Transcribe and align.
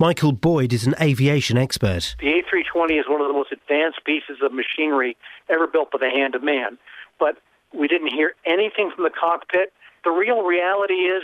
Michael 0.00 0.32
Boyd 0.32 0.72
is 0.72 0.86
an 0.86 0.94
aviation 0.98 1.58
expert. 1.58 2.16
The 2.20 2.42
A320 2.42 2.98
is 2.98 3.04
one 3.06 3.20
of 3.20 3.26
the 3.26 3.34
most 3.34 3.52
advanced 3.52 4.02
pieces 4.06 4.38
of 4.42 4.50
machinery 4.50 5.14
ever 5.50 5.66
built 5.66 5.90
by 5.92 5.98
the 5.98 6.08
hand 6.08 6.34
of 6.34 6.42
man. 6.42 6.78
But 7.18 7.36
we 7.74 7.86
didn't 7.86 8.08
hear 8.08 8.32
anything 8.46 8.90
from 8.94 9.04
the 9.04 9.10
cockpit. 9.10 9.74
The 10.04 10.10
real 10.10 10.42
reality 10.42 10.94
is 10.94 11.22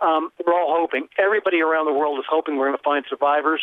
um, 0.00 0.30
we're 0.46 0.54
all 0.54 0.74
hoping. 0.78 1.08
Everybody 1.18 1.60
around 1.60 1.84
the 1.84 1.92
world 1.92 2.18
is 2.18 2.24
hoping 2.26 2.56
we're 2.56 2.68
going 2.68 2.78
to 2.78 2.82
find 2.82 3.04
survivors. 3.06 3.60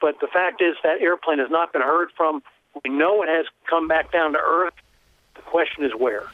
But 0.00 0.16
the 0.20 0.26
fact 0.26 0.60
is 0.60 0.74
that 0.82 1.00
airplane 1.00 1.38
has 1.38 1.48
not 1.48 1.72
been 1.72 1.82
heard 1.82 2.08
from. 2.16 2.42
We 2.84 2.90
know 2.90 3.22
it 3.22 3.28
has 3.28 3.46
come 3.70 3.86
back 3.86 4.10
down 4.10 4.32
to 4.32 4.40
earth. 4.40 4.74
The 5.36 5.42
question 5.42 5.84
is 5.84 5.92
where. 5.96 6.24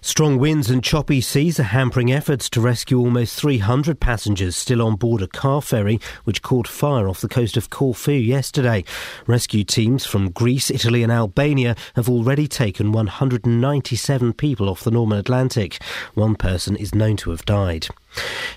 Strong 0.00 0.38
winds 0.38 0.70
and 0.70 0.84
choppy 0.84 1.20
seas 1.20 1.58
are 1.58 1.64
hampering 1.64 2.12
efforts 2.12 2.48
to 2.50 2.60
rescue 2.60 2.98
almost 2.98 3.38
300 3.38 3.98
passengers 3.98 4.54
still 4.54 4.82
on 4.82 4.96
board 4.96 5.22
a 5.22 5.26
car 5.26 5.60
ferry 5.62 5.98
which 6.24 6.42
caught 6.42 6.68
fire 6.68 7.08
off 7.08 7.20
the 7.20 7.28
coast 7.28 7.56
of 7.56 7.70
Corfu 7.70 8.12
yesterday. 8.12 8.84
Rescue 9.26 9.64
teams 9.64 10.06
from 10.06 10.30
Greece, 10.30 10.70
Italy, 10.70 11.02
and 11.02 11.10
Albania 11.10 11.74
have 11.96 12.08
already 12.08 12.46
taken 12.46 12.92
197 12.92 14.32
people 14.34 14.68
off 14.68 14.84
the 14.84 14.90
Norman 14.90 15.18
Atlantic. 15.18 15.82
One 16.14 16.36
person 16.36 16.76
is 16.76 16.94
known 16.94 17.16
to 17.18 17.30
have 17.30 17.44
died. 17.44 17.88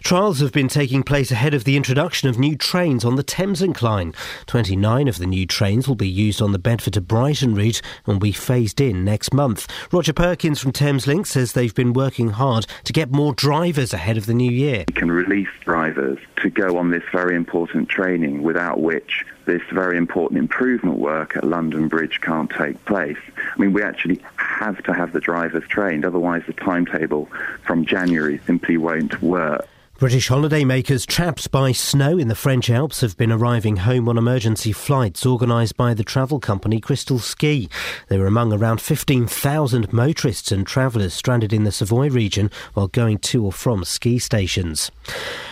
Trials 0.04 0.40
have 0.40 0.52
been 0.52 0.68
taking 0.68 1.04
place 1.04 1.32
ahead 1.32 1.54
of 1.54 1.64
the 1.64 1.78
introduction 1.78 2.30
of 2.30 2.40
new 2.40 2.56
trains 2.56 3.06
on 3.06 3.16
the 3.16 3.24
Thameslink. 3.24 4.16
29 4.48 5.08
of 5.08 5.18
the 5.18 5.26
new 5.26 5.46
trains 5.46 5.88
will 5.88 5.96
be 5.96 6.10
used 6.10 6.42
on 6.42 6.52
the 6.52 6.60
Bedford 6.60 6.94
to 6.94 7.02
Brighton 7.02 7.56
route 7.56 7.82
and 8.06 8.16
will 8.16 8.20
be 8.20 8.32
phased 8.32 8.82
in 8.82 9.06
next 9.06 9.34
month. 9.34 9.68
Roger 9.92 10.14
Perkins 10.14 10.60
from 10.60 10.72
Thameslink 10.72 11.28
says 11.28 11.54
they've 11.54 11.76
been 11.76 11.94
working 11.94 12.30
hard 12.30 12.66
to 12.86 12.94
get 12.94 13.12
more 13.12 13.34
drivers 13.34 13.94
ahead 13.94 14.18
of 14.18 14.26
the 14.26 14.34
new 14.34 14.52
year. 14.52 14.86
We 14.88 14.94
can 14.94 15.12
release 15.12 15.50
drivers 15.64 16.20
to 16.42 16.50
go 16.50 16.78
on 16.78 16.92
this 16.92 17.04
very 17.12 17.36
important 17.36 17.90
training 17.90 18.44
without 18.44 18.80
which 18.80 19.26
this 19.46 19.62
very 19.72 19.98
important 19.98 20.38
improvement 20.38 20.98
work 20.98 21.36
at 21.36 21.44
London 21.44 21.88
Bridge 21.88 22.22
can't 22.22 22.50
take 22.50 22.84
place. 22.86 23.18
I 23.38 23.60
mean, 23.60 23.74
we 23.74 23.82
actually 23.82 24.22
have 24.36 24.82
to 24.84 24.94
have 24.94 25.12
the 25.14 25.20
drivers 25.20 25.68
trained, 25.68 26.06
otherwise 26.06 26.44
the 26.46 26.54
timetable 26.54 27.26
from 27.66 27.86
January 27.86 28.40
simply 28.46 28.78
won't 28.78 29.22
work. 29.22 29.68
British 30.00 30.30
holidaymakers 30.30 31.06
trapped 31.06 31.52
by 31.52 31.74
snow 31.74 32.18
in 32.18 32.30
the 32.30 32.36
French 32.36 32.70
Alps 32.70 33.02
have 33.02 33.18
been 33.18 33.34
arriving 33.34 33.76
home 33.76 34.08
on 34.08 34.18
emergency 34.18 34.72
flights 34.72 35.26
organised 35.26 35.76
by 35.76 35.94
the 35.94 36.06
travel 36.06 36.40
company 36.40 36.80
Crystal 36.80 37.20
Ski. 37.20 37.68
They 38.08 38.18
were 38.18 38.26
among 38.26 38.54
around 38.54 38.80
15,000 38.80 39.92
motorists 39.92 40.54
and 40.54 40.66
travellers 40.66 41.14
stranded 41.14 41.52
in 41.52 41.66
the 41.66 41.72
Savoy 41.74 42.10
region 42.10 42.50
while 42.76 42.88
going 42.88 43.18
to 43.18 43.44
or 43.44 43.52
from 43.52 43.84
ski 43.84 44.20
stations. 44.20 44.90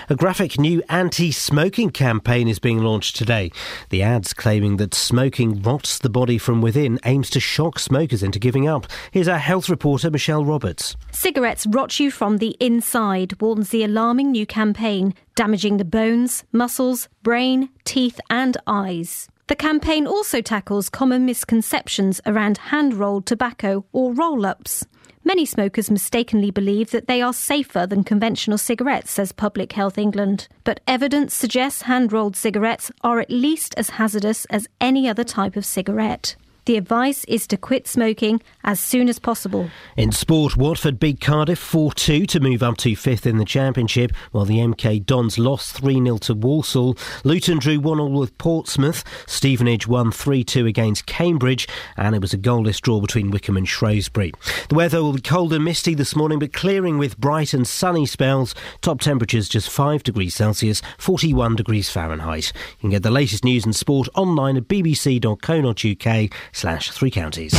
A 0.09 0.15
graphic 0.15 0.57
new 0.57 0.81
anti 0.87 1.33
smoking 1.33 1.89
campaign 1.89 2.47
is 2.47 2.59
being 2.59 2.81
launched 2.81 3.17
today. 3.17 3.51
The 3.89 4.01
ads 4.01 4.31
claiming 4.31 4.77
that 4.77 4.93
smoking 4.93 5.61
rots 5.61 5.97
the 5.97 6.09
body 6.09 6.37
from 6.37 6.61
within 6.61 6.97
aims 7.03 7.29
to 7.31 7.41
shock 7.41 7.79
smokers 7.79 8.23
into 8.23 8.39
giving 8.39 8.69
up. 8.69 8.87
Here's 9.11 9.27
our 9.27 9.37
health 9.37 9.67
reporter, 9.67 10.09
Michelle 10.09 10.45
Roberts. 10.45 10.95
Cigarettes 11.11 11.67
rot 11.67 11.99
you 11.99 12.09
from 12.09 12.37
the 12.37 12.55
inside, 12.61 13.41
warns 13.41 13.67
the 13.71 13.83
alarming 13.83 14.36
new 14.37 14.45
campaign, 14.45 15.15
damaging 15.35 15.77
the 15.77 15.85
bones, 15.99 16.43
muscles, 16.51 17.09
brain, 17.23 17.69
teeth, 17.85 18.19
and 18.29 18.55
eyes. 18.67 19.27
The 19.47 19.55
campaign 19.55 20.05
also 20.05 20.41
tackles 20.41 20.89
common 20.89 21.25
misconceptions 21.25 22.21
around 22.25 22.57
hand 22.69 22.93
rolled 22.93 23.25
tobacco 23.25 23.85
or 23.93 24.13
roll 24.13 24.45
ups. 24.45 24.85
Many 25.23 25.45
smokers 25.45 25.89
mistakenly 25.89 26.51
believe 26.51 26.91
that 26.91 27.07
they 27.07 27.21
are 27.21 27.33
safer 27.33 27.87
than 27.87 28.03
conventional 28.03 28.57
cigarettes, 28.57 29.11
says 29.11 29.31
Public 29.31 29.73
Health 29.73 29.97
England. 29.97 30.47
But 30.63 30.81
evidence 30.87 31.33
suggests 31.33 31.81
hand 31.81 32.13
rolled 32.13 32.35
cigarettes 32.35 32.91
are 33.01 33.19
at 33.19 33.31
least 33.31 33.73
as 33.75 33.89
hazardous 33.91 34.45
as 34.45 34.69
any 34.79 35.09
other 35.09 35.23
type 35.23 35.55
of 35.55 35.65
cigarette. 35.65 36.35
The 36.67 36.75
advice 36.75 37.23
is 37.29 37.47
to 37.47 37.55
quit 37.55 37.87
smoking 37.87 38.41
as 38.65 38.81
soon 38.81 39.07
as 39.07 39.19
possible. 39.19 39.69
In 39.95 40.11
sport, 40.11 40.57
Watford 40.57 40.99
beat 40.99 41.21
Cardiff 41.21 41.57
4 41.59 41.93
2 41.93 42.25
to 42.25 42.41
move 42.41 42.61
up 42.61 42.75
to 42.79 42.93
fifth 42.93 43.25
in 43.25 43.37
the 43.37 43.45
Championship, 43.45 44.11
while 44.33 44.43
the 44.43 44.57
MK 44.57 45.05
Dons 45.05 45.39
lost 45.39 45.77
3 45.77 46.03
0 46.03 46.17
to 46.17 46.33
Walsall. 46.33 46.97
Luton 47.23 47.59
drew 47.59 47.79
1 47.79 47.97
0 47.99 48.07
with 48.09 48.37
Portsmouth. 48.37 49.05
Stevenage 49.27 49.87
won 49.87 50.11
3 50.11 50.43
2 50.43 50.65
against 50.65 51.05
Cambridge, 51.05 51.69
and 51.95 52.13
it 52.13 52.21
was 52.21 52.33
a 52.33 52.37
goalless 52.37 52.81
draw 52.81 52.99
between 52.99 53.31
Wycombe 53.31 53.55
and 53.55 53.69
Shrewsbury. 53.69 54.33
The 54.67 54.75
weather 54.75 55.01
will 55.01 55.13
be 55.13 55.21
cold 55.21 55.53
and 55.53 55.63
misty 55.63 55.93
this 55.93 56.17
morning, 56.17 56.39
but 56.39 56.51
clearing 56.51 56.97
with 56.97 57.17
bright 57.17 57.53
and 57.53 57.65
sunny 57.65 58.05
spells. 58.05 58.53
Top 58.81 58.99
temperatures 58.99 59.47
just 59.47 59.69
5 59.69 60.03
degrees 60.03 60.35
Celsius, 60.35 60.81
41 60.97 61.55
degrees 61.55 61.89
Fahrenheit. 61.89 62.51
You 62.71 62.81
can 62.81 62.89
get 62.89 63.03
the 63.03 63.09
latest 63.09 63.45
news 63.45 63.63
and 63.63 63.73
sport 63.73 64.09
online 64.15 64.57
at 64.57 64.67
bbc.co.uk 64.67 66.56
slash 66.57 66.89
three 66.89 67.11
counties. 67.11 67.53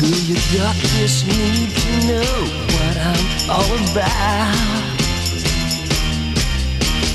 Girl, 0.00 0.18
you 0.26 0.34
got 0.58 0.74
need 1.24 1.70
to 1.78 1.92
know 2.08 2.32
what 2.74 2.96
I'm 2.98 3.50
all 3.54 3.70
about. 3.92 4.90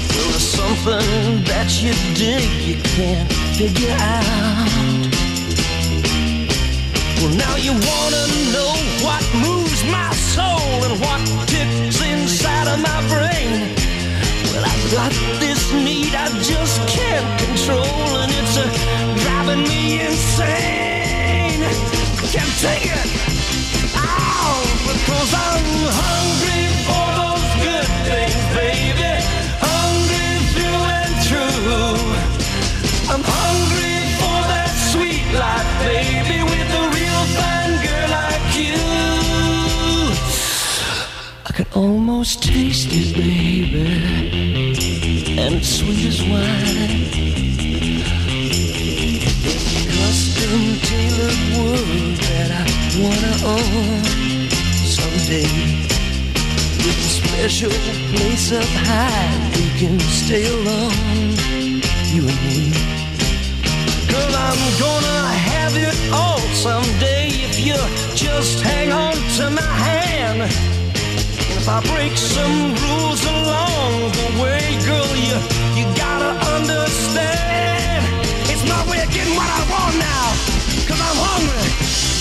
Well, 0.08 0.30
there's 0.32 0.48
something 0.56 1.44
that 1.52 1.68
you 1.84 1.92
you 2.64 2.82
can't 2.96 3.30
figure 3.60 3.96
out. 4.00 4.70
Well, 7.20 7.36
now 7.36 7.58
you 7.58 7.74
wanna 7.74 8.24
know 8.56 8.74
what 9.04 9.24
moves 9.44 9.84
my 9.92 10.12
soul 10.16 10.86
and 10.88 10.96
what 11.02 11.20
ticks 11.50 12.02
inside 12.02 12.70
of 12.70 12.80
my 12.80 13.02
brain. 13.12 13.76
Well, 14.54 14.64
I've 14.64 14.92
got 14.94 15.39
insane. 20.40 21.62
Can't 22.32 22.56
take 22.60 22.86
it. 22.86 23.10
Ow, 23.96 24.62
because 24.88 25.34
I'm 25.34 25.66
hungry 26.04 26.64
for 26.88 27.08
those 27.20 27.50
good 27.66 27.90
things, 28.08 28.44
baby. 28.56 29.12
Hungry 29.60 30.30
through 30.54 30.82
and 31.00 31.14
through. 31.26 32.00
I'm 33.12 33.24
hungry 33.24 33.98
for 34.22 34.40
that 34.52 34.72
sweet 34.92 35.28
life, 35.34 35.72
baby, 35.84 36.40
with 36.44 36.70
a 36.72 36.86
real 36.98 37.24
fine 37.38 37.76
girl 37.86 38.10
like 38.20 38.48
you. 38.64 38.82
I 41.46 41.52
can 41.52 41.68
almost 41.74 42.44
taste 42.44 42.90
it, 42.92 43.16
baby, 43.16 43.88
and 45.40 45.56
it's 45.56 45.70
sweet 45.80 46.06
as 46.06 46.22
wine. 46.22 47.29
Tailored 51.20 51.58
world 51.58 52.18
that 52.32 52.50
I 52.52 52.66
wanna 53.04 53.36
own 53.44 54.04
someday. 54.88 55.52
With 56.84 56.96
a 56.96 57.12
special 57.20 57.72
place 58.14 58.54
up 58.54 58.72
high, 58.88 59.52
we 59.56 59.68
can 59.80 60.00
stay 60.00 60.48
alone, 60.48 61.84
you 62.14 62.24
and 62.24 62.40
me. 62.48 62.72
Girl, 64.08 64.34
I'm 64.48 64.62
gonna 64.80 65.28
have 65.52 65.76
it 65.76 65.98
all 66.14 66.40
someday 66.56 67.28
if 67.48 67.60
you 67.68 67.80
just 68.16 68.62
hang 68.62 68.94
on 68.94 69.16
to 69.38 69.50
my 69.50 69.72
hand. 69.88 70.42
And 70.44 71.58
if 71.60 71.68
I 71.68 71.82
break 71.92 72.16
some 72.16 72.74
rules 72.86 73.22
along 73.26 73.92
the 74.20 74.28
way, 74.42 74.64
girl, 74.88 75.12
you 75.28 75.36
you 75.76 75.86
gotta 75.98 76.32
understand. 76.56 78.06
It's 78.52 78.66
my 78.74 78.82
way 78.90 79.04
of 79.04 79.12
getting 79.12 79.36
what 79.36 79.50
I 79.50 79.62
want 79.70 79.98
now. 80.00 80.19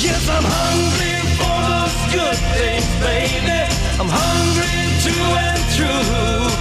Yes, 0.00 0.28
I'm 0.28 0.44
hungry 0.47 1.19
for 1.38 1.59
those 1.75 1.98
good 2.14 2.38
things, 2.54 2.86
baby. 3.03 3.60
I'm 3.98 4.06
hungry 4.06 4.78
through 5.03 5.31
and 5.47 5.62
through. 5.75 6.54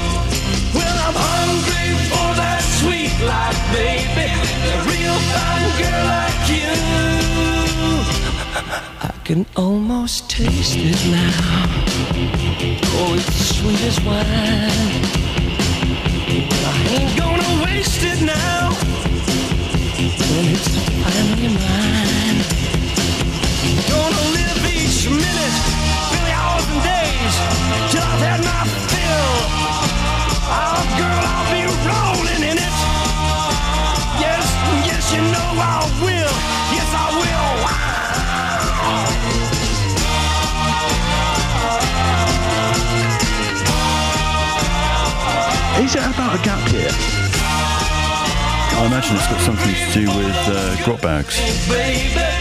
Well, 0.73 0.97
I'm 1.05 1.13
hungry 1.13 1.89
for 2.09 2.29
that 2.41 2.61
sweet 2.81 3.13
life, 3.21 3.61
baby. 3.77 4.33
A 4.73 4.77
real 4.89 5.17
fine 5.29 5.69
girl 5.77 6.03
like 6.17 6.43
you. 6.49 6.73
I 9.05 9.13
can 9.23 9.45
almost 9.55 10.29
taste 10.31 10.75
it 10.75 10.97
now. 11.11 11.69
Oh, 12.97 13.13
it's 13.13 13.37
sweet 13.55 13.81
as 13.85 13.99
wine. 14.01 15.05
But 16.49 16.63
I 16.65 16.77
ain't 16.95 17.13
gonna 17.21 17.51
waste 17.65 18.01
it 18.03 18.19
now. 18.19 18.73
When 20.25 20.45
it's 20.53 20.69
finally 21.03 21.49
mine. 21.53 21.96
It 45.97 46.05
about 46.13 46.39
a 46.39 46.43
gap 46.43 46.67
here? 46.69 46.89
I 48.77 48.85
imagine 48.85 49.15
it's 49.15 49.27
got 49.27 49.41
something 49.41 49.73
to 49.73 49.91
do 49.93 50.05
with 50.05 50.35
uh, 50.47 50.85
grot 50.85 51.01
bags. 51.01 52.36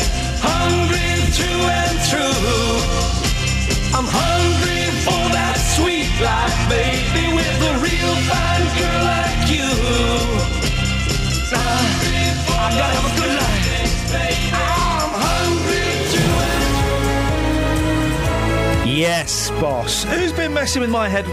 Yes, 18.96 19.50
boss. 19.60 20.04
Who's 20.04 20.32
been 20.32 20.54
messing 20.54 20.81
with 20.81 20.88
my 20.88 21.06
head? 21.06 21.26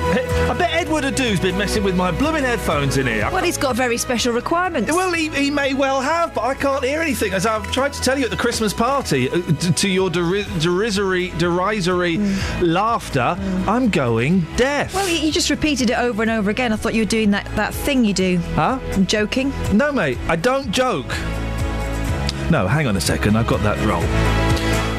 I 0.50 0.54
bet 0.58 0.72
Edward 0.74 1.06
Adoo's 1.06 1.40
been 1.40 1.58
messing 1.58 1.82
with 1.82 1.96
my 1.96 2.12
blooming 2.12 2.44
headphones 2.44 2.98
in 2.98 3.08
here. 3.08 3.30
Well, 3.32 3.42
he's 3.42 3.58
got 3.58 3.78
very 3.78 3.96
special 3.98 4.34
requirements. 4.34 4.92
Well, 4.92 5.14
he, 5.14 5.30
he 5.30 5.50
may 5.50 5.74
well 5.74 6.02
have, 6.02 6.34
but 6.34 6.42
I 6.44 6.56
can't 6.56 6.84
hear 6.84 7.00
anything. 7.02 7.32
As 7.32 7.46
I've 7.46 7.72
tried 7.72 7.94
to 7.94 8.02
tell 8.02 8.18
you 8.20 8.26
at 8.26 8.32
the 8.32 8.36
Christmas 8.38 8.74
party, 8.74 9.30
uh, 9.30 9.42
t- 9.54 9.72
to 9.72 9.88
your 9.88 10.10
deri- 10.10 10.46
derisory, 10.60 11.30
derisory 11.38 12.18
laughter, 12.62 13.38
I'm 13.66 13.90
going 13.90 14.42
deaf. 14.58 14.94
Well, 14.94 15.08
you, 15.08 15.20
you 15.20 15.32
just 15.32 15.50
repeated 15.50 15.90
it 15.90 15.98
over 15.98 16.22
and 16.22 16.30
over 16.32 16.50
again. 16.50 16.74
I 16.74 16.76
thought 16.76 16.94
you 16.94 17.04
were 17.04 17.06
doing 17.06 17.32
that, 17.32 17.46
that 17.56 17.74
thing 17.74 18.04
you 18.04 18.14
do. 18.14 18.40
huh? 18.56 18.78
I'm 18.92 19.08
joking. 19.08 19.54
No, 19.72 19.94
mate, 19.94 20.18
I 20.28 20.36
don't 20.36 20.70
joke. 20.70 21.08
No, 22.52 22.68
hang 22.68 22.88
on 22.88 22.98
a 22.98 23.02
second. 23.02 23.38
I've 23.38 23.48
got 23.48 23.62
that 23.64 23.80
wrong. 23.88 24.04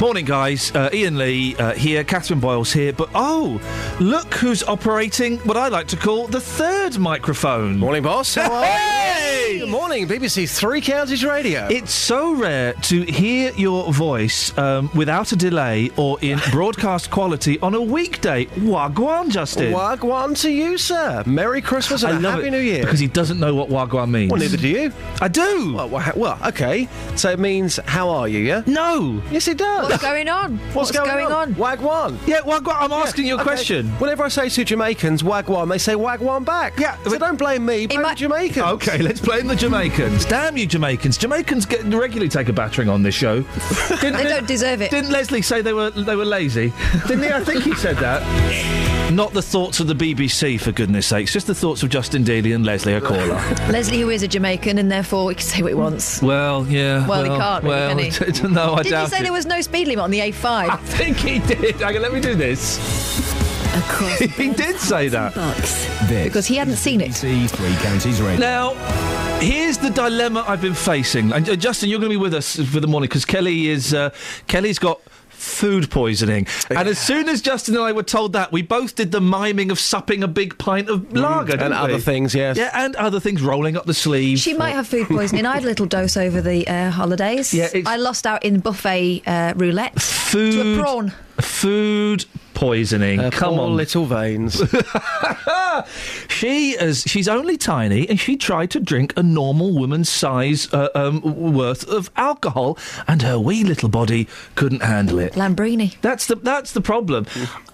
Morning, 0.00 0.24
guys. 0.24 0.70
Uh, 0.74 0.90
Iain 0.92 1.16
Lee 1.16 1.56
uh, 1.56 1.72
here. 1.72 2.04
Catherine 2.04 2.40
Boyle's 2.40 2.72
here. 2.72 2.92
But 2.92 3.10
oh, 3.14 3.60
look 4.00 4.34
who's 4.34 4.62
operating 4.64 5.38
what 5.40 5.56
I 5.56 5.68
like 5.68 5.86
to 5.88 5.96
call 5.96 6.26
the 6.26 6.40
third 6.40 6.98
microphone. 6.98 7.78
Morning, 7.78 8.02
boss. 8.02 8.34
How 8.34 8.52
are 8.52 9.30
you? 9.30 9.33
Hey! 9.44 9.58
Good 9.58 9.68
morning, 9.68 10.08
BBC 10.08 10.48
Three 10.48 10.80
Counties 10.80 11.22
Radio. 11.22 11.66
It's 11.70 11.92
so 11.92 12.34
rare 12.34 12.72
to 12.84 13.02
hear 13.02 13.52
your 13.52 13.92
voice 13.92 14.56
um, 14.56 14.88
without 14.94 15.32
a 15.32 15.36
delay 15.36 15.90
or 15.98 16.18
in 16.22 16.40
broadcast 16.50 17.10
quality 17.10 17.60
on 17.60 17.74
a 17.74 17.80
weekday. 17.80 18.46
Wagwan, 18.46 19.28
Justin. 19.28 19.72
Wagwan 19.74 20.40
to 20.40 20.50
you, 20.50 20.78
sir. 20.78 21.22
Merry 21.26 21.60
Christmas 21.60 22.04
and 22.04 22.14
I 22.14 22.16
a 22.16 22.20
love 22.20 22.34
Happy 22.36 22.46
it 22.46 22.50
New 22.52 22.58
Year. 22.58 22.80
because 22.84 22.98
he 23.00 23.06
doesn't 23.06 23.38
know 23.38 23.54
what 23.54 23.68
Wagwan 23.68 24.10
means. 24.10 24.30
well, 24.32 24.40
neither 24.40 24.56
do 24.56 24.66
you. 24.68 24.92
I 25.20 25.28
do. 25.28 25.74
Well, 25.74 25.90
wha- 25.90 26.12
well, 26.16 26.38
okay. 26.46 26.88
So 27.16 27.30
it 27.30 27.38
means 27.38 27.76
how 27.84 28.08
are 28.08 28.26
you? 28.28 28.38
Yeah. 28.40 28.62
no. 28.66 29.22
Yes, 29.30 29.46
it 29.46 29.58
does. 29.58 29.90
What's 29.90 30.02
going 30.02 30.28
on? 30.28 30.56
What's, 30.72 30.90
going, 30.90 31.26
on? 31.26 31.54
Wagwan. 31.54 32.16
Yeah, 32.26 32.40
Wagwan. 32.40 32.76
I'm 32.80 32.92
asking 32.92 33.26
you 33.26 33.34
a 33.34 33.36
Okay. 33.36 33.44
question. 33.44 33.88
Whenever 33.98 34.24
I 34.24 34.28
say 34.28 34.48
to 34.48 34.64
Jamaicans 34.64 35.22
Wagwan, 35.22 35.68
they 35.68 35.78
say 35.78 35.92
Wagwan 35.94 36.46
back. 36.46 36.78
Yeah, 36.80 36.96
So 37.04 37.10
but- 37.10 37.20
don't 37.20 37.36
blame 37.38 37.66
me. 37.66 37.86
Blame 37.86 38.00
might- 38.02 38.16
the 38.16 38.20
Jamaicans. 38.20 38.66
Okay, 38.74 38.98
let's 38.98 39.20
blame 39.34 39.48
the 39.48 39.56
Jamaicans. 39.56 40.24
Damn 40.26 40.56
you, 40.56 40.64
Jamaicans! 40.64 41.18
Jamaicans 41.18 41.66
get 41.66 41.82
regularly 41.82 42.28
take 42.28 42.48
a 42.48 42.52
battering 42.52 42.88
on 42.88 43.02
this 43.02 43.16
show. 43.16 43.42
Didn't, 44.00 44.12
They 44.16 44.24
don't 44.24 44.46
deserve 44.46 44.80
it. 44.80 44.92
Didn't 44.92 45.10
Leslie 45.10 45.42
say 45.42 45.60
they 45.60 45.72
were 45.72 45.90
they 45.90 46.14
were 46.14 46.24
lazy? 46.24 46.72
Didn't 47.08 47.24
he? 47.24 47.30
I 47.30 47.42
think 47.42 47.64
he 47.64 47.74
said 47.74 47.96
that. 47.96 48.22
Not 49.12 49.32
the 49.32 49.42
thoughts 49.42 49.80
of 49.80 49.88
the 49.88 49.94
BBC, 49.94 50.60
for 50.60 50.70
goodness 50.70 51.06
sakes. 51.06 51.32
Just 51.32 51.48
the 51.48 51.54
thoughts 51.54 51.82
of 51.82 51.88
Justin 51.90 52.22
Daly 52.22 52.52
and 52.52 52.64
Leslie 52.64 52.92
Akola. 52.92 53.36
Leslie, 53.72 54.00
who 54.00 54.10
is 54.10 54.22
a 54.22 54.28
Jamaican, 54.28 54.78
and 54.78 54.90
therefore 54.90 55.30
he 55.30 55.34
can 55.34 55.44
say 55.44 55.62
what 55.62 55.68
he 55.68 55.74
wants. 55.74 56.22
well, 56.22 56.64
yeah. 56.68 57.06
Well, 57.06 57.24
he 57.24 57.28
can't 57.30 57.64
really, 57.64 57.76
well, 57.76 57.88
can 57.96 58.34
he? 58.34 58.48
no, 58.54 58.74
I 58.74 58.82
Did 58.84 58.90
doubt 58.90 59.02
you 59.02 59.08
say 59.08 59.18
it. 59.18 59.22
there 59.24 59.32
was 59.32 59.46
no 59.46 59.60
speed 59.60 59.88
limit 59.88 60.04
on 60.04 60.10
the 60.12 60.20
A5? 60.20 60.70
I 60.70 60.76
think 60.76 61.16
he 61.16 61.40
did. 61.40 61.80
Hang 61.80 61.96
on, 61.96 62.02
let 62.02 62.12
me 62.12 62.20
do 62.20 62.36
this. 62.36 63.43
Across 63.74 64.18
He 64.36 64.50
did 64.52 64.76
say 64.78 65.08
that. 65.08 65.34
Bucks. 65.34 65.88
Because 66.08 66.46
he 66.46 66.56
hadn't 66.56 66.76
seen 66.76 67.00
it. 67.00 67.14
Three 67.14 67.46
Counties 67.76 68.20
Radio. 68.20 68.38
Now, 68.38 68.74
here's 69.40 69.78
the 69.78 69.90
dilemma 69.90 70.44
I've 70.46 70.60
been 70.62 70.74
facing. 70.74 71.32
And 71.32 71.48
uh, 71.48 71.56
Justin, 71.56 71.88
you're 71.88 71.98
going 71.98 72.10
to 72.12 72.16
be 72.18 72.22
with 72.22 72.34
us 72.34 72.56
for 72.56 72.80
the 72.80 72.86
morning 72.86 73.08
because 73.08 73.24
Kelly 73.24 73.68
is 73.68 73.92
uh, 73.94 74.10
Kelly's 74.46 74.78
got 74.78 75.00
food 75.30 75.90
poisoning. 75.90 76.46
And 76.70 76.88
as 76.88 76.98
soon 76.98 77.28
as 77.28 77.42
Justin 77.42 77.74
and 77.74 77.84
I 77.84 77.92
were 77.92 78.02
told 78.02 78.32
that, 78.32 78.50
we 78.50 78.62
both 78.62 78.94
did 78.94 79.12
the 79.12 79.20
miming 79.20 79.70
of 79.70 79.78
supping 79.78 80.22
a 80.22 80.28
big 80.28 80.56
pint 80.58 80.88
of 80.88 81.12
lager 81.12 81.52
didn't 81.52 81.66
And 81.66 81.74
other 81.74 81.94
we? 81.96 82.00
things, 82.00 82.34
yes. 82.34 82.56
Yeah, 82.56 82.70
and 82.72 82.96
other 82.96 83.20
things 83.20 83.42
rolling 83.42 83.76
up 83.76 83.84
the 83.84 83.92
sleeve. 83.92 84.38
She 84.38 84.54
might 84.54 84.70
have 84.70 84.86
food 84.88 85.06
poisoning. 85.08 85.44
I 85.44 85.54
had 85.54 85.64
a 85.64 85.66
little 85.66 85.84
dose 85.86 86.16
over 86.16 86.40
the 86.40 86.66
uh, 86.66 86.90
holidays. 86.90 87.52
Yeah, 87.52 87.68
I 87.84 87.96
lost 87.96 88.26
out 88.26 88.42
in 88.42 88.60
buffet 88.60 89.22
uh, 89.26 89.52
roulette 89.56 89.94
to 89.94 90.00
food 90.00 90.78
a 90.78 90.80
prawn. 90.80 91.12
Food 91.40 92.24
poisoning. 92.54 93.18
Her 93.20 93.30
Come 93.30 93.54
poor 93.54 93.64
on. 93.66 93.76
little 93.76 94.06
veins. 94.06 94.62
She 96.28 96.72
is 96.72 97.02
she's 97.02 97.26
only 97.28 97.56
tiny 97.56 98.08
and 98.08 98.18
she 98.20 98.36
tried 98.36 98.70
to 98.72 98.80
drink 98.80 99.12
a 99.16 99.22
normal 99.22 99.72
woman's 99.72 100.08
size 100.08 100.72
uh, 100.72 100.88
um, 100.94 101.20
worth 101.52 101.88
of 101.88 102.10
alcohol 102.16 102.78
and 103.08 103.22
her 103.22 103.38
wee 103.38 103.64
little 103.64 103.88
body 103.88 104.28
couldn't 104.54 104.82
handle 104.82 105.18
it. 105.18 105.32
Lambrini. 105.34 105.96
That's 106.00 106.26
the 106.26 106.36
that's 106.36 106.72
the 106.72 106.80
problem. 106.80 107.26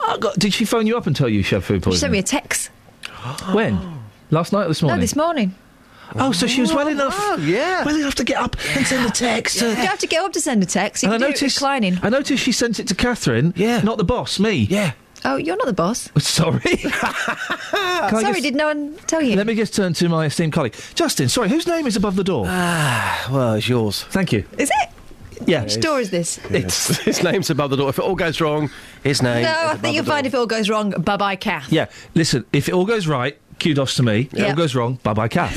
I 0.07 0.17
got, 0.19 0.39
did 0.39 0.55
she 0.55 0.65
phone 0.65 0.87
you 0.87 0.97
up 0.97 1.07
and 1.07 1.15
tell 1.15 1.29
you 1.29 1.43
she 1.43 1.55
had 1.57 1.65
food 1.65 1.83
poisoning? 1.83 1.97
She 1.97 2.01
sent 2.01 2.13
me 2.13 2.23
poisoning? 2.23 2.41
a 2.41 2.43
text. 2.43 2.71
when? 3.53 4.01
Last 4.31 4.53
night 4.53 4.65
or 4.65 4.69
this 4.69 4.83
morning? 4.83 4.99
No, 4.99 5.01
this 5.01 5.17
morning. 5.17 5.55
Oh, 6.17 6.33
so 6.33 6.47
she 6.47 6.61
was 6.61 6.73
well 6.73 6.89
enough. 6.89 7.15
oh, 7.17 7.37
yeah. 7.39 7.85
Well 7.85 7.97
enough 7.97 8.15
to 8.17 8.25
get 8.25 8.39
up 8.39 8.57
and 8.77 8.87
send 8.87 9.07
a 9.09 9.11
text. 9.13 9.61
You 9.61 9.69
uh, 9.69 9.75
don't 9.75 9.87
have 9.87 9.99
to 10.01 10.07
get 10.07 10.23
up 10.23 10.33
to 10.33 10.41
send 10.41 10.63
a 10.63 10.67
text. 10.67 11.03
You 11.03 11.09
and 11.09 11.15
I 11.15 11.19
can 11.27 11.31
noticed, 11.33 11.57
reclining. 11.59 11.99
I 12.03 12.09
noticed 12.09 12.43
she 12.43 12.53
sent 12.53 12.79
it 12.81 12.89
to 12.89 12.95
Catherine. 12.95 13.53
Yeah. 13.57 13.81
Not 13.83 13.99
the 13.99 14.05
boss, 14.05 14.39
me. 14.39 14.53
yeah. 14.71 14.93
Oh, 15.23 15.37
you're 15.37 15.57
not 15.57 15.67
the 15.67 15.75
boss. 15.75 16.09
Sorry. 16.19 16.61
Sorry, 16.77 18.23
just- 18.23 18.43
did 18.43 18.55
no 18.55 18.67
one 18.67 18.97
tell 19.07 19.21
you? 19.23 19.37
Let 19.37 19.47
me 19.47 19.55
just 19.55 19.75
turn 19.75 19.93
to 19.95 20.09
my 20.09 20.27
esteemed 20.27 20.53
colleague. 20.53 20.75
Justin, 20.95 21.29
sorry, 21.29 21.49
whose 21.51 21.67
name 21.67 21.87
is 21.87 21.95
above 21.95 22.17
the 22.17 22.25
door? 22.25 22.45
Well, 22.45 23.55
it's 23.55 23.69
yours. 23.69 24.05
Thank 24.05 24.33
you. 24.33 24.45
Is 24.57 24.71
it? 24.71 24.89
Yeah. 25.47 25.63
Which 25.65 25.81
door 25.81 26.01
is 26.01 26.11
this? 26.11 26.39
It's 26.51 26.97
his 27.05 27.23
name's 27.23 27.51
above 27.51 27.71
the 27.71 27.77
door. 27.77 27.89
If 27.91 27.99
it 27.99 28.03
all 28.05 28.15
goes 28.15 28.41
wrong, 28.41 28.71
his 29.03 29.23
name. 29.23 29.43
No, 29.43 29.51
is 29.51 29.57
I 29.57 29.65
above 29.65 29.81
think 29.81 29.97
you'll 29.97 30.05
find 30.05 30.27
if 30.27 30.35
it 30.35 30.37
all 30.37 30.47
goes 30.47 30.69
wrong, 30.69 30.91
bye 30.91 31.17
bye, 31.17 31.37
Kath. 31.37 31.73
Yeah, 31.73 31.87
listen, 32.15 32.45
if 32.53 32.69
it 32.69 32.75
all 32.75 32.85
goes 32.85 33.07
right, 33.07 33.39
kudos 33.61 33.95
to 33.97 34.03
me. 34.03 34.29
Yeah. 34.33 34.49
all 34.49 34.55
goes 34.55 34.75
wrong, 34.75 34.99
bye 35.03 35.15
bye, 35.15 35.29
Kath. 35.29 35.55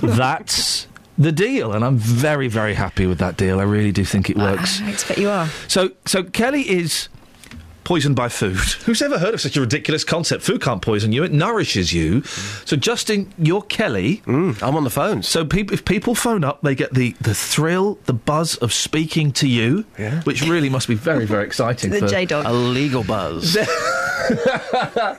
That's 0.00 0.86
the 1.16 1.32
deal, 1.32 1.72
and 1.72 1.84
I'm 1.84 1.96
very, 1.96 2.48
very 2.48 2.74
happy 2.74 3.06
with 3.06 3.18
that 3.18 3.36
deal. 3.36 3.60
I 3.60 3.64
really 3.64 3.92
do 3.92 4.04
think 4.04 4.30
it 4.30 4.36
ah, 4.38 4.52
works. 4.52 4.80
I 4.80 4.90
expect 4.90 5.20
you 5.20 5.30
are. 5.30 5.48
So, 5.68 5.90
so 6.06 6.24
Kelly 6.24 6.68
is 6.68 7.08
poisoned 7.84 8.16
by 8.16 8.28
food. 8.28 8.56
Who's 8.86 9.02
ever 9.02 9.18
heard 9.18 9.34
of 9.34 9.40
such 9.40 9.56
a 9.56 9.60
ridiculous 9.60 10.04
concept? 10.04 10.42
Food 10.42 10.60
can't 10.62 10.82
poison 10.82 11.12
you; 11.12 11.22
it 11.24 11.32
nourishes 11.32 11.92
you. 11.92 12.22
So, 12.64 12.76
Justin, 12.76 13.32
you're 13.38 13.62
Kelly. 13.62 14.22
Mm, 14.26 14.62
I'm 14.62 14.76
on 14.76 14.84
the 14.84 14.90
phone. 14.90 15.22
So, 15.22 15.44
peop 15.44 15.72
if 15.72 15.84
people 15.84 16.14
phone 16.14 16.44
up, 16.44 16.62
they 16.62 16.74
get 16.74 16.94
the, 16.94 17.14
the 17.20 17.34
thrill, 17.34 17.98
the 18.06 18.12
buzz 18.12 18.56
of 18.56 18.72
speaking 18.72 19.32
to 19.32 19.48
you, 19.48 19.84
Yeah. 19.98 20.22
which 20.22 20.42
really 20.42 20.68
must 20.68 20.88
be 20.88 20.94
very, 20.94 21.26
very 21.26 21.44
exciting. 21.44 21.90
The 21.90 22.06
J 22.06 22.26
Dog. 22.26 22.46
A 22.46 22.52
legal 22.52 23.04
buzz. 23.04 23.56
uh, 24.24 25.16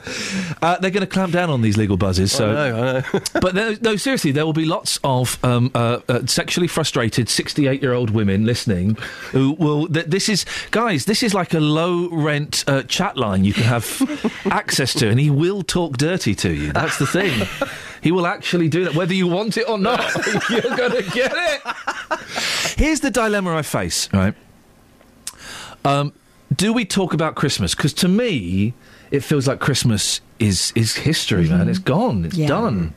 they're 0.80 0.90
going 0.90 1.00
to 1.00 1.06
clamp 1.06 1.32
down 1.32 1.50
on 1.50 1.62
these 1.62 1.76
legal 1.76 1.96
buzzes. 1.96 2.32
So, 2.32 2.50
I 2.50 2.52
know, 2.52 2.76
I 2.76 2.92
know. 2.92 3.20
but 3.40 3.54
there, 3.54 3.76
no, 3.80 3.96
seriously, 3.96 4.32
there 4.32 4.44
will 4.44 4.52
be 4.52 4.64
lots 4.64 4.98
of 5.04 5.42
um, 5.44 5.70
uh, 5.74 6.00
uh, 6.08 6.26
sexually 6.26 6.66
frustrated 6.68 7.28
sixty-eight-year-old 7.28 8.10
women 8.10 8.44
listening 8.44 8.96
who 9.30 9.52
will. 9.52 9.86
Th- 9.86 10.06
this 10.06 10.28
is, 10.28 10.44
guys, 10.70 11.04
this 11.04 11.22
is 11.22 11.34
like 11.34 11.54
a 11.54 11.60
uh, 12.66 12.82
chat 12.84 13.16
line 13.16 13.44
you 13.44 13.52
can 13.52 13.64
have 13.64 13.86
access 14.50 14.92
to, 14.94 15.08
and 15.08 15.18
he 15.20 15.30
will 15.30 15.62
talk 15.62 15.96
dirty 15.96 16.34
to 16.36 16.52
you. 16.52 16.72
That's 16.72 16.98
the 16.98 17.06
thing. 17.06 17.46
He 18.02 18.12
will 18.12 18.26
actually 18.26 18.68
do 18.68 18.84
that, 18.84 18.94
whether 18.94 19.14
you 19.14 19.26
want 19.26 19.56
it 19.56 19.68
or 19.68 19.78
not. 19.78 20.00
You're 20.50 20.76
going 20.76 21.02
to 21.02 21.10
get 21.12 21.32
it. 21.34 21.60
Here's 22.76 23.00
the 23.00 23.10
dilemma 23.10 23.56
I 23.56 23.62
face. 23.62 24.08
Right. 24.12 24.34
Um, 25.84 26.12
do 26.54 26.72
we 26.72 26.84
talk 26.84 27.14
about 27.14 27.34
Christmas? 27.34 27.74
Because 27.74 27.92
to 27.94 28.08
me, 28.08 28.74
it 29.10 29.20
feels 29.20 29.46
like 29.48 29.60
Christmas 29.60 30.20
is 30.38 30.72
is 30.76 30.96
history, 30.96 31.48
man. 31.48 31.68
It's 31.68 31.78
gone. 31.78 32.24
It's 32.24 32.36
Yeah. 32.36 32.48
done. 32.48 32.94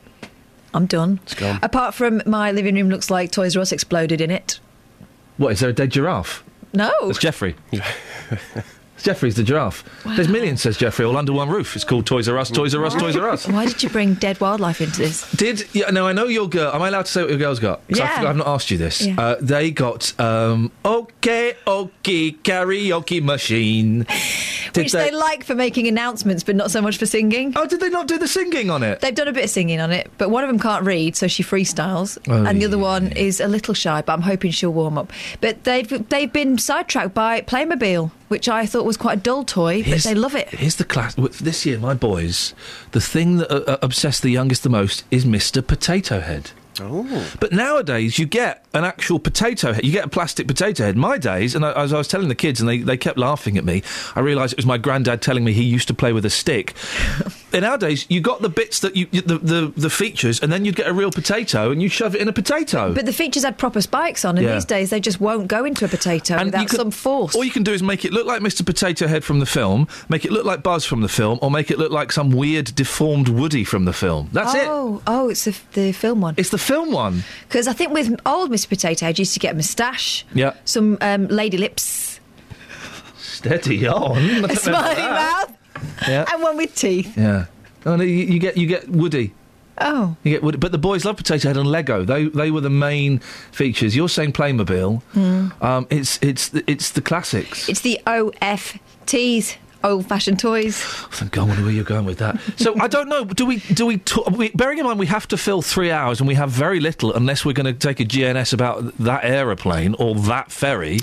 I'm 0.74 0.86
done. 0.86 1.18
It's 1.24 1.34
gone. 1.34 1.58
Apart 1.62 1.94
from 1.94 2.22
my 2.26 2.52
living 2.52 2.74
room 2.76 2.90
looks 2.90 3.10
like 3.10 3.32
Toys 3.32 3.56
R 3.56 3.62
Us 3.62 3.72
exploded 3.72 4.20
in 4.20 4.30
it. 4.30 4.60
What 5.36 5.52
is 5.52 5.60
there 5.60 5.70
a 5.70 5.72
dead 5.72 5.90
giraffe? 5.90 6.44
No. 6.72 6.92
it's 7.02 7.18
Jeffrey. 7.18 7.56
Jeffrey's 9.02 9.34
the 9.36 9.42
giraffe. 9.42 9.84
There's 10.04 10.28
millions, 10.28 10.62
says 10.62 10.76
Jeffrey, 10.76 11.04
all 11.04 11.16
under 11.16 11.32
one 11.32 11.48
roof. 11.48 11.74
It's 11.76 11.84
called 11.84 12.06
Toys 12.06 12.28
R 12.28 12.38
Us, 12.38 12.50
Toys 12.50 12.74
R 12.74 12.84
Us, 12.84 12.94
Toys 12.94 13.16
R 13.16 13.28
Us. 13.28 13.46
Why 13.48 13.66
did 13.66 13.82
you 13.82 13.88
bring 13.88 14.14
dead 14.14 14.40
wildlife 14.40 14.80
into 14.80 14.98
this? 14.98 15.30
Did 15.32 15.66
yeah? 15.74 15.90
No, 15.90 16.06
I 16.06 16.12
know 16.12 16.26
your 16.26 16.48
girl. 16.48 16.72
Am 16.72 16.82
I 16.82 16.88
allowed 16.88 17.06
to 17.06 17.12
say 17.12 17.20
what 17.22 17.30
your 17.30 17.38
girls 17.38 17.58
got? 17.58 17.86
'Cause 17.88 18.00
I 18.00 18.04
Yeah. 18.04 18.14
forgot- 18.16 18.30
I've 18.30 18.36
not 18.36 18.46
asked 18.46 18.70
you 18.70 18.78
this. 18.78 19.06
Yeah. 19.06 19.14
Uh, 19.18 19.36
they 19.40 19.70
got 19.70 20.18
um, 20.20 20.70
okay, 20.84 21.54
okay, 21.66 22.32
karaoke 22.32 23.22
machine. 23.22 24.06
Did 24.72 24.84
Which 24.84 24.92
they... 24.92 25.10
like 25.10 25.42
for 25.42 25.56
making 25.56 25.88
announcements, 25.88 26.44
but 26.44 26.54
not 26.54 26.70
so 26.70 26.80
much 26.80 26.96
for 26.98 27.04
singing. 27.06 27.54
Oh, 27.56 27.66
did 27.66 27.80
they 27.80 27.88
not 27.88 28.06
do 28.06 28.18
the 28.18 28.28
singing 28.28 28.70
on 28.70 28.84
it? 28.84 29.00
They've 29.00 29.12
done 29.14 29.26
a 29.26 29.32
bit 29.32 29.42
of 29.44 29.50
singing 29.50 29.80
on 29.80 29.90
it, 29.90 30.08
but 30.16 30.30
one 30.30 30.44
of 30.44 30.48
them 30.48 30.60
can't 30.60 30.84
read, 30.84 31.16
so 31.16 31.26
she 31.26 31.42
freestyles, 31.42 32.18
Oh, 32.28 32.44
and 32.44 32.62
the 32.62 32.66
other 32.66 32.78
one 32.78 33.08
is 33.12 33.40
a 33.40 33.48
little 33.48 33.74
shy, 33.74 34.00
but 34.02 34.12
I'm 34.12 34.22
hoping 34.22 34.52
she'll 34.52 34.72
warm 34.72 34.96
up. 34.96 35.12
But 35.40 35.64
they've 35.64 36.08
they've 36.08 36.32
been 36.32 36.56
sidetracked 36.56 37.14
by 37.14 37.40
Playmobil. 37.40 38.12
Which 38.30 38.48
I 38.48 38.64
thought 38.64 38.84
was 38.84 38.96
quite 38.96 39.18
a 39.18 39.20
dull 39.20 39.42
toy, 39.44 39.78
but 39.80 39.86
Here's- 39.86 40.04
they 40.04 40.14
love 40.14 40.34
it. 40.36 40.48
Here's 40.50 40.76
the 40.76 40.84
class. 40.84 41.14
w- 41.16 41.34
This 41.34 41.66
year, 41.66 41.78
my 41.80 41.94
boys, 41.94 42.54
the 42.92 43.00
thing 43.00 43.38
that 43.38 43.50
uh, 43.50 43.72
uh, 43.72 43.76
obsessed 43.82 44.22
the 44.22 44.30
youngest 44.30 44.62
the 44.62 44.68
most 44.70 45.02
is 45.10 45.24
Mr. 45.24 45.66
Potato 45.66 46.20
Head. 46.20 46.52
Oh. 46.80 47.26
But 47.40 47.52
nowadays, 47.52 48.18
you 48.18 48.24
get 48.26 48.64
an 48.72 48.84
actual 48.84 49.18
potato 49.18 49.72
head. 49.74 49.84
You 49.84 49.92
get 49.92 50.04
a 50.04 50.08
plastic 50.08 50.46
potato 50.46 50.84
head. 50.84 50.96
My 50.96 51.18
days, 51.18 51.54
and 51.54 51.66
I, 51.66 51.72
as 51.72 51.92
I 51.92 51.98
was 51.98 52.08
telling 52.08 52.28
the 52.28 52.34
kids, 52.34 52.58
and 52.60 52.68
they, 52.68 52.78
they 52.78 52.96
kept 52.96 53.18
laughing 53.18 53.58
at 53.58 53.64
me, 53.64 53.82
I 54.16 54.20
realised 54.20 54.52
it 54.54 54.58
was 54.58 54.64
my 54.64 54.78
granddad 54.78 55.20
telling 55.20 55.44
me 55.44 55.52
he 55.52 55.64
used 55.64 55.88
to 55.88 55.94
play 55.94 56.12
with 56.14 56.24
a 56.24 56.30
stick. 56.30 56.74
and 57.52 57.80
days, 57.80 58.06
you 58.08 58.20
got 58.20 58.42
the 58.42 58.48
bits 58.48 58.80
that 58.80 58.96
you, 58.96 59.06
the, 59.06 59.38
the, 59.38 59.72
the 59.76 59.90
features, 59.90 60.40
and 60.40 60.52
then 60.52 60.64
you'd 60.64 60.76
get 60.76 60.86
a 60.88 60.92
real 60.92 61.10
potato 61.10 61.70
and 61.70 61.82
you 61.82 61.88
shove 61.88 62.14
it 62.14 62.20
in 62.20 62.28
a 62.28 62.32
potato. 62.32 62.92
But 62.94 63.06
the 63.06 63.12
features 63.12 63.44
had 63.44 63.58
proper 63.58 63.80
spikes 63.80 64.24
on, 64.24 64.36
and 64.38 64.46
Yeah. 64.46 64.54
these 64.54 64.64
days 64.64 64.90
they 64.90 65.00
just 65.00 65.20
won't 65.20 65.48
go 65.48 65.64
into 65.64 65.84
a 65.84 65.88
potato 65.88 66.34
And 66.34 66.46
without 66.46 66.68
can- 66.68 66.76
some 66.76 66.90
force. 66.90 67.34
All 67.34 67.44
you 67.44 67.50
can 67.50 67.62
do 67.62 67.72
is 67.72 67.82
make 67.82 68.04
it 68.04 68.12
look 68.12 68.26
like 68.26 68.40
Mr. 68.42 68.64
Potato 68.64 69.06
Head 69.06 69.24
from 69.24 69.40
the 69.40 69.46
film, 69.46 69.88
make 70.08 70.24
it 70.24 70.32
look 70.32 70.44
like 70.44 70.62
Buzz 70.62 70.84
from 70.84 71.00
the 71.02 71.08
film, 71.08 71.38
or 71.42 71.50
make 71.50 71.70
it 71.70 71.78
look 71.78 71.92
like 71.92 72.12
some 72.12 72.30
weird 72.30 72.74
deformed 72.74 73.28
Woody 73.28 73.64
from 73.64 73.84
the 73.84 73.92
film. 73.92 74.28
That's 74.32 74.54
it. 74.54 74.64
oh, 74.66 75.02
oh, 75.06 75.28
it's 75.28 75.44
the, 75.44 75.56
the 75.72 75.92
film 75.92 76.20
one. 76.20 76.34
It's 76.36 76.50
the 76.50 76.58
film 76.58 76.92
one. 76.92 77.24
Because 77.48 77.66
I 77.68 77.72
think 77.72 77.92
with 77.92 78.14
old 78.26 78.50
Mr. 78.50 78.68
Potato 78.68 79.06
Head, 79.06 79.18
you 79.18 79.22
used 79.22 79.34
to 79.34 79.40
get 79.40 79.52
a 79.52 79.56
moustache, 79.56 80.24
Yeah. 80.34 80.54
some 80.64 80.98
um, 81.00 81.26
lady 81.28 81.56
lips, 81.58 82.20
Steady 83.18 83.86
on. 83.86 84.44
a 84.50 84.56
smiley 84.56 85.00
mouth, 85.02 85.56
Yeah. 86.08 86.24
and 86.32 86.42
one 86.42 86.56
with 86.56 86.74
teeth. 86.74 87.16
Yeah. 87.16 87.46
Oh, 87.86 87.96
no, 87.96 88.04
you, 88.04 88.14
you 88.16 88.38
get 88.38 88.56
you 88.56 88.66
get 88.66 88.88
Woody. 88.88 89.32
Oh, 89.82 90.14
You 90.24 90.32
get 90.32 90.42
Woody. 90.42 90.58
But 90.58 90.72
the 90.72 90.78
boys 90.78 91.06
love 91.06 91.16
Potato 91.16 91.48
Head 91.48 91.56
and 91.56 91.66
Lego. 91.66 92.04
They 92.04 92.24
they 92.26 92.50
were 92.50 92.60
the 92.60 92.68
main 92.68 93.20
features. 93.50 93.96
You're 93.96 94.10
saying 94.10 94.32
Playmobil. 94.34 95.00
Um, 95.62 95.86
it's 95.88 96.18
it's 96.22 96.52
it's 96.66 96.90
the 96.90 97.00
classics. 97.00 97.66
it's 97.68 97.80
the 97.80 97.98
OFTs, 98.06 99.56
old 99.82 100.06
fashioned 100.06 100.38
toys. 100.38 100.82
Oh, 100.84 101.08
thank 101.12 101.32
God, 101.32 101.48
where 101.48 101.70
you're 101.70 101.84
going 101.84 102.04
with 102.04 102.18
that. 102.18 102.38
So 102.56 102.78
I 102.78 102.88
don't 102.88 103.08
know. 103.08 103.24
Do 103.24 103.46
we 103.46 103.56
do 103.58 103.86
we, 103.86 103.96
talk, 103.98 104.28
we? 104.30 104.50
Bearing 104.50 104.78
in 104.78 104.84
mind 104.84 104.98
we 104.98 105.06
have 105.06 105.26
to 105.28 105.36
fill 105.38 105.62
three 105.62 105.90
hours 105.90 106.20
and 106.20 106.28
we 106.28 106.34
have 106.34 106.50
very 106.50 106.80
little 106.80 107.14
unless 107.14 107.44
we're 107.46 107.52
going 107.54 107.72
to 107.72 107.72
take 107.72 108.00
a 108.00 108.04
GNS 108.04 108.52
about 108.52 108.96
that 108.98 109.24
aeroplane 109.24 109.94
or 109.98 110.14
that 110.14 110.52
ferry. 110.52 110.98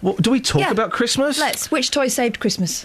What, 0.00 0.22
do 0.22 0.30
we 0.30 0.40
talk 0.40 0.60
Yeah. 0.60 0.70
about 0.70 0.92
Christmas? 0.92 1.38
Let's. 1.40 1.70
Which 1.72 1.90
toy 1.90 2.08
saved 2.08 2.38
Christmas? 2.38 2.84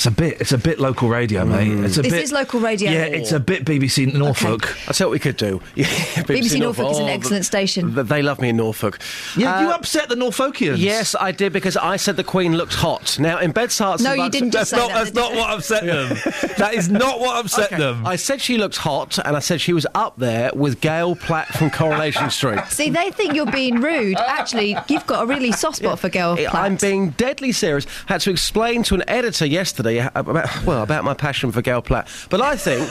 It's 0.00 0.06
a 0.06 0.10
bit. 0.10 0.40
It's 0.40 0.52
a 0.52 0.56
bit 0.56 0.80
local 0.80 1.10
radio, 1.10 1.44
mate. 1.44 1.68
It's 1.84 1.98
a 1.98 2.02
This 2.02 2.12
bit. 2.12 2.22
is 2.22 2.32
local 2.32 2.58
radio. 2.58 2.90
Yeah, 2.90 3.04
it's 3.04 3.32
a 3.32 3.38
bit 3.38 3.66
BBC 3.66 4.10
Norfolk. 4.14 4.74
I'll 4.88 4.94
tell 4.94 5.08
you 5.08 5.10
what 5.10 5.12
we 5.12 5.18
could 5.18 5.36
do. 5.36 5.60
Yeah, 5.76 5.84
BBC 6.24 6.58
Norfolk 6.58 6.92
is 6.92 6.98
an 7.00 7.04
Oh, 7.04 7.08
excellent 7.08 7.44
station. 7.44 7.94
th- 7.94 8.06
They 8.06 8.22
love 8.22 8.40
me 8.40 8.48
in 8.48 8.56
Norfolk. 8.56 8.98
Yeah, 9.36 9.60
you 9.60 9.68
Uh, 9.68 9.74
upset 9.74 10.08
the 10.08 10.14
Norfolkians. 10.14 10.78
Yes, 10.78 11.14
I 11.20 11.32
did 11.32 11.52
because 11.52 11.76
I 11.76 11.96
said 11.96 12.16
the 12.16 12.24
Queen 12.24 12.56
looked 12.56 12.72
hot. 12.76 13.18
Now, 13.18 13.40
in 13.40 13.52
Bed's 13.52 13.78
Herts 13.78 14.00
No, 14.00 14.12
you 14.14 14.22
Bucks- 14.22 14.32
didn't 14.32 14.50
just 14.52 14.70
That's 14.70 14.82
say 14.82 14.88
not. 14.88 14.94
that. 14.94 15.04
That's 15.04 15.14
not 15.14 15.34
what 15.34 15.50
upset 15.50 15.84
them. 15.84 16.16
that 16.56 16.72
is 16.72 16.88
not 16.88 17.20
what 17.20 17.44
upset 17.44 17.66
Okay, 17.66 17.76
them. 17.76 18.06
I 18.06 18.16
said 18.16 18.40
she 18.40 18.56
looked 18.56 18.78
hot, 18.78 19.18
and 19.22 19.36
I 19.36 19.40
said 19.40 19.60
she 19.60 19.74
was 19.74 19.86
up 19.94 20.14
there 20.16 20.50
with 20.54 20.80
Gail 20.80 21.14
Platt 21.14 21.48
from 21.48 21.68
Coronation 21.68 22.30
Street. 22.30 22.60
See, 22.70 22.88
they 22.88 23.10
think 23.10 23.34
you're 23.34 23.52
being 23.52 23.82
rude. 23.82 24.16
Actually, 24.16 24.78
you've 24.88 25.06
got 25.06 25.24
a 25.24 25.26
really 25.26 25.52
soft 25.52 25.76
spot 25.76 25.98
for 25.98 26.08
Gail 26.08 26.38
Platt. 26.38 26.54
I'm 26.54 26.76
being 26.76 27.10
deadly 27.10 27.52
serious. 27.52 27.84
I 28.08 28.14
Had 28.14 28.22
to 28.22 28.30
explain 28.30 28.82
to 28.84 28.94
an 28.94 29.04
editor 29.06 29.44
yesterday 29.44 29.89
about 29.98 30.64
well 30.64 30.82
about 30.82 31.04
my 31.04 31.14
passion 31.14 31.52
for 31.52 31.62
Gail 31.62 31.82
Platt. 31.82 32.08
But 32.30 32.40
I 32.40 32.56
think, 32.56 32.90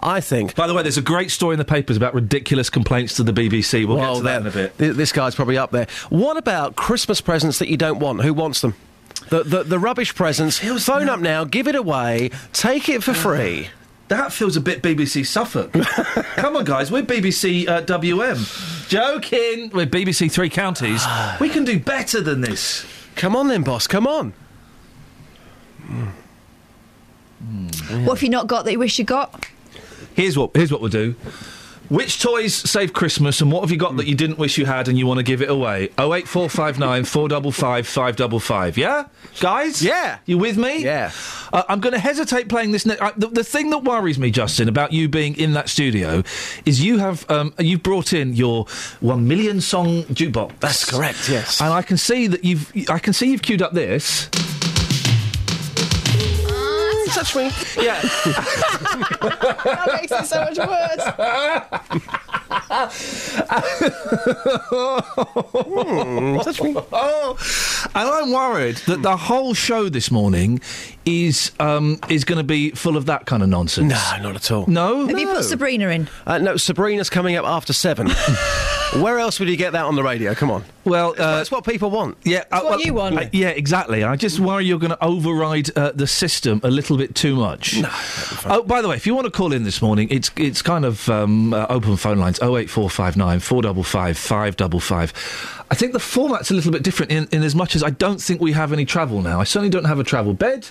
I 0.00 0.20
think. 0.20 0.54
By 0.54 0.66
the 0.66 0.74
way, 0.74 0.82
there's 0.82 0.98
a 0.98 1.02
great 1.02 1.30
story 1.30 1.54
in 1.54 1.58
the 1.58 1.64
papers 1.64 1.96
about 1.96 2.14
ridiculous 2.14 2.70
complaints 2.70 3.14
to 3.16 3.22
the 3.22 3.32
BBC. 3.32 3.86
We'll 3.86 3.96
get 3.98 4.16
to 4.16 4.22
that 4.22 4.40
in 4.42 4.46
a 4.46 4.50
bit. 4.50 4.78
th- 4.78 4.94
This 4.96 5.12
guy's 5.12 5.34
probably 5.34 5.58
up 5.58 5.70
there. 5.70 5.86
What 6.08 6.36
about 6.36 6.76
Christmas 6.76 7.20
presents 7.20 7.58
that 7.58 7.68
you 7.68 7.76
don't 7.76 7.98
want? 7.98 8.22
Who 8.22 8.32
wants 8.34 8.60
them? 8.60 8.74
The 9.28 9.42
the, 9.44 9.62
the 9.64 9.78
rubbish 9.78 10.14
presents. 10.14 10.58
Phone 10.84 11.08
up 11.08 11.20
now, 11.20 11.44
give 11.44 11.68
it 11.68 11.74
away, 11.74 12.30
take 12.52 12.88
it 12.88 13.02
for 13.02 13.14
free. 13.14 13.68
That 14.08 14.30
feels 14.30 14.56
a 14.56 14.60
bit 14.60 14.82
BBC 14.82 15.24
Suffolk. 15.24 15.72
Come 16.36 16.56
on, 16.56 16.64
guys, 16.64 16.90
we're 16.90 17.02
BBC 17.02 17.66
uh, 17.66 17.80
WM. 17.80 18.36
Joking. 18.88 19.70
We're 19.72 19.86
BBC 19.86 20.30
Three 20.30 20.50
Counties. 20.50 21.02
we 21.40 21.48
can 21.48 21.64
do 21.64 21.78
better 21.80 22.20
than 22.20 22.42
this. 22.42 22.84
Come 23.16 23.34
on 23.36 23.48
then, 23.48 23.62
boss. 23.62 23.86
Come 23.86 24.06
on. 24.06 24.34
What 28.04 28.14
have 28.14 28.22
you 28.22 28.28
not 28.28 28.46
got 28.46 28.64
that 28.64 28.72
you 28.72 28.78
wish 28.78 28.98
you 28.98 29.04
got? 29.04 29.46
Here's 30.14 30.36
what. 30.38 30.50
Here's 30.54 30.70
what 30.70 30.80
we'll 30.80 30.90
do. 30.90 31.14
Which 31.88 32.22
toys 32.22 32.54
save 32.54 32.94
Christmas, 32.94 33.42
and 33.42 33.52
what 33.52 33.60
have 33.60 33.70
you 33.70 33.76
got 33.76 33.96
that 33.98 34.06
you 34.06 34.14
didn't 34.14 34.38
wish 34.38 34.56
you 34.56 34.64
had, 34.64 34.88
and 34.88 34.98
you 34.98 35.06
want 35.06 35.18
to 35.18 35.22
give 35.22 35.42
it 35.42 35.50
away? 35.50 35.90
Oh 35.98 36.14
eight 36.14 36.26
four 36.26 36.48
five 36.48 36.78
nine 36.78 37.04
four 37.04 37.28
double 37.28 37.52
five 37.52 37.86
five 37.86 38.16
double 38.16 38.40
five. 38.40 38.78
Yeah, 38.78 39.08
guys. 39.40 39.82
Yeah. 39.82 40.18
you 40.24 40.38
with 40.38 40.56
me? 40.56 40.82
Yeah. 40.82 41.10
Uh, 41.52 41.64
I'm 41.68 41.80
going 41.80 41.92
to 41.92 41.98
hesitate 41.98 42.48
playing 42.48 42.70
this. 42.70 42.86
Ne- 42.86 42.96
uh, 42.96 43.10
the, 43.18 43.26
the 43.26 43.44
thing 43.44 43.68
that 43.70 43.84
worries 43.84 44.18
me, 44.18 44.30
Justin, 44.30 44.70
about 44.70 44.94
you 44.94 45.06
being 45.06 45.36
in 45.36 45.52
that 45.52 45.68
studio, 45.68 46.22
is 46.64 46.82
you 46.82 46.96
have 46.98 47.30
um, 47.30 47.52
you've 47.58 47.82
brought 47.82 48.14
in 48.14 48.32
your 48.32 48.64
one 49.00 49.28
million 49.28 49.60
song 49.60 50.04
jukebox. 50.04 50.60
That's 50.60 50.88
correct, 50.88 51.28
yes. 51.28 51.60
And 51.60 51.74
I 51.74 51.82
can 51.82 51.98
see 51.98 52.26
that 52.28 52.42
you've 52.42 52.72
I 52.88 53.00
can 53.00 53.12
see 53.12 53.30
you've 53.30 53.42
queued 53.42 53.60
up 53.60 53.74
this. 53.74 54.30
Touch 57.12 57.36
me. 57.36 57.50
Yeah. 57.76 58.00
That 59.20 59.98
makes 60.00 60.12
it 60.12 60.26
so 60.26 60.40
much 60.44 60.58
worse. 60.58 61.04
Hmm. 65.64 66.38
Touch 66.38 66.62
me. 66.62 66.74
Oh, 66.92 67.36
and 67.94 68.08
I'm 68.08 68.30
worried 68.32 68.76
that 68.86 69.02
the 69.02 69.16
whole 69.16 69.54
show 69.54 69.88
this 69.88 70.10
morning 70.10 70.60
is 71.04 71.52
um, 71.60 71.98
is 72.08 72.24
going 72.24 72.38
to 72.38 72.44
be 72.44 72.70
full 72.70 72.96
of 72.96 73.06
that 73.06 73.26
kind 73.26 73.42
of 73.42 73.48
nonsense. 73.48 73.90
No, 73.90 74.22
not 74.22 74.36
at 74.36 74.50
all. 74.50 74.66
No? 74.66 75.06
Have 75.06 75.18
you 75.18 75.26
put 75.26 75.44
Sabrina 75.44 75.88
in? 75.88 76.08
Uh, 76.26 76.38
no, 76.38 76.56
Sabrina's 76.56 77.10
coming 77.10 77.36
up 77.36 77.44
after 77.44 77.72
seven. 77.72 78.10
Where 78.94 79.18
else 79.18 79.40
would 79.40 79.48
you 79.48 79.56
get 79.56 79.72
that 79.72 79.86
on 79.86 79.96
the 79.96 80.02
radio? 80.02 80.34
Come 80.34 80.50
on. 80.50 80.64
Well, 80.84 81.12
uh, 81.12 81.36
That's 81.36 81.50
what 81.50 81.64
people 81.64 81.90
want. 81.90 82.18
yeah, 82.24 82.44
uh, 82.50 82.60
what 82.60 82.70
well, 82.70 82.80
you 82.82 82.92
want. 82.92 83.18
uh, 83.18 83.24
yeah, 83.32 83.48
exactly. 83.48 84.04
I 84.04 84.16
just 84.16 84.38
worry 84.38 84.66
you're 84.66 84.78
going 84.78 84.90
to 84.90 85.02
override 85.02 85.74
uh, 85.78 85.92
the 85.94 86.06
system 86.06 86.60
a 86.62 86.70
little 86.70 86.98
bit 86.98 87.14
too 87.14 87.34
much. 87.36 87.80
No. 87.80 87.88
Oh, 88.44 88.62
by 88.62 88.82
the 88.82 88.88
way, 88.88 88.96
if 88.96 89.06
you 89.06 89.14
want 89.14 89.24
to 89.24 89.30
call 89.30 89.52
in 89.52 89.62
this 89.62 89.80
morning, 89.80 90.08
it's 90.10 90.30
it's 90.36 90.60
kind 90.60 90.84
of 90.84 91.08
um, 91.08 91.54
uh, 91.54 91.66
open 91.70 91.96
phone 91.96 92.18
lines: 92.18 92.38
oh 92.42 92.56
eight 92.58 92.68
four 92.68 92.90
five 92.90 93.16
nine 93.16 93.40
four 93.40 93.62
double 93.62 93.82
five 93.82 94.18
five 94.18 94.56
double 94.56 94.80
five. 94.80 95.12
I 95.70 95.74
think 95.74 95.94
the 95.94 96.00
format's 96.00 96.50
a 96.50 96.54
little 96.54 96.70
bit 96.70 96.82
different 96.82 97.12
in, 97.12 97.28
in 97.32 97.42
as 97.42 97.54
much 97.54 97.74
as 97.74 97.82
I 97.82 97.88
don't 97.88 98.20
think 98.20 98.42
we 98.42 98.52
have 98.52 98.74
any 98.74 98.84
travel 98.84 99.22
now. 99.22 99.40
I 99.40 99.44
certainly 99.44 99.70
don't 99.70 99.86
have 99.86 99.98
a 99.98 100.04
travel 100.04 100.34
bed. 100.34 100.68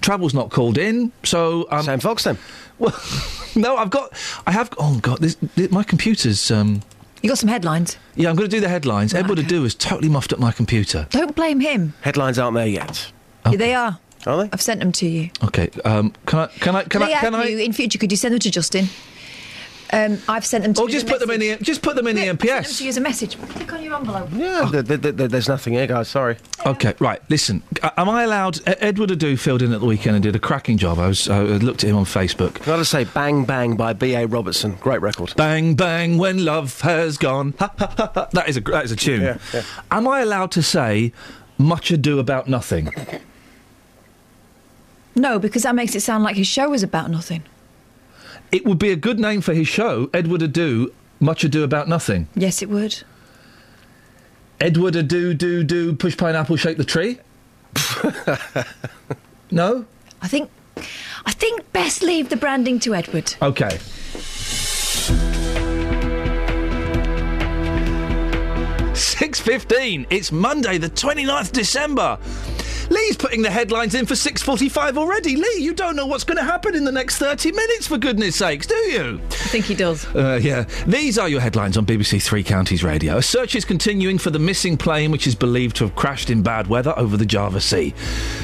Travel's 0.00 0.34
not 0.34 0.50
called 0.50 0.78
in, 0.78 1.12
so 1.22 1.66
um, 1.70 1.82
Sam 1.82 2.00
Fox 2.00 2.24
then. 2.24 2.38
well, 2.78 2.94
no, 3.54 3.76
I've 3.76 3.90
got, 3.90 4.12
I 4.46 4.52
have. 4.52 4.70
Oh 4.78 4.98
God, 5.00 5.18
this, 5.20 5.36
this, 5.56 5.70
my 5.70 5.82
computer's. 5.82 6.50
Um, 6.50 6.82
You 7.22 7.28
got 7.28 7.38
some 7.38 7.48
headlines. 7.50 7.96
yeah, 8.16 8.30
I'm 8.30 8.36
going 8.36 8.48
to 8.48 8.56
do 8.56 8.60
the 8.60 8.68
headlines. 8.68 9.12
Edward 9.14 9.38
Adoo 9.38 9.62
has 9.64 9.74
totally 9.74 10.08
muffed 10.08 10.32
up 10.32 10.38
my 10.38 10.52
computer. 10.52 11.06
Don't 11.10 11.34
blame 11.36 11.60
him. 11.60 11.92
Headlines 12.02 12.38
aren't 12.38 12.54
there 12.56 12.66
yet. 12.66 13.12
Yeah, 13.46 13.56
They 13.56 13.74
are. 13.74 13.98
Are 14.26 14.36
they? 14.44 14.50
I've 14.52 14.60
sent 14.60 14.80
them 14.80 14.92
to 14.92 15.06
you. 15.08 15.30
Okay, 15.44 15.70
um, 15.84 16.12
can 16.26 16.40
I? 16.40 16.46
Can 16.48 16.76
I? 16.76 16.84
Can 16.84 17.00
they 17.00 17.14
I? 17.14 17.20
Can 17.20 17.34
I? 17.34 17.44
you 17.46 17.58
in 17.58 17.72
future? 17.72 17.98
Could 17.98 18.10
you 18.12 18.16
send 18.18 18.34
them 18.34 18.40
to 18.40 18.50
Justin? 18.50 18.88
Um, 19.92 20.18
I've 20.28 20.46
sent 20.46 20.62
them 20.64 20.74
to. 20.74 20.82
Or 20.82 20.86
you 20.88 20.92
just 20.92 21.06
as 21.06 21.10
a 21.10 21.12
put 21.14 21.20
them 21.20 21.30
in 21.30 21.40
the 21.40 21.56
just 21.64 21.82
put 21.82 21.96
them 21.96 22.06
in 22.06 22.14
the 22.16 22.22
Yeah, 22.22 22.32
Send 22.38 22.64
them 22.66 22.72
to 22.74 22.84
use 22.84 22.96
a 22.96 23.00
message. 23.00 23.36
Click 23.38 23.72
on 23.72 23.82
your 23.82 23.94
envelope. 23.96 24.28
Yeah, 24.32 24.68
th- 24.70 24.86
th- 24.86 25.00
th- 25.02 25.16
th- 25.16 25.30
there's 25.30 25.48
nothing 25.48 25.72
here, 25.72 25.86
guys. 25.86 26.08
Sorry. 26.08 26.36
Okay, 26.64 26.94
right. 27.00 27.20
Listen, 27.28 27.62
a- 27.82 27.98
am 28.00 28.08
I 28.08 28.22
allowed? 28.22 28.58
E- 28.58 28.74
Edward 28.80 29.10
Adoo 29.10 29.36
filled 29.38 29.62
in 29.62 29.72
at 29.72 29.80
the 29.80 29.86
weekend 29.86 30.14
and 30.16 30.22
did 30.22 30.36
a 30.36 30.38
cracking 30.38 30.78
job. 30.78 30.98
I 30.98 31.08
was 31.08 31.28
I 31.28 31.40
looked 31.42 31.82
at 31.82 31.90
him 31.90 31.96
on 31.96 32.04
Facebook. 32.04 32.64
Gotta 32.64 32.84
say, 32.84 33.04
Bang 33.04 33.44
Bang 33.44 33.74
by 33.76 33.92
B.A. 33.92 34.26
Robertson. 34.26 34.76
Great 34.80 35.02
record. 35.02 35.34
Bang 35.36 35.74
bang 35.74 36.18
when 36.18 36.44
love 36.44 36.80
has 36.82 37.18
gone. 37.18 37.54
Ha, 37.58 37.72
ha, 37.78 37.94
ha, 37.96 38.10
ha. 38.14 38.28
That 38.32 38.48
is 38.48 38.56
a 38.56 38.60
that 38.60 38.84
is 38.84 38.92
a 38.92 38.96
tune. 38.96 39.22
Yeah, 39.22 39.38
yeah. 39.52 39.62
Am 39.90 40.06
I 40.06 40.20
allowed 40.20 40.52
to 40.52 40.62
say 40.62 41.12
much 41.58 41.90
ado 41.90 42.18
about 42.18 42.48
nothing? 42.48 42.90
No, 45.16 45.38
because 45.38 45.64
that 45.64 45.74
makes 45.74 45.94
it 45.94 46.00
sound 46.00 46.22
like 46.24 46.36
his 46.36 46.46
show 46.46 46.70
was 46.70 46.82
about 46.82 47.10
nothing. 47.10 47.42
It 48.52 48.64
would 48.64 48.78
be 48.78 48.90
a 48.90 48.96
good 48.96 49.20
name 49.20 49.40
for 49.40 49.54
his 49.54 49.68
show, 49.68 50.10
Edward 50.12 50.40
Adoo. 50.42 50.92
Much 51.20 51.44
ado 51.44 51.62
about 51.62 51.88
nothing. 51.88 52.28
Yes, 52.34 52.62
it 52.62 52.68
would. 52.68 53.02
Edward 54.60 54.94
Adoo 54.94 55.34
do 55.36 55.62
do 55.62 55.94
push 55.94 56.16
pineapple 56.16 56.56
shake 56.56 56.76
the 56.76 56.84
tree. 56.84 57.18
no. 59.50 59.84
I 60.22 60.28
think. 60.28 60.50
I 61.26 61.32
think 61.32 61.70
best 61.72 62.02
leave 62.02 62.28
the 62.30 62.36
branding 62.36 62.78
to 62.80 62.94
Edward. 62.94 63.34
Okay. 63.42 63.78
Six 68.94 69.40
fifteen. 69.40 70.06
It's 70.10 70.32
Monday, 70.32 70.78
the 70.78 70.88
29th 70.88 71.52
December. 71.52 72.18
Lee's 72.90 73.16
putting 73.16 73.40
the 73.42 73.50
headlines 73.50 73.94
in 73.94 74.04
for 74.04 74.14
6.45 74.14 74.98
already. 74.98 75.36
Lee, 75.36 75.56
you 75.58 75.72
don't 75.72 75.94
know 75.96 76.06
what's 76.06 76.24
going 76.24 76.36
to 76.38 76.44
happen 76.44 76.74
in 76.74 76.84
the 76.84 76.92
next 76.92 77.18
30 77.18 77.52
minutes, 77.52 77.86
for 77.86 77.96
goodness 77.98 78.36
sakes, 78.36 78.66
do 78.66 78.74
you? 78.74 79.20
I 79.30 79.34
think 79.50 79.64
he 79.64 79.74
does. 79.76 80.04
Uh, 80.14 80.40
yeah. 80.42 80.64
These 80.86 81.16
are 81.16 81.28
your 81.28 81.40
headlines 81.40 81.76
on 81.76 81.86
BBC 81.86 82.20
Three 82.22 82.42
Counties 82.42 82.82
Radio. 82.82 83.18
A 83.18 83.22
search 83.22 83.54
is 83.54 83.64
continuing 83.64 84.18
for 84.18 84.30
the 84.30 84.38
missing 84.40 84.76
plane 84.76 85.10
which 85.12 85.26
is 85.26 85.34
believed 85.36 85.76
to 85.76 85.84
have 85.84 85.94
crashed 85.94 86.30
in 86.30 86.42
bad 86.42 86.66
weather 86.66 86.92
over 86.96 87.16
the 87.16 87.26
Java 87.26 87.60
Sea. 87.60 87.94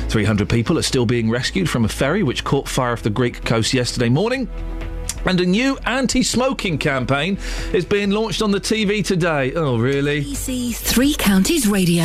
300 0.08 0.48
people 0.48 0.78
are 0.78 0.82
still 0.82 1.06
being 1.06 1.28
rescued 1.28 1.68
from 1.68 1.84
a 1.84 1.88
ferry 1.88 2.22
which 2.22 2.44
caught 2.44 2.68
fire 2.68 2.92
off 2.92 3.02
the 3.02 3.10
Greek 3.10 3.44
coast 3.44 3.74
yesterday 3.74 4.08
morning. 4.08 4.48
And 5.24 5.40
a 5.40 5.46
new 5.46 5.76
anti 5.86 6.22
smoking 6.22 6.78
campaign 6.78 7.36
is 7.72 7.84
being 7.84 8.10
launched 8.10 8.42
on 8.42 8.52
the 8.52 8.60
TV 8.60 9.04
today. 9.04 9.52
Oh, 9.54 9.76
really? 9.76 10.22
BBC 10.22 10.76
Three 10.76 11.14
Counties 11.14 11.66
Radio. 11.66 12.04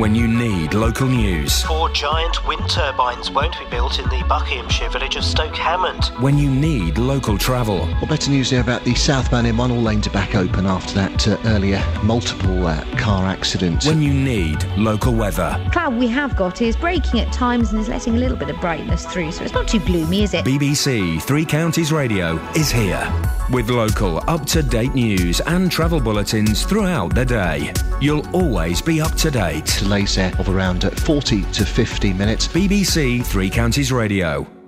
When 0.00 0.14
you 0.14 0.26
need 0.26 0.72
local 0.72 1.06
news. 1.06 1.62
Four 1.64 1.90
giant 1.90 2.46
wind 2.46 2.70
turbines 2.70 3.30
won't 3.30 3.58
be 3.58 3.66
built 3.66 3.98
in 3.98 4.08
the 4.08 4.24
Buckinghamshire 4.30 4.88
village 4.88 5.16
of 5.16 5.22
Stoke 5.22 5.54
Hammond. 5.54 6.06
When 6.22 6.38
you 6.38 6.50
need 6.50 6.96
local 6.96 7.36
travel. 7.36 7.80
Well, 7.80 8.06
better 8.06 8.30
news 8.30 8.48
here 8.48 8.62
about 8.62 8.82
the 8.84 8.94
southbound 8.94 9.46
M1. 9.46 9.70
All 9.70 9.82
lanes 9.82 10.06
are 10.06 10.10
back 10.12 10.34
open 10.34 10.64
after 10.64 10.94
that 10.94 11.28
uh, 11.28 11.36
earlier 11.44 11.84
multiple 12.02 12.66
uh, 12.66 12.82
car 12.96 13.26
accident. 13.26 13.84
When 13.84 14.00
you 14.00 14.14
need 14.14 14.64
local 14.78 15.12
weather. 15.12 15.62
Cloud 15.70 15.94
we 15.98 16.08
have 16.08 16.34
got 16.34 16.62
is 16.62 16.76
breaking 16.76 17.20
at 17.20 17.30
times 17.30 17.72
and 17.72 17.78
is 17.78 17.90
letting 17.90 18.16
a 18.16 18.18
little 18.18 18.38
bit 18.38 18.48
of 18.48 18.58
brightness 18.58 19.04
through, 19.04 19.32
so 19.32 19.44
it's 19.44 19.52
not 19.52 19.68
too 19.68 19.80
gloomy, 19.80 20.22
is 20.22 20.32
it? 20.32 20.46
BBC 20.46 21.20
Three 21.20 21.44
Counties 21.44 21.92
Radio 21.92 22.36
is 22.54 22.70
here 22.70 23.06
with 23.52 23.68
local, 23.68 24.22
up 24.30 24.46
to 24.46 24.62
date 24.62 24.94
news 24.94 25.40
and 25.40 25.70
travel 25.70 26.00
bulletins 26.00 26.64
throughout 26.64 27.14
the 27.14 27.24
day. 27.24 27.72
You'll 28.00 28.26
always 28.34 28.80
be 28.80 29.00
up 29.00 29.14
to 29.16 29.30
date. 29.30 29.82
There 29.90 30.32
of 30.38 30.48
around 30.48 30.84
uh, 30.84 30.90
40 30.90 31.42
to 31.42 31.64
50 31.64 32.12
minutes. 32.12 32.46
BBC 32.46 33.26
Three 33.26 33.50
Counties 33.50 33.90
Radio. 33.90 34.59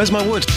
Where's 0.00 0.10
my 0.10 0.26
wood? 0.26 0.49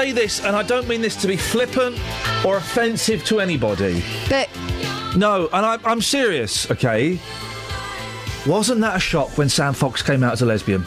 Say 0.00 0.12
this, 0.12 0.42
and 0.42 0.56
I 0.56 0.62
don't 0.62 0.88
mean 0.88 1.02
this 1.02 1.14
to 1.16 1.26
be 1.26 1.36
flippant 1.36 2.00
or 2.44 2.56
offensive 2.56 3.22
to 3.26 3.38
anybody. 3.38 4.02
But 4.30 4.48
No, 5.14 5.50
and 5.52 5.66
I, 5.66 5.78
I'm 5.84 6.00
serious, 6.00 6.70
okay? 6.70 7.18
Wasn't 8.46 8.80
that 8.80 8.96
a 8.96 9.00
shock 9.00 9.36
when 9.36 9.50
Sam 9.50 9.74
Fox 9.74 10.00
came 10.00 10.22
out 10.22 10.32
as 10.32 10.40
a 10.40 10.46
lesbian? 10.46 10.86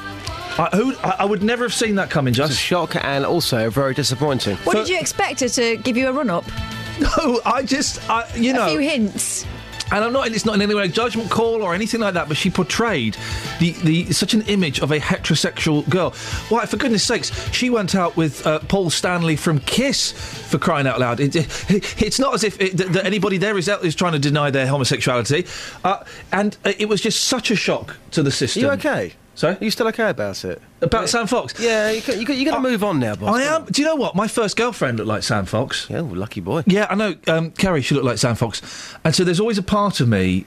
I, 0.58 0.69
who, 0.73 0.95
I, 0.97 1.17
I 1.19 1.26
would 1.26 1.43
never 1.43 1.63
have 1.63 1.73
seen 1.73 1.93
that 1.95 2.10
coming, 2.10 2.34
just. 2.34 2.54
It's 2.54 2.60
a 2.60 2.63
shock 2.63 2.95
and 2.95 3.23
also 3.23 3.69
very 3.69 3.93
disappointing. 3.93 4.58
what 4.58 4.76
did 4.76 4.89
you 4.89 4.99
expect 4.99 5.41
her 5.41 5.49
to 5.49 5.78
give 5.78 5.95
you 5.95 6.08
a 6.08 6.13
run 6.13 6.30
up? 6.30 6.45
No, 6.99 7.41
I 7.43 7.63
just, 7.63 8.08
I, 8.08 8.32
you 8.36 8.54
know. 8.54 8.67
a 8.67 8.69
few 8.69 8.78
hints. 8.80 9.47
And 9.91 10.04
I'm 10.04 10.13
not. 10.13 10.28
It's 10.28 10.45
not 10.45 10.54
in 10.56 10.62
any 10.62 10.76
way 10.76 10.86
a 10.86 10.88
judgment 10.88 11.30
call 11.30 11.63
or 11.63 11.73
anything 11.73 12.02
like 12.02 12.13
that. 12.13 12.28
But 12.28 12.38
she 12.38 12.52
portrayed 12.52 13.17
the, 13.59 13.71
the 13.83 14.11
such 14.13 14.33
an 14.33 14.41
image 14.43 14.79
of 14.79 14.91
a 14.91 14.99
heterosexual 14.99 15.87
girl. 15.89 16.11
Why, 16.49 16.65
for 16.65 16.77
goodness 16.77 17.03
sakes, 17.03 17.31
she 17.53 17.69
went 17.69 17.95
out 17.95 18.15
with 18.17 18.45
uh, 18.45 18.59
Paul 18.59 18.89
Stanley 18.89 19.35
from 19.35 19.59
Kiss 19.59 20.11
for 20.11 20.57
crying 20.57 20.87
out 20.87 20.99
loud. 20.99 21.19
It, 21.19 21.35
it- 21.35 22.01
it's 22.01 22.19
not 22.19 22.33
as 22.33 22.43
if 22.43 22.59
it, 22.61 22.77
that 22.77 22.93
that 22.93 23.05
anybody 23.05 23.37
there 23.37 23.57
is 23.57 23.67
is 23.67 23.95
trying 23.95 24.13
to 24.13 24.19
deny 24.19 24.49
their 24.51 24.67
homosexuality. 24.67 25.45
Uh, 25.83 26.03
and 26.31 26.57
uh, 26.65 26.73
it 26.77 26.87
was 26.89 27.01
just 27.01 27.25
such 27.25 27.51
a 27.51 27.55
shock 27.55 27.95
to 28.11 28.21
the 28.23 28.31
system. 28.31 28.63
You 28.63 28.71
okay? 28.71 29.13
Sorry? 29.35 29.55
Are 29.59 29.63
you 29.63 29.71
still 29.71 29.87
okay 29.87 30.09
about 30.09 30.45
it? 30.45 30.61
About 30.81 31.09
Sam 31.09 31.25
Fox? 31.25 31.55
Yeah, 31.59 31.89
you 31.89 32.01
got, 32.01 32.17
you 32.19 32.25
got, 32.25 32.37
you 32.37 32.45
got 32.45 32.55
to 32.55 32.61
move 32.61 32.83
on 32.83 32.99
now, 32.99 33.15
boss. 33.15 33.35
I 33.35 33.41
am. 33.43 33.65
Do 33.65 33.81
you 33.81 33.87
know 33.87 33.95
what? 33.95 34.15
My 34.15 34.27
first 34.27 34.55
girlfriend 34.55 34.97
looked 34.97 35.07
like 35.07 35.23
Sam 35.23 35.45
Fox. 35.45 35.87
Yeah, 35.89 36.01
well, 36.01 36.15
lucky 36.15 36.39
boy. 36.39 36.63
Yeah, 36.67 36.85
I 36.89 36.93
know. 36.95 37.15
Um, 37.27 37.49
Carrie, 37.51 37.81
she 37.81 37.95
looked 37.95 38.05
like 38.05 38.19
Sam 38.19 38.35
Fox, 38.35 38.61
and 39.03 39.15
so 39.15 39.23
there's 39.23 39.39
always 39.39 39.57
a 39.57 39.63
part 39.63 39.99
of 40.01 40.07
me. 40.07 40.45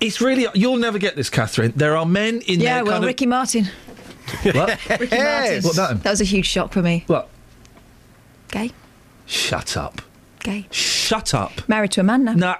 It's 0.00 0.20
really 0.20 0.46
you'll 0.54 0.76
never 0.76 0.98
get 0.98 1.16
this, 1.16 1.30
Catherine. 1.30 1.72
There 1.74 1.96
are 1.96 2.06
men 2.06 2.40
in 2.42 2.60
yeah, 2.60 2.76
there. 2.76 2.84
well, 2.84 2.92
kind 2.94 3.04
of, 3.04 3.08
Ricky 3.08 3.26
Martin. 3.26 3.68
What? 4.42 4.78
Ricky 5.00 5.16
Martin. 5.16 5.62
What 5.62 5.74
about 5.74 5.90
him? 5.92 5.98
That 6.00 6.10
was 6.10 6.20
a 6.20 6.24
huge 6.24 6.46
shock 6.46 6.72
for 6.72 6.82
me. 6.82 7.04
What? 7.06 7.28
Gay. 8.48 8.72
Shut 9.26 9.76
up. 9.76 10.00
Gay. 10.40 10.66
Shut 10.70 11.34
up. 11.34 11.68
Married 11.68 11.92
to 11.92 12.00
a 12.00 12.04
man 12.04 12.24
now. 12.24 12.32
Nah, 12.34 12.56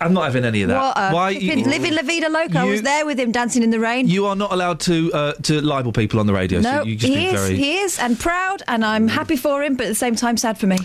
I'm 0.00 0.12
not 0.12 0.24
having 0.24 0.44
any 0.44 0.62
of 0.62 0.68
that. 0.68 0.78
What 0.80 0.98
a 0.98 1.14
Why? 1.14 1.34
flippin' 1.38 1.70
living 1.70 1.94
La 1.94 2.02
Vida 2.02 2.28
Loca. 2.28 2.58
I 2.58 2.64
was 2.64 2.82
there 2.82 3.06
with 3.06 3.18
him 3.18 3.32
dancing 3.32 3.62
in 3.62 3.70
the 3.70 3.80
rain. 3.80 4.08
You 4.08 4.26
are 4.26 4.36
not 4.36 4.52
allowed 4.52 4.80
to 4.80 5.12
uh, 5.12 5.32
to 5.44 5.60
libel 5.60 5.92
people 5.92 6.20
on 6.20 6.26
the 6.26 6.34
radio. 6.34 6.60
no, 6.60 6.80
so 6.80 6.84
you 6.84 6.96
just 6.96 7.12
he 7.12 7.18
be 7.18 7.26
is. 7.26 7.32
very. 7.32 7.56
He 7.56 7.78
is, 7.78 7.98
and 7.98 8.18
proud, 8.18 8.62
and 8.68 8.84
I'm 8.84 9.08
happy 9.08 9.36
for 9.36 9.62
him, 9.62 9.76
but 9.76 9.86
at 9.86 9.88
the 9.88 9.94
same 9.94 10.14
time, 10.14 10.36
sad 10.36 10.58
for 10.58 10.66
me. 10.66 10.78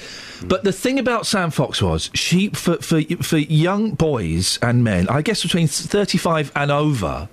But 0.43 0.63
the 0.63 0.71
thing 0.71 0.97
about 0.97 1.25
Sam 1.27 1.51
Fox 1.51 1.81
was 1.81 2.09
she 2.13 2.49
for 2.49 2.77
for 2.77 3.01
for 3.21 3.37
young 3.37 3.91
boys 3.91 4.57
and 4.61 4.83
men, 4.83 5.09
I 5.09 5.21
guess 5.21 5.43
between 5.43 5.67
thirty 5.67 6.17
five 6.17 6.51
and 6.55 6.71
over, 6.71 7.27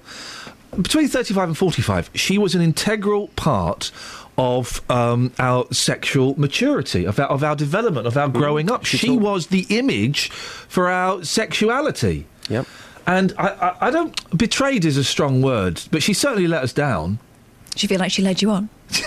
between 0.77 1.09
thirty 1.09 1.33
five 1.33 1.49
and 1.49 1.57
forty 1.57 1.83
five, 1.83 2.11
she 2.15 2.39
was 2.39 2.55
an 2.55 2.61
integral 2.61 3.29
part. 3.37 3.93
Of 4.39 4.89
um, 4.89 5.33
our 5.39 5.67
sexual 5.73 6.39
maturity, 6.39 7.05
of 7.05 7.19
our, 7.19 7.27
of 7.27 7.43
our 7.43 7.57
development, 7.57 8.07
of 8.07 8.17
our 8.17 8.29
growing 8.29 8.71
up. 8.71 8.85
She 8.85 9.11
was 9.11 9.49
the 9.49 9.67
image 9.69 10.31
for 10.31 10.89
our 10.89 11.25
sexuality. 11.25 12.27
Yep. 12.49 12.67
And 13.07 13.33
I, 13.37 13.49
I, 13.49 13.77
I 13.89 13.91
don't. 13.91 14.39
Betrayed 14.39 14.85
is 14.85 14.97
a 14.97 15.03
strong 15.05 15.43
word, 15.43 15.83
but 15.91 16.03
she 16.03 16.13
certainly 16.15 16.47
let 16.47 16.63
us 16.63 16.73
down. 16.73 17.19
Do 17.75 17.85
you 17.85 17.89
feel 17.89 17.99
like 17.99 18.13
she 18.13 18.23
led 18.23 18.41
you 18.41 18.51
on? 18.51 18.69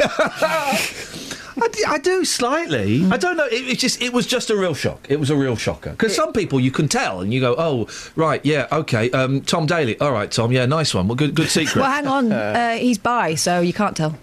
I, 1.88 2.00
do 2.02 2.26
slightly. 2.26 3.06
I 3.12 3.18
don't 3.18 3.38
know. 3.38 3.46
It, 3.46 3.70
it 3.70 3.80
just 3.80 4.02
it 4.02 4.14
was 4.14 4.26
just 4.26 4.50
a 4.50 4.56
real 4.56 4.74
shock. 4.74 5.08
It 5.10 5.20
was 5.20 5.30
a 5.30 5.36
real 5.36 5.56
shocker 5.56 5.92
because 5.92 6.16
some 6.16 6.34
people 6.34 6.60
you 6.60 6.72
can 6.72 6.88
tell 6.88 7.22
and 7.22 7.34
you 7.34 7.40
go, 7.40 7.56
oh 7.58 7.88
right, 8.16 8.44
yeah, 8.46 8.68
okay. 8.72 9.12
Um, 9.12 9.42
Tom 9.42 9.66
Daley, 9.66 10.00
all 10.00 10.12
right, 10.12 10.32
Tom, 10.32 10.52
yeah, 10.52 10.66
nice 10.66 10.94
one. 10.94 11.08
Well, 11.08 11.16
good, 11.16 11.36
good 11.36 11.50
secret. 11.50 11.82
Well, 11.82 11.92
hang 11.92 12.08
on. 12.08 12.32
Uh, 12.42 12.76
he's 12.76 12.98
bi, 12.98 13.36
so 13.36 13.60
you 13.62 13.74
can't 13.74 13.96
tell. 13.96 14.18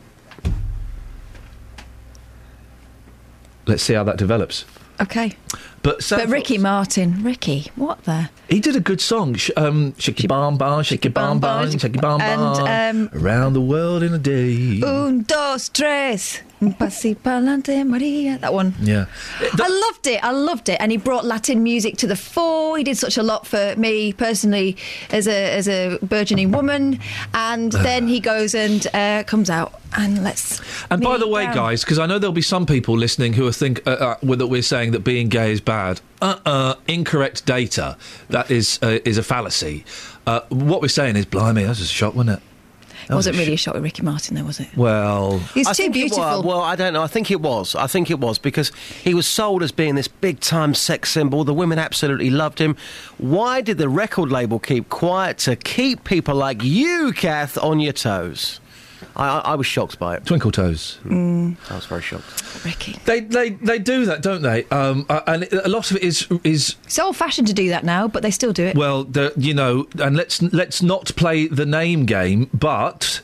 Let's 3.69 3.83
see 3.83 3.95
how 3.95 4.03
that 4.05 4.17
develops. 4.17 4.65
Okay. 5.01 5.37
But 5.83 6.03
Sam 6.03 6.19
but 6.19 6.29
Ricky 6.29 6.59
Martin, 6.59 7.23
Ricky, 7.23 7.71
what 7.77 8.03
the? 8.03 8.31
he 8.49 8.59
did 8.59 8.75
a 8.75 8.81
good 8.81 9.01
song. 9.01 9.35
Sh- 9.35 9.51
um, 9.57 9.95
shaky 9.97 10.27
bam 10.27 10.59
bam, 10.59 10.83
shaky 10.83 11.09
bam 11.09 11.39
bam, 11.39 11.71
shaky 11.71 11.99
bam 12.01 12.19
bam. 12.19 12.41
And, 12.41 13.09
um, 13.13 13.23
Around 13.23 13.53
the 13.53 13.61
world 13.61 14.03
in 14.03 14.13
a 14.13 14.19
day. 14.19 14.81
Un, 14.83 15.23
dos, 15.23 15.69
tres. 15.69 16.41
Un 16.61 16.73
pasi 16.73 17.15
pa'lante, 17.15 17.87
Maria. 17.87 18.39
That 18.39 18.53
one. 18.53 18.75
Yeah. 18.81 19.07
I 19.41 19.69
loved 19.69 20.07
it. 20.07 20.23
I 20.25 20.33
loved 20.33 20.69
it, 20.69 20.77
and 20.81 20.91
he 20.91 20.99
brought 20.99 21.25
Latin 21.25 21.63
music 21.63 21.97
to 21.99 22.07
the 22.07 22.17
fore. 22.17 22.77
He 22.77 22.85
did 22.85 22.97
such 22.97 23.17
a 23.17 23.23
lot 23.23 23.47
for 23.47 23.75
me 23.77 24.13
personally 24.13 24.77
as 25.11 25.29
a 25.29 25.57
as 25.57 25.69
a 25.69 25.99
burgeoning 26.03 26.51
woman. 26.51 26.99
And 27.33 27.73
then 27.73 28.09
he 28.09 28.19
goes 28.19 28.55
and 28.55 28.87
uh, 28.93 29.23
comes 29.25 29.51
out 29.51 29.81
and 29.97 30.25
let's. 30.25 30.61
And 30.91 31.01
by 31.03 31.17
the 31.17 31.29
way, 31.29 31.45
down. 31.45 31.55
guys, 31.55 31.85
because 31.85 31.99
I 31.99 32.07
know 32.07 32.19
there'll 32.19 32.33
be 32.33 32.43
some 32.43 32.67
people 32.67 32.97
listening 32.97 33.35
who 33.35 33.47
are 33.47 33.53
think 33.53 33.87
uh, 33.87 34.17
uh, 34.23 34.37
that 34.37 34.49
we're 34.49 34.63
saying 34.63 34.93
that 34.93 35.01
being 35.01 35.29
gay 35.29 35.53
is 35.53 35.61
bad. 35.61 36.01
Uh, 36.21 36.39
uh 36.45 36.75
incorrect 36.89 37.47
data. 37.47 37.97
That 38.31 38.51
is 38.51 38.79
uh, 38.83 38.99
is 39.05 39.19
a 39.19 39.23
fallacy. 39.23 39.85
Uh, 40.27 40.41
what 40.51 40.83
we're 40.83 40.89
saying 40.89 41.17
is, 41.17 41.25
blimey, 41.25 41.63
that 41.63 41.71
was 41.71 41.81
a 41.81 41.87
shock, 41.87 42.15
wasn't 42.15 42.39
it? 42.39 42.48
It 43.09 43.15
wasn't 43.15 43.37
really 43.39 43.55
a 43.55 43.57
shot 43.57 43.75
with 43.75 43.83
Ricky 43.85 44.03
Martin, 44.03 44.37
though, 44.37 44.45
was 44.45 44.61
it? 44.61 44.69
Well, 44.77 45.39
He's 45.55 45.67
I 45.67 45.73
too 45.73 45.91
beautiful. 45.91 46.23
was. 46.23 46.45
well, 46.45 46.61
I 46.61 46.77
don't 46.77 46.93
know. 46.93 47.03
I 47.03 47.07
think 47.07 47.31
it 47.31 47.41
was. 47.41 47.75
I 47.75 47.87
think 47.87 48.11
it 48.11 48.19
was 48.21 48.39
because 48.39 48.71
he 49.03 49.15
was 49.15 49.27
sold 49.27 49.63
as 49.63 49.73
being 49.73 49.95
this 49.95 50.09
big 50.09 50.41
time 50.41 50.75
sex 50.75 51.11
symbol. 51.11 51.45
The 51.45 51.55
women 51.55 51.79
absolutely 51.79 52.31
loved 52.31 52.59
him. 52.59 52.77
Why 53.17 53.61
did 53.61 53.79
the 53.79 53.89
record 53.89 54.31
label 54.31 54.59
keep 54.59 54.89
quiet 54.89 55.39
to 55.39 55.57
keep 55.57 56.05
people 56.05 56.35
like 56.35 56.63
you, 56.63 57.13
Kath, 57.13 57.57
on 57.59 57.81
your 57.81 57.93
toes? 57.95 58.61
I, 59.17 59.29
I, 59.29 59.39
I 59.39 59.55
was 59.55 59.67
shocked 59.67 59.99
by 59.99 60.17
it. 60.17 60.25
Twinkle 60.27 60.51
toes. 60.53 60.99
Mm. 61.05 61.57
I 61.71 61.75
was 61.75 61.87
very 61.87 62.03
shocked. 62.03 62.65
Ricky. 62.65 62.97
They 63.05 63.21
they 63.21 63.51
they 63.51 63.79
do 63.79 64.05
that, 64.07 64.23
don't 64.23 64.43
they? 64.43 64.65
Um, 64.67 65.07
uh, 65.09 65.21
and 65.27 65.43
it- 65.45 65.53
a 65.53 65.69
lot 65.69 65.91
of 65.91 65.97
it 65.97 66.03
is 66.03 66.27
is 66.45 66.77
It's 66.85 66.99
old 66.99 67.17
fashioned 67.17 67.47
to 67.49 67.55
do 67.55 67.69
that 67.71 67.85
now, 67.85 68.09
but 68.09 68.23
they 68.23 68.31
still 68.31 68.53
do 68.53 68.65
it. 68.65 68.77
well, 68.77 69.05
the, 69.05 69.33
you 69.37 69.55
know, 69.55 69.87
and 70.01 70.17
let's 70.17 70.43
let's 70.43 70.83
not 70.83 71.15
play 71.17 71.47
the 71.47 71.67
name 71.67 72.05
game, 72.07 72.51
but. 72.53 73.21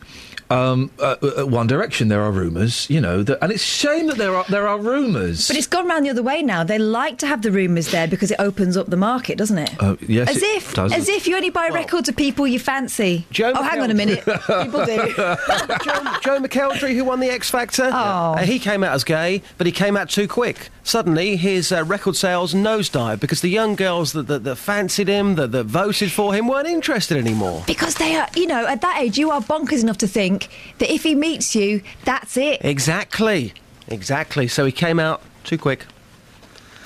Um, 0.51 0.91
uh, 0.99 1.17
uh, 1.23 1.47
One 1.47 1.67
Direction, 1.67 2.09
there 2.09 2.23
are 2.23 2.31
rumours, 2.31 2.89
you 2.91 3.01
know, 3.01 3.23
that, 3.23 3.43
and 3.43 3.51
it's 3.51 3.63
a 3.63 3.67
shame 3.67 4.07
that 4.09 4.19
there 4.19 4.35
are 4.35 4.45
there 4.49 4.69
are 4.69 4.79
rumours. 4.79 5.49
But 5.49 5.57
it's 5.57 5.67
gone 5.67 5.89
round 5.89 6.05
the 6.05 6.11
other 6.11 6.23
way 6.23 6.43
now. 6.43 6.65
They 6.65 6.79
like 6.79 7.19
to 7.19 7.27
have 7.27 7.43
the 7.43 7.51
rumours 7.51 7.91
there 7.91 8.07
because 8.07 8.31
it 8.31 8.39
opens 8.39 8.77
up 8.77 8.89
the 8.89 8.97
market, 8.97 9.39
doesn't 9.39 9.59
it? 9.59 9.83
Uh, 9.83 9.97
yes, 10.07 10.31
as 10.31 10.37
it 10.37 10.57
if, 10.57 10.75
does. 10.75 10.93
as 10.93 11.09
if 11.09 11.27
you 11.27 11.37
only 11.37 11.51
buy 11.51 11.69
records 11.69 12.09
of 12.09 12.17
people 12.17 12.47
you 12.47 12.59
fancy. 12.59 13.27
oh, 13.43 13.63
hang 13.63 13.81
on 13.81 13.91
a 13.91 13.95
minute. 13.95 14.25
people 14.25 14.85
do. 14.85 14.97
Joe, 15.17 16.01
Joe 16.23 16.41
McElderry, 16.41 16.95
who 16.95 17.05
won 17.05 17.21
the 17.21 17.31
X 17.31 17.51
Factor, 17.51 17.91
uh, 17.93 18.39
he 18.39 18.59
came 18.59 18.85
out 18.85 18.95
as 18.95 19.05
gay, 19.05 19.43
but 19.59 19.67
he 19.67 19.73
came 19.73 19.97
out 19.97 20.11
too 20.11 20.29
quick. 20.29 20.69
Suddenly, 20.83 21.37
his 21.37 21.73
uh, 21.73 21.83
record 21.85 22.15
sales 22.17 22.53
nosedived 22.53 23.21
because 23.21 23.41
the 23.41 23.49
young 23.49 23.75
girls 23.75 24.13
that, 24.13 24.27
that, 24.27 24.45
that 24.45 24.57
fancied 24.57 25.09
him, 25.09 25.37
that, 25.37 25.53
that 25.53 25.65
voted 25.65 26.13
for 26.13 26.35
him, 26.35 26.47
weren't 26.47 26.69
interested 26.69 27.17
anymore. 27.17 27.65
Because 27.67 27.95
they 27.95 28.17
are, 28.17 28.29
you 28.35 28.47
know, 28.47 28.67
at 28.67 28.83
that 28.83 29.01
age, 29.01 29.17
you 29.17 29.31
are 29.31 29.41
bonkers 29.41 29.83
enough 29.83 29.99
to 29.99 30.07
think 30.07 30.34
that 30.79 30.93
if 30.93 31.03
he 31.03 31.15
meets 31.15 31.55
you, 31.55 31.83
that's 32.05 32.37
it. 32.37 32.65
Exactly, 32.65 33.53
exactly. 33.89 34.49
So 34.49 34.65
he 34.65 34.73
came 34.73 34.99
out 34.99 35.23
too 35.45 35.59
quick. 35.59 35.87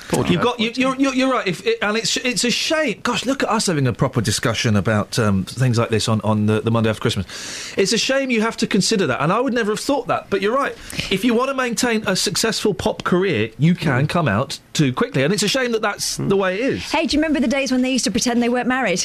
Poor 0.09 0.27
You've 0.27 0.41
got 0.41 0.59
you, 0.59 0.73
you're, 0.75 0.97
you're 0.97 1.15
you're 1.15 1.31
right, 1.31 1.47
if 1.47 1.67
it, 1.67 1.79
and 1.83 1.95
it's 1.95 2.17
it's 2.17 2.43
a 2.43 2.51
shame. 2.51 3.01
Gosh, 3.03 3.27
look 3.27 3.43
at 3.43 3.51
us 3.51 3.67
having 3.67 3.87
a 3.87 3.93
proper 3.93 4.23
discussion 4.23 4.75
about 4.75 5.19
um, 5.19 5.45
things 5.45 5.77
like 5.77 5.91
this 5.91 6.09
on, 6.09 6.23
on 6.23 6.47
the, 6.47 6.63
the 6.63 6.71
Monday 6.71 6.89
after 6.89 7.03
Christmas. 7.03 7.77
It's 7.77 7.93
a 7.93 7.99
shame 7.99 8.31
you 8.31 8.41
have 8.41 8.57
to 8.59 8.67
consider 8.67 9.07
that, 9.07 9.21
and 9.21 9.31
I 9.31 9.39
would 9.39 9.53
never 9.53 9.73
have 9.73 9.81
thought 9.81 10.07
that. 10.07 10.31
But 10.31 10.41
you're 10.41 10.55
right. 10.55 10.73
If 11.11 11.27
you 11.27 11.35
want 11.35 11.51
to 11.51 11.55
maintain 11.55 12.05
a 12.07 12.17
successful 12.17 12.73
pop 12.73 13.05
career, 13.05 13.51
you 13.59 13.75
can 13.75 14.07
come 14.07 14.29
out 14.29 14.59
too 14.73 14.95
quickly, 14.95 15.25
and 15.25 15.33
it's 15.35 15.43
a 15.43 15.49
shame 15.49 15.73
that 15.73 15.83
that's 15.83 16.17
the 16.17 16.37
way 16.37 16.55
it 16.55 16.61
is. 16.61 16.91
Hey, 16.91 17.05
do 17.07 17.15
you 17.15 17.23
remember 17.23 17.41
the 17.41 17.47
days 17.47 17.71
when 17.71 17.83
they 17.83 17.93
used 17.93 18.05
to 18.05 18.11
pretend 18.11 18.43
they 18.43 18.49
weren't 18.49 18.67
married? 18.67 19.05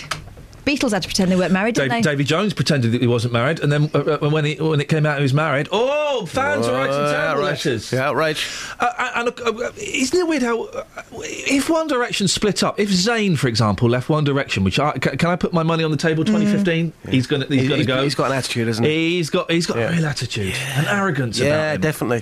Beatles 0.65 0.91
had 0.91 1.01
to 1.03 1.07
pretend 1.07 1.31
they 1.31 1.35
weren't 1.35 1.51
married, 1.51 1.75
didn't 1.75 1.91
Dave, 1.91 2.03
they? 2.03 2.11
Davy 2.11 2.23
Jones 2.23 2.53
pretended 2.53 2.91
that 2.93 3.01
he 3.01 3.07
wasn't 3.07 3.33
married, 3.33 3.59
and 3.59 3.71
then 3.71 3.89
uh, 3.93 4.17
uh, 4.21 4.29
when 4.29 4.45
he, 4.45 4.55
when 4.55 4.79
it 4.79 4.87
came 4.87 5.05
out 5.05 5.17
he 5.17 5.23
was 5.23 5.33
married, 5.33 5.67
oh, 5.71 6.25
fans 6.25 6.65
are 6.67 6.73
writing 6.73 6.93
terrible 6.95 7.43
outrage. 7.43 7.65
letters. 7.65 7.91
Yeah, 7.91 8.07
outrage. 8.09 8.47
Uh, 8.79 9.11
and 9.15 9.27
uh, 9.29 9.31
uh, 9.65 9.71
isn't 9.77 10.17
it 10.19 10.27
weird 10.27 10.41
how 10.43 10.63
uh, 10.65 10.83
if 11.21 11.69
One 11.69 11.87
Direction 11.87 12.27
split 12.27 12.63
up, 12.63 12.79
if 12.79 12.89
Zayn, 12.89 13.37
for 13.37 13.47
example, 13.47 13.89
left 13.89 14.09
One 14.09 14.23
Direction, 14.23 14.63
which 14.63 14.79
I, 14.79 14.91
can, 14.93 15.17
can 15.17 15.29
I 15.29 15.35
put 15.35 15.51
my 15.53 15.63
money 15.63 15.83
on 15.83 15.91
the 15.91 15.97
table? 15.97 16.23
2015, 16.23 16.93
he's 17.09 17.27
going 17.27 17.41
to 17.41 17.47
he's 17.47 17.63
He- 17.69 17.75
to 17.77 17.83
go. 17.85 18.03
he's 18.03 18.15
got 18.15 18.31
an 18.31 18.37
attitude, 18.37 18.67
hasn't 18.67 18.87
he? 18.87 19.17
He's 19.17 19.29
got 19.29 19.51
he's 19.51 19.65
got 19.65 19.77
a 19.77 19.89
real 19.93 20.05
attitude 20.05 20.53
and 20.75 20.87
arrogance. 20.87 21.39
Yeah, 21.39 21.47
about 21.73 21.75
him. 21.75 21.81
definitely. 21.81 22.21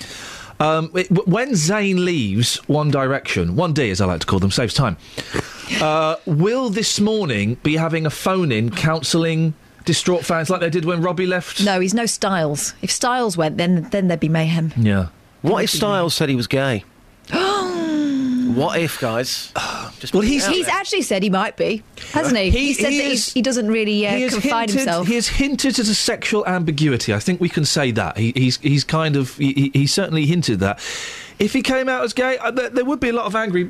Um, 0.61 0.91
it- 0.95 1.09
when 1.27 1.51
Zayn 1.53 2.03
leaves 2.05 2.57
One 2.67 2.91
Direction, 2.91 3.55
One 3.55 3.73
D 3.73 3.89
as 3.89 3.99
I 3.99 4.05
like 4.05 4.19
to 4.21 4.27
call 4.27 4.39
them, 4.39 4.51
saves 4.51 4.73
time. 4.73 4.95
Uh, 5.81 6.15
will 6.25 6.69
this 6.69 6.99
morning 6.99 7.57
be 7.63 7.77
having 7.77 8.05
a 8.05 8.09
phone 8.09 8.51
in 8.51 8.69
counselling 8.69 9.53
distraught 9.85 10.23
fans 10.23 10.49
like 10.49 10.59
they 10.61 10.69
did 10.69 10.85
when 10.85 11.01
Robbie 11.01 11.25
left? 11.25 11.63
No, 11.63 11.79
he's 11.79 11.93
no 11.93 12.05
Styles. 12.05 12.73
If 12.81 12.91
Styles 12.91 13.35
went, 13.37 13.57
then 13.57 13.87
then 13.91 14.07
there'd 14.07 14.19
be 14.19 14.29
mayhem. 14.29 14.71
Yeah. 14.77 15.07
What 15.41 15.63
if 15.63 15.69
Styles 15.71 16.13
said 16.13 16.29
he 16.29 16.35
was 16.35 16.47
gay? 16.47 16.83
what 18.55 18.79
if, 18.79 18.99
guys? 18.99 19.51
Just 19.99 20.13
well, 20.13 20.21
He's, 20.21 20.45
he's 20.47 20.65
there. 20.65 20.75
actually 20.75 21.01
said 21.03 21.23
he 21.23 21.29
might 21.29 21.57
be, 21.57 21.83
hasn't 22.11 22.37
he? 22.37 22.49
He, 22.49 22.73
said 22.73 22.85
that 22.85 22.91
is- 22.93 23.25
he's, 23.25 23.33
he 23.33 23.41
doesn't 23.41 23.67
really 23.67 24.07
uh, 24.07 24.15
he 24.15 24.21
has 24.23 24.35
hinted, 24.35 24.75
himself. 24.75 25.07
He 25.07 25.15
has 25.15 25.27
hinted 25.27 25.79
at 25.79 25.87
a 25.87 25.93
sexual 25.95 26.45
ambiguity. 26.47 27.13
I 27.13 27.19
think 27.19 27.39
we 27.41 27.49
can 27.49 27.65
say 27.65 27.91
that. 27.91 28.17
He, 28.17 28.31
he's 28.35 28.57
he's 28.57 28.83
kind 28.83 29.15
of 29.15 29.35
he, 29.37 29.53
he- 29.53 29.71
he 29.73 29.87
certainly 29.87 30.25
hinted 30.25 30.59
that. 30.59 30.79
If 31.39 31.53
he 31.53 31.61
came 31.63 31.89
out 31.89 32.03
as 32.03 32.13
gay, 32.13 32.37
uh, 32.37 32.51
there, 32.51 32.69
there 32.69 32.85
would 32.85 32.99
be 32.99 33.09
a 33.09 33.13
lot 33.13 33.25
of 33.25 33.35
angry 33.35 33.67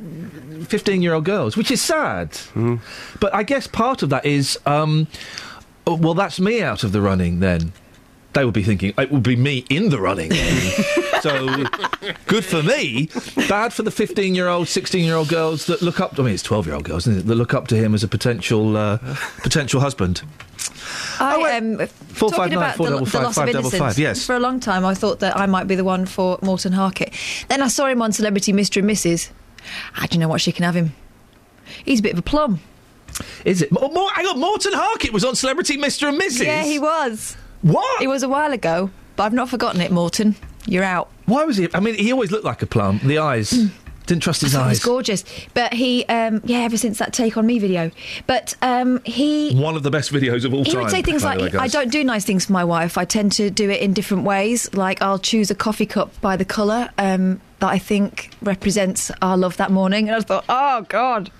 fifteen-year-old 0.64 1.24
girls, 1.24 1.56
which 1.56 1.70
is 1.70 1.80
sad. 1.80 2.34
Hmm. 2.52 2.76
But 3.20 3.34
I 3.34 3.42
guess 3.42 3.66
part 3.66 4.02
of 4.02 4.10
that 4.10 4.26
is, 4.26 4.58
um, 4.66 5.06
oh, 5.86 5.96
well, 5.96 6.14
that's 6.14 6.38
me 6.38 6.62
out 6.62 6.84
of 6.84 6.92
the 6.92 7.00
running. 7.00 7.40
Then 7.40 7.72
they 8.34 8.44
would 8.44 8.54
be 8.54 8.62
thinking 8.62 8.92
it 8.98 9.10
would 9.10 9.22
be 9.22 9.36
me 9.36 9.64
in 9.70 9.88
the 9.90 9.98
running. 10.00 10.30
So 11.22 11.64
good 12.26 12.44
for 12.44 12.64
me, 12.64 13.08
bad 13.48 13.72
for 13.72 13.84
the 13.84 13.92
fifteen-year-old, 13.92 14.66
sixteen-year-old 14.66 15.28
girls 15.28 15.66
that 15.66 15.80
look 15.80 16.00
up. 16.00 16.18
I 16.18 16.22
mean, 16.22 16.34
it's 16.34 16.42
twelve-year-old 16.42 16.82
girls 16.82 17.06
isn't 17.06 17.20
it, 17.20 17.26
that 17.26 17.34
look 17.36 17.54
up 17.54 17.68
to 17.68 17.76
him 17.76 17.94
as 17.94 18.02
a 18.02 18.08
potential 18.08 18.76
uh, 18.76 18.98
potential 19.42 19.80
husband. 19.80 20.22
I 21.20 21.58
um, 21.58 21.78
Four, 21.86 22.30
talking 22.30 22.36
five, 22.36 22.50
nine, 22.50 22.58
about 22.58 22.76
four, 22.76 22.86
the, 22.86 22.92
double 22.92 23.06
the 23.06 23.20
loss 23.20 23.34
five, 23.36 23.48
of 23.50 23.54
innocence. 23.54 23.78
five, 23.78 23.98
yes. 24.00 24.26
For 24.26 24.34
a 24.34 24.40
long 24.40 24.58
time, 24.58 24.84
I 24.84 24.94
thought 24.94 25.20
that 25.20 25.36
I 25.36 25.46
might 25.46 25.68
be 25.68 25.76
the 25.76 25.84
one 25.84 26.06
for 26.06 26.40
Morten 26.42 26.72
Harket. 26.72 27.14
Then 27.48 27.62
I 27.62 27.68
saw 27.68 27.86
him 27.86 28.02
on 28.02 28.10
Celebrity 28.10 28.52
Mr. 28.52 28.78
and 28.78 28.90
Mrs. 28.90 29.30
Ah, 29.96 30.08
do 30.10 30.16
you 30.16 30.20
know 30.20 30.28
what? 30.28 30.40
She 30.40 30.50
can 30.50 30.64
have 30.64 30.74
him. 30.74 30.92
He's 31.84 32.00
a 32.00 32.02
bit 32.02 32.14
of 32.14 32.18
a 32.18 32.22
plum. 32.22 32.58
Is 33.44 33.62
it? 33.62 33.70
More, 33.70 33.90
more, 33.90 34.10
hang 34.10 34.26
on, 34.26 34.40
Morten 34.40 34.72
Harket 34.72 35.12
was 35.12 35.24
on 35.24 35.36
Celebrity 35.36 35.76
Mr. 35.78 36.08
and 36.08 36.20
Mrs. 36.20 36.46
Yeah, 36.46 36.64
he 36.64 36.80
was. 36.80 37.36
What? 37.60 38.02
It 38.02 38.08
was 38.08 38.24
a 38.24 38.28
while 38.28 38.52
ago, 38.52 38.90
but 39.14 39.22
I've 39.22 39.32
not 39.32 39.48
forgotten 39.48 39.80
it, 39.80 39.92
Morten. 39.92 40.34
You're 40.66 40.84
out. 40.84 41.10
Why 41.26 41.44
was 41.44 41.56
he? 41.56 41.68
I 41.74 41.80
mean, 41.80 41.94
he 41.94 42.12
always 42.12 42.30
looked 42.30 42.44
like 42.44 42.62
a 42.62 42.66
plum. 42.66 43.00
The 43.04 43.18
eyes. 43.18 43.70
Didn't 44.06 44.24
trust 44.24 44.40
his 44.40 44.54
I 44.54 44.58
thought 44.58 44.72
He 44.72 44.78
gorgeous. 44.80 45.24
But 45.54 45.74
he, 45.74 46.04
um, 46.06 46.40
yeah, 46.44 46.58
ever 46.58 46.76
since 46.76 46.98
that 46.98 47.12
Take 47.12 47.36
On 47.36 47.46
Me 47.46 47.60
video. 47.60 47.92
But 48.26 48.54
um, 48.60 49.00
he. 49.04 49.54
One 49.54 49.76
of 49.76 49.84
the 49.84 49.90
best 49.90 50.12
videos 50.12 50.44
of 50.44 50.52
all 50.52 50.64
He 50.64 50.72
time. 50.72 50.80
He 50.80 50.84
would 50.84 50.90
say 50.90 51.02
things 51.02 51.22
like, 51.22 51.38
way, 51.38 51.58
I 51.58 51.68
don't 51.68 51.90
do 51.90 52.02
nice 52.02 52.24
things 52.24 52.46
for 52.46 52.52
my 52.52 52.64
wife. 52.64 52.98
I 52.98 53.04
tend 53.04 53.32
to 53.32 53.48
do 53.48 53.70
it 53.70 53.80
in 53.80 53.92
different 53.92 54.24
ways. 54.24 54.72
Like, 54.74 55.00
I'll 55.00 55.20
choose 55.20 55.50
a 55.50 55.54
coffee 55.54 55.86
cup 55.86 56.20
by 56.20 56.36
the 56.36 56.44
colour 56.44 56.90
um, 56.98 57.40
that 57.60 57.68
I 57.68 57.78
think 57.78 58.30
represents 58.42 59.12
our 59.22 59.36
love 59.36 59.56
that 59.58 59.70
morning. 59.70 60.08
And 60.08 60.16
I 60.16 60.20
thought, 60.20 60.44
oh, 60.48 60.84
God. 60.88 61.30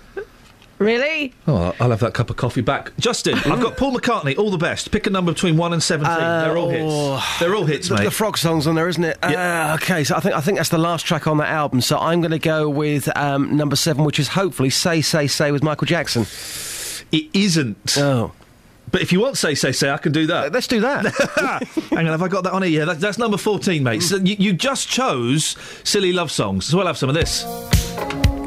Really? 0.79 1.33
Oh, 1.47 1.55
I'll- 1.55 1.75
I'll 1.79 1.89
have 1.91 1.99
that 1.99 2.13
cup 2.13 2.29
of 2.29 2.35
coffee 2.35 2.61
back. 2.61 2.91
Justin, 2.97 3.35
I've 3.35 3.61
got 3.61 3.77
Paul 3.77 3.93
McCartney. 3.93 4.37
All 4.37 4.49
the 4.49 4.57
best. 4.57 4.91
Pick 4.91 5.07
a 5.07 5.09
number 5.09 5.31
between 5.31 5.55
one 5.57 5.73
and 5.73 5.81
seventeen. 5.81 6.17
They're 6.17 6.57
all 6.57 6.67
oh. 6.73 7.17
hits. 7.17 7.39
They're 7.39 7.55
all 7.55 7.65
hits, 7.65 7.87
the, 7.89 7.95
mate. 7.95 8.03
the 8.03 8.11
frog 8.11 8.37
song's 8.37 8.67
on 8.67 8.75
there, 8.75 8.87
isn't 8.87 9.03
it? 9.03 9.17
Uh, 9.23 9.77
okay, 9.81 10.03
so 10.03 10.15
I 10.15 10.19
think 10.19 10.35
I 10.35 10.41
think 10.41 10.57
that's 10.57 10.69
the 10.69 10.77
last 10.77 11.05
track 11.05 11.27
on 11.27 11.37
that 11.37 11.49
album. 11.49 11.81
So 11.81 11.97
I'm 11.97 12.21
going 12.21 12.31
to 12.31 12.39
go 12.39 12.69
with 12.69 13.15
um, 13.17 13.55
number 13.55 13.75
seven, 13.75 14.03
which 14.03 14.19
is 14.19 14.29
hopefully 14.29 14.69
"Say 14.69 15.01
Say 15.01 15.27
Say" 15.27 15.51
with 15.51 15.63
Michael 15.63 15.85
Jackson. 15.85 16.25
It 17.11 17.29
isn't. 17.33 17.97
Oh. 17.97 18.31
But 18.91 19.01
if 19.01 19.11
you 19.11 19.19
want 19.19 19.37
say 19.37 19.55
say 19.55 19.71
say, 19.71 19.89
I 19.89 19.97
can 19.97 20.11
do 20.11 20.27
that. 20.27 20.51
let's 20.51 20.67
do 20.67 20.81
that. 20.81 21.05
Hang 21.89 22.05
on, 22.05 22.05
have 22.07 22.21
I 22.21 22.27
got 22.27 22.43
that 22.43 22.53
on 22.53 22.61
here? 22.61 22.79
Yeah, 22.79 22.85
that, 22.85 22.99
that's 22.99 23.17
number 23.17 23.37
fourteen, 23.37 23.83
mate. 23.83 24.03
So 24.03 24.17
you, 24.17 24.35
you 24.37 24.53
just 24.53 24.87
chose 24.87 25.55
silly 25.83 26.13
love 26.13 26.31
songs. 26.31 26.65
So 26.65 26.77
we'll 26.77 26.87
have 26.87 26.97
some 26.97 27.09
of 27.09 27.15
this. 27.15 27.43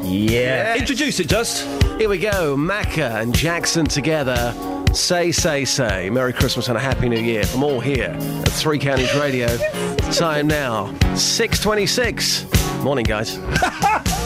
Yeah. 0.07 0.75
Introduce 0.77 1.19
it, 1.19 1.27
just. 1.27 1.67
Here 1.99 2.09
we 2.09 2.17
go. 2.17 2.55
Macca 2.55 3.21
and 3.21 3.33
Jackson 3.33 3.85
together. 3.85 4.53
Say, 4.93 5.31
say, 5.31 5.65
say. 5.65 6.09
Merry 6.09 6.33
Christmas 6.33 6.69
and 6.69 6.77
a 6.77 6.79
Happy 6.79 7.09
New 7.09 7.19
Year 7.19 7.43
from 7.43 7.63
all 7.63 7.79
here 7.79 8.15
at 8.19 8.49
Three 8.49 8.79
Counties 8.79 9.13
Radio. 9.15 9.47
Time 10.11 10.47
now, 10.47 10.91
6.26. 11.13 12.83
Morning, 12.83 13.03
guys. 13.03 13.37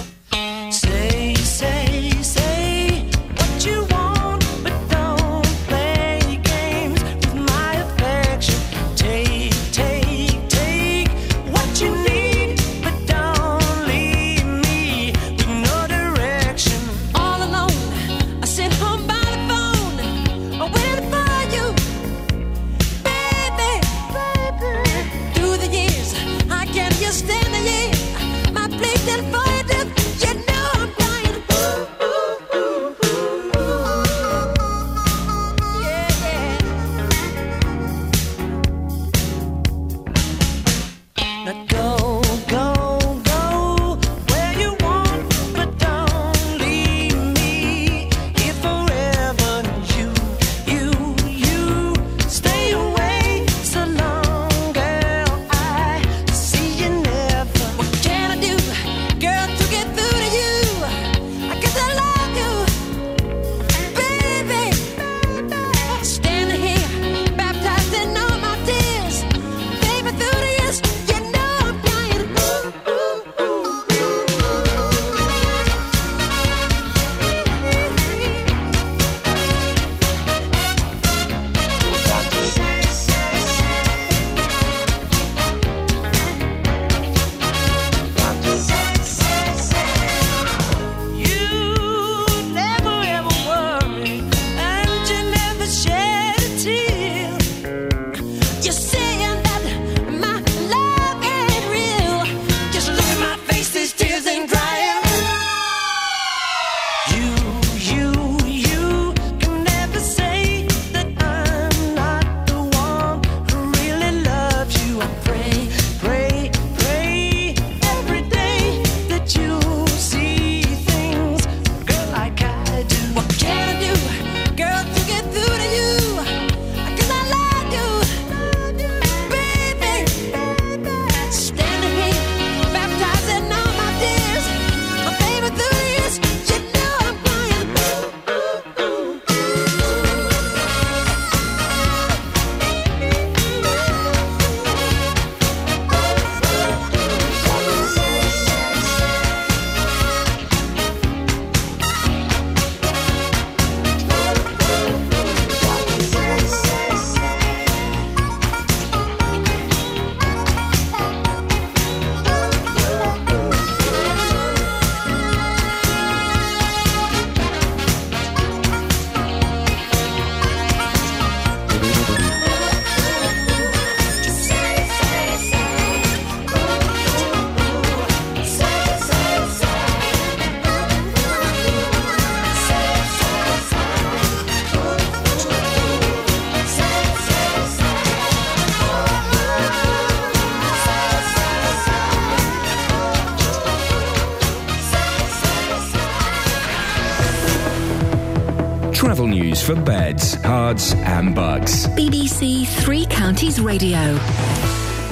beds, 200.81 200.93
and 201.05 201.35
Bucks. 201.35 201.87
BBC 201.87 202.67
Three 202.83 203.05
Counties 203.05 203.59
Radio. 203.59 204.17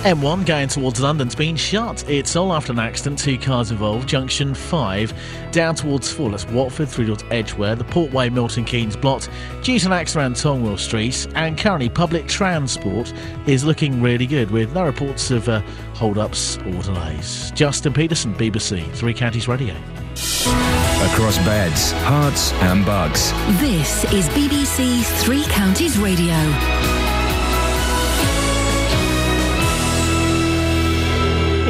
M1 0.04 0.46
going 0.46 0.70
towards 0.70 1.02
London's 1.02 1.36
been 1.36 1.58
shut. 1.58 2.10
It's 2.10 2.38
all 2.38 2.54
after 2.54 2.72
an 2.72 2.80
accident, 2.80 3.20
two 3.20 3.38
cars 3.38 3.70
involved. 3.70 4.08
Junction 4.08 4.56
5 4.56 5.14
down 5.52 5.76
towards 5.76 6.10
Fulham, 6.10 6.56
Watford 6.56 6.88
through 6.88 7.08
towards 7.08 7.26
Edgware. 7.32 7.76
The 7.76 7.84
Portway 7.84 8.32
Milton 8.32 8.64
Keynes 8.64 8.96
blocked 8.96 9.30
due 9.62 9.78
to 9.78 9.88
an 9.88 9.92
accident 9.92 10.16
around 10.16 10.36
Tongwell 10.36 10.80
Street. 10.80 11.28
And 11.36 11.58
currently, 11.58 11.90
public 11.90 12.28
transport 12.28 13.12
is 13.46 13.66
looking 13.66 14.02
really 14.02 14.26
good 14.26 14.52
with 14.52 14.74
no 14.74 14.86
reports 14.86 15.32
of 15.32 15.50
uh, 15.50 15.60
hold 15.96 16.18
ups 16.18 16.58
or 16.60 16.82
delays. 16.82 17.52
Justin 17.52 17.92
Peterson, 17.92 18.34
BBC 18.36 18.90
Three 18.94 19.14
Counties 19.14 19.50
Radio. 19.50 19.76
Across 21.02 21.38
beds, 21.40 21.94
Herts, 21.94 22.52
and 22.62 22.86
Bucks. 22.86 23.32
This 23.62 24.04
is 24.12 24.28
BBC 24.30 25.02
Three 25.24 25.46
Counties 25.46 25.98
Radio. 25.98 26.36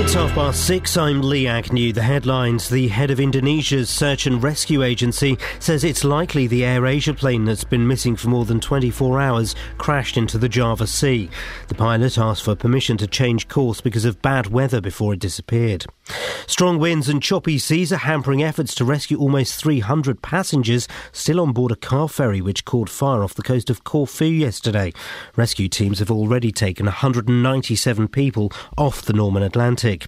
It's 0.10 0.16
half 0.16 0.34
past 0.34 0.66
six. 0.66 0.98
I'm 0.98 1.22
Lee 1.22 1.46
Agnew. 1.46 1.94
The 1.94 2.02
headlines. 2.02 2.68
The 2.68 2.88
head 2.88 3.12
of 3.12 3.20
Indonesia's 3.20 3.92
search 3.92 4.26
and 4.26 4.42
rescue 4.42 4.82
agency 4.82 5.38
says 5.60 5.84
it's 5.84 6.04
likely 6.04 6.48
the 6.48 6.66
Air 6.66 6.88
Asia 6.88 7.14
plane 7.14 7.46
that's 7.46 7.64
been 7.64 7.88
missing 7.88 8.16
for 8.16 8.30
more 8.30 8.44
than 8.44 8.60
24 8.60 9.22
hours 9.22 9.54
crashed 9.78 10.18
into 10.18 10.40
the 10.40 10.50
Java 10.50 10.88
Sea. 10.88 11.30
The 11.68 11.76
pilot 11.76 12.18
asked 12.18 12.42
for 12.42 12.56
permission 12.56 12.98
to 12.98 13.06
change 13.06 13.50
course 13.50 13.82
because 13.82 14.04
of 14.04 14.20
bad 14.24 14.48
weather 14.48 14.82
before 14.82 15.14
it 15.14 15.20
disappeared. 15.20 15.86
Strong 16.48 16.80
winds 16.80 17.08
and 17.08 17.22
choppy 17.22 17.60
seas 17.60 17.94
are 17.94 17.98
hampering 17.98 18.42
efforts 18.42 18.74
to 18.76 18.86
rescue 18.86 19.20
almost 19.20 19.62
300 19.62 20.24
passengers 20.24 20.88
still 21.12 21.40
on 21.40 21.54
board 21.54 21.72
a 21.72 21.76
car 21.76 22.10
ferry 22.10 22.42
which 22.42 22.66
caught 22.66 22.90
fire 22.90 23.24
off 23.24 23.36
the 23.36 23.44
coast 23.44 23.70
of 23.70 23.84
Corfu 23.84 24.26
yesterday. 24.26 24.92
Rescue 25.36 25.68
teams 25.68 26.00
have 26.00 26.10
already 26.10 26.52
taken 26.52 26.88
197 26.88 28.08
people 28.08 28.52
off 28.76 29.04
the 29.04 29.14
Norman 29.14 29.44
Atlantic. 29.44 29.99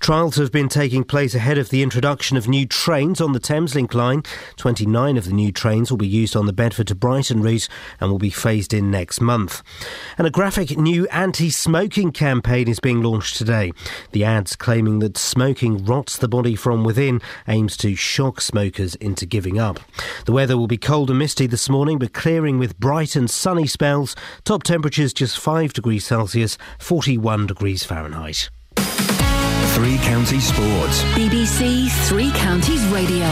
Trials 0.00 0.36
have 0.36 0.50
been 0.50 0.68
taking 0.68 1.04
place 1.04 1.34
ahead 1.34 1.58
of 1.58 1.68
the 1.68 1.82
introduction 1.82 2.36
of 2.36 2.48
new 2.48 2.66
trains 2.66 3.20
on 3.20 3.32
the 3.32 3.40
Thameslink 3.40 3.92
line. 3.92 4.22
29 4.56 5.16
of 5.18 5.26
the 5.26 5.32
new 5.32 5.52
trains 5.52 5.90
will 5.90 5.98
be 5.98 6.08
used 6.08 6.34
on 6.34 6.46
the 6.46 6.52
Bedford 6.52 6.86
to 6.86 6.94
Brighton 6.94 7.42
route 7.42 7.68
and 8.00 8.10
will 8.10 8.18
be 8.18 8.30
phased 8.30 8.72
in 8.72 8.90
next 8.90 9.20
month. 9.20 9.62
And 10.16 10.26
a 10.26 10.30
graphic 10.30 10.78
new 10.78 11.06
anti 11.08 11.50
smoking 11.50 12.12
campaign 12.12 12.68
is 12.68 12.80
being 12.80 13.02
launched 13.02 13.36
today. 13.36 13.72
The 14.12 14.24
ads 14.24 14.56
claiming 14.56 15.00
that 15.00 15.18
smoking 15.18 15.84
rots 15.84 16.16
the 16.16 16.28
body 16.28 16.54
from 16.54 16.82
within 16.82 17.20
aims 17.46 17.76
to 17.78 17.94
shock 17.94 18.40
smokers 18.40 18.94
into 18.96 19.26
giving 19.26 19.58
up. 19.58 19.80
The 20.24 20.32
weather 20.32 20.56
will 20.56 20.66
be 20.66 20.78
cold 20.78 21.10
and 21.10 21.18
misty 21.18 21.46
this 21.46 21.68
morning, 21.68 21.98
but 21.98 22.14
clearing 22.14 22.58
with 22.58 22.80
bright 22.80 23.16
and 23.16 23.30
sunny 23.30 23.66
spells. 23.66 24.16
Top 24.44 24.62
temperatures 24.62 25.12
just 25.12 25.38
5 25.38 25.72
degrees 25.72 26.06
Celsius, 26.06 26.56
41 26.78 27.46
degrees 27.46 27.84
Fahrenheit. 27.84 28.50
Three 29.74 29.98
Counties 29.98 30.46
Sports. 30.46 31.02
BBC 31.14 31.90
Three 32.08 32.30
Counties 32.32 32.84
Radio. 32.86 33.28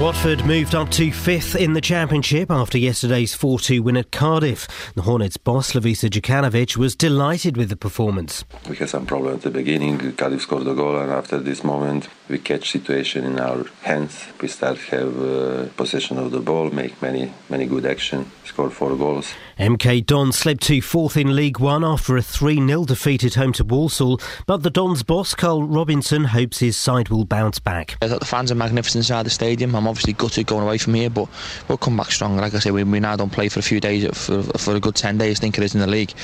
Watford 0.00 0.46
moved 0.46 0.74
up 0.74 0.90
to 0.92 1.12
fifth 1.12 1.54
in 1.54 1.74
the 1.74 1.80
championship 1.82 2.50
after 2.50 2.78
yesterday's 2.78 3.34
4 3.34 3.58
2 3.58 3.82
win 3.82 3.98
at 3.98 4.10
Cardiff. 4.10 4.66
The 4.94 5.02
Hornets 5.02 5.36
boss 5.36 5.72
Slavisa 5.72 6.08
Jokanovic 6.08 6.78
was 6.78 6.96
delighted 6.96 7.58
with 7.58 7.68
the 7.68 7.76
performance. 7.76 8.44
We 8.66 8.76
had 8.76 8.88
some 8.88 9.04
problem 9.04 9.34
at 9.34 9.42
the 9.42 9.50
beginning. 9.50 9.98
Cardiff 10.16 10.40
scored 10.40 10.66
a 10.66 10.74
goal, 10.74 10.96
and 10.96 11.12
after 11.12 11.38
this 11.38 11.62
moment, 11.62 12.08
we 12.30 12.38
catch 12.38 12.70
situation 12.70 13.26
in 13.26 13.38
our 13.38 13.66
hands. 13.82 14.24
We 14.40 14.48
start 14.48 14.78
have 14.78 15.20
uh, 15.20 15.66
possession 15.76 16.16
of 16.16 16.30
the 16.30 16.40
ball, 16.40 16.70
make 16.70 17.02
many 17.02 17.34
many 17.50 17.66
good 17.66 17.84
action, 17.84 18.30
score 18.46 18.70
four 18.70 18.96
goals. 18.96 19.34
MK 19.60 20.06
Don 20.06 20.32
slipped 20.32 20.62
to 20.62 20.80
fourth 20.80 21.18
in 21.18 21.36
League 21.36 21.60
One 21.60 21.84
after 21.84 22.16
a 22.16 22.22
3 22.22 22.66
0 22.66 22.86
defeat 22.86 23.24
at 23.24 23.34
home 23.34 23.52
to 23.52 23.62
Walsall, 23.62 24.18
but 24.46 24.62
the 24.62 24.70
Don's 24.70 25.02
boss, 25.02 25.34
Karl 25.34 25.64
Robinson, 25.64 26.24
hopes 26.24 26.60
his 26.60 26.78
side 26.78 27.10
will 27.10 27.26
bounce 27.26 27.58
back. 27.58 27.98
I 28.00 28.08
thought 28.08 28.20
the 28.20 28.24
fans 28.24 28.50
are 28.50 28.54
magnificent 28.54 29.00
inside 29.00 29.26
the 29.26 29.30
stadium. 29.30 29.74
I'm 29.76 29.86
obviously 29.86 30.14
gutted 30.14 30.46
going 30.46 30.62
away 30.62 30.78
from 30.78 30.94
here, 30.94 31.10
but 31.10 31.28
we'll 31.68 31.76
come 31.76 31.94
back 31.94 32.10
strong. 32.10 32.38
Like 32.38 32.54
I 32.54 32.58
say, 32.58 32.70
we, 32.70 32.84
we 32.84 33.00
now 33.00 33.16
don't 33.16 33.28
play 33.28 33.50
for 33.50 33.60
a 33.60 33.62
few 33.62 33.80
days, 33.80 34.06
for, 34.16 34.42
for 34.42 34.76
a 34.76 34.80
good 34.80 34.94
10 34.94 35.18
days, 35.18 35.38
I 35.38 35.42
think 35.42 35.58
it 35.58 35.64
is 35.64 35.74
in 35.74 35.82
the 35.82 35.86
league. 35.86 36.14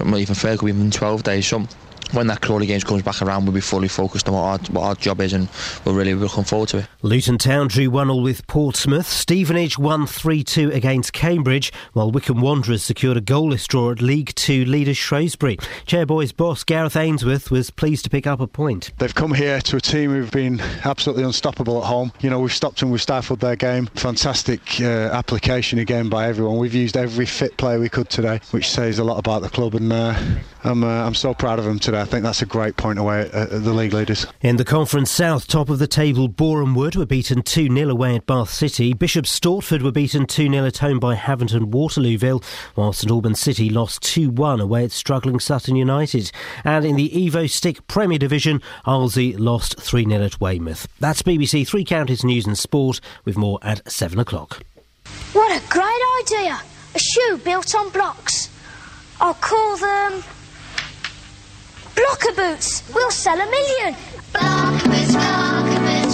Even 0.00 0.34
further, 0.34 0.66
even 0.66 0.90
12 0.90 1.22
days. 1.22 1.46
So 1.46 1.68
when 2.12 2.26
that 2.28 2.40
Crawley 2.40 2.66
Games 2.66 2.84
comes 2.84 3.02
back 3.02 3.22
around, 3.22 3.44
we'll 3.44 3.54
be 3.54 3.60
fully 3.60 3.88
focused 3.88 4.28
on 4.28 4.34
what 4.34 4.42
our, 4.42 4.58
what 4.72 4.82
our 4.88 4.94
job 4.94 5.20
is 5.20 5.32
and 5.32 5.48
we're 5.84 5.92
really 5.92 6.14
looking 6.14 6.44
forward 6.44 6.68
to 6.70 6.78
it. 6.78 6.86
Luton 7.02 7.38
Town 7.38 7.68
drew 7.68 7.90
1 7.90 8.10
all 8.10 8.22
with 8.22 8.46
Portsmouth. 8.46 9.06
Stevenage 9.06 9.78
won 9.78 10.06
3 10.06 10.42
2 10.42 10.70
against 10.70 11.12
Cambridge, 11.12 11.72
while 11.92 12.10
Wycombe 12.10 12.40
Wanderers 12.40 12.82
secured 12.82 13.16
a 13.16 13.20
goalless 13.20 13.66
draw 13.66 13.92
at 13.92 14.02
League 14.02 14.34
Two 14.34 14.64
leader 14.64 14.94
Shrewsbury. 14.94 15.56
Chairboys 15.86 16.36
boss 16.36 16.64
Gareth 16.64 16.96
Ainsworth 16.96 17.50
was 17.50 17.70
pleased 17.70 18.04
to 18.04 18.10
pick 18.10 18.26
up 18.26 18.40
a 18.40 18.46
point. 18.46 18.92
They've 18.98 19.14
come 19.14 19.34
here 19.34 19.60
to 19.60 19.76
a 19.76 19.80
team 19.80 20.10
who've 20.10 20.30
been 20.30 20.60
absolutely 20.84 21.24
unstoppable 21.24 21.78
at 21.78 21.84
home. 21.86 22.12
You 22.20 22.30
know, 22.30 22.40
we've 22.40 22.52
stopped 22.52 22.80
them, 22.80 22.90
we've 22.90 23.02
stifled 23.02 23.40
their 23.40 23.56
game. 23.56 23.86
Fantastic 23.94 24.60
uh, 24.80 25.10
application 25.12 25.78
again 25.78 26.08
by 26.08 26.28
everyone. 26.28 26.58
We've 26.58 26.74
used 26.74 26.96
every 26.96 27.26
fit 27.26 27.56
player 27.56 27.78
we 27.78 27.88
could 27.88 28.08
today, 28.08 28.40
which 28.50 28.68
says 28.68 28.98
a 28.98 29.04
lot 29.04 29.18
about 29.18 29.42
the 29.42 29.48
club, 29.48 29.74
and 29.74 29.92
uh, 29.92 30.14
I'm, 30.64 30.84
uh, 30.84 31.06
I'm 31.06 31.14
so 31.14 31.34
proud 31.34 31.58
of 31.58 31.64
them 31.64 31.78
today. 31.78 31.99
I 32.00 32.04
think 32.04 32.22
that's 32.24 32.42
a 32.42 32.46
great 32.46 32.76
point 32.76 32.98
away 32.98 33.20
at, 33.20 33.34
at 33.34 33.64
the 33.64 33.72
league 33.72 33.92
leaders. 33.92 34.26
In 34.40 34.56
the 34.56 34.64
Conference 34.64 35.10
South, 35.10 35.46
top 35.46 35.68
of 35.68 35.78
the 35.78 35.86
table, 35.86 36.28
Boreham 36.28 36.74
Wood 36.74 36.96
were 36.96 37.06
beaten 37.06 37.42
2 37.42 37.68
0 37.74 37.88
away 37.88 38.16
at 38.16 38.26
Bath 38.26 38.50
City. 38.50 38.94
Bishop 38.94 39.26
Stortford 39.26 39.82
were 39.82 39.92
beaten 39.92 40.26
2 40.26 40.50
0 40.50 40.64
at 40.64 40.78
home 40.78 40.98
by 40.98 41.14
Havant 41.14 41.54
and 41.54 41.72
Waterlooville, 41.72 42.42
while 42.74 42.92
St 42.92 43.10
Albans 43.10 43.38
City 43.38 43.68
lost 43.68 44.02
2 44.02 44.30
1 44.30 44.60
away 44.60 44.84
at 44.84 44.92
struggling 44.92 45.38
Sutton 45.38 45.76
United. 45.76 46.32
And 46.64 46.84
in 46.84 46.96
the 46.96 47.10
Evo 47.10 47.48
Stik 47.48 47.86
Premier 47.86 48.18
Division, 48.18 48.62
Arlesey 48.86 49.38
lost 49.38 49.80
3 49.80 50.06
0 50.06 50.22
at 50.22 50.40
Weymouth. 50.40 50.88
That's 50.98 51.22
BBC 51.22 51.68
Three 51.68 51.84
Counties 51.84 52.24
News 52.24 52.46
and 52.46 52.58
Sport, 52.58 53.00
with 53.24 53.36
more 53.36 53.58
at 53.62 53.90
7 53.90 54.18
o'clock. 54.18 54.62
What 55.32 55.50
a 55.50 55.68
great 55.68 56.02
idea! 56.22 56.60
A 56.94 56.98
shoe 56.98 57.40
built 57.44 57.74
on 57.74 57.90
blocks. 57.90 58.48
I'll 59.20 59.34
call 59.34 59.76
them. 59.76 60.24
Blocker 62.00 62.32
boots! 62.32 62.82
We'll 62.94 63.10
sell 63.10 63.38
a 63.38 63.44
million! 63.44 63.94
Blocker 64.32 64.88
boots, 64.88 65.12
blocker 65.12 65.80
boots, 65.80 66.09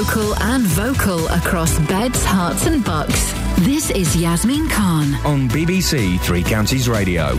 Local 0.00 0.34
and 0.36 0.62
vocal 0.62 1.28
across 1.28 1.78
Beds, 1.80 2.24
Herts, 2.24 2.66
and 2.66 2.82
Bucks. 2.82 3.34
This 3.58 3.90
is 3.90 4.16
Yasmin 4.16 4.66
Khan. 4.70 5.14
On 5.26 5.46
BBC 5.50 6.18
Three 6.20 6.42
Counties 6.42 6.88
Radio. 6.88 7.34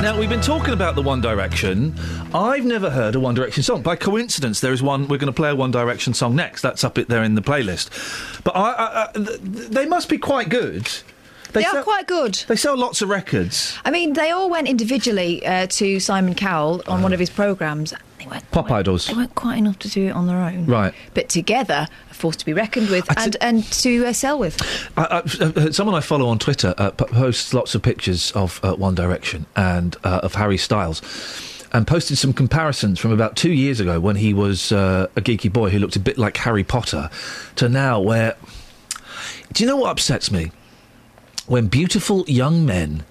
Now, 0.00 0.16
we've 0.16 0.28
been 0.28 0.40
talking 0.40 0.74
about 0.74 0.94
the 0.94 1.02
One 1.02 1.20
Direction. 1.20 1.92
I've 2.32 2.64
never 2.64 2.88
heard 2.88 3.16
a 3.16 3.20
One 3.20 3.34
Direction 3.34 3.64
song. 3.64 3.82
By 3.82 3.96
coincidence, 3.96 4.60
there 4.60 4.72
is 4.72 4.80
one. 4.80 5.08
We're 5.08 5.18
going 5.18 5.26
to 5.26 5.32
play 5.32 5.50
a 5.50 5.56
One 5.56 5.72
Direction 5.72 6.14
song 6.14 6.36
next. 6.36 6.62
That's 6.62 6.84
up 6.84 6.96
it 6.96 7.08
there 7.08 7.24
in 7.24 7.34
the 7.34 7.42
playlist. 7.42 8.44
But 8.44 8.54
I, 8.54 8.70
I, 8.70 9.08
I, 9.08 9.12
th- 9.12 9.40
they 9.40 9.86
must 9.86 10.08
be 10.08 10.18
quite 10.18 10.50
good. 10.50 10.88
They, 11.52 11.62
sell- 11.62 11.78
are 11.78 11.82
quite 11.82 12.06
good. 12.06 12.34
They 12.46 12.54
sell 12.54 12.76
lots 12.76 13.02
of 13.02 13.08
records. 13.08 13.76
I 13.84 13.90
mean, 13.90 14.12
they 14.12 14.30
all 14.30 14.48
went 14.48 14.68
individually 14.68 15.44
uh, 15.44 15.66
to 15.66 15.98
Simon 15.98 16.36
Cowell 16.36 16.82
on 16.86 17.02
one 17.02 17.12
of 17.12 17.18
his 17.18 17.28
programmes. 17.28 17.92
They 18.22 18.30
weren't, 18.30 18.50
Pop 18.52 18.70
idols. 18.70 19.06
they 19.06 19.14
weren't 19.14 19.34
quite 19.34 19.58
enough 19.58 19.78
to 19.80 19.88
do 19.88 20.06
it 20.06 20.10
on 20.10 20.26
their 20.26 20.36
own. 20.36 20.66
Right. 20.66 20.94
But 21.14 21.28
together, 21.28 21.88
a 22.10 22.14
force 22.14 22.36
to 22.36 22.44
be 22.44 22.52
reckoned 22.52 22.88
with 22.88 23.06
and, 23.18 23.36
and 23.40 23.64
to 23.64 24.06
uh, 24.06 24.12
sell 24.12 24.38
with. 24.38 24.60
I, 24.96 25.02
I, 25.02 25.16
uh, 25.18 25.72
someone 25.72 25.96
I 25.96 26.00
follow 26.00 26.28
on 26.28 26.38
Twitter 26.38 26.74
uh, 26.78 26.90
posts 26.92 27.52
lots 27.52 27.74
of 27.74 27.82
pictures 27.82 28.30
of 28.32 28.60
uh, 28.62 28.74
One 28.74 28.94
Direction 28.94 29.46
and 29.56 29.96
uh, 30.04 30.20
of 30.22 30.34
Harry 30.34 30.58
Styles. 30.58 31.02
And 31.74 31.86
posted 31.86 32.18
some 32.18 32.34
comparisons 32.34 33.00
from 33.00 33.12
about 33.12 33.34
two 33.34 33.50
years 33.50 33.80
ago 33.80 33.98
when 33.98 34.16
he 34.16 34.34
was 34.34 34.72
uh, 34.72 35.06
a 35.16 35.22
geeky 35.22 35.50
boy 35.50 35.70
who 35.70 35.78
looked 35.78 35.96
a 35.96 36.00
bit 36.00 36.18
like 36.18 36.36
Harry 36.36 36.64
Potter 36.64 37.08
to 37.56 37.68
now, 37.68 37.98
where. 37.98 38.36
Do 39.54 39.64
you 39.64 39.68
know 39.68 39.76
what 39.76 39.90
upsets 39.90 40.30
me? 40.30 40.52
When 41.46 41.68
beautiful 41.68 42.24
young 42.28 42.66
men 42.66 43.04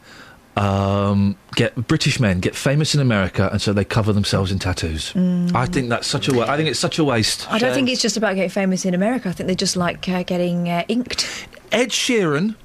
um, 0.58 1.38
get 1.56 1.88
British 1.88 2.20
men 2.20 2.40
get 2.40 2.56
famous 2.56 2.94
in 2.94 3.02
America, 3.02 3.50
and 3.52 3.62
so 3.62 3.74
they 3.74 3.86
cover 3.86 4.14
themselves 4.14 4.52
in 4.52 4.60
tattoos. 4.60 5.14
Mm. 5.14 5.56
I 5.56 5.66
think 5.66 5.90
that's 5.90 6.08
such 6.08 6.28
a. 6.28 6.34
Wa- 6.34 6.46
I 6.48 6.58
think 6.58 6.70
it's 6.70 6.80
such 6.80 7.00
a 7.00 7.04
waste. 7.04 7.52
I 7.52 7.58
don't 7.58 7.74
think 7.74 7.90
it's 7.90 8.02
just 8.02 8.18
about 8.18 8.36
getting 8.36 8.50
famous 8.50 8.86
in 8.86 8.94
America. 8.94 9.30
I 9.30 9.32
think 9.32 9.48
they 9.48 9.56
just 9.56 9.76
like 9.76 10.08
uh, 10.10 10.24
getting 10.24 10.70
uh, 10.70 10.84
inked. 10.88 11.48
Ed 11.72 11.90
Sheeran. 11.90 12.56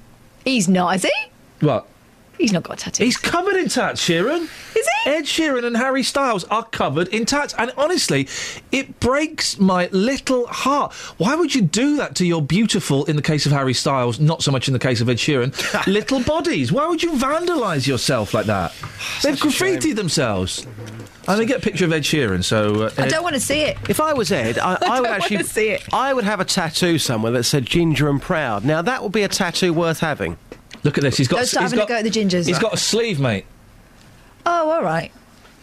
He's 0.44 0.68
not, 0.68 0.96
is 0.96 1.02
he? 1.02 1.12
What? 1.60 1.88
He's 2.38 2.52
not 2.52 2.62
got 2.64 2.80
a 2.80 2.84
tattoo. 2.84 3.04
He's 3.04 3.16
covered 3.16 3.56
in 3.56 3.68
tats, 3.68 4.06
Sheeran. 4.06 4.42
Is 4.76 4.88
he? 5.04 5.10
Ed 5.10 5.22
Sheeran 5.22 5.64
and 5.64 5.76
Harry 5.76 6.02
Styles 6.02 6.44
are 6.44 6.64
covered 6.64 7.08
in 7.08 7.24
tats. 7.24 7.54
And 7.56 7.72
honestly, 7.76 8.28
it 8.72 9.00
breaks 9.00 9.58
my 9.58 9.88
little 9.92 10.46
heart. 10.46 10.92
Why 11.18 11.34
would 11.34 11.54
you 11.54 11.62
do 11.62 11.96
that 11.96 12.14
to 12.16 12.26
your 12.26 12.42
beautiful, 12.42 13.04
in 13.06 13.16
the 13.16 13.22
case 13.22 13.46
of 13.46 13.52
Harry 13.52 13.74
Styles, 13.74 14.20
not 14.20 14.42
so 14.42 14.50
much 14.50 14.68
in 14.68 14.72
the 14.72 14.78
case 14.78 15.00
of 15.00 15.08
Ed 15.08 15.16
Sheeran, 15.16 15.86
little 15.86 16.22
bodies? 16.22 16.70
Why 16.72 16.86
would 16.88 17.02
you 17.02 17.12
vandalise 17.12 17.86
yourself 17.86 18.34
like 18.34 18.46
that? 18.46 18.72
They've 19.22 19.34
graffitied 19.36 19.96
themselves. 19.96 20.66
I 21.28 21.36
mean, 21.36 21.48
get 21.48 21.58
a 21.58 21.60
picture 21.60 21.84
of 21.84 21.92
Ed 21.92 22.02
Sheeran, 22.02 22.44
so. 22.44 22.82
Uh, 22.82 22.90
I 22.98 23.02
Ed- 23.06 23.08
don't 23.10 23.24
want 23.24 23.34
to 23.34 23.40
see 23.40 23.62
it. 23.62 23.76
If 23.88 23.98
I 24.00 24.12
was 24.12 24.30
Ed, 24.30 24.58
I, 24.58 24.74
I 24.82 24.86
I, 24.86 25.00
would 25.00 25.06
don't 25.06 25.14
actually 25.16 25.42
see 25.42 25.70
it. 25.70 25.82
I 25.92 26.12
would 26.14 26.22
have 26.24 26.38
a 26.38 26.44
tattoo 26.44 26.98
somewhere 26.98 27.32
that 27.32 27.44
said 27.44 27.66
"Ginger 27.66 28.08
and 28.08 28.22
Proud." 28.22 28.64
Now 28.64 28.80
that 28.82 29.02
would 29.02 29.10
be 29.12 29.22
a 29.22 29.28
tattoo 29.28 29.72
worth 29.72 29.98
having. 30.00 30.36
Look 30.86 30.98
at 30.98 31.02
this. 31.02 31.16
He's 31.16 31.26
got. 31.26 31.36
Oh, 31.36 31.40
Don't 31.40 31.46
start 31.48 31.64
he's 31.64 31.72
having 31.72 31.78
got 31.80 31.84
a 31.84 31.88
go 31.88 31.98
at 31.98 32.04
the 32.04 32.10
gingers. 32.10 32.46
He's 32.46 32.60
got 32.60 32.72
a 32.72 32.76
sleeve, 32.76 33.18
mate. 33.18 33.44
Oh, 34.46 34.70
all 34.70 34.84
right. 34.84 35.10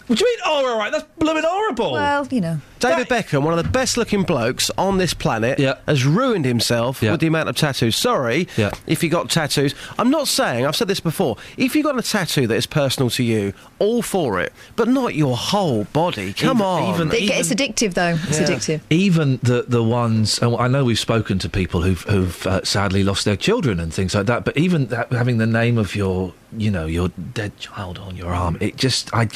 What 0.07 0.19
do 0.19 0.25
you 0.25 0.29
mean? 0.31 0.39
Oh, 0.45 0.69
all 0.69 0.77
right, 0.77 0.91
that's 0.91 1.05
blooming 1.17 1.43
horrible. 1.45 1.93
Well, 1.93 2.27
you 2.29 2.41
know. 2.41 2.59
David 2.83 3.07
Beckham, 3.09 3.43
one 3.43 3.57
of 3.57 3.63
the 3.63 3.69
best 3.71 3.97
looking 3.97 4.23
blokes 4.23 4.69
on 4.77 4.97
this 4.97 5.13
planet, 5.13 5.59
has 5.87 6.05
ruined 6.05 6.45
himself 6.45 7.01
with 7.01 7.19
the 7.19 7.27
amount 7.27 7.49
of 7.49 7.55
tattoos. 7.55 7.95
Sorry 7.95 8.47
if 8.87 9.03
you 9.03 9.09
got 9.09 9.29
tattoos. 9.29 9.73
I'm 9.97 10.09
not 10.09 10.27
saying, 10.27 10.65
I've 10.65 10.75
said 10.75 10.87
this 10.87 10.99
before, 10.99 11.37
if 11.57 11.75
you 11.75 11.83
got 11.83 11.97
a 11.97 12.01
tattoo 12.01 12.47
that 12.47 12.55
is 12.55 12.65
personal 12.65 13.09
to 13.11 13.23
you, 13.23 13.53
all 13.79 14.01
for 14.01 14.39
it, 14.39 14.53
but 14.75 14.87
not 14.87 15.15
your 15.15 15.35
whole 15.35 15.85
body. 15.85 16.33
Come 16.33 16.57
Even- 16.57 16.61
on. 16.65 16.93
even- 16.93 17.11
It- 17.11 17.29
it's 17.31 17.49
addictive, 17.53 17.93
though. 17.93 18.17
It's 18.27 18.39
Yeah. 18.39 18.47
addictive. 18.47 18.79
Even 18.89 19.39
the 19.43 19.65
the 19.67 19.83
ones, 19.83 20.39
and 20.41 20.55
I 20.57 20.67
know 20.67 20.83
we've 20.83 20.99
spoken 20.99 21.39
to 21.39 21.49
people 21.49 21.81
who've 21.81 22.01
who've 22.03 22.45
uh, 22.47 22.63
sadly 22.63 23.03
lost 23.03 23.25
their 23.25 23.35
children 23.35 23.79
and 23.79 23.93
things 23.93 24.13
like 24.15 24.25
that. 24.27 24.45
But 24.45 24.57
even 24.57 24.87
that, 24.87 25.11
having 25.11 25.37
the 25.37 25.45
name 25.47 25.77
of 25.77 25.95
your, 25.95 26.33
you 26.57 26.69
know, 26.71 26.85
your 26.85 27.09
dead 27.33 27.57
child 27.59 27.97
on 27.99 28.15
your 28.15 28.33
arm, 28.33 28.57
it 28.59 28.77
just 28.77 29.09
I 29.13 29.27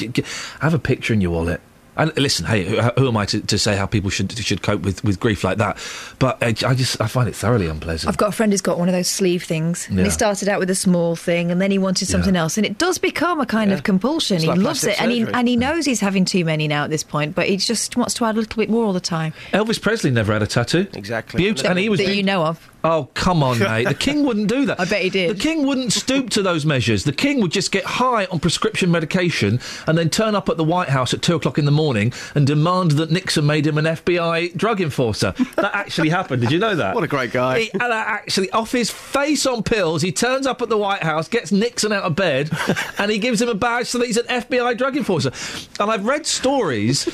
have 0.60 0.74
a 0.74 0.78
picture 0.78 1.12
in 1.12 1.20
your 1.20 1.30
wallet. 1.32 1.60
And 1.98 2.16
listen, 2.16 2.46
hey, 2.46 2.64
who, 2.64 2.80
who 2.96 3.08
am 3.08 3.16
I 3.16 3.26
to, 3.26 3.40
to 3.40 3.58
say 3.58 3.76
how 3.76 3.84
people 3.86 4.08
should 4.08 4.32
should 4.38 4.62
cope 4.62 4.82
with, 4.82 5.02
with 5.04 5.18
grief 5.20 5.42
like 5.44 5.58
that? 5.58 5.76
But 6.20 6.42
I, 6.42 6.48
I 6.66 6.74
just 6.74 7.00
I 7.00 7.08
find 7.08 7.28
it 7.28 7.34
thoroughly 7.34 7.66
unpleasant. 7.66 8.08
I've 8.08 8.16
got 8.16 8.28
a 8.28 8.32
friend 8.32 8.52
who's 8.52 8.60
got 8.60 8.78
one 8.78 8.88
of 8.88 8.94
those 8.94 9.08
sleeve 9.08 9.42
things, 9.42 9.88
and 9.88 9.98
Yeah. 9.98 10.04
he 10.04 10.10
started 10.10 10.48
out 10.48 10.60
with 10.60 10.70
a 10.70 10.74
small 10.76 11.16
thing, 11.16 11.50
and 11.50 11.60
then 11.60 11.70
he 11.72 11.78
wanted 11.78 12.06
something 12.06 12.36
else, 12.36 12.56
and 12.56 12.64
it 12.64 12.78
does 12.78 12.98
become 12.98 13.40
a 13.40 13.46
kind 13.46 13.72
of 13.72 13.82
compulsion. 13.82 14.36
It's 14.36 14.44
he 14.44 14.48
like 14.48 14.58
loves 14.58 14.84
it, 14.84 14.96
plastic 14.96 15.02
and 15.02 15.12
he 15.12 15.34
and 15.34 15.48
he 15.48 15.56
knows 15.56 15.84
he's 15.84 16.00
having 16.00 16.24
too 16.24 16.44
many 16.44 16.68
now 16.68 16.84
at 16.84 16.90
this 16.90 17.02
point, 17.02 17.34
but 17.34 17.48
he 17.48 17.56
just 17.56 17.96
wants 17.96 18.14
to 18.14 18.24
add 18.24 18.36
a 18.36 18.38
little 18.38 18.56
bit 18.56 18.70
more 18.70 18.84
all 18.84 18.92
the 18.92 19.00
time. 19.00 19.32
Elvis 19.52 19.82
Presley 19.82 20.10
never 20.12 20.32
had 20.32 20.42
a 20.42 20.46
tattoo. 20.46 20.86
Exactly. 20.94 21.38
Beaut- 21.42 21.64
and 21.64 21.78
he 21.78 21.88
was 21.88 21.98
that 21.98 22.14
you 22.14 22.22
know 22.22 22.44
of. 22.44 22.70
Oh, 22.84 23.08
come 23.14 23.42
on, 23.42 23.58
mate. 23.60 23.88
The 23.88 23.94
king 23.94 24.24
wouldn't 24.24 24.48
do 24.48 24.66
that. 24.66 24.80
I 24.80 24.84
bet 24.84 25.02
he 25.02 25.10
did. 25.10 25.36
The 25.36 25.40
king 25.40 25.66
wouldn't 25.66 25.92
stoop 25.92 26.30
to 26.30 26.42
those 26.42 26.64
measures. 26.64 27.04
The 27.04 27.12
king 27.12 27.40
would 27.40 27.50
just 27.52 27.72
get 27.72 27.84
high 27.84 28.26
on 28.26 28.38
prescription 28.40 28.90
medication 28.90 29.60
and 29.86 29.98
then 29.98 30.10
turn 30.10 30.34
up 30.34 30.48
at 30.48 30.56
the 30.56 30.64
White 30.64 30.88
House 30.88 31.12
at 31.12 31.22
two 31.22 31.36
o'clock 31.36 31.58
in 31.58 31.64
the 31.64 31.70
morning 31.70 32.12
and 32.34 32.46
demand 32.46 32.92
that 32.92 33.10
Nixon 33.10 33.46
made 33.46 33.66
him 33.66 33.78
an 33.78 33.84
FBI 33.84 34.56
drug 34.56 34.80
enforcer. 34.80 35.32
That 35.56 35.74
actually 35.74 36.10
happened. 36.10 36.42
Did 36.42 36.52
you 36.52 36.58
know 36.58 36.76
that? 36.76 36.94
What 36.94 37.04
a 37.04 37.08
great 37.08 37.32
guy. 37.32 37.60
He, 37.60 37.72
and 37.72 37.82
uh, 37.82 38.04
actually, 38.06 38.50
off 38.50 38.72
his 38.72 38.90
face 38.90 39.44
on 39.46 39.62
pills, 39.62 40.02
he 40.02 40.12
turns 40.12 40.46
up 40.46 40.62
at 40.62 40.68
the 40.68 40.78
White 40.78 41.02
House, 41.02 41.28
gets 41.28 41.50
Nixon 41.50 41.92
out 41.92 42.04
of 42.04 42.14
bed, 42.14 42.50
and 42.98 43.10
he 43.10 43.18
gives 43.18 43.42
him 43.42 43.48
a 43.48 43.54
badge 43.54 43.88
so 43.88 43.98
that 43.98 44.06
he's 44.06 44.16
an 44.16 44.26
FBI 44.26 44.76
drug 44.78 44.96
enforcer. 44.96 45.32
And 45.80 45.90
I've 45.90 46.04
read 46.04 46.26
stories 46.26 47.04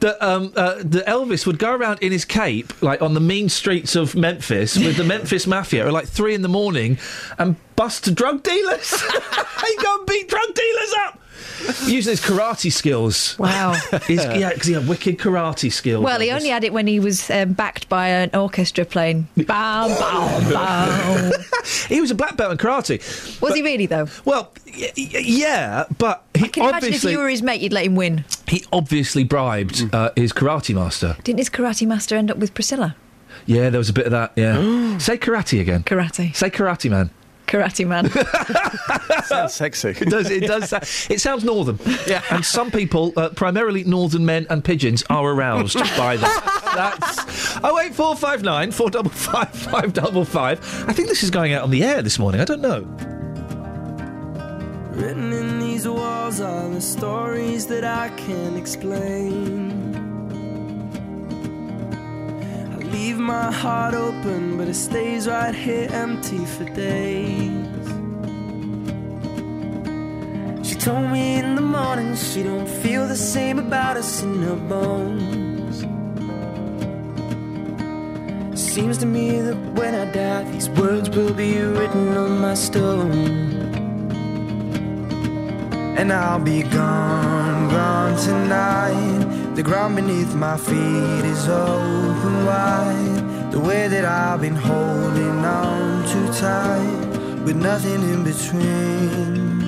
that 0.00 0.22
um, 0.24 0.52
uh, 0.56 0.76
that 0.78 1.06
Elvis 1.06 1.46
would 1.46 1.58
go 1.58 1.74
around 1.74 2.00
in 2.00 2.12
his 2.12 2.24
cape, 2.24 2.82
like 2.82 3.00
on 3.00 3.14
the 3.14 3.20
mean 3.20 3.48
streets 3.48 3.96
of 3.96 4.14
Memphis, 4.14 4.76
with 4.76 4.96
the 4.96 5.04
Memphis 5.18 5.46
Mafia 5.46 5.86
at 5.86 5.92
like 5.92 6.06
three 6.08 6.34
in 6.34 6.42
the 6.42 6.48
morning, 6.48 6.98
and 7.38 7.56
bust 7.76 8.14
drug 8.14 8.42
dealers. 8.42 8.90
he 9.02 9.76
go 9.82 9.98
and 9.98 10.06
beat 10.06 10.28
drug 10.28 10.54
dealers 10.54 10.94
up. 11.06 11.20
Using 11.86 12.10
his 12.12 12.20
karate 12.20 12.70
skills. 12.70 13.38
Wow. 13.38 13.72
His, 14.06 14.22
yeah, 14.24 14.50
because 14.52 14.66
he 14.66 14.74
had 14.74 14.86
wicked 14.86 15.18
karate 15.18 15.72
skills. 15.72 16.04
Well, 16.04 16.20
he 16.20 16.30
only 16.30 16.48
had 16.48 16.62
it 16.64 16.72
when 16.72 16.86
he 16.86 17.00
was 17.00 17.30
um, 17.30 17.52
backed 17.52 17.88
by 17.88 18.08
an 18.08 18.30
orchestra 18.34 18.84
playing. 18.84 19.28
Bow, 19.36 19.88
bow, 19.88 20.50
bow. 20.52 21.32
he 21.88 22.00
was 22.00 22.10
a 22.10 22.14
black 22.14 22.36
belt 22.36 22.52
in 22.52 22.58
karate. 22.58 23.40
Was 23.40 23.54
he 23.54 23.62
really 23.62 23.86
though? 23.86 24.08
Well, 24.24 24.52
y- 24.66 24.92
y- 24.96 25.08
yeah, 25.24 25.84
but 25.96 26.24
he 26.34 26.46
I 26.46 26.48
can 26.48 26.68
imagine 26.68 26.92
if 26.92 27.04
you 27.04 27.18
were 27.18 27.28
his 27.28 27.42
mate, 27.42 27.60
you'd 27.60 27.72
let 27.72 27.86
him 27.86 27.94
win. 27.94 28.24
he 28.48 28.64
obviously 28.72 29.24
bribed 29.24 29.94
uh, 29.94 30.10
his 30.16 30.32
karate 30.32 30.74
master. 30.74 31.16
Didn't 31.24 31.38
his 31.38 31.50
karate 31.50 31.86
master 31.86 32.16
end 32.16 32.30
up 32.30 32.36
with 32.36 32.52
Priscilla? 32.52 32.96
Yeah, 33.46 33.70
there 33.70 33.78
was 33.78 33.88
a 33.90 33.92
bit 33.92 34.06
of 34.06 34.12
that. 34.12 34.32
Yeah, 34.36 34.98
say 34.98 35.18
karate 35.18 35.60
again. 35.60 35.82
Karate. 35.84 36.34
Say 36.34 36.50
karate 36.50 36.90
man. 36.90 37.10
Karate 37.46 37.86
man. 37.86 38.08
Sounds 39.24 39.52
sexy. 39.52 39.90
It 39.90 40.08
does. 40.08 40.30
It 40.30 40.44
does. 40.46 40.70
sa- 40.70 40.80
It 41.12 41.20
sounds 41.20 41.44
northern. 41.44 41.78
Yeah. 42.06 42.22
And 42.30 42.42
some 42.44 42.70
people, 42.70 43.12
uh, 43.18 43.28
primarily 43.30 43.84
northern 43.84 44.24
men 44.24 44.46
and 44.48 44.64
pigeons, 44.64 45.04
are 45.10 45.28
aroused 45.30 45.76
by 45.96 46.16
that. 46.16 46.62
That's 46.74 47.58
oh 47.62 47.78
eight 47.80 47.94
four 47.94 48.16
five 48.16 48.42
nine 48.42 48.70
four 48.72 48.88
double 48.88 49.10
five 49.10 49.50
five 49.50 49.92
double 49.92 50.24
five. 50.24 50.58
I 50.88 50.94
think 50.94 51.08
this 51.08 51.22
is 51.22 51.30
going 51.30 51.52
out 51.52 51.62
on 51.64 51.70
the 51.70 51.84
air 51.84 52.00
this 52.00 52.18
morning. 52.18 52.40
I 52.40 52.44
don't 52.46 52.62
know. 52.62 52.80
Written 54.94 55.32
in 55.32 55.58
these 55.60 55.86
walls 55.86 56.40
are 56.40 56.68
the 56.70 56.80
stories 56.80 57.66
that 57.66 57.84
I 57.84 58.08
can't 58.16 58.56
explain. 58.56 60.03
Leave 62.94 63.18
my 63.18 63.50
heart 63.50 63.92
open, 63.92 64.56
but 64.56 64.68
it 64.68 64.74
stays 64.74 65.26
right 65.26 65.52
here 65.52 65.88
empty 65.90 66.38
for 66.54 66.64
days. 66.64 67.86
She 70.66 70.76
told 70.76 71.10
me 71.10 71.38
in 71.40 71.56
the 71.56 71.66
morning 71.76 72.14
she 72.14 72.44
don't 72.44 72.68
feel 72.68 73.08
the 73.08 73.16
same 73.16 73.58
about 73.58 73.96
us 73.96 74.22
in 74.22 74.40
her 74.42 74.60
bones. 74.72 75.76
Seems 78.56 78.96
to 78.98 79.06
me 79.06 79.40
that 79.40 79.58
when 79.78 79.92
I 79.96 80.04
die, 80.12 80.44
these 80.52 80.70
words 80.70 81.10
will 81.10 81.34
be 81.34 81.58
written 81.58 82.16
on 82.16 82.40
my 82.40 82.54
stone. 82.54 83.10
And 85.98 86.12
I'll 86.12 86.38
be 86.38 86.62
gone, 86.62 87.70
gone 87.70 88.16
tonight. 88.18 89.43
The 89.54 89.62
ground 89.62 89.94
beneath 89.94 90.34
my 90.34 90.56
feet 90.56 91.24
is 91.24 91.48
open 91.48 92.44
wide. 92.44 93.52
The 93.52 93.60
way 93.60 93.86
that 93.86 94.04
I've 94.04 94.40
been 94.40 94.56
holding 94.56 95.44
on 95.44 96.04
too 96.08 96.26
tight, 96.32 97.44
with 97.44 97.54
nothing 97.54 98.02
in 98.02 98.24
between. 98.24 99.58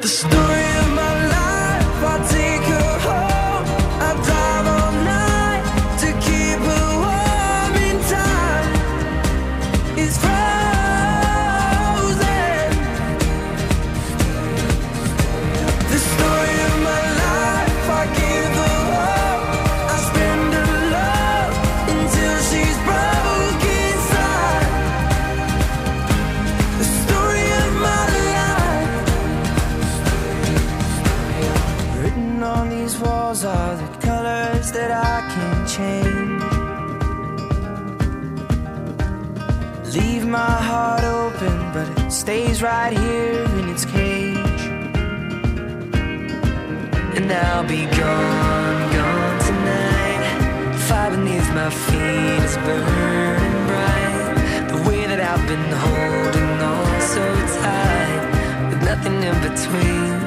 The 0.00 0.08
story 0.08 0.66
of 0.80 0.88
my 0.94 1.14
life, 1.36 2.04
I 2.12 2.16
take 2.32 2.87
stays 42.28 42.62
right 42.62 42.92
here 42.92 43.42
in 43.58 43.70
its 43.70 43.86
cage. 43.86 44.62
And 47.16 47.32
I'll 47.32 47.66
be 47.66 47.86
gone, 47.86 48.92
gone 48.92 49.38
tonight. 49.48 50.76
Fire 50.86 51.10
beneath 51.12 51.48
my 51.54 51.70
feet 51.70 52.42
is 52.48 52.56
burning 52.66 53.58
bright. 53.70 54.68
The 54.68 54.80
way 54.86 55.06
that 55.06 55.20
I've 55.30 55.46
been 55.52 55.70
holding 55.86 56.54
on 56.74 57.00
so 57.00 57.24
tight, 57.62 58.68
with 58.68 58.82
nothing 58.82 59.22
in 59.22 59.36
between. 59.48 60.17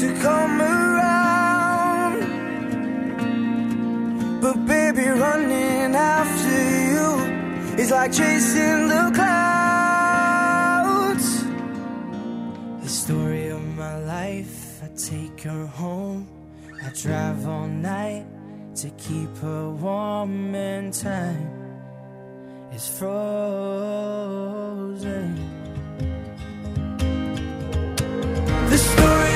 To 0.00 0.08
come 0.22 0.62
around. 0.62 2.20
But 4.40 4.56
baby, 4.66 5.06
running 5.08 5.94
after 5.94 6.60
you 6.94 7.08
is 7.76 7.90
like 7.90 8.10
chasing 8.10 8.88
the 8.88 9.10
clouds. 9.14 9.44
The 12.82 12.88
story 12.88 13.48
of 13.48 13.62
my 13.76 13.98
life, 13.98 14.82
I 14.82 14.88
take 14.96 15.42
her 15.42 15.66
home. 15.66 16.26
I 16.82 16.88
drive 17.02 17.46
all 17.46 17.66
night 17.66 18.24
to 18.76 18.88
keep 19.04 19.36
her 19.38 19.68
warm 19.68 20.54
in 20.54 20.92
time. 20.92 21.50
is 22.72 22.88
frozen. 22.98 23.20
The 28.70 28.78
story 28.78 29.29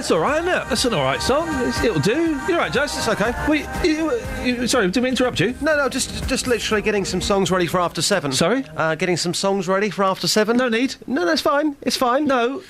That's 0.00 0.12
all 0.12 0.20
right, 0.20 0.38
isn't 0.38 0.48
it? 0.48 0.68
That's 0.70 0.84
an 0.86 0.94
all 0.94 1.04
right 1.04 1.20
song. 1.20 1.46
It's, 1.68 1.84
it'll 1.84 2.00
do. 2.00 2.40
You're 2.48 2.56
right, 2.56 2.72
Jess. 2.72 2.96
It's 2.96 3.06
okay. 3.06 3.34
We, 3.46 3.66
you, 3.86 4.10
you, 4.42 4.66
sorry, 4.66 4.86
didn't 4.86 5.04
mean 5.04 5.14
to 5.14 5.24
interrupt 5.24 5.40
you. 5.40 5.54
No, 5.60 5.76
no, 5.76 5.90
just 5.90 6.26
just 6.26 6.46
literally 6.46 6.80
getting 6.80 7.04
some 7.04 7.20
songs 7.20 7.50
ready 7.50 7.66
for 7.66 7.78
after 7.80 8.00
seven. 8.00 8.32
Sorry? 8.32 8.64
Uh, 8.78 8.94
getting 8.94 9.18
some 9.18 9.34
songs 9.34 9.68
ready 9.68 9.90
for 9.90 10.02
after 10.04 10.26
seven. 10.26 10.56
No 10.56 10.70
need. 10.70 10.94
No, 11.06 11.26
that's 11.26 11.42
fine. 11.42 11.76
It's 11.82 11.98
fine. 11.98 12.24
No. 12.24 12.60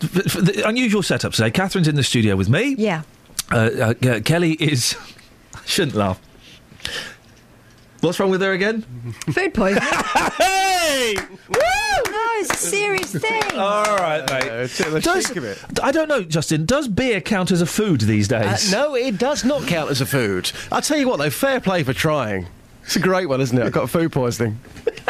For- 0.00 0.28
for 0.28 0.40
the 0.40 0.66
unusual 0.66 1.04
setup 1.04 1.32
today. 1.32 1.52
Catherine's 1.52 1.86
in 1.86 1.94
the 1.94 2.02
studio 2.02 2.34
with 2.34 2.48
me. 2.48 2.74
Yeah. 2.76 3.02
Uh, 3.52 3.94
uh, 4.04 4.20
Kelly 4.24 4.54
is. 4.54 4.96
I 5.54 5.60
shouldn't 5.64 5.94
laugh. 5.94 6.20
What's 8.00 8.18
wrong 8.18 8.30
with 8.30 8.40
her 8.40 8.50
again? 8.50 8.82
Food 9.32 9.54
poisoning. 9.54 9.88
hey! 10.38 11.14
No, 11.48 11.83
it's 12.40 12.50
a 12.50 12.56
serious 12.56 13.12
thing. 13.24 13.42
All 13.58 13.96
right, 13.96 14.20
mate. 14.30 14.70
Does- 15.02 15.32
I 15.82 15.90
don't 15.92 16.08
know, 16.08 16.22
Justin. 16.22 16.64
Does 16.66 16.88
beer 16.88 17.20
count 17.20 17.50
as 17.50 17.60
a 17.60 17.66
food 17.66 18.00
these 18.02 18.30
Uh, 18.30 18.40
days? 18.42 18.70
no, 18.72 18.94
it 18.94 19.18
does 19.18 19.44
not 19.44 19.66
count 19.66 19.90
as 19.90 20.00
a 20.00 20.06
food. 20.06 20.50
I'll 20.72 20.82
tell 20.82 20.98
you 20.98 21.08
what, 21.08 21.18
though, 21.18 21.30
fair 21.30 21.60
play 21.60 21.82
for 21.82 21.92
trying. 21.92 22.46
It's 22.84 22.96
a 22.96 23.00
great 23.00 23.26
one, 23.28 23.40
isn't 23.40 23.56
it? 23.56 23.64
I've 23.64 23.72
got 23.72 23.88
food 23.90 24.12
poisoning. 24.12 24.58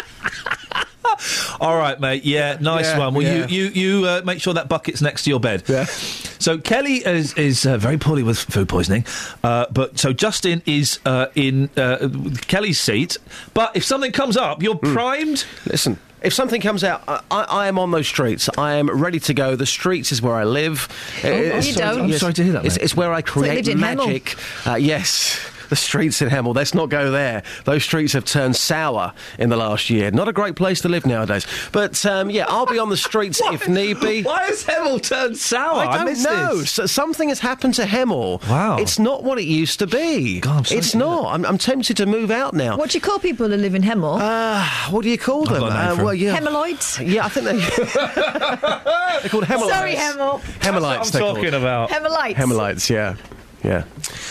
All 1.61 1.77
right, 1.77 1.99
mate. 1.99 2.25
Yeah, 2.25 2.59
nice 2.61 2.87
Yeah, 2.87 2.99
one. 2.99 3.15
Well, 3.15 3.23
yeah. 3.25 3.47
you 3.47 3.65
you 3.71 3.99
you 4.01 4.07
uh, 4.07 4.23
make 4.25 4.41
sure 4.41 4.55
that 4.55 4.69
bucket's 4.69 5.01
next 5.01 5.23
to 5.25 5.31
your 5.31 5.39
bed. 5.41 5.63
Yeah. 5.69 5.85
So 5.85 6.59
Kelly 6.59 6.97
is 7.07 7.33
is 7.35 7.65
uh, 7.67 7.79
very 7.79 7.97
poorly 7.99 8.23
with 8.23 8.39
food 8.39 8.69
poisoning, 8.69 9.07
uh, 9.43 9.67
but 9.73 9.99
so 9.99 10.13
Justin 10.13 10.63
is 10.67 10.99
uh, 11.07 11.27
in 11.35 11.71
uh, 11.77 12.09
Kelly's 12.49 12.81
seat. 12.81 13.17
But 13.55 13.77
if 13.77 13.85
something 13.85 14.13
comes 14.13 14.37
up, 14.37 14.63
you're 14.63 14.75
Hmm. 14.75 14.93
primed. 14.93 15.45
Listen, 15.67 15.99
if 16.25 16.35
something 16.35 16.61
comes 16.61 16.83
out, 16.83 17.03
I, 17.07 17.21
I, 17.31 17.43
I 17.45 17.67
am 17.69 17.79
on 17.79 17.91
those 17.91 18.07
streets. 18.09 18.49
I 18.59 18.75
am 18.75 18.89
ready 18.89 19.21
to 19.21 19.35
go. 19.35 19.57
The 19.57 19.67
streets 19.67 20.11
is 20.13 20.21
where 20.23 20.35
I 20.35 20.45
live. 20.45 20.89
Oh, 21.23 21.29
It's- 21.29 21.67
you 21.69 21.75
don't. 21.75 22.01
I'm 22.03 22.13
sorry 22.13 22.33
to 22.35 22.43
hear 22.45 22.53
that, 22.55 22.65
It's, 22.65 22.77
it's 22.79 22.97
where 22.97 23.13
I 23.13 23.23
create 23.23 23.67
lived 23.67 23.79
magic. 23.81 24.37
Uh, 24.67 24.75
yes. 24.75 25.39
The 25.75 25.79
streets 25.79 26.23
in 26.23 26.29
Hemel. 26.29 26.55
Let's 26.55 26.73
not 26.73 26.89
go 26.89 27.11
there. 27.11 27.43
Those 27.65 27.83
streets 27.83 28.13
have 28.13 28.25
turned 28.25 28.55
sour 28.55 29.13
in 29.41 29.49
the 29.49 29.57
last 29.57 29.91
year. 29.91 30.09
Not 30.13 30.29
a 30.29 30.33
great 30.33 30.55
place 30.55 30.81
to 30.83 30.89
live 30.89 31.05
nowadays. 31.05 31.49
But 31.73 32.07
um, 32.07 32.31
yeah, 32.31 32.45
I'll 32.47 32.65
be 32.65 32.79
on 32.79 32.91
the 32.91 32.97
streets 32.97 33.41
if 33.47 33.69
need 33.69 33.99
be. 33.99 34.23
Why 34.23 34.45
has 34.45 34.63
Hemel 34.63 35.03
turned 35.03 35.37
sour? 35.37 35.81
I 35.81 35.97
don't 35.97 36.07
missed 36.07 36.25
know. 36.25 36.59
this. 36.59 36.71
So 36.71 36.87
something 36.87 37.29
has 37.29 37.41
happened 37.41 37.75
to 37.75 37.83
Hemel. 37.83 38.49
Wow. 38.49 38.77
It's 38.79 39.01
not 39.01 39.25
what 39.25 39.41
it 39.41 39.47
used 39.47 39.81
to 39.81 39.89
be. 39.89 40.39
God, 40.39 40.59
I'm 40.59 40.65
sorry 40.65 40.79
it's 40.79 40.95
not. 40.95 41.35
I'm, 41.35 41.45
I'm 41.45 41.59
tempted 41.59 41.97
to 41.97 42.07
move 42.07 42.31
out 42.31 42.55
now. 42.55 42.77
What 42.77 42.91
do 42.91 42.97
you 42.97 43.03
call 43.03 43.19
people 43.19 43.49
who 43.49 43.57
live 43.57 43.75
in 43.75 43.83
Hemel? 43.83 44.21
Uh, 44.21 44.65
what 44.93 45.03
do 45.03 45.11
you 45.11 45.19
call 45.19 45.45
them? 45.45 45.59
got 45.59 45.99
Uh, 45.99 46.05
well, 46.05 46.15
yeah. 46.15 46.35
Hemorrhoids? 46.35 47.01
Yeah, 47.01 47.25
I 47.25 47.29
think 47.31 47.47
they. 47.47 47.57
They're 49.23 49.29
called 49.29 49.43
Hemelites. 49.43 49.71
Sorry, 49.71 49.95
Hemel. 49.97 50.41
Hemelites. 50.61 51.13
I'm 51.17 51.21
talking 51.21 51.51
called. 51.51 51.55
about. 51.55 51.91
Hemelites. 51.91 52.35
Hemelites, 52.35 52.89
yeah. 52.89 53.17
Yeah. 53.65 53.85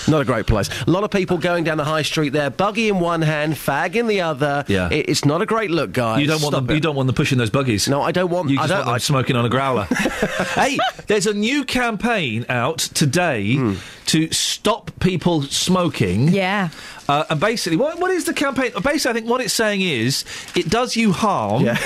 Not 0.07 0.21
a 0.21 0.25
great 0.25 0.45
place. 0.45 0.69
A 0.86 0.89
lot 0.91 1.03
of 1.03 1.09
people 1.11 1.38
going 1.39 1.63
down 1.63 1.77
the 1.77 1.84
high 1.84 2.03
street 2.03 2.29
there, 2.29 2.49
buggy 2.51 2.88
in 2.89 2.99
one 2.99 3.21
hand, 3.23 3.53
fag 3.55 3.95
in 3.95 4.05
the 4.07 4.21
other. 4.21 4.63
Yeah. 4.67 4.89
It- 4.91 5.09
it's 5.09 5.25
not 5.25 5.41
a 5.41 5.45
great 5.45 5.71
look, 5.71 5.91
guys. 5.91 6.21
You 6.21 6.27
don't 6.27 6.41
want 6.41 6.53
Stop 6.53 6.67
them. 6.67 6.75
You 6.75 6.81
don't 6.81 6.95
want 6.95 7.07
them 7.07 7.15
pushing 7.15 7.38
those 7.39 7.49
buggies. 7.49 7.88
No, 7.88 8.01
I 8.01 8.11
don't 8.11 8.29
want. 8.29 8.49
You 8.51 8.59
I 8.59 8.67
just 8.67 8.69
don't. 8.69 8.77
want 8.79 8.86
them 8.88 8.95
I, 8.95 8.97
smoking 8.99 9.36
on 9.36 9.45
a 9.45 9.49
growler. 9.49 9.86
hey, 10.55 10.77
there's 11.07 11.25
a 11.27 11.34
new 11.34 11.65
campaign 11.65 12.45
out 12.47 12.77
today 12.79 13.55
Hmm. 13.55 13.73
to 14.07 14.31
stop 14.31 14.91
people 14.99 15.41
smoking. 15.43 16.27
Yeah. 16.29 16.69
Uh, 17.09 17.25
and 17.29 17.39
basically, 17.39 17.77
what, 17.77 17.99
what 17.99 18.11
is 18.11 18.25
the 18.25 18.34
campaign? 18.34 18.71
Basically, 18.84 19.09
I 19.09 19.13
think 19.13 19.27
what 19.29 19.41
it's 19.41 19.53
saying 19.53 19.81
is 19.81 20.23
it 20.55 20.69
does 20.69 20.95
you 20.95 21.11
harm. 21.11 21.63
Yeah. 21.65 21.77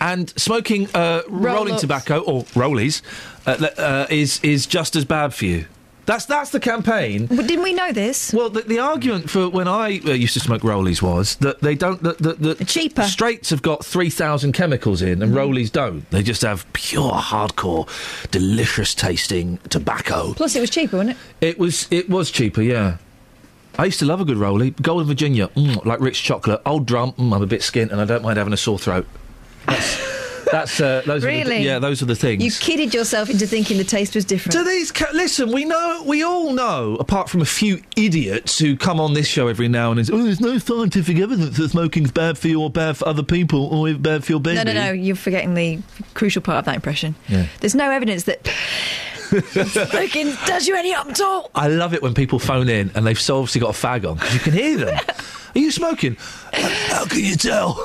And 0.00 0.30
smoking 0.38 0.88
uh, 0.94 1.22
rolling 1.28 1.44
Roll-ups. 1.72 1.80
tobacco 1.80 2.20
or 2.20 2.44
rollies 2.54 3.02
uh, 3.46 3.66
uh, 3.76 4.06
is 4.08 4.38
is 4.44 4.64
just 4.64 4.94
as 4.94 5.04
bad 5.04 5.34
for 5.34 5.44
you. 5.44 5.64
That's 6.08 6.24
that's 6.24 6.48
the 6.48 6.58
campaign. 6.58 7.26
But 7.26 7.46
didn't 7.46 7.64
we 7.64 7.74
know 7.74 7.92
this? 7.92 8.32
Well, 8.32 8.48
the, 8.48 8.62
the 8.62 8.78
argument 8.78 9.28
for 9.28 9.50
when 9.50 9.68
I 9.68 10.00
uh, 10.06 10.12
used 10.12 10.32
to 10.32 10.40
smoke 10.40 10.62
rollies 10.62 11.02
was 11.02 11.36
that 11.36 11.60
they 11.60 11.74
don't. 11.74 12.02
That, 12.02 12.16
that, 12.18 12.38
that 12.40 12.66
Cheaper. 12.66 13.02
Straights 13.02 13.50
have 13.50 13.60
got 13.60 13.84
three 13.84 14.08
thousand 14.08 14.52
chemicals 14.52 15.02
in, 15.02 15.22
and 15.22 15.34
rollies 15.34 15.70
don't. 15.70 16.08
They 16.10 16.22
just 16.22 16.40
have 16.40 16.64
pure, 16.72 17.12
hardcore, 17.12 17.86
delicious 18.30 18.94
tasting 18.94 19.58
tobacco. 19.68 20.32
Plus, 20.32 20.56
it 20.56 20.60
was 20.60 20.70
cheaper, 20.70 20.96
wasn't 20.96 21.18
it? 21.40 21.46
It 21.46 21.58
was 21.58 21.86
it 21.90 22.08
was 22.08 22.30
cheaper, 22.30 22.62
yeah. 22.62 22.96
I 23.78 23.84
used 23.84 23.98
to 23.98 24.06
love 24.06 24.22
a 24.22 24.24
good 24.24 24.38
rollie. 24.38 24.80
Golden 24.80 25.06
Virginia, 25.06 25.48
mm, 25.48 25.84
like 25.84 26.00
rich 26.00 26.22
chocolate. 26.22 26.62
Old 26.64 26.86
drum, 26.86 27.12
mm, 27.12 27.36
I'm 27.36 27.42
a 27.42 27.46
bit 27.46 27.60
skint, 27.60 27.92
and 27.92 28.00
I 28.00 28.06
don't 28.06 28.22
mind 28.22 28.38
having 28.38 28.54
a 28.54 28.56
sore 28.56 28.78
throat. 28.78 29.06
That's 29.66 30.17
that's 30.52 30.80
uh, 30.80 31.02
those 31.06 31.24
are 31.24 31.26
the, 31.28 31.32
Really? 31.38 31.62
yeah, 31.64 31.78
those 31.78 32.02
are 32.02 32.06
the 32.06 32.14
things. 32.14 32.42
You 32.42 32.50
kidded 32.50 32.94
yourself 32.94 33.30
into 33.30 33.46
thinking 33.46 33.78
the 33.78 33.84
taste 33.84 34.14
was 34.14 34.24
different. 34.24 34.52
Do 34.52 34.64
these 34.64 34.90
ca- 34.92 35.10
listen? 35.12 35.52
We 35.52 35.64
know, 35.64 36.02
we 36.06 36.22
all 36.22 36.52
know. 36.52 36.96
Apart 37.00 37.28
from 37.28 37.40
a 37.42 37.46
few 37.46 37.82
idiots 37.96 38.58
who 38.58 38.76
come 38.76 39.00
on 39.00 39.14
this 39.14 39.26
show 39.26 39.48
every 39.48 39.68
now 39.68 39.90
and 39.92 40.02
then, 40.04 40.14
oh, 40.14 40.22
there's 40.22 40.40
no 40.40 40.58
scientific 40.58 41.18
evidence 41.18 41.56
that 41.58 41.68
smoking's 41.70 42.10
bad 42.12 42.38
for 42.38 42.48
you 42.48 42.60
or 42.60 42.70
bad 42.70 42.96
for 42.96 43.08
other 43.08 43.22
people 43.22 43.66
or 43.66 43.92
bad 43.94 44.24
for 44.24 44.32
your 44.32 44.40
baby. 44.40 44.56
No, 44.56 44.62
no, 44.64 44.72
no. 44.72 44.92
You're 44.92 45.16
forgetting 45.16 45.54
the 45.54 45.78
crucial 46.14 46.42
part 46.42 46.58
of 46.58 46.64
that 46.66 46.74
impression. 46.74 47.14
Yeah. 47.28 47.46
There's 47.60 47.74
no 47.74 47.90
evidence 47.90 48.24
that 48.24 48.46
smoking 49.90 50.32
does 50.46 50.66
you 50.66 50.74
any 50.76 50.92
harm 50.92 51.10
at 51.10 51.20
all. 51.20 51.50
I 51.54 51.68
love 51.68 51.94
it 51.94 52.02
when 52.02 52.14
people 52.14 52.38
phone 52.38 52.68
in 52.68 52.90
and 52.94 53.06
they've 53.06 53.20
so 53.20 53.38
obviously 53.38 53.60
got 53.60 53.70
a 53.70 53.78
fag 53.78 54.08
on 54.08 54.14
because 54.16 54.34
you 54.34 54.40
can 54.40 54.52
hear 54.52 54.76
them. 54.78 54.98
Are 55.54 55.58
you 55.58 55.70
smoking? 55.70 56.16
How 56.52 57.04
can 57.06 57.20
you 57.24 57.36
tell? 57.36 57.82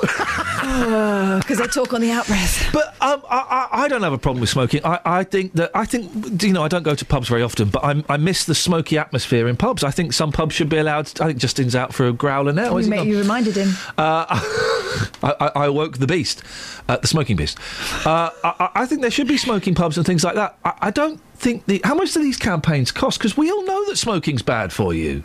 Because 0.64 1.60
I 1.60 1.66
talk 1.66 1.92
on 1.92 2.00
the 2.00 2.10
out 2.10 2.26
breath. 2.26 2.70
But 2.72 2.94
um, 3.00 3.22
I, 3.28 3.68
I, 3.72 3.82
I 3.84 3.88
don't 3.88 4.02
have 4.02 4.12
a 4.14 4.18
problem 4.18 4.40
with 4.40 4.48
smoking. 4.48 4.80
I, 4.84 4.98
I 5.04 5.24
think 5.24 5.52
that 5.54 5.70
I 5.74 5.84
think 5.84 6.42
you 6.42 6.52
know 6.52 6.62
I 6.62 6.68
don't 6.68 6.82
go 6.82 6.94
to 6.94 7.04
pubs 7.04 7.28
very 7.28 7.42
often, 7.42 7.68
but 7.68 7.84
I, 7.84 8.02
I 8.08 8.16
miss 8.16 8.44
the 8.46 8.54
smoky 8.54 8.96
atmosphere 8.96 9.46
in 9.46 9.56
pubs. 9.56 9.84
I 9.84 9.90
think 9.90 10.12
some 10.14 10.32
pubs 10.32 10.54
should 10.54 10.68
be 10.70 10.78
allowed. 10.78 11.20
I 11.20 11.26
think 11.26 11.38
Justin's 11.38 11.76
out 11.76 11.92
for 11.92 12.06
a 12.06 12.12
growler 12.12 12.52
now. 12.52 12.70
You, 12.72 12.78
is 12.78 12.86
he 12.86 12.90
ma- 12.90 12.96
not? 12.96 13.06
you 13.06 13.18
reminded 13.18 13.56
him. 13.56 13.70
Uh, 13.98 14.24
I, 15.22 15.50
I, 15.54 15.66
awoke 15.66 15.98
the 15.98 16.06
beast, 16.06 16.42
uh, 16.88 16.96
the 16.96 17.08
smoking 17.08 17.36
beast. 17.36 17.58
Uh, 18.06 18.30
I, 18.42 18.54
I- 18.60 18.70
I 18.82 18.86
think 18.86 19.02
there 19.02 19.10
should 19.10 19.28
be 19.28 19.36
smoking 19.36 19.74
pubs 19.74 19.96
and 19.98 20.06
things 20.06 20.24
like 20.24 20.34
that. 20.36 20.56
I, 20.64 20.72
I 20.82 20.90
don't 20.90 21.20
think 21.36 21.66
the 21.66 21.80
how 21.84 21.94
much 21.94 22.12
do 22.14 22.22
these 22.22 22.38
campaigns 22.38 22.90
cost? 22.90 23.18
Because 23.18 23.36
we 23.36 23.50
all 23.50 23.64
know 23.64 23.84
that 23.86 23.96
smoking's 23.96 24.42
bad 24.42 24.72
for 24.72 24.94
you. 24.94 25.24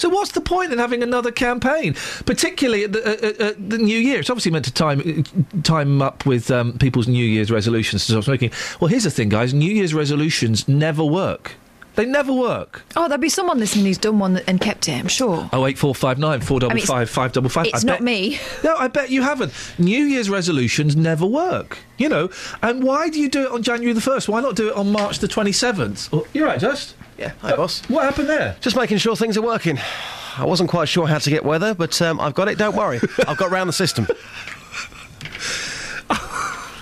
So 0.00 0.08
what's 0.08 0.32
the 0.32 0.40
point 0.40 0.72
in 0.72 0.78
having 0.78 1.02
another 1.02 1.30
campaign, 1.30 1.94
particularly 2.24 2.84
at 2.84 2.92
the, 2.94 3.04
uh, 3.04 3.44
uh, 3.44 3.48
uh, 3.50 3.54
the 3.58 3.76
New 3.76 3.98
Year? 3.98 4.18
It's 4.20 4.30
obviously 4.30 4.50
meant 4.50 4.64
to 4.64 4.72
time 4.72 5.24
time 5.62 6.00
up 6.00 6.24
with 6.24 6.50
um, 6.50 6.78
people's 6.78 7.06
New 7.06 7.22
Year's 7.22 7.50
resolutions 7.50 8.06
to 8.06 8.12
stop 8.12 8.24
smoking. 8.24 8.50
Well, 8.80 8.88
here's 8.88 9.04
the 9.04 9.10
thing, 9.10 9.28
guys: 9.28 9.52
New 9.52 9.70
Year's 9.70 9.92
resolutions 9.92 10.66
never 10.66 11.04
work. 11.04 11.56
They 11.96 12.06
never 12.06 12.32
work. 12.32 12.82
Oh, 12.96 13.08
there'll 13.08 13.18
be 13.20 13.28
someone 13.28 13.58
listening 13.58 13.84
who's 13.84 13.98
done 13.98 14.18
one 14.18 14.38
and 14.46 14.58
kept 14.58 14.88
it, 14.88 14.92
I'm 14.92 15.08
sure. 15.08 15.50
Oh 15.52 15.66
eight 15.66 15.76
four 15.76 15.94
five 15.94 16.18
nine 16.18 16.40
four 16.40 16.60
double 16.60 16.72
I 16.72 16.76
mean, 16.76 16.86
five 16.86 17.10
five 17.10 17.32
double 17.32 17.50
five. 17.50 17.66
It's 17.66 17.84
I 17.84 17.86
not 17.86 17.98
bet- 17.98 18.02
me. 18.02 18.38
No, 18.64 18.74
I 18.76 18.88
bet 18.88 19.10
you 19.10 19.20
haven't. 19.20 19.52
New 19.78 20.04
Year's 20.04 20.30
resolutions 20.30 20.96
never 20.96 21.26
work. 21.26 21.76
You 21.98 22.08
know, 22.08 22.30
and 22.62 22.82
why 22.82 23.10
do 23.10 23.20
you 23.20 23.28
do 23.28 23.42
it 23.44 23.52
on 23.52 23.62
January 23.62 23.92
the 23.92 24.00
first? 24.00 24.30
Why 24.30 24.40
not 24.40 24.56
do 24.56 24.70
it 24.70 24.76
on 24.76 24.90
March 24.92 25.18
the 25.18 25.28
twenty 25.28 25.52
seventh? 25.52 26.08
You're 26.32 26.46
right, 26.46 26.58
just. 26.58 26.94
Yeah, 27.20 27.32
hi, 27.42 27.54
boss. 27.54 27.82
What 27.90 28.04
happened 28.04 28.30
there? 28.30 28.56
Just 28.62 28.76
making 28.76 28.96
sure 28.96 29.14
things 29.14 29.36
are 29.36 29.42
working. 29.42 29.78
I 30.38 30.46
wasn't 30.46 30.70
quite 30.70 30.88
sure 30.88 31.06
how 31.06 31.18
to 31.18 31.28
get 31.28 31.44
weather, 31.44 31.74
but 31.74 32.00
um, 32.00 32.18
I've 32.18 32.32
got 32.34 32.48
it. 32.48 32.56
Don't 32.56 32.74
worry. 32.74 32.98
I've 33.28 33.36
got 33.36 33.50
round 33.50 33.68
the 33.68 33.74
system. 33.74 34.08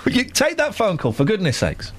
You 0.07 0.25
take 0.25 0.57
that 0.57 0.75
phone 0.75 0.97
call 0.97 1.13
for 1.13 1.27
goodness 1.27 1.59
sakes. 1.59 1.93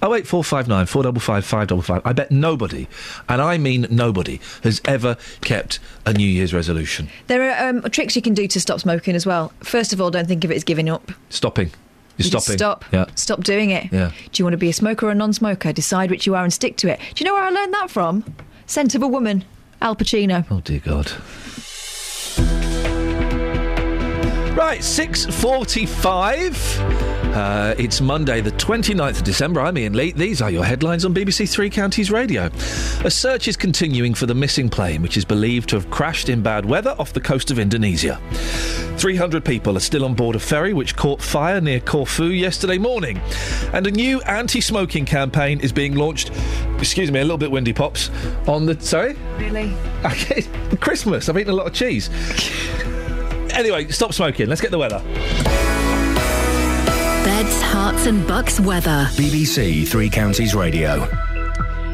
Oh 0.00 0.14
eight 0.14 0.26
four 0.26 0.42
five 0.42 0.68
nine 0.68 0.86
four 0.86 1.02
double 1.02 1.20
five 1.20 1.44
five 1.44 1.68
double 1.68 1.82
five. 1.82 2.00
I 2.02 2.14
bet 2.14 2.30
nobody, 2.30 2.88
and 3.28 3.42
I 3.42 3.58
mean 3.58 3.86
nobody, 3.90 4.40
has 4.62 4.80
ever 4.86 5.18
kept 5.42 5.78
a 6.06 6.14
New 6.14 6.26
Year's 6.26 6.54
resolution. 6.54 7.10
There 7.26 7.42
are 7.42 7.68
um, 7.68 7.82
tricks 7.82 8.16
you 8.16 8.22
can 8.22 8.32
do 8.32 8.48
to 8.48 8.58
stop 8.58 8.80
smoking 8.80 9.14
as 9.14 9.26
well. 9.26 9.52
First 9.60 9.92
of 9.92 10.00
all, 10.00 10.10
don't 10.10 10.26
think 10.26 10.44
of 10.44 10.50
it 10.50 10.56
as 10.56 10.64
giving 10.64 10.88
up. 10.88 11.12
Stopping. 11.28 11.70
You're 12.24 12.28
You 12.28 12.30
just 12.32 12.46
stopping. 12.46 12.58
Stop. 12.58 12.84
Yeah. 12.92 13.06
Stop 13.14 13.44
doing 13.44 13.70
it. 13.70 13.92
Yeah. 13.92 14.10
Do 14.30 14.40
you 14.40 14.44
want 14.44 14.54
to 14.54 14.58
be 14.58 14.68
a 14.68 14.72
smoker 14.72 15.06
or 15.06 15.10
a 15.10 15.14
non-smoker? 15.14 15.72
Decide 15.72 16.10
which 16.10 16.26
you 16.26 16.34
are 16.34 16.44
and 16.44 16.52
stick 16.52 16.76
to 16.78 16.88
it. 16.88 16.98
Do 17.14 17.24
you 17.24 17.26
know 17.26 17.34
where 17.34 17.44
I 17.44 17.50
learned 17.50 17.74
that 17.74 17.90
from? 17.90 18.24
Scent 18.66 18.94
of 18.94 19.02
a 19.02 19.08
Woman, 19.08 19.44
Al 19.80 19.96
Pacino. 19.96 20.44
Oh 20.50 20.60
dear 20.60 20.80
God. 20.80 21.12
Right, 24.56 24.82
six 24.84 25.24
forty-five. 25.26 27.21
Uh, 27.32 27.74
it's 27.78 28.02
Monday, 28.02 28.42
the 28.42 28.50
29th 28.52 29.16
of 29.16 29.24
December. 29.24 29.62
I'm 29.62 29.74
Iain 29.78 29.94
Lee. 29.94 30.12
These 30.12 30.42
are 30.42 30.50
your 30.50 30.66
headlines 30.66 31.06
on 31.06 31.14
BBC 31.14 31.50
Three 31.50 31.70
Counties 31.70 32.10
Radio. 32.10 32.50
A 33.04 33.10
search 33.10 33.48
is 33.48 33.56
continuing 33.56 34.12
for 34.12 34.26
the 34.26 34.34
missing 34.34 34.68
plane, 34.68 35.00
which 35.00 35.16
is 35.16 35.24
believed 35.24 35.70
to 35.70 35.76
have 35.76 35.90
crashed 35.90 36.28
in 36.28 36.42
bad 36.42 36.66
weather 36.66 36.94
off 36.98 37.14
the 37.14 37.22
coast 37.22 37.50
of 37.50 37.58
Indonesia. 37.58 38.20
300 38.98 39.42
people 39.42 39.78
are 39.78 39.80
still 39.80 40.04
on 40.04 40.12
board 40.12 40.36
a 40.36 40.38
ferry 40.38 40.74
which 40.74 40.94
caught 40.94 41.22
fire 41.22 41.58
near 41.62 41.80
Corfu 41.80 42.26
yesterday 42.26 42.76
morning. 42.76 43.18
And 43.72 43.86
a 43.86 43.90
new 43.90 44.20
anti 44.22 44.60
smoking 44.60 45.06
campaign 45.06 45.58
is 45.60 45.72
being 45.72 45.94
launched. 45.94 46.32
Excuse 46.78 47.10
me, 47.10 47.20
a 47.20 47.24
little 47.24 47.38
bit 47.38 47.50
windy, 47.50 47.72
Pops. 47.72 48.10
On 48.46 48.66
the. 48.66 48.78
Sorry? 48.78 49.16
Really? 49.38 49.74
Okay, 50.04 50.42
Christmas. 50.80 51.28
I've 51.28 51.38
eaten 51.38 51.52
a 51.52 51.56
lot 51.56 51.66
of 51.66 51.72
cheese. 51.72 52.10
Anyway, 53.52 53.86
stop 53.88 54.14
smoking. 54.14 54.48
Let's 54.48 54.62
get 54.62 54.70
the 54.70 54.78
weather. 54.78 55.02
Beds, 57.42 57.60
Herts, 57.60 58.06
and 58.06 58.24
Bucks 58.28 58.60
weather. 58.60 59.08
BBC 59.16 59.84
Three 59.88 60.08
Counties 60.08 60.54
Radio. 60.54 61.08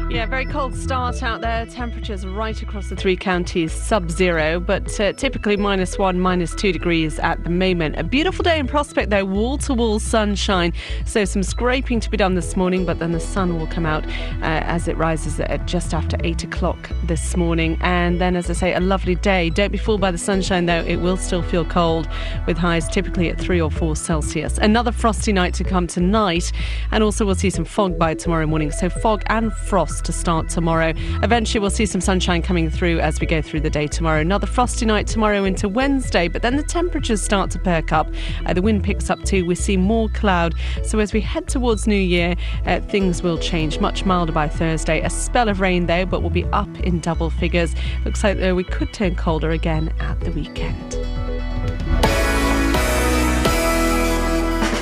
Yeah, 0.09 0.25
very 0.25 0.47
cold 0.47 0.75
start 0.75 1.21
out 1.21 1.41
there. 1.41 1.67
Temperatures 1.67 2.25
right 2.25 2.59
across 2.63 2.89
the 2.89 2.95
three 2.95 3.15
counties 3.15 3.71
sub 3.71 4.09
zero, 4.09 4.59
but 4.59 4.99
uh, 4.99 5.13
typically 5.13 5.55
minus 5.55 5.99
one, 5.99 6.19
minus 6.19 6.55
two 6.55 6.71
degrees 6.71 7.19
at 7.19 7.43
the 7.43 7.51
moment. 7.51 7.95
A 7.95 8.03
beautiful 8.03 8.41
day 8.41 8.57
in 8.57 8.65
prospect, 8.65 9.11
though, 9.11 9.23
wall 9.23 9.59
to 9.59 9.73
wall 9.75 9.99
sunshine. 9.99 10.73
So 11.05 11.25
some 11.25 11.43
scraping 11.43 11.99
to 11.99 12.09
be 12.09 12.17
done 12.17 12.33
this 12.33 12.57
morning, 12.57 12.87
but 12.87 12.97
then 12.97 13.11
the 13.11 13.19
sun 13.19 13.59
will 13.59 13.67
come 13.67 13.85
out 13.85 14.03
uh, 14.07 14.65
as 14.65 14.87
it 14.87 14.97
rises 14.97 15.39
at 15.39 15.67
just 15.67 15.93
after 15.93 16.17
eight 16.23 16.43
o'clock 16.43 16.89
this 17.03 17.37
morning. 17.37 17.77
And 17.81 18.19
then, 18.19 18.35
as 18.35 18.49
I 18.49 18.53
say, 18.53 18.73
a 18.73 18.79
lovely 18.79 19.13
day. 19.13 19.51
Don't 19.51 19.71
be 19.71 19.77
fooled 19.77 20.01
by 20.01 20.09
the 20.09 20.17
sunshine, 20.17 20.65
though. 20.65 20.83
It 20.85 20.95
will 20.95 21.17
still 21.17 21.43
feel 21.43 21.65
cold 21.65 22.09
with 22.47 22.57
highs 22.57 22.89
typically 22.89 23.29
at 23.29 23.39
three 23.39 23.61
or 23.61 23.69
four 23.69 23.95
Celsius. 23.95 24.57
Another 24.57 24.91
frosty 24.91 25.33
night 25.33 25.53
to 25.53 25.63
come 25.63 25.85
tonight, 25.85 26.51
and 26.89 27.03
also 27.03 27.27
we'll 27.27 27.35
see 27.35 27.51
some 27.51 27.65
fog 27.65 27.99
by 27.99 28.15
tomorrow 28.15 28.47
morning. 28.47 28.71
So 28.71 28.89
fog 28.89 29.21
and 29.27 29.53
frost 29.53 29.98
to 30.01 30.11
start 30.11 30.49
tomorrow. 30.49 30.93
Eventually, 31.23 31.59
we'll 31.59 31.69
see 31.69 31.85
some 31.85 32.01
sunshine 32.01 32.41
coming 32.41 32.69
through 32.69 32.99
as 32.99 33.19
we 33.19 33.27
go 33.27 33.41
through 33.41 33.61
the 33.61 33.69
day 33.69 33.87
tomorrow. 33.87 34.21
Another 34.21 34.47
frosty 34.47 34.85
night 34.85 35.07
tomorrow 35.07 35.43
into 35.43 35.69
Wednesday, 35.69 36.27
but 36.27 36.41
then 36.41 36.55
the 36.55 36.63
temperatures 36.63 37.21
start 37.21 37.51
to 37.51 37.59
perk 37.59 37.91
up. 37.91 38.09
Uh, 38.45 38.53
the 38.53 38.61
wind 38.61 38.83
picks 38.83 39.09
up 39.09 39.23
too. 39.23 39.45
We 39.45 39.55
see 39.55 39.77
more 39.77 40.09
cloud. 40.09 40.55
So 40.83 40.99
as 40.99 41.13
we 41.13 41.21
head 41.21 41.47
towards 41.47 41.87
New 41.87 41.95
Year, 41.95 42.35
uh, 42.65 42.79
things 42.81 43.23
will 43.23 43.37
change. 43.37 43.79
Much 43.79 44.05
milder 44.05 44.31
by 44.31 44.47
Thursday. 44.47 45.01
A 45.01 45.09
spell 45.09 45.49
of 45.49 45.61
rain 45.61 45.85
though, 45.85 46.05
but 46.05 46.21
we'll 46.21 46.29
be 46.29 46.45
up 46.45 46.79
in 46.79 46.99
double 46.99 47.29
figures. 47.29 47.75
Looks 48.05 48.23
like 48.23 48.37
though 48.37 48.55
we 48.55 48.63
could 48.63 48.93
turn 48.93 49.15
colder 49.15 49.51
again 49.51 49.93
at 49.99 50.19
the 50.21 50.31
weekend. 50.31 51.18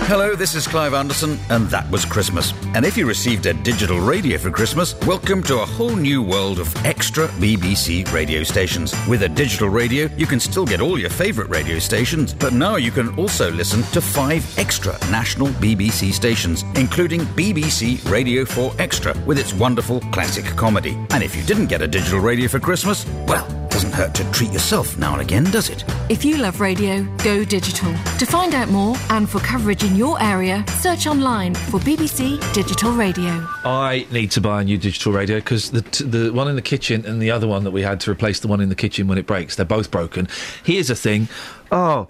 Hello, 0.07 0.35
this 0.35 0.55
is 0.55 0.69
Clive 0.69 0.93
Anderson, 0.93 1.37
and 1.49 1.67
that 1.67 1.91
was 1.91 2.05
Christmas. 2.05 2.53
And 2.73 2.85
if 2.85 2.95
you 2.95 3.05
received 3.05 3.45
a 3.45 3.53
digital 3.53 3.99
radio 3.99 4.37
for 4.37 4.49
Christmas, 4.49 4.97
welcome 5.01 5.43
to 5.43 5.59
a 5.59 5.65
whole 5.65 5.97
new 5.97 6.23
world 6.23 6.59
of 6.59 6.73
extra 6.85 7.27
BBC 7.27 8.09
radio 8.13 8.43
stations. 8.43 8.93
With 9.09 9.23
a 9.23 9.27
digital 9.27 9.67
radio, 9.67 10.07
you 10.15 10.25
can 10.25 10.39
still 10.39 10.65
get 10.65 10.79
all 10.79 10.97
your 10.97 11.09
favourite 11.09 11.49
radio 11.49 11.77
stations, 11.77 12.33
but 12.33 12.53
now 12.53 12.77
you 12.77 12.89
can 12.89 13.13
also 13.19 13.51
listen 13.51 13.83
to 13.91 13.99
five 13.99 14.57
extra 14.57 14.93
national 15.11 15.49
BBC 15.49 16.13
stations, 16.13 16.63
including 16.75 17.19
BBC 17.35 18.09
Radio 18.09 18.45
4 18.45 18.75
Extra 18.79 19.13
with 19.25 19.37
its 19.37 19.53
wonderful 19.53 19.99
classic 20.13 20.45
comedy. 20.55 20.97
And 21.09 21.21
if 21.21 21.35
you 21.35 21.43
didn't 21.43 21.67
get 21.67 21.81
a 21.81 21.87
digital 21.87 22.21
radio 22.21 22.47
for 22.47 22.61
Christmas, 22.61 23.05
well, 23.27 23.45
doesn't 23.77 23.93
hurt 23.93 24.15
to 24.15 24.23
treat 24.31 24.51
yourself 24.51 24.97
now 24.97 25.13
and 25.13 25.21
again, 25.21 25.43
does 25.51 25.69
it? 25.69 25.85
If 26.09 26.25
you 26.25 26.37
love 26.37 26.59
radio, 26.59 27.03
go 27.23 27.45
digital. 27.45 27.93
To 28.17 28.25
find 28.25 28.55
out 28.55 28.69
more 28.69 28.95
and 29.11 29.29
for 29.29 29.37
coverage 29.37 29.83
in 29.83 29.95
your 29.95 30.19
area, 30.19 30.65
search 30.79 31.05
online 31.05 31.53
for 31.53 31.79
BBC 31.81 32.39
Digital 32.55 32.91
Radio. 32.91 33.47
I 33.63 34.07
need 34.11 34.31
to 34.31 34.41
buy 34.41 34.61
a 34.61 34.63
new 34.63 34.79
digital 34.79 35.11
radio 35.11 35.35
because 35.37 35.69
the 35.69 35.83
t- 35.83 36.05
the 36.05 36.33
one 36.33 36.47
in 36.47 36.55
the 36.55 36.61
kitchen 36.63 37.05
and 37.05 37.21
the 37.21 37.29
other 37.29 37.47
one 37.47 37.65
that 37.65 37.71
we 37.71 37.83
had 37.83 37.99
to 37.99 38.09
replace 38.09 38.39
the 38.39 38.47
one 38.47 38.61
in 38.61 38.69
the 38.69 38.75
kitchen 38.75 39.07
when 39.07 39.19
it 39.19 39.27
breaks, 39.27 39.55
they're 39.55 39.63
both 39.63 39.91
broken. 39.91 40.27
Here's 40.63 40.89
a 40.89 40.95
thing. 40.95 41.29
Oh, 41.71 42.07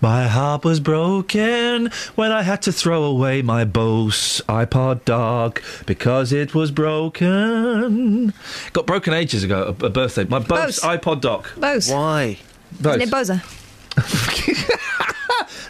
my 0.00 0.26
heart 0.26 0.64
was 0.64 0.80
broken 0.80 1.90
when 2.14 2.32
I 2.32 2.42
had 2.42 2.62
to 2.62 2.72
throw 2.72 3.04
away 3.04 3.42
my 3.42 3.64
Bose 3.64 4.40
iPod 4.48 5.04
Dock 5.04 5.62
because 5.86 6.32
it 6.32 6.54
was 6.54 6.70
broken. 6.70 8.32
Got 8.72 8.86
broken 8.86 9.12
ages 9.14 9.44
ago, 9.44 9.74
a, 9.80 9.86
a 9.86 9.90
birthday. 9.90 10.24
My 10.24 10.38
Bose, 10.38 10.80
Bose. 10.80 10.98
iPod 10.98 11.20
Dock. 11.20 11.54
Bose. 11.56 11.90
Why? 11.90 12.38
Bose. 12.80 12.96
Isn't 12.96 13.08
it 13.08 13.10
Boza? 13.10 14.76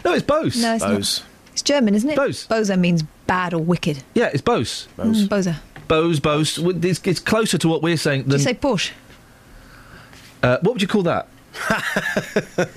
No, 0.03 0.13
it's 0.13 0.23
Bose. 0.25 0.59
No, 0.61 0.73
it's 0.75 0.83
not. 0.83 1.23
It's 1.51 1.61
German, 1.61 1.93
isn't 1.93 2.09
it? 2.09 2.15
Bose. 2.15 2.47
Boza 2.47 2.77
means 2.79 3.03
bad 3.27 3.53
or 3.53 3.59
wicked. 3.59 4.03
Yeah, 4.15 4.29
it's 4.33 4.41
Bose. 4.41 4.87
Mm, 4.97 5.27
Boza. 5.27 5.57
Bose, 5.87 6.19
Bose. 6.19 6.57
It's, 6.57 6.99
it's 7.05 7.19
closer 7.19 7.59
to 7.59 7.67
what 7.67 7.83
we're 7.83 7.97
saying 7.97 8.23
Do 8.23 8.29
than. 8.29 8.39
you 8.39 8.43
say 8.45 8.53
Porsche? 8.55 8.91
uh, 10.41 10.57
what 10.61 10.73
would 10.73 10.81
you 10.81 10.87
call 10.87 11.03
that? 11.03 11.27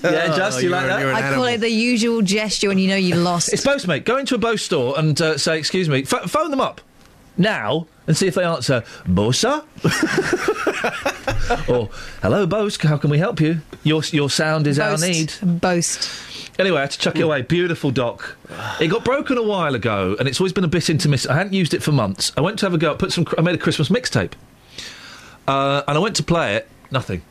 yeah, 0.03 0.35
just 0.35 0.61
you 0.61 0.69
like 0.69 0.87
that? 0.87 1.05
I 1.05 1.33
call 1.33 1.45
it 1.45 1.59
the 1.59 1.69
usual 1.69 2.21
gesture 2.21 2.67
when 2.67 2.77
you 2.77 2.89
know 2.89 2.95
you 2.95 3.15
lost. 3.15 3.53
It's 3.53 3.63
Bose, 3.63 3.87
mate. 3.87 4.05
Go 4.05 4.17
into 4.17 4.35
a 4.35 4.37
Bose 4.37 4.61
store 4.61 4.97
and 4.99 5.19
uh, 5.21 5.37
say, 5.37 5.57
"Excuse 5.57 5.87
me." 5.87 6.03
Ph- 6.03 6.23
phone 6.23 6.51
them 6.51 6.61
up 6.61 6.81
now 7.37 7.87
and 8.07 8.15
see 8.15 8.27
if 8.27 8.35
they 8.35 8.43
answer. 8.43 8.81
Bosa. 9.05 9.63
or 11.69 11.89
hello, 12.21 12.45
Bose. 12.45 12.77
How 12.77 12.97
can 12.97 13.09
we 13.09 13.17
help 13.17 13.39
you? 13.39 13.61
Your 13.83 14.03
your 14.11 14.29
sound 14.29 14.67
is 14.67 14.79
our 14.79 14.97
need. 14.97 15.33
Boast. 15.41 16.09
Anyway, 16.57 16.77
I 16.77 16.81
had 16.81 16.91
to 16.91 16.99
chuck 16.99 17.15
it 17.17 17.21
away. 17.21 17.41
Beautiful 17.41 17.91
dock. 17.91 18.37
It 18.79 18.87
got 18.87 19.03
broken 19.03 19.37
a 19.37 19.43
while 19.43 19.75
ago, 19.75 20.15
and 20.19 20.27
it's 20.27 20.39
always 20.39 20.53
been 20.53 20.63
a 20.63 20.69
bit 20.69 20.89
intermittent. 20.89 21.31
I 21.31 21.37
hadn't 21.37 21.53
used 21.53 21.73
it 21.73 21.83
for 21.83 21.91
months. 21.91 22.31
I 22.37 22.41
went 22.41 22.59
to 22.59 22.65
have 22.65 22.73
a 22.73 22.77
go. 22.77 22.95
Put 22.95 23.11
some. 23.11 23.25
I 23.37 23.41
made 23.41 23.55
a 23.55 23.59
Christmas 23.59 23.89
mixtape, 23.89 24.33
uh, 25.47 25.83
and 25.87 25.97
I 25.97 25.99
went 25.99 26.15
to 26.17 26.23
play 26.23 26.55
it. 26.55 26.69
Nothing. 26.91 27.21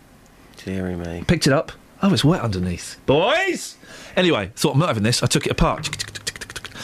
Deary 0.65 0.97
me. 0.97 1.25
Picked 1.27 1.47
it 1.47 1.53
up. 1.53 1.73
Oh, 2.03 2.13
it's 2.13 2.25
wet 2.25 2.41
underneath. 2.43 2.99
Boys! 3.07 3.77
Anyway, 4.17 4.51
thought 4.57 4.75
I'm 4.75 4.79
not 4.81 4.89
having 4.89 5.03
this. 5.03 5.23
I 5.23 5.27
took 5.27 5.47
it 5.47 5.53
apart. 5.53 5.89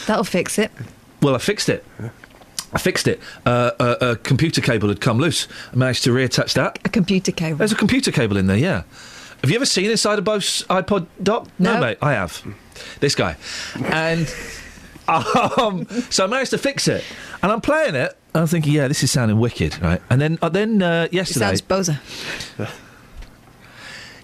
That'll 0.07 0.23
fix 0.23 0.57
it. 0.57 0.71
Well, 1.21 1.35
I 1.35 1.37
fixed 1.37 1.69
it. 1.69 1.83
I 2.73 2.77
fixed 2.79 3.07
it. 3.07 3.19
Uh, 3.45 3.71
a, 3.79 4.09
a 4.11 4.15
computer 4.15 4.61
cable 4.61 4.89
had 4.89 5.01
come 5.01 5.17
loose. 5.19 5.47
I 5.71 5.75
managed 5.75 6.03
to 6.05 6.11
reattach 6.11 6.53
that. 6.53 6.79
A 6.85 6.89
computer 6.89 7.31
cable. 7.31 7.57
There's 7.57 7.71
a 7.71 7.75
computer 7.75 8.11
cable 8.11 8.37
in 8.37 8.47
there, 8.47 8.57
yeah. 8.57 8.83
Have 9.41 9.49
you 9.49 9.55
ever 9.55 9.65
seen 9.65 9.89
inside 9.91 10.19
a 10.19 10.21
Bose 10.21 10.63
iPod 10.69 11.07
Dock? 11.21 11.47
No, 11.59 11.75
No. 11.75 11.81
mate, 11.81 11.97
I 12.01 12.13
have. 12.13 12.41
This 12.99 13.15
guy. 13.15 13.35
And 13.85 14.33
um, 15.07 15.85
so 16.09 16.23
I 16.23 16.27
managed 16.27 16.51
to 16.51 16.57
fix 16.57 16.87
it. 16.87 17.03
And 17.43 17.51
I'm 17.51 17.61
playing 17.61 17.95
it. 17.95 18.17
And 18.33 18.41
I'm 18.41 18.47
thinking, 18.47 18.73
yeah, 18.73 18.87
this 18.87 19.03
is 19.03 19.11
sounding 19.11 19.39
wicked, 19.39 19.81
right? 19.81 20.01
And 20.09 20.21
then, 20.21 20.37
uh, 20.41 20.49
then 20.49 20.81
uh, 20.81 21.03
It 21.11 21.13
yesterday. 21.13 21.55
sounds 21.55 21.61
Boza. 21.61 21.99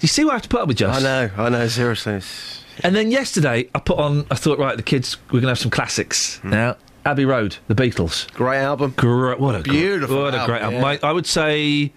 you 0.01 0.07
see 0.07 0.23
what 0.23 0.31
I 0.31 0.35
have 0.35 0.41
to 0.43 0.49
put 0.49 0.61
up 0.61 0.67
with, 0.67 0.77
Just? 0.77 0.99
I 0.99 1.03
know, 1.03 1.31
I 1.37 1.49
know, 1.49 1.67
seriously. 1.67 2.13
It's- 2.15 2.63
And 2.83 2.95
then 2.95 3.09
yesterday, 3.11 3.69
I 3.73 3.79
put 3.79 3.97
on. 3.97 4.25
I 4.29 4.35
thought, 4.35 4.59
right, 4.59 4.77
the 4.77 4.83
kids, 4.83 5.17
we're 5.31 5.39
gonna 5.39 5.51
have 5.51 5.59
some 5.59 5.71
classics 5.71 6.37
hmm. 6.39 6.51
now. 6.51 6.77
Abbey 7.05 7.23
Road, 7.25 7.55
the 7.67 7.75
Beatles. 7.75 8.29
Great 8.33 8.59
album. 8.59 8.93
Great, 8.97 9.39
what 9.39 9.55
a 9.55 9.63
gr- 9.63 9.71
Beautiful 9.71 10.23
what 10.23 10.35
a 10.35 10.43
great 10.45 10.61
album. 10.61 10.75
yeah. 10.75 10.81
My, 10.81 10.99
I 11.01 11.13
would 11.13 11.25
say, 11.25 11.93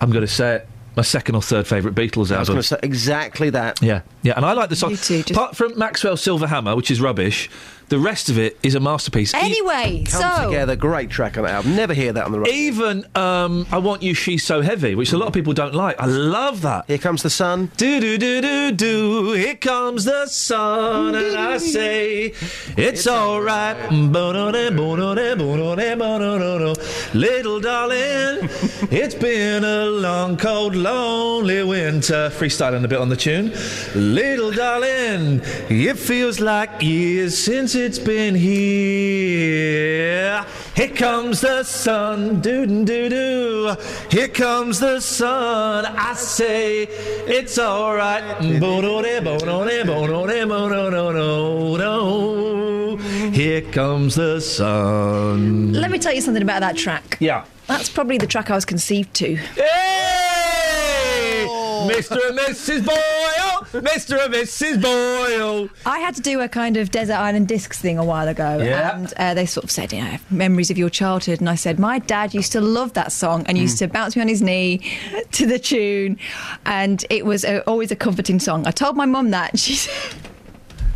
I'm 0.00 0.10
going 0.10 0.22
to 0.22 0.26
say 0.26 0.56
it, 0.56 0.68
my 0.96 1.02
second 1.02 1.34
or 1.34 1.42
third 1.42 1.66
favourite 1.66 1.94
Beatles 1.94 2.32
I 2.34 2.38
was 2.38 2.48
album. 2.48 2.54
going 2.54 2.62
to 2.62 2.68
say 2.68 2.78
exactly 2.82 3.50
that. 3.50 3.82
Yeah, 3.82 4.00
yeah, 4.22 4.32
and 4.34 4.46
I 4.46 4.54
like 4.54 4.70
the 4.70 4.76
song. 4.76 4.96
Too, 4.96 5.18
just- 5.18 5.30
Apart 5.32 5.56
from 5.56 5.78
Maxwell 5.78 6.16
Silver 6.16 6.46
Hammer, 6.46 6.74
which 6.74 6.90
is 6.90 7.02
rubbish, 7.02 7.50
the 7.88 7.98
rest 7.98 8.28
of 8.28 8.38
it 8.38 8.58
is 8.62 8.74
a 8.74 8.80
masterpiece. 8.80 9.34
E- 9.34 9.38
Anyway, 9.38 10.04
Come 10.08 10.20
so 10.38 10.44
together, 10.46 10.76
great 10.76 11.10
track 11.10 11.36
on 11.38 11.44
that 11.44 11.52
album. 11.54 11.74
Never 11.76 11.94
hear 11.94 12.12
that 12.12 12.24
on 12.26 12.32
the 12.32 12.40
radio. 12.40 12.52
even 12.54 13.04
um, 13.16 13.66
I 13.72 13.78
Want 13.78 14.02
You, 14.02 14.14
She's 14.14 14.44
So 14.44 14.60
Heavy, 14.60 14.94
which 14.94 15.12
a 15.12 15.18
lot 15.18 15.26
of 15.28 15.32
people 15.34 15.52
don't 15.54 15.74
like. 15.74 15.98
I 16.00 16.06
love 16.06 16.62
that. 16.62 16.84
Here 16.86 16.98
comes 16.98 17.22
the 17.22 17.30
sun. 17.30 17.70
Do 17.76 18.00
do 18.00 18.18
do 18.18 18.40
do 18.40 18.72
do. 18.72 19.32
Here 19.32 19.54
comes 19.54 20.04
the 20.04 20.26
sun, 20.26 21.14
and 21.14 21.36
I 21.36 21.56
say 21.76 22.34
it's 22.76 23.06
all 23.06 23.40
right. 23.40 23.76
Little 27.14 27.60
darling, 27.60 28.38
it's 28.90 29.14
been 29.14 29.64
a 29.64 29.86
long, 29.86 30.36
cold, 30.36 30.74
lonely 30.76 31.62
winter. 31.64 32.30
Freestyling 32.30 32.84
a 32.84 32.88
bit 32.88 32.98
on 32.98 33.08
the 33.08 33.16
tune. 33.16 33.52
Little 33.94 34.50
darling, 34.52 35.40
it 35.70 35.98
feels 35.98 36.38
like 36.40 36.82
years 36.82 37.36
since 37.38 37.74
it's 37.78 37.98
been 37.98 38.34
here. 38.34 39.78
Here 40.74 40.88
comes 40.88 41.40
the 41.40 41.62
sun, 41.62 42.40
doo 42.40 42.66
doo 42.84 43.08
doo. 43.08 43.76
Here 44.10 44.28
comes 44.28 44.80
the 44.80 45.00
sun. 45.00 45.86
I 45.86 46.14
say 46.14 46.82
it's 46.82 47.58
all 47.58 47.94
right. 47.94 48.22
Here 53.32 53.62
comes 53.62 54.14
the 54.14 54.40
sun. 54.40 55.72
let 55.72 55.90
me 55.90 55.98
tell 55.98 56.12
you 56.14 56.20
something 56.20 56.42
about 56.42 56.60
that 56.60 56.76
track. 56.76 57.16
Yeah. 57.20 57.44
That's 57.66 57.88
probably 57.88 58.18
the 58.18 58.26
track 58.26 58.50
I 58.50 58.54
was 58.54 58.64
conceived 58.64 59.14
to. 59.14 59.36
Hey! 59.36 60.87
Mr. 61.88 62.28
and 62.28 62.38
Mrs. 62.38 62.84
Boyle! 62.84 63.82
Mr. 63.82 64.24
and 64.24 64.34
Mrs. 64.34 64.80
Boyle. 64.82 65.68
I 65.86 65.98
had 66.00 66.14
to 66.16 66.20
do 66.22 66.40
a 66.40 66.48
kind 66.48 66.76
of 66.76 66.90
desert 66.90 67.14
island 67.16 67.48
discs 67.48 67.78
thing 67.78 67.98
a 67.98 68.04
while 68.04 68.28
ago, 68.28 68.58
Yeah. 68.62 68.96
and 68.96 69.12
uh, 69.16 69.34
they 69.34 69.46
sort 69.46 69.64
of 69.64 69.70
said, 69.70 69.92
you 69.92 70.02
know, 70.02 70.16
memories 70.30 70.70
of 70.70 70.78
your 70.78 70.90
childhood, 70.90 71.40
and 71.40 71.48
I 71.48 71.54
said, 71.54 71.78
my 71.78 71.98
dad 71.98 72.34
used 72.34 72.52
to 72.52 72.60
love 72.60 72.92
that 72.94 73.12
song 73.12 73.44
and 73.46 73.56
used 73.58 73.76
Mm. 73.76 73.78
to 73.80 73.88
bounce 73.88 74.16
me 74.16 74.22
on 74.22 74.28
his 74.28 74.42
knee 74.42 74.80
to 75.32 75.46
the 75.46 75.58
tune, 75.58 76.18
and 76.66 77.04
it 77.10 77.24
was 77.26 77.44
a, 77.44 77.60
always 77.64 77.90
a 77.90 77.96
comforting 77.96 78.38
song. 78.38 78.66
I 78.66 78.70
told 78.70 78.96
my 78.96 79.06
mum 79.06 79.30
that, 79.30 79.50
and 79.52 79.60
she 79.60 79.74
said, 79.84 80.14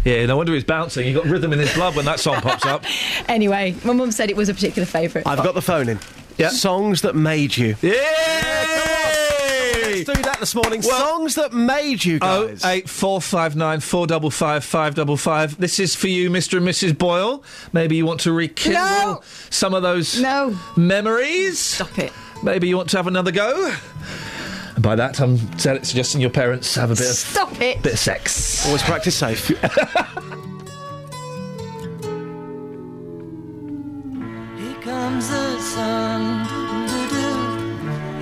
Yeah, 0.05 0.26
no 0.26 0.36
wonder 0.36 0.53
he's 0.55 0.64
bouncing. 0.64 1.07
He 1.07 1.12
got 1.12 1.26
rhythm 1.26 1.53
in 1.53 1.59
his 1.59 1.72
blood 1.74 1.95
when 1.95 2.05
that 2.07 2.18
song 2.20 2.40
pops 2.40 2.66
up. 2.66 2.84
anyway, 3.28 3.74
my 3.84 3.93
mum 3.93 4.11
said 4.11 4.30
it 4.30 4.36
was 4.36 4.49
a 4.49 4.55
particular 4.55 4.86
favourite. 4.86 5.26
I've 5.26 5.43
got 5.45 5.55
the 5.55 5.62
phone 5.62 5.88
in. 5.88 5.99
Yeah. 6.43 6.49
Songs 6.51 7.03
that 7.03 7.14
made 7.14 7.57
you. 7.57 7.76
Yeah. 7.82 7.93
Let's 9.84 10.05
do 10.05 10.22
that 10.22 10.38
this 10.40 10.55
morning. 10.55 10.82
Songs 10.82 11.34
that 11.36 11.53
made 11.53 12.05
you 12.05 12.18
Oh 12.20 12.49
guys. 12.49 12.64
eight 12.64 12.88
four 12.88 13.20
five 13.20 13.55
nine 13.55 13.78
four 13.80 14.07
double 14.09 14.30
five 14.30 14.64
five 14.64 14.95
double 14.97 15.16
five. 15.16 15.57
This 15.59 15.78
is 15.78 15.95
for 15.95 16.09
you, 16.09 16.30
Mr. 16.30 16.57
and 16.59 16.66
Mrs. 16.66 16.97
Boyle. 16.99 17.45
Maybe 17.72 17.95
you 17.97 18.05
want 18.07 18.20
to 18.20 18.32
rekindle 18.32 18.82
No. 18.82 19.20
some 19.51 19.74
of 19.74 19.82
those 19.82 20.20
no. 20.20 20.59
memories. 20.76 21.59
Stop 21.61 21.99
it. 21.99 22.12
Maybe 22.43 22.66
you 22.68 22.76
want 22.76 22.90
to 22.90 22.97
have 22.97 23.07
another 23.07 23.30
go. 23.30 23.72
And 24.74 24.82
by 24.82 24.97
that, 24.97 25.20
I'm 25.20 25.36
su- 25.59 25.78
suggesting 25.84 26.20
your 26.20 26.30
parents 26.30 26.74
have 26.74 26.90
a 26.90 26.95
bit 26.95 27.09
of 27.09 27.14
Stop 27.14 27.61
it. 27.61 27.82
bit 27.82 27.93
of 27.93 27.99
sex. 27.99 28.66
Always 28.66 28.82
practice 28.82 29.14
safe. 29.16 29.53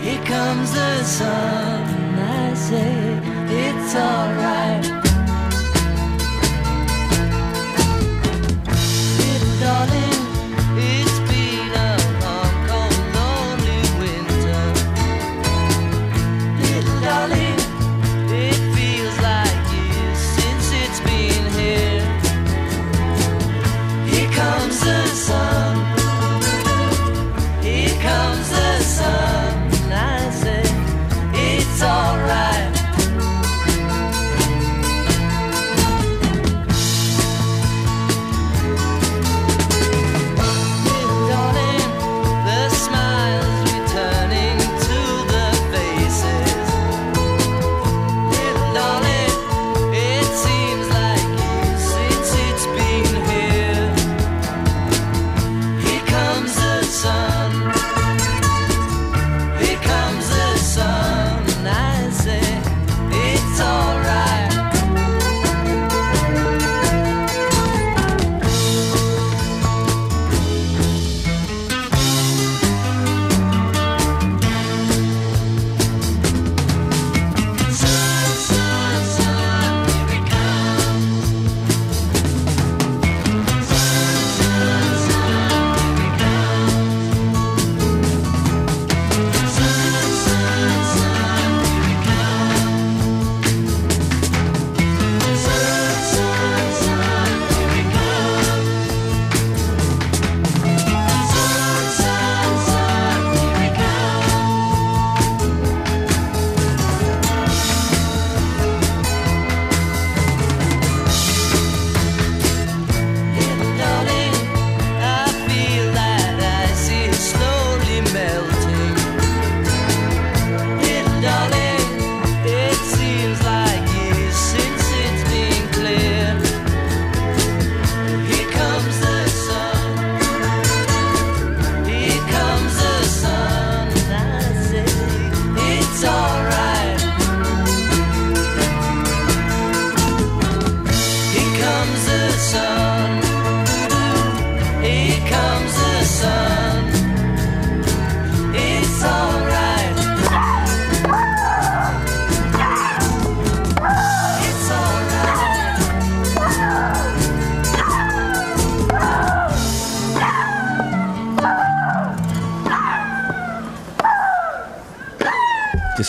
Here 0.02 0.24
comes 0.24 0.72
the 0.72 1.04
sun. 1.04 1.82
and 1.82 2.20
I 2.20 2.54
say 2.54 3.20
it's 3.48 3.94
alright. 3.94 4.99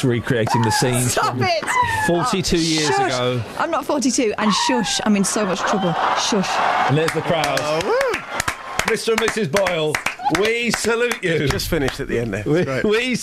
Just 0.02 0.10
recreating 0.10 0.64
the 0.64 0.72
scene. 0.72 1.00
Stop 1.10 1.36
it. 1.38 1.64
42 2.08 2.58
years 2.58 2.88
Shush. 2.88 3.12
ago. 3.14 3.44
I'm 3.60 3.70
not 3.70 3.86
42, 3.86 4.34
and 4.40 4.52
shush, 4.52 5.00
I'm 5.06 5.16
in 5.16 5.24
so 5.24 5.46
much 5.46 5.60
trouble. 5.60 5.94
Shush. 6.18 6.50
And 6.90 6.98
there's 6.98 7.12
the 7.12 7.22
crowd. 7.22 7.60
Oh, 7.62 8.12
Mr. 8.88 9.10
and 9.10 9.20
Mrs. 9.22 9.52
Boyle, 9.52 9.94
we 10.40 10.72
salute 10.72 11.24
you. 11.24 11.48
Just 11.48 11.68
finished 11.70 12.00
at 12.00 12.08
the 12.08 12.20
end 12.20 12.34
there. 12.34 12.44
We, 12.46 12.64
we, 12.90 13.18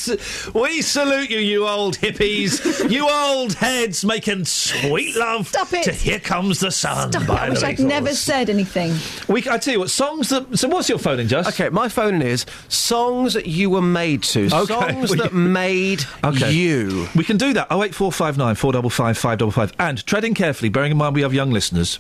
we 0.55 0.83
salute 0.83 1.31
you, 1.31 1.39
you 1.39 1.67
old 1.67 1.97
hippies, 1.99 2.91
you 2.91 3.09
old 3.09 3.55
heads 3.55 4.05
making 4.05 4.45
sweet 4.45 5.17
love 5.17 5.49
Stop 5.49 5.73
it. 5.73 5.85
to 5.85 5.93
Here 5.93 6.19
Comes 6.21 6.61
the 6.61 6.71
Sun 6.71 7.13
Stop 7.13 7.23
it. 7.23 7.31
I 7.31 7.49
wish 7.51 7.63
I'd 7.63 7.79
never 7.81 8.15
said 8.15 8.51
anything. 8.51 8.95
We, 9.33 9.41
I 9.49 9.59
tell 9.59 9.73
you 9.75 9.81
what, 9.81 9.91
songs 9.91 10.29
that. 10.31 10.59
So, 10.59 10.69
what's 10.69 10.89
your 10.89 10.99
phone 10.99 11.21
in, 11.21 11.29
Just? 11.29 11.49
Okay, 11.59 11.69
my 11.71 11.89
phone 11.89 12.23
is 12.23 12.45
songs 12.69 13.35
that 13.35 13.47
you 13.47 13.71
were 13.71 13.83
made 13.83 14.23
to. 14.25 14.47
Okay, 14.47 14.67
Songs 14.67 15.11
well, 15.11 15.19
that 15.19 15.33
you- 15.33 15.39
made 15.39 16.05
Okay. 16.25 16.53
you. 16.53 17.09
We 17.15 17.25
can 17.25 17.37
do 17.37 17.53
that. 17.55 17.67
08459 17.71 18.55
455 18.55 19.19
555. 19.19 19.73
And 19.79 20.05
treading 20.07 20.35
carefully, 20.35 20.69
bearing 20.69 20.93
in 20.93 20.97
mind 20.99 21.15
we 21.15 21.23
have 21.23 21.33
young 21.35 21.51
listeners, 21.51 21.99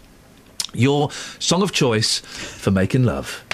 your 0.74 1.10
song 1.38 1.62
of 1.62 1.72
choice 1.72 2.18
for 2.20 2.70
making 2.70 3.04
love. 3.04 3.44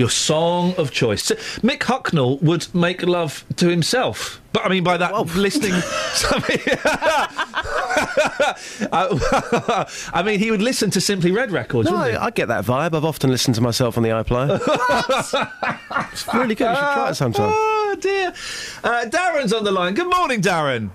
Your 0.00 0.08
song 0.08 0.74
of 0.78 0.90
choice. 0.92 1.22
So, 1.24 1.34
Mick 1.60 1.80
Hucknall 1.80 2.40
would 2.40 2.74
make 2.74 3.02
love 3.02 3.44
to 3.56 3.68
himself. 3.68 4.40
But 4.54 4.64
I 4.64 4.70
mean, 4.70 4.82
by 4.82 4.96
that, 4.96 5.14
listening. 5.36 5.72
I, 8.90 9.86
I 10.14 10.22
mean, 10.22 10.38
he 10.38 10.50
would 10.50 10.62
listen 10.62 10.88
to 10.92 11.02
Simply 11.02 11.32
Red 11.32 11.50
records, 11.52 11.90
No, 11.90 11.98
wouldn't 11.98 12.12
he? 12.12 12.16
I, 12.16 12.24
I 12.28 12.30
get 12.30 12.48
that 12.48 12.64
vibe. 12.64 12.94
I've 12.94 13.04
often 13.04 13.28
listened 13.28 13.56
to 13.56 13.60
myself 13.60 13.98
on 13.98 14.02
the 14.02 14.08
iPlayer. 14.08 14.58
it's 16.12 16.26
really 16.32 16.54
good. 16.54 16.70
You 16.70 16.76
should 16.76 16.94
try 16.94 17.10
it 17.10 17.14
sometime. 17.16 17.50
Oh, 17.52 17.96
dear. 18.00 18.32
Uh, 18.82 19.04
Darren's 19.04 19.52
on 19.52 19.64
the 19.64 19.70
line. 19.70 19.92
Good 19.92 20.08
morning, 20.08 20.40
Darren. 20.40 20.88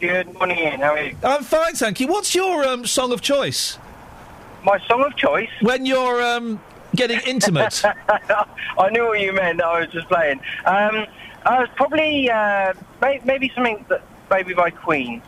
Good 0.00 0.32
morning, 0.34 0.56
Iain. 0.56 0.78
How 0.78 0.92
are 0.92 1.02
you? 1.02 1.16
I'm 1.24 1.42
fine, 1.42 1.74
thank 1.74 1.98
you. 1.98 2.06
What's 2.06 2.32
your 2.36 2.64
um, 2.64 2.86
song 2.86 3.12
of 3.12 3.22
choice? 3.22 3.76
My 4.62 4.78
song 4.86 5.02
of 5.02 5.16
choice? 5.16 5.50
When 5.62 5.84
you're 5.84 6.22
um, 6.22 6.60
getting 6.94 7.20
intimate. 7.26 7.82
I 8.78 8.90
knew 8.90 9.04
what 9.06 9.20
you 9.20 9.32
meant. 9.32 9.60
I 9.62 9.80
was 9.80 9.88
just 9.90 10.08
playing. 10.08 10.40
Um, 10.64 11.06
I 11.46 11.60
was 11.60 11.68
probably 11.76 12.30
uh, 12.30 12.74
may- 13.00 13.20
maybe 13.24 13.50
something 13.54 13.84
that 13.88 14.02
maybe 14.30 14.54
by 14.54 14.70
Queen. 14.70 15.22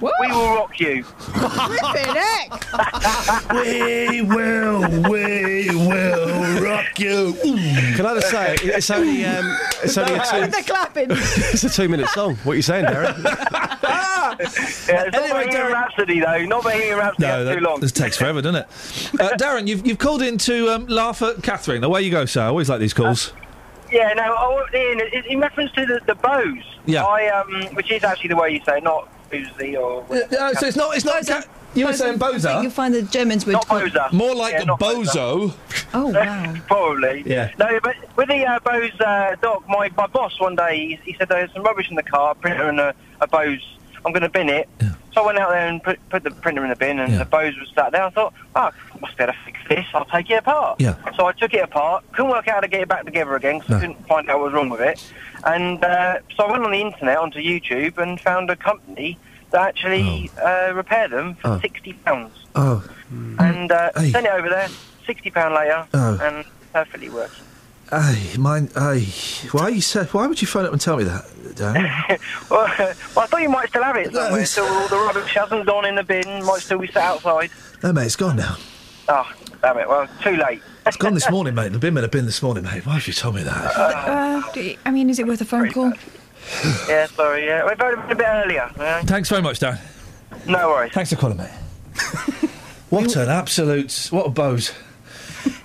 We 0.00 0.10
will 0.20 0.54
rock 0.54 0.80
you. 0.80 1.04
Flipping 1.04 2.14
heck! 2.14 3.52
we 3.52 4.22
will, 4.22 4.80
we 5.10 5.68
will 5.68 6.62
rock 6.62 6.98
you. 6.98 7.34
Can 7.42 8.06
I 8.06 8.14
just 8.14 8.30
say, 8.30 8.56
it's 8.62 8.90
only, 8.90 9.24
um, 9.24 9.56
it's 9.82 9.96
only 9.96 10.14
a 10.14 10.18
They're 10.18 10.50
two, 10.50 10.62
clapping. 10.64 11.06
it's 11.10 11.62
a 11.62 11.70
two-minute 11.70 12.08
song. 12.08 12.36
What 12.42 12.54
are 12.54 12.56
you 12.56 12.62
saying, 12.62 12.86
Darren? 12.86 13.78
Yeah, 14.32 14.36
it's 14.38 14.88
not 14.88 15.30
Bohemian 15.30 15.72
Rhapsody 15.72 16.20
though. 16.20 16.44
Not 16.46 16.62
Bohemian 16.62 16.96
Rhapsody. 16.96 17.26
No, 17.26 17.44
that's 17.44 17.56
too 17.56 17.60
that, 17.60 17.68
long. 17.68 17.80
this 17.80 17.92
takes 17.92 18.16
forever, 18.16 18.40
doesn't 18.40 18.62
it? 18.62 19.20
Uh, 19.20 19.36
Darren, 19.36 19.66
you've, 19.66 19.86
you've 19.86 19.98
called 19.98 20.22
in 20.22 20.38
to 20.38 20.70
um, 20.70 20.86
laugh 20.86 21.20
at 21.22 21.42
Catherine. 21.42 21.84
Away 21.84 22.02
you 22.02 22.10
go, 22.10 22.24
sir. 22.24 22.42
I 22.42 22.46
always 22.46 22.68
like 22.70 22.80
these 22.80 22.94
calls. 22.94 23.32
Yeah, 23.90 24.12
no, 24.14 24.22
I, 24.22 24.66
Iain, 24.72 25.00
in, 25.12 25.24
in 25.24 25.40
reference 25.40 25.70
to 25.72 25.84
the, 25.84 26.00
the 26.06 26.14
bows, 26.14 26.62
Yeah. 26.86 27.04
I 27.04 27.28
um, 27.28 27.74
which 27.74 27.90
is 27.90 28.04
actually 28.04 28.28
the 28.28 28.36
way 28.36 28.50
you 28.50 28.60
say, 28.64 28.78
it, 28.78 28.84
not 28.84 29.08
boozy 29.32 29.76
or. 29.76 30.04
Uh, 30.10 30.52
so 30.54 30.66
it's 30.66 30.76
not. 30.76 30.94
It's 30.94 31.04
not. 31.04 31.26
Ca- 31.26 31.42
you 31.74 31.86
were 31.86 31.94
saying 31.94 32.22
I 32.22 32.38
think 32.38 32.62
you'll 32.62 32.70
find 32.70 32.94
the 32.94 33.00
Germans 33.02 33.46
would. 33.46 33.52
Not 33.52 33.66
Boza. 33.66 34.12
More 34.12 34.34
like 34.34 34.52
Yeah, 34.52 34.62
a 34.62 34.64
not 34.66 34.78
bozo. 34.80 35.54
Oh 35.94 36.06
wow! 36.14 36.54
Probably. 36.66 37.22
Yeah. 37.24 37.50
No, 37.58 37.80
but 37.82 37.96
with 38.16 38.28
the 38.28 38.44
uh, 38.44 38.60
Bose 38.60 39.00
uh, 39.00 39.36
dock, 39.40 39.66
my, 39.68 39.90
my 39.96 40.06
boss 40.06 40.38
one 40.38 40.54
day 40.54 40.98
he, 41.04 41.12
he 41.12 41.16
said 41.18 41.30
there's 41.30 41.50
some 41.54 41.62
rubbish 41.62 41.88
in 41.88 41.96
the 41.96 42.02
car, 42.02 42.34
printer 42.34 42.68
and 42.68 42.78
a, 42.78 42.94
a 43.22 43.26
Bose. 43.26 43.66
I'm 44.04 44.12
going 44.12 44.22
to 44.22 44.28
bin 44.28 44.48
it. 44.48 44.68
So 45.14 45.22
I 45.22 45.26
went 45.26 45.38
out 45.38 45.50
there 45.50 45.68
and 45.68 45.82
put, 45.82 45.98
put 46.10 46.24
the 46.24 46.30
printer 46.32 46.62
in 46.64 46.70
the 46.70 46.76
bin, 46.76 46.98
and 46.98 47.20
the 47.20 47.24
Bose 47.24 47.56
was 47.58 47.70
sat 47.74 47.92
there. 47.92 48.02
I 48.02 48.10
thought, 48.10 48.34
oh, 48.56 48.70
I 48.91 48.91
must 49.02 49.16
be 49.18 49.24
able 49.24 49.34
to 49.34 49.38
fix 49.44 49.58
this. 49.68 49.84
I'll 49.92 50.04
take 50.06 50.30
it 50.30 50.34
apart. 50.38 50.80
Yeah. 50.80 50.94
So 51.16 51.26
I 51.26 51.32
took 51.32 51.52
it 51.52 51.62
apart. 51.62 52.04
Couldn't 52.12 52.30
work 52.30 52.48
out 52.48 52.54
how 52.54 52.60
to 52.60 52.68
get 52.68 52.80
it 52.80 52.88
back 52.88 53.04
together 53.04 53.36
again 53.36 53.58
because 53.58 53.70
No. 53.70 53.76
I 53.76 53.80
couldn't 53.80 54.06
find 54.08 54.30
out 54.30 54.38
what 54.38 54.46
was 54.46 54.54
wrong 54.54 54.70
with 54.70 54.80
it. 54.80 55.04
And 55.44 55.84
uh, 55.84 56.18
so 56.36 56.44
I 56.44 56.50
went 56.52 56.64
on 56.64 56.70
the 56.70 56.80
internet, 56.80 57.18
onto 57.18 57.40
YouTube, 57.40 57.98
and 57.98 58.18
found 58.20 58.48
a 58.48 58.56
company 58.56 59.18
that 59.50 59.60
actually 59.60 60.30
uh, 60.42 60.72
repair 60.74 61.08
them 61.08 61.34
for 61.34 61.48
Oh. 61.48 61.60
sixty 61.60 61.92
pounds. 61.92 62.32
Oh. 62.54 62.82
And 63.10 63.70
uh, 63.70 63.90
Hey. 63.94 64.10
sent 64.10 64.24
it 64.26 64.32
over 64.32 64.48
there, 64.48 64.68
sixty 65.06 65.30
pound 65.30 65.54
later, 65.54 65.86
Oh. 65.92 66.18
and 66.22 66.44
perfectly 66.72 67.10
working. 67.10 67.44
Hey, 67.90 68.38
mine. 68.38 68.70
Hey, 68.74 69.04
why 69.50 69.68
you 69.68 69.82
say? 69.82 70.04
Why 70.04 70.26
would 70.26 70.40
you 70.40 70.46
phone 70.48 70.64
up 70.64 70.72
and 70.72 70.80
tell 70.80 70.96
me 70.96 71.04
that, 71.04 71.24
Darren? 71.56 72.18
well, 72.50 72.66
well, 72.78 73.24
I 73.24 73.26
thought 73.26 73.42
you 73.42 73.50
might 73.50 73.68
still 73.68 73.82
have 73.82 73.96
it 73.96 74.06
somewhere. 74.14 74.30
it's- 74.40 74.52
Still, 74.52 74.64
all 74.64 74.88
the 74.88 74.96
rubbish 74.96 75.34
hasn't 75.34 75.66
gone 75.66 75.84
in 75.84 75.96
the 75.96 76.02
bin. 76.02 76.42
Might 76.46 76.62
still 76.62 76.78
be 76.78 76.86
sat 76.86 77.02
outside. 77.04 77.50
no, 77.82 77.92
mate, 77.92 78.06
it's 78.06 78.16
gone 78.16 78.36
now. 78.36 78.56
Oh, 79.14 79.30
damn 79.60 79.78
it! 79.78 79.88
Well, 79.88 80.08
too 80.22 80.36
late. 80.36 80.62
It's 80.86 80.96
gone 80.96 81.12
this 81.14 81.30
morning, 81.30 81.54
mate. 81.54 81.72
The 81.72 81.78
bin 81.78 81.94
would 81.94 82.02
have 82.02 82.10
been 82.10 82.24
this 82.26 82.42
morning, 82.42 82.64
mate. 82.64 82.86
Why 82.86 82.94
have 82.94 83.06
you 83.06 83.12
told 83.12 83.34
me 83.34 83.42
that? 83.42 83.76
Uh, 83.76 84.42
do 84.52 84.60
you- 84.62 84.76
I 84.86 84.90
mean, 84.90 85.10
is 85.10 85.18
it 85.18 85.26
worth 85.26 85.40
a 85.40 85.44
phone 85.44 85.70
call? 85.70 85.92
Yeah, 86.88 87.06
sorry. 87.06 87.44
Yeah, 87.46 87.64
We 87.68 87.74
voted 87.74 87.98
a 88.10 88.14
bit 88.14 88.26
earlier. 88.26 88.70
yeah. 88.78 89.02
Thanks 89.02 89.28
very 89.28 89.42
much, 89.42 89.60
Darren. 89.60 89.78
No 90.46 90.68
worries. 90.70 90.92
Thanks 90.92 91.10
for 91.10 91.16
calling, 91.16 91.36
mate. 91.36 91.50
what 92.90 93.14
an 93.16 93.28
absolute. 93.28 94.08
What 94.10 94.26
a 94.26 94.30
bose. 94.30 94.72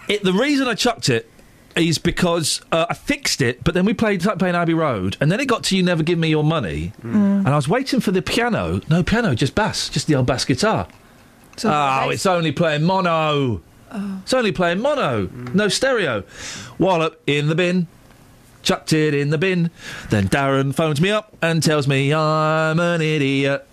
It, 0.08 0.24
the 0.24 0.34
reason 0.34 0.68
I 0.68 0.74
chucked 0.76 1.10
it 1.10 1.30
is 1.76 1.98
because 1.98 2.62
uh, 2.72 2.86
I 2.90 2.94
fixed 2.94 3.42
it, 3.42 3.64
but 3.64 3.74
then 3.74 3.86
we 3.86 3.94
played 3.94 4.22
started 4.22 4.40
playing 4.40 4.56
Abbey 4.56 4.74
Road, 4.74 5.16
and 5.22 5.32
then 5.32 5.40
it 5.40 5.46
got 5.48 5.64
to 5.66 5.78
You 5.78 5.84
Never 5.84 6.04
Give 6.04 6.18
Me 6.20 6.28
Your 6.30 6.44
Money, 6.44 6.92
Mm. 7.04 7.40
and 7.40 7.48
I 7.50 7.56
was 7.56 7.68
waiting 7.68 8.00
for 8.00 8.12
the 8.12 8.22
piano. 8.22 8.82
No 8.90 9.04
piano, 9.04 9.36
just 9.36 9.54
bass, 9.56 9.90
just 9.90 10.08
the 10.08 10.16
old 10.16 10.26
bass 10.26 10.44
guitar. 10.46 10.88
So 11.58 11.70
oh, 11.70 11.74
ah, 11.74 12.10
it's 12.10 12.26
only 12.26 12.52
playing 12.52 12.84
mono. 12.84 13.62
Oh. 13.92 14.20
It's 14.24 14.34
only 14.34 14.52
playing 14.52 14.80
mono, 14.80 15.28
no 15.54 15.68
stereo. 15.68 16.24
Wallop 16.78 17.22
in 17.26 17.48
the 17.48 17.56
bin. 17.56 17.88
Chucked 18.62 18.92
it 18.94 19.14
in 19.14 19.30
the 19.30 19.38
bin. 19.38 19.72
Then 20.10 20.28
Darren 20.28 20.76
phones 20.76 21.00
me 21.00 21.10
up 21.10 21.36
and 21.42 21.64
tells 21.64 21.88
me 21.88 22.14
I'm 22.14 22.80
an 22.80 23.02
idiot. 23.02 23.66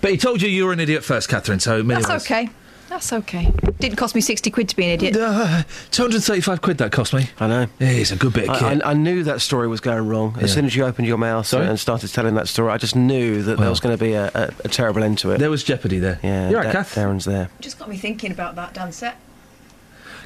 But 0.00 0.10
he 0.12 0.16
told 0.16 0.42
you 0.42 0.48
you 0.48 0.66
were 0.66 0.72
an 0.72 0.80
idiot 0.80 1.04
first, 1.04 1.28
Catherine, 1.28 1.60
so 1.60 1.82
many 1.82 2.02
That's 2.02 2.24
okay. 2.24 2.48
That's 2.88 3.12
okay. 3.12 3.52
Didn't 3.80 3.96
cost 3.96 4.14
me 4.14 4.20
sixty 4.20 4.50
quid 4.50 4.68
to 4.70 4.76
be 4.76 4.84
an 4.84 4.90
idiot. 4.90 5.16
Uh, 5.16 5.62
235 5.90 6.62
quid 6.62 6.78
that 6.78 6.90
cost 6.90 7.12
me. 7.12 7.28
I 7.38 7.46
know. 7.46 7.66
Yeah, 7.78 7.88
it's 7.90 8.10
a 8.12 8.16
good 8.16 8.32
bit 8.32 8.44
of 8.44 8.50
I, 8.50 8.58
kit. 8.74 8.82
I, 8.84 8.90
I 8.90 8.94
knew 8.94 9.22
that 9.24 9.40
story 9.40 9.68
was 9.68 9.80
going 9.80 10.06
wrong. 10.08 10.34
As 10.36 10.50
Yeah. 10.50 10.54
soon 10.56 10.64
as 10.64 10.74
you 10.74 10.84
opened 10.84 11.06
your 11.06 11.18
mouth 11.18 11.46
Sorry? 11.46 11.66
and 11.66 11.78
started 11.78 12.08
telling 12.12 12.34
that 12.36 12.48
story, 12.48 12.70
I 12.72 12.78
just 12.78 12.96
knew 12.96 13.42
that 13.42 13.58
there 13.58 13.68
was 13.70 13.80
going 13.80 13.96
to 13.96 14.02
be 14.02 14.14
a, 14.14 14.28
a, 14.34 14.52
a 14.64 14.68
terrible 14.68 15.02
end 15.04 15.18
to 15.18 15.32
it. 15.32 15.38
There 15.38 15.50
was 15.50 15.62
jeopardy 15.62 15.98
there. 15.98 16.18
Yeah, 16.22 16.48
You're 16.50 16.60
right, 16.60 16.66
Da- 16.66 16.72
Kath. 16.72 16.94
Darren's 16.94 17.24
there. 17.26 17.50
Just 17.60 17.78
got 17.78 17.88
me 17.88 17.96
thinking 17.98 18.32
about 18.32 18.54
that 18.56 18.72
dance 18.74 18.96
set. 18.96 19.16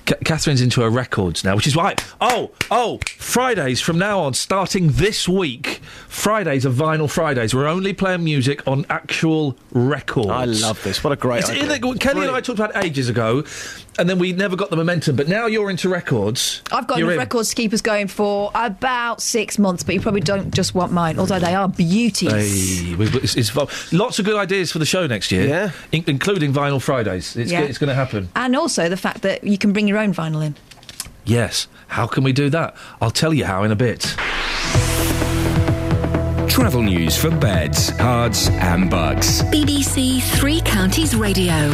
Ca- 0.07 0.17
Catherine's 0.25 0.61
into 0.61 0.81
her 0.83 0.91
records 0.91 1.45
now, 1.45 1.55
which 1.57 1.67
is 1.67 1.77
why. 1.77 1.95
Oh, 2.21 2.51
oh, 2.71 2.99
Fridays 3.19 3.81
from 3.81 3.99
now 3.99 4.21
on, 4.21 4.35
starting 4.35 4.89
this 4.93 5.29
week, 5.29 5.81
Fridays 6.09 6.67
are 6.67 6.71
vinyl 6.71 7.09
Fridays. 7.11 7.55
We're 7.55 7.67
only 7.69 7.93
playing 7.93 8.25
music 8.25 8.67
on 8.67 8.85
actual 8.91 9.57
records. 9.73 10.29
I 10.29 10.45
love 10.45 10.83
this. 10.83 11.03
What 11.05 11.13
a 11.13 11.17
great 11.17 11.41
It's 11.41 11.51
idea. 11.51 11.65
illegal. 11.65 11.95
Kelly 11.95 12.27
and 12.27 12.35
I 12.37 12.41
talked 12.41 12.59
about 12.59 12.85
ages 12.85 13.09
ago, 13.09 13.45
and 13.99 14.09
then 14.09 14.19
we 14.19 14.33
never 14.33 14.57
got 14.57 14.71
the 14.71 14.77
momentum. 14.77 15.17
But 15.17 15.29
now 15.29 15.47
you're 15.47 15.71
into 15.71 15.89
records. 15.89 16.63
I've 16.73 16.87
got 16.87 16.99
You're 16.99 17.09
enough 17.09 17.15
in. 17.15 17.19
records 17.21 17.51
to 17.51 17.57
keep 17.57 17.73
us 17.73 17.81
going 17.83 18.09
for 18.09 18.51
about 18.55 19.21
six 19.21 19.59
months, 19.59 19.83
but 19.83 19.95
you 19.95 20.01
probably 20.01 20.21
don't 20.23 20.53
just 20.53 20.75
want 20.75 20.93
mine, 20.93 21.19
although 21.19 21.39
they 21.39 21.55
are 21.55 21.69
beauties. 21.69 22.81
Hey, 22.83 22.95
we've, 22.95 23.15
it's, 23.17 23.37
it's, 23.37 23.55
lots 23.93 24.19
of 24.19 24.25
good 24.25 24.37
ideas 24.37 24.73
for 24.73 24.79
the 24.79 24.87
show 24.87 25.07
next 25.07 25.31
year, 25.31 25.47
yeah, 25.47 25.71
in, 25.93 26.05
including 26.07 26.53
Vinyl 26.53 26.81
Fridays. 26.81 27.37
It's, 27.37 27.51
Yeah. 27.51 27.61
it's 27.61 27.79
going 27.79 27.89
to 27.89 27.95
happen. 27.95 28.29
And 28.35 28.57
also 28.57 28.89
the 28.89 28.97
fact 28.97 29.23
that 29.23 29.45
you 29.45 29.59
can 29.59 29.73
bring 29.73 29.87
your 29.89 29.99
own 29.99 30.15
vinyl 30.15 30.45
in. 30.45 30.55
Yes. 31.25 31.69
How 31.89 32.07
can 32.07 32.25
we 32.25 32.33
do 32.33 32.49
that? 32.51 32.75
I'll 33.01 33.11
tell 33.11 33.35
you 33.35 33.45
how 33.45 33.63
in 33.63 33.71
a 33.71 33.77
bit. 33.77 34.17
Travel 36.49 36.83
news 36.83 37.17
for 37.17 37.31
Beds, 37.31 37.91
Herts, 37.93 38.51
and 38.51 38.91
Bucks. 38.91 39.43
BBC 39.45 40.23
Three 40.39 40.61
Counties 40.61 41.15
Radio. 41.17 41.73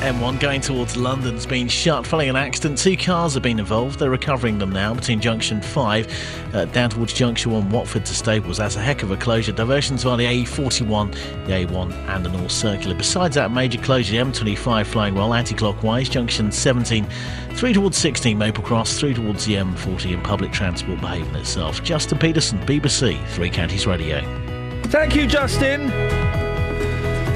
M1 0.00 0.40
going 0.40 0.62
towards 0.62 0.96
London's 0.96 1.44
been 1.44 1.68
shut 1.68 2.06
following 2.06 2.30
an 2.30 2.36
accident. 2.36 2.78
Two 2.78 2.96
cars 2.96 3.34
have 3.34 3.42
been 3.42 3.58
involved. 3.58 3.98
They're 3.98 4.08
recovering 4.08 4.56
them 4.56 4.70
now 4.70 4.94
between 4.94 5.20
Junction 5.20 5.60
5 5.60 6.54
uh, 6.54 6.64
down 6.66 6.88
towards 6.88 7.12
Junction 7.12 7.52
1, 7.52 7.68
Watford 7.68 8.06
to 8.06 8.14
Staples. 8.14 8.56
That's 8.56 8.76
a 8.76 8.80
heck 8.80 9.02
of 9.02 9.10
a 9.10 9.16
closure. 9.18 9.52
Diversions 9.52 10.02
via 10.02 10.16
the 10.16 10.24
A41, 10.24 11.12
the 11.44 11.52
A1, 11.52 11.92
and 12.08 12.24
the 12.24 12.30
North 12.30 12.50
Circular. 12.50 12.94
Besides 12.94 13.34
that 13.34 13.50
major 13.50 13.78
closure, 13.82 14.12
the 14.12 14.30
M25 14.30 14.86
flying 14.86 15.14
well 15.14 15.34
anti 15.34 15.54
clockwise. 15.54 16.08
Junction 16.08 16.50
17 16.50 17.06
through 17.52 17.74
towards 17.74 17.98
16 17.98 18.38
Maple 18.38 18.64
Cross, 18.64 18.98
through 18.98 19.12
towards 19.12 19.44
the 19.44 19.56
M40 19.56 20.14
and 20.14 20.24
public 20.24 20.50
transport 20.50 20.98
behaving 21.02 21.34
itself. 21.34 21.84
Justin 21.84 22.16
Peterson, 22.16 22.58
BBC 22.60 23.22
Three 23.28 23.50
Counties 23.50 23.86
Radio. 23.86 24.20
Thank 24.84 25.14
you, 25.14 25.26
Justin. 25.26 25.90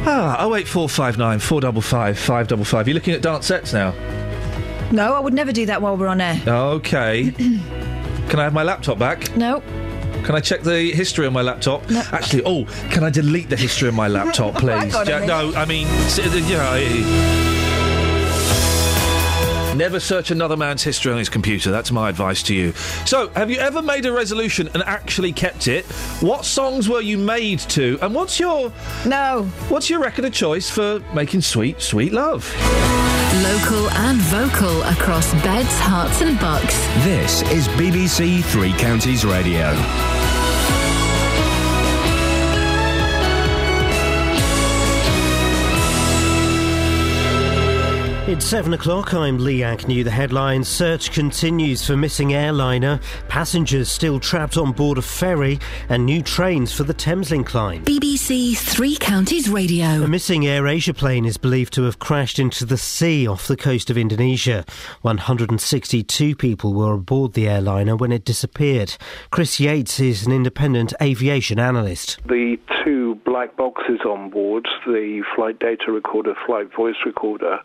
Ah, 0.07 0.37
08459 0.45 1.39
455 1.39 2.19
555. 2.19 2.89
You're 2.89 2.95
looking 2.95 3.15
at 3.15 3.23
dance 3.23 3.47
sets 3.47 3.73
now. 3.73 3.93
No, 4.93 5.15
I 5.15 5.19
would 5.21 5.35
never 5.35 5.51
do 5.53 5.67
that 5.67 5.81
while 5.81 5.97
we're 5.97 6.09
on 6.09 6.21
air. 6.21 6.41
Okay. 6.47 7.31
can 8.29 8.39
I 8.39 8.45
have 8.45 8.53
my 8.53 8.63
laptop 8.63 8.99
back? 8.99 9.35
No. 9.37 9.63
Can 10.25 10.35
I 10.35 10.41
check 10.41 10.63
the 10.63 10.91
history 10.93 11.27
on 11.27 11.33
my 11.33 11.43
laptop? 11.43 11.89
No. 11.91 12.03
Actually, 12.13 12.43
oh, 12.45 12.65
can 12.91 13.03
I 13.05 13.11
delete 13.11 13.49
the 13.51 13.57
history 13.57 13.89
on 13.89 13.95
my 13.95 14.09
laptop, 14.09 14.55
please? 14.61 14.95
On 14.95 15.07
Ja- 15.07 15.25
no, 15.25 15.53
I 15.55 15.65
mean, 15.65 15.87
s- 15.87 16.19
uh, 16.19 16.23
you 16.23 16.57
know. 16.57 17.64
Never 19.75 19.99
search 19.99 20.31
another 20.31 20.57
man's 20.57 20.85
history 20.85 21.11
on 21.11 21.19
his 21.19 21.29
computer. 21.29 21.73
That's 21.73 21.91
my 21.91 22.09
advice 22.09 22.43
to 22.45 22.55
you. 22.55 22.73
So, 23.07 23.29
have 23.31 23.51
you 23.51 23.59
ever 23.59 23.83
made 23.83 24.07
a 24.07 24.13
resolution 24.13 24.69
and 24.73 24.83
actually 24.85 25.33
kept 25.33 25.67
it? 25.67 25.85
What 26.21 26.45
songs 26.45 26.89
were 26.89 27.01
you 27.01 27.19
made 27.19 27.59
to? 27.71 27.99
And 28.01 28.15
what's 28.15 28.39
your 28.39 28.73
no? 29.05 29.45
What's 29.69 29.91
your 29.91 30.01
record 30.01 30.27
of 30.27 30.33
choice 30.33 30.71
for 30.71 31.01
making 31.13 31.41
sweet, 31.41 31.81
sweet 31.81 32.13
love? 32.13 32.45
Local 33.43 33.91
and 33.91 34.19
vocal 34.21 34.83
across 34.85 35.33
Beds, 35.43 35.77
Herts, 35.81 36.23
and 36.23 36.39
Bucks. 36.39 36.79
This 37.05 37.43
is 37.51 37.67
BBC 37.69 38.45
Three 38.45 38.73
Counties 38.75 39.25
Radio. 39.25 39.75
It's 48.35 48.47
seven 48.47 48.75
o'clock. 48.75 49.15
I'm 49.15 49.39
Lee 49.39 49.63
Agnew. 49.63 50.03
The 50.03 50.11
headline 50.11 50.65
Search 50.65 51.13
continues 51.13 51.87
for 51.87 51.97
missing 51.97 52.35
airliner, 52.35 52.99
passengers 53.29 53.89
still 53.89 54.19
trapped 54.19 54.57
on 54.57 54.73
board 54.73 54.99
a 54.99 55.03
ferry, 55.03 55.61
and 55.89 56.05
new 56.05 56.21
trains 56.21 56.73
for 56.73 56.83
the 56.83 56.95
Thameslink 56.95 57.55
line. 57.55 57.85
BBC 57.85 58.57
Three 58.57 58.97
Counties 58.97 59.49
Radio. 59.49 59.87
A 59.87 60.09
missing 60.09 60.43
AirAsia 60.43 60.97
plane 60.97 61.27
is 61.27 61.37
believed 61.37 61.73
to 61.75 61.85
have 61.85 62.01
crashed 62.01 62.41
into 62.41 62.65
the 62.65 62.77
sea 62.77 63.25
off 63.25 63.47
the 63.47 63.57
coast 63.57 63.89
of 63.89 63.97
Indonesia. 63.97 64.65
162 65.03 66.35
people 66.35 66.75
were 66.75 66.95
aboard 66.95 67.35
the 67.35 67.47
airliner 67.47 67.95
when 67.95 68.11
it 68.11 68.25
disappeared. 68.25 68.97
Chris 69.31 69.61
Yates 69.61 70.01
is 70.01 70.27
an 70.27 70.33
independent 70.33 70.93
aviation 71.01 71.61
analyst. 71.61 72.19
The 72.27 72.59
two 72.85 73.05
two 73.15 73.21
black 73.35 73.57
boxes 73.57 73.99
on 74.07 74.31
board, 74.31 74.65
the 74.87 75.21
flight 75.35 75.59
data 75.59 75.91
recorder, 75.91 76.37
flight 76.47 76.73
voice 76.73 76.95
recorder, 77.05 77.59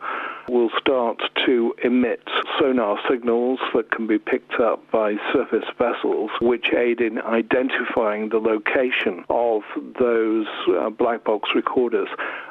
will 0.48 0.72
start 0.80 1.22
to 1.46 1.76
emit 1.84 2.28
sonar 2.58 2.98
signals 3.08 3.60
that 3.76 3.92
can 3.92 4.08
be 4.08 4.18
picked 4.18 4.56
up 4.60 4.82
by 4.90 5.14
surface 5.32 5.70
vessels, 5.78 6.32
which 6.42 6.74
aid 6.76 7.00
in 7.00 7.20
identifying 7.22 8.30
the 8.30 8.40
location 8.40 9.24
of 9.30 9.62
those 10.00 10.48
uh, 10.70 10.90
black 10.90 11.24
box 11.24 11.50
recorders. 11.54 12.08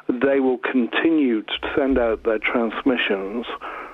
They 0.07 0.39
will 0.39 0.59
continue 0.59 1.41
to 1.41 1.73
send 1.75 1.99
out 1.99 2.23
their 2.23 2.39
transmissions 2.39 3.45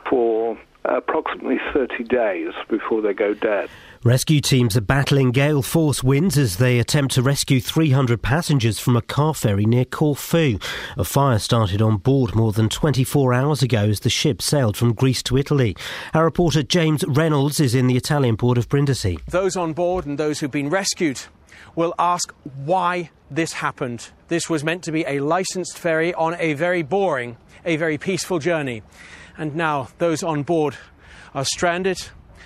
for 0.08 0.56
approximately 0.84 1.58
30 1.74 2.04
days 2.04 2.54
before 2.70 3.02
they 3.02 3.16
go 3.16 3.34
dead. 3.34 3.72
Rescue 4.06 4.40
teams 4.40 4.78
are 4.78 4.82
battling 4.82 5.32
gale 5.32 5.64
force 5.64 6.04
winds 6.04 6.38
as 6.38 6.58
they 6.58 6.78
attempt 6.78 7.16
to 7.16 7.24
rescue 7.24 7.60
300 7.60 8.22
passengers 8.22 8.78
from 8.78 8.96
a 8.96 9.02
car 9.02 9.34
ferry 9.34 9.66
near 9.66 9.84
Corfu. 9.84 10.60
A 10.96 11.04
fire 11.04 11.40
started 11.40 11.82
on 11.82 11.98
board 11.98 12.36
more 12.36 12.52
than 12.52 12.70
24 12.70 13.34
hours 13.34 13.64
ago 13.64 13.86
as 13.86 14.02
the 14.02 14.12
ship 14.12 14.44
sailed 14.44 14.78
from 14.78 14.94
Greece 14.94 15.24
to 15.24 15.38
Italy. 15.38 15.76
Our 16.14 16.24
reporter 16.24 16.62
James 16.62 17.04
Reynolds 17.08 17.60
is 17.60 17.74
in 17.74 17.88
the 17.88 17.98
Italian 17.98 18.38
port 18.38 18.60
of 18.60 18.70
Brindisi. 18.70 19.18
Those 19.28 19.58
on 19.58 19.74
board 19.74 20.06
and 20.06 20.20
those 20.20 20.40
who've 20.40 20.52
been 20.52 20.70
rescued 20.70 21.22
will 21.76 21.96
ask 21.98 22.32
why 22.64 23.10
this 23.32 23.54
happened. 23.54 24.12
This 24.28 24.48
was 24.48 24.64
meant 24.64 24.84
to 24.84 24.92
be 24.92 25.04
a 25.08 25.20
licensed 25.20 25.80
ferry 25.80 26.14
on 26.14 26.36
a 26.38 26.54
very 26.54 26.84
boring, 26.84 27.38
a 27.66 27.76
very 27.78 27.98
peaceful 27.98 28.38
journey. 28.38 28.84
And 29.36 29.56
now 29.56 29.88
those 29.98 30.22
on 30.22 30.44
board 30.44 30.78
are 31.34 31.44
stranded 31.44 31.98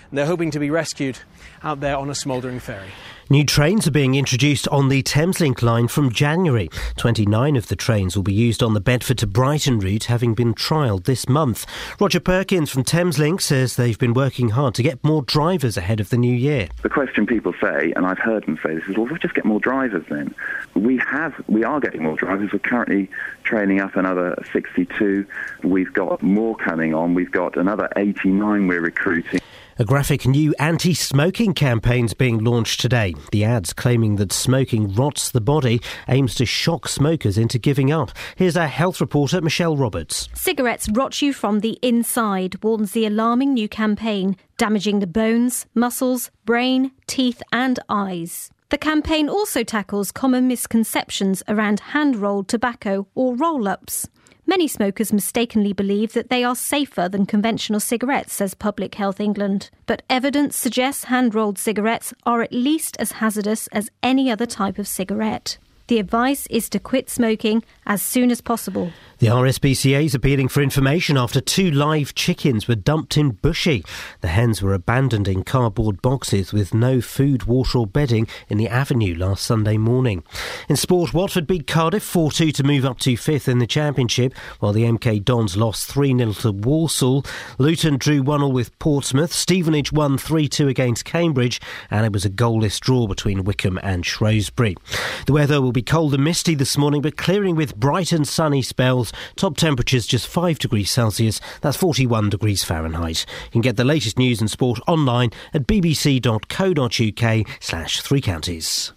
and 0.10 0.18
they're 0.18 0.26
hoping 0.26 0.52
to 0.52 0.60
be 0.60 0.70
rescued 0.70 1.20
out 1.64 1.80
there 1.80 1.98
on 1.98 2.10
a 2.10 2.16
smouldering 2.16 2.60
ferry. 2.60 2.90
New 3.32 3.46
trains 3.46 3.86
are 3.86 3.92
being 3.92 4.16
introduced 4.16 4.68
on 4.70 4.90
the 4.90 5.04
Thameslink 5.04 5.62
line 5.62 5.88
from 5.88 6.12
January. 6.12 6.68
29 6.98 7.56
of 7.56 7.68
the 7.68 7.76
trains 7.76 8.16
will 8.16 8.24
be 8.24 8.34
used 8.34 8.64
on 8.64 8.74
the 8.74 8.80
Bedford 8.80 9.20
to 9.20 9.28
Brighton 9.28 9.78
route, 9.78 10.06
having 10.06 10.34
been 10.34 10.56
trialled 10.56 11.04
this 11.04 11.30
month. 11.30 11.68
Roger 12.00 12.20
Perkins 12.20 12.72
from 12.72 12.84
Thameslink 12.84 13.40
says 13.40 13.76
they've 13.76 14.00
been 14.00 14.16
working 14.16 14.50
hard 14.50 14.74
to 14.74 14.82
get 14.82 15.04
more 15.04 15.22
drivers 15.22 15.78
ahead 15.78 16.00
of 16.00 16.10
the 16.10 16.18
new 16.18 16.34
year. 16.34 16.70
The 16.82 16.90
question 16.90 17.28
people 17.28 17.54
say, 17.62 17.94
and 17.96 18.08
I've 18.08 18.18
heard 18.18 18.48
them 18.48 18.58
say 18.64 18.74
this, 18.74 18.86
is, 18.86 18.98
well, 18.98 19.06
we'll 19.06 19.18
just 19.18 19.36
get 19.36 19.46
more 19.46 19.60
drivers 19.60 20.06
then. 20.10 20.34
We 20.74 20.98
have, 20.98 21.36
we 21.46 21.64
are 21.64 21.80
getting 21.80 22.02
more 22.02 22.16
drivers. 22.16 22.52
We're 22.52 22.58
currently 22.58 23.12
training 23.44 23.80
up 23.80 23.96
another 23.96 24.44
62. 24.52 25.28
We've 25.64 25.94
got 25.94 26.24
more 26.24 26.56
coming 26.56 26.96
on. 26.96 27.14
We've 27.14 27.32
got 27.32 27.58
another 27.58 27.90
89 27.96 28.68
we're 28.68 28.82
recruiting. 28.82 29.40
A 29.82 29.86
graphic 29.86 30.28
new 30.28 30.54
anti 30.60 30.94
smoking 30.94 31.54
campaign's 31.54 32.14
being 32.14 32.44
launched 32.44 32.82
today. 32.82 33.16
The 33.32 33.46
ads 33.46 33.72
claiming 33.72 34.18
that 34.18 34.34
smoking 34.34 34.94
rots 34.94 35.32
the 35.32 35.40
body 35.40 35.82
aims 36.10 36.36
to 36.36 36.46
shock 36.46 36.90
smokers 36.90 37.38
into 37.38 37.58
giving 37.58 37.90
up. 37.90 38.12
Here's 38.36 38.58
our 38.58 38.68
health 38.68 39.00
reporter, 39.00 39.40
Michelle 39.40 39.78
Roberts. 39.78 40.28
Cigarettes 40.34 40.90
rot 40.92 41.22
you 41.22 41.32
from 41.32 41.62
the 41.62 41.80
inside, 41.82 42.62
warns 42.62 42.92
the 42.92 43.06
alarming 43.06 43.54
new 43.54 43.70
campaign, 43.70 44.36
damaging 44.58 45.00
the 45.00 45.08
bones, 45.08 45.66
muscles, 45.74 46.30
brain, 46.44 46.92
teeth, 47.08 47.42
and 47.54 47.80
eyes. 47.88 48.52
The 48.72 48.78
campaign 48.78 49.30
also 49.30 49.64
tackles 49.64 50.12
common 50.12 50.50
misconceptions 50.50 51.42
around 51.48 51.80
hand 51.80 52.18
rolled 52.18 52.50
tobacco 52.50 53.08
or 53.16 53.34
roll 53.34 53.66
ups. 53.66 54.10
Many 54.50 54.68
smokers 54.68 55.14
mistakenly 55.14 55.74
believe 55.74 56.14
that 56.14 56.32
they 56.32 56.44
are 56.44 56.56
safer 56.56 57.08
than 57.08 57.28
conventional 57.28 57.80
cigarettes, 57.80 58.34
says 58.34 58.56
Public 58.56 58.96
Health 58.96 59.20
England. 59.20 59.70
But 59.86 60.02
evidence 60.10 60.58
suggests 60.58 61.04
hand 61.04 61.36
rolled 61.36 61.60
cigarettes 61.60 62.16
are 62.26 62.42
at 62.42 62.52
least 62.52 62.98
as 62.98 63.12
hazardous 63.12 63.68
as 63.68 63.92
any 64.02 64.32
other 64.32 64.48
type 64.48 64.80
of 64.80 64.88
cigarette. 64.88 65.60
The 65.86 66.00
advice 66.00 66.48
is 66.48 66.68
to 66.70 66.80
quit 66.80 67.12
smoking 67.12 67.64
as 67.86 68.02
soon 68.02 68.32
as 68.32 68.42
possible. 68.42 68.92
The 69.20 69.28
RSPCA 69.28 70.06
is 70.06 70.16
appealing 70.16 70.48
for 70.48 70.64
information 70.64 71.18
after 71.18 71.42
two 71.42 71.70
live 71.70 72.16
chickens 72.16 72.70
were 72.70 72.76
dumped 72.76 73.18
in 73.18 73.34
Bushey. 73.34 73.86
The 74.22 74.30
hens 74.30 74.62
were 74.62 74.74
abandoned 74.74 75.28
in 75.28 75.44
cardboard 75.44 76.02
boxes 76.02 76.54
with 76.54 76.74
no 76.74 77.02
food, 77.02 77.44
water, 77.44 77.80
or 77.80 77.86
bedding 77.86 78.30
in 78.48 78.58
the 78.58 78.70
avenue 78.70 79.14
last 79.14 79.44
Sunday 79.46 79.76
morning. 79.76 80.24
In 80.70 80.78
sport, 80.78 81.14
Watford 81.14 81.48
beat 81.48 81.68
Cardiff 81.68 82.02
4 82.02 82.32
2 82.32 82.54
to 82.54 82.64
move 82.64 82.86
up 82.86 82.98
to 83.00 83.18
fifth 83.18 83.50
in 83.50 83.60
the 83.60 83.68
Championship, 83.68 84.34
while 84.62 84.72
the 84.72 84.86
MK 84.86 85.26
Dons 85.26 85.58
lost 85.58 85.92
3 85.92 86.18
0 86.18 86.32
to 86.32 86.54
Walsall. 86.54 87.26
Luton 87.58 87.98
drew 87.98 88.24
1 88.24 88.40
0 88.40 88.48
with 88.48 88.80
Portsmouth. 88.80 89.34
Stevenage 89.34 89.92
won 89.92 90.18
3 90.18 90.48
2 90.48 90.70
against 90.70 91.04
Cambridge, 91.04 91.60
and 91.92 92.06
it 92.06 92.14
was 92.14 92.24
a 92.24 92.30
goalless 92.30 92.80
draw 92.80 93.06
between 93.06 93.44
Wycombe 93.44 93.82
and 93.84 94.06
Shrewsbury. 94.06 94.78
The 95.26 95.34
weather 95.34 95.62
will 95.62 95.74
be 95.74 95.82
cold 95.82 96.14
and 96.14 96.24
misty 96.24 96.56
this 96.56 96.78
morning, 96.78 97.02
but 97.02 97.18
clearing 97.18 97.58
with 97.58 97.76
bright 97.76 98.14
and 98.14 98.26
sunny 98.26 98.62
spells. 98.62 99.09
Top 99.36 99.58
temperatures 99.58 100.08
just 100.08 100.28
5 100.28 100.60
degrees 100.60 100.90
Celsius, 100.90 101.40
that's 101.62 101.78
41 101.78 102.30
degrees 102.30 102.64
Fahrenheit. 102.64 103.26
You 103.46 103.52
can 103.52 103.62
get 103.62 103.78
the 103.78 103.84
latest 103.84 104.18
news 104.18 104.40
and 104.40 104.50
sport 104.50 104.80
online 104.88 105.32
at 105.54 105.68
bbc.co.uk 105.68 107.48
slash 107.60 108.02
three 108.02 108.22
counties. 108.22 108.94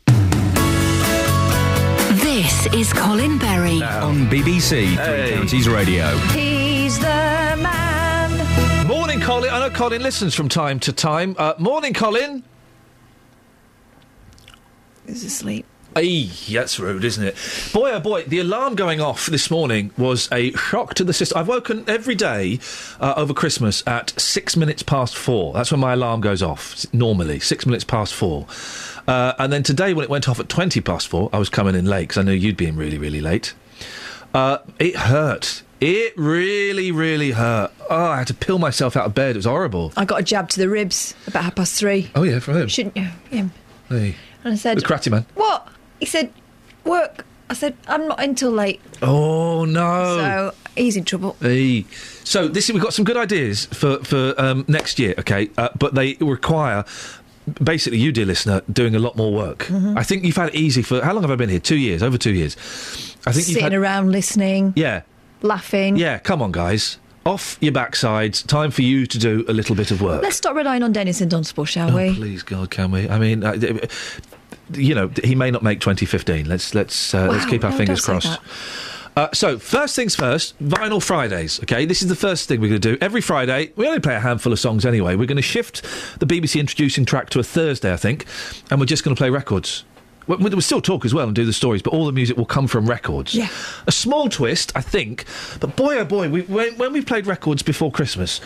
This 2.22 2.66
is 2.74 2.92
Colin 2.92 3.38
Berry. 3.38 3.82
On 3.82 4.26
BBC 4.28 4.94
Three 5.04 5.36
Counties 5.36 5.68
Radio. 5.68 6.16
He's 6.28 6.98
the 6.98 7.04
man. 7.04 8.86
Morning, 8.86 9.20
Colin. 9.20 9.50
I 9.50 9.60
know 9.60 9.70
Colin 9.74 10.02
listens 10.02 10.34
from 10.34 10.48
time 10.48 10.78
to 10.80 10.92
time. 10.92 11.34
Uh, 11.38 11.54
morning, 11.58 11.92
Colin. 11.94 12.42
He's 15.06 15.24
asleep. 15.24 15.66
Hey, 15.94 16.24
that's 16.50 16.78
rude, 16.80 17.04
isn't 17.04 17.22
it? 17.22 17.36
Boy, 17.72 17.90
oh 17.92 18.00
boy, 18.00 18.22
the 18.24 18.38
alarm 18.38 18.76
going 18.76 19.00
off 19.00 19.26
this 19.26 19.50
morning 19.50 19.90
was 19.98 20.26
a 20.32 20.52
shock 20.52 20.94
to 20.94 21.04
the 21.04 21.12
system. 21.12 21.36
I've 21.38 21.48
woken 21.48 21.84
every 21.86 22.14
day 22.14 22.60
uh, 22.98 23.12
over 23.16 23.34
Christmas 23.34 23.82
at 23.86 24.18
six 24.18 24.56
minutes 24.56 24.82
past 24.82 25.14
four. 25.14 25.52
That's 25.52 25.70
when 25.70 25.80
my 25.80 25.92
alarm 25.92 26.22
goes 26.22 26.42
off, 26.42 26.86
normally, 26.94 27.40
six 27.40 27.66
minutes 27.66 27.84
past 27.84 28.14
four. 28.14 28.46
Uh, 29.06 29.34
and 29.38 29.52
then 29.52 29.62
today, 29.62 29.92
when 29.92 30.04
it 30.04 30.10
went 30.10 30.28
off 30.30 30.40
at 30.40 30.48
20 30.48 30.80
past 30.80 31.08
four, 31.08 31.28
I 31.32 31.38
was 31.38 31.50
coming 31.50 31.74
in 31.74 31.84
late 31.84 32.08
because 32.08 32.18
I 32.18 32.22
knew 32.22 32.32
you'd 32.32 32.56
be 32.56 32.66
in 32.66 32.76
really, 32.76 32.96
really 32.96 33.20
late. 33.20 33.52
Uh, 34.32 34.58
it 34.78 34.96
hurt. 34.96 35.62
It 35.80 36.16
really, 36.16 36.90
really 36.90 37.32
hurt. 37.32 37.72
Oh, 37.90 38.06
I 38.06 38.18
had 38.18 38.28
to 38.28 38.34
peel 38.34 38.58
myself 38.58 38.96
out 38.96 39.04
of 39.04 39.14
bed. 39.14 39.30
It 39.30 39.40
was 39.40 39.46
horrible. 39.46 39.92
I 39.96 40.04
got 40.04 40.20
a 40.20 40.22
jab 40.22 40.48
to 40.50 40.58
the 40.58 40.68
ribs 40.68 41.14
about 41.26 41.42
half 41.42 41.56
past 41.56 41.74
three. 41.74 42.10
Oh, 42.14 42.22
yeah, 42.22 42.38
from 42.38 42.56
him. 42.56 42.68
Shouldn't 42.68 42.96
you? 42.96 43.08
Yeah. 43.30 43.48
Hey. 43.88 44.14
And 44.44 44.54
I 44.54 44.56
said, 44.56 44.78
The 44.78 44.82
cratty 44.82 45.10
man. 45.10 45.26
What? 45.34 45.68
He 46.02 46.06
said, 46.06 46.32
Work. 46.84 47.24
I 47.48 47.54
said, 47.54 47.76
I'm 47.86 48.08
not 48.08 48.18
until 48.20 48.50
late. 48.50 48.80
Oh, 49.02 49.64
no. 49.64 50.16
So 50.18 50.54
he's 50.74 50.96
in 50.96 51.04
trouble. 51.04 51.36
Hey. 51.40 51.84
So 52.24 52.48
this 52.48 52.68
we've 52.72 52.82
got 52.82 52.92
some 52.92 53.04
good 53.04 53.16
ideas 53.16 53.66
for 53.66 53.98
for 54.02 54.34
um, 54.36 54.64
next 54.66 54.98
year, 54.98 55.14
okay? 55.20 55.48
Uh, 55.56 55.68
but 55.78 55.94
they 55.94 56.14
require 56.20 56.84
basically 57.62 57.98
you, 57.98 58.10
dear 58.10 58.26
listener, 58.26 58.62
doing 58.72 58.96
a 58.96 58.98
lot 58.98 59.14
more 59.16 59.32
work. 59.32 59.66
Mhm. 59.66 59.96
I 59.96 60.02
think 60.02 60.24
you've 60.24 60.34
had 60.36 60.48
it 60.48 60.56
easy 60.56 60.82
for 60.82 61.04
how 61.04 61.12
long 61.12 61.22
have 61.22 61.30
I 61.30 61.36
been 61.36 61.50
here? 61.50 61.60
Two 61.60 61.76
years, 61.76 62.02
over 62.02 62.18
two 62.18 62.32
years. 62.34 62.56
I 63.26 63.30
think 63.30 63.46
you've 63.46 63.58
Sitting 63.58 63.62
had 63.62 63.74
around 63.74 64.10
listening, 64.10 64.72
yeah, 64.74 65.02
laughing. 65.42 65.96
yeah. 65.96 66.18
Come 66.18 66.42
on, 66.42 66.50
guys, 66.50 66.98
off 67.24 67.58
your 67.60 67.72
backsides. 67.72 68.44
Time 68.44 68.72
for 68.72 68.82
you 68.82 69.06
to 69.06 69.18
do 69.18 69.44
a 69.46 69.52
little 69.52 69.76
bit 69.76 69.92
of 69.92 70.00
work. 70.02 70.22
Let's 70.22 70.36
stop 70.36 70.56
relying 70.56 70.82
on 70.82 70.90
Dennis 70.92 71.20
and 71.20 71.30
Dunstable, 71.30 71.64
shall 71.66 71.92
Oh, 71.92 71.96
we? 71.96 72.14
please, 72.16 72.42
God, 72.42 72.70
can 72.70 72.90
we? 72.90 73.08
I 73.08 73.18
mean, 73.20 73.44
uh, 73.44 73.52
you 74.74 74.94
know, 74.94 75.10
he 75.22 75.34
may 75.34 75.50
not 75.50 75.62
make 75.62 75.80
2015. 75.80 76.48
Let's 76.48 76.74
let's 76.74 77.14
uh, 77.14 77.28
let's 77.28 77.46
keep 77.46 77.64
our 77.64 77.70
no, 77.70 77.76
fingers 77.76 78.04
crossed. 78.04 78.38
Uh, 79.14 79.28
so, 79.34 79.58
first 79.58 79.94
things 79.94 80.16
first, 80.16 80.58
Vinyl 80.58 81.02
Fridays. 81.02 81.60
Okay, 81.62 81.84
this 81.84 82.00
is 82.00 82.08
the 82.08 82.16
first 82.16 82.48
thing 82.48 82.60
we're 82.60 82.68
going 82.68 82.80
to 82.80 82.92
do. 82.92 82.98
Every 83.02 83.20
Friday, 83.20 83.72
we 83.76 83.86
only 83.86 84.00
play 84.00 84.14
a 84.14 84.20
handful 84.20 84.52
of 84.52 84.58
songs 84.58 84.86
anyway. 84.86 85.16
We're 85.16 85.26
going 85.26 85.36
to 85.36 85.42
shift 85.42 85.82
the 86.18 86.26
BBC 86.26 86.58
introducing 86.58 87.04
track 87.04 87.28
to 87.30 87.38
a 87.38 87.42
Thursday, 87.42 87.92
I 87.92 87.98
think, 87.98 88.24
and 88.70 88.80
we're 88.80 88.86
just 88.86 89.04
going 89.04 89.14
to 89.14 89.20
play 89.20 89.28
records. 89.28 89.84
We- 90.26 90.36
We'll 90.36 90.60
still 90.60 90.80
talk 90.82 91.04
as 91.04 91.12
well 91.14 91.26
and 91.26 91.34
do 91.34 91.44
the 91.44 91.52
stories, 91.52 91.82
but 91.82 91.92
all 91.92 92.04
the 92.06 92.12
music 92.12 92.36
will 92.36 92.44
come 92.46 92.66
from 92.66 92.86
records. 92.88 93.34
Yeah. 93.34 93.48
A 93.86 93.92
small 93.92 94.28
twist, 94.28 94.70
I 94.76 94.80
think, 94.80 95.24
but 95.60 95.76
boy 95.76 95.98
oh 95.98 96.04
boy, 96.04 96.28
we, 96.28 96.42
when, 96.42 96.76
when 96.76 96.92
we 96.92 97.00
played 97.02 97.26
records 97.26 97.62
before 97.62 97.90
Christmas, 97.90 98.40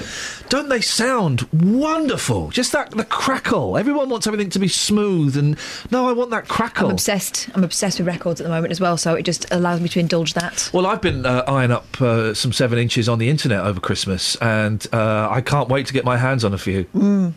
don't 0.48 0.68
they 0.68 0.80
sound 0.80 1.42
wonderful? 1.52 2.50
Just 2.50 2.72
that 2.72 2.90
the 2.92 3.04
crackle. 3.04 3.76
Everyone 3.76 4.08
wants 4.08 4.26
everything 4.26 4.50
to 4.50 4.58
be 4.58 4.68
smooth, 4.68 5.36
and 5.36 5.56
no, 5.90 6.08
I 6.08 6.12
want 6.12 6.30
that 6.30 6.48
crackle. 6.48 6.86
I'm 6.88 6.92
obsessed. 6.92 7.48
I'm 7.54 7.64
obsessed 7.64 7.98
with 7.98 8.06
records 8.06 8.40
at 8.40 8.44
the 8.44 8.50
moment 8.50 8.70
as 8.72 8.80
well, 8.80 8.96
so 8.96 9.14
it 9.14 9.22
just 9.24 9.46
allows 9.52 9.80
me 9.80 9.88
to 9.90 10.00
indulge 10.00 10.34
that. 10.34 10.70
Well, 10.72 10.86
I've 10.86 11.02
been 11.02 11.24
uh, 11.26 11.44
eyeing 11.46 11.70
up 11.72 12.00
uh, 12.00 12.34
some 12.34 12.52
seven 12.52 12.78
inches 12.78 13.08
on 13.08 13.18
the 13.18 13.28
internet 13.28 13.60
over 13.60 13.80
Christmas, 13.80 14.36
and 14.36 14.86
uh, 14.92 15.28
I 15.30 15.40
can't 15.40 15.68
wait 15.68 15.86
to 15.86 15.92
get 15.92 16.04
my 16.04 16.16
hands 16.16 16.44
on 16.44 16.52
a 16.54 16.58
few. 16.58 16.84
Mm. 16.94 17.32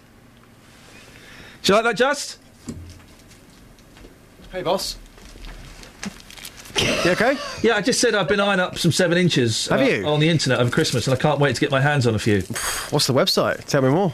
Do 1.61 1.73
you 1.73 1.75
like 1.75 1.83
that, 1.83 1.97
Just? 1.97 2.38
Hey, 4.51 4.63
boss. 4.63 4.97
You 6.77 7.11
okay? 7.11 7.37
Yeah, 7.61 7.75
I 7.75 7.81
just 7.81 7.99
said 7.99 8.15
I've 8.15 8.27
been 8.27 8.39
eyeing 8.39 8.59
up 8.59 8.77
some 8.77 8.91
seven 8.91 9.17
inches 9.17 9.67
Have 9.67 9.81
uh, 9.81 9.83
you? 9.83 10.05
on 10.05 10.19
the 10.19 10.29
internet 10.29 10.59
over 10.59 10.71
Christmas, 10.71 11.07
and 11.07 11.15
I 11.15 11.19
can't 11.19 11.39
wait 11.39 11.55
to 11.55 11.61
get 11.61 11.71
my 11.71 11.81
hands 11.81 12.07
on 12.07 12.15
a 12.15 12.19
few. 12.19 12.41
What's 12.89 13.05
the 13.05 13.13
website? 13.13 13.65
Tell 13.65 13.81
me 13.81 13.89
more. 13.89 14.13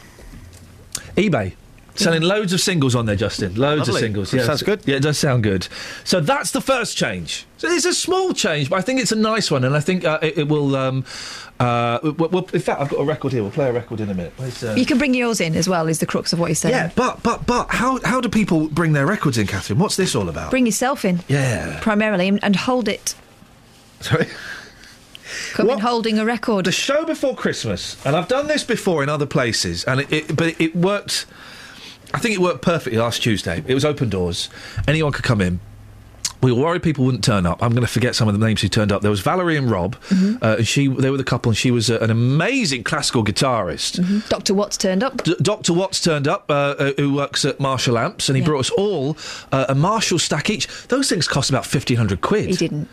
eBay. 1.15 1.53
Selling 1.93 2.23
loads 2.23 2.51
of 2.51 2.59
singles 2.59 2.93
on 2.93 3.05
there, 3.05 3.15
Justin. 3.15 3.55
Loads 3.55 3.87
Lovely. 3.87 3.93
of 3.93 3.99
singles. 3.99 4.33
Yeah, 4.33 4.43
sounds 4.43 4.63
good. 4.63 4.81
Yeah, 4.85 4.97
it 4.97 5.03
does 5.03 5.17
sound 5.17 5.43
good. 5.43 5.69
So 6.03 6.19
that's 6.19 6.51
the 6.51 6.59
first 6.59 6.97
change. 6.97 7.45
So 7.57 7.69
it's 7.69 7.85
a 7.85 7.93
small 7.93 8.33
change, 8.33 8.69
but 8.69 8.77
I 8.77 8.81
think 8.81 8.99
it's 8.99 9.13
a 9.13 9.17
nice 9.17 9.49
one, 9.49 9.63
and 9.63 9.73
I 9.73 9.79
think 9.79 10.03
uh, 10.03 10.19
it, 10.21 10.39
it 10.39 10.47
will. 10.49 10.75
Um, 10.75 11.05
uh, 11.59 11.99
well, 12.03 12.29
well, 12.29 12.49
in 12.53 12.59
fact, 12.59 12.81
I've 12.81 12.89
got 12.89 12.99
a 12.99 13.05
record 13.05 13.31
here. 13.31 13.41
We'll 13.41 13.51
play 13.51 13.69
a 13.69 13.73
record 13.73 14.01
in 14.01 14.09
a 14.09 14.13
minute. 14.13 14.33
Uh, 14.63 14.73
You 14.73 14.85
can 14.85 14.97
bring 14.97 15.13
yours 15.13 15.39
in 15.39 15.55
as 15.55 15.69
well. 15.69 15.87
Is 15.87 15.99
the 15.99 16.05
crux 16.05 16.33
of 16.33 16.39
what 16.39 16.49
he's 16.49 16.59
saying. 16.59 16.75
yeah, 16.75 16.91
but 16.95 17.23
but 17.23 17.45
but 17.45 17.67
how 17.69 17.99
how 18.03 18.19
do 18.19 18.27
people 18.27 18.67
bring 18.67 18.93
their 18.93 19.05
records 19.05 19.37
in, 19.37 19.47
Catherine? 19.47 19.79
What's 19.79 19.95
this 19.95 20.15
all 20.15 20.27
about? 20.27 20.51
Bring 20.51 20.65
yourself 20.65 21.05
in 21.05 21.21
yeah. 21.27 21.79
primarily 21.81 22.27
and, 22.27 22.43
and 22.43 22.55
hold 22.55 22.87
it. 22.89 23.15
Sorry. 24.01 24.27
Come 25.53 25.69
in 25.69 25.79
holding 25.79 26.19
a 26.19 26.25
record. 26.25 26.65
The 26.65 26.71
show 26.71 27.05
before 27.05 27.35
Christmas, 27.35 28.03
and 28.05 28.15
I've 28.15 28.27
done 28.27 28.47
this 28.47 28.63
before 28.63 29.01
in 29.01 29.09
other 29.09 29.25
places, 29.25 29.83
and 29.85 30.01
it, 30.01 30.11
it 30.11 30.35
but 30.35 30.59
it 30.59 30.75
worked. 30.75 31.25
I 32.13 32.19
think 32.19 32.35
it 32.35 32.39
worked 32.41 32.61
perfectly 32.61 32.99
last 32.99 33.23
Tuesday. 33.23 33.63
It 33.65 33.73
was 33.73 33.85
open 33.85 34.09
doors; 34.09 34.49
anyone 34.87 35.11
could 35.13 35.23
come 35.23 35.41
in. 35.41 35.59
We 36.41 36.51
were 36.51 36.61
worried 36.61 36.83
people 36.83 37.05
wouldn't 37.05 37.23
turn 37.23 37.45
up. 37.45 37.63
I'm 37.63 37.71
going 37.71 37.85
to 37.85 37.91
forget 37.91 38.15
some 38.15 38.27
of 38.27 38.37
the 38.37 38.45
names 38.45 38.61
who 38.61 38.67
turned 38.67 38.91
up. 38.91 39.01
There 39.01 39.09
was 39.11 39.21
Valerie 39.21 39.57
and 39.57 39.69
Rob, 39.71 39.95
Mm-hmm. 40.09 40.43
uh, 40.43 40.55
and 40.57 40.67
she 40.67 40.87
they 40.87 41.09
were 41.09 41.17
the 41.17 41.23
couple, 41.23 41.49
and 41.49 41.57
she 41.57 41.71
was 41.71 41.89
uh, 41.89 41.97
an 42.01 42.11
amazing 42.11 42.83
classical 42.83 43.23
guitarist. 43.23 44.29
Dr. 44.29 44.53
Watts 44.53 44.77
turned 44.77 45.03
up. 45.03 45.23
D- 45.23 45.35
Dr. 45.41 45.73
Watts 45.73 45.99
turned 46.01 46.27
up, 46.27 46.45
uh, 46.49 46.53
uh, 46.77 46.91
who 46.97 47.13
works 47.13 47.45
at 47.45 47.59
Marshall 47.59 47.97
Amps, 47.97 48.29
and 48.29 48.35
he 48.35 48.41
Yeah. 48.41 48.47
brought 48.47 48.59
us 48.59 48.69
all 48.71 49.17
uh, 49.51 49.65
a 49.69 49.75
Marshall 49.75 50.19
stack 50.19 50.49
each. 50.49 50.67
Those 50.87 51.09
things 51.09 51.27
cost 51.27 51.49
about 51.49 51.65
fifteen 51.65 51.97
hundred 51.97 52.21
quid. 52.21 52.49
He 52.49 52.55
didn't. 52.55 52.87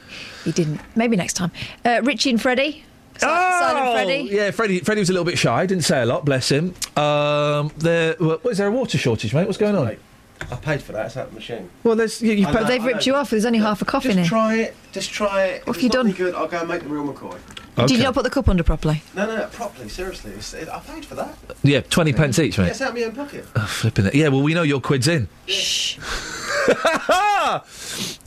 He 0.45 0.53
didn't. 0.53 0.81
Maybe 0.97 1.17
next 1.17 1.35
time. 1.35 1.51
Uh, 1.85 2.01
Richie 2.03 2.31
and 2.31 2.41
Freddie. 2.41 2.85
Si- 3.19 3.27
Silent 3.27 3.93
Freddie. 3.93 4.29
Oh, 4.31 4.35
Yeah, 4.35 4.51
Freddie, 4.51 4.81
Freddie 4.81 5.01
was 5.03 5.11
a 5.11 5.13
little 5.13 5.27
bit 5.27 5.39
shy, 5.39 5.67
didn't 5.67 5.85
say 5.85 6.01
a 6.03 6.07
lot, 6.07 6.25
bless 6.25 6.51
him. 6.51 6.75
Um, 6.97 7.71
there, 7.77 8.17
well, 8.19 8.41
is 8.51 8.59
there 8.59 8.67
a 8.69 8.71
water 8.73 8.97
shortage, 8.99 9.35
mate? 9.35 9.47
What's 9.47 9.59
going 9.59 9.77
on? 9.77 9.97
I 10.51 10.57
paid 10.57 10.83
for 10.83 10.93
that. 10.93 11.07
It's 11.07 11.17
out 11.17 11.29
the 11.29 11.35
machine. 11.35 11.71
Well, 11.85 11.97
there's 11.97 12.21
you, 12.23 12.33
you 12.33 12.45
know, 12.45 12.65
They've 12.65 12.85
ripped 12.85 13.07
you 13.07 13.15
off. 13.15 13.31
There's 13.31 13.45
only 13.47 13.59
half 13.61 13.83
a 13.83 13.85
coffee 13.85 14.11
in 14.11 14.19
it. 14.19 14.23
Just 14.23 14.31
here. 14.31 14.39
try 14.39 14.55
it. 14.57 14.77
Just 14.93 15.11
try 15.13 15.43
it. 15.45 15.67
What 15.67 15.77
If 15.77 15.83
have 15.83 15.83
you 15.85 15.91
done? 15.91 16.07
any 16.07 16.17
good, 16.17 16.35
I'll 16.35 16.49
go 16.49 16.61
and 16.61 16.69
make 16.69 16.83
the 16.83 16.89
real 16.89 17.05
McCoy. 17.13 17.39
Did 17.77 17.91
you 17.91 17.99
not 18.03 18.15
put 18.15 18.23
the 18.25 18.31
cup 18.31 18.49
under 18.49 18.63
properly? 18.63 19.03
No, 19.15 19.27
no, 19.27 19.37
no, 19.37 19.47
properly, 19.47 19.89
seriously. 19.89 20.33
It, 20.33 20.69
I 20.69 20.79
paid 20.81 21.05
for 21.07 21.15
that. 21.15 21.37
yeah, 21.63 21.81
twenty 21.81 22.13
pence 22.13 22.39
each, 22.39 22.59
Yeah, 22.59 22.65
mate. 22.65 22.71
it's 22.73 22.81
out 22.83 22.91
of 22.91 22.95
my 22.97 23.03
own 23.05 23.13
pocket. 23.15 23.47
Oh, 23.57 23.67
flipping 23.67 24.07
it. 24.07 24.15
Yeah, 24.15 24.29
well, 24.29 24.43
we 24.43 24.53
know 24.55 24.63
your 24.63 24.81
quid's 24.81 25.09
in. 25.09 25.29
Shh. 25.47 25.99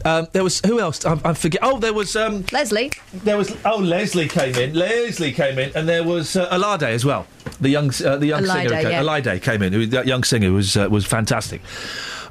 Um, 0.04 0.28
there 0.34 0.44
was 0.44 0.62
who 0.66 0.80
else? 0.80 1.04
I, 1.06 1.20
I 1.26 1.34
forget. 1.34 1.62
Oh, 1.64 1.80
there 1.80 1.94
was 1.94 2.16
um, 2.16 2.46
Leslie. 2.52 2.92
there 3.12 3.38
was 3.38 3.56
oh 3.66 3.78
Leslie 3.78 4.28
came 4.28 4.54
in. 4.56 4.74
Leslie 4.76 5.32
came 5.32 5.58
in, 5.58 5.72
and 5.76 5.90
there 5.90 6.04
was 6.04 6.36
uh, 6.36 6.48
Alade 6.50 6.84
as 6.84 7.04
well. 7.06 7.26
The 7.60 7.70
young 7.70 7.90
uh, 8.06 8.18
the 8.18 8.28
young 8.28 8.44
Alide, 8.44 8.68
singer 8.68 8.82
came, 8.82 8.92
yeah. 8.92 9.02
Alide 9.02 9.42
came 9.42 9.62
in. 9.64 9.74
Who, 9.74 9.86
that 9.88 10.06
young 10.06 10.24
singer 10.24 10.52
was 10.52 10.78
uh, 10.78 10.88
was 10.92 11.06
fantastic. 11.08 11.62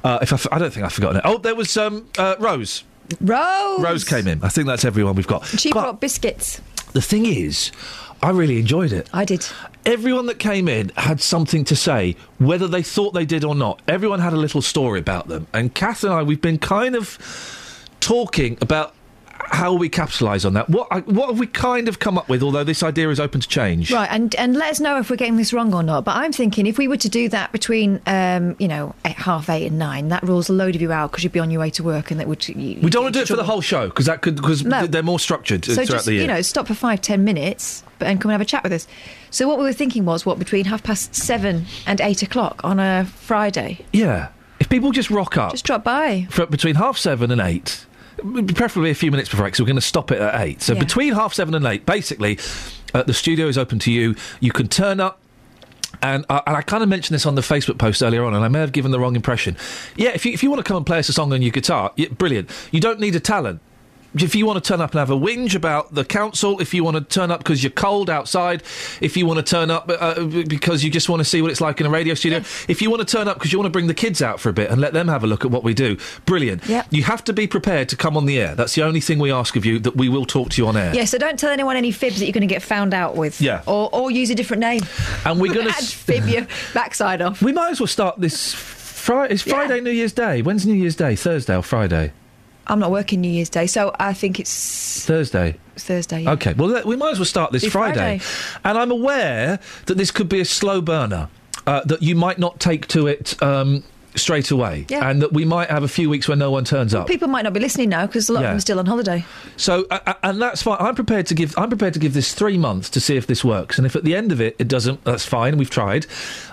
Uh, 0.05 0.19
if 0.21 0.31
I, 0.31 0.35
f- 0.35 0.47
I 0.53 0.59
don't 0.59 0.71
think 0.71 0.85
I've 0.85 0.93
forgotten 0.93 1.17
it. 1.17 1.23
Oh, 1.25 1.37
there 1.37 1.55
was 1.55 1.75
um, 1.75 2.07
uh, 2.17 2.35
Rose. 2.39 2.83
Rose. 3.19 3.81
Rose 3.81 4.03
came 4.05 4.27
in. 4.27 4.41
I 4.43 4.49
think 4.49 4.67
that's 4.67 4.85
everyone 4.85 5.15
we've 5.15 5.27
got. 5.27 5.45
She 5.47 5.71
But 5.71 5.81
brought 5.81 5.99
biscuits. 6.01 6.61
The 6.95 7.01
thing 7.01 7.25
is, 7.25 7.71
I 8.23 8.29
really 8.31 8.57
enjoyed 8.57 8.93
it. 8.93 9.09
I 9.13 9.25
did. 9.25 9.45
Everyone 9.85 10.25
that 10.27 10.39
came 10.39 10.67
in 10.67 10.89
had 10.95 11.21
something 11.21 11.65
to 11.65 11.75
say, 11.75 12.15
whether 12.39 12.67
they 12.67 12.81
thought 12.81 13.13
they 13.13 13.25
did 13.25 13.43
or 13.43 13.53
not. 13.53 13.81
Everyone 13.87 14.19
had 14.19 14.31
a 14.31 14.37
little 14.37 14.61
story 14.61 14.99
about 14.99 15.27
them. 15.27 15.45
And 15.53 15.75
Kath 15.75 16.03
and 16.05 16.13
I, 16.13 16.23
we've 16.23 16.41
been 16.41 16.57
kind 16.57 16.95
of 16.95 17.19
talking 17.99 18.57
about 18.61 18.94
how 19.51 19.71
will 19.71 19.77
we 19.79 19.89
capitalise 19.89 20.45
on 20.45 20.53
that. 20.53 20.69
What 20.69 21.07
what 21.07 21.29
have 21.29 21.39
we 21.39 21.47
kind 21.47 21.87
of 21.87 21.99
come 21.99 22.17
up 22.17 22.27
with? 22.29 22.41
Although 22.43 22.63
this 22.63 22.83
idea 22.83 23.09
is 23.09 23.19
open 23.19 23.41
to 23.41 23.47
change. 23.47 23.91
Right, 23.91 24.09
and 24.11 24.33
and 24.35 24.55
let 24.55 24.71
us 24.71 24.79
know 24.79 24.97
if 24.97 25.09
we're 25.09 25.15
getting 25.15 25.37
this 25.37 25.53
wrong 25.53 25.73
or 25.73 25.83
not. 25.83 26.03
But 26.05 26.17
I'm 26.17 26.31
thinking 26.31 26.65
if 26.67 26.77
we 26.77 26.87
were 26.87 26.97
to 26.97 27.09
do 27.09 27.29
that 27.29 27.51
between, 27.51 28.01
um, 28.07 28.55
you 28.59 28.67
know, 28.67 28.95
eight, 29.05 29.15
half 29.17 29.49
eight 29.49 29.67
and 29.67 29.77
nine, 29.79 30.09
that 30.09 30.23
rules 30.23 30.49
a 30.49 30.53
load 30.53 30.75
of 30.75 30.81
you 30.81 30.91
out 30.91 31.11
because 31.11 31.23
you'd 31.23 31.33
be 31.33 31.39
on 31.39 31.51
your 31.51 31.61
way 31.61 31.69
to 31.71 31.83
work, 31.83 32.11
and 32.11 32.19
that 32.19 32.27
would. 32.27 32.47
You, 32.47 32.79
We 32.81 32.89
don't 32.89 33.03
want 33.03 33.13
to 33.13 33.19
do 33.19 33.23
it 33.23 33.27
for 33.27 33.35
the 33.35 33.43
whole 33.43 33.61
show 33.61 33.87
because 33.87 34.05
that 34.05 34.21
could 34.21 34.35
because 34.35 34.63
No. 34.63 34.85
they're 34.87 35.03
more 35.03 35.19
structured 35.19 35.63
uh, 35.67 35.73
So 35.73 35.73
throughout 35.75 35.87
just 35.87 36.05
the 36.05 36.13
year. 36.13 36.21
you 36.23 36.27
know, 36.27 36.41
stop 36.41 36.67
for 36.67 36.73
five, 36.73 37.01
ten 37.01 37.23
minutes, 37.23 37.83
but 37.99 38.07
and 38.07 38.19
come 38.21 38.29
and 38.31 38.33
have 38.35 38.41
a 38.41 38.45
chat 38.45 38.63
with 38.63 38.71
us. 38.73 38.87
So 39.31 39.47
what 39.47 39.57
we 39.57 39.63
were 39.65 39.73
thinking 39.73 40.05
was 40.05 40.25
what 40.25 40.39
between 40.39 40.65
half 40.65 40.83
past 40.83 41.13
seven 41.15 41.65
and 41.85 41.99
eight 42.01 42.21
o'clock 42.23 42.61
on 42.63 42.79
a 42.79 43.05
Friday. 43.05 43.85
yeah, 43.91 44.29
if 44.59 44.69
people 44.69 44.91
just 44.91 45.09
rock 45.09 45.37
up, 45.37 45.51
Just 45.51 45.65
drop 45.65 45.83
by. 45.83 46.27
for 46.29 46.45
between 46.45 46.75
half 46.75 46.97
seven 46.97 47.31
and 47.31 47.41
eight, 47.41 47.85
preferably 48.55 48.89
a 48.91 48.95
few 48.95 49.11
minutes 49.11 49.29
before 49.29 49.45
eight, 49.45 49.49
because 49.49 49.61
we're 49.61 49.67
going 49.67 49.75
to 49.75 49.81
stop 49.81 50.11
it 50.11 50.19
at 50.19 50.41
eight. 50.41 50.61
So 50.61 50.73
Yeah. 50.73 50.79
between 50.79 51.13
half 51.13 51.33
seven 51.33 51.53
and 51.53 51.65
eight, 51.65 51.85
basically, 51.85 52.37
uh, 52.93 53.03
the 53.03 53.13
studio 53.13 53.47
is 53.47 53.57
open 53.57 53.79
to 53.79 53.91
you. 53.91 54.15
You 54.39 54.51
can 54.51 54.67
turn 54.67 54.99
up. 54.99 55.19
And, 56.01 56.25
uh, 56.29 56.41
and 56.45 56.57
I 56.57 56.61
kind 56.61 56.83
of 56.83 56.89
mentioned 56.89 57.15
this 57.15 57.25
on 57.25 57.35
the 57.35 57.41
Facebook 57.41 57.77
post 57.77 58.03
earlier 58.03 58.23
on, 58.25 58.33
and 58.35 58.43
I 58.43 58.49
may 58.49 58.59
have 58.59 58.73
given 58.73 58.91
the 58.91 58.99
wrong 58.99 59.15
impression. 59.15 59.55
Yeah, 59.95 60.09
if 60.09 60.25
you, 60.25 60.33
if 60.33 60.43
you 60.43 60.49
want 60.49 60.59
to 60.59 60.67
come 60.67 60.75
and 60.77 60.85
play 60.85 60.99
us 60.99 61.07
a 61.07 61.13
song 61.13 61.31
on 61.31 61.41
your 61.41 61.51
guitar, 61.51 61.93
yeah, 61.95 62.09
brilliant. 62.09 62.49
You 62.71 62.81
don't 62.81 62.99
need 62.99 63.15
a 63.15 63.19
talent. 63.21 63.61
If 64.15 64.33
you 64.35 64.45
want 64.45 64.63
to 64.63 64.67
turn 64.67 64.81
up 64.81 64.91
and 64.91 64.99
have 64.99 65.09
a 65.09 65.17
whinge 65.17 65.55
about 65.55 65.93
the 65.93 66.05
council, 66.05 66.59
if 66.61 66.73
you 66.73 66.83
want 66.83 66.97
to 66.97 67.03
turn 67.03 67.31
up 67.31 67.39
because 67.39 67.63
you're 67.63 67.71
cold 67.71 68.09
outside, 68.09 68.63
if 69.01 69.17
you 69.17 69.25
want 69.25 69.37
to 69.37 69.43
turn 69.43 69.69
up 69.69 69.89
uh, 69.89 70.23
because 70.25 70.83
you 70.83 70.89
just 70.89 71.09
want 71.09 71.19
to 71.19 71.25
see 71.25 71.41
what 71.41 71.51
it's 71.51 71.61
like 71.61 71.79
in 71.81 71.85
a 71.87 71.89
radio 71.89 72.13
studio, 72.13 72.39
if 72.67 72.81
you 72.81 72.89
want 72.89 73.07
to 73.07 73.17
turn 73.17 73.27
up 73.27 73.37
because 73.37 73.51
you 73.51 73.59
want 73.59 73.65
to 73.65 73.71
bring 73.71 73.87
the 73.87 73.93
kids 73.93 74.21
out 74.21 74.39
for 74.39 74.49
a 74.49 74.53
bit 74.53 74.71
and 74.71 74.79
let 74.79 74.93
them 74.93 75.07
have 75.07 75.23
a 75.23 75.27
look 75.27 75.43
at 75.43 75.51
what 75.51 75.63
we 75.63 75.73
do, 75.73 75.97
brilliant. 76.25 76.65
Yep. 76.67 76.87
You 76.91 77.03
have 77.03 77.23
to 77.25 77.33
be 77.33 77.45
prepared 77.47 77.89
to 77.89 77.97
come 77.97 78.15
on 78.15 78.25
the 78.25 78.39
air. 78.39 78.55
That's 78.55 78.73
the 78.75 78.83
only 78.83 79.01
thing 79.01 79.19
we 79.19 79.31
ask 79.31 79.55
of 79.55 79.65
you, 79.65 79.79
that 79.79 79.95
we 79.97 80.07
will 80.09 80.25
talk 80.25 80.49
to 80.51 80.61
you 80.61 80.67
on 80.67 80.77
air. 80.77 80.93
Yeah, 80.95 81.05
so 81.05 81.17
don't 81.17 81.37
tell 81.39 81.51
anyone 81.51 81.75
any 81.75 81.91
fibs 81.91 82.19
that 82.19 82.25
you're 82.25 82.33
going 82.33 82.47
to 82.47 82.53
get 82.53 82.61
found 82.63 82.93
out 82.93 83.15
with. 83.15 83.41
Yeah. 83.41 83.63
Or, 83.65 83.89
or 83.93 84.11
use 84.11 84.29
a 84.29 84.35
different 84.35 84.61
name. 84.61 84.81
And 85.25 85.39
we're 85.41 85.53
going 85.53 85.67
to. 85.71 85.73
fib 85.73 86.27
your 86.27 86.47
backside 86.73 87.21
off. 87.21 87.41
We 87.45 87.51
might 87.53 87.71
as 87.71 87.79
well 87.79 87.87
start 87.87 88.19
this 88.19 88.53
Friday. 88.53 89.33
It's 89.35 89.43
Friday, 89.43 89.79
New 89.81 89.91
Year's 89.91 90.13
Day. 90.13 90.41
When's 90.41 90.65
New 90.65 90.73
Year's 90.73 90.95
Day? 90.95 91.15
Thursday 91.15 91.55
or 91.55 91.61
Friday? 91.61 92.11
I'm 92.67 92.79
not 92.79 92.91
working 92.91 93.21
New 93.21 93.29
Year's 93.31 93.49
Day, 93.49 93.67
so 93.67 93.95
I 93.99 94.13
think 94.13 94.39
it's 94.39 95.05
Thursday. 95.05 95.57
Thursday. 95.75 96.21
Yeah. 96.23 96.31
Okay, 96.33 96.53
well, 96.53 96.81
we 96.85 96.95
might 96.95 97.11
as 97.11 97.19
well 97.19 97.25
start 97.25 97.51
this 97.51 97.65
Friday. 97.65 98.19
Friday. 98.19 98.59
And 98.63 98.77
I'm 98.77 98.91
aware 98.91 99.59
that 99.87 99.97
this 99.97 100.11
could 100.11 100.29
be 100.29 100.39
a 100.39 100.45
slow 100.45 100.81
burner, 100.81 101.29
uh, 101.67 101.81
that 101.85 102.01
you 102.01 102.15
might 102.15 102.39
not 102.39 102.59
take 102.59 102.87
to 102.89 103.07
it 103.07 103.41
um, 103.43 103.83
straight 104.15 104.49
away, 104.49 104.85
Yeah. 104.89 105.09
and 105.09 105.21
that 105.21 105.33
we 105.33 105.43
might 105.43 105.69
have 105.69 105.83
a 105.83 105.87
few 105.89 106.09
weeks 106.09 106.27
where 106.29 106.37
no 106.37 106.49
one 106.49 106.63
turns 106.63 106.95
up. 106.95 107.05
People 107.07 107.27
might 107.27 107.41
not 107.43 107.51
be 107.53 107.59
listening 107.59 107.89
now 107.89 108.05
because 108.07 108.29
a 108.29 108.33
lot 108.33 108.39
Yeah. 108.41 108.45
of 108.47 108.51
them 108.51 108.57
are 108.57 108.61
still 108.61 108.79
on 108.79 108.85
holiday. 108.85 109.25
So, 109.57 109.85
uh, 109.91 109.99
uh, 110.07 110.13
and 110.23 110.41
that's 110.41 110.61
fine. 110.63 110.77
I'm 110.79 110.95
prepared 110.95 111.25
to 111.27 111.35
give. 111.35 111.53
I'm 111.57 111.67
prepared 111.69 111.93
to 111.95 111.99
give 111.99 112.13
this 112.13 112.33
three 112.33 112.57
months 112.57 112.89
to 112.91 113.01
see 113.01 113.17
if 113.17 113.27
this 113.27 113.43
works. 113.43 113.77
And 113.77 113.85
if 113.85 113.95
at 113.95 114.05
the 114.05 114.15
end 114.15 114.31
of 114.31 114.39
it 114.39 114.55
it 114.57 114.69
doesn't, 114.69 115.03
that's 115.03 115.25
fine. 115.25 115.57
We've 115.57 115.69
tried. 115.69 116.07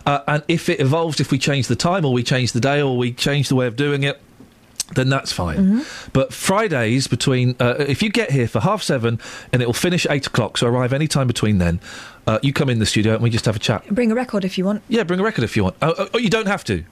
Uh, 0.05 0.19
and 0.27 0.43
if 0.49 0.69
it 0.69 0.81
evolves, 0.81 1.21
if 1.21 1.31
we 1.31 1.39
change 1.39 1.69
the 1.69 1.77
time 1.77 2.05
or 2.05 2.13
we 2.13 2.25
change 2.25 2.51
the 2.53 2.61
day 2.61 2.83
or 2.83 2.99
we 2.99 3.13
change 3.13 3.49
the 3.49 3.55
way 3.55 3.67
of 3.69 3.77
doing 3.77 4.03
it. 4.03 4.21
Then 4.95 5.09
that's 5.09 5.32
fine. 5.32 5.59
Mm-hmm. 5.59 6.11
But 6.12 6.32
Fridays 6.32 7.07
between, 7.07 7.57
uh, 7.61 7.76
if 7.78 8.03
you 8.03 8.11
get 8.11 8.30
here 8.30 8.49
for 8.49 8.61
half 8.61 8.82
seven 8.82 9.18
and 9.53 9.62
it 9.62 9.66
will 9.66 9.72
finish 9.72 10.07
eight 10.11 10.26
o'clock, 10.26 10.59
so 10.59 10.66
arrive 10.66 10.93
any 10.93 11.09
time 11.09 11.26
between 11.26 11.59
then, 11.59 11.80
uh, 12.26 12.38
you 12.43 12.53
come 12.53 12.68
in 12.68 12.78
the 12.78 12.86
studio 12.86 13.14
and 13.14 13.22
we 13.22 13.30
just 13.30 13.45
have 13.47 13.57
a 13.57 13.61
chat. 13.61 13.86
Bring 13.88 14.12
a 14.12 14.14
record 14.14 14.45
if 14.45 14.57
you 14.59 14.64
want. 14.64 14.82
Yeah, 14.88 15.03
bring 15.05 15.20
a 15.20 15.24
record 15.24 15.45
if 15.45 15.57
you 15.57 15.64
want. 15.64 15.76
Oh, 15.82 16.09
you 16.18 16.30
don't 16.30 16.47
have 16.47 16.64
to. 16.64 16.84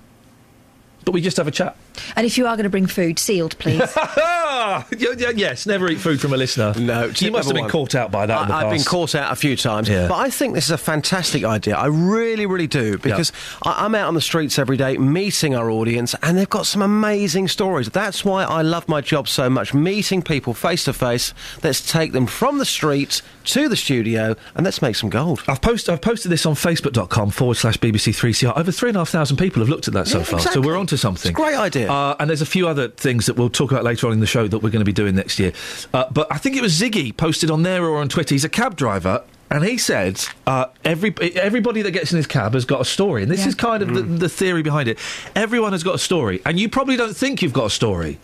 But 1.05 1.13
we 1.13 1.21
just 1.21 1.37
have 1.37 1.49
a 1.49 1.51
chat. 1.51 1.77
And 2.17 2.27
if 2.27 2.37
you 2.39 2.47
are 2.47 2.57
going 2.57 2.65
to 2.65 2.71
bring 2.71 2.87
food, 2.87 3.19
sealed, 3.19 3.59
please. 3.59 3.81
Y- 4.01 4.85
y- 4.91 5.33
yes, 5.37 5.65
never 5.67 5.89
eat 5.91 5.99
food 5.99 6.21
from 6.21 6.33
a 6.33 6.37
listener. 6.37 6.75
No, 6.79 7.07
you 7.17 7.31
must 7.31 7.49
have 7.49 7.55
been 7.55 7.65
one. 7.65 7.71
caught 7.71 7.95
out 7.95 8.11
by 8.11 8.27
that 8.27 8.43
in 8.43 8.49
the 8.49 8.55
I, 8.55 8.63
have 8.63 8.71
been 8.71 8.83
caught 8.83 9.15
out 9.15 9.33
a 9.33 9.37
few 9.37 9.57
times, 9.57 9.89
Yeah. 9.89 10.09
but 10.09 10.17
I 10.17 10.29
think 10.29 10.55
this 10.55 10.65
is 10.65 10.71
a 10.71 10.79
fantastic 10.79 11.45
idea. 11.45 11.77
I 11.77 11.87
really, 11.87 12.47
really 12.47 12.67
do 12.67 12.99
because 12.99 13.33
I, 13.65 13.85
I'm 13.85 13.95
out 13.95 14.09
on 14.09 14.15
the 14.15 14.21
streets 14.21 14.59
every 14.59 14.77
day 14.77 14.99
meeting 14.99 15.55
our 15.55 15.71
audience, 15.71 16.15
and 16.23 16.37
they've 16.37 16.49
got 16.51 16.67
some 16.67 16.83
amazing 16.83 17.49
stories. 17.49 17.89
That's 17.89 18.25
why 18.25 18.45
I 18.45 18.63
love 18.63 18.89
my 18.89 19.01
job 19.01 19.29
so 19.29 19.49
much, 19.49 19.73
meeting 19.73 20.21
people 20.23 20.53
face 20.53 20.85
to 20.85 20.93
face. 20.93 21.33
Let's 21.63 21.91
take 21.91 22.13
them 22.13 22.27
from 22.27 22.59
the 22.59 22.67
street 22.67 23.23
to 23.47 23.69
the 23.69 23.77
studio, 23.77 24.37
and 24.55 24.65
let's 24.65 24.83
make 24.83 24.97
some 24.97 25.11
gold. 25.11 25.43
I've 25.49 25.63
posted, 25.63 25.93
I've 25.95 26.03
posted 26.03 26.31
this 26.31 26.45
on 26.45 26.55
facebook.com 26.55 27.31
forward 27.31 27.57
slash 27.57 27.79
BBC3CR. 27.79 28.57
Over 28.59 28.71
3,500 28.73 29.39
people 29.39 29.61
have 29.63 29.69
looked 29.69 29.89
at 29.89 29.95
that 29.95 30.07
so 30.09 30.19
Yeah, 30.19 30.25
far, 30.25 30.39
exactly. 30.41 30.63
so 30.63 30.67
we're 30.69 30.77
onto 30.77 30.97
something. 30.97 31.31
It's 31.31 31.39
a 31.39 31.43
great 31.43 31.57
idea. 31.57 31.90
Uh, 31.91 32.15
and 32.21 32.31
there's 32.31 32.41
a 32.41 32.47
few 32.47 32.69
other 32.69 32.87
things 32.87 33.27
that 33.27 33.35
we'll 33.35 33.51
talk 33.51 33.73
about 33.73 33.83
later 33.83 34.07
on 34.07 34.13
in 34.13 34.21
the 34.21 34.27
show 34.27 34.47
that 34.47 34.59
we're 34.61 34.71
going 34.71 34.79
to 34.79 34.85
be 34.85 34.93
doing 34.93 35.17
next 35.17 35.41
year. 35.41 35.53
Uh, 35.93 36.05
but 36.13 36.29
I 36.31 36.39
think 36.39 36.55
it 36.55 36.63
was 36.63 36.79
Ziggy 36.79 37.17
posted 37.17 37.51
on 37.51 37.65
there 37.65 37.85
or 37.85 37.99
on 37.99 38.09
Twitter. 38.09 38.33
He's 38.33 38.45
a 38.45 38.49
cab 38.49 38.77
driver. 38.77 39.25
And 39.53 39.65
he 39.65 39.79
said, 39.79 40.25
uh, 40.47 40.67
every, 40.85 41.13
everybody 41.35 41.83
that 41.83 41.91
gets 41.91 42.13
in 42.13 42.17
his 42.19 42.27
cab 42.29 42.55
has 42.55 42.65
got 42.65 42.81
a 42.81 42.85
story. 42.85 43.23
And 43.23 43.31
this 43.33 43.41
Yeah. 43.41 43.49
is 43.49 43.55
kind 43.57 43.83
of 43.83 43.93
the, 43.93 44.03
the 44.03 44.29
theory 44.29 44.63
behind 44.63 44.89
it. 44.89 44.97
Everyone 45.35 45.73
has 45.73 45.83
got 45.83 45.97
a 45.97 45.99
story. 45.99 46.41
And 46.47 46.61
you 46.61 46.69
probably 46.69 46.97
don't 46.97 47.17
think 47.17 47.43
you've 47.43 47.53
got 47.53 47.67
a 47.67 47.71
story. 47.71 48.21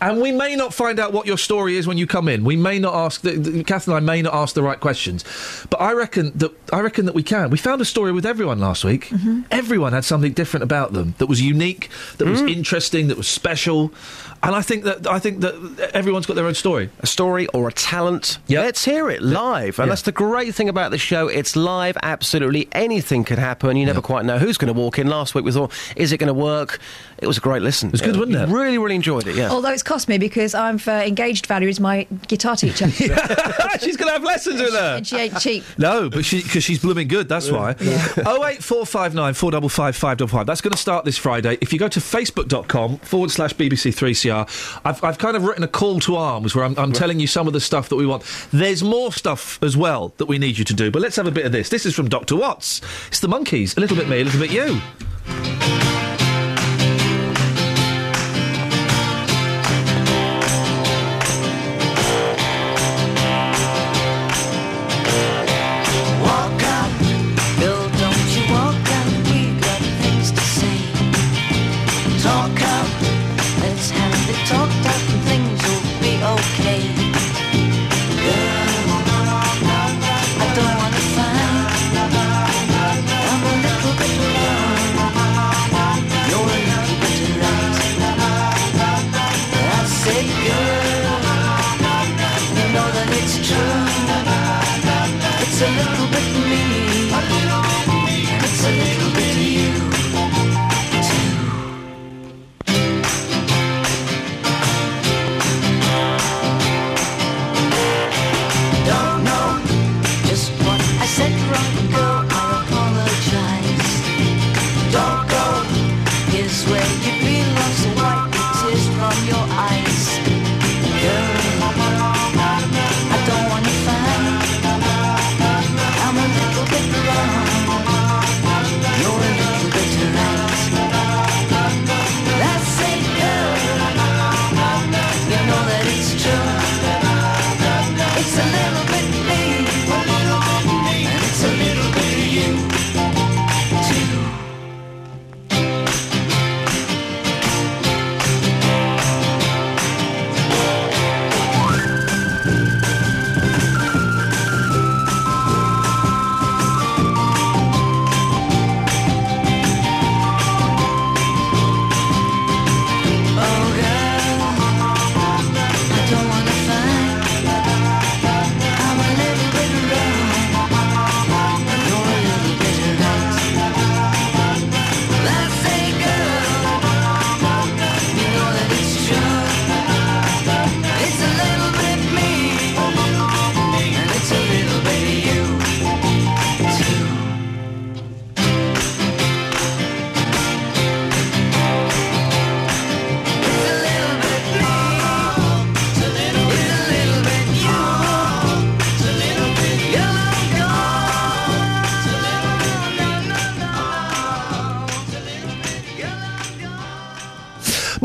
And 0.00 0.22
we 0.22 0.32
may 0.32 0.56
not 0.56 0.72
find 0.72 0.98
out 0.98 1.12
what 1.12 1.26
your 1.26 1.36
story 1.36 1.76
is 1.76 1.86
when 1.86 1.98
you 1.98 2.06
come 2.06 2.26
in. 2.28 2.42
We 2.44 2.56
may 2.56 2.78
not 2.78 2.94
ask. 2.94 3.20
The, 3.20 3.32
the, 3.32 3.62
Kath 3.64 3.86
and 3.86 3.94
I 3.94 4.00
may 4.00 4.22
not 4.22 4.32
ask 4.32 4.54
the 4.54 4.62
right 4.62 4.80
questions, 4.80 5.24
but 5.68 5.78
I 5.78 5.92
reckon 5.92 6.32
that 6.36 6.52
I 6.72 6.80
reckon 6.80 7.04
that 7.04 7.14
we 7.14 7.22
can. 7.22 7.50
We 7.50 7.58
found 7.58 7.82
a 7.82 7.84
story 7.84 8.10
with 8.10 8.24
everyone 8.24 8.58
last 8.60 8.82
week. 8.82 9.08
Mm-hmm. 9.08 9.42
Everyone 9.50 9.92
had 9.92 10.06
something 10.06 10.32
different 10.32 10.64
about 10.64 10.94
them 10.94 11.14
that 11.18 11.26
was 11.26 11.42
unique, 11.42 11.90
that 12.16 12.26
was 12.26 12.40
interesting, 12.40 13.08
that 13.08 13.18
was 13.18 13.28
special. 13.28 13.92
And 14.42 14.54
I 14.54 14.62
think 14.62 14.84
that 14.84 15.06
I 15.06 15.18
think 15.18 15.40
that 15.40 15.90
everyone's 15.92 16.24
got 16.26 16.34
their 16.34 16.46
own 16.46 16.54
story. 16.54 16.88
A 17.00 17.06
story 17.06 17.46
or 17.48 17.68
a 17.68 17.72
talent. 17.72 18.38
Let's 18.48 18.84
hear 18.84 19.10
it 19.10 19.20
live. 19.22 19.78
And 19.78 19.86
Yeah. 19.86 19.90
that's 19.90 20.02
the 20.02 20.12
great 20.12 20.54
thing 20.54 20.68
about 20.68 20.90
the 20.92 20.98
show. 20.98 21.28
It's 21.28 21.56
live. 21.56 21.98
Absolutely 22.02 22.66
anything 22.72 23.24
could 23.24 23.38
happen. 23.38 23.76
You 23.76 23.84
never 23.84 24.00
quite 24.00 24.24
know 24.24 24.38
who's 24.38 24.56
going 24.56 24.72
to 24.72 24.78
walk 24.78 24.98
in. 24.98 25.08
Last 25.08 25.34
week 25.34 25.44
we 25.44 25.52
thought, 25.52 25.72
is 25.94 26.10
it 26.12 26.18
going 26.18 26.28
to 26.28 26.34
work? 26.34 26.78
It 27.18 27.26
was 27.26 27.36
a 27.36 27.40
great 27.42 27.60
listen. 27.60 27.88
It 27.90 27.92
was 27.92 28.00
good, 28.00 28.16
wasn't 28.16 28.36
it? 28.36 28.48
Really, 28.48 28.78
really 28.78 28.94
enjoyed 28.94 29.26
it. 29.26 29.36
Yeah. 29.36 29.50
Although 29.50 29.72
it's 29.72 29.82
cost 29.82 30.08
me 30.08 30.16
because 30.16 30.54
I'm 30.54 30.78
for 30.78 30.90
engaged 30.92 31.44
value 31.44 31.68
is 31.68 31.78
my 31.78 32.06
guitar 32.28 32.56
teacher. 32.56 32.90
She's 33.80 33.96
going 33.98 34.08
to 34.08 34.12
have 34.12 34.22
lessons 34.24 34.60
with 34.60 34.72
her. 34.72 34.96
and 34.96 35.06
she 35.06 35.16
ain't 35.16 35.38
cheap. 35.38 35.64
No, 35.76 36.08
but 36.08 36.24
she 36.24 36.42
because 36.42 36.64
she's 36.64 36.78
blooming 36.80 37.08
good. 37.08 37.28
That's 37.28 37.50
why. 37.50 37.76
Oh 38.24 38.44
eight 38.46 38.62
four 38.62 38.86
five 38.86 39.14
nine 39.14 39.34
four 39.34 39.50
double 39.50 39.68
five 39.68 39.94
five 39.96 40.16
double 40.18 40.30
five. 40.30 40.46
That's 40.46 40.60
going 40.60 40.72
to 40.72 40.78
start 40.78 41.04
this 41.04 41.18
Friday. 41.18 41.58
If 41.60 41.72
you 41.72 41.78
go 41.78 41.88
to 41.88 42.00
facebook.com 42.00 42.98
forward 42.98 43.30
slash 43.30 43.52
BBC 43.54 43.94
Three 43.94 44.14
CR, 44.30 44.50
I've 44.84 45.02
I've 45.02 45.18
kind 45.18 45.36
of 45.36 45.44
written 45.44 45.64
a 45.64 45.68
call 45.68 46.00
to 46.00 46.16
arms 46.16 46.54
where 46.54 46.64
I'm, 46.64 46.78
I'm 46.78 46.92
telling 46.92 47.20
you 47.20 47.26
some 47.26 47.46
of 47.46 47.52
the 47.52 47.60
stuff 47.60 47.88
that 47.88 47.96
we 47.96 48.06
want. 48.06 48.22
There's 48.52 48.82
more 48.82 49.12
stuff 49.12 49.62
as 49.62 49.76
well 49.76 50.12
that 50.18 50.26
we 50.26 50.38
need 50.38 50.58
you 50.58 50.64
to 50.64 50.74
do. 50.74 50.90
But 50.90 51.02
let's 51.02 51.16
have 51.16 51.26
a 51.26 51.32
bit 51.32 51.46
of 51.46 51.52
this. 51.52 51.68
This 51.68 51.86
is 51.86 51.94
from 51.94 52.08
Doctor 52.08 52.36
Watts. 52.36 52.80
It's 53.08 53.20
the 53.20 53.28
Monkees. 53.28 53.76
A 53.76 53.80
little 53.80 53.96
bit 53.96 54.08
me, 54.08 54.20
a 54.20 54.24
little 54.24 54.40
bit 54.40 54.52
you. 54.52 54.80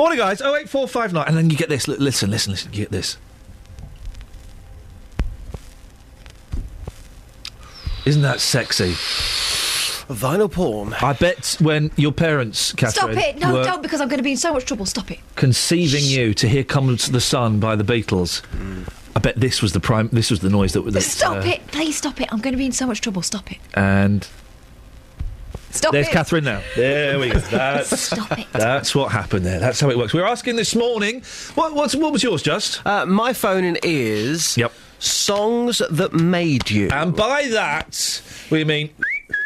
Morning, 0.05 0.19
guys. 0.19 0.39
Oh 0.39 0.55
eight 0.55 0.69
four 0.69 0.87
five 0.87 1.13
nine, 1.13 1.25
and 1.27 1.35
then 1.35 1.49
you 1.49 1.57
get 1.57 1.67
this. 1.67 1.87
Li- 1.87 1.97
Listen, 1.97 2.29
listen, 2.29 2.51
listen. 2.51 2.71
You 2.71 2.77
get 2.77 2.91
this. 2.91 3.17
Isn't 8.05 8.21
that 8.21 8.39
sexy? 8.39 8.91
Vinyl 10.13 10.51
porn. 10.51 10.93
I 11.01 11.13
bet 11.13 11.57
when 11.59 11.89
your 11.95 12.11
parents, 12.11 12.71
Catherine, 12.73 13.15
Stop 13.15 13.25
it! 13.25 13.39
No, 13.39 13.55
were 13.55 13.63
don't, 13.63 13.81
because 13.81 13.99
I'm 13.99 14.07
going 14.07 14.19
to 14.19 14.23
be 14.23 14.33
in 14.33 14.37
so 14.37 14.53
much 14.53 14.65
trouble. 14.65 14.85
Stop 14.85 15.09
it. 15.09 15.17
conceiving 15.37 16.03
you 16.03 16.35
to 16.35 16.47
hear 16.47 16.63
"Come 16.63 16.95
to 16.95 17.11
the 17.11 17.19
Sun" 17.19 17.59
by 17.59 17.75
the 17.75 17.83
Beatles. 17.83 18.43
I 19.15 19.19
bet 19.19 19.39
this 19.39 19.63
was 19.63 19.73
the 19.73 19.79
prime. 19.79 20.09
This 20.13 20.29
was 20.29 20.41
the 20.41 20.51
noise 20.51 20.73
that. 20.73 20.81
that 20.81 21.01
Stop 21.01 21.37
uh, 21.37 21.47
it! 21.47 21.65
Please 21.69 21.97
stop 21.97 22.21
it. 22.21 22.31
I'm 22.31 22.41
going 22.41 22.53
to 22.53 22.59
be 22.59 22.67
in 22.67 22.73
so 22.73 22.85
much 22.85 23.01
trouble. 23.01 23.23
Stop 23.23 23.51
it. 23.51 23.57
And 23.73 24.27
Stop 25.75 25.91
there's 25.91 26.07
it. 26.07 26.11
Catherine 26.11 26.43
now. 26.45 26.61
There 26.75 27.19
we 27.19 27.29
go. 27.29 27.39
That's, 27.51 27.99
Stop 27.99 28.39
it. 28.39 28.47
That's 28.53 28.95
what 28.95 29.11
happened 29.11 29.45
there. 29.45 29.59
That's 29.59 29.79
how 29.79 29.89
it 29.89 29.97
works. 29.97 30.13
We 30.13 30.21
were 30.21 30.27
asking 30.27 30.55
this 30.55 30.75
morning. 30.75 31.21
What, 31.55 31.73
what's, 31.75 31.95
what 31.95 32.11
was 32.13 32.23
yours, 32.23 32.41
just? 32.41 32.85
Uh, 32.85 33.05
my 33.05 33.33
phone 33.33 33.63
in 33.63 33.77
is. 33.83 34.57
Yep. 34.57 34.71
Songs 34.99 35.81
that 35.91 36.13
made 36.13 36.71
you. 36.71 36.87
And 36.89 37.15
by 37.15 37.47
that, 37.49 38.21
we 38.49 38.63
mean. 38.63 38.89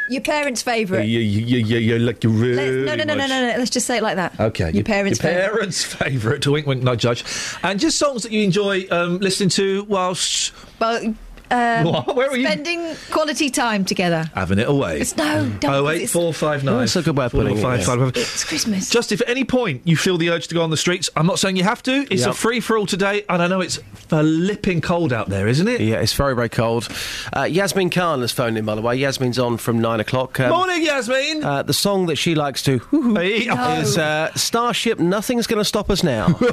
Your 0.09 0.21
parents' 0.21 0.61
favourite. 0.61 1.03
You, 1.03 1.19
you, 1.19 1.45
you, 1.45 1.57
you, 1.65 1.77
you 1.77 1.99
like 1.99 2.23
you 2.23 2.29
really. 2.29 2.55
Let's, 2.83 2.87
no, 2.87 2.95
no, 2.95 3.03
no, 3.03 3.15
no, 3.15 3.27
no, 3.27 3.51
no. 3.51 3.57
Let's 3.57 3.69
just 3.71 3.85
say 3.87 3.97
it 3.97 4.03
like 4.03 4.15
that. 4.15 4.39
Okay, 4.39 4.71
Your 4.71 4.83
parents' 4.83 5.21
your 5.21 5.31
favourite. 5.31 5.51
parents' 5.51 5.83
favourite. 5.83 6.47
Wink, 6.47 6.65
wink, 6.67 6.83
nudge, 6.83 7.03
nudge, 7.03 7.23
and 7.63 7.79
just 7.79 7.97
songs 7.97 8.23
that 8.23 8.31
you 8.31 8.43
enjoy 8.43 8.87
um, 8.91 9.17
listening 9.19 9.49
to 9.49 9.83
whilst 9.85 10.53
Well, 10.79 11.15
um, 11.51 11.85
What? 11.85 12.15
Where 12.15 12.29
were 12.29 12.37
you? 12.37 12.45
spending 12.45 12.95
quality 13.11 13.49
time 13.49 13.85
together. 13.85 14.29
having 14.35 14.59
it 14.59 14.67
away. 14.67 14.95
It's- 15.01 15.15
no, 15.17 15.49
don't, 15.59 15.65
Oh 15.73 15.83
'cause 15.85 15.95
eight 15.95 16.09
four 16.09 16.33
five 16.33 16.63
nine. 16.63 16.79
That's 16.79 16.95
a 16.95 17.01
good 17.01 17.17
way 17.17 17.25
of 17.25 17.31
putting 17.31 17.57
it, 17.57 17.61
Five, 17.61 17.79
yes. 17.79 17.87
five, 17.87 17.99
five. 17.99 18.17
It's 18.17 18.43
Christmas. 18.43 18.89
Just 18.89 19.11
if 19.11 19.21
at 19.21 19.29
any 19.29 19.43
point 19.43 19.81
you 19.85 19.97
feel 19.97 20.17
the 20.17 20.29
urge 20.29 20.47
to 20.49 20.55
go 20.55 20.61
on 20.61 20.69
the 20.69 20.77
streets, 20.77 21.09
I'm 21.15 21.25
not 21.25 21.39
saying 21.39 21.55
you 21.57 21.63
have 21.63 21.81
to. 21.83 22.05
It's 22.11 22.21
Yep. 22.21 22.29
a 22.31 22.33
free 22.33 22.59
for 22.59 22.77
all 22.77 22.85
today, 22.85 23.23
and 23.29 23.41
I 23.41 23.47
know 23.47 23.61
it's 23.61 23.79
flipping 23.93 24.81
cold 24.81 25.11
out 25.13 25.29
there, 25.29 25.47
isn't 25.47 25.67
it? 25.67 25.81
Yeah, 25.81 25.97
it's 25.97 26.13
very, 26.13 26.35
very 26.35 26.49
cold. 26.49 26.87
Uh, 27.35 27.43
Yasmin 27.43 27.89
Khan 27.89 28.21
has 28.21 28.31
phoned 28.31 28.57
in, 28.57 28.65
by 28.65 28.75
the 28.75 28.81
way. 28.81 28.95
Yasmin's 28.95 29.39
on 29.39 29.57
from 29.57 29.79
nine 29.79 29.99
o'clock. 29.99 30.39
Um, 30.39 30.49
Morning, 30.49 30.83
Yasmin. 30.83 31.43
Uh, 31.43 31.63
the 31.63 31.73
song 31.73 32.05
that 32.07 32.17
she 32.17 32.35
likes 32.35 32.61
to 32.63 32.79
Hey. 33.15 33.47
is 33.81 33.97
uh, 33.97 34.31
Starship. 34.35 34.99
Nothing's 34.99 35.47
going 35.47 35.59
to 35.59 35.65
stop 35.65 35.89
us 35.89 36.03
now. 36.03 36.27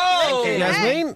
Oh, 0.00 0.44
Yasmin. 0.46 1.14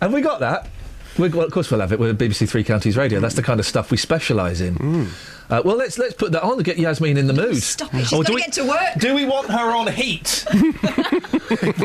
Have 0.00 0.12
we 0.12 0.20
got 0.20 0.40
that? 0.40 0.68
We, 1.18 1.28
well, 1.30 1.46
of 1.46 1.52
course 1.52 1.70
we'll 1.70 1.80
have 1.80 1.92
it. 1.92 1.98
We're 1.98 2.12
BBC 2.14 2.48
Three 2.48 2.62
Counties 2.64 2.96
Radio. 2.96 3.20
That's 3.20 3.34
the 3.34 3.42
kind 3.42 3.58
of 3.60 3.66
stuff 3.66 3.90
we 3.90 3.96
specialise 3.96 4.60
in. 4.60 4.74
Mm. 4.76 5.08
Uh, 5.48 5.62
well, 5.64 5.76
let's 5.76 5.96
let's 5.98 6.12
put 6.14 6.32
that 6.32 6.42
on 6.42 6.56
to 6.58 6.62
get 6.64 6.76
Yasmin 6.78 7.16
in 7.16 7.26
the 7.28 7.32
mood. 7.32 7.62
Stop 7.62 7.94
it. 7.94 8.00
She's 8.06 8.12
Or 8.12 8.22
got 8.22 8.26
do 8.26 8.32
to 8.32 8.34
we- 8.34 8.40
get 8.42 8.52
to 8.54 8.64
work. 8.64 8.94
Do 8.98 9.14
we 9.14 9.24
want 9.24 9.48
her 9.48 9.74
on 9.74 9.86
heat? 9.92 10.44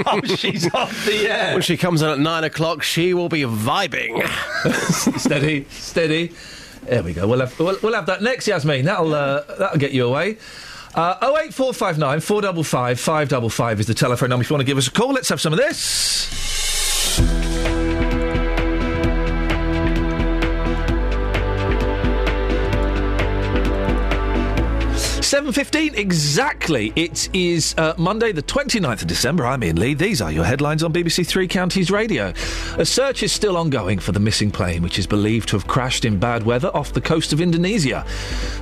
While 0.04 0.22
she's 0.36 0.74
off 0.74 1.06
the 1.06 1.30
air. 1.30 1.54
When 1.54 1.62
she 1.62 1.78
comes 1.78 2.02
in 2.02 2.10
at 2.10 2.20
nine 2.20 2.44
o'clock, 2.44 2.82
she 2.84 3.14
will 3.14 3.30
be 3.30 3.42
vibing. 3.42 4.28
steady, 5.20 5.66
steady. 5.70 6.32
There 6.84 7.04
we 7.04 7.14
go. 7.14 7.28
We'll 7.28 7.42
have 7.42 7.58
we'll, 7.60 7.78
we'll 7.84 7.94
have 7.94 8.08
that 8.08 8.22
next, 8.24 8.48
Yasmin. 8.48 8.86
That'll 8.86 9.14
uh, 9.14 9.44
that'll 9.58 9.78
get 9.80 9.92
you 9.92 10.08
away. 10.08 10.38
Uh, 10.96 11.16
08459 11.22 12.20
455 12.20 13.00
555 13.00 13.80
is 13.80 13.88
the 13.88 13.94
telephone 13.94 14.30
number 14.30 14.42
if 14.44 14.50
you 14.50 14.56
want 14.56 14.62
to 14.62 14.66
give 14.66 14.78
us 14.78 14.88
a 14.88 14.92
call. 14.92 15.14
Let's 15.14 15.30
have 15.30 15.40
some 15.40 15.54
of 15.54 15.60
this. 15.60 17.22
7.15 25.32 25.96
exactly. 25.96 26.92
It 26.98 27.34
is 27.34 27.74
uh, 27.78 27.94
Monday, 27.98 28.34
the 28.34 28.44
29th 28.44 29.04
of 29.04 29.08
December. 29.08 29.46
I'm 29.46 29.64
Iain 29.64 29.78
Lee. 29.78 29.94
These 29.94 30.22
are 30.22 30.30
your 30.30 30.44
headlines 30.44 30.84
on 30.84 30.92
BBC 30.92 31.26
Three 31.26 31.48
Counties 31.48 31.90
Radio. 31.90 32.34
A 32.78 32.86
search 32.86 33.24
is 33.24 33.32
still 33.32 33.56
ongoing 33.56 33.98
for 33.98 34.12
the 34.12 34.20
missing 34.20 34.52
plane, 34.52 34.84
which 34.84 35.00
is 35.00 35.08
believed 35.08 35.48
to 35.48 35.56
have 35.56 35.68
crashed 35.68 36.04
in 36.04 36.20
bad 36.20 36.44
weather 36.44 36.70
off 36.76 36.92
the 36.92 37.00
coast 37.00 37.32
of 37.32 37.40
Indonesia. 37.40 38.04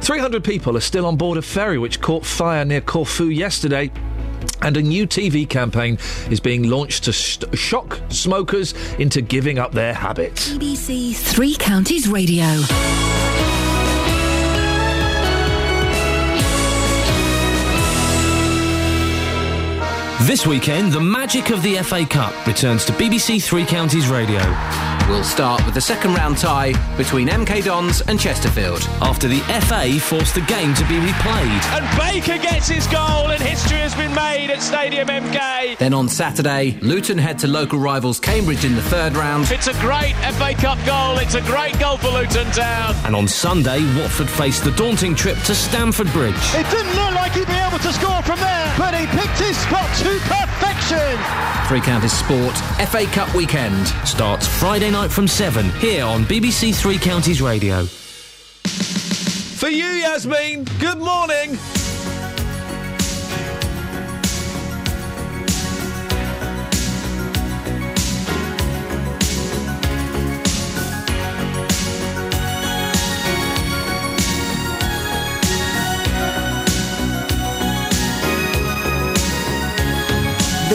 300 0.01 0.43
people 0.43 0.77
are 0.77 0.79
still 0.79 1.07
on 1.07 1.15
board 1.15 1.39
a 1.39 1.41
ferry 1.41 1.79
which 1.79 2.01
caught 2.01 2.23
fire 2.23 2.63
near 2.63 2.81
Corfu 2.81 3.29
yesterday. 3.29 3.91
And 4.61 4.77
a 4.77 4.81
new 4.83 5.07
TV 5.07 5.49
campaign 5.49 5.97
is 6.29 6.39
being 6.39 6.69
launched 6.69 7.03
to 7.05 7.13
st- 7.13 7.57
shock 7.57 7.99
smokers 8.09 8.75
into 8.99 9.21
giving 9.21 9.57
up 9.57 9.71
their 9.71 9.95
habits. 9.95 10.51
BBC 10.51 11.15
Three 11.15 11.55
Counties 11.55 12.07
Radio. 12.07 12.45
This 20.23 20.45
weekend, 20.45 20.91
the 20.91 20.99
magic 20.99 21.49
of 21.49 21.63
the 21.63 21.77
FA 21.77 22.05
Cup 22.05 22.45
returns 22.45 22.83
to 22.85 22.91
BBC 22.93 23.41
Three 23.41 23.63
Counties 23.63 24.09
Radio. 24.09 24.41
We'll 25.07 25.23
start 25.23 25.65
with 25.65 25.73
the 25.73 25.81
second 25.81 26.13
round 26.13 26.37
tie 26.37 26.73
between 26.97 27.29
MK 27.29 27.63
Dons 27.63 28.01
and 28.01 28.19
Chesterfield. 28.19 28.81
After 29.01 29.27
the 29.29 29.39
FA 29.61 29.97
forced 29.99 30.35
the 30.35 30.41
game 30.41 30.73
to 30.75 30.83
be 30.83 30.99
replayed. 30.99 31.63
And 31.73 31.97
Baker 31.97 32.37
gets 32.37 32.67
his 32.67 32.85
goal, 32.87 33.31
and 33.31 33.41
history 33.41 33.79
has 33.79 33.95
been 33.95 34.13
made 34.13 34.51
at 34.51 34.61
Stadium 34.61 35.07
MK. 35.07 35.77
Then 35.79 35.93
on 35.93 36.09
Saturday, 36.09 36.77
Luton 36.81 37.17
head 37.17 37.39
to 37.39 37.47
local 37.47 37.79
rivals 37.79 38.19
Cambridge 38.19 38.65
in 38.65 38.75
the 38.75 38.83
third 38.83 39.15
round. 39.15 39.49
It's 39.49 39.67
a 39.67 39.73
great 39.79 40.13
FA 40.35 40.53
Cup 40.53 40.77
goal. 40.85 41.17
It's 41.17 41.33
a 41.33 41.41
great 41.41 41.79
goal 41.79 41.97
for 41.97 42.09
Luton 42.09 42.51
Town. 42.51 42.93
And 43.05 43.15
on 43.15 43.27
Sunday, 43.27 43.81
Watford 43.97 44.29
faced 44.29 44.65
the 44.65 44.71
daunting 44.71 45.15
trip 45.15 45.37
to 45.45 45.55
Stamford 45.55 46.11
Bridge. 46.11 46.35
It 46.53 46.69
didn't 46.69 46.93
look 46.93 47.15
like 47.15 47.31
he'd 47.31 47.47
be 47.47 47.53
able 47.53 47.79
to 47.79 47.93
score 47.93 48.21
from 48.21 48.39
there, 48.39 48.75
but 48.77 48.93
he 48.93 49.07
picked 49.17 49.39
his 49.39 49.57
spot 49.57 49.89
to 50.09 50.19
perfection. 50.21 51.19
Three 51.67 51.81
Counties 51.81 52.13
Sport 52.13 52.57
FA 52.89 53.05
Cup 53.05 53.33
weekend. 53.35 53.87
Starts 54.07 54.47
Friday 54.47 54.89
night 54.89 55.11
from 55.11 55.27
7 55.27 55.69
here 55.73 56.03
on 56.03 56.23
BBC 56.23 56.73
Three 56.73 56.97
Counties 56.97 57.41
Radio. 57.41 57.85
For 58.65 59.69
you, 59.69 59.85
Yasmin, 59.85 60.63
good 60.79 60.97
morning. 60.97 61.57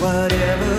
Whatever 0.00 0.69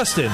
now, 0.00 0.04
Justin? 0.04 0.30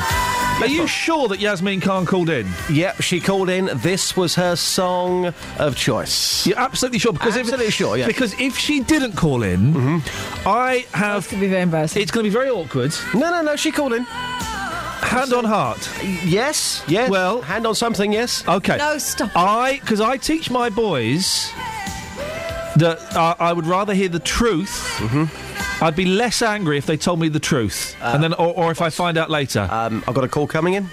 Are 0.62 0.66
you 0.66 0.86
sure 0.86 1.28
that 1.28 1.40
Yasmin 1.40 1.80
Khan 1.80 2.06
called 2.06 2.30
in? 2.30 2.48
Yep, 2.70 3.02
she 3.02 3.20
called 3.20 3.50
in. 3.50 3.68
This 3.74 4.16
was 4.16 4.34
her 4.36 4.56
song 4.56 5.34
of 5.58 5.76
choice. 5.76 6.46
You're 6.46 6.58
absolutely 6.58 6.98
sure 6.98 7.12
because 7.12 7.36
absolutely 7.36 7.66
if, 7.66 7.74
sure. 7.74 7.96
Yeah. 7.96 8.06
Because 8.06 8.38
if 8.40 8.56
she 8.56 8.80
didn't 8.80 9.12
call 9.12 9.42
in, 9.42 10.02
I 10.46 10.86
have. 10.92 11.24
It's 11.24 11.30
going 11.30 11.40
to 11.40 11.46
be 11.46 11.50
very 11.50 11.62
embarrassing. 11.62 12.00
It's 12.00 12.10
going 12.10 12.24
to 12.24 12.30
be 12.30 12.32
very 12.32 12.48
awkward. 12.48 12.94
No, 13.12 13.30
no, 13.30 13.42
no. 13.42 13.56
She 13.56 13.70
called 13.70 13.92
in. 13.92 14.04
Hand 14.04 15.32
on 15.34 15.44
heart. 15.44 15.90
Yes. 16.24 16.82
Yes. 16.88 17.10
Well, 17.10 17.42
hand 17.42 17.66
on 17.66 17.74
something. 17.74 18.12
Yes. 18.12 18.46
Okay. 18.48 18.76
No, 18.76 18.96
stop. 18.98 19.30
I 19.34 19.78
because 19.80 20.00
I 20.00 20.16
teach 20.16 20.50
my 20.50 20.70
boys 20.70 21.50
that 22.76 22.98
uh, 23.14 23.34
I 23.38 23.52
would 23.52 23.66
rather 23.66 23.94
hear 23.94 24.08
the 24.08 24.20
truth. 24.20 25.00
I'd 25.86 25.94
be 25.94 26.04
less 26.04 26.42
angry 26.42 26.78
if 26.78 26.86
they 26.86 26.96
told 26.96 27.20
me 27.20 27.28
the 27.28 27.38
truth, 27.38 27.96
and 28.02 28.20
then 28.20 28.32
or, 28.34 28.52
or 28.54 28.70
if 28.72 28.82
I 28.82 28.90
find 28.90 29.16
out 29.16 29.30
later. 29.30 29.68
Um, 29.70 30.02
I've 30.08 30.14
got 30.14 30.24
a 30.24 30.28
call 30.28 30.48
coming 30.48 30.74
in. 30.74 30.88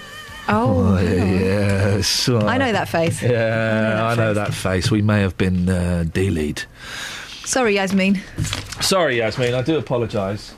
Oh, 0.46 0.96
yes. 1.00 2.28
I 2.28 2.58
know 2.58 2.70
that 2.70 2.88
face. 2.88 3.20
Yeah, 3.20 4.06
I 4.06 4.14
know 4.14 4.34
that 4.34 4.54
face. 4.54 4.92
We 4.92 5.02
may 5.02 5.20
have 5.20 5.36
been 5.36 5.68
uh, 5.68 6.04
delayed. 6.12 6.62
Sorry, 7.44 7.74
Yasmin. 7.74 8.20
Sorry, 8.80 9.16
Yasmin. 9.16 9.54
I 9.54 9.62
do 9.62 9.78
apologise. 9.78 10.54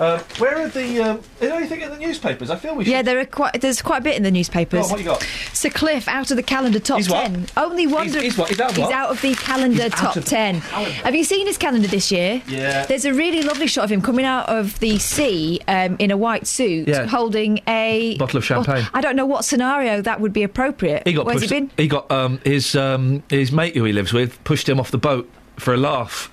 Uh, 0.00 0.18
where 0.38 0.56
are 0.56 0.68
the? 0.68 0.98
Um, 1.02 1.18
is 1.18 1.24
there 1.40 1.52
anything 1.52 1.82
in 1.82 1.90
the 1.90 1.98
newspapers? 1.98 2.48
I 2.48 2.56
feel 2.56 2.74
we 2.74 2.84
should. 2.84 2.90
Yeah, 2.90 3.02
there 3.02 3.18
are 3.20 3.26
quite. 3.26 3.60
There's 3.60 3.82
quite 3.82 3.98
a 3.98 4.04
bit 4.04 4.16
in 4.16 4.22
the 4.22 4.30
newspapers. 4.30 4.86
On, 4.86 4.90
what 4.92 4.98
you 5.00 5.04
got? 5.04 5.22
Sir 5.52 5.68
Cliff 5.68 6.08
out 6.08 6.30
of 6.30 6.38
the 6.38 6.42
calendar 6.42 6.80
top 6.80 6.96
He's 6.98 7.10
what? 7.10 7.26
ten. 7.26 7.46
Only 7.56 7.86
one. 7.86 8.08
He's- 8.08 8.22
he's 8.22 8.38
what? 8.38 8.48
He's 8.48 8.58
out 8.60 8.70
of 8.70 8.78
what? 8.78 9.10
of 9.10 9.20
the 9.20 9.34
calendar 9.34 9.82
He's 9.84 9.92
top 9.92 10.14
the 10.14 10.22
ten. 10.22 10.62
calendar. 10.62 10.90
Have 11.04 11.14
you 11.14 11.22
seen 11.24 11.46
his 11.46 11.58
calendar 11.58 11.86
this 11.86 12.10
year? 12.10 12.40
Yeah. 12.48 12.86
There's 12.86 13.04
a 13.04 13.12
really 13.12 13.42
lovely 13.42 13.66
shot 13.66 13.84
of 13.84 13.92
him 13.92 14.00
coming 14.00 14.24
out 14.24 14.48
of 14.48 14.78
the 14.80 14.98
sea 14.98 15.60
um, 15.68 15.96
in 15.98 16.10
a 16.10 16.16
white 16.16 16.46
suit, 16.46 16.88
Yeah. 16.88 17.06
holding 17.06 17.60
a 17.68 18.16
Bottle 18.16 18.38
of 18.38 18.44
champagne. 18.46 18.86
I 18.94 19.02
don't 19.02 19.16
know 19.16 19.26
what 19.26 19.44
scenario 19.44 20.00
that 20.00 20.20
would 20.20 20.32
be 20.32 20.42
appropriate. 20.44 21.02
He 21.06 21.12
got 21.12 21.26
Where's 21.26 21.40
pushed. 21.42 21.52
he 21.52 21.60
been? 21.60 21.70
He 21.76 21.88
got 21.88 22.10
um, 22.10 22.40
his 22.42 22.74
um, 22.74 23.22
his 23.28 23.52
mate 23.52 23.76
who 23.76 23.84
he 23.84 23.92
lives 23.92 24.14
with 24.14 24.42
pushed 24.44 24.66
him 24.66 24.80
off 24.80 24.90
the 24.90 24.98
boat 24.98 25.28
for 25.58 25.74
a 25.74 25.76
laugh. 25.76 26.30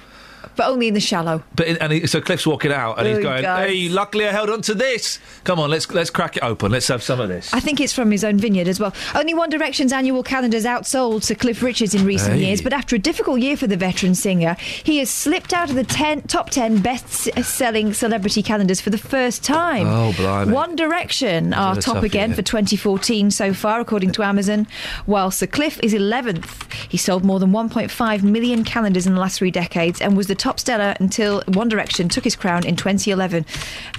But 0.57 0.67
only 0.67 0.87
in 0.89 0.93
the 0.95 0.99
shallow. 0.99 1.43
But 1.55 1.67
in, 1.67 1.77
and 1.77 1.93
he, 1.93 2.07
so 2.07 2.19
Cliff's 2.19 2.45
walking 2.45 2.71
out 2.73 2.97
and 2.99 3.07
he's 3.07 3.17
Oh, 3.19 3.23
going, 3.23 3.43
guys. 3.43 3.69
"Hey, 3.69 3.87
luckily 3.89 4.27
I 4.27 4.31
held 4.31 4.49
on 4.49 4.61
to 4.63 4.73
this. 4.73 5.19
Come 5.45 5.59
on, 5.59 5.69
let's 5.69 5.89
let's 5.91 6.09
crack 6.09 6.35
it 6.35 6.43
open. 6.43 6.71
Let's 6.71 6.87
have 6.89 7.01
some 7.03 7.19
of 7.21 7.29
this." 7.29 7.53
I 7.53 7.59
think 7.61 7.79
it's 7.79 7.93
from 7.93 8.11
his 8.11 8.23
own 8.25 8.37
vineyard 8.37 8.67
as 8.67 8.79
well. 8.79 8.93
Only 9.15 9.33
One 9.33 9.49
Direction's 9.49 9.93
annual 9.93 10.23
calendar's 10.23 10.65
outsold 10.65 11.23
Sir 11.23 11.35
Cliff 11.35 11.61
Richards 11.63 11.93
in 11.95 12.05
recent 12.05 12.33
Hey. 12.35 12.45
years, 12.47 12.61
but 12.61 12.73
after 12.73 12.95
a 12.95 12.99
difficult 12.99 13.39
year 13.39 13.55
for 13.55 13.67
the 13.67 13.77
veteran 13.77 14.15
singer, 14.15 14.55
he 14.83 14.97
has 14.97 15.09
slipped 15.09 15.53
out 15.53 15.69
of 15.69 15.75
the 15.75 15.83
10, 15.83 16.23
top 16.23 16.49
10 16.49 16.79
best-selling 16.79 17.93
celebrity 17.93 18.41
calendars 18.41 18.81
for 18.81 18.89
the 18.89 18.97
first 18.97 19.43
time. 19.43 19.87
Oh, 19.87 20.13
blimey. 20.17 20.51
One 20.53 20.75
Direction 20.75 21.53
are 21.53 21.75
top 21.75 22.03
again 22.03 22.29
year. 22.29 22.35
for 22.37 22.41
2014 22.41 23.31
so 23.31 23.53
far, 23.53 23.79
according 23.79 24.11
to 24.13 24.23
Amazon, 24.23 24.65
while 25.05 25.29
Sir 25.31 25.47
Cliff 25.47 25.79
is 25.83 25.93
11th. 25.93 26.65
He 26.89 26.97
sold 26.97 27.23
more 27.23 27.39
than 27.39 27.51
1.5 27.51 28.23
million 28.23 28.63
calendars 28.63 29.05
in 29.05 29.13
the 29.13 29.19
last 29.19 29.37
three 29.39 29.51
decades 29.51 29.99
and 30.01 30.15
was 30.15 30.27
the 30.27 30.35
top 30.35 30.46
seller 30.55 30.95
until 30.99 31.41
One 31.47 31.67
Direction 31.69 32.09
took 32.09 32.23
his 32.23 32.35
crown 32.35 32.65
in 32.65 32.75
2011. 32.75 33.45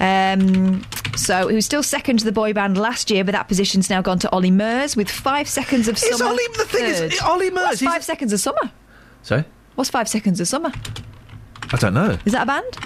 Um, 0.01 0.85
so 1.17 1.49
he 1.49 1.55
was 1.55 1.65
still 1.65 1.83
second 1.83 2.19
to 2.21 2.25
the 2.25 2.33
boy 2.33 2.53
band 2.53 2.79
last 2.79 3.11
year, 3.11 3.25
but 3.25 3.33
that 3.33 3.49
position's 3.49 3.91
now 3.91 4.01
gone 4.03 4.19
to 4.21 4.31
Ollie 4.31 4.51
Murs 4.51 4.97
with 4.97 5.11
five 5.11 5.49
seconds 5.49 5.89
of 5.89 5.97
Is 5.97 6.09
summer. 6.17 6.31
Ollie- 6.31 6.43
the 6.57 6.65
thing 6.65 6.85
is, 6.85 6.99
third. 7.01 7.15
Ollie 7.29 7.51
Murs, 7.51 7.81
What's 7.81 7.83
five 7.83 8.05
seconds 8.05 8.33
of 8.33 8.41
summer? 8.41 8.71
Sorry, 9.23 9.45
What's 9.75 9.91
five 9.91 10.09
seconds 10.09 10.41
of 10.41 10.49
summer? 10.49 10.73
I 11.73 11.77
don't 11.77 11.95
know. 11.95 12.19
Is 12.25 12.33
that 12.33 12.43
a 12.43 12.47
band? 12.47 12.77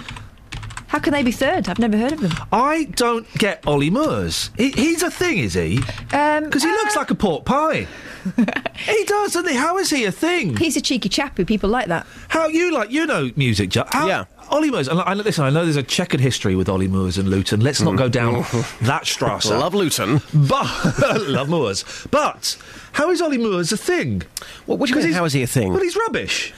How 0.87 0.99
can 0.99 1.11
they 1.13 1.23
be 1.23 1.31
third? 1.31 1.67
I've 1.69 1.79
never 1.79 1.97
heard 1.97 2.11
of 2.11 2.21
them. 2.21 2.31
I 2.51 2.83
don't 2.95 3.27
get 3.39 3.65
Ollie 3.65 3.89
Murs. 3.89 4.51
He, 4.57 4.69
he's 4.71 5.01
a 5.01 5.09
thing, 5.09 5.39
is 5.39 5.53
he? 5.55 5.77
Um, 6.11 6.43
Because 6.43 6.61
he 6.63 6.69
looks 6.69 6.95
like 6.95 7.09
a 7.09 7.15
pork 7.15 7.45
pie. 7.45 7.87
he 8.75 9.03
does, 9.05 9.33
doesn't 9.33 9.49
he? 9.49 9.55
How 9.55 9.77
is 9.77 9.89
he 9.89 10.05
a 10.05 10.11
thing? 10.11 10.55
He's 10.57 10.77
a 10.77 10.81
cheeky 10.81 11.09
chap 11.09 11.37
who 11.37 11.45
people 11.45 11.69
like 11.69 11.87
that. 11.87 12.05
How 12.29 12.47
you 12.47 12.71
like? 12.73 12.91
You 12.91 13.05
know 13.05 13.31
music, 13.35 13.69
Ju- 13.69 13.83
how, 13.89 14.07
yeah. 14.07 14.25
Ollie 14.49 14.71
Murs. 14.71 14.87
And 14.87 14.99
I, 15.01 15.13
listen, 15.13 15.43
I 15.45 15.49
know 15.49 15.63
there's 15.63 15.75
a 15.75 15.83
checkered 15.83 16.19
history 16.19 16.55
with 16.55 16.69
Ollie 16.69 16.87
Murs 16.87 17.17
and 17.17 17.29
Luton. 17.29 17.61
Let's 17.61 17.81
not 17.81 17.95
go 17.97 18.09
down 18.09 18.45
that 18.81 19.05
strasse. 19.05 19.49
Love 19.49 19.73
Luton. 19.73 20.21
But 20.33 20.67
love 21.27 21.49
Murs. 21.49 21.83
But 22.11 22.57
how 22.93 23.09
is 23.09 23.21
Ollie 23.21 23.37
Murs 23.37 23.71
a 23.71 23.77
thing? 23.77 24.23
What, 24.65 24.79
what 24.79 24.89
do 24.89 24.97
you 24.97 25.03
mean? 25.03 25.13
How 25.13 25.25
is 25.25 25.33
he 25.33 25.43
a 25.43 25.47
thing? 25.47 25.71
Well, 25.73 25.81
he's 25.81 25.95
rubbish. 25.95 26.53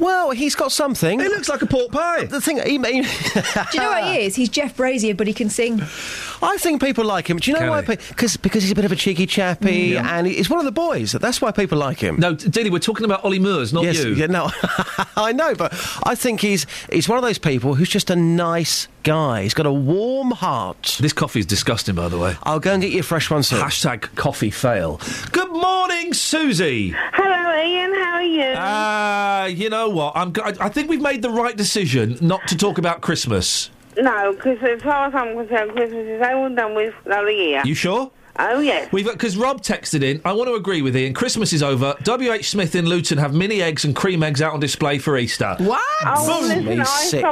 Well, 0.00 0.30
he's 0.32 0.54
got 0.54 0.72
something. 0.72 1.20
He 1.20 1.28
looks 1.28 1.48
like 1.48 1.62
a 1.62 1.66
pork 1.66 1.92
pie. 1.92 2.24
The 2.24 2.40
thing, 2.40 2.56
he, 2.58 2.72
he, 2.72 2.78
Do 2.78 2.88
you 3.74 3.80
know 3.80 3.90
what 3.90 4.04
he 4.04 4.22
is? 4.22 4.34
He's 4.34 4.48
Jeff 4.48 4.76
Brazier, 4.76 5.14
but 5.14 5.26
he 5.26 5.32
can 5.32 5.48
sing. 5.50 5.80
I 6.42 6.56
think 6.58 6.82
people 6.82 7.04
like 7.04 7.28
him. 7.28 7.36
Do 7.38 7.50
you 7.50 7.54
know 7.54 7.60
Can 7.60 7.68
why? 7.68 7.82
Because 7.82 8.36
because 8.38 8.62
he's 8.62 8.72
a 8.72 8.74
bit 8.74 8.84
of 8.86 8.92
a 8.92 8.96
cheeky 8.96 9.26
chappy, 9.26 9.92
Mm. 9.92 10.02
and 10.04 10.26
he's 10.26 10.48
one 10.48 10.58
of 10.58 10.64
the 10.64 10.72
boys. 10.72 11.12
That's 11.12 11.40
why 11.40 11.50
people 11.52 11.76
like 11.78 11.98
him. 11.98 12.16
No, 12.18 12.34
Dilly, 12.34 12.70
we're 12.70 12.78
talking 12.78 13.04
about 13.04 13.24
Ollie 13.24 13.38
Murs, 13.38 13.72
not 13.72 13.84
yes, 13.84 14.02
you. 14.02 14.14
Yeah, 14.14 14.26
no, 14.26 14.50
I 15.16 15.32
know, 15.32 15.54
but 15.54 15.72
I 16.04 16.14
think 16.14 16.40
he's 16.40 16.66
he's 16.90 17.08
one 17.08 17.18
of 17.18 17.24
those 17.24 17.38
people 17.38 17.74
who's 17.74 17.88
just 17.90 18.08
a 18.10 18.16
nice 18.16 18.88
guy. 19.02 19.42
He's 19.42 19.54
got 19.54 19.66
a 19.66 19.72
warm 19.72 20.30
heart. 20.30 20.96
This 21.00 21.12
coffee's 21.12 21.46
disgusting, 21.46 21.94
by 21.94 22.08
the 22.08 22.18
way. 22.18 22.36
I'll 22.42 22.60
go 22.60 22.72
and 22.72 22.82
get 22.82 22.92
you 22.92 23.00
a 23.00 23.02
fresh 23.02 23.30
one 23.30 23.42
soon. 23.42 23.60
Hashtag 23.60 24.14
coffee 24.14 24.50
fail. 24.50 25.00
Good 25.32 25.50
morning, 25.50 26.12
Susie. 26.14 26.94
Hello, 27.12 27.28
Iain. 27.50 27.94
How 27.94 28.12
are 28.14 28.22
you? 28.22 28.54
Ah, 28.56 29.44
you 29.46 29.70
know 29.70 29.88
what? 29.88 30.12
I'm. 30.16 30.32
go- 30.32 30.42
I 30.42 30.54
I 30.60 30.68
think 30.68 30.88
we've 30.88 31.00
made 31.02 31.22
the 31.22 31.30
right 31.30 31.56
decision 31.56 32.16
not 32.20 32.46
to 32.48 32.56
talk 32.56 32.78
about 32.78 33.00
Christmas. 33.00 33.70
no, 33.98 34.32
because 34.32 34.58
as 34.62 34.80
far 34.82 35.08
as 35.08 35.14
I'm 35.14 35.36
concerned, 35.36 35.72
Christmas 35.72 36.06
is 36.06 36.22
over 36.22 36.54
done 36.54 36.74
with 36.74 36.94
for 37.02 37.10
another 37.10 37.30
year. 37.30 37.62
You 37.64 37.74
sure? 37.74 38.10
Oh, 38.38 38.60
yes. 38.60 38.90
We've 38.92 39.04
because 39.04 39.36
Rob 39.36 39.60
texted 39.60 40.02
in. 40.02 40.22
I 40.24 40.32
want 40.32 40.48
to 40.48 40.54
agree 40.54 40.80
with 40.82 40.94
Iain. 40.96 41.12
Christmas 41.14 41.52
is 41.52 41.62
over. 41.62 41.94
W. 42.04 42.32
H. 42.32 42.48
Smith 42.50 42.74
in 42.74 42.86
Luton 42.86 43.18
have 43.18 43.34
mini 43.34 43.60
eggs 43.60 43.84
and 43.84 43.94
cream 43.94 44.22
eggs 44.22 44.40
out 44.40 44.54
on 44.54 44.60
display 44.60 44.98
for 44.98 45.18
Easter. 45.18 45.56
What? 45.58 45.80
Oh, 46.06 46.38
listen, 46.42 46.64
me 46.64 46.80
I 46.80 46.84
sick. 46.84 47.24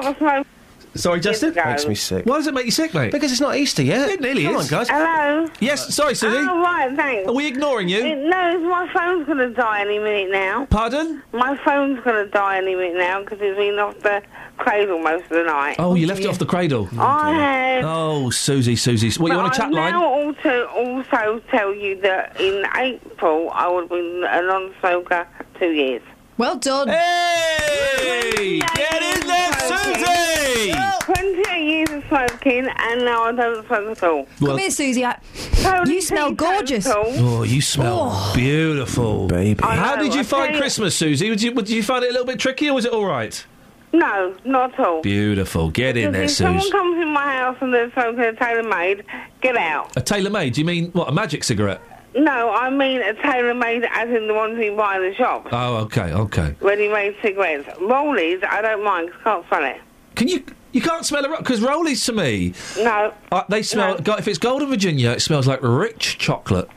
Stopped 0.99 1.19
a 1.19 1.35
smoke. 1.35 1.43
Sorry, 1.43 1.53
Justin. 1.53 1.53
Go. 1.65 1.71
Makes 1.71 1.87
me 1.87 1.95
sick. 1.95 2.27
Why 2.27 2.37
does 2.37 2.47
it 2.47 2.55
make 2.55 2.65
you 2.67 2.71
sick, 2.71 2.95
mate? 2.95 3.13
Because 3.13 3.33
it's 3.33 3.41
not 3.41 3.57
Easter 3.57 3.83
yet. 3.83 4.09
It 4.11 4.21
nearly 4.21 4.45
Come 4.45 4.57
is. 4.57 4.73
on, 4.73 4.79
guys. 4.79 4.89
Hello? 4.89 5.49
Yes, 5.61 5.95
sorry, 5.95 6.15
Susie. 6.15 6.37
Oh, 6.39 6.61
right, 6.61 6.95
thanks. 6.97 7.29
Are 7.29 7.35
we 7.35 7.47
ignoring 7.47 7.89
you? 7.89 8.01
Uh, 8.03 8.15
No, 8.15 8.59
my 8.69 8.89
phone's 8.93 9.27
going 9.27 9.39
to 9.39 9.51
die 9.51 9.81
any 9.81 9.99
minute 9.99 10.31
now. 10.31 10.67
Pardon? 10.67 11.23
My 11.33 11.57
phone's 11.65 12.01
going 12.05 12.25
to 12.25 12.31
die 12.31 12.59
any 12.59 12.75
minute 12.75 12.97
now 12.99 13.21
because 13.23 13.39
it's 13.41 13.57
been 13.57 13.79
off 13.79 13.99
the 14.01 14.23
cradle 14.57 14.99
most 14.99 15.25
of 15.25 15.31
the 15.31 15.45
night. 15.45 15.77
Oh, 15.79 15.95
you 15.95 16.07
left 16.07 16.21
it 16.21 16.27
off 16.27 16.39
the 16.39 16.47
cradle. 16.47 16.89
I 16.99 17.33
have. 17.33 17.85
Oh, 17.87 18.31
Susie, 18.31 18.75
Susie. 18.77 19.09
What, 19.21 19.31
you 19.31 19.37
want 19.39 19.49
on 19.49 19.53
a 19.53 19.57
chat 19.57 19.67
I'll 19.67 19.73
line? 19.73 19.93
now 19.93 20.05
also, 20.05 20.67
also 20.67 21.41
tell 21.51 21.73
you 21.75 22.01
that 22.01 22.41
in 22.41 22.65
April 22.77 23.51
I 23.53 23.69
would 23.69 23.83
have 23.83 23.91
been 23.91 24.25
a 24.29 24.43
non-smoker 24.43 25.27
two 25.61 25.71
years. 25.71 26.03
Well 26.39 26.57
done. 26.57 26.89
Hey! 26.89 28.61
Get 28.61 29.03
in 29.03 29.27
there, 29.27 29.53
Susie! 29.55 30.73
28 31.01 31.69
years 31.69 31.91
of 31.91 32.05
smoking 32.09 32.69
and 32.69 33.05
now 33.05 33.25
I 33.25 33.33
don't 33.33 33.67
smoke 33.67 33.91
at 33.91 34.03
all. 34.05 34.27
Well- 34.41 34.53
Come 34.53 34.59
here, 34.59 34.71
Susie. 34.71 35.05
I- 35.05 35.19
Totally 35.63 35.95
you 35.97 36.01
smell 36.01 36.31
gorgeous. 36.33 36.87
Oh, 36.89 37.43
you 37.43 37.61
smell 37.61 38.11
oh. 38.13 38.33
beautiful, 38.37 39.27
baby. 39.27 39.61
I 39.65 39.75
How 39.77 39.97
know, 39.97 40.05
did 40.05 40.15
you 40.15 40.21
I 40.21 40.23
find 40.25 40.45
tell 40.47 40.55
you- 40.55 40.61
Christmas, 40.61 40.97
Susie? 40.97 41.29
Did 41.29 41.43
you, 41.43 41.53
did 41.55 41.71
you 41.71 41.83
find 41.83 42.05
it 42.05 42.11
a 42.11 42.13
little 42.13 42.27
bit 42.27 42.39
tricky, 42.39 42.69
or 42.71 42.75
was 42.75 42.85
it 42.85 42.93
all 42.93 43.05
right? 43.07 43.45
No, 43.93 44.35
not 44.45 44.75
at 44.75 44.81
all. 44.87 45.03
Beautiful. 45.03 45.71
Get 45.71 45.97
in 45.97 46.13
there, 46.13 46.25
if 46.25 46.31
someone 46.31 46.61
Suze. 46.63 46.71
comes 46.71 47.01
in 47.03 47.09
my 47.09 47.25
house 47.25 47.57
and 47.61 47.73
they're 47.75 47.91
smoking 47.93 48.21
a 48.21 48.33
tailor-made, 48.35 49.03
get 49.41 49.57
out. 49.57 49.97
A 49.97 50.01
tailor-made? 50.03 50.53
Do 50.53 50.61
you 50.61 50.67
mean 50.67 50.91
what? 50.93 51.09
A 51.09 51.13
magic 51.13 51.43
cigarette? 51.43 51.81
No, 52.19 52.51
I 52.51 52.71
mean 52.71 53.01
a 53.01 53.15
tailor-made 53.15 53.85
as 53.91 54.09
in 54.11 54.27
the 54.27 54.35
ones 54.35 54.59
we 54.59 54.71
buy 54.71 54.97
in 54.97 55.03
the 55.03 55.15
shop. 55.15 55.47
Oh, 55.53 55.77
okay, 55.77 56.13
okay. 56.13 56.55
Ready-made 56.61 57.17
cigarettes. 57.23 57.69
Rollies, 57.81 58.43
I 58.45 58.61
don't 58.63 58.83
mind 58.85 59.11
'cause 59.11 59.21
I 59.21 59.25
can't 59.25 59.47
smell 59.49 59.65
it. 59.65 59.81
Can 60.17 60.29
you? 60.29 60.43
You 60.73 60.81
can't 60.83 61.05
smell 61.07 61.25
it 61.25 61.31
because 61.39 61.61
Rollies 61.61 62.05
to 62.07 62.13
me, 62.13 62.53
No. 62.79 63.13
uh, 63.33 63.43
they 63.49 63.63
smell. 63.63 63.99
No. 64.07 64.15
If 64.17 64.29
it's 64.29 64.39
Golden 64.39 64.69
Virginia, 64.69 65.11
it 65.13 65.23
smells 65.23 65.47
like 65.47 65.61
rich 65.63 66.19
chocolate. 66.19 66.69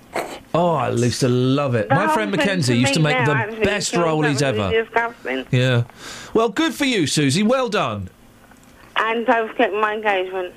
Oh, 0.53 0.71
I 0.75 0.89
used 0.91 1.19
to 1.21 1.29
love 1.29 1.75
it. 1.75 1.89
The 1.89 1.95
My 1.95 2.07
friend 2.07 2.31
Mackenzie 2.31 2.73
to 2.73 2.79
used 2.79 2.93
to 2.93 2.99
make 2.99 3.17
now, 3.17 3.25
the 3.25 3.31
actually, 3.33 3.63
best 3.65 3.93
Rollies 3.93 4.41
ever. 4.41 4.69
Disgusting. 4.71 5.45
Yeah. 5.51 5.83
Well, 6.33 6.49
good 6.49 6.73
for 6.73 6.85
you, 6.85 7.07
Susie. 7.07 7.43
Well 7.43 7.67
done. 7.69 8.09
And 8.97 9.25
don't 9.25 9.49
forget 9.49 9.73
my 9.73 9.93
engagement. 9.95 10.53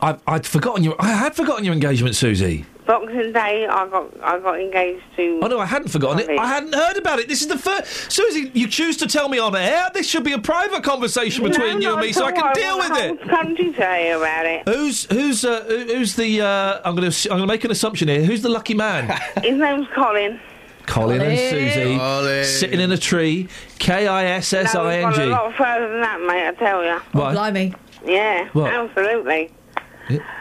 I, 0.00 0.16
I'd 0.26 0.46
forgotten 0.46 0.84
your. 0.84 0.96
I 0.98 1.08
had 1.12 1.34
forgotten 1.34 1.64
your 1.64 1.74
engagement, 1.74 2.14
Susie. 2.16 2.64
Boxing 2.86 3.32
Day, 3.32 3.66
I 3.66 3.88
got 3.88 4.10
I 4.22 4.38
got 4.40 4.60
engaged 4.60 5.02
to. 5.16 5.40
Oh 5.42 5.46
no, 5.46 5.58
I 5.58 5.64
hadn't 5.66 5.88
forgotten 5.88 6.18
it. 6.30 6.38
I 6.38 6.46
hadn't 6.46 6.74
heard 6.74 6.96
about 6.98 7.18
it. 7.18 7.28
This 7.28 7.40
is 7.40 7.48
the 7.48 7.56
first. 7.58 8.12
Susie, 8.12 8.50
you 8.52 8.68
choose 8.68 8.98
to 8.98 9.06
tell 9.06 9.28
me 9.28 9.38
on 9.38 9.56
air. 9.56 9.88
This 9.94 10.06
should 10.08 10.22
be 10.24 10.32
a 10.32 10.38
private 10.38 10.82
conversation 10.84 11.44
between 11.44 11.78
no, 11.80 11.80
you 11.80 11.92
and 11.92 12.00
me, 12.02 12.12
so 12.12 12.24
I 12.26 12.32
all. 12.32 12.36
can 12.42 12.52
deal 12.54 12.78
with 12.78 12.90
it. 12.98 13.18
whole 13.20 13.28
country 13.30 13.72
to 13.72 13.94
hear 13.96 14.16
about 14.18 14.44
it. 14.46 14.68
Who's 14.68 15.04
who's 15.10 15.44
uh, 15.44 15.64
who- 15.64 15.94
who's 15.94 16.14
the? 16.16 16.42
Uh, 16.42 16.80
I'm 16.84 16.94
going 16.94 17.10
to 17.10 17.30
I'm 17.30 17.38
going 17.38 17.48
to 17.48 17.52
make 17.54 17.64
an 17.64 17.70
assumption 17.70 18.08
here. 18.08 18.22
Who's 18.24 18.42
the 18.42 18.48
lucky 18.50 18.74
man? 18.74 19.06
His 19.42 19.56
name's 19.58 19.86
Colin. 19.94 20.38
Colin 20.86 21.22
and 21.22 21.38
Susie 21.38 21.96
Colin. 21.96 22.44
sitting 22.44 22.80
in 22.80 22.92
a 22.92 22.98
tree. 22.98 23.48
K 23.78 24.06
I 24.06 24.24
S 24.26 24.52
S 24.52 24.74
No, 24.74 24.84
I 24.84 25.00
gone 25.00 25.12
a 25.14 25.16
G. 25.16 25.24
lot 25.24 25.54
further 25.54 25.88
than 25.88 26.00
that, 26.02 26.20
mate. 26.20 26.46
I 26.48 26.52
tell 26.52 26.84
you. 26.84 26.98
What? 27.12 27.32
Blimey. 27.32 27.74
Yeah, 28.04 28.48
What? 28.52 28.70
absolutely. 28.70 29.50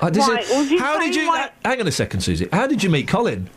Uh, 0.02 0.10
this 0.10 0.24
is- 0.28 0.30
Right, 0.34 0.50
would 0.58 0.72
you 0.72 0.80
how 0.80 1.00
did 1.00 1.16
you? 1.16 1.28
why- 1.28 1.50
hang 1.64 1.80
on 1.82 1.88
a 1.88 1.92
second, 1.92 2.22
Susie. 2.22 2.48
How 2.52 2.68
did 2.68 2.84
you 2.84 2.90
meet 2.90 3.08
Colin? 3.08 3.50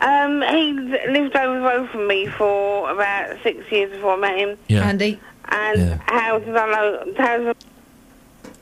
Um, 0.00 0.42
he 0.42 0.72
lived 1.08 1.34
over 1.36 1.54
the 1.58 1.64
road 1.64 1.90
from 1.90 2.06
me 2.06 2.26
for 2.28 2.88
about 2.90 3.36
six 3.42 3.70
years 3.72 3.90
before 3.90 4.12
I 4.14 4.16
met 4.16 4.38
him. 4.38 4.56
Yeah. 4.68 4.86
Andy. 4.88 5.18
And 5.48 5.80
Yeah. 5.80 5.98
how 6.06 6.38
did 6.38 6.56
I 6.56 6.66
know? 6.70 7.12
How 7.18 7.38
did, 7.38 7.56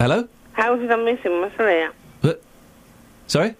Hello. 0.00 0.28
how 0.52 0.76
did 0.76 0.90
I 0.90 0.96
miss 0.96 1.20
him? 1.20 1.40
What's 1.42 1.56
there? 1.58 1.90
But, 2.22 2.42
sorry. 3.26 3.54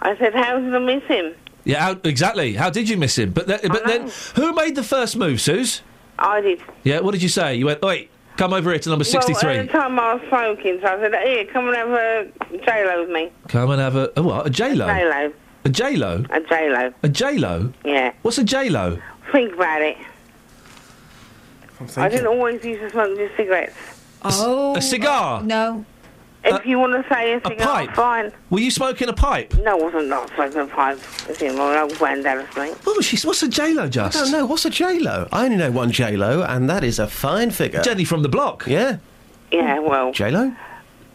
I 0.00 0.16
said, 0.16 0.32
how 0.34 0.60
did 0.60 0.72
I 0.74 0.78
miss 0.78 1.02
him? 1.04 1.34
Yeah, 1.64 1.80
how, 1.82 1.96
exactly. 2.04 2.54
How 2.54 2.70
did 2.70 2.88
you 2.88 2.96
miss 2.96 3.18
him? 3.18 3.30
But 3.32 3.48
th- 3.48 3.62
but 3.62 3.84
then, 3.84 4.10
who 4.36 4.52
made 4.54 4.76
the 4.76 4.84
first 4.84 5.16
move, 5.16 5.40
Suze? 5.40 5.82
I 6.20 6.40
did. 6.40 6.60
Yeah. 6.84 7.00
What 7.00 7.12
did 7.12 7.22
you 7.22 7.28
say? 7.28 7.56
You 7.56 7.66
went, 7.66 7.82
wait, 7.82 8.10
come 8.38 8.54
over 8.54 8.70
here 8.70 8.78
to 8.78 8.88
number 8.88 9.04
sixty-three. 9.04 9.58
at 9.58 9.66
the 9.66 9.72
time 9.72 9.98
I 9.98 10.14
was 10.14 10.22
smoking, 10.28 10.80
so 10.80 10.86
I 10.86 11.00
said, 11.00 11.14
here, 11.26 11.44
come 11.52 11.68
and 11.68 11.76
have 11.76 11.90
a 11.90 12.30
J-Lo 12.64 13.00
with 13.02 13.10
me. 13.10 13.30
Come 13.48 13.70
and 13.72 13.80
have 13.80 13.96
a, 13.96 14.10
a 14.16 14.22
what? 14.22 14.46
A 14.46 14.50
J 14.50 14.74
Lo. 14.74 14.86
J-Lo. 14.86 15.32
A 15.64 15.68
J 15.68 15.96
Lo. 15.98 16.24
A 16.30 16.40
J-Lo. 16.40 16.92
A 17.02 17.08
J 17.08 17.38
Lo. 17.38 17.72
Yeah. 17.84 18.12
What's 18.22 18.38
a 18.38 18.44
J 18.44 18.70
Lo? 18.70 18.98
Think 19.32 19.52
about 19.54 19.82
it. 19.82 19.98
I 21.96 22.08
didn't 22.08 22.26
always 22.26 22.64
used 22.64 22.80
to 22.80 22.90
smoke 22.90 23.18
just 23.18 23.36
cigarettes. 23.36 23.76
Oh. 24.22 24.76
A 24.76 24.82
cigar. 24.82 25.42
No. 25.42 25.84
If 26.56 26.66
you 26.66 26.78
want 26.78 26.92
to 26.92 27.14
say 27.14 27.34
a 27.34 27.40
cigar, 27.40 27.86
pipe? 27.86 27.94
fine. 27.94 28.32
Were 28.50 28.60
you 28.60 28.70
smoking 28.70 29.08
a 29.08 29.12
pipe? 29.12 29.54
No, 29.54 29.78
I 29.78 29.82
wasn't 29.82 30.08
not 30.08 30.30
smoking 30.34 30.60
a 30.60 30.66
pipe. 30.66 30.98
It's 31.28 31.42
in 31.42 31.56
my 31.56 31.80
old 31.80 31.96
granddad 31.98 32.38
asleep. 32.38 32.74
What 32.84 32.96
was 32.96 33.06
she? 33.06 33.18
What's 33.26 33.42
a 33.42 33.48
J 33.48 33.74
Lo? 33.74 33.88
Just. 33.88 34.16
I 34.16 34.20
don't 34.20 34.32
know. 34.32 34.46
What's 34.46 34.64
a 34.64 34.70
J 34.70 34.98
Lo? 34.98 35.28
I 35.32 35.44
only 35.44 35.56
know 35.56 35.70
one 35.70 35.90
J 35.90 36.16
Lo, 36.16 36.42
and 36.42 36.68
that 36.68 36.84
is 36.84 36.98
a 36.98 37.06
fine 37.06 37.50
figure. 37.50 37.82
Jenny 37.82 38.04
from 38.04 38.22
the 38.22 38.28
block. 38.28 38.66
Yeah. 38.66 38.98
Yeah, 39.50 39.78
well. 39.78 40.12
J 40.12 40.30
Lo. 40.30 40.52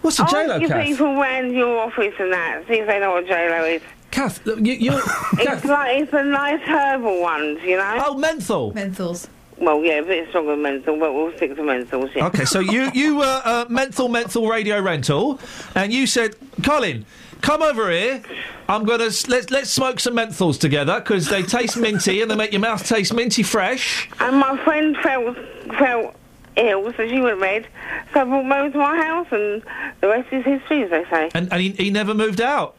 What's 0.03 0.19
a 0.19 0.23
oh, 0.23 0.27
J-Lo, 0.29 0.55
Ask 0.55 0.69
your 0.69 0.83
people 0.83 1.15
round 1.15 1.53
your 1.53 1.79
office 1.79 2.13
and 2.19 2.33
that, 2.33 2.67
see 2.67 2.73
if 2.73 2.87
they 2.87 2.99
know 2.99 3.11
what 3.11 3.25
J-Lo 3.25 3.63
is. 3.63 3.81
Kath, 4.11 4.45
you, 4.45 4.73
you 4.73 4.91
it's 5.39 5.63
like, 5.63 6.01
it's 6.01 6.11
the 6.11 6.23
nice 6.23 6.59
herbal 6.67 7.21
ones, 7.21 7.61
you 7.63 7.77
know? 7.77 8.03
Oh, 8.05 8.17
menthol. 8.17 8.73
Menthols. 8.73 9.29
Well, 9.57 9.81
yeah, 9.83 9.93
a 9.99 10.03
bit 10.03 10.29
stronger 10.29 10.51
than 10.51 10.61
menthol, 10.61 10.99
but 10.99 11.13
we'll 11.13 11.35
stick 11.37 11.55
to 11.55 11.61
menthols, 11.61 12.13
yeah. 12.15 12.25
Okay, 12.27 12.45
so 12.45 12.59
you 12.59 12.89
you 12.93 13.15
were 13.17 13.41
uh, 13.45 13.65
menthol 13.69 14.09
menthol 14.09 14.47
radio 14.49 14.81
rental, 14.81 15.39
and 15.75 15.93
you 15.93 16.05
said, 16.07 16.35
Colin, 16.63 17.05
come 17.41 17.61
over 17.61 17.89
here. 17.91 18.21
I'm 18.67 18.83
gonna 18.85 19.05
s- 19.05 19.27
let's 19.27 19.51
let's 19.51 19.69
smoke 19.69 19.99
some 19.99 20.15
menthols 20.15 20.59
together 20.59 20.99
because 20.99 21.27
they 21.27 21.43
taste 21.43 21.77
minty 21.77 22.21
and 22.21 22.31
they 22.31 22.35
make 22.35 22.51
your 22.51 22.61
mouth 22.61 22.85
taste 22.87 23.13
minty 23.13 23.43
fresh. 23.43 24.09
And 24.19 24.37
my 24.37 24.57
friend 24.63 24.95
felt 24.97 25.37
felt 25.77 26.15
ill, 26.55 26.93
so 26.93 27.07
she 27.07 27.19
went 27.19 27.39
red. 27.39 27.67
So 28.13 28.21
I 28.21 28.23
brought 28.23 28.51
over 28.51 28.69
to 28.71 28.77
my 28.77 28.95
house, 28.97 29.27
and 29.31 29.61
the 30.01 30.07
rest 30.07 30.31
is 30.31 30.43
history, 30.45 30.83
as 30.83 30.89
they 30.89 31.03
say. 31.09 31.29
And 31.35 31.51
and 31.51 31.61
he, 31.61 31.69
he 31.71 31.89
never 31.89 32.13
moved 32.13 32.41
out. 32.41 32.75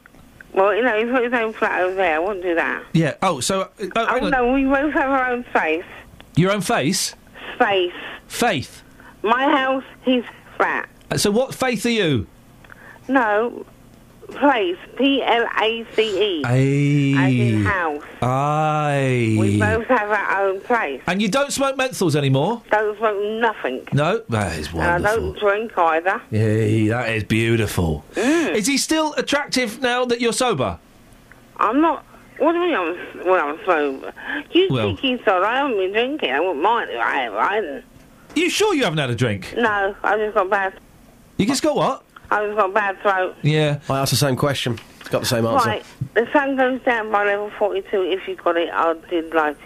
Well, 0.53 0.75
you 0.75 0.83
know, 0.83 0.97
he's 0.99 1.11
got 1.11 1.25
his 1.25 1.33
own 1.33 1.53
flat 1.53 1.81
over 1.83 1.95
there. 1.97 2.15
I 2.17 2.19
wouldn't 2.21 2.43
do 2.45 2.55
that. 2.55 2.85
Yeah. 2.93 3.15
Oh, 3.23 3.41
so 3.41 3.63
uh, 3.63 3.67
oh, 3.81 3.89
Oh, 3.97 4.07
hang 4.07 4.25
on. 4.25 4.31
no, 4.31 4.53
we 4.53 4.65
both 4.65 4.93
have 4.95 5.11
our 5.11 5.31
own 5.33 5.45
space. 5.51 5.85
Your 6.37 6.53
own 6.53 6.61
face, 6.61 7.15
Space. 7.55 7.93
faith. 8.27 8.83
My 9.23 9.45
house, 9.51 9.85
he's 10.05 10.25
fat. 10.59 10.89
Uh, 11.11 11.17
So 11.19 11.31
what 11.31 11.55
faith 11.55 11.85
are 11.87 11.91
you? 11.91 12.27
No, 13.09 13.65
place. 14.29 14.77
P 14.97 15.23
L 15.23 15.47
A 15.61 15.87
C 15.95 16.41
E. 16.41 16.45
As 16.45 16.55
in 17.33 17.67
Aye. 17.67 17.71
house. 17.71 18.03
Aye. 18.23 19.37
We 19.39 19.59
both 19.59 19.87
have 19.87 20.11
our 20.11 20.43
own 20.43 20.61
place. 20.61 21.03
And 21.07 21.21
you 21.21 21.29
don't 21.29 21.53
smoke 21.53 21.77
menthols 21.77 22.17
anymore? 22.17 22.63
Don't 22.71 22.97
smoke 22.99 23.23
nothing. 23.41 23.87
No, 23.93 24.23
that 24.31 24.59
is 24.59 24.69
And 24.73 24.81
I 24.83 24.93
wonderful. 24.95 25.33
don't 25.33 25.39
drink 25.39 25.79
either. 25.79 26.21
Yeah, 26.31 26.97
that 26.97 27.11
is 27.11 27.25
beautiful. 27.25 28.05
Mm. 28.15 28.55
Is 28.55 28.67
he 28.67 28.79
still 28.79 29.13
attractive 29.15 29.81
now 29.81 30.05
that 30.07 30.21
you're 30.21 30.33
sober? 30.33 30.79
I'm 31.59 31.81
not. 31.81 32.05
What 32.39 32.53
do 32.53 32.59
you 32.59 32.65
mean 32.67 32.75
I'm, 32.75 33.27
when 33.27 33.41
I'm 33.41 33.59
sober? 33.65 34.13
You 34.51 34.69
Well- 34.71 34.97
cheeky 34.97 35.23
sod, 35.25 35.43
I 35.43 35.57
haven't 35.59 35.77
been 35.77 35.93
drinking. 35.93 36.31
I 36.33 36.41
wouldn't 36.41 36.63
mind 36.63 36.91
if 36.91 36.99
I 37.01 37.15
have. 37.23 37.35
I 37.35 37.55
hadn't. 37.55 37.85
You 38.35 38.51
sure 38.51 38.75
you 38.75 38.83
haven't 38.85 38.99
had 38.99 39.11
a 39.11 39.15
drink? 39.15 39.55
No, 39.57 39.95
I 40.03 40.17
just 40.17 40.35
got 40.35 40.51
bad. 40.51 40.75
You 41.37 41.47
just 41.47 41.63
got 41.63 41.77
what? 41.77 42.03
I 42.31 42.45
just 42.47 42.57
got 42.57 42.71
a 42.71 42.73
bad 42.73 43.01
throat. 43.01 43.37
Yeah. 43.43 43.79
I 43.89 44.01
asked 44.01 44.11
the 44.11 44.17
same 44.17 44.35
question. 44.35 44.79
It's 45.01 45.09
got 45.09 45.21
the 45.21 45.27
same 45.27 45.47
answer. 45.47 45.69
Right, 45.69 45.85
the 46.15 46.27
sun 46.33 46.57
goes 46.57 46.81
down 46.83 47.13
by 47.13 47.25
level 47.25 47.51
42. 47.59 48.03
If 48.03 48.27
you 48.27 48.35
got 48.35 48.57
it, 48.57 48.71
I 48.73 48.95
did 49.11 49.33
light 49.35 49.57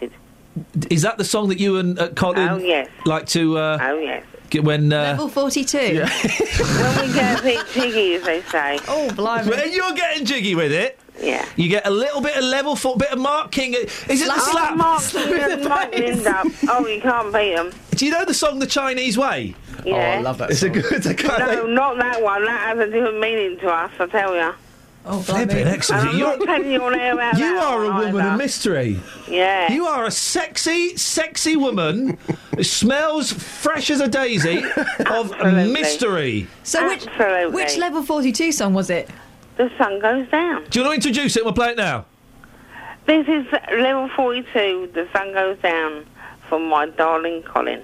Is 0.91 1.03
that 1.03 1.17
the 1.17 1.25
song 1.25 1.49
that 1.49 1.61
you 1.61 1.77
and 1.79 1.99
uh, 1.99 2.09
Colin 2.11 2.49
Oh, 2.49 2.59
yes. 2.59 2.89
like 3.07 3.27
to 3.29 3.57
uh, 3.57 3.79
Oh, 3.81 3.99
yes. 3.99 4.25
get 4.51 4.65
when 4.65 4.93
uh, 4.93 4.97
Level 5.17 5.29
42. 5.29 5.79
when 5.79 7.09
we 7.09 7.15
get 7.15 7.39
a 7.39 7.43
bit 7.43 7.67
jiggy, 7.73 8.15
as 8.17 8.25
they 8.25 8.43
say. 8.43 8.79
Oh, 8.89 9.09
blimey. 9.15 9.49
when 9.49 9.73
you're 9.73 9.93
getting 9.95 10.27
jiggy 10.27 10.55
with 10.55 10.73
it? 10.73 10.99
Yeah. 11.21 11.45
You 11.57 11.69
get 11.69 11.87
a 11.87 11.91
little 11.91 12.21
bit 12.21 12.37
of 12.37 12.45
level 12.45 12.77
four, 12.77 12.97
bit 12.97 13.11
of 13.11 13.19
Mark 13.19 13.51
King. 13.51 13.75
Is 13.75 14.23
it 14.23 14.27
the 14.27 14.33
Oh, 14.37 14.51
slap? 14.53 14.77
Mark, 14.77 15.01
Slap 15.03 15.27
in 15.53 15.63
the 15.63 15.69
Mark 15.69 15.93
face. 15.93 16.27
Oh, 16.69 16.87
you 16.87 17.01
can't 17.01 17.33
beat 17.33 17.55
them. 17.57 17.73
Do 17.91 18.07
you 18.07 18.13
know 18.13 18.25
the 18.25 18.35
song 18.35 18.59
"The 18.61 18.67
Chinese 18.67 19.19
Way"? 19.19 19.55
Yeah. 19.85 19.95
Oh, 19.95 19.99
I 19.99 20.21
love 20.21 20.39
that 20.39 20.51
It's 20.51 20.61
song. 20.61 20.71
a 20.71 20.73
good. 20.73 20.93
It's 20.93 21.07
a 21.07 21.15
kind 21.15 21.39
No, 21.41 21.67
not 21.67 21.99
that 21.99 22.23
one. 22.23 22.45
That 22.45 22.61
has 22.69 22.79
a 22.79 22.91
different 22.91 23.19
meaning 23.21 23.59
to 23.59 23.69
us, 23.69 23.91
I 23.99 24.07
tell 24.07 24.35
you. 24.35 24.55
Oh, 25.11 25.21
Flipping 25.21 25.67
excellent. 25.67 26.09
I'm 26.11 26.19
You're, 26.19 26.37
telling 26.45 26.71
you 26.71 26.83
on 26.83 26.95
air 26.95 27.15
about 27.15 27.39
you 27.39 27.55
that 27.55 27.63
are 27.65 27.85
a 27.85 27.87
woman 27.87 28.17
either. 28.17 28.29
of 28.33 28.37
mystery. 28.39 29.01
Yeah. 29.27 29.73
You 29.73 29.87
are 29.87 30.05
a 30.05 30.11
sexy, 30.11 30.97
sexy 30.99 31.57
woman. 31.57 32.19
who 32.55 32.63
smells 32.63 33.33
fresh 33.33 33.89
as 33.91 34.01
a 34.03 34.09
daisy 34.09 34.59
of 34.59 35.33
Absolutely. 35.33 35.73
mystery. 35.73 36.47
So 36.63 36.87
which, 36.89 37.07
which 37.55 37.77
level 37.79 38.03
42 38.03 38.53
song 38.53 38.75
was 38.75 38.91
it? 38.91 39.09
The 39.59 39.71
sun 39.77 39.99
goes 39.99 40.29
down. 40.29 40.65
Do 40.71 40.79
you 40.79 40.87
want 40.87 41.03
to 41.03 41.09
introduce 41.09 41.37
it? 41.37 41.45
We'll 41.45 41.53
play 41.53 41.71
it 41.71 41.77
now. 41.77 42.07
This 43.07 43.27
is 43.27 43.45
level 43.73 44.09
42. 44.15 44.91
The 44.95 45.09
sun 45.13 45.33
goes 45.33 45.59
down 45.59 46.07
from 46.49 46.69
my 46.69 46.87
darling 46.87 47.43
Colin. 47.43 47.83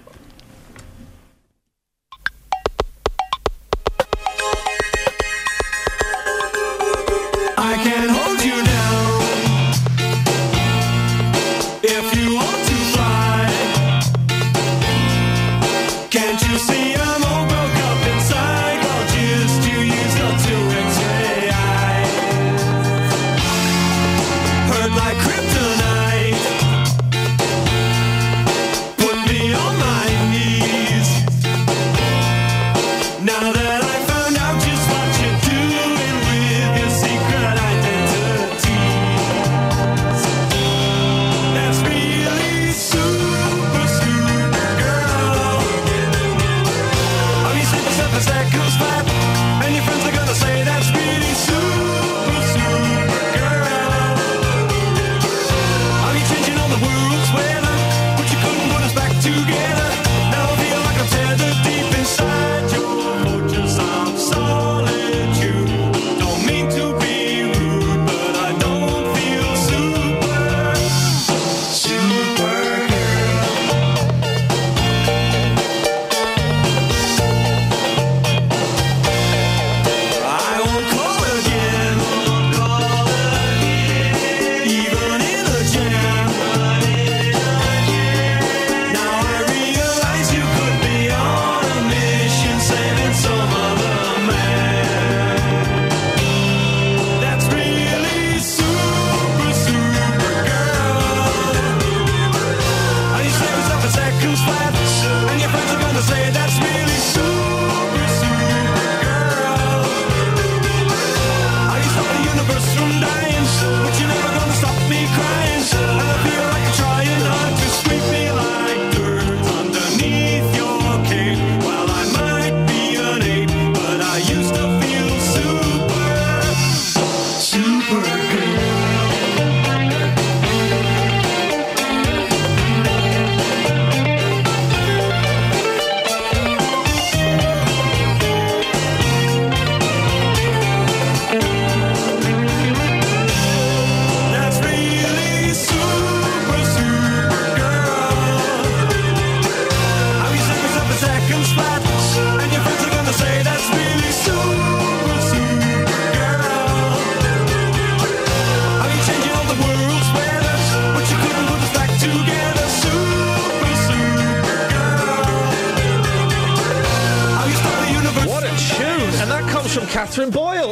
I 7.58 7.80
can 7.82 8.08
hold 8.08 8.44
you 8.44 8.62
now. 8.62 8.83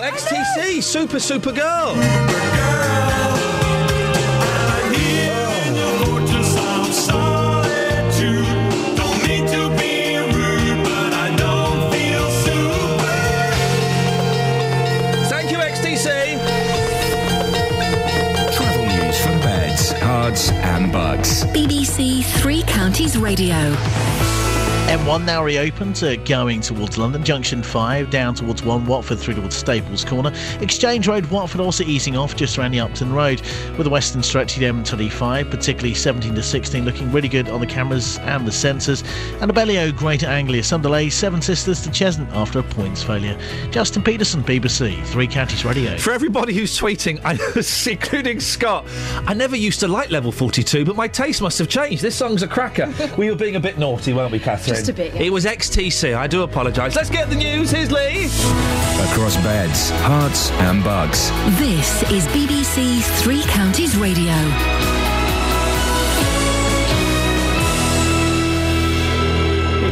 XTC, 0.02 0.82
Super 0.82 1.20
Super 1.20 1.52
Girl. 1.52 1.94
Thank 15.28 15.52
you, 15.52 15.58
XTC. 15.58 16.36
Travel 18.56 18.86
news 18.86 19.20
for 19.20 19.38
beds, 19.38 19.92
cards, 20.00 20.50
and 20.50 20.90
Bucks. 20.90 21.44
BBC 21.44 22.24
Three 22.40 22.64
Counties 22.64 23.16
Radio. 23.16 23.76
M1 24.92 25.24
now 25.24 25.42
reopened, 25.42 26.02
uh, 26.02 26.16
going 26.16 26.60
towards 26.60 26.98
London 26.98 27.24
Junction 27.24 27.62
5, 27.62 28.10
down 28.10 28.34
towards 28.34 28.51
1 28.64 28.86
Watford, 28.86 29.18
through 29.18 29.34
towards 29.34 29.56
Staples 29.56 30.04
Corner. 30.04 30.32
Exchange 30.60 31.08
Road, 31.08 31.26
Watford 31.26 31.60
also 31.60 31.84
easing 31.84 32.16
off 32.16 32.36
just 32.36 32.58
around 32.58 32.72
the 32.72 32.80
Upton 32.80 33.12
Road, 33.12 33.40
with 33.76 33.84
the 33.84 33.90
western 33.90 34.22
stretch 34.22 34.54
of 34.54 34.60
the 34.60 34.66
M25, 34.66 35.50
particularly 35.50 35.94
17 35.94 36.34
to 36.34 36.42
16, 36.42 36.84
looking 36.84 37.10
really 37.12 37.28
good 37.28 37.48
on 37.48 37.60
the 37.60 37.66
cameras 37.66 38.18
and 38.18 38.46
the 38.46 38.50
sensors. 38.50 39.04
And 39.40 39.50
Abellio 39.50 39.96
Greater 39.96 40.26
Anglia, 40.26 40.62
some 40.62 40.82
delays, 40.82 41.14
Seven 41.14 41.40
Sisters 41.42 41.82
to 41.82 41.90
Cheshunt 41.90 42.30
after 42.32 42.58
a 42.58 42.62
points 42.62 43.02
failure. 43.02 43.38
Justin 43.70 44.02
Peterson, 44.02 44.42
BBC, 44.42 45.04
Three 45.06 45.26
Counties 45.26 45.64
Radio. 45.64 45.96
For 45.98 46.12
everybody 46.12 46.54
who's 46.54 46.78
tweeting, 46.78 47.20
I, 47.24 47.32
including 47.90 48.40
Scott, 48.40 48.86
I 49.26 49.34
never 49.34 49.56
used 49.56 49.80
to 49.80 49.88
like 49.88 50.10
Level 50.10 50.32
42, 50.32 50.84
but 50.84 50.96
my 50.96 51.08
taste 51.08 51.42
must 51.42 51.58
have 51.58 51.68
changed. 51.68 52.02
This 52.02 52.16
song's 52.16 52.42
a 52.42 52.48
cracker. 52.48 52.92
we 53.18 53.30
were 53.30 53.36
being 53.36 53.56
a 53.56 53.60
bit 53.60 53.78
naughty, 53.78 54.12
weren't 54.12 54.32
we, 54.32 54.38
Catherine? 54.38 54.76
Just 54.76 54.88
a 54.88 54.92
bit, 54.92 55.14
yeah. 55.14 55.22
It 55.22 55.32
was 55.32 55.44
XTC. 55.44 56.16
I 56.16 56.26
do 56.26 56.42
apologise. 56.42 56.96
Let's 56.96 57.10
get 57.10 57.28
the 57.28 57.36
news. 57.36 57.70
Here's 57.70 57.90
Lee. 57.90 58.28
Across 59.10 59.36
beds, 59.38 59.90
Herts, 59.90 60.50
and 60.52 60.82
Bucks. 60.82 61.30
This 61.58 62.02
is 62.10 62.26
BBC 62.28 63.02
Three 63.22 63.42
Counties 63.42 63.96
Radio. 63.96 64.32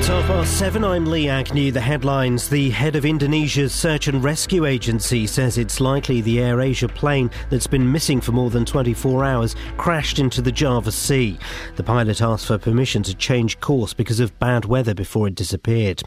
It's 0.01 0.09
half 0.09 0.25
past 0.29 0.59
seven. 0.59 0.83
I'm 0.83 1.05
Lee 1.05 1.29
Agnew. 1.29 1.71
The 1.73 1.81
headlines. 1.81 2.49
The 2.49 2.71
head 2.71 2.97
of 2.97 3.05
Indonesia's 3.05 3.75
search 3.75 4.09
and 4.09 4.25
rescue 4.25 4.65
agency 4.65 5.27
says 5.27 5.59
it's 5.59 5.79
likely 5.79 6.23
the 6.23 6.39
AirAsia 6.39 6.89
plane 6.95 7.31
that's 7.51 7.67
been 7.67 7.93
missing 7.93 8.23
for 8.23 8.33
more 8.33 8.49
than 8.49 8.65
24 8.65 9.25
hours 9.25 9.57
crashed 9.77 10.19
into 10.19 10.41
the 10.41 10.53
Java 10.53 10.91
Sea. 10.91 11.39
The 11.77 11.83
pilot 11.83 12.23
asked 12.23 12.47
for 12.47 12.57
permission 12.57 13.03
to 13.03 13.15
change 13.15 13.61
course 13.61 13.93
because 13.93 14.21
of 14.21 14.39
bad 14.39 14.65
weather 14.65 14.95
before 14.95 15.29
it 15.29 15.35
disappeared. 15.35 16.03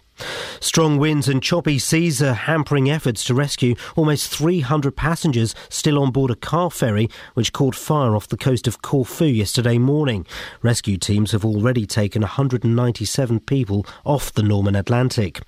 Strong 0.60 0.98
winds 0.98 1.27
and 1.27 1.44
choppy 1.44 1.77
seas 1.77 2.22
are 2.22 2.34
hampering 2.34 2.90
efforts 2.90 3.23
to 3.26 3.34
rescue 3.34 3.76
almost 3.95 4.27
300 4.27 4.95
passengers 4.95 5.53
still 5.69 6.02
on 6.02 6.11
board 6.11 6.31
a 6.31 6.35
car 6.35 6.72
ferry 6.72 7.10
which 7.34 7.53
caught 7.53 7.76
fire 7.76 8.15
off 8.15 8.27
the 8.27 8.38
coast 8.38 8.68
of 8.68 8.81
Corfu 8.81 9.26
yesterday 9.26 9.77
morning. 9.77 10.26
Rescue 10.61 10.98
teams 10.98 11.31
have 11.31 11.44
already 11.44 11.85
taken 11.85 12.22
197 12.22 13.40
people 13.41 13.85
off 14.06 14.34
the 14.34 14.44
Norman 14.44 14.76
Atlantic. 14.76 15.41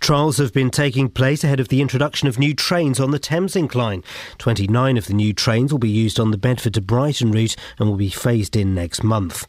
Trials 0.00 0.38
have 0.38 0.52
been 0.52 0.70
taking 0.70 1.08
place 1.08 1.44
ahead 1.44 1.60
of 1.60 1.68
the 1.68 1.80
introduction 1.80 2.28
of 2.28 2.38
new 2.38 2.54
trains 2.54 2.98
on 2.98 3.10
the 3.10 3.20
Thameslink 3.20 3.74
line. 3.74 4.02
29 4.38 4.96
of 4.96 5.06
the 5.06 5.14
new 5.14 5.32
trains 5.32 5.72
will 5.72 5.78
be 5.78 5.88
used 5.88 6.18
on 6.18 6.30
the 6.30 6.38
Bedford 6.38 6.74
to 6.74 6.80
Brighton 6.80 7.32
route 7.32 7.56
and 7.78 7.88
will 7.88 7.96
be 7.96 8.10
phased 8.10 8.56
in 8.56 8.74
next 8.74 9.02
month. 9.02 9.46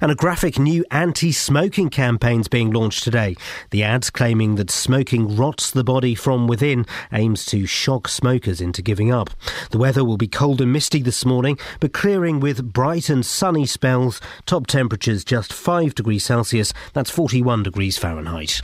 And 0.00 0.10
a 0.10 0.14
graphic 0.14 0.58
new 0.58 0.84
anti 0.90 1.32
smoking 1.32 1.90
campaign 1.90 2.40
is 2.40 2.48
being 2.48 2.70
launched 2.70 3.02
today. 3.04 3.36
The 3.70 3.82
ads 3.96 4.10
claiming 4.10 4.56
that 4.56 4.70
smoking 4.70 5.36
rots 5.36 5.70
the 5.70 5.82
body 5.82 6.14
from 6.14 6.46
within 6.46 6.84
aims 7.14 7.46
to 7.46 7.64
shock 7.64 8.08
smokers 8.08 8.60
into 8.60 8.82
giving 8.82 9.10
up. 9.10 9.30
The 9.70 9.78
weather 9.78 10.04
will 10.04 10.18
be 10.18 10.28
cold 10.28 10.60
and 10.60 10.70
misty 10.70 11.00
this 11.00 11.24
morning, 11.24 11.58
but 11.80 11.94
clearing 11.94 12.38
with 12.38 12.74
bright 12.74 13.08
and 13.08 13.24
sunny 13.24 13.64
spells. 13.64 14.20
Top 14.44 14.66
temperatures 14.66 15.24
just 15.24 15.50
5 15.50 15.94
degrees 15.94 16.26
Celsius, 16.26 16.74
that's 16.92 17.08
41 17.08 17.62
degrees 17.62 17.96
Fahrenheit. 17.96 18.60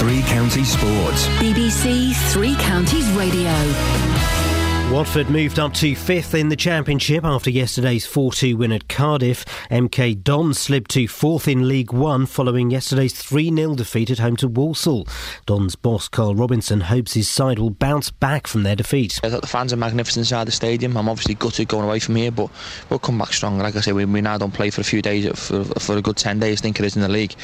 Three 0.00 0.22
Counties 0.22 0.72
Sports. 0.72 1.26
BBC 1.36 2.14
Three 2.32 2.54
Counties 2.54 3.10
Radio. 3.10 4.41
Watford 4.90 5.30
moved 5.30 5.58
up 5.58 5.72
to 5.74 5.94
fifth 5.94 6.34
in 6.34 6.48
the 6.48 6.56
Championship 6.56 7.24
after 7.24 7.50
yesterday's 7.50 8.06
4 8.06 8.32
2 8.32 8.56
win 8.56 8.72
at 8.72 8.88
Cardiff. 8.88 9.44
MK 9.70 10.22
Don 10.22 10.54
slipped 10.54 10.90
to 10.92 11.06
fourth 11.08 11.48
in 11.48 11.68
League 11.68 11.92
One 11.92 12.26
following 12.26 12.70
yesterday's 12.70 13.14
3 13.14 13.54
0 13.54 13.74
defeat 13.74 14.10
at 14.10 14.18
home 14.18 14.36
to 14.36 14.48
Walsall. 14.48 15.06
Don's 15.46 15.76
boss, 15.76 16.08
Karl 16.08 16.34
Robinson, 16.34 16.80
hopes 16.80 17.14
his 17.14 17.28
side 17.28 17.58
will 17.58 17.70
bounce 17.70 18.10
back 18.10 18.46
from 18.46 18.62
their 18.62 18.76
defeat. 18.76 19.20
I 19.22 19.30
thought 19.30 19.40
the 19.40 19.46
fans 19.46 19.72
are 19.72 19.76
magnificent 19.76 20.22
inside 20.22 20.46
the 20.46 20.52
stadium. 20.52 20.96
I'm 20.96 21.08
obviously 21.08 21.34
gutted 21.34 21.68
going 21.68 21.84
away 21.84 21.98
from 21.98 22.16
here, 22.16 22.30
but 22.30 22.50
we'll 22.90 22.98
come 22.98 23.18
back 23.18 23.32
strong. 23.32 23.58
Like 23.58 23.76
I 23.76 23.80
say, 23.80 23.92
we, 23.92 24.04
we 24.04 24.20
now 24.20 24.38
don't 24.38 24.54
play 24.54 24.70
for 24.70 24.82
a 24.82 24.84
few 24.84 25.02
days, 25.02 25.26
for, 25.38 25.64
for 25.64 25.96
a 25.96 26.02
good 26.02 26.16
10 26.16 26.38
days, 26.38 26.60
I 26.60 26.62
think 26.62 26.78
it 26.78 26.84
is 26.84 26.96
in 26.96 27.02
the 27.02 27.08
league. 27.08 27.34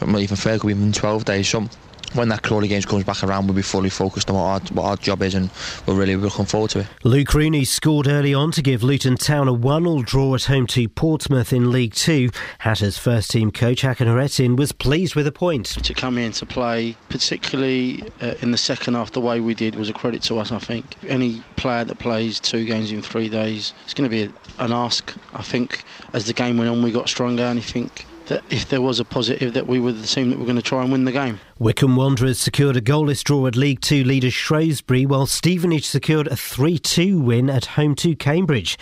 Not 0.00 0.20
even 0.20 0.36
fair, 0.36 0.58
could 0.58 0.68
be 0.68 0.72
even 0.72 0.92
12 0.92 1.24
days. 1.24 1.48
So 1.48 1.68
when 2.14 2.28
that 2.28 2.42
Crawley 2.42 2.68
Games 2.68 2.86
comes 2.86 3.04
back 3.04 3.22
around, 3.22 3.46
we'll 3.46 3.56
be 3.56 3.62
fully 3.62 3.90
focused 3.90 4.30
on 4.30 4.36
what 4.36 4.42
our, 4.42 4.60
what 4.74 4.88
our 4.90 4.96
job 4.96 5.22
is, 5.22 5.34
and 5.34 5.50
we're 5.86 5.94
really 5.94 6.16
looking 6.16 6.44
forward 6.44 6.70
to 6.70 6.80
it. 6.80 6.86
Luke 7.04 7.32
Rooney 7.34 7.64
scored 7.64 8.06
early 8.06 8.34
on 8.34 8.52
to 8.52 8.62
give 8.62 8.82
Luton 8.82 9.16
Town 9.16 9.48
a 9.48 9.52
1 9.52 9.84
0 9.84 10.02
draw 10.02 10.34
at 10.34 10.44
home 10.44 10.66
to 10.68 10.88
Portsmouth 10.88 11.52
in 11.52 11.70
League 11.70 11.94
Two. 11.94 12.30
Hatters 12.58 12.98
first 12.98 13.30
team 13.30 13.50
coach 13.50 13.82
Hakan 13.82 14.06
Hayrettin 14.06 14.56
was 14.56 14.72
pleased 14.72 15.14
with 15.14 15.24
the 15.24 15.32
point. 15.32 15.66
to 15.66 15.94
come 15.94 16.18
in 16.18 16.32
to 16.32 16.46
play, 16.46 16.96
particularly 17.08 18.04
uh, 18.20 18.34
in 18.40 18.50
the 18.50 18.58
second 18.58 18.94
half, 18.94 19.12
the 19.12 19.20
way 19.20 19.40
we 19.40 19.54
did 19.54 19.74
was 19.74 19.88
a 19.88 19.92
credit 19.92 20.22
to 20.22 20.38
us. 20.38 20.52
I 20.52 20.58
think 20.58 20.96
any 21.06 21.42
player 21.56 21.84
that 21.84 21.98
plays 21.98 22.40
two 22.40 22.64
games 22.64 22.92
in 22.92 23.02
three 23.02 23.28
days, 23.28 23.72
it's 23.84 23.94
going 23.94 24.08
to 24.08 24.14
be 24.14 24.24
a, 24.24 24.64
an 24.64 24.72
ask. 24.72 25.14
I 25.34 25.42
think 25.42 25.84
as 26.12 26.26
the 26.26 26.32
game 26.32 26.58
went 26.58 26.70
on, 26.70 26.82
we 26.82 26.92
got 26.92 27.08
stronger, 27.08 27.44
and 27.44 27.58
I 27.58 27.62
think 27.62 28.06
that 28.26 28.42
if 28.50 28.68
there 28.68 28.80
was 28.80 29.00
a 29.00 29.04
positive, 29.04 29.54
that 29.54 29.66
we 29.66 29.80
were 29.80 29.92
the 29.92 30.06
team 30.06 30.30
that 30.30 30.38
were 30.38 30.44
going 30.44 30.56
to 30.56 30.62
try 30.62 30.82
and 30.82 30.92
win 30.92 31.04
the 31.04 31.12
game. 31.12 31.40
Wycombe 31.62 31.94
Wanderers 31.94 32.40
secured 32.40 32.76
a 32.76 32.80
goalless 32.80 33.22
draw 33.22 33.46
at 33.46 33.54
League 33.54 33.80
Two 33.80 34.02
leader 34.02 34.32
Shrewsbury, 34.32 35.06
while 35.06 35.26
Stevenage 35.26 35.86
secured 35.86 36.26
a 36.26 36.34
3 36.34 36.76
2 36.76 37.20
win 37.20 37.48
at 37.48 37.66
home 37.66 37.94
to 37.94 38.16
Cambridge. 38.16 38.76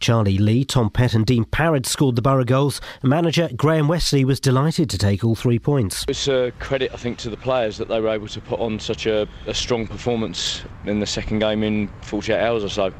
Charlie 0.00 0.36
Lee, 0.36 0.62
Tom 0.62 0.90
Pett, 0.90 1.14
and 1.14 1.24
Dean 1.24 1.46
Parrott 1.46 1.86
scored 1.86 2.14
the 2.14 2.20
Borough 2.20 2.44
goals. 2.44 2.78
Manager 3.02 3.48
Graham 3.56 3.88
Westley 3.88 4.26
was 4.26 4.38
delighted 4.38 4.90
to 4.90 4.98
take 4.98 5.24
all 5.24 5.34
three 5.34 5.58
points. 5.58 6.04
It's 6.08 6.28
a 6.28 6.52
credit, 6.58 6.92
I 6.92 6.98
think, 6.98 7.16
to 7.20 7.30
the 7.30 7.38
players 7.38 7.78
that 7.78 7.88
they 7.88 8.02
were 8.02 8.10
able 8.10 8.28
to 8.28 8.40
put 8.42 8.60
on 8.60 8.78
such 8.80 9.06
a, 9.06 9.26
a 9.46 9.54
strong 9.54 9.86
performance 9.86 10.62
in 10.84 11.00
the 11.00 11.06
second 11.06 11.38
game 11.38 11.62
in 11.62 11.88
48 12.02 12.38
hours 12.38 12.62
or 12.62 12.68
so. 12.68 12.92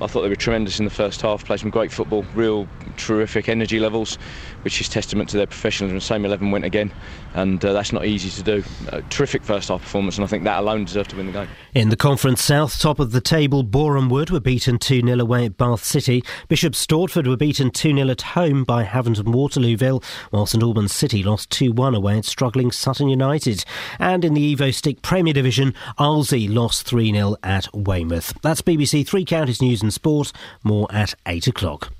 I 0.00 0.06
thought 0.06 0.22
they 0.22 0.28
were 0.28 0.36
tremendous 0.36 0.78
in 0.78 0.84
the 0.84 0.90
first 0.90 1.20
half, 1.20 1.44
played 1.44 1.60
some 1.60 1.70
great 1.70 1.92
football, 1.92 2.24
real 2.34 2.66
terrific 2.96 3.48
energy 3.48 3.78
levels, 3.78 4.16
which 4.62 4.80
is 4.80 4.88
testament 4.88 5.28
to 5.30 5.36
their 5.36 5.46
professionalism. 5.46 6.00
Same 6.00 6.24
11 6.24 6.50
went 6.50 6.64
again, 6.64 6.92
and 7.34 7.64
uh, 7.64 7.72
that's 7.72 7.92
not 7.92 8.04
easy 8.04 8.30
to 8.30 8.42
do. 8.42 8.64
A 8.88 9.02
terrific 9.02 9.42
first 9.42 9.68
half 9.68 9.80
performance, 9.80 10.16
and 10.16 10.24
I 10.24 10.26
think 10.26 10.44
that 10.44 10.60
alone 10.60 10.84
deserved 10.84 11.10
to 11.10 11.16
win 11.16 11.26
the 11.26 11.32
game. 11.32 11.48
In 11.74 11.88
the 11.88 11.96
Conference 11.96 12.42
South, 12.42 12.78
top 12.78 12.98
of 12.98 13.12
the 13.12 13.20
table, 13.20 13.62
Boreham 13.62 14.08
Wood 14.08 14.30
were 14.30 14.40
beaten 14.40 14.78
2 14.78 15.02
0 15.02 15.20
away 15.20 15.46
at 15.46 15.56
Bath 15.56 15.84
City. 15.84 16.24
Bishop 16.48 16.74
Stortford 16.74 17.26
were 17.26 17.36
beaten 17.36 17.70
2 17.70 17.94
0 17.94 18.08
at 18.08 18.22
home 18.22 18.64
by 18.64 18.84
Havant 18.84 19.18
and 19.18 19.34
Waterlooville, 19.34 20.02
while 20.30 20.46
St 20.46 20.62
Albans 20.62 20.92
City 20.92 21.22
lost 21.22 21.50
2 21.50 21.72
1 21.72 21.94
away 21.94 22.18
at 22.18 22.24
struggling 22.24 22.72
Sutton 22.72 23.08
United. 23.08 23.64
And 23.98 24.24
in 24.24 24.34
the 24.34 24.54
Evo 24.54 24.74
Stik 24.74 25.02
Premier 25.02 25.32
Division, 25.32 25.74
Arlesey 25.98 26.52
lost 26.52 26.86
3 26.86 27.12
0 27.12 27.36
at 27.42 27.68
Weymouth. 27.74 28.34
That's 28.42 28.62
BBC 28.62 29.06
Three 29.06 29.24
Counties 29.24 29.62
News 29.62 29.82
and 29.82 29.92
Sport. 29.92 30.32
More 30.64 30.86
at 30.90 31.14
8 31.26 31.46
o'clock. 31.46 31.92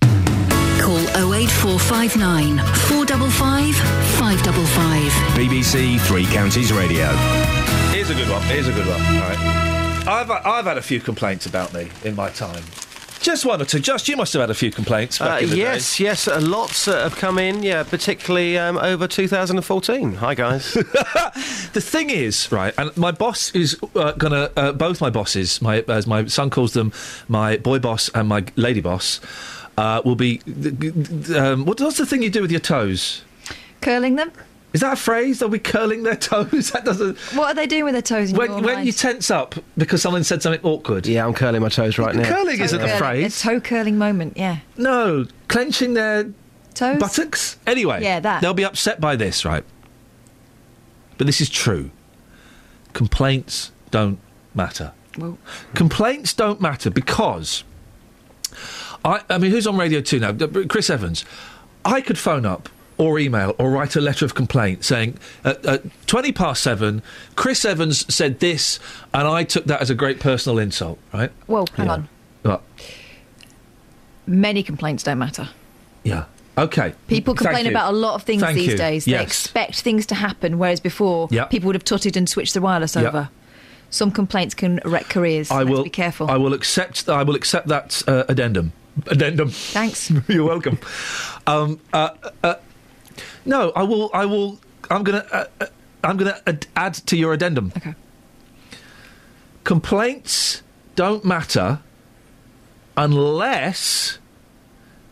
Call 0.92 1.32
08459 1.32 2.58
455 2.58 3.74
555. 4.18 5.12
BBC 5.34 5.98
Three 6.02 6.26
Counties 6.26 6.70
Radio. 6.70 7.06
Here's 7.92 8.10
a 8.10 8.14
good 8.14 8.28
one. 8.28 8.42
Here's 8.42 8.68
a 8.68 8.72
good 8.72 8.86
one. 8.86 9.00
All 9.00 9.20
right. 9.22 9.38
I've, 10.06 10.30
I've 10.30 10.66
had 10.66 10.76
a 10.76 10.82
few 10.82 11.00
complaints 11.00 11.46
about 11.46 11.72
me 11.72 11.88
in 12.04 12.14
my 12.14 12.28
time. 12.28 12.62
Just 13.22 13.46
one 13.46 13.62
or 13.62 13.64
two. 13.64 13.78
Just 13.78 14.06
you 14.06 14.18
must 14.18 14.34
have 14.34 14.40
had 14.40 14.50
a 14.50 14.54
few 14.54 14.70
complaints 14.70 15.18
Uh, 15.18 15.24
back 15.28 15.42
in 15.44 15.48
the 15.50 15.56
yes, 15.56 15.98
yes, 15.98 16.28
uh, 16.28 16.38
lots 16.42 16.86
uh, 16.86 17.04
have 17.04 17.16
come 17.16 17.38
in, 17.38 17.62
yeah, 17.62 17.84
particularly 17.84 18.58
um, 18.58 18.76
over 18.76 19.08
2014. 19.08 20.14
Hi, 20.16 20.34
guys. 20.34 20.76
The 21.72 21.80
thing 21.80 22.10
is, 22.10 22.52
right, 22.52 22.74
and 22.76 22.94
my 22.98 23.12
boss 23.12 23.50
is 23.52 23.78
uh, 23.94 24.12
gonna. 24.12 24.50
Uh, 24.54 24.72
both 24.72 25.00
my 25.00 25.08
bosses, 25.08 25.62
my 25.62 25.80
as 25.88 26.06
my 26.06 26.26
son 26.26 26.50
calls 26.50 26.74
them, 26.74 26.92
my 27.28 27.56
boy 27.56 27.78
boss 27.78 28.10
and 28.14 28.28
my 28.28 28.44
lady 28.56 28.82
boss, 28.82 29.20
uh, 29.78 30.02
will 30.04 30.16
be. 30.16 30.40
Um, 31.34 31.64
what's 31.66 31.98
the 31.98 32.06
thing 32.06 32.22
you 32.22 32.30
do 32.30 32.42
with 32.42 32.50
your 32.50 32.60
toes? 32.60 33.22
Curling 33.80 34.16
them? 34.16 34.30
Is 34.72 34.80
that 34.80 34.94
a 34.94 34.96
phrase? 34.96 35.38
They'll 35.38 35.48
be 35.50 35.58
curling 35.58 36.02
their 36.02 36.16
toes. 36.30 36.70
That 36.70 36.84
doesn't. 36.86 37.18
What 37.36 37.48
are 37.50 37.54
they 37.54 37.66
doing 37.66 37.84
with 37.84 37.92
their 37.94 38.00
toes 38.02 38.30
in 38.30 38.36
your 38.36 38.48
When, 38.48 38.62
when 38.64 38.74
mind? 38.76 38.86
you 38.86 38.92
tense 38.92 39.30
up 39.30 39.54
because 39.76 40.00
someone 40.00 40.24
said 40.24 40.42
something 40.42 40.62
awkward. 40.64 41.06
Yeah, 41.06 41.26
I'm 41.26 41.34
curling 41.34 41.60
my 41.60 41.68
toes 41.68 41.98
right 41.98 42.14
now. 42.14 42.24
Curling 42.24 42.56
Toe 42.58 42.64
isn't 42.64 42.80
a 42.82 42.96
phrase. 42.96 43.38
A 43.40 43.42
toe 43.42 43.60
curling 43.60 43.98
moment, 43.98 44.36
yeah. 44.36 44.58
No, 44.78 45.26
clenching 45.48 45.92
their 45.94 46.32
Toes? 46.74 46.98
buttocks. 46.98 47.58
Anyway, 47.66 48.02
Yeah, 48.02 48.20
that. 48.20 48.40
they'll 48.40 48.54
be 48.54 48.64
upset 48.64 48.98
by 48.98 49.14
this, 49.14 49.44
right? 49.44 49.62
But 51.18 51.26
this 51.26 51.42
is 51.42 51.50
true. 51.50 51.90
Complaints 52.94 53.72
don't 53.90 54.18
matter. 54.54 54.92
Well, 55.18 55.36
Complaints 55.74 56.32
don't 56.32 56.60
matter 56.62 56.88
because 56.90 57.62
I, 59.04 59.20
I 59.28 59.38
mean, 59.38 59.50
who's 59.50 59.66
on 59.66 59.76
Radio 59.76 60.00
2 60.00 60.20
now? 60.20 60.30
Uh, 60.30 60.64
Chris 60.68 60.88
Evans. 60.90 61.24
I 61.84 62.00
could 62.00 62.18
phone 62.18 62.46
up 62.46 62.68
or 62.98 63.18
email 63.18 63.54
or 63.58 63.70
write 63.70 63.96
a 63.96 64.00
letter 64.00 64.24
of 64.24 64.34
complaint 64.34 64.84
saying, 64.84 65.18
at, 65.44 65.64
at 65.66 66.06
20 66.06 66.30
past 66.32 66.62
seven, 66.62 67.02
Chris 67.34 67.64
Evans 67.64 68.12
said 68.14 68.38
this, 68.40 68.78
and 69.12 69.26
I 69.26 69.42
took 69.44 69.64
that 69.64 69.80
as 69.80 69.90
a 69.90 69.94
great 69.94 70.20
personal 70.20 70.58
insult, 70.58 70.98
right? 71.12 71.32
well, 71.48 71.66
hang 71.76 71.88
on. 71.90 72.08
What? 72.42 72.62
Many 74.26 74.62
complaints 74.62 75.02
don't 75.02 75.18
matter. 75.18 75.48
Yeah. 76.04 76.24
Okay. 76.56 76.92
People 77.08 77.34
complain 77.34 77.66
about 77.66 77.92
a 77.92 77.96
lot 77.96 78.14
of 78.14 78.22
things 78.22 78.42
Thank 78.42 78.56
these 78.56 78.68
you. 78.72 78.76
days. 78.76 79.04
They 79.06 79.20
expect 79.20 79.80
things 79.80 80.06
to 80.06 80.14
happen, 80.14 80.58
whereas 80.58 80.80
before 80.80 81.28
Yep. 81.30 81.50
people 81.50 81.66
would 81.68 81.74
have 81.74 81.84
tutted 81.84 82.16
and 82.16 82.28
switched 82.28 82.54
the 82.54 82.60
wireless 82.60 82.94
Yep. 82.94 83.06
over. 83.06 83.28
Some 83.90 84.10
complaints 84.10 84.54
can 84.54 84.80
wreck 84.84 85.08
careers. 85.08 85.50
I 85.50 85.58
Let's 85.62 85.70
will 85.70 85.84
be 85.84 85.90
careful. 85.90 86.30
I 86.30 86.36
will 86.36 86.52
accept. 86.54 87.08
I 87.08 87.22
will 87.22 87.34
accept 87.34 87.68
that 87.68 88.02
uh, 88.06 88.24
addendum. 88.28 88.72
Addendum. 89.06 89.48
Thanks. 89.50 90.10
You're 90.28 90.44
welcome. 90.44 90.78
um, 91.46 91.80
uh, 91.92 92.10
uh, 92.42 92.54
no, 93.44 93.72
I 93.74 93.82
will. 93.82 94.10
I 94.12 94.26
will. 94.26 94.58
I'm 94.90 95.02
gonna. 95.02 95.26
Uh, 95.30 95.44
uh, 95.60 95.66
I'm 96.04 96.16
gonna 96.16 96.40
ad- 96.46 96.66
add 96.76 96.94
to 96.94 97.16
your 97.16 97.32
addendum. 97.32 97.72
Okay. 97.76 97.94
Complaints 99.64 100.62
don't 100.96 101.24
matter 101.24 101.80
unless 102.96 104.18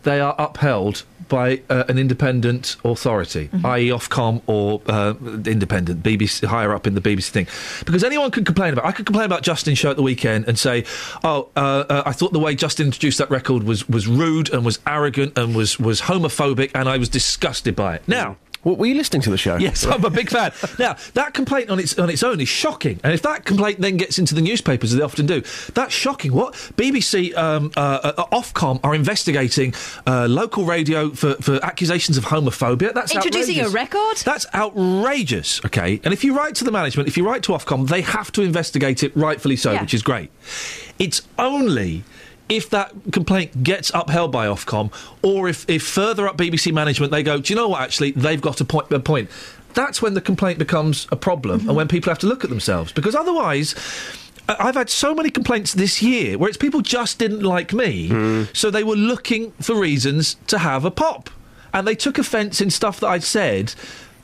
they 0.02 0.20
are 0.20 0.35
upheld 0.39 1.05
by 1.31 1.62
uh, 1.70 1.85
an 1.89 1.97
independent 1.98 2.77
authority, 2.85 3.48
Mm-hmm. 3.48 3.65
i.e., 3.66 3.89
Ofcom 3.89 4.43
or 4.47 4.82
uh, 4.86 5.15
independent, 5.47 6.02
BBC, 6.02 6.44
higher 6.44 6.74
up 6.74 6.86
in 6.86 6.94
the 6.94 7.01
BBC 7.01 7.31
thing. 7.31 7.47
Because 7.86 8.05
anyone 8.05 8.31
could 8.31 8.44
complain 8.44 8.74
about. 8.74 8.85
I 8.85 8.93
could 8.93 9.07
complain 9.07 9.24
about 9.24 9.43
Justin's 9.43 9.78
show 9.78 9.90
at 9.90 9.97
the 9.97 10.02
weekend 10.02 10.47
and 10.47 10.59
say, 10.59 10.85
"Oh, 11.24 11.48
uh, 11.57 11.85
uh, 11.89 12.02
I 12.05 12.12
thought 12.12 12.32
the 12.35 12.39
way 12.39 12.55
Justin 12.55 12.86
introduced 12.86 13.16
that 13.19 13.31
record 13.31 13.62
was 13.62 13.89
was 13.89 14.07
rude 14.07 14.52
and 14.52 14.65
was 14.65 14.78
arrogant 14.86 15.39
and 15.39 15.55
was 15.55 15.78
was 15.81 16.02
homophobic, 16.02 16.70
and 16.74 16.89
I 16.89 16.98
was 16.98 17.09
disgusted 17.09 17.74
by 17.74 17.94
it." 17.97 18.02
Now. 18.07 18.36
Well, 18.62 18.77
were 18.77 18.87
you 18.87 18.95
listening 18.95 19.23
to 19.23 19.31
the 19.31 19.39
show? 19.39 19.57
Yes, 19.57 19.87
I'm 19.87 20.05
a 20.05 20.11
big 20.11 20.31
fan. 20.31 20.53
Now 20.78 20.97
that 21.15 21.35
complaint 21.35 21.69
on 21.70 21.78
its 21.78 21.99
on 21.99 22.09
its 22.11 22.23
own 22.23 22.41
is 22.41 22.49
shocking, 22.49 23.01
and 23.03 23.12
if 23.12 23.23
that 23.23 23.45
complaint 23.45 23.81
then 23.81 23.97
gets 23.97 24.19
into 24.19 24.35
the 24.35 24.41
newspapers, 24.41 24.93
as 24.93 24.99
they 24.99 25.05
often 25.05 25.27
do, 25.27 25.43
that's 25.74 25.93
shocking. 25.95 26.32
What 26.32 26.55
BBC 26.77 27.37
um, 27.37 27.70
uh, 27.77 28.12
uh, 28.16 28.27
Ofcom 28.27 28.81
are 28.85 28.95
investigating 28.95 29.74
uh, 30.07 30.27
local 30.27 30.65
radio 30.65 31.11
for, 31.11 31.35
for 31.37 31.62
accusations 31.65 32.16
of 32.16 32.24
homophobia. 32.24 32.95
That's 32.95 33.15
Introducing 33.15 33.61
a 33.61 33.69
record? 33.69 34.19
That's 34.19 34.47
outrageous. 34.55 35.65
Okay, 35.66 36.01
and 36.05 36.12
if 36.15 36.24
you 36.24 36.37
write 36.37 36.55
to 36.57 36.65
the 36.65 36.73
management, 36.73 37.09
if 37.09 37.16
you 37.16 37.27
write 37.27 37.43
to 37.45 37.53
Ofcom, 37.53 37.89
they 37.89 38.03
have 38.03 38.31
to 38.32 38.43
investigate 38.43 39.03
it, 39.03 39.15
rightfully 39.16 39.57
so, 39.57 39.73
Yeah. 39.73 39.82
which 39.82 39.95
is 39.95 40.03
great. 40.03 40.31
It's 40.99 41.23
only 41.39 42.05
if 42.51 42.70
that 42.70 42.93
complaint 43.12 43.62
gets 43.62 43.90
upheld 43.94 44.32
by 44.32 44.47
Ofcom, 44.47 44.93
or 45.22 45.48
if, 45.48 45.68
if 45.68 45.82
further 45.82 46.28
up 46.28 46.36
BBC 46.36 46.72
management 46.72 47.12
they 47.12 47.22
go, 47.22 47.40
do 47.40 47.52
you 47.52 47.56
know 47.56 47.68
what? 47.68 47.81
Actually, 47.81 48.10
they've 48.12 48.40
got 48.40 48.60
a 48.60 48.64
point. 48.64 48.90
A 48.90 49.01
point. 49.01 49.31
That's 49.74 50.02
when 50.02 50.14
the 50.14 50.20
complaint 50.20 50.59
becomes 50.59 51.06
a 51.12 51.16
problem, 51.16 51.60
and 51.60 51.77
when 51.77 51.86
people 51.86 52.10
have 52.10 52.18
to 52.20 52.27
look 52.27 52.44
at 52.44 52.51
themselves, 52.51 52.93
because 52.93 53.14
otherwise. 53.14 53.74
I've 54.48 54.74
had 54.74 54.90
so 54.90 55.14
many 55.14 55.31
complaints 55.31 55.74
this 55.74 56.02
year 56.02 56.36
where 56.36 56.48
it's 56.48 56.59
people 56.59 56.81
just 56.81 57.20
didn't 57.20 57.43
like 57.43 57.72
me, 57.72 58.09
hmm. 58.09 58.44
so 58.52 58.68
they 58.68 58.82
were 58.82 58.97
looking 58.97 59.52
for 59.60 59.77
reasons 59.78 60.35
to 60.48 60.59
have 60.59 60.85
a 60.85 60.90
pop. 60.90 61.31
And 61.72 61.86
they 61.86 61.94
took 61.94 62.18
offence 62.18 62.60
in 62.60 62.70
stuff 62.70 62.98
that 62.98 63.06
I'd 63.06 63.22
said 63.22 63.74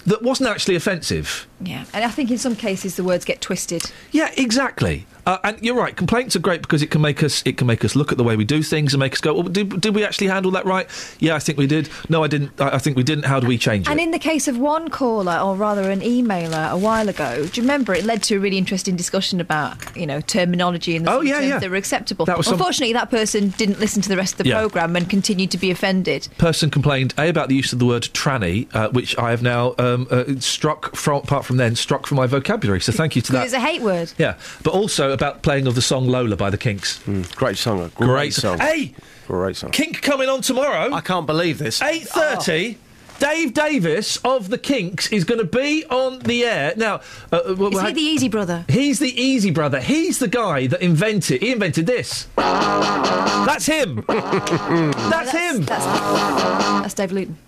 that 0.04 0.22
wasn't 0.22 0.48
actually 0.48 0.74
offensive. 0.74 1.46
Yeah, 1.60 1.84
and 1.94 2.04
I 2.04 2.08
think 2.08 2.30
in 2.30 2.38
some 2.38 2.54
cases 2.54 2.96
the 2.96 3.04
words 3.04 3.24
get 3.24 3.40
twisted. 3.40 3.90
Yeah, 4.12 4.30
exactly. 4.36 5.06
Uh, 5.24 5.38
and 5.42 5.60
you're 5.60 5.74
right. 5.74 5.96
Complaints 5.96 6.36
are 6.36 6.38
great 6.38 6.62
because 6.62 6.82
it 6.82 6.90
can 6.90 7.00
make 7.00 7.20
us 7.22 7.42
it 7.44 7.56
can 7.56 7.66
make 7.66 7.84
us 7.84 7.96
look 7.96 8.12
at 8.12 8.18
the 8.18 8.22
way 8.22 8.36
we 8.36 8.44
do 8.44 8.62
things 8.62 8.92
and 8.94 9.00
make 9.00 9.14
us 9.14 9.20
go, 9.20 9.34
well, 9.34 9.42
did, 9.42 9.80
did 9.80 9.92
we 9.94 10.04
actually 10.04 10.28
handle 10.28 10.52
that 10.52 10.64
right? 10.66 10.86
Yeah, 11.18 11.34
I 11.34 11.40
think 11.40 11.58
we 11.58 11.66
did. 11.66 11.88
No, 12.08 12.22
I 12.22 12.28
didn't. 12.28 12.60
I, 12.60 12.74
I 12.76 12.78
think 12.78 12.96
we 12.96 13.02
didn't. 13.02 13.24
How 13.24 13.40
do 13.40 13.46
we 13.48 13.58
change 13.58 13.88
And 13.88 13.98
it? 13.98 14.02
And 14.02 14.08
in 14.08 14.10
the 14.12 14.20
case 14.20 14.46
of 14.46 14.58
one 14.58 14.88
caller, 14.88 15.36
or 15.38 15.56
rather 15.56 15.90
an 15.90 16.00
emailer, 16.00 16.70
a 16.70 16.76
while 16.76 17.08
ago, 17.08 17.46
do 17.46 17.60
you 17.60 17.62
remember 17.66 17.92
it 17.94 18.04
led 18.04 18.22
to 18.24 18.36
a 18.36 18.38
really 18.38 18.58
interesting 18.58 18.94
discussion 18.94 19.40
about 19.40 19.78
you 19.96 20.06
know 20.06 20.20
terminology 20.20 20.94
and 20.94 21.06
the 21.06 21.10
Oh, 21.12 21.20
yeah, 21.22 21.36
terms 21.36 21.48
yeah. 21.48 21.58
that 21.58 21.70
were 21.70 21.76
acceptable. 21.76 22.26
That 22.26 22.36
was 22.36 22.46
some- 22.46 22.54
Unfortunately, 22.54 22.92
that 22.92 23.10
person 23.10 23.48
didn't 23.56 23.80
listen 23.80 24.02
to 24.02 24.08
the 24.08 24.16
rest 24.16 24.34
of 24.34 24.38
the 24.44 24.50
Yeah. 24.50 24.58
program 24.60 24.94
and 24.94 25.08
continued 25.10 25.50
to 25.52 25.58
be 25.58 25.70
offended. 25.72 26.28
Person 26.38 26.70
complained 26.70 27.14
a 27.18 27.28
about 27.30 27.48
the 27.48 27.56
use 27.56 27.72
of 27.72 27.78
the 27.80 27.86
word 27.86 28.02
tranny, 28.12 28.68
uh, 28.74 28.90
which 28.90 29.18
I 29.18 29.30
have 29.30 29.42
now 29.42 29.74
um, 29.78 30.06
uh, 30.10 30.24
struck 30.38 30.94
from 30.94 31.22
apart 31.22 31.45
from 31.46 31.56
then 31.56 31.74
struck 31.76 32.06
from 32.06 32.16
my 32.16 32.26
vocabulary. 32.26 32.80
So 32.80 32.92
thank 32.92 33.16
you 33.16 33.22
to 33.22 33.32
Because 33.32 33.52
that. 33.52 33.56
it's 33.58 33.64
a 33.64 33.66
hate 33.66 33.80
word. 33.82 34.12
Yeah, 34.18 34.36
but 34.62 34.74
also 34.74 35.12
about 35.12 35.42
playing 35.42 35.66
of 35.66 35.74
the 35.74 35.82
song 35.82 36.08
Lola 36.08 36.36
by 36.36 36.50
the 36.50 36.58
Kinks. 36.58 36.98
great 37.36 37.56
song. 37.56 37.78
Great, 37.94 38.08
Great, 38.08 38.34
song. 38.34 38.58
song. 38.58 38.66
Hey, 38.66 38.94
Great 39.26 39.56
song. 39.56 39.70
Kink 39.70 40.02
coming 40.02 40.28
on 40.28 40.40
tomorrow. 40.42 40.92
I 40.92 41.00
can't 41.00 41.26
believe 41.26 41.58
this. 41.58 41.80
Eight 41.82 42.06
thirty. 42.08 42.78
Dave 43.18 43.54
Davies 43.54 44.18
of 44.24 44.50
the 44.50 44.58
Kinks 44.58 45.10
is 45.10 45.24
going 45.24 45.40
to 45.40 45.46
be 45.46 45.86
on 45.86 46.18
the 46.18 46.44
air 46.44 46.74
now. 46.76 46.96
Uh, 47.32 47.36
uh, 47.46 47.52
Is 47.52 47.58
well, 47.58 47.86
he 47.86 47.92
the 47.94 48.00
easy 48.02 48.28
brother? 48.28 48.66
He's 48.68 48.98
the 48.98 49.08
easy 49.18 49.50
brother. 49.50 49.80
He's 49.80 50.18
the 50.18 50.28
guy 50.28 50.66
that 50.66 50.82
invented. 50.82 51.40
He 51.40 51.50
invented 51.50 51.86
this. 51.86 52.26
That's 52.36 53.64
him. 53.64 54.04
That's 54.08 55.30
him. 55.30 55.62
That's, 55.62 55.84
that's 55.86 56.92
Dave 56.94 57.12
Luton. 57.12 57.38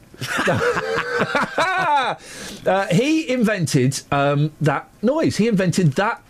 Uh, 2.66 2.86
he 2.90 3.28
invented 3.28 4.00
um, 4.10 4.52
that 4.60 4.88
noise. 5.02 5.36
He 5.36 5.48
invented 5.48 5.92
that. 5.94 6.22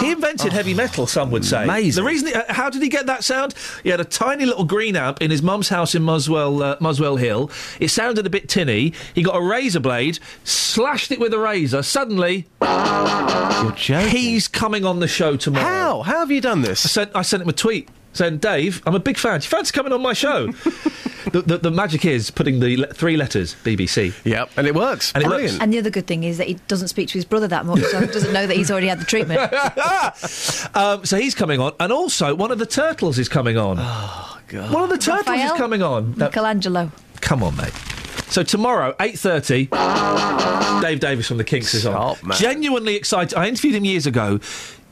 He 0.00 0.12
invented 0.12 0.52
heavy 0.52 0.74
metal. 0.74 1.06
Some 1.06 1.30
would 1.30 1.44
say. 1.44 1.64
Amazing. 1.64 2.02
The 2.02 2.08
reason. 2.08 2.28
Uh, 2.34 2.44
how 2.52 2.70
did 2.70 2.82
he 2.82 2.88
get 2.88 3.06
that 3.06 3.24
sound? 3.24 3.54
He 3.82 3.90
had 3.90 4.00
a 4.00 4.04
tiny 4.04 4.46
little 4.46 4.64
green 4.64 4.96
amp 4.96 5.20
in 5.20 5.30
his 5.30 5.42
mum's 5.42 5.68
house 5.68 5.94
in 5.94 6.02
Muswell, 6.02 6.62
uh, 6.62 6.76
Muswell 6.80 7.16
Hill. 7.16 7.50
It 7.80 7.88
sounded 7.88 8.26
a 8.26 8.30
bit 8.30 8.48
tinny. 8.48 8.92
He 9.14 9.22
got 9.22 9.36
a 9.36 9.42
razor 9.42 9.80
blade, 9.80 10.18
slashed 10.44 11.10
it 11.10 11.20
with 11.20 11.32
a 11.34 11.38
razor. 11.38 11.82
Suddenly, 11.82 12.46
You're 12.62 13.72
joking. 13.72 14.08
he's 14.08 14.48
coming 14.48 14.84
on 14.84 15.00
the 15.00 15.08
show 15.08 15.36
tomorrow. 15.36 15.66
How? 15.66 16.02
How 16.02 16.18
have 16.20 16.30
you 16.30 16.40
done 16.40 16.62
this? 16.62 16.84
I 16.84 16.88
sent, 16.88 17.10
I 17.14 17.22
sent 17.22 17.42
him 17.42 17.48
a 17.48 17.52
tweet 17.52 17.88
saying, 18.12 18.38
Dave, 18.38 18.82
I'm 18.86 18.94
a 18.94 19.00
big 19.00 19.16
fan. 19.16 19.40
Do 19.40 19.44
you 19.44 19.48
fancy 19.48 19.72
coming 19.72 19.92
on 19.92 20.02
my 20.02 20.12
show? 20.12 20.46
the, 21.32 21.42
the, 21.42 21.58
the 21.58 21.70
magic 21.70 22.04
is 22.04 22.30
putting 22.30 22.60
the 22.60 22.76
le- 22.78 22.86
three 22.88 23.16
letters 23.16 23.54
BBC. 23.64 24.14
Yep, 24.24 24.50
and 24.56 24.66
it 24.66 24.74
works. 24.74 25.12
And 25.14 25.24
it 25.24 25.28
works. 25.28 25.58
And 25.60 25.72
the 25.72 25.78
other 25.78 25.90
good 25.90 26.06
thing 26.06 26.24
is 26.24 26.38
that 26.38 26.46
he 26.46 26.54
doesn't 26.68 26.88
speak 26.88 27.08
to 27.08 27.14
his 27.14 27.24
brother 27.24 27.48
that 27.48 27.66
much, 27.66 27.82
so 27.82 28.00
he 28.00 28.06
doesn't 28.06 28.32
know 28.32 28.46
that 28.46 28.56
he's 28.56 28.70
already 28.70 28.88
had 28.88 29.00
the 29.00 29.04
treatment. 29.04 29.40
um, 30.76 31.04
so 31.04 31.16
he's 31.16 31.34
coming 31.34 31.60
on, 31.60 31.72
and 31.80 31.92
also 31.92 32.34
one 32.34 32.50
of 32.50 32.58
the 32.58 32.66
turtles 32.66 33.18
is 33.18 33.28
coming 33.28 33.56
on. 33.56 33.76
Oh 33.78 34.40
God. 34.48 34.72
One 34.72 34.82
of 34.84 34.90
the 34.90 34.98
turtles 34.98 35.26
Raphael? 35.26 35.52
is 35.52 35.58
coming 35.58 35.82
on. 35.82 36.14
No, 36.16 36.26
Michelangelo. 36.26 36.90
come 37.20 37.42
on, 37.42 37.56
mate. 37.56 37.72
So 38.30 38.42
tomorrow, 38.42 38.94
eight 39.00 39.18
thirty, 39.18 39.66
Dave 39.66 41.00
Davies 41.00 41.26
from 41.26 41.38
the 41.38 41.44
Kinks 41.44 41.74
is 41.74 41.86
on. 41.86 41.92
Stop, 41.92 42.26
man. 42.26 42.36
Genuinely 42.38 42.94
excited. 42.94 43.36
I 43.36 43.48
interviewed 43.48 43.74
him 43.74 43.84
years 43.84 44.06
ago. 44.06 44.40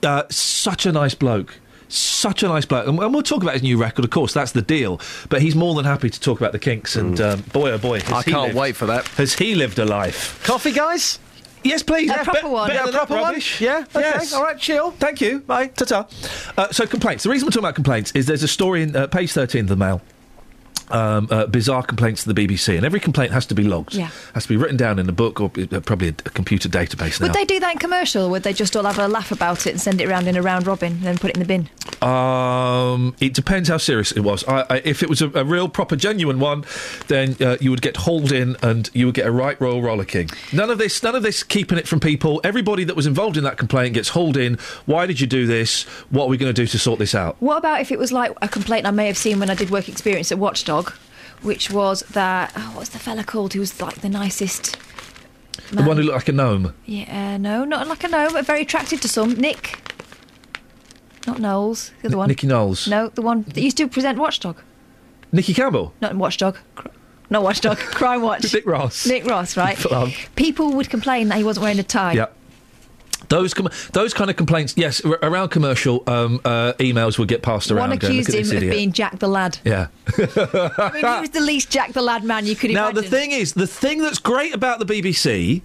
Uh, 0.02 0.24
such 0.30 0.86
a 0.86 0.92
nice 0.92 1.14
bloke. 1.14 1.58
Such 1.88 2.42
a 2.42 2.48
nice 2.48 2.64
bloke, 2.64 2.86
and, 2.88 2.98
and 2.98 3.12
we'll 3.14 3.22
talk 3.22 3.42
about 3.42 3.54
his 3.54 3.62
new 3.62 3.78
record. 3.78 4.04
Of 4.04 4.10
course, 4.10 4.32
that's 4.32 4.52
the 4.52 4.62
deal. 4.62 5.00
But 5.28 5.40
he's 5.42 5.54
more 5.54 5.74
than 5.74 5.84
happy 5.84 6.10
to 6.10 6.20
talk 6.20 6.40
about 6.40 6.52
the 6.52 6.58
Kinks, 6.58 6.96
and 6.96 7.20
um, 7.20 7.40
boy, 7.52 7.70
oh 7.72 7.78
boy, 7.78 8.00
has 8.00 8.12
I 8.12 8.22
he 8.22 8.30
can't 8.32 8.42
lived- 8.48 8.56
wait 8.58 8.76
for 8.76 8.86
that. 8.86 9.06
Has 9.08 9.34
he 9.34 9.54
lived 9.54 9.78
a 9.78 9.84
life? 9.84 10.42
Coffee, 10.44 10.72
guys? 10.72 11.18
Yes, 11.62 11.82
please. 11.82 12.10
A 12.10 12.14
proper 12.24 12.48
one. 12.48 12.68
better 12.68 12.78
Yeah, 12.78 12.84
than 12.86 12.94
proper 12.94 13.14
one? 13.14 13.22
rubbish. 13.24 13.60
Yeah? 13.60 13.78
Okay, 13.94 14.00
Yes. 14.00 14.32
all 14.32 14.42
right, 14.44 14.56
chill. 14.58 14.92
Thank 14.92 15.20
you. 15.20 15.40
Bye. 15.40 15.66
Ta-ta. 15.68 16.06
Uh, 16.56 16.70
so 16.70 16.86
complaints. 16.86 17.24
The 17.24 17.30
reason 17.30 17.46
we're 17.46 17.50
talking 17.50 17.64
about 17.64 17.74
complaints 17.74 18.12
is 18.12 18.26
there's 18.26 18.44
a 18.44 18.48
story 18.48 18.82
in 18.82 18.94
uh, 18.94 19.08
page 19.08 19.32
13 19.32 19.62
of 19.62 19.68
the 19.68 19.74
Mail. 19.76 20.00
Um, 20.88 21.26
uh, 21.30 21.46
bizarre 21.46 21.82
complaints 21.82 22.22
to 22.24 22.32
the 22.32 22.46
BBC, 22.46 22.76
and 22.76 22.86
every 22.86 23.00
complaint 23.00 23.32
has 23.32 23.44
to 23.46 23.54
be 23.54 23.64
logged. 23.64 23.94
Yeah. 23.94 24.10
Has 24.34 24.44
to 24.44 24.48
be 24.48 24.56
written 24.56 24.76
down 24.76 24.98
in 24.98 25.08
a 25.08 25.12
book 25.12 25.40
or 25.40 25.50
uh, 25.72 25.80
probably 25.80 26.08
a, 26.08 26.14
a 26.26 26.30
computer 26.30 26.68
database 26.68 27.20
Would 27.20 27.32
they 27.32 27.44
do 27.44 27.58
that 27.60 27.72
in 27.72 27.78
commercial? 27.78 28.30
Would 28.30 28.44
they 28.44 28.52
just 28.52 28.76
all 28.76 28.84
have 28.84 28.98
a 28.98 29.08
laugh 29.08 29.32
about 29.32 29.66
it 29.66 29.70
and 29.70 29.80
send 29.80 30.00
it 30.00 30.08
around 30.08 30.28
in 30.28 30.36
a 30.36 30.42
round 30.42 30.66
robin 30.66 30.92
and 30.92 31.02
then 31.02 31.18
put 31.18 31.30
it 31.30 31.36
in 31.36 31.40
the 31.40 31.46
bin? 31.46 31.68
Um, 32.08 33.16
it 33.20 33.34
depends 33.34 33.68
how 33.68 33.78
serious 33.78 34.12
it 34.12 34.20
was. 34.20 34.46
I, 34.46 34.60
I, 34.68 34.82
if 34.84 35.02
it 35.02 35.08
was 35.08 35.22
a, 35.22 35.30
a 35.34 35.44
real, 35.44 35.68
proper, 35.68 35.96
genuine 35.96 36.38
one, 36.38 36.64
then 37.08 37.36
uh, 37.40 37.56
you 37.60 37.70
would 37.70 37.82
get 37.82 37.96
hauled 37.98 38.32
in 38.32 38.56
and 38.62 38.90
you 38.92 39.06
would 39.06 39.14
get 39.14 39.26
a 39.26 39.30
right 39.30 39.60
royal 39.60 39.82
rollicking. 39.82 40.30
None 40.52 40.70
of 40.70 40.78
this, 40.78 41.02
none 41.02 41.14
of 41.14 41.22
this 41.22 41.42
keeping 41.42 41.78
it 41.78 41.88
from 41.88 42.00
people. 42.00 42.40
Everybody 42.44 42.84
that 42.84 42.94
was 42.94 43.06
involved 43.06 43.36
in 43.36 43.44
that 43.44 43.56
complaint 43.56 43.94
gets 43.94 44.10
hauled 44.10 44.36
in. 44.36 44.56
Why 44.84 45.06
did 45.06 45.20
you 45.20 45.26
do 45.26 45.46
this? 45.46 45.84
What 46.10 46.24
are 46.24 46.28
we 46.28 46.36
going 46.36 46.52
to 46.52 46.62
do 46.62 46.66
to 46.66 46.78
sort 46.78 46.98
this 46.98 47.14
out? 47.14 47.36
What 47.40 47.58
about 47.58 47.80
if 47.80 47.90
it 47.90 47.98
was 47.98 48.12
like 48.12 48.32
a 48.42 48.48
complaint 48.48 48.86
I 48.86 48.90
may 48.90 49.06
have 49.06 49.16
seen 49.16 49.40
when 49.40 49.50
I 49.50 49.54
did 49.54 49.70
work 49.70 49.88
experience 49.88 50.30
at 50.30 50.38
Watchdog, 50.38 50.75
which 51.42 51.70
was 51.70 52.00
that 52.10 52.52
oh, 52.56 52.72
what's 52.74 52.90
the 52.90 52.98
fella 52.98 53.24
called 53.24 53.52
who 53.54 53.60
was 53.60 53.80
like 53.80 54.00
the 54.00 54.08
nicest? 54.08 54.76
The 55.72 55.82
one 55.82 55.96
who 55.96 56.02
looked 56.04 56.16
like 56.16 56.28
a 56.28 56.32
gnome. 56.32 56.74
Yeah, 56.84 57.34
uh, 57.34 57.38
no, 57.38 57.64
not 57.64 57.88
like 57.88 58.04
a 58.04 58.08
gnome, 58.08 58.32
but 58.34 58.44
very 58.46 58.62
attractive 58.62 59.00
to 59.00 59.08
some. 59.08 59.34
Nick, 59.34 59.78
not 61.26 61.38
Knowles, 61.40 61.90
the 62.02 62.08
other 62.08 62.16
one. 62.18 62.28
Nicky 62.28 62.46
Knowles. 62.46 62.86
No, 62.86 63.08
the 63.08 63.22
one 63.22 63.42
that 63.42 63.60
used 63.60 63.76
to 63.78 63.88
present 63.88 64.18
Watchdog, 64.18 64.60
Nicky 65.32 65.54
Campbell. 65.54 65.92
not 66.00 66.14
Watchdog, 66.14 66.56
Cr- 66.76 66.88
not 67.30 67.42
Watchdog, 67.42 67.78
Crime 67.98 68.22
Watch. 68.22 68.52
Nick 68.54 68.66
Ross. 68.66 69.06
Nick 69.06 69.24
Ross, 69.26 69.56
right? 69.56 69.76
People 70.36 70.72
would 70.74 70.88
complain 70.90 71.28
that 71.28 71.38
he 71.38 71.44
wasn't 71.44 71.62
wearing 71.64 71.78
a 71.80 71.82
tie. 71.82 72.12
Yeah. 72.12 72.26
Those 73.28 73.54
com- 73.54 73.68
those 73.92 74.14
kind 74.14 74.30
of 74.30 74.36
complaints, 74.36 74.74
yes, 74.76 75.04
r- 75.04 75.18
around 75.22 75.48
commercial 75.48 76.02
um, 76.06 76.40
uh, 76.44 76.74
emails 76.74 77.18
would 77.18 77.28
get 77.28 77.42
passed 77.42 77.70
around. 77.70 77.90
One 77.90 77.92
accused 77.92 78.28
"Look 78.28 78.38
at 78.40 78.52
him 78.52 78.56
of 78.68 78.70
being 78.70 78.92
Jack 78.92 79.18
the 79.18 79.28
Lad. 79.28 79.58
Yeah. 79.64 79.88
I 80.18 80.90
mean, 80.94 81.04
he 81.04 81.20
was 81.20 81.30
the 81.30 81.40
least 81.40 81.70
Jack 81.70 81.92
the 81.92 82.02
Lad 82.02 82.24
man 82.24 82.46
you 82.46 82.54
could 82.56 82.70
Now 82.70 82.90
imagine. 82.90 83.02
the 83.02 83.10
thing 83.16 83.32
is, 83.32 83.54
the 83.54 83.66
thing 83.66 84.00
that's 84.02 84.18
great 84.18 84.54
about 84.54 84.78
the 84.78 84.86
BBC 84.86 85.62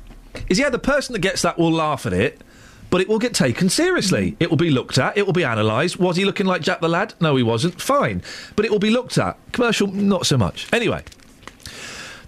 is, 0.49 0.57
yeah, 0.59 0.69
the 0.69 0.79
person 0.79 1.13
that 1.13 1.19
gets 1.19 1.41
that 1.43 1.57
will 1.57 1.71
laugh 1.71 2.05
at 2.05 2.13
it. 2.13 2.41
But 2.89 2.99
it 2.99 3.07
will 3.07 3.19
get 3.19 3.33
taken 3.33 3.69
seriously. 3.69 4.35
It 4.41 4.49
will 4.49 4.57
be 4.57 4.69
looked 4.69 4.97
at. 4.97 5.17
It 5.17 5.25
will 5.25 5.31
be 5.31 5.43
analysed. 5.43 5.97
Was 5.97 6.17
he 6.17 6.25
looking 6.25 6.45
like 6.45 6.61
Jack 6.61 6.81
the 6.81 6.89
Lad? 6.89 7.13
No, 7.21 7.37
he 7.37 7.43
wasn't. 7.43 7.79
Fine. 7.81 8.21
But 8.57 8.65
it 8.65 8.71
will 8.71 8.79
be 8.79 8.89
looked 8.89 9.17
at. 9.17 9.37
Commercial, 9.53 9.87
not 9.87 10.25
so 10.25 10.37
much. 10.37 10.67
Anyway. 10.73 11.01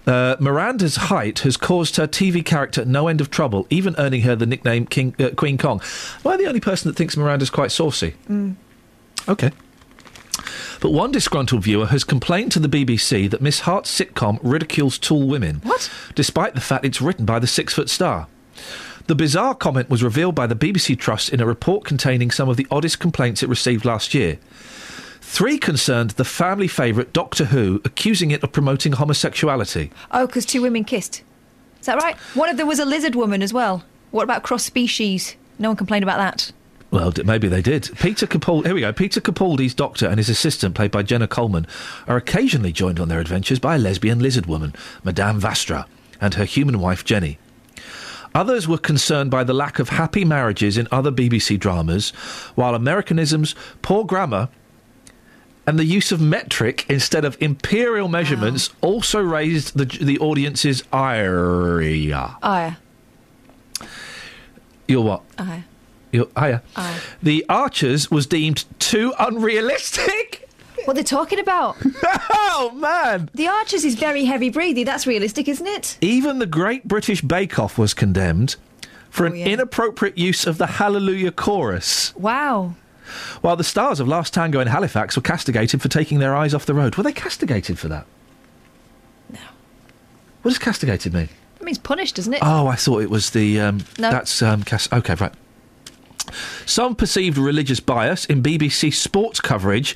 Uh, 0.06 0.36
Miranda's 0.38 0.96
height 0.96 1.40
has 1.40 1.56
caused 1.56 1.96
her 1.96 2.06
TV 2.06 2.44
character 2.44 2.84
no 2.84 3.08
end 3.08 3.20
of 3.20 3.30
trouble, 3.30 3.66
even 3.70 3.94
earning 3.96 4.22
her 4.22 4.36
the 4.36 4.46
nickname 4.46 4.86
King, 4.86 5.14
uh, 5.18 5.30
Queen 5.30 5.56
Kong. 5.56 5.80
Am 6.24 6.32
I 6.32 6.36
the 6.36 6.46
only 6.46 6.60
person 6.60 6.90
that 6.90 6.96
thinks 6.96 7.16
Miranda's 7.16 7.50
quite 7.50 7.72
saucy? 7.72 8.14
Mm. 8.28 8.56
Okay. 9.28 9.50
But 10.80 10.90
one 10.90 11.12
disgruntled 11.12 11.62
viewer 11.62 11.86
has 11.86 12.04
complained 12.04 12.52
to 12.52 12.58
the 12.58 12.68
BBC 12.68 13.30
that 13.30 13.40
Miss 13.40 13.60
Hart's 13.60 13.98
sitcom 13.98 14.38
ridicules 14.42 14.98
tall 14.98 15.26
women. 15.26 15.60
What? 15.62 15.90
Despite 16.14 16.54
the 16.54 16.60
fact 16.60 16.84
it's 16.84 17.00
written 17.00 17.24
by 17.24 17.38
the 17.38 17.46
six 17.46 17.72
foot 17.72 17.88
star. 17.88 18.26
The 19.06 19.14
bizarre 19.14 19.54
comment 19.54 19.90
was 19.90 20.02
revealed 20.02 20.34
by 20.34 20.46
the 20.46 20.56
BBC 20.56 20.98
Trust 20.98 21.30
in 21.30 21.40
a 21.40 21.46
report 21.46 21.84
containing 21.84 22.30
some 22.30 22.48
of 22.48 22.56
the 22.56 22.66
oddest 22.70 23.00
complaints 23.00 23.42
it 23.42 23.48
received 23.48 23.84
last 23.84 24.14
year. 24.14 24.38
Three 25.34 25.58
concerned 25.58 26.10
the 26.10 26.24
family 26.24 26.68
favourite 26.68 27.12
Doctor 27.12 27.46
Who, 27.46 27.80
accusing 27.84 28.30
it 28.30 28.44
of 28.44 28.52
promoting 28.52 28.92
homosexuality. 28.92 29.90
Oh, 30.12 30.28
because 30.28 30.46
two 30.46 30.62
women 30.62 30.84
kissed. 30.84 31.24
Is 31.80 31.86
that 31.86 32.00
right? 32.00 32.16
One 32.34 32.48
of 32.50 32.56
them 32.56 32.68
was 32.68 32.78
a 32.78 32.84
lizard 32.84 33.16
woman 33.16 33.42
as 33.42 33.52
well. 33.52 33.84
What 34.12 34.22
about 34.22 34.44
cross 34.44 34.62
species? 34.62 35.34
No 35.58 35.70
one 35.70 35.76
complained 35.76 36.04
about 36.04 36.18
that. 36.18 36.52
Well, 36.92 37.12
maybe 37.24 37.48
they 37.48 37.62
did. 37.62 37.90
Peter 37.98 38.28
Capaldi. 38.28 38.66
Here 38.66 38.74
we 38.76 38.82
go. 38.82 38.92
Peter 38.92 39.20
Capaldi's 39.20 39.74
doctor 39.74 40.06
and 40.06 40.18
his 40.18 40.28
assistant, 40.28 40.76
played 40.76 40.92
by 40.92 41.02
Jenna 41.02 41.26
Coleman, 41.26 41.66
are 42.06 42.16
occasionally 42.16 42.70
joined 42.70 43.00
on 43.00 43.08
their 43.08 43.18
adventures 43.18 43.58
by 43.58 43.74
a 43.74 43.78
lesbian 43.78 44.20
lizard 44.20 44.46
woman, 44.46 44.72
Madame 45.02 45.40
Vastra, 45.40 45.86
and 46.20 46.34
her 46.34 46.44
human 46.44 46.78
wife 46.78 47.04
Jenny. 47.04 47.40
Others 48.36 48.68
were 48.68 48.78
concerned 48.78 49.32
by 49.32 49.42
the 49.42 49.52
lack 49.52 49.80
of 49.80 49.88
happy 49.88 50.24
marriages 50.24 50.78
in 50.78 50.86
other 50.92 51.10
BBC 51.10 51.58
dramas, 51.58 52.10
while 52.54 52.76
Americanisms, 52.76 53.56
poor 53.82 54.04
grammar, 54.04 54.48
and 55.66 55.78
the 55.78 55.84
use 55.84 56.12
of 56.12 56.20
metric 56.20 56.86
instead 56.88 57.24
of 57.24 57.36
imperial 57.40 58.06
ah. 58.06 58.10
measurements 58.10 58.70
also 58.80 59.20
raised 59.20 59.76
the 59.76 59.84
the 59.84 60.18
audience's 60.18 60.82
ire. 60.92 61.80
Aye. 62.42 62.76
You're 64.86 65.02
what? 65.02 65.22
Aye. 65.38 65.64
You're, 66.12 66.28
ah, 66.36 66.44
hiya. 66.44 66.62
Aye. 66.76 67.00
The 67.22 67.44
Archers 67.48 68.10
was 68.10 68.26
deemed 68.26 68.64
too 68.78 69.14
unrealistic. 69.18 70.48
What 70.84 70.94
they're 70.94 71.04
talking 71.04 71.38
about? 71.38 71.76
oh 72.30 72.72
man! 72.74 73.30
The 73.32 73.48
Archers 73.48 73.84
is 73.84 73.94
very 73.94 74.24
heavy 74.24 74.50
breathing. 74.50 74.84
That's 74.84 75.06
realistic, 75.06 75.48
isn't 75.48 75.66
it? 75.66 75.96
Even 76.00 76.40
the 76.40 76.46
Great 76.46 76.86
British 76.86 77.22
Bake 77.22 77.58
Off 77.58 77.78
was 77.78 77.94
condemned 77.94 78.56
for 79.08 79.24
oh, 79.24 79.30
an 79.30 79.36
yeah. 79.36 79.46
inappropriate 79.46 80.18
use 80.18 80.46
of 80.46 80.58
the 80.58 80.66
Hallelujah 80.66 81.30
chorus, 81.30 82.14
Wow. 82.16 82.74
While 83.40 83.56
the 83.56 83.64
stars 83.64 84.00
of 84.00 84.08
Last 84.08 84.32
Tango 84.34 84.60
in 84.60 84.68
Halifax 84.68 85.16
were 85.16 85.22
castigated 85.22 85.80
for 85.82 85.88
taking 85.88 86.18
their 86.18 86.34
eyes 86.34 86.54
off 86.54 86.66
the 86.66 86.74
road. 86.74 86.96
Were 86.96 87.02
they 87.02 87.12
castigated 87.12 87.78
for 87.78 87.88
that? 87.88 88.06
No. 89.30 89.38
What 90.42 90.50
does 90.50 90.58
castigated 90.58 91.12
mean? 91.14 91.28
It 91.60 91.62
means 91.64 91.78
punished, 91.78 92.16
doesn't 92.16 92.34
it? 92.34 92.40
Oh, 92.42 92.66
I 92.66 92.76
thought 92.76 93.02
it 93.02 93.10
was 93.10 93.30
the. 93.30 93.60
Um, 93.60 93.78
No. 93.98 94.10
That's 94.10 94.42
um, 94.42 94.62
cast- 94.62 94.92
okay, 94.92 95.14
right. 95.14 95.32
Some 96.66 96.94
perceived 96.96 97.38
religious 97.38 97.80
bias 97.80 98.24
in 98.26 98.42
BBC 98.42 98.92
sports 98.92 99.40
coverage. 99.40 99.94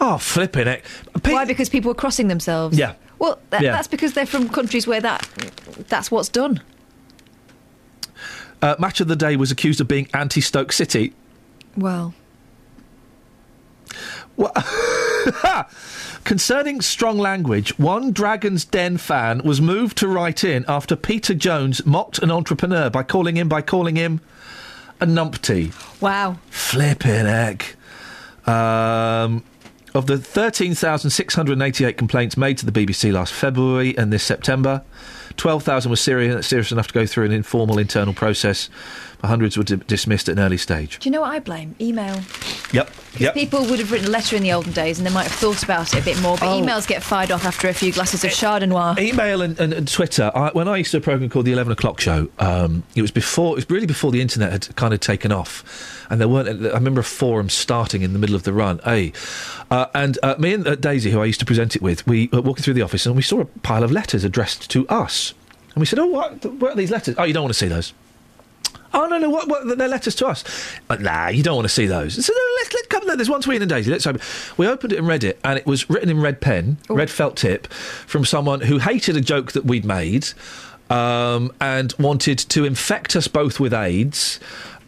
Oh, 0.00 0.18
flipping 0.18 0.66
it! 0.66 0.84
Why? 1.24 1.44
Because 1.44 1.68
people 1.68 1.88
were 1.88 1.94
crossing 1.94 2.28
themselves. 2.28 2.76
Yeah. 2.76 2.94
Well, 3.20 3.38
tha- 3.50 3.58
Yeah. 3.62 3.72
that's 3.72 3.86
because 3.88 4.14
they're 4.14 4.26
from 4.26 4.48
countries 4.48 4.86
where 4.86 5.00
that 5.00 5.28
that's 5.88 6.10
what's 6.10 6.28
done. 6.28 6.60
Uh, 8.60 8.74
Match 8.78 9.00
of 9.00 9.08
the 9.08 9.16
Day 9.16 9.36
was 9.36 9.50
accused 9.50 9.80
of 9.80 9.88
being 9.88 10.08
anti-Stoke 10.14 10.72
City. 10.72 11.12
Well, 11.76 12.14
Concerning 16.24 16.80
strong 16.80 17.18
language, 17.18 17.78
one 17.78 18.12
Dragon's 18.12 18.64
Den 18.64 18.96
fan 18.96 19.42
was 19.44 19.60
moved 19.60 19.98
to 19.98 20.08
write 20.08 20.44
in 20.44 20.64
after 20.68 20.96
Peter 20.96 21.34
Jones 21.34 21.84
mocked 21.84 22.18
an 22.18 22.30
entrepreneur 22.30 22.88
by 22.90 23.02
calling 23.02 23.36
him 23.36 23.48
by 23.48 23.60
calling 23.60 23.96
him 23.96 24.20
a 25.00 25.06
numpty. 25.06 25.72
wow. 26.00 26.38
Flipping 26.48 27.26
heck. 27.26 27.76
Um, 28.46 29.44
of 29.94 30.06
the 30.06 30.16
13,688 30.16 31.98
complaints 31.98 32.36
made 32.36 32.56
to 32.58 32.66
the 32.66 32.72
BBC 32.72 33.12
last 33.12 33.32
February 33.32 33.96
and 33.98 34.12
this 34.12 34.22
September, 34.22 34.82
12,000 35.36 35.90
were 35.90 35.96
serious, 35.96 36.46
serious 36.46 36.72
enough 36.72 36.86
to 36.88 36.94
go 36.94 37.06
through 37.06 37.26
an 37.26 37.32
informal 37.32 37.78
internal 37.78 38.14
process. 38.14 38.70
Hundreds 39.22 39.56
were 39.56 39.62
di- 39.64 39.76
dismissed 39.86 40.28
at 40.28 40.36
an 40.36 40.42
early 40.44 40.56
stage. 40.56 40.98
Do 40.98 41.08
you 41.08 41.12
know 41.12 41.20
what 41.20 41.30
I 41.30 41.38
blame? 41.38 41.76
Email. 41.80 42.20
Yep. 42.72 42.90
Yep. 43.18 43.34
People 43.34 43.64
would 43.66 43.78
have 43.78 43.92
written 43.92 44.08
a 44.08 44.10
letter 44.10 44.34
in 44.34 44.42
the 44.42 44.52
olden 44.52 44.72
days, 44.72 44.98
and 44.98 45.06
they 45.06 45.12
might 45.12 45.24
have 45.24 45.32
thought 45.32 45.62
about 45.62 45.94
it 45.94 46.00
a 46.00 46.04
bit 46.04 46.20
more. 46.20 46.36
But 46.38 46.46
Oh. 46.48 46.60
emails 46.60 46.86
get 46.88 47.02
fired 47.02 47.30
off 47.30 47.44
after 47.44 47.68
a 47.68 47.72
few 47.74 47.92
glasses 47.92 48.24
of 48.24 48.30
Chardonnay. 48.30 48.98
Email 48.98 49.42
and, 49.42 49.58
and, 49.60 49.72
and 49.72 49.86
Twitter. 49.86 50.32
I, 50.34 50.50
when 50.50 50.66
I 50.66 50.78
used 50.78 50.90
to 50.92 50.98
do 50.98 51.02
a 51.02 51.04
program 51.04 51.28
called 51.30 51.44
the 51.44 51.52
Eleven 51.52 51.72
O'clock 51.72 52.00
Show, 52.00 52.28
um, 52.38 52.82
it 52.96 53.02
was 53.02 53.10
before. 53.10 53.52
It 53.52 53.56
was 53.56 53.70
really 53.70 53.86
before 53.86 54.10
the 54.10 54.20
internet 54.20 54.50
had 54.50 54.74
kind 54.76 54.92
of 54.94 55.00
taken 55.00 55.30
off, 55.30 56.04
and 56.10 56.20
there 56.20 56.28
weren't. 56.28 56.48
I 56.48 56.74
remember 56.74 57.00
a 57.00 57.04
forum 57.04 57.48
starting 57.50 58.02
in 58.02 58.14
the 58.14 58.18
middle 58.18 58.34
of 58.34 58.42
the 58.44 58.52
run. 58.52 58.80
Hey, 58.82 59.12
uh, 59.70 59.86
and 59.94 60.18
uh, 60.22 60.34
me 60.38 60.54
and 60.54 60.66
uh, 60.66 60.74
Daisy, 60.74 61.10
who 61.10 61.20
I 61.20 61.26
used 61.26 61.40
to 61.40 61.46
present 61.46 61.76
it 61.76 61.82
with, 61.82 62.04
we 62.06 62.28
were 62.32 62.40
walking 62.40 62.62
through 62.64 62.74
the 62.74 62.82
office 62.82 63.04
and 63.06 63.14
we 63.14 63.22
saw 63.22 63.40
a 63.40 63.44
pile 63.44 63.84
of 63.84 63.92
letters 63.92 64.24
addressed 64.24 64.68
to 64.70 64.88
us, 64.88 65.34
and 65.74 65.80
we 65.80 65.86
said, 65.86 65.98
"Oh, 65.98 66.06
what? 66.06 66.44
What 66.44 66.72
are 66.72 66.76
these 66.76 66.90
letters? 66.90 67.14
Oh, 67.18 67.24
you 67.24 67.34
don't 67.34 67.44
want 67.44 67.52
to 67.54 67.58
see 67.58 67.68
those." 67.68 67.92
Oh 68.94 69.06
no 69.06 69.18
no! 69.18 69.30
What, 69.30 69.48
what 69.48 69.78
they're 69.78 69.88
letters 69.88 70.14
to 70.16 70.26
us? 70.26 70.44
Like, 70.88 71.00
nah, 71.00 71.28
you 71.28 71.42
don't 71.42 71.56
want 71.56 71.66
to 71.66 71.72
see 71.74 71.86
those. 71.86 72.24
So 72.24 72.32
no, 72.32 72.40
let's 72.60 72.74
let 72.74 72.88
come. 72.88 73.06
There's 73.16 73.30
one 73.30 73.42
Iain 73.48 73.62
and 73.62 73.68
Daisy. 73.68 73.90
Let's 73.90 74.06
open. 74.06 74.20
We 74.56 74.66
opened 74.66 74.92
it 74.92 74.98
and 74.98 75.08
read 75.08 75.24
it, 75.24 75.38
and 75.44 75.58
it 75.58 75.66
was 75.66 75.88
written 75.88 76.08
in 76.08 76.20
red 76.20 76.40
pen, 76.40 76.78
red 76.88 77.10
felt 77.10 77.36
tip, 77.36 77.72
from 77.72 78.24
someone 78.24 78.60
who 78.62 78.78
hated 78.78 79.16
a 79.16 79.20
joke 79.20 79.52
that 79.52 79.64
we'd 79.64 79.84
made, 79.84 80.28
um, 80.90 81.52
and 81.60 81.94
wanted 81.98 82.38
to 82.38 82.64
infect 82.64 83.16
us 83.16 83.28
both 83.28 83.58
with 83.60 83.72
AIDS. 83.72 84.40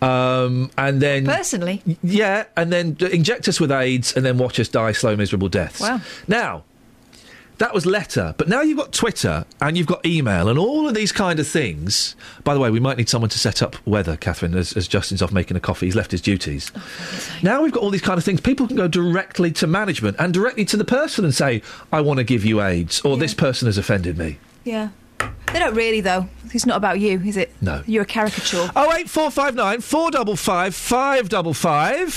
Um, 0.02 0.70
and 0.76 1.00
then 1.00 1.24
Personally? 1.24 1.82
yeah, 2.02 2.44
and 2.58 2.70
then 2.70 2.98
inject 3.00 3.48
us 3.48 3.58
with 3.58 3.72
AIDS, 3.72 4.14
and 4.14 4.24
then 4.24 4.36
watch 4.36 4.60
us 4.60 4.68
die 4.68 4.92
slow, 4.92 5.16
miserable 5.16 5.48
deaths. 5.48 5.80
Wow. 5.80 6.00
Now, 6.28 6.64
that 7.58 7.72
was 7.72 7.86
letter, 7.86 8.34
but 8.36 8.48
now 8.48 8.62
you've 8.62 8.78
got 8.78 8.92
Twitter 8.92 9.44
and 9.60 9.78
you've 9.78 9.86
got 9.86 10.04
email 10.04 10.48
and 10.48 10.58
all 10.58 10.88
of 10.88 10.94
these 10.94 11.12
kind 11.12 11.38
of 11.38 11.46
things. 11.46 12.16
By 12.42 12.52
the 12.54 12.60
way, 12.60 12.70
we 12.70 12.80
might 12.80 12.96
need 12.98 13.08
someone 13.08 13.30
to 13.30 13.38
set 13.38 13.62
up 13.62 13.76
weather, 13.86 14.16
Catherine, 14.16 14.54
as, 14.54 14.76
as 14.76 14.88
Justin's 14.88 15.22
off 15.22 15.32
making 15.32 15.56
a 15.56 15.60
coffee. 15.60 15.86
He's 15.86 15.94
left 15.94 16.10
his 16.10 16.20
duties. 16.20 16.72
Oh, 16.74 16.82
now 17.42 17.62
we've 17.62 17.72
got 17.72 17.82
all 17.82 17.90
these 17.90 18.02
kind 18.02 18.18
of 18.18 18.24
things. 18.24 18.40
People 18.40 18.66
can 18.66 18.76
go 18.76 18.88
directly 18.88 19.52
to 19.52 19.66
management 19.66 20.16
and 20.18 20.34
directly 20.34 20.64
to 20.66 20.76
the 20.76 20.84
person 20.84 21.24
and 21.24 21.34
say, 21.34 21.62
I 21.92 22.00
want 22.00 22.18
to 22.18 22.24
give 22.24 22.44
you 22.44 22.60
AIDS, 22.60 23.00
or 23.02 23.16
this 23.16 23.34
person 23.34 23.66
has 23.66 23.78
offended 23.78 24.18
me. 24.18 24.38
Yeah. 24.64 24.88
They 25.18 25.58
don't 25.60 25.74
really, 25.74 26.00
though. 26.00 26.28
It's 26.52 26.66
not 26.66 26.76
about 26.76 27.00
you, 27.00 27.20
is 27.20 27.36
it? 27.36 27.52
No. 27.60 27.82
You're 27.86 28.02
a 28.02 28.06
caricature. 28.06 28.68
Oh 28.74 28.92
eight 28.94 29.08
four 29.08 29.30
five 29.30 29.54
nine 29.54 29.80
four 29.80 30.10
double 30.10 30.36
five 30.36 30.74
five 30.74 31.28
double 31.28 31.54
five. 31.54 32.12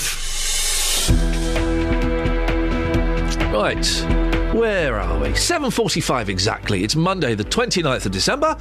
Right. 3.52 4.27
Where 4.58 4.98
are 4.98 5.20
we? 5.20 5.28
7.45 5.28 6.28
exactly. 6.28 6.82
It's 6.82 6.96
Monday, 6.96 7.36
the 7.36 7.44
29th 7.44 8.06
of 8.06 8.10
December. 8.10 8.56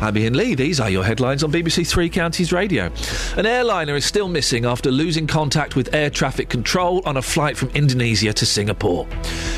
I'm 0.00 0.16
Iain 0.16 0.32
Lee. 0.32 0.54
These 0.54 0.80
are 0.80 0.88
your 0.88 1.04
headlines 1.04 1.44
on 1.44 1.52
BBC 1.52 1.86
Three 1.86 2.08
Counties 2.08 2.54
Radio. 2.54 2.90
An 3.36 3.44
airliner 3.44 3.94
is 3.94 4.06
still 4.06 4.28
missing 4.28 4.64
after 4.64 4.90
losing 4.90 5.26
contact 5.26 5.76
with 5.76 5.94
air 5.94 6.08
traffic 6.08 6.48
control 6.48 7.02
on 7.04 7.18
a 7.18 7.22
flight 7.22 7.58
from 7.58 7.68
Indonesia 7.74 8.32
to 8.32 8.46
Singapore. 8.46 9.06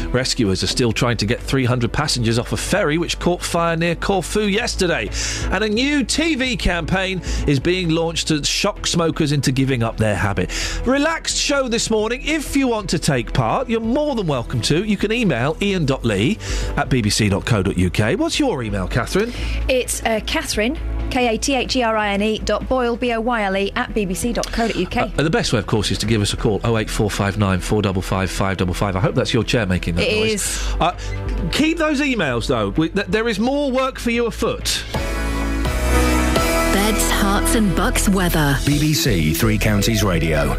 Rescuers 0.09 0.65
are 0.65 0.69
still 0.69 0.91
trying 0.91 1.16
to 1.19 1.27
get 1.27 1.41
300 1.41 1.93
passengers 1.93 2.41
off 2.41 2.51
a 2.51 2.57
ferry 2.57 2.99
which 2.99 3.21
caught 3.21 3.41
fire 3.41 3.77
near 3.77 3.95
Corfu 3.95 4.49
yesterday. 4.49 5.09
And 5.53 5.62
a 5.62 5.69
new 5.69 6.05
TV 6.05 6.59
campaign 6.59 7.21
is 7.47 7.61
being 7.61 7.91
launched 7.91 8.27
to 8.29 8.43
shock 8.43 8.89
smokers 8.89 9.31
into 9.31 9.53
giving 9.53 9.85
up 9.85 9.97
their 9.97 10.16
habit. 10.16 10.51
Relaxed 10.85 11.37
show 11.37 11.69
this 11.69 11.89
morning. 11.89 12.23
If 12.25 12.57
you 12.57 12.66
want 12.66 12.91
to 12.91 12.99
take 12.99 13.33
part, 13.33 13.69
you're 13.69 13.79
more 13.79 14.16
than 14.16 14.27
welcome 14.27 14.61
to. 14.62 14.83
You 14.83 14.97
can 14.97 15.12
email 15.12 15.57
iain.lee 15.90 16.39
at 16.77 16.89
bbc.co.uk. 16.89 18.19
What's 18.19 18.39
your 18.40 18.62
email, 18.62 18.89
Catherine? 18.89 19.32
It's 19.69 20.02
uh, 20.05 20.20
Catherine, 20.27 20.78
K 21.11 21.35
A 21.35 21.39
T 21.39 21.55
H 21.55 21.77
E 21.77 21.82
R 21.82 21.97
I 21.97 22.11
N 22.15 22.23
E 22.23 22.39
dot 22.39 22.69
Boyle, 22.69 22.97
B 22.97 23.12
O 23.12 23.20
Y 23.20 23.43
L 23.43 23.56
E, 23.56 23.73
at 23.77 23.90
bbc.co.uk. 23.94 24.97
Uh, 24.97 25.23
the 25.23 25.31
best 25.31 25.52
way, 25.52 25.59
of 25.59 25.66
course, 25.66 25.90
is 25.90 25.98
to 25.98 26.06
give 26.06 26.23
us 26.23 26.32
a 26.32 26.36
call 26.36 26.56
08459 26.65 27.61
455 27.61 28.31
555. 28.31 28.97
I 28.97 29.01
hope 29.01 29.15
that's 29.15 29.32
your 29.35 29.44
chair 29.44 29.66
making 29.66 29.97
that 29.97 30.06
It 30.06 30.16
noise. 30.19 30.32
is. 30.35 30.74
Uh, 30.81 30.97
keep 31.52 31.78
those 31.78 32.01
emails, 32.01 32.47
though. 32.48 32.70
We, 32.70 32.89
th- 32.90 33.06
there 33.06 33.28
is 33.28 33.39
more 33.39 33.70
work 33.70 33.98
for 33.98 34.11
you 34.11 34.27
afoot. 34.27 34.85
Beds, 36.73 37.09
Herts 37.11 37.55
and 37.55 37.74
Bucks 37.77 38.09
weather. 38.09 38.56
BBC 38.61 39.36
Three 39.36 39.59
Counties 39.59 40.02
Radio. 40.02 40.56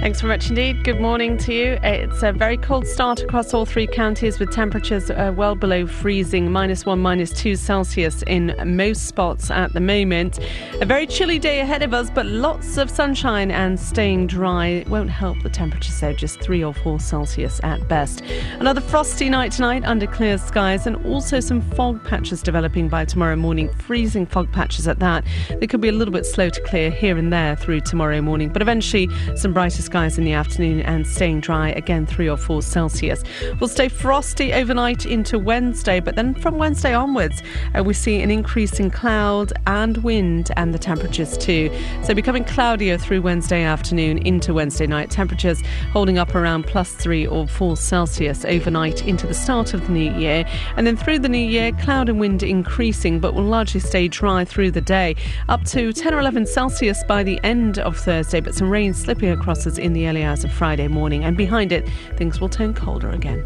Thanks 0.00 0.20
very 0.20 0.32
much 0.32 0.48
indeed. 0.48 0.84
Good 0.84 1.00
morning 1.00 1.36
to 1.38 1.52
you. 1.52 1.76
It's 1.82 2.22
a 2.22 2.30
very 2.30 2.56
cold 2.56 2.86
start 2.86 3.20
across 3.20 3.52
all 3.52 3.66
three 3.66 3.88
counties 3.88 4.38
with 4.38 4.52
temperatures 4.52 5.10
uh, 5.10 5.34
well 5.36 5.56
below 5.56 5.88
freezing, 5.88 6.52
minus 6.52 6.86
one, 6.86 7.00
minus 7.00 7.32
two 7.32 7.56
Celsius 7.56 8.22
in 8.28 8.54
most 8.64 9.06
spots 9.06 9.50
at 9.50 9.72
the 9.72 9.80
moment. 9.80 10.38
A 10.80 10.86
very 10.86 11.04
chilly 11.04 11.40
day 11.40 11.58
ahead 11.58 11.82
of 11.82 11.92
us, 11.92 12.10
but 12.10 12.26
lots 12.26 12.76
of 12.78 12.88
sunshine 12.88 13.50
and 13.50 13.78
staying 13.78 14.28
dry. 14.28 14.68
It 14.68 14.88
won't 14.88 15.10
help 15.10 15.42
the 15.42 15.50
temperatures 15.50 15.94
so 15.94 16.12
just 16.12 16.40
three 16.40 16.62
or 16.62 16.72
four 16.72 17.00
Celsius 17.00 17.60
at 17.64 17.88
best. 17.88 18.22
Another 18.60 18.80
frosty 18.80 19.28
night 19.28 19.50
tonight 19.50 19.84
under 19.84 20.06
clear 20.06 20.38
skies 20.38 20.86
and 20.86 20.94
also 21.06 21.40
some 21.40 21.60
fog 21.60 22.02
patches 22.04 22.40
developing 22.40 22.88
by 22.88 23.04
tomorrow 23.04 23.34
morning, 23.34 23.68
freezing 23.74 24.26
fog 24.26 24.50
patches 24.52 24.86
at 24.86 25.00
that. 25.00 25.24
They 25.58 25.66
could 25.66 25.80
be 25.80 25.88
a 25.88 25.92
little 25.92 26.14
bit 26.14 26.24
slow 26.24 26.50
to 26.50 26.62
clear 26.62 26.88
here 26.88 27.18
and 27.18 27.32
there 27.32 27.56
through 27.56 27.80
tomorrow 27.80 28.22
morning, 28.22 28.50
but 28.50 28.62
eventually 28.62 29.08
some 29.34 29.52
brighter 29.52 29.82
skies 29.88 30.18
in 30.18 30.24
the 30.24 30.34
afternoon 30.34 30.82
and 30.82 31.06
staying 31.06 31.40
dry 31.40 31.70
again, 31.70 32.04
three 32.04 32.28
or 32.28 32.36
four 32.36 32.60
Celsius. 32.60 33.24
We'll 33.58 33.68
stay 33.68 33.88
frosty 33.88 34.52
overnight 34.52 35.06
into 35.06 35.38
Wednesday, 35.38 35.98
but 35.98 36.14
then 36.14 36.34
from 36.34 36.58
Wednesday 36.58 36.92
onwards, 36.92 37.42
uh, 37.74 37.82
we 37.82 37.94
see 37.94 38.20
an 38.20 38.30
increase 38.30 38.78
in 38.78 38.90
cloud 38.90 39.50
and 39.66 39.96
wind 40.04 40.50
and 40.58 40.74
the 40.74 40.78
temperatures 40.78 41.38
too. 41.38 41.74
So 42.02 42.12
becoming 42.14 42.44
cloudier 42.44 42.98
through 42.98 43.22
Wednesday 43.22 43.62
afternoon 43.62 44.18
into 44.18 44.52
Wednesday 44.52 44.86
night. 44.86 45.10
Temperatures 45.10 45.62
holding 45.90 46.18
up 46.18 46.34
around 46.34 46.66
plus 46.66 46.92
three 46.92 47.26
or 47.26 47.48
four 47.48 47.74
Celsius 47.74 48.44
overnight 48.44 49.06
into 49.06 49.26
the 49.26 49.32
start 49.32 49.72
of 49.72 49.86
the 49.86 49.92
new 49.92 50.12
year. 50.18 50.44
And 50.76 50.86
then 50.86 50.98
through 50.98 51.20
the 51.20 51.30
new 51.30 51.38
year, 51.38 51.72
cloud 51.72 52.10
and 52.10 52.20
wind 52.20 52.42
increasing, 52.42 53.20
but 53.20 53.32
will 53.32 53.44
largely 53.44 53.80
stay 53.80 54.06
dry 54.06 54.44
through 54.44 54.72
the 54.72 54.82
day. 54.82 55.16
Up 55.48 55.64
to 55.64 55.94
10 55.94 56.12
or 56.12 56.20
11 56.20 56.44
Celsius 56.44 57.02
by 57.04 57.22
the 57.22 57.40
end 57.42 57.78
of 57.78 57.96
Thursday, 57.96 58.40
but 58.40 58.54
some 58.54 58.68
rain 58.68 58.92
slipping 58.92 59.30
across 59.30 59.64
us 59.78 59.84
in 59.84 59.92
the 59.92 60.08
early 60.08 60.24
hours 60.24 60.44
of 60.44 60.52
Friday 60.52 60.88
morning. 60.88 61.24
And 61.24 61.36
behind 61.36 61.72
it, 61.72 61.88
things 62.16 62.40
will 62.40 62.48
turn 62.48 62.74
colder 62.74 63.10
again. 63.10 63.44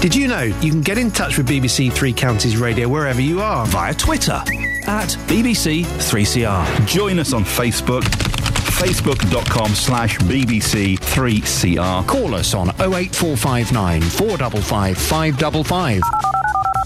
Did 0.00 0.14
you 0.14 0.28
know 0.28 0.42
you 0.42 0.70
can 0.70 0.82
get 0.82 0.98
in 0.98 1.10
touch 1.10 1.38
with 1.38 1.48
BBC 1.48 1.90
Three 1.90 2.12
Counties 2.12 2.58
Radio 2.58 2.88
wherever 2.88 3.22
you 3.22 3.40
are? 3.40 3.64
Via 3.66 3.94
Twitter 3.94 4.42
at 4.86 5.08
BBC3CR. 5.28 6.86
Join 6.86 7.18
us 7.18 7.32
on 7.32 7.42
Facebook, 7.42 8.02
facebook.com 8.02 9.68
slash 9.74 10.18
BBC3CR. 10.18 12.06
Call 12.06 12.34
us 12.34 12.52
on 12.52 12.68
08459 12.80 14.02
455 14.02 14.98
555. 14.98 16.02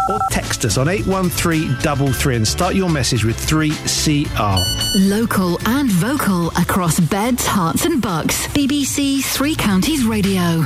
Or 0.09 0.19
text 0.31 0.65
us 0.65 0.79
on 0.79 0.89
81333 0.89 2.37
and 2.37 2.49
start 2.49 2.75
your 2.75 2.89
message 2.89 3.25
with 3.25 3.37
3CR. 3.37 5.09
Local 5.09 5.59
and 5.69 5.91
vocal 5.91 6.49
across 6.59 6.99
Beds, 6.99 7.47
Herts 7.47 7.85
and 7.85 8.01
Bucks. 8.01 8.47
BBC 8.49 9.23
Three 9.23 9.55
Counties 9.55 10.05
Radio. 10.05 10.65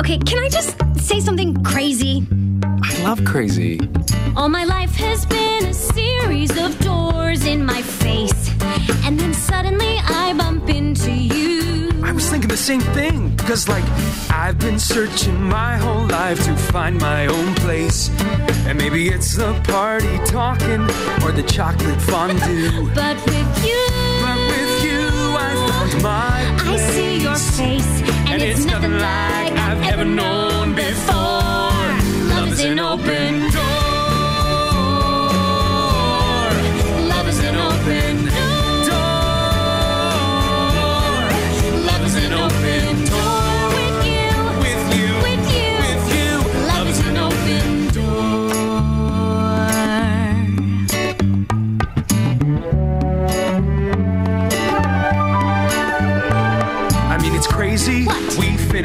Okay, 0.00 0.18
can 0.18 0.38
I 0.38 0.48
just 0.48 0.76
say 0.98 1.20
something 1.20 1.62
crazy? 1.64 2.26
I 2.82 3.02
love 3.02 3.24
crazy. 3.24 3.78
All 4.36 4.50
my 4.50 4.64
life 4.64 4.94
has 4.96 5.24
been 5.24 5.64
a 5.64 5.72
series 5.72 6.50
of 6.62 6.78
doors 6.80 7.46
in 7.46 7.64
my 7.64 7.80
face. 7.80 8.50
And 9.02 9.18
then 9.18 9.32
suddenly 9.32 9.96
I 10.04 10.34
bump 10.36 10.68
into 10.68 11.10
you. 11.10 11.90
I 12.04 12.12
was 12.12 12.28
thinking 12.28 12.50
the 12.50 12.56
same 12.56 12.82
thing. 12.82 13.34
Because, 13.34 13.66
like, 13.66 13.84
I've 14.30 14.58
been 14.58 14.78
searching 14.78 15.42
my 15.42 15.78
whole 15.78 16.06
life 16.06 16.44
to 16.44 16.54
find 16.54 16.98
my 17.00 17.26
own 17.26 17.54
place. 17.54 18.10
And 18.66 18.76
maybe 18.76 19.08
it's 19.08 19.36
the 19.36 19.54
party 19.64 20.18
talking 20.26 20.82
or 21.24 21.32
the 21.32 21.44
chocolate 21.46 22.00
fondue. 22.02 22.90
But 22.94 23.16
with 23.24 23.64
you, 23.64 23.86
But 24.20 24.38
with 24.52 24.84
you, 24.84 25.08
I 25.48 25.52
found 25.70 26.02
my 26.02 26.58
place. 26.62 26.82
I 26.82 26.90
see 26.90 27.22
your 27.22 27.36
face. 27.36 28.02
And, 28.30 28.42
it's, 28.42 28.66
nothing 28.66 28.98
like 28.98 29.52
I've 29.52 29.82
ever 29.92 30.04
known 30.04 30.35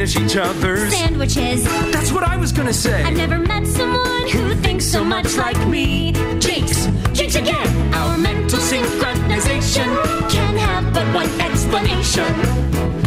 finish 0.08 0.32
each 0.32 0.38
other's. 0.38 0.94
Sandwiches. 0.94 1.64
That's 1.92 2.12
what 2.12 2.24
I 2.24 2.36
was 2.38 2.52
gonna 2.52 2.74
say. 2.74 3.04
I've 3.04 3.16
never 3.16 3.38
met 3.38 3.68
someone 3.68 4.28
who 4.30 4.56
thinks 4.56 4.86
so 4.86 5.04
much 5.04 5.36
like 5.36 5.60
me. 5.68 6.12
Jinx, 6.40 6.88
jinx 7.14 7.36
again. 7.36 7.94
Our 7.94 8.18
mental 8.18 8.60
synchronization 8.60 9.90
can 10.30 10.58
have 10.58 10.94
but 10.94 11.06
one 11.14 11.30
explanation. 11.40 12.34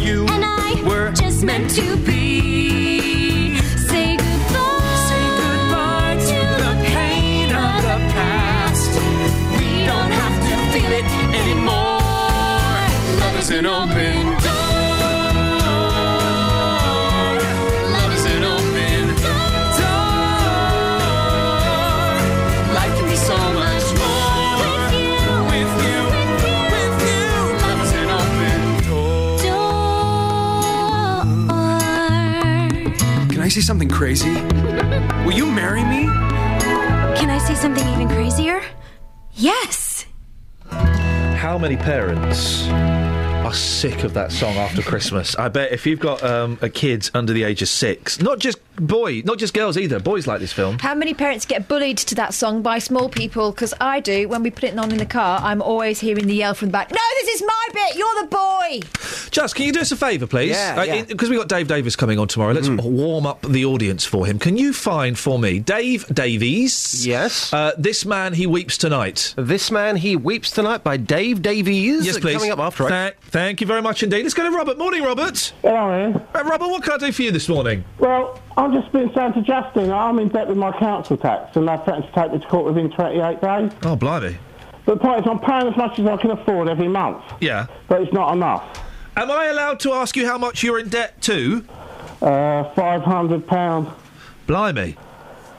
You 0.01 0.25
and 0.27 0.43
I 0.45 0.81
were 0.87 1.11
just 1.11 1.43
meant 1.43 1.69
to 1.71 1.97
be. 1.97 3.59
Say 3.89 4.15
goodbye. 4.15 4.95
Say 5.09 5.25
goodbye 5.41 6.17
to 6.29 6.39
the 6.63 6.73
pain 6.95 7.49
of 7.49 7.75
the 7.89 7.97
past. 8.15 8.91
We 9.57 9.85
don't 9.89 10.11
have 10.21 10.35
to 10.47 10.55
feel 10.71 10.91
it 10.99 11.07
anymore. 11.41 11.99
Love 13.19 13.39
is 13.39 13.49
an 13.51 13.65
open 13.65 14.14
door. 33.55 33.61
Can 33.61 33.61
I 33.61 33.61
say 33.61 33.61
something 33.61 33.89
crazy? 33.89 34.33
Will 35.25 35.33
you 35.33 35.51
marry 35.51 35.83
me? 35.83 36.07
Can 37.17 37.29
I 37.29 37.37
say 37.37 37.55
something 37.55 37.87
even 37.93 38.09
crazier? 38.09 38.61
Yes. 39.33 40.05
How 40.69 41.57
many 41.57 41.77
parents 41.77 42.67
are 42.69 43.53
sick 43.53 44.03
of 44.03 44.13
that 44.13 44.31
song 44.31 44.55
after 44.55 44.81
Christmas? 44.81 45.35
I 45.35 45.49
bet 45.49 45.71
if 45.71 45.85
you've 45.85 45.99
got 45.99 46.23
um, 46.23 46.57
a 46.61 46.69
kid 46.69 47.09
under 47.13 47.33
the 47.33 47.43
age 47.43 47.61
of 47.61 47.67
six, 47.67 48.19
not 48.19 48.39
just 48.39 48.57
boy, 48.75 49.21
not 49.25 49.37
just 49.37 49.53
girls 49.53 49.77
either, 49.77 49.99
boys 49.99 50.27
like 50.27 50.39
this 50.39 50.53
film. 50.53 50.79
How 50.79 50.95
many 50.95 51.13
parents 51.13 51.45
get 51.45 51.67
bullied 51.67 51.97
to 51.99 52.15
that 52.15 52.33
song 52.33 52.61
by 52.61 52.79
small 52.79 53.09
people? 53.09 53.51
Because 53.51 53.73
I 53.79 53.99
do. 53.99 54.27
When 54.27 54.43
we 54.43 54.51
put 54.51 54.63
it 54.65 54.77
on 54.77 54.91
in 54.91 54.97
the 54.97 55.05
car, 55.05 55.39
I'm 55.41 55.61
always 55.61 55.99
hearing 55.99 56.27
the 56.27 56.35
yell 56.35 56.53
from 56.53 56.69
the 56.69 56.73
back. 56.73 56.91
No, 56.91 56.97
this 57.21 57.35
is 57.35 57.43
my 57.45 57.67
bit. 57.73 57.95
You're 57.95 58.21
the 58.21 58.27
boy. 58.27 58.79
Just, 59.31 59.55
can 59.55 59.65
you 59.65 59.71
do 59.71 59.79
us 59.81 59.91
a 59.91 59.95
favour, 59.95 60.27
please? 60.27 60.51
Yeah, 60.51 60.83
yeah. 60.83 61.03
Because 61.03 61.29
we've 61.29 61.39
got 61.39 61.49
Dave 61.49 61.67
Davies 61.67 61.95
coming 61.95 62.19
on 62.19 62.27
tomorrow. 62.27 62.53
Let's 62.53 62.69
warm 62.69 63.25
up 63.25 63.41
the 63.41 63.65
audience 63.65 64.05
for 64.05 64.25
him. 64.25 64.39
Can 64.39 64.57
you 64.57 64.73
find 64.73 65.17
for 65.17 65.39
me 65.39 65.59
Dave 65.59 66.07
Davies? 66.07 67.05
Yes. 67.05 67.51
Uh, 67.53 67.71
this 67.77 68.05
man, 68.05 68.33
he 68.33 68.47
weeps 68.47 68.77
tonight. 68.77 69.33
This 69.37 69.71
man, 69.71 69.97
he 69.97 70.15
weeps 70.15 70.51
tonight 70.51 70.83
by 70.83 70.97
Dave 70.97 71.41
Davies. 71.41 72.05
Yes, 72.05 72.19
please. 72.19 72.35
Coming 72.35 72.51
up 72.51 72.59
after. 72.59 72.83
Tha- 72.83 73.13
thank 73.21 73.61
you 73.61 73.67
very 73.67 73.81
much 73.81 74.03
indeed. 74.03 74.23
Let's 74.23 74.33
go 74.33 74.43
to 74.43 74.55
Robert. 74.55 74.77
Morning, 74.77 75.03
Robert. 75.03 75.53
Hello, 75.61 75.75
Iain. 75.75 76.15
Uh, 76.15 76.43
Robert, 76.43 76.67
what 76.67 76.83
can 76.83 76.93
I 76.93 76.97
do 76.97 77.11
for 77.11 77.21
you 77.23 77.31
this 77.31 77.49
morning? 77.49 77.83
Well, 77.99 78.39
I've 78.57 78.71
just 78.71 78.91
being 78.93 79.11
saying 79.13 79.33
to 79.33 79.41
Justin, 79.41 79.91
I'm 79.91 80.17
in 80.19 80.29
debt 80.29 80.47
with 80.47 80.57
my 80.57 80.71
council 80.79 81.17
tax, 81.17 81.55
and 81.57 81.67
they're 81.67 81.77
threatening 81.79 82.07
to 82.09 82.15
take 82.15 82.31
me 82.31 82.39
to 82.39 82.47
court 82.47 82.65
within 82.65 82.89
28 82.89 83.41
days. 83.41 83.71
Oh, 83.83 83.95
blimey. 83.95 84.37
But 84.85 84.95
the 84.95 84.99
point 85.01 85.21
is, 85.21 85.27
I'm 85.29 85.39
paying 85.39 85.67
as 85.67 85.75
much 85.77 85.99
as 85.99 86.05
I 86.05 86.15
can 86.17 86.31
afford 86.31 86.69
every 86.69 86.87
month, 86.87 87.23
Yeah. 87.41 87.67
but 87.89 88.01
it's 88.01 88.13
not 88.13 88.33
enough. 88.33 88.63
Am 89.17 89.29
I 89.31 89.47
allowed 89.47 89.79
to 89.81 89.93
ask 89.93 90.15
you 90.15 90.25
how 90.25 90.37
much 90.37 90.63
you're 90.63 90.79
in 90.79 90.89
debt 90.89 91.21
to? 91.23 91.65
Uh, 92.21 92.63
£500. 92.75 93.93
Blimey. 94.47 94.95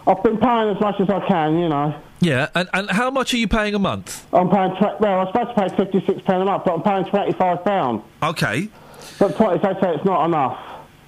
I've 0.07 0.23
been 0.23 0.39
paying 0.39 0.69
as 0.75 0.81
much 0.81 1.01
as 1.01 1.11
I 1.11 1.27
can, 1.27 1.59
you 1.59 1.69
know. 1.69 1.95
Yeah, 2.21 2.49
and, 2.55 2.69
and 2.73 2.91
how 2.91 3.11
much 3.11 3.35
are 3.35 3.37
you 3.37 3.49
paying 3.49 3.75
a 3.75 3.79
month? 3.79 4.27
I'm 4.33 4.49
paying, 4.49 4.75
tw- 4.77 5.01
well, 5.01 5.21
I'm 5.21 5.27
supposed 5.27 5.55
to 5.81 5.91
pay 5.91 6.01
£56 6.25 6.43
a 6.43 6.45
month, 6.45 6.65
but 6.65 6.75
I'm 6.75 6.83
paying 6.83 7.05
£25. 7.35 8.03
Okay. 8.23 8.69
But 9.19 9.29
the 9.29 9.35
point 9.35 9.57
is, 9.57 9.63
they 9.63 9.81
say 9.81 9.95
it's 9.95 10.05
not 10.05 10.25
enough. 10.25 10.59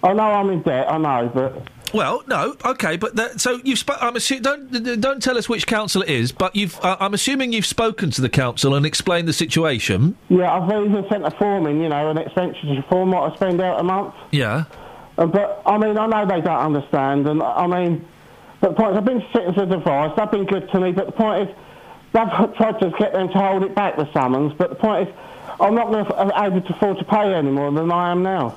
I 0.02 0.12
know 0.12 0.22
I'm 0.24 0.50
in 0.50 0.62
debt, 0.62 0.90
I 0.90 0.98
know, 0.98 1.30
but 1.32 1.62
Well, 1.94 2.22
no, 2.26 2.56
okay, 2.64 2.96
but 2.96 3.16
that, 3.16 3.40
so 3.40 3.60
you've. 3.64 3.78
Sp- 3.80 4.00
I'm 4.00 4.14
assu- 4.14 4.42
don't 4.42 5.00
don't 5.00 5.22
tell 5.22 5.38
us 5.38 5.48
which 5.48 5.66
council 5.66 6.02
it 6.02 6.10
is, 6.10 6.32
but 6.32 6.54
you've. 6.54 6.78
Uh, 6.84 6.96
I'm 7.00 7.14
assuming 7.14 7.52
you've 7.52 7.66
spoken 7.66 8.10
to 8.12 8.20
the 8.20 8.28
council 8.28 8.74
and 8.74 8.84
explained 8.84 9.26
the 9.28 9.32
situation. 9.32 10.16
Yeah, 10.28 10.52
I've 10.52 10.68
even 10.70 11.06
sent 11.08 11.24
a 11.26 11.30
form 11.32 11.66
in, 11.66 11.80
you 11.80 11.88
know, 11.88 12.10
an 12.10 12.18
expenditure 12.18 12.84
form, 12.88 13.12
what 13.12 13.32
I 13.32 13.36
spend 13.36 13.60
out 13.60 13.80
a 13.80 13.82
month. 13.82 14.14
Yeah. 14.30 14.64
Uh, 15.16 15.26
but, 15.26 15.62
I 15.66 15.78
mean, 15.78 15.98
I 15.98 16.06
know 16.06 16.26
they 16.26 16.40
don't 16.40 16.76
understand, 16.76 17.26
and 17.26 17.42
I 17.42 17.66
mean, 17.66 18.06
but 18.60 18.70
the 18.70 18.74
point 18.76 18.92
is, 18.92 18.98
I've 18.98 19.04
been 19.04 19.24
citizens' 19.32 19.72
advice, 19.72 20.12
they've 20.16 20.30
been 20.30 20.46
good 20.46 20.70
to 20.70 20.80
me, 20.80 20.92
but 20.92 21.06
the 21.06 21.12
point 21.12 21.48
is, 21.48 21.56
they've 22.12 22.30
tried 22.56 22.78
to 22.80 22.92
get 22.98 23.12
them 23.14 23.28
to 23.28 23.34
hold 23.38 23.64
it 23.64 23.74
back, 23.74 23.96
the 23.96 24.10
summons, 24.12 24.52
but 24.56 24.70
the 24.70 24.76
point 24.76 25.08
is, 25.08 25.14
I'm 25.60 25.74
not 25.74 25.88
going 25.90 26.04
to 26.04 26.44
able 26.44 26.60
to 26.60 26.72
afford 26.74 26.98
to 26.98 27.04
pay 27.04 27.34
any 27.34 27.50
more 27.50 27.72
than 27.72 27.90
I 27.90 28.12
am 28.12 28.22
now. 28.22 28.54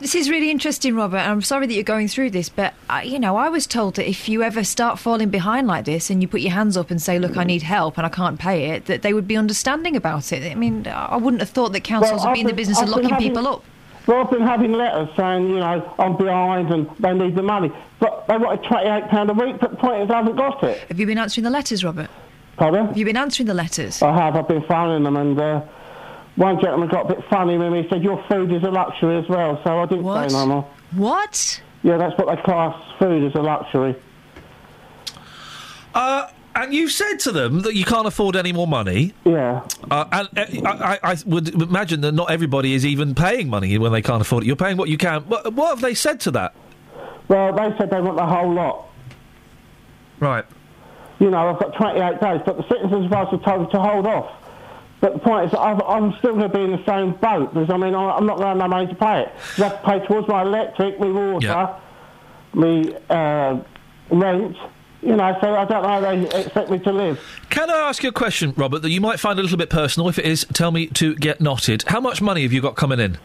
This 0.00 0.14
is 0.14 0.30
really 0.30 0.50
interesting, 0.52 0.94
Robert. 0.94 1.18
I'm 1.18 1.42
sorry 1.42 1.66
that 1.66 1.74
you're 1.74 1.82
going 1.82 2.06
through 2.06 2.30
this, 2.30 2.48
but 2.48 2.72
uh, 2.88 3.00
you 3.04 3.18
know, 3.18 3.36
I 3.36 3.48
was 3.48 3.66
told 3.66 3.96
that 3.96 4.08
if 4.08 4.28
you 4.28 4.44
ever 4.44 4.62
start 4.62 4.98
falling 5.00 5.28
behind 5.28 5.66
like 5.66 5.86
this 5.86 6.08
and 6.08 6.22
you 6.22 6.28
put 6.28 6.40
your 6.40 6.52
hands 6.52 6.76
up 6.76 6.92
and 6.92 7.02
say, 7.02 7.18
"Look, 7.18 7.36
I 7.36 7.42
need 7.42 7.62
help 7.62 7.98
and 7.98 8.06
I 8.06 8.08
can't 8.08 8.38
pay 8.38 8.70
it," 8.70 8.84
that 8.86 9.02
they 9.02 9.12
would 9.12 9.26
be 9.26 9.36
understanding 9.36 9.96
about 9.96 10.32
it. 10.32 10.48
I 10.50 10.54
mean, 10.54 10.86
I 10.86 11.16
wouldn't 11.16 11.40
have 11.40 11.50
thought 11.50 11.72
that 11.72 11.80
councils 11.80 12.20
Well, 12.20 12.28
would 12.30 12.34
be 12.34 12.40
in 12.42 12.46
the 12.46 12.52
business 12.52 12.80
of 12.80 12.88
locking 12.90 13.08
having- 13.08 13.28
people 13.28 13.48
up. 13.48 13.64
Well, 14.06 14.22
I've 14.24 14.30
been 14.30 14.40
having 14.40 14.72
letters 14.72 15.08
saying, 15.16 15.50
you 15.50 15.58
know, 15.58 15.94
I'm 15.98 16.16
behind 16.16 16.70
and 16.72 16.88
they 16.98 17.12
need 17.12 17.34
the 17.34 17.42
money. 17.42 17.70
But 18.00 18.26
they 18.26 18.38
wanted 18.38 18.64
£28 18.64 19.28
a 19.30 19.34
week, 19.34 19.56
but 19.60 19.72
the 19.72 19.76
point 19.76 20.02
is 20.04 20.10
I 20.10 20.16
haven't 20.18 20.36
got 20.36 20.62
it. 20.64 20.78
Have 20.88 20.98
you 20.98 21.04
been 21.06 21.18
answering 21.18 21.42
the 21.44 21.50
letters, 21.50 21.84
Robert? 21.84 22.08
Pardon? 22.56 22.86
Have 22.86 22.96
you 22.96 23.04
been 23.04 23.18
answering 23.18 23.48
the 23.48 23.52
letters? 23.54 24.00
I 24.00 24.14
have. 24.14 24.34
I've 24.34 24.48
been 24.48 24.62
phoning 24.62 25.02
them, 25.04 25.16
and 25.18 25.38
uh, 25.38 25.60
one 26.38 26.60
gentleman 26.60 26.88
got 26.88 27.10
a 27.10 27.14
bit 27.16 27.24
funny 27.28 27.58
with 27.58 27.72
me. 27.72 27.82
He 27.82 27.88
said, 27.88 28.02
"Your 28.02 28.24
food 28.30 28.52
is 28.52 28.62
a 28.62 28.70
luxury 28.70 29.16
as 29.18 29.28
well." 29.28 29.60
So 29.64 29.80
I 29.80 29.86
didn't 29.86 30.04
What? 30.04 30.30
say 30.30 30.36
no 30.36 30.46
more. 30.46 30.66
What? 30.94 31.60
Yeah, 31.82 31.96
that's 31.96 32.16
what 32.18 32.34
they 32.34 32.40
class 32.42 32.74
food 32.98 33.24
as 33.24 33.34
a 33.34 33.42
luxury. 33.42 33.94
Uh, 35.94 36.28
and 36.54 36.74
you've 36.74 36.90
said 36.92 37.16
to 37.20 37.32
them 37.32 37.60
that 37.62 37.74
you 37.74 37.84
can't 37.84 38.06
afford 38.06 38.34
any 38.36 38.52
more 38.52 38.66
money. 38.66 39.12
Yeah. 39.24 39.62
Uh, 39.90 40.04
and 40.12 40.38
uh, 40.66 40.68
I, 40.70 40.94
I, 40.94 40.98
I 41.12 41.16
would 41.26 41.48
imagine 41.60 42.00
that 42.02 42.12
not 42.12 42.30
everybody 42.30 42.74
is 42.74 42.84
even 42.86 43.14
paying 43.14 43.48
money 43.48 43.76
when 43.78 43.92
they 43.92 44.02
can't 44.02 44.20
afford 44.20 44.44
it. 44.44 44.46
You're 44.46 44.56
paying 44.56 44.76
what 44.76 44.88
you 44.88 44.98
can. 44.98 45.22
What, 45.22 45.52
what 45.54 45.70
have 45.70 45.80
they 45.80 45.94
said 45.94 46.20
to 46.20 46.30
that? 46.32 46.54
Well, 47.28 47.52
they 47.52 47.76
said 47.78 47.90
they 47.90 48.00
want 48.00 48.16
the 48.16 48.26
whole 48.26 48.52
lot. 48.52 48.88
Right. 50.20 50.44
You 51.20 51.30
know, 51.30 51.48
I've 51.48 51.58
got 51.60 51.74
28 51.76 52.20
days, 52.20 52.40
but 52.46 52.56
the 52.56 52.64
citizens 52.68 53.04
advice 53.04 53.28
have 53.30 53.42
told 53.44 53.60
me 53.62 53.68
to 53.72 53.80
hold 53.80 54.06
off. 54.06 54.30
But 55.00 55.12
the 55.14 55.18
point 55.20 55.46
is, 55.52 55.54
I've, 55.58 55.80
I'm 55.82 56.12
still 56.18 56.34
going 56.34 56.50
to 56.50 56.56
be 56.56 56.64
in 56.64 56.72
the 56.72 56.84
same 56.84 57.12
boat 57.12 57.54
because 57.54 57.70
I 57.70 57.76
mean, 57.76 57.94
I- 57.94 58.16
I'm 58.16 58.26
not 58.26 58.38
going 58.38 58.44
to 58.44 58.48
have 58.48 58.56
no 58.58 58.68
money 58.68 58.86
to 58.88 58.94
pay 58.94 59.22
it. 59.22 59.32
I 59.58 59.68
have 59.68 59.80
to 59.80 59.86
pay 59.86 60.06
towards 60.06 60.26
my 60.28 60.42
electric, 60.42 60.98
my 60.98 61.06
water, 61.10 61.74
my 62.52 62.80
uh, 63.10 63.62
rent. 64.10 64.56
You 65.00 65.14
know, 65.14 65.36
so 65.40 65.54
I 65.54 65.64
don't 65.64 65.82
know 65.84 65.88
how 65.88 66.00
they 66.00 66.40
expect 66.40 66.70
me 66.70 66.80
to 66.80 66.90
live. 66.92 67.20
Can 67.50 67.70
I 67.70 67.76
ask 67.88 68.02
you 68.02 68.08
a 68.08 68.12
question, 68.12 68.52
Robert, 68.56 68.80
that 68.80 68.90
you 68.90 69.00
might 69.00 69.20
find 69.20 69.38
a 69.38 69.42
little 69.42 69.56
bit 69.56 69.70
personal? 69.70 70.08
If 70.08 70.18
it 70.18 70.24
is, 70.24 70.44
tell 70.52 70.72
me 70.72 70.88
to 70.88 71.14
get 71.14 71.40
knotted. 71.40 71.84
How 71.86 72.00
much 72.00 72.20
money 72.20 72.42
have 72.42 72.52
you 72.52 72.60
got 72.60 72.74
coming 72.74 72.98
in? 72.98 73.16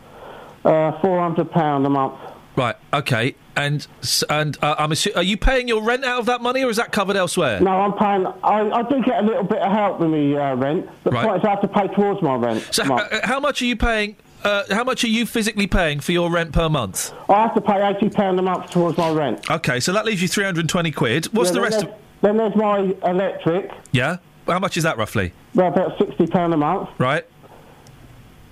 Uh, 0.63 0.91
£400 1.01 1.85
a 1.85 1.89
month. 1.89 2.13
Right. 2.55 2.75
Okay. 2.93 3.33
And 3.55 3.85
and 4.29 4.57
uh, 4.63 4.75
I'm 4.79 4.89
assu- 4.89 5.15
are 5.15 5.21
you 5.23 5.37
paying 5.37 5.67
your 5.67 5.83
rent 5.83 6.03
out 6.03 6.19
of 6.19 6.25
that 6.25 6.41
money, 6.41 6.63
or 6.63 6.69
is 6.71 6.77
that 6.77 6.91
covered 6.91 7.15
elsewhere? 7.15 7.59
No, 7.59 7.69
I'm 7.71 7.93
paying. 7.93 8.25
I, 8.43 8.69
I 8.79 8.81
do 8.89 9.01
get 9.03 9.23
a 9.23 9.25
little 9.27 9.43
bit 9.43 9.59
of 9.59 9.71
help 9.71 9.99
with 9.99 10.09
me 10.09 10.35
uh, 10.35 10.55
rent, 10.55 10.89
but 11.03 11.13
Right. 11.13 11.21
the 11.21 11.27
point 11.27 11.41
is 11.43 11.45
I 11.45 11.49
have 11.51 11.61
to 11.61 11.67
pay 11.67 11.87
towards 11.93 12.21
my 12.23 12.33
rent. 12.35 12.67
So, 12.71 12.83
uh, 12.95 13.19
how 13.27 13.39
much 13.39 13.61
are 13.61 13.65
you 13.65 13.75
paying? 13.75 14.15
Uh, 14.43 14.63
how 14.71 14.83
much 14.83 15.03
are 15.03 15.07
you 15.07 15.25
physically 15.27 15.67
paying 15.67 15.99
for 15.99 16.11
your 16.13 16.31
rent 16.31 16.51
per 16.51 16.67
month? 16.67 17.13
I 17.29 17.43
have 17.43 17.53
to 17.53 17.61
pay 17.61 17.79
eighty 17.87 18.09
pound 18.09 18.39
a 18.39 18.41
month 18.41 18.71
towards 18.71 18.97
my 18.97 19.11
rent. 19.11 19.49
Okay, 19.51 19.79
so 19.79 19.93
that 19.93 20.03
leaves 20.05 20.21
you 20.21 20.27
320 20.27 20.91
quid. 20.91 21.25
What's 21.27 21.49
Yeah, 21.51 21.53
the 21.53 21.61
rest 21.61 21.83
of? 21.83 21.91
Then 22.21 22.37
there's 22.37 22.55
my 22.55 22.79
electric, 23.05 23.69
Yeah. 23.91 24.17
How 24.47 24.57
much 24.59 24.77
is 24.77 24.83
that 24.83 24.97
roughly? 24.97 25.31
well, 25.53 25.67
about 25.67 25.97
sixty 25.99 26.25
pound 26.27 26.53
a 26.53 26.57
month. 26.57 26.89
Right. 26.97 27.25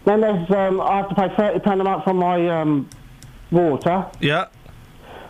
Then 0.06 0.22
there's 0.22 0.50
um, 0.52 0.80
I 0.80 0.98
have 0.98 1.10
to 1.10 1.16
pay 1.16 1.30
thirty 1.36 1.60
pound 1.60 1.82
a 1.82 1.84
month 1.84 2.04
for 2.04 2.14
my 2.14 2.48
um, 2.62 2.88
water, 3.52 4.06
Yeah. 4.20 4.46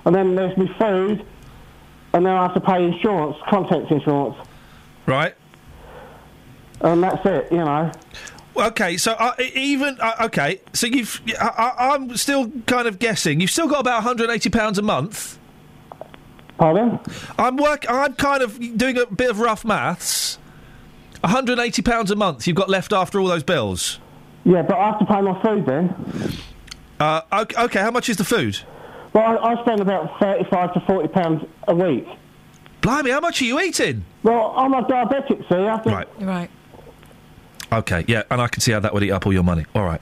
And 0.05 0.15
then 0.15 0.35
there's 0.35 0.55
my 0.57 0.67
food, 0.77 1.25
and 2.13 2.25
then 2.25 2.33
I 2.33 2.43
have 2.43 2.53
to 2.55 2.61
pay 2.61 2.83
insurance, 2.83 3.37
contents 3.49 3.91
insurance, 3.91 4.35
Right. 5.05 5.33
and 6.81 7.03
that's 7.03 7.25
it. 7.25 7.51
You 7.51 7.59
know. 7.59 7.91
Okay, 8.57 8.97
so 8.97 9.13
uh, 9.13 9.33
even 9.55 9.97
uh, 10.01 10.13
okay, 10.25 10.59
so 10.73 10.87
you've. 10.87 11.21
I, 11.39 11.47
I, 11.77 11.93
I'm 11.93 12.15
still 12.17 12.51
kind 12.65 12.87
of 12.87 12.99
guessing. 12.99 13.39
You've 13.39 13.49
still 13.51 13.67
got 13.67 13.79
about 13.79 14.03
180 14.03 14.49
pounds 14.49 14.77
a 14.77 14.81
month. 14.81 15.37
Pardon? 16.57 16.99
I'm 17.39 17.55
work. 17.57 17.85
I'm 17.89 18.13
kind 18.15 18.43
of 18.43 18.59
doing 18.77 18.97
a 18.97 19.05
bit 19.07 19.29
of 19.31 19.39
rough 19.39 19.63
maths. 19.65 20.37
180 21.21 21.81
pounds 21.83 22.09
a 22.11 22.15
month 22.15 22.45
you've 22.47 22.55
got 22.55 22.67
left 22.69 22.91
after 22.93 23.19
all 23.19 23.27
those 23.27 23.43
bills. 23.43 23.99
Yeah, 24.43 24.63
but 24.63 24.75
I 24.77 24.87
have 24.89 24.99
to 24.99 25.05
pay 25.05 25.21
my 25.21 25.39
food 25.43 25.65
then. 25.67 26.33
Uh, 26.99 27.21
okay, 27.31 27.63
okay, 27.63 27.79
how 27.79 27.91
much 27.91 28.09
is 28.09 28.17
the 28.17 28.23
food? 28.23 28.59
Well, 29.13 29.39
I, 29.39 29.53
I 29.53 29.61
spend 29.61 29.81
about 29.81 30.19
thirty-five 30.19 30.73
to 30.73 30.79
forty 30.81 31.07
pounds 31.07 31.43
a 31.67 31.75
week. 31.75 32.07
Blimey, 32.81 33.11
how 33.11 33.19
much 33.19 33.41
are 33.41 33.45
you 33.45 33.59
eating? 33.59 34.05
Well, 34.23 34.53
I'm 34.55 34.73
a 34.73 34.81
diabetic, 34.83 35.47
see. 35.49 35.55
I 35.55 35.65
have 35.71 35.83
to, 35.83 35.89
Right. 35.91 36.07
Right. 36.19 36.49
Okay, 37.71 38.03
yeah, 38.07 38.23
and 38.31 38.41
I 38.41 38.47
can 38.47 38.61
see 38.61 38.71
how 38.71 38.79
that 38.79 38.93
would 38.93 39.03
eat 39.03 39.11
up 39.11 39.25
all 39.25 39.33
your 39.33 39.43
money. 39.43 39.65
All 39.75 39.83
right. 39.85 40.01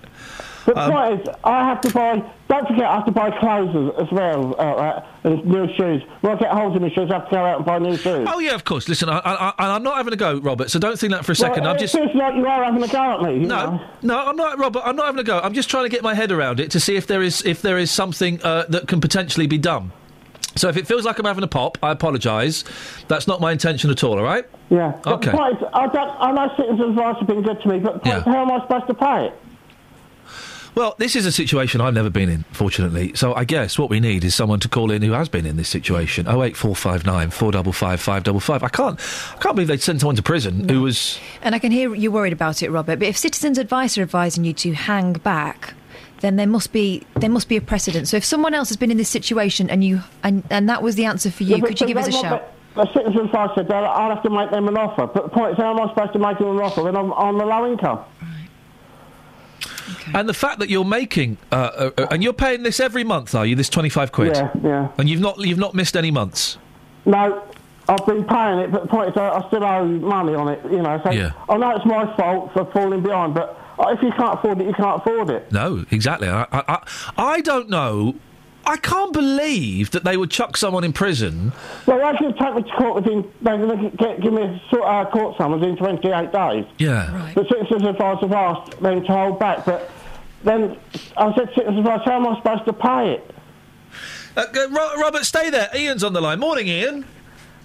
But 0.70 0.78
Um, 0.78 0.90
the 0.90 0.94
point 0.96 1.22
is, 1.28 1.36
I 1.44 1.64
have 1.68 1.82
to 1.82 1.90
buy. 1.92 2.24
Don't 2.48 2.68
forget, 2.68 2.86
I 2.86 2.96
have 2.96 3.06
to 3.06 3.12
buy 3.12 3.32
clothes 3.40 3.94
as, 3.98 4.06
as 4.06 4.12
well, 4.12 4.56
uh, 4.60 4.62
uh, 4.62 5.06
and 5.24 5.44
new 5.46 5.68
shoes. 5.76 6.04
When 6.22 6.36
I 6.36 6.40
get 6.40 6.52
hold 6.52 6.76
of 6.76 6.82
my 6.84 6.90
shoes, 6.90 7.10
I 7.10 7.16
have 7.16 7.26
to 7.30 7.32
go 7.36 7.44
out 7.44 7.58
and 7.58 7.66
buy 7.66 7.80
new 7.80 7.98
shoes. 7.98 8.28
Oh 8.32 8.38
yeah, 8.38 8.54
of 8.54 8.66
course. 8.66 8.88
Listen, 8.88 9.10
I, 9.10 9.18
I, 9.18 9.54
I, 9.58 9.76
I'm 9.76 9.82
not 9.82 9.98
having 9.98 10.14
a 10.14 10.18
go, 10.18 10.38
Robert. 10.40 10.70
So 10.70 10.78
don't 10.78 11.00
think 11.00 11.12
that 11.14 11.26
for 11.26 11.32
a 11.32 11.36
second. 11.36 11.62
Well, 11.64 11.72
I'm 11.72 11.78
it 11.78 11.80
just. 11.80 11.96
feels 11.96 12.14
like 12.14 12.36
you 12.36 12.46
are 12.46 12.64
having 12.64 12.84
a 12.84 12.88
go 12.88 13.16
at 13.16 13.22
me. 13.24 13.40
You 13.42 13.48
No, 13.48 13.66
know? 13.72 13.82
no, 14.04 14.20
I'm 14.28 14.36
not, 14.36 14.60
Robert. 14.60 14.84
I'm 14.86 14.96
not 14.96 15.08
having 15.08 15.22
a 15.22 15.24
go. 15.24 15.40
I'm 15.40 15.54
just 15.56 15.72
trying 15.72 15.86
to 15.86 15.90
get 15.90 16.04
my 16.04 16.14
head 16.14 16.32
around 16.32 16.60
it 16.60 16.70
to 16.72 16.80
see 16.80 16.96
if 16.96 17.08
there 17.08 17.24
is 17.24 17.44
if 17.46 17.64
there 17.64 17.80
is 17.80 17.90
something 17.90 18.40
uh, 18.44 18.66
that 18.70 18.88
can 18.88 19.02
potentially 19.02 19.48
be 19.48 19.58
done. 19.58 19.92
So 20.56 20.70
if 20.70 20.78
it 20.78 20.86
feels 20.88 21.04
like 21.04 21.18
I'm 21.18 21.26
having 21.26 21.44
a 21.44 21.48
pop, 21.48 21.80
I 21.82 21.92
apologise. 21.92 22.64
That's 23.08 23.28
not 23.28 23.42
my 23.42 23.52
intention 23.52 23.90
at 23.90 24.04
all. 24.04 24.18
All 24.20 24.24
right. 24.24 24.46
Yeah. 24.70 25.00
Okay. 25.08 25.32
The 25.32 25.38
point 25.38 25.58
is, 25.58 25.64
I, 25.74 25.88
don't, 25.88 26.10
I 26.20 26.32
know 26.32 26.52
citizens' 26.58 26.90
advice 26.90 27.16
have 27.20 27.28
been 27.28 27.42
good 27.42 27.60
to 27.62 27.68
me, 27.70 27.80
but 27.80 28.04
point 28.04 28.24
how 28.24 28.42
am 28.44 28.52
I 28.52 28.60
supposed 28.62 28.88
to 28.88 28.94
pay 28.94 29.26
it? 29.28 29.34
Well, 30.80 30.96
this 30.98 31.18
is 31.18 31.26
a 31.26 31.32
situation 31.34 31.82
I've 31.82 31.94
never 31.94 32.10
been 32.10 32.30
in, 32.30 32.44
fortunately. 32.54 33.12
So 33.14 33.34
I 33.34 33.44
guess 33.44 33.78
what 33.78 33.90
we 33.90 34.00
need 34.00 34.24
is 34.24 34.34
someone 34.34 34.62
to 34.62 34.70
call 34.70 34.92
in 34.92 35.02
who 35.02 35.12
has 35.12 35.28
been 35.28 35.46
in 35.46 35.58
this 35.58 35.68
situation. 35.68 36.26
Oh 36.26 36.42
eight 36.42 36.56
four 36.56 36.74
five 36.74 37.06
nine 37.06 37.32
four 37.32 37.52
double 37.52 37.74
five 37.74 38.00
five 38.00 38.24
double 38.24 38.40
five. 38.40 38.64
I 38.64 38.70
can't, 38.70 38.98
I 39.34 39.40
can't 39.40 39.56
believe 39.56 39.68
they'd 39.68 39.82
send 39.82 40.00
someone 40.00 40.16
to 40.16 40.24
prison 40.24 40.70
who 40.70 40.84
was. 40.84 41.20
And 41.42 41.54
I 41.54 41.60
can 41.60 41.74
hear 41.74 41.94
you 41.94 42.14
worried 42.14 42.32
about 42.32 42.64
it, 42.64 42.72
Robert. 42.72 42.98
But 42.98 43.10
if 43.10 43.18
citizens' 43.18 43.58
advice 43.58 43.98
are 43.98 44.04
advising 44.04 44.46
you 44.46 44.54
to 44.54 44.72
hang 44.72 45.12
back, 45.12 45.74
then 46.22 46.38
there 46.38 46.48
must 46.48 46.72
be 46.72 47.06
there 47.18 47.30
must 47.30 47.50
be 47.50 47.58
a 47.58 47.62
precedent. 47.62 48.08
So 48.08 48.16
if 48.16 48.24
someone 48.24 48.54
else 48.54 48.70
has 48.70 48.78
been 48.78 48.90
in 48.90 48.96
this 48.96 49.10
situation 49.10 49.70
and 49.70 49.84
you 49.84 50.00
and, 50.24 50.46
and 50.50 50.70
that 50.70 50.82
was 50.82 50.96
the 50.96 51.04
answer 51.04 51.30
for 51.30 51.44
you, 51.44 51.58
Yeah, 51.58 51.62
could 51.66 51.82
you 51.82 51.88
give 51.88 51.98
us 51.98 52.08
a 52.08 52.14
shout? 52.14 52.54
The, 52.76 52.86
the 52.86 52.94
citizens' 52.94 53.26
advice 53.26 53.50
said 53.54 53.70
I'll 53.70 54.16
have 54.16 54.24
to 54.24 54.30
make 54.30 54.50
them 54.50 54.70
an 54.70 54.78
offer. 54.78 55.08
But 55.08 55.24
the 55.24 55.30
point 55.30 55.52
is, 55.52 55.58
how 55.58 55.78
am 55.78 55.82
I 55.82 55.90
supposed 55.94 56.14
to 56.14 56.20
make 56.20 56.38
them 56.38 56.52
an 56.52 56.64
offer 56.64 56.84
when 56.84 56.96
I'm 56.96 57.12
on 57.12 57.38
the 57.38 57.46
low 57.46 57.70
income? 57.70 58.00
And 60.14 60.28
the 60.28 60.34
fact 60.34 60.60
that 60.60 60.70
you're 60.70 60.86
making, 60.86 61.38
uh, 61.52 61.56
uh, 61.56 61.92
uh, 61.98 62.08
and 62.12 62.24
you're 62.24 62.34
paying 62.34 62.64
this 62.64 62.80
every 62.80 63.04
month, 63.04 63.36
are 63.36 63.46
you? 63.46 63.56
This 63.56 63.70
twenty 63.70 63.90
five 63.90 64.12
quid. 64.12 64.36
Yeah, 64.36 64.52
yeah. 64.64 64.88
And 64.98 65.10
you've 65.10 65.22
not 65.22 65.40
you've 65.40 65.58
not 65.60 65.74
missed 65.74 65.96
any 65.98 66.12
months. 66.12 66.58
No, 67.06 67.44
I've 67.88 68.06
been 68.06 68.24
paying 68.26 68.60
it, 68.60 68.72
but 68.72 68.84
the 68.84 68.88
point 68.88 69.10
is, 69.10 69.18
I, 69.18 69.30
I 69.30 69.48
still 69.48 69.64
owe 69.64 69.86
money 69.86 70.36
on 70.36 70.48
it. 70.50 70.60
You 70.72 70.82
know, 70.82 71.00
so 71.04 71.12
Yeah. 71.12 71.32
I 71.50 71.58
know 71.58 71.76
it's 71.76 71.86
my 71.86 72.16
fault 72.16 72.52
for 72.54 72.66
falling 72.72 73.02
behind, 73.02 73.34
but 73.34 73.60
if 73.80 74.02
you 74.04 74.12
can't 74.12 74.38
afford 74.38 74.62
it, 74.62 74.68
you 74.68 74.74
can't 74.74 75.02
afford 75.02 75.30
it. 75.30 75.52
No, 75.52 75.86
exactly. 75.90 76.28
I, 76.28 76.44
I, 76.52 76.64
I, 76.68 76.84
I 77.18 77.42
don't 77.42 77.70
know. 77.70 78.16
I 78.70 78.78
can't 78.78 79.12
believe 79.12 79.90
that 79.92 80.04
they 80.04 80.16
would 80.16 80.30
chuck 80.30 80.56
someone 80.56 80.84
in 80.84 80.94
prison. 80.94 81.52
Well, 81.88 81.98
they're 81.98 82.18
going 82.20 82.34
to 82.34 82.40
take 82.40 82.54
me 82.54 82.62
to 82.62 82.70
court 82.78 82.96
within. 83.04 83.32
They're 83.42 83.58
going 83.58 83.92
to 83.92 83.98
get, 83.98 84.22
give 84.22 84.32
me 84.32 84.44
a 84.44 84.62
sort 84.70 84.84
of 84.84 85.12
court 85.12 85.38
summons 85.38 85.64
in 85.64 85.76
28 85.76 86.32
days. 86.32 86.66
Yeah. 86.78 87.12
Right. 87.16 87.34
The 87.34 87.46
citizens' 87.50 87.84
advice 87.84 88.20
have 88.22 88.32
asked 88.32 88.80
them 88.80 89.02
to 89.04 89.08
hold 89.12 89.40
back, 89.40 89.66
but 89.66 89.90
then 90.44 90.78
I 91.18 91.34
said, 91.36 91.50
citizens' 91.56 91.80
advice, 91.80 92.02
how 92.06 92.18
am 92.18 92.28
I 92.28 92.38
supposed 92.38 92.66
to 92.66 92.74
pay 92.74 93.14
it? 93.14 93.36
Uh, 94.38 94.46
uh, 94.56 94.68
Robert, 95.02 95.26
stay 95.26 95.50
there. 95.50 95.70
Ian's 95.76 96.04
on 96.04 96.14
the 96.14 96.22
line. 96.22 96.40
Morning, 96.40 96.68
Ian. 96.68 97.06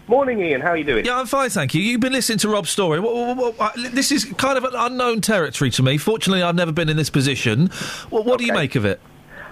Morning, 0.07 0.41
Ian. 0.41 0.63
How 0.63 0.69
are 0.71 0.77
you 0.77 0.85
doing? 0.85 1.05
Yeah, 1.05 1.19
I'm 1.19 1.27
fine, 1.27 1.51
thank 1.51 1.75
you. 1.75 1.83
You've 1.83 2.01
been 2.01 2.13
listening 2.15 2.39
to 2.39 2.49
Rob's 2.49 2.71
story. 2.71 2.99
What, 3.01 3.15
what, 3.15 3.37
what, 3.37 3.59
what- 3.59 3.79
uh, 3.79 3.91
this 3.91 4.11
is 4.11 4.25
kind 4.39 4.57
of 4.57 4.65
an 4.65 4.73
unknown 4.75 5.21
territory 5.21 5.71
to 5.73 5.83
me. 5.83 5.99
Fortunately, 5.99 6.43
I've 6.43 6.55
never 6.55 6.73
been 6.73 6.89
in 6.89 6.97
this 6.97 7.11
position. 7.11 7.69
What, 8.09 8.25
what 8.25 8.39
do 8.39 8.47
you 8.47 8.53
make 8.55 8.75
of 8.75 8.85
it? 8.87 9.01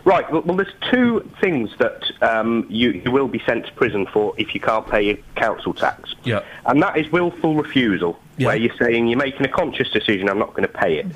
Right. 0.05 0.31
Well, 0.33 0.43
well 0.43 0.57
there's 0.57 0.74
two 0.91 1.29
things 1.41 1.70
that 1.79 2.03
um, 2.23 2.66
you, 2.69 2.91
you 2.91 3.11
will 3.11 3.29
be 3.29 3.41
sent 3.47 3.66
to 3.66 3.73
prison 3.73 4.07
for 4.07 4.35
if 4.37 4.55
you 4.55 4.61
can't 4.61 4.87
pay 4.89 5.03
your 5.03 5.16
council 5.37 5.73
tax. 5.73 6.15
Yeah. 6.24 6.43
And 6.66 6.83
that 6.83 6.97
is 6.97 7.11
willful 7.11 7.55
refusal, 7.55 8.19
where 8.39 8.57
you're 8.57 8.77
saying 8.77 9.09
you're 9.09 9.19
making 9.19 9.47
a 9.47 9.49
conscious 9.49 9.91
decision, 9.91 10.29
I'm 10.29 10.39
not 10.39 10.51
going 10.51 10.66
to 10.66 10.69
pay 10.69 10.99
it. 10.99 11.07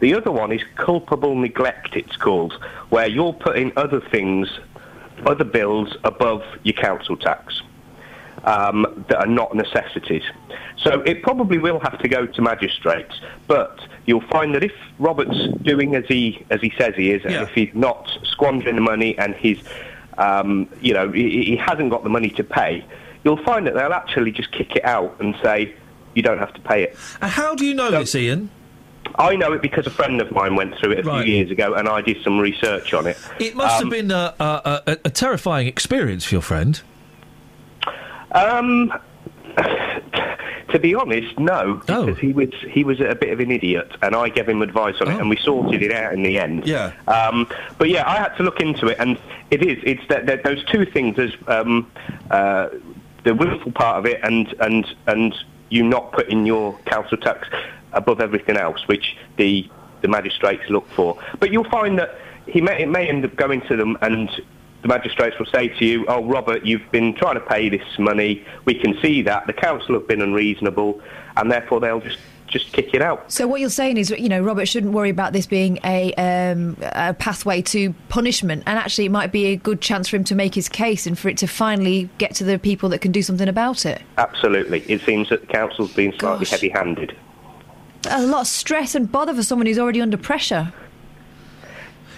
The 0.00 0.14
other 0.14 0.32
one 0.32 0.52
is 0.52 0.62
culpable 0.76 1.34
neglect, 1.34 1.96
it's 1.96 2.16
called, 2.16 2.54
where 2.88 3.06
you're 3.06 3.34
putting 3.34 3.72
other 3.76 4.00
things 4.00 4.48
other 5.26 5.44
bills 5.44 5.96
above 6.04 6.42
your 6.62 6.74
council 6.74 7.16
tax 7.16 7.62
um, 8.44 9.04
that 9.08 9.18
are 9.18 9.26
not 9.26 9.54
necessities. 9.54 10.22
So 10.82 11.00
it 11.02 11.22
probably 11.22 11.58
will 11.58 11.78
have 11.80 11.98
to 12.00 12.08
go 12.08 12.26
to 12.26 12.40
magistrates, 12.42 13.20
but 13.46 13.78
you'll 14.06 14.22
find 14.28 14.54
that 14.54 14.64
if 14.64 14.72
Robert's 14.98 15.48
doing 15.62 15.94
as 15.94 16.04
he 16.06 16.44
as 16.50 16.60
he 16.62 16.72
says 16.78 16.94
he 16.96 17.10
is, 17.12 17.22
and 17.24 17.34
if 17.34 17.50
he's 17.50 17.74
not 17.74 18.08
squandering 18.24 18.76
the 18.76 18.80
money 18.80 19.16
and 19.18 19.34
he's 19.34 19.58
um, 20.18 20.68
you 20.80 20.94
know 20.94 21.10
he, 21.12 21.44
he 21.44 21.56
hasn't 21.56 21.90
got 21.90 22.02
the 22.02 22.08
money 22.08 22.30
to 22.30 22.42
pay, 22.44 22.84
you'll 23.24 23.42
find 23.44 23.66
that 23.66 23.74
they'll 23.74 23.92
actually 23.92 24.32
just 24.32 24.50
kick 24.52 24.74
it 24.76 24.84
out 24.84 25.14
and 25.20 25.34
say 25.42 25.74
you 26.14 26.22
don't 26.22 26.38
have 26.38 26.54
to 26.54 26.60
pay 26.62 26.82
it. 26.84 26.96
And 27.20 27.30
how 27.30 27.54
do 27.54 27.64
you 27.66 27.74
know 27.74 27.90
this, 27.90 28.14
Ian? 28.14 28.48
I 29.16 29.36
know 29.36 29.52
it 29.52 29.60
because 29.60 29.86
a 29.86 29.90
friend 29.90 30.20
of 30.20 30.30
mine 30.32 30.54
went 30.56 30.76
through 30.78 30.92
it 30.92 31.00
a 31.00 31.02
Right. 31.02 31.24
few 31.24 31.34
years 31.34 31.50
ago, 31.50 31.74
and 31.74 31.88
I 31.88 32.00
did 32.00 32.22
some 32.22 32.38
research 32.38 32.94
on 32.94 33.06
it. 33.06 33.18
It 33.38 33.54
must 33.54 33.76
Um, 33.82 33.82
have 33.82 33.90
been 33.90 34.10
a, 34.12 34.34
a, 34.40 34.82
a, 34.86 34.98
a 35.06 35.10
terrifying 35.10 35.66
experience 35.66 36.24
for 36.24 36.36
your 36.36 36.42
friend. 36.42 36.80
Um, 38.32 38.92
to 39.56 40.78
be 40.78 40.94
honest, 40.94 41.38
no, 41.38 41.76
because 41.86 42.18
he 42.18 42.32
was 42.32 42.50
he 42.68 42.84
was 42.84 43.00
a 43.00 43.14
bit 43.14 43.30
of 43.30 43.40
an 43.40 43.50
idiot, 43.50 43.90
and 44.02 44.14
I 44.14 44.28
gave 44.28 44.48
him 44.48 44.62
advice 44.62 44.96
on 45.00 45.08
it, 45.08 45.18
and 45.18 45.28
we 45.28 45.36
sorted 45.36 45.82
it 45.82 45.92
out 45.92 46.12
in 46.12 46.22
the 46.22 46.38
end. 46.38 46.66
Yeah. 46.66 46.92
Um, 47.08 47.48
but 47.78 47.88
yeah, 47.88 48.08
I 48.08 48.16
had 48.16 48.36
to 48.36 48.42
look 48.42 48.60
into 48.60 48.88
it, 48.88 48.96
and 48.98 49.18
it 49.50 49.62
is 49.62 49.78
it's 49.84 50.06
that, 50.08 50.26
that 50.26 50.44
those 50.44 50.64
two 50.66 50.84
things: 50.84 51.16
there's 51.16 51.36
um, 51.46 51.90
uh, 52.30 52.68
the 53.24 53.34
willful 53.34 53.72
part 53.72 53.98
of 53.98 54.06
it, 54.06 54.20
and 54.22 54.52
and 54.60 54.86
and 55.06 55.34
you 55.68 55.82
not 55.82 56.12
putting 56.12 56.46
your 56.46 56.78
council 56.86 57.16
tax 57.16 57.48
above 57.92 58.20
everything 58.20 58.56
else, 58.56 58.86
which 58.86 59.16
the 59.36 59.68
the 60.02 60.08
magistrates 60.08 60.68
look 60.70 60.88
for. 60.88 61.18
But 61.38 61.50
you'll 61.50 61.64
find 61.64 61.98
that 61.98 62.16
he 62.46 62.60
may, 62.60 62.82
it 62.82 62.88
may 62.88 63.08
end 63.08 63.24
up 63.24 63.36
going 63.36 63.60
to 63.62 63.76
them 63.76 63.98
and 64.00 64.30
the 64.82 64.88
magistrates 64.88 65.38
will 65.38 65.46
say 65.46 65.68
to 65.68 65.84
you, 65.84 66.06
oh, 66.08 66.24
Robert, 66.24 66.64
you've 66.64 66.90
been 66.90 67.14
trying 67.14 67.34
to 67.34 67.40
pay 67.40 67.68
this 67.68 67.98
money. 67.98 68.44
We 68.64 68.74
can 68.74 68.98
see 69.00 69.22
that. 69.22 69.46
The 69.46 69.52
council 69.52 69.94
have 69.94 70.08
been 70.08 70.22
unreasonable, 70.22 71.00
and 71.36 71.50
therefore 71.52 71.80
they'll 71.80 72.00
just, 72.00 72.18
just 72.46 72.72
kick 72.72 72.94
it 72.94 73.02
out. 73.02 73.30
So 73.30 73.46
what 73.46 73.60
you're 73.60 73.68
saying 73.68 73.98
is, 73.98 74.10
you 74.10 74.28
know, 74.30 74.40
Robert 74.40 74.66
shouldn't 74.66 74.94
worry 74.94 75.10
about 75.10 75.34
this 75.34 75.46
being 75.46 75.78
a, 75.84 76.14
um, 76.14 76.78
a 76.80 77.12
pathway 77.12 77.60
to 77.62 77.92
punishment, 78.08 78.62
and 78.66 78.78
actually 78.78 79.04
it 79.04 79.10
might 79.10 79.32
be 79.32 79.46
a 79.46 79.56
good 79.56 79.82
chance 79.82 80.08
for 80.08 80.16
him 80.16 80.24
to 80.24 80.34
make 80.34 80.54
his 80.54 80.68
case 80.68 81.06
and 81.06 81.18
for 81.18 81.28
it 81.28 81.36
to 81.38 81.46
finally 81.46 82.08
get 82.16 82.34
to 82.36 82.44
the 82.44 82.58
people 82.58 82.88
that 82.88 83.00
can 83.00 83.12
do 83.12 83.22
something 83.22 83.48
about 83.48 83.84
it. 83.84 84.00
Absolutely. 84.16 84.80
It 84.88 85.02
seems 85.02 85.28
that 85.28 85.42
the 85.42 85.46
council's 85.46 85.92
been 85.92 86.12
slightly 86.18 86.46
Gosh. 86.46 86.50
heavy-handed. 86.52 87.16
A 88.08 88.22
lot 88.22 88.40
of 88.40 88.46
stress 88.46 88.94
and 88.94 89.12
bother 89.12 89.34
for 89.34 89.42
someone 89.42 89.66
who's 89.66 89.78
already 89.78 90.00
under 90.00 90.16
pressure. 90.16 90.72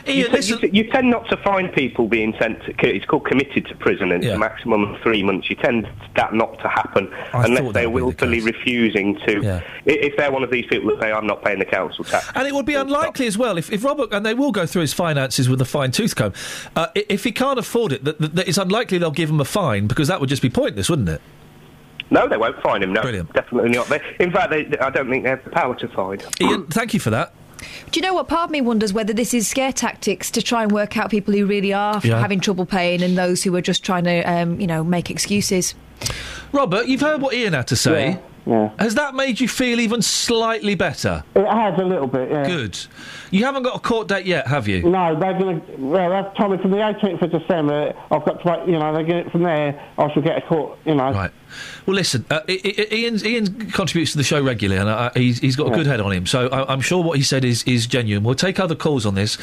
You, 0.06 0.28
t- 0.28 0.66
you, 0.66 0.70
you 0.72 0.90
tend 0.90 1.10
not 1.10 1.28
to 1.30 1.36
find 1.38 1.72
people 1.72 2.08
being 2.08 2.34
sent. 2.38 2.62
To, 2.64 2.74
it's 2.82 3.04
called 3.04 3.26
committed 3.26 3.66
to 3.66 3.76
prison, 3.76 4.12
and 4.12 4.24
it's 4.24 4.32
a 4.32 4.38
maximum 4.38 4.94
of 4.94 5.00
three 5.02 5.22
months. 5.22 5.48
You 5.50 5.56
tend 5.56 5.88
that 6.16 6.34
not 6.34 6.58
to 6.60 6.68
happen 6.68 7.12
I 7.32 7.44
unless 7.44 7.72
they're 7.72 7.82
be 7.82 7.82
the 7.82 7.90
willfully 7.90 8.40
refusing 8.40 9.18
to. 9.26 9.42
Yeah. 9.42 9.62
If 9.84 10.16
they're 10.16 10.32
one 10.32 10.42
of 10.42 10.50
these 10.50 10.66
people 10.66 10.90
that 10.90 11.00
say, 11.00 11.12
"I'm 11.12 11.26
not 11.26 11.44
paying 11.44 11.58
the 11.58 11.64
council 11.64 12.04
tax," 12.04 12.30
And 12.34 12.46
it 12.46 12.54
would 12.54 12.66
be 12.66 12.74
unlikely 12.74 13.26
as 13.26 13.36
well 13.38 13.58
if, 13.58 13.72
if 13.72 13.84
Robert, 13.84 14.12
and 14.12 14.24
they 14.24 14.34
will 14.34 14.52
go 14.52 14.66
through 14.66 14.82
his 14.82 14.92
finances 14.92 15.48
with 15.48 15.60
a 15.60 15.64
fine 15.64 15.90
tooth 15.90 16.16
comb, 16.16 16.32
uh, 16.76 16.88
if 16.94 17.24
he 17.24 17.32
can't 17.32 17.58
afford 17.58 17.92
it, 17.92 18.04
that, 18.04 18.18
that, 18.20 18.34
that 18.36 18.48
it's 18.48 18.58
unlikely 18.58 18.98
they'll 18.98 19.10
give 19.10 19.30
him 19.30 19.40
a 19.40 19.44
fine 19.44 19.86
because 19.86 20.08
that 20.08 20.20
would 20.20 20.28
just 20.28 20.42
be 20.42 20.50
pointless, 20.50 20.88
wouldn't 20.90 21.08
it? 21.08 21.20
no, 22.12 22.28
they 22.28 22.36
won't 22.36 22.60
fine 22.62 22.82
him. 22.82 22.92
No, 22.92 23.02
definitely 23.02 23.70
not. 23.70 23.88
They, 23.88 24.00
in 24.20 24.30
fact, 24.30 24.50
they, 24.50 24.66
I 24.78 24.90
don't 24.90 25.08
think 25.08 25.24
they 25.24 25.30
have 25.30 25.42
the 25.44 25.50
power 25.50 25.74
to 25.76 25.88
fine. 25.88 26.20
Ian, 26.40 26.66
thank 26.66 26.92
you 26.92 27.00
for 27.00 27.10
that. 27.10 27.34
Do 27.90 27.98
you 28.00 28.02
know 28.02 28.14
what? 28.14 28.28
Part 28.28 28.44
of 28.44 28.50
me 28.50 28.60
wonders 28.60 28.92
whether 28.92 29.12
this 29.12 29.34
is 29.34 29.46
scare 29.48 29.72
tactics 29.72 30.30
to 30.32 30.42
try 30.42 30.62
and 30.62 30.72
work 30.72 30.96
out 30.96 31.10
people 31.10 31.34
who 31.34 31.46
really 31.46 31.72
are 31.72 32.00
Yeah. 32.04 32.20
having 32.20 32.40
trouble 32.40 32.66
paying 32.66 33.02
and 33.02 33.16
those 33.16 33.42
who 33.42 33.54
are 33.56 33.60
just 33.62 33.84
trying 33.84 34.04
to, 34.04 34.20
um, 34.22 34.60
you 34.60 34.66
know, 34.66 34.82
make 34.84 35.10
excuses. 35.10 35.74
Robert, 36.52 36.86
you've 36.86 37.00
heard 37.00 37.20
what 37.22 37.34
Ian 37.34 37.52
had 37.54 37.66
to 37.68 37.76
say. 37.76 38.18
Yeah. 38.44 38.70
Has 38.78 38.96
that 38.96 39.14
made 39.14 39.38
you 39.40 39.46
feel 39.46 39.78
even 39.78 40.02
slightly 40.02 40.74
better? 40.74 41.22
It 41.36 41.46
has 41.46 41.78
a 41.78 41.84
little 41.84 42.08
bit, 42.08 42.30
yeah. 42.30 42.44
Good. 42.46 42.76
You 43.30 43.44
haven't 43.44 43.62
got 43.62 43.76
a 43.76 43.78
court 43.78 44.08
date 44.08 44.26
yet, 44.26 44.46
have 44.48 44.66
you? 44.66 44.82
No, 44.82 45.18
they're 45.18 45.38
going 45.38 45.60
to. 45.64 45.72
Well, 45.78 46.10
they've 46.24 46.34
told 46.36 46.52
me 46.52 46.58
from 46.58 46.72
the 46.72 46.78
18th 46.78 47.22
of 47.22 47.30
December. 47.30 47.94
I've 48.10 48.24
got 48.24 48.42
to 48.42 48.48
wait. 48.50 48.66
You 48.68 48.78
know, 48.78 48.92
they 48.94 49.04
get 49.04 49.16
it 49.26 49.30
from 49.32 49.44
there. 49.44 49.80
I 49.96 50.12
shall 50.12 50.22
get 50.22 50.38
a 50.38 50.40
court. 50.42 50.76
You 50.84 50.96
know. 50.96 51.12
Right. 51.12 51.30
Well, 51.86 51.94
listen, 51.96 52.24
uh, 52.30 52.40
I- 52.48 52.60
I- 52.64 52.94
Ian's, 52.94 53.24
Ian 53.24 53.70
contributes 53.70 54.12
to 54.12 54.18
the 54.18 54.24
show 54.24 54.42
regularly, 54.42 54.80
and 54.80 54.88
uh, 54.88 55.10
he's, 55.14 55.38
he's 55.38 55.54
got 55.56 55.68
a 55.68 55.70
Yeah. 55.70 55.76
good 55.76 55.86
head 55.86 56.00
on 56.00 56.10
him. 56.12 56.26
So 56.26 56.48
I, 56.48 56.70
I'm 56.72 56.80
sure 56.80 57.02
what 57.02 57.16
he 57.18 57.22
said 57.22 57.44
is, 57.44 57.62
is 57.64 57.86
genuine. 57.86 58.24
We'll 58.24 58.34
take 58.34 58.58
other 58.58 58.74
calls 58.74 59.06
on 59.06 59.14
this. 59.14 59.38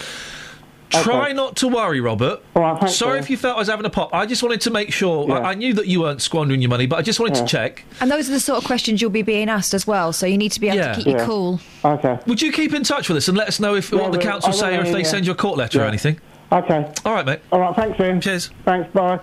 Try 0.90 1.26
Okay. 1.26 1.34
not 1.34 1.56
to 1.58 1.68
worry, 1.68 2.02
Robert. 2.02 2.42
thanks, 2.56 2.96
Sorry 2.96 3.14
Ian. 3.16 3.24
if 3.24 3.30
you 3.30 3.38
felt 3.38 3.56
I 3.58 3.60
was 3.60 3.68
having 3.70 3.86
a 3.86 3.90
pop. 3.92 4.10
I 4.14 4.26
just 4.26 4.42
wanted 4.42 4.62
to 4.62 4.72
make 4.72 4.92
sure. 4.92 5.28
Yeah. 5.28 5.36
I, 5.40 5.52
I 5.52 5.54
knew 5.54 5.74
that 5.76 5.86
you 5.88 6.02
weren't 6.02 6.22
squandering 6.22 6.62
your 6.62 6.70
money, 6.70 6.88
but 6.88 6.98
I 6.98 7.02
just 7.04 7.20
wanted 7.20 7.36
Yeah. 7.38 7.42
to 7.44 7.48
check. 7.48 7.84
And 8.02 8.10
those 8.10 8.28
are 8.28 8.32
the 8.34 8.40
sort 8.40 8.58
of 8.58 8.64
questions 8.66 9.00
you'll 9.02 9.12
be 9.12 9.22
being 9.22 9.50
asked 9.50 9.74
as 9.76 9.86
well. 9.86 10.12
So 10.14 10.26
you 10.26 10.38
need 10.38 10.52
to 10.54 10.60
be 10.60 10.68
able 10.68 10.78
Yeah. 10.80 10.94
to 10.94 10.96
keep 10.96 11.06
your 11.08 11.18
Yeah. 11.20 11.26
cool. 11.26 11.60
Okay. 11.86 12.18
Would 12.26 12.42
you 12.42 12.52
keep 12.52 12.74
in 12.74 12.84
touch 12.84 13.08
with 13.08 13.18
us 13.18 13.28
and 13.28 13.38
let 13.38 13.48
us 13.48 13.60
know 13.60 13.76
if 13.76 13.92
Yeah, 13.92 14.00
what 14.02 14.12
the 14.12 14.18
council 14.18 14.52
say 14.52 14.76
or 14.78 14.82
if 14.82 14.92
they 14.92 15.00
yeah. 15.02 15.08
send 15.08 15.26
you 15.28 15.32
a 15.32 15.36
court 15.36 15.58
letter 15.58 15.82
or 15.82 15.86
anything? 15.86 16.20
Okay. 16.52 16.88
All 17.06 17.14
right, 17.14 17.26
mate. 17.26 17.40
All 17.52 17.60
right. 17.60 17.76
Thanks, 17.76 18.00
Ian. 18.00 18.20
Cheers. 18.22 18.50
Thanks. 18.66 18.92
Bye. 18.92 19.20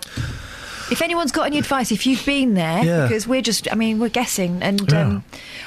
If 0.89 1.03
anyone's 1.03 1.33
got 1.33 1.47
any 1.47 1.59
advice, 1.59 1.91
if 1.91 2.07
you've 2.07 2.25
been 2.25 2.55
there, 2.55 2.85
Yeah. 2.85 3.03
because 3.09 3.27
we're 3.27 3.43
just, 3.43 3.67
I 3.73 3.75
mean, 3.75 3.99
we're 3.99 4.09
guessing. 4.09 4.63
And 4.63 4.93
um, 4.95 5.25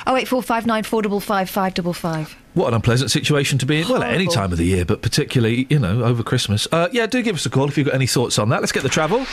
oh 0.09 0.17
eight 0.17 0.27
four 0.27 0.43
five 0.43 0.65
nine 0.65 0.83
four 0.83 1.01
double 1.01 1.21
five 1.21 1.49
five 1.49 1.73
double 1.73 1.93
five. 1.93 2.35
What 2.55 2.67
an 2.69 2.73
unpleasant 2.73 3.11
situation 3.11 3.57
to 3.59 3.65
be 3.65 3.81
in. 3.81 3.87
Well, 3.87 4.03
at 4.03 4.13
any 4.13 4.27
time 4.27 4.51
of 4.51 4.57
the 4.57 4.65
year, 4.65 4.83
but 4.83 5.01
particularly, 5.01 5.67
you 5.69 5.79
know, 5.79 6.03
over 6.03 6.23
Christmas. 6.23 6.67
Uh, 6.71 6.89
yeah, 6.91 7.05
do 7.05 7.21
give 7.21 7.35
us 7.35 7.45
a 7.45 7.49
call 7.49 7.69
if 7.69 7.77
you've 7.77 7.85
got 7.85 7.95
any 7.95 8.07
thoughts 8.07 8.37
on 8.39 8.49
that. 8.49 8.59
Let's 8.59 8.73
get 8.73 8.83
the 8.83 8.89
travel. 8.89 9.23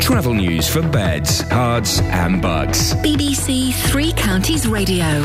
Travel 0.00 0.34
news 0.34 0.68
for 0.68 0.82
beds, 0.82 1.42
Herts, 1.44 2.02
and 2.02 2.42
Bucks. 2.42 2.94
BBC 2.94 3.72
Three 3.72 4.12
Counties 4.12 4.66
Radio. 4.66 5.24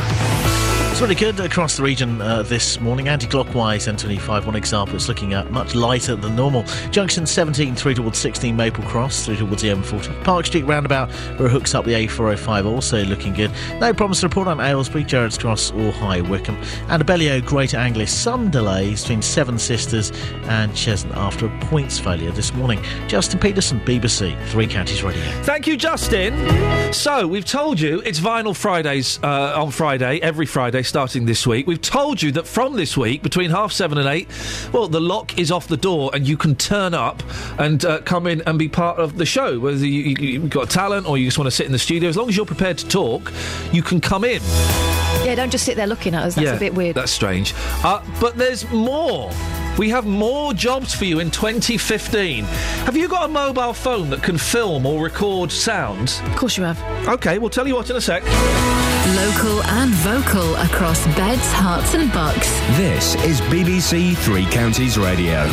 It's 0.95 1.01
really 1.01 1.13
good 1.13 1.41
across 1.41 1.75
the 1.75 1.83
region 1.83 2.21
uh, 2.21 2.43
this 2.43 2.79
morning. 2.79 3.09
Anti-clockwise, 3.09 3.85
M25, 3.85 4.45
one 4.45 4.55
example. 4.55 4.95
It's 4.95 5.09
looking 5.09 5.33
at 5.33 5.51
much 5.51 5.75
lighter 5.75 6.15
than 6.15 6.37
normal. 6.37 6.63
Junction 6.89 7.25
17 7.25 7.75
through 7.75 7.95
towards 7.95 8.17
16 8.17 8.55
Maple 8.55 8.81
Cross, 8.85 9.25
through 9.25 9.35
towards 9.35 9.61
the 9.61 9.67
M40. 9.67 10.23
Park 10.23 10.45
Street 10.45 10.63
roundabout, 10.63 11.11
where 11.37 11.47
it 11.49 11.51
hooks 11.51 11.75
up 11.75 11.83
the 11.83 11.91
A405, 11.91 12.65
also 12.65 13.03
looking 13.03 13.33
good. 13.33 13.51
No 13.81 13.93
problems 13.93 14.21
to 14.21 14.27
report 14.27 14.47
on 14.47 14.61
Aylesbury, 14.61 15.03
Gerrards 15.03 15.37
Cross, 15.37 15.71
or 15.71 15.91
High 15.91 16.21
Wycombe. 16.21 16.55
And 16.87 17.05
Abellio, 17.05 17.45
Greater 17.45 17.75
Anglia, 17.75 18.07
some 18.07 18.49
delays 18.49 19.01
between 19.01 19.21
Seven 19.21 19.59
Sisters 19.59 20.11
and 20.45 20.71
Cheshunt 20.71 21.13
after 21.17 21.47
a 21.47 21.59
points 21.65 21.99
failure 21.99 22.31
this 22.31 22.53
morning. 22.53 22.81
Justin 23.09 23.41
Peterson, 23.41 23.81
BBC 23.81 24.41
Three 24.47 24.65
Counties 24.65 25.03
Radio. 25.03 25.21
Thank 25.43 25.67
you, 25.67 25.75
Justin. 25.75 26.93
So, 26.93 27.27
we've 27.27 27.43
told 27.43 27.81
you 27.81 28.01
it's 28.05 28.21
Vinyl 28.21 28.55
Fridays 28.55 29.19
uh, 29.21 29.61
on 29.61 29.71
Friday, 29.71 30.21
every 30.21 30.45
Friday 30.45 30.84
starting 30.85 31.25
this 31.25 31.45
week. 31.45 31.67
We've 31.67 31.81
told 31.81 32.21
you 32.21 32.31
that 32.33 32.47
from 32.47 32.75
this 32.75 32.95
week, 32.95 33.23
between 33.23 33.49
half 33.49 33.71
seven 33.71 33.97
and 33.97 34.07
eight, 34.07 34.27
well, 34.71 34.87
the 34.87 35.01
lock 35.01 35.37
is 35.37 35.51
off 35.51 35.67
the 35.67 35.77
door 35.77 36.11
and 36.13 36.27
you 36.27 36.37
can 36.37 36.55
turn 36.55 36.93
up 36.93 37.21
and 37.59 37.83
uh, 37.83 38.01
come 38.01 38.27
in 38.27 38.41
and 38.45 38.57
be 38.57 38.69
part 38.69 38.97
of 38.97 39.17
the 39.17 39.25
show. 39.25 39.59
Whether 39.59 39.85
you, 39.85 40.01
you, 40.01 40.27
you've 40.27 40.49
got 40.49 40.69
talent 40.69 41.07
or 41.07 41.17
you 41.17 41.25
just 41.25 41.37
want 41.37 41.47
to 41.47 41.51
sit 41.51 41.65
in 41.65 41.71
the 41.71 41.79
studio, 41.79 42.09
as 42.09 42.17
long 42.17 42.29
as 42.29 42.37
you're 42.37 42.45
prepared 42.45 42.77
to 42.79 42.87
talk, 42.87 43.31
you 43.71 43.81
can 43.81 43.99
come 43.99 44.23
in. 44.23 44.41
Yeah, 45.23 45.35
don't 45.35 45.51
just 45.51 45.65
sit 45.65 45.75
there 45.75 45.87
looking 45.87 46.13
at 46.13 46.23
us. 46.23 46.35
That's 46.35 46.57
a 46.57 46.59
bit 46.59 46.75
weird. 46.75 46.95
That's 46.95 47.11
strange. 47.11 47.53
Uh, 47.83 48.03
but 48.21 48.37
there's 48.37 48.69
more. 48.71 49.31
We 49.77 49.89
have 49.89 50.05
more 50.05 50.53
jobs 50.53 50.93
for 50.93 51.03
you 51.03 51.19
in 51.19 51.31
2015. 51.31 52.45
Have 52.45 52.95
you 52.95 53.09
got 53.09 53.25
a 53.25 53.27
mobile 53.27 53.73
phone 53.73 54.09
that 54.11 54.23
can 54.23 54.37
film 54.37 54.85
or 54.85 55.03
record 55.03 55.51
sounds? 55.51 56.21
Of 56.21 56.35
course 56.37 56.57
you 56.57 56.63
have. 56.63 56.81
Okay, 57.09 57.39
we'll 57.39 57.49
tell 57.49 57.67
you 57.67 57.75
what 57.75 57.89
in 57.89 57.97
a 57.97 58.01
sec. 58.01 58.23
Local 58.23 59.61
and 59.63 59.91
vocal 59.95 60.55
across 60.55 61.05
beds, 61.17 61.51
Herts, 61.53 61.93
and 61.93 62.11
bucks. 62.13 62.49
This 62.77 63.15
is 63.25 63.41
BBC 63.41 64.15
Three 64.17 64.45
Counties 64.45 64.97
Radio. 64.97 65.45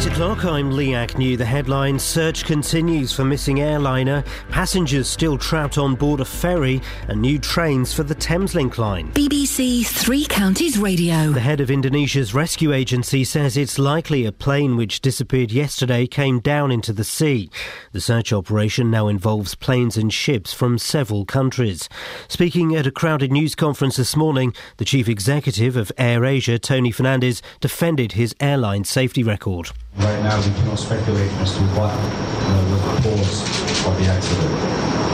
8 0.00 0.06
o'clock. 0.06 0.46
I'm 0.46 0.70
Lee 0.70 0.94
Agnew. 0.94 1.36
The 1.36 1.44
headline 1.44 1.98
Search 1.98 2.46
continues 2.46 3.12
for 3.12 3.22
missing 3.22 3.60
airliner, 3.60 4.24
passengers 4.48 5.06
still 5.06 5.36
trapped 5.36 5.76
on 5.76 5.94
board 5.94 6.20
a 6.20 6.24
ferry, 6.24 6.80
and 7.08 7.20
new 7.20 7.38
trains 7.38 7.92
for 7.92 8.02
the 8.02 8.14
Thameslink 8.14 8.78
line. 8.78 9.12
BBC 9.12 9.86
Three 9.86 10.24
Counties 10.24 10.78
Radio. 10.78 11.32
The 11.32 11.40
head 11.40 11.60
of 11.60 11.70
Indonesia's 11.70 12.32
rescue 12.32 12.72
agency 12.72 13.24
says 13.24 13.58
it's 13.58 13.78
likely 13.78 14.24
a 14.24 14.32
plane 14.32 14.78
which 14.78 15.02
disappeared 15.02 15.52
yesterday 15.52 16.06
came 16.06 16.40
down 16.40 16.70
into 16.70 16.94
the 16.94 17.04
sea. 17.04 17.50
The 17.92 18.00
search 18.00 18.32
operation 18.32 18.90
now 18.90 19.06
involves 19.06 19.54
planes 19.54 19.98
and 19.98 20.10
ships 20.10 20.54
from 20.54 20.78
several 20.78 21.26
countries. 21.26 21.90
Speaking 22.26 22.74
at 22.74 22.86
a 22.86 22.90
crowded 22.90 23.30
news 23.30 23.54
conference 23.54 23.96
this 23.96 24.16
morning, 24.16 24.54
the 24.78 24.86
chief 24.86 25.10
executive 25.10 25.76
of 25.76 25.92
AirAsia, 25.98 26.58
Tony 26.58 26.90
Fernandes, 26.90 27.42
defended 27.60 28.12
his 28.12 28.34
airline 28.40 28.84
safety 28.84 29.22
record. 29.22 29.72
Right 29.96 30.22
now, 30.22 30.38
we 30.38 30.52
cannot 30.54 30.78
speculate 30.78 31.30
as 31.42 31.52
to 31.54 31.62
what 31.74 31.90
uh, 31.90 32.70
was 32.70 32.80
the 32.82 33.10
cause 33.10 33.86
of 33.86 33.98
the 33.98 34.06
accident. 34.06 34.50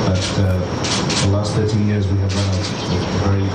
But 0.07 0.23
uh, 0.39 1.25
the 1.25 1.33
last 1.33 1.55
13 1.55 1.89
years, 1.89 2.07
we 2.07 2.19
have 2.19 2.35
run 2.35 2.49
a, 2.51 2.63
very 3.25 3.49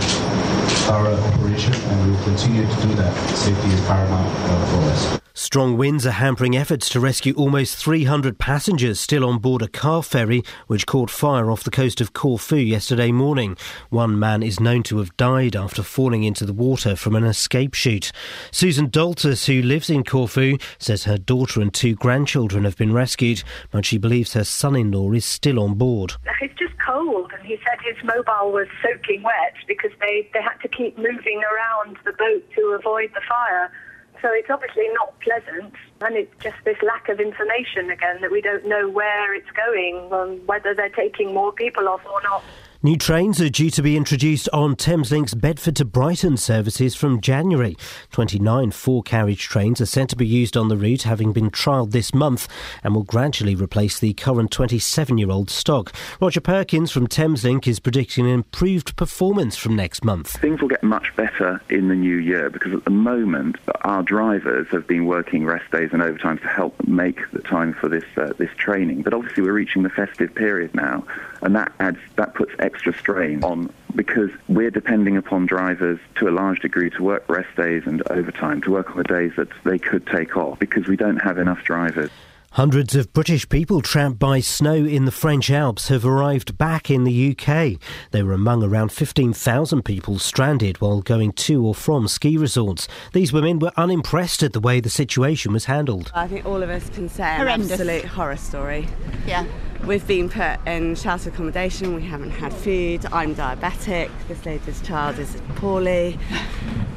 thorough 0.85 1.15
operation, 1.15 1.73
and 1.73 2.05
we 2.05 2.11
will 2.11 2.23
continue 2.23 2.63
to 2.63 2.81
do 2.81 2.93
that. 2.95 3.13
Safety 3.37 3.69
is 3.69 3.81
paramount 3.81 4.27
uh, 4.27 4.65
for 4.65 4.91
us. 4.91 5.20
Strong 5.41 5.75
winds 5.75 6.05
are 6.05 6.11
hampering 6.11 6.55
efforts 6.55 6.87
to 6.89 6.99
rescue 6.99 7.33
almost 7.33 7.75
300 7.75 8.37
passengers 8.37 8.99
still 8.99 9.25
on 9.25 9.39
board 9.39 9.63
a 9.63 9.67
car 9.67 10.03
ferry 10.03 10.43
which 10.67 10.85
caught 10.85 11.09
fire 11.09 11.49
off 11.49 11.63
the 11.63 11.71
coast 11.71 11.99
of 11.99 12.13
Corfu 12.13 12.57
yesterday 12.57 13.11
morning. 13.11 13.57
One 13.89 14.19
man 14.19 14.43
is 14.43 14.59
known 14.59 14.83
to 14.83 14.99
have 14.99 15.17
died 15.17 15.55
after 15.55 15.81
falling 15.81 16.23
into 16.23 16.45
the 16.45 16.53
water 16.53 16.95
from 16.95 17.15
an 17.15 17.23
escape 17.23 17.73
chute. 17.73 18.11
Susan 18.51 18.87
Daltus, 18.91 19.47
who 19.47 19.63
lives 19.63 19.89
in 19.89 20.03
Corfu, 20.03 20.59
says 20.77 21.05
her 21.05 21.17
daughter 21.17 21.59
and 21.59 21.73
two 21.73 21.95
grandchildren 21.95 22.63
have 22.63 22.77
been 22.77 22.93
rescued, 22.93 23.41
but 23.71 23.83
she 23.83 23.97
believes 23.97 24.33
her 24.33 24.43
son-in-law 24.43 25.11
is 25.13 25.25
still 25.25 25.59
on 25.59 25.73
board. 25.73 26.13
It's 26.39 26.53
just 26.59 26.75
cold, 26.85 27.31
and 27.35 27.43
he 27.47 27.57
said 27.65 27.79
his 27.83 27.97
mobile 28.03 28.51
was 28.51 28.67
soaking 28.83 29.23
wet 29.23 29.55
because 29.67 29.91
they, 30.01 30.29
they 30.35 30.41
had 30.43 30.59
to 30.61 30.67
keep 30.67 30.99
moving 30.99 31.41
around 31.51 31.97
the 32.05 32.13
boat 32.13 32.43
to 32.57 32.77
avoid 32.79 33.09
the 33.15 33.21
fire. 33.27 33.71
So 34.21 34.29
it's 34.31 34.49
obviously 34.49 34.87
not 34.93 35.19
pleasant, 35.21 35.73
and 36.01 36.15
it's 36.15 36.31
just 36.43 36.57
this 36.63 36.77
lack 36.83 37.09
of 37.09 37.19
information 37.19 37.89
again 37.89 38.21
that 38.21 38.31
we 38.31 38.39
don't 38.39 38.65
know 38.67 38.87
where 38.87 39.33
it's 39.33 39.49
going, 39.51 40.09
um, 40.11 40.45
whether 40.45 40.75
they're 40.75 40.89
taking 40.89 41.33
more 41.33 41.51
people 41.51 41.87
off 41.87 42.01
or 42.05 42.21
not. 42.21 42.45
New 42.83 42.97
trains 42.97 43.39
are 43.39 43.47
due 43.47 43.69
to 43.69 43.83
be 43.83 43.95
introduced 43.95 44.49
on 44.51 44.75
Thameslink 44.75 45.39
Bedford 45.39 45.75
to 45.75 45.85
Brighton 45.85 46.35
services 46.35 46.95
from 46.95 47.21
January. 47.21 47.77
29 48.09 48.71
four 48.71 49.03
carriage 49.03 49.43
trains 49.43 49.79
are 49.79 49.85
set 49.85 50.09
to 50.09 50.15
be 50.15 50.25
used 50.25 50.57
on 50.57 50.67
the 50.67 50.75
route, 50.75 51.03
having 51.03 51.31
been 51.31 51.51
trialled 51.51 51.91
this 51.91 52.11
month, 52.11 52.47
and 52.83 52.95
will 52.95 53.03
gradually 53.03 53.53
replace 53.53 53.99
the 53.99 54.13
current 54.13 54.49
27 54.49 55.19
year 55.19 55.29
old 55.29 55.51
stock. 55.51 55.93
Roger 56.19 56.41
Perkins 56.41 56.89
from 56.89 57.05
Thameslink 57.05 57.67
is 57.67 57.79
predicting 57.79 58.25
an 58.25 58.31
improved 58.31 58.95
performance 58.95 59.55
from 59.55 59.75
next 59.75 60.03
month. 60.03 60.31
Things 60.39 60.59
will 60.59 60.67
get 60.67 60.81
much 60.81 61.15
better 61.15 61.61
in 61.69 61.87
the 61.87 61.93
new 61.93 62.17
year 62.17 62.49
because 62.49 62.73
at 62.73 62.83
the 62.83 62.89
moment 62.89 63.57
our 63.81 64.01
drivers 64.01 64.67
have 64.71 64.87
been 64.87 65.05
working 65.05 65.45
rest 65.45 65.69
days 65.69 65.91
and 65.93 66.01
overtime 66.01 66.39
to 66.39 66.47
help 66.47 66.73
make 66.87 67.29
the 67.29 67.43
time 67.43 67.75
for 67.75 67.87
this 67.87 68.05
uh, 68.17 68.33
this 68.39 68.49
training. 68.57 69.03
But 69.03 69.13
obviously 69.13 69.43
we're 69.43 69.53
reaching 69.53 69.83
the 69.83 69.91
festive 69.91 70.33
period 70.33 70.73
now, 70.73 71.05
and 71.41 71.55
that 71.55 71.71
adds 71.79 71.97
that 72.15 72.33
puts 72.35 72.53
extra 72.59 72.93
strain 72.97 73.43
on 73.43 73.71
because 73.95 74.29
we're 74.47 74.71
depending 74.71 75.17
upon 75.17 75.45
drivers 75.45 75.99
to 76.15 76.27
a 76.27 76.31
large 76.31 76.59
degree 76.59 76.89
to 76.89 77.03
work 77.03 77.27
rest 77.27 77.53
days 77.55 77.83
and 77.85 78.01
overtime 78.09 78.61
to 78.61 78.71
work 78.71 78.91
on 78.91 78.97
the 78.97 79.03
days 79.03 79.31
that 79.37 79.49
they 79.63 79.77
could 79.79 80.05
take 80.07 80.37
off 80.37 80.59
because 80.59 80.87
we 80.87 80.95
don't 80.95 81.17
have 81.17 81.37
enough 81.37 81.63
drivers. 81.63 82.11
Hundreds 82.55 82.95
of 82.97 83.13
British 83.13 83.47
people 83.47 83.81
trapped 83.81 84.19
by 84.19 84.41
snow 84.41 84.73
in 84.73 85.05
the 85.05 85.11
French 85.11 85.49
Alps 85.49 85.87
have 85.87 86.05
arrived 86.05 86.57
back 86.57 86.91
in 86.91 87.05
the 87.05 87.31
UK. 87.31 87.79
They 88.11 88.23
were 88.23 88.33
among 88.33 88.61
around 88.61 88.91
15,000 88.91 89.83
people 89.85 90.19
stranded 90.19 90.81
while 90.81 91.01
going 91.01 91.31
to 91.31 91.65
or 91.65 91.73
from 91.73 92.09
ski 92.09 92.35
resorts. 92.35 92.89
These 93.13 93.31
women 93.31 93.59
were 93.59 93.71
unimpressed 93.77 94.43
at 94.43 94.51
the 94.51 94.59
way 94.59 94.81
the 94.81 94.89
situation 94.89 95.53
was 95.53 95.63
handled. 95.65 96.11
I 96.13 96.27
think 96.27 96.45
all 96.45 96.61
of 96.61 96.69
us 96.69 96.89
can 96.89 97.07
say 97.07 97.23
an 97.23 97.39
Horrendous. 97.39 97.71
absolute 97.71 98.03
horror 98.03 98.35
story. 98.35 98.85
Yeah. 99.25 99.45
We've 99.85 100.05
been 100.05 100.27
put 100.29 100.59
in 100.67 100.95
shelter 100.95 101.29
accommodation, 101.29 101.95
we 101.95 102.03
haven't 102.03 102.31
had 102.31 102.53
food, 102.53 103.05
I'm 103.13 103.33
diabetic, 103.33 104.11
this 104.27 104.45
lady's 104.45 104.81
child 104.81 105.17
is 105.19 105.41
poorly. 105.55 106.19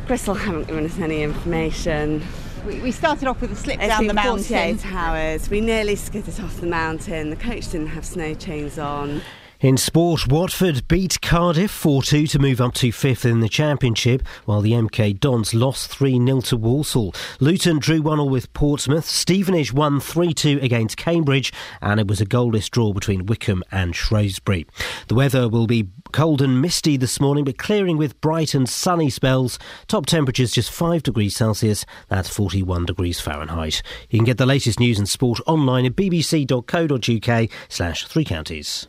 Bristol 0.08 0.34
haven't 0.34 0.66
given 0.66 0.84
us 0.84 0.98
any 0.98 1.22
information. 1.22 2.22
We, 2.66 2.80
we 2.80 2.92
started 2.92 3.28
off 3.28 3.42
with 3.42 3.52
a 3.52 3.56
slip 3.56 3.78
It's 3.78 3.88
down 3.88 4.06
the 4.06 4.14
mountain. 4.14 4.78
48 4.78 4.86
hours. 4.86 5.50
We 5.50 5.60
nearly 5.60 5.96
skidded 5.96 6.40
off 6.40 6.60
the 6.60 6.66
mountain. 6.66 7.28
The 7.28 7.36
coach 7.36 7.70
didn't 7.70 7.88
have 7.88 8.06
snow 8.06 8.32
chains 8.34 8.78
on. 8.78 9.20
In 9.60 9.76
sport, 9.76 10.26
Watford 10.26 10.86
beat 10.88 11.20
Cardiff 11.22 11.70
4 11.70 12.02
2 12.02 12.26
to 12.26 12.38
move 12.38 12.60
up 12.60 12.74
to 12.74 12.90
fifth 12.90 13.24
in 13.24 13.40
the 13.40 13.48
Championship, 13.48 14.26
while 14.44 14.60
the 14.60 14.72
MK 14.72 15.18
Dons 15.20 15.54
lost 15.54 15.90
3 15.90 16.18
0 16.24 16.40
to 16.42 16.56
Walsall. 16.56 17.14
Luton 17.40 17.78
drew 17.78 18.02
1 18.02 18.18
0 18.18 18.24
with 18.24 18.52
Portsmouth. 18.52 19.04
Stevenage 19.04 19.72
won 19.72 20.00
3 20.00 20.34
2 20.34 20.58
against 20.60 20.96
Cambridge, 20.96 21.52
and 21.80 22.00
it 22.00 22.08
was 22.08 22.20
a 22.20 22.26
goalless 22.26 22.68
draw 22.68 22.92
between 22.92 23.26
Wycombe 23.26 23.62
and 23.70 23.94
Shrewsbury. 23.94 24.66
The 25.06 25.14
weather 25.14 25.48
will 25.48 25.68
be 25.68 25.88
cold 26.12 26.42
and 26.42 26.60
misty 26.60 26.96
this 26.96 27.20
morning, 27.20 27.44
but 27.44 27.56
clearing 27.56 27.96
with 27.96 28.20
bright 28.20 28.54
and 28.54 28.68
sunny 28.68 29.08
spells. 29.08 29.58
Top 29.86 30.04
temperatures 30.06 30.52
just 30.52 30.70
5 30.70 31.04
degrees 31.04 31.36
Celsius, 31.36 31.86
that's 32.08 32.28
41 32.28 32.86
degrees 32.86 33.20
Fahrenheit. 33.20 33.82
You 34.10 34.18
can 34.18 34.26
get 34.26 34.36
the 34.38 34.46
latest 34.46 34.80
news 34.80 34.98
and 34.98 35.08
sport 35.08 35.40
online 35.46 35.86
at 35.86 35.96
bbc.co.uk 35.96 37.50
slash 37.68 38.06
three 38.06 38.24
counties. 38.24 38.88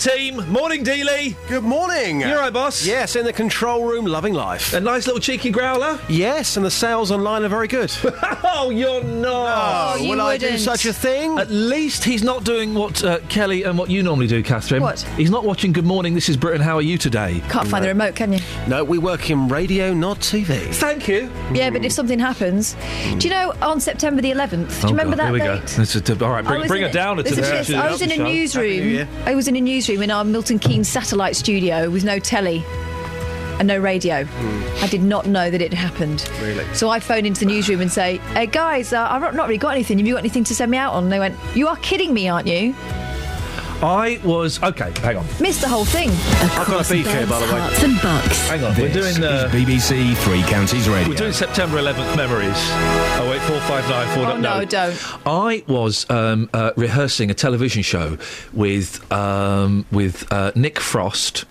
team. 0.00 0.36
Morning, 0.50 0.82
Dealey. 0.82 1.36
Good 1.46 1.62
morning. 1.62 2.20
You 2.22 2.28
all 2.28 2.36
right, 2.36 2.52
boss? 2.52 2.86
Yes, 2.86 3.16
in 3.16 3.24
the 3.26 3.32
control 3.34 3.84
room, 3.84 4.06
loving 4.06 4.32
life. 4.32 4.72
A 4.72 4.80
nice 4.80 5.06
little 5.06 5.20
cheeky 5.20 5.50
growler? 5.50 5.98
Yes, 6.08 6.56
and 6.56 6.64
the 6.64 6.70
sales 6.70 7.10
online 7.12 7.42
are 7.44 7.48
very 7.48 7.68
good. 7.68 7.92
oh, 8.42 8.70
you're 8.74 9.04
not. 9.04 9.98
Oh, 10.00 10.08
will 10.08 10.22
I 10.22 10.38
do 10.38 10.56
such 10.56 10.86
a 10.86 10.92
thing? 10.94 11.38
At 11.38 11.50
least 11.50 12.02
he's 12.02 12.22
not 12.22 12.44
doing 12.44 12.72
what 12.74 13.04
uh, 13.04 13.18
Kelly 13.28 13.64
and 13.64 13.78
what 13.78 13.90
you 13.90 14.02
normally 14.02 14.26
do, 14.26 14.42
Catherine. 14.42 14.82
What? 14.82 15.00
He's 15.18 15.30
not 15.30 15.44
watching 15.44 15.72
Good 15.72 15.84
Morning, 15.84 16.14
This 16.14 16.30
is 16.30 16.36
Britain, 16.38 16.62
How 16.62 16.76
Are 16.78 16.82
You 16.82 16.96
Today? 16.96 17.42
Can't 17.50 17.68
find 17.68 17.84
the 17.84 17.88
remote, 17.88 18.14
can 18.16 18.32
you? 18.32 18.40
No, 18.68 18.82
we 18.82 18.96
work 18.96 19.28
in 19.28 19.48
radio, 19.48 19.92
not 19.92 20.20
TV. 20.20 20.72
Thank 20.74 21.08
you. 21.08 21.30
Yeah, 21.52 21.68
but 21.68 21.84
if 21.84 21.92
something 21.92 22.18
happens, 22.18 22.74
do 23.18 23.28
you 23.28 23.30
know 23.34 23.52
on 23.60 23.80
September 23.80 24.22
the 24.22 24.30
11th? 24.30 24.80
Do 24.80 24.86
you 24.86 24.92
remember 24.94 25.10
Oh, 25.14 25.16
God, 25.16 25.18
that 25.18 25.24
Here 25.24 25.32
we 25.34 25.38
date? 25.40 25.46
go. 25.46 25.60
This 25.66 25.94
is 25.94 26.00
t- 26.02 26.12
all 26.24 26.30
right, 26.30 26.44
I 26.44 26.48
bring, 26.48 26.60
was 26.60 26.68
bring 26.68 26.82
in 26.82 26.88
her 26.88 26.90
a- 26.90 26.92
down 26.94 27.16
to 27.16 27.22
listen 27.22 27.36
the 27.40 27.42
to 27.42 27.50
this. 27.50 27.66
to 27.66 27.72
the 27.72 27.78
I 27.78 27.90
was 27.90 28.00
in 28.00 28.10
a 28.12 28.14
show. 28.16 28.24
newsroom. 28.24 29.08
I 29.26 29.34
was 29.34 29.46
in 29.48 29.56
a 29.56 29.60
newsroom 29.60 29.89
in 29.98 30.10
our 30.10 30.24
Milton 30.24 30.58
Keynes 30.60 30.88
satellite 30.88 31.34
studio 31.34 31.90
with 31.90 32.04
no 32.04 32.20
telly 32.20 32.64
and 33.58 33.66
no 33.66 33.76
radio. 33.76 34.26
I 34.80 34.86
did 34.86 35.02
not 35.02 35.26
know 35.26 35.50
that 35.50 35.60
it 35.60 35.74
happened. 35.74 36.30
Really? 36.40 36.64
So 36.74 36.88
I 36.88 37.00
phoned 37.00 37.26
into 37.26 37.40
the 37.40 37.46
newsroom 37.46 37.80
and 37.80 37.90
say, 37.90 38.18
"Hey 38.34 38.46
guys, 38.46 38.92
uh, 38.92 39.06
I've 39.10 39.20
not 39.34 39.48
really 39.48 39.58
got 39.58 39.70
anything. 39.70 39.98
Have 39.98 40.06
you 40.06 40.14
got 40.14 40.20
anything 40.20 40.44
to 40.44 40.54
send 40.54 40.70
me 40.70 40.78
out 40.78 40.94
on?" 40.94 41.04
And 41.04 41.12
they 41.12 41.18
went, 41.18 41.36
"You 41.54 41.66
are 41.68 41.76
kidding 41.76 42.14
me, 42.14 42.28
aren't 42.28 42.46
you?" 42.46 42.74
I 43.82 44.20
was 44.24 44.62
okay. 44.62 44.92
Hang 45.00 45.16
on. 45.16 45.26
Missed 45.40 45.62
the 45.62 45.68
whole 45.68 45.86
thing. 45.86 46.10
I've 46.10 46.66
got 46.66 46.86
a 46.86 46.92
beef 46.92 47.06
here, 47.06 47.26
by 47.26 47.38
the 47.38 47.46
way. 47.46 47.60
Herts 47.60 47.82
and 47.84 48.02
bucks. 48.02 48.48
Hang 48.48 48.62
on. 48.62 48.76
We're 48.76 48.88
This 48.88 49.14
doing 49.16 49.24
uh, 49.26 49.48
BBC 49.50 50.14
Three 50.18 50.42
Counties 50.42 50.86
Radio. 50.86 51.08
We're 51.08 51.14
doing 51.16 51.32
September 51.32 51.78
11th 51.78 52.14
memories. 52.14 52.52
Oh 52.56 53.26
wait, 53.30 53.40
four 53.42 53.58
five 53.60 53.88
nine 53.88 54.14
four. 54.14 54.26
Oh 54.26 54.36
no, 54.36 54.64
don't. 54.66 54.96
I 55.26 55.64
was 55.66 56.08
um, 56.10 56.50
uh, 56.52 56.72
rehearsing 56.76 57.30
a 57.30 57.34
television 57.34 57.82
show 57.82 58.18
with 58.52 59.10
um, 59.10 59.86
with 59.90 60.30
uh, 60.30 60.52
Nick 60.54 60.78
Frost, 60.78 61.46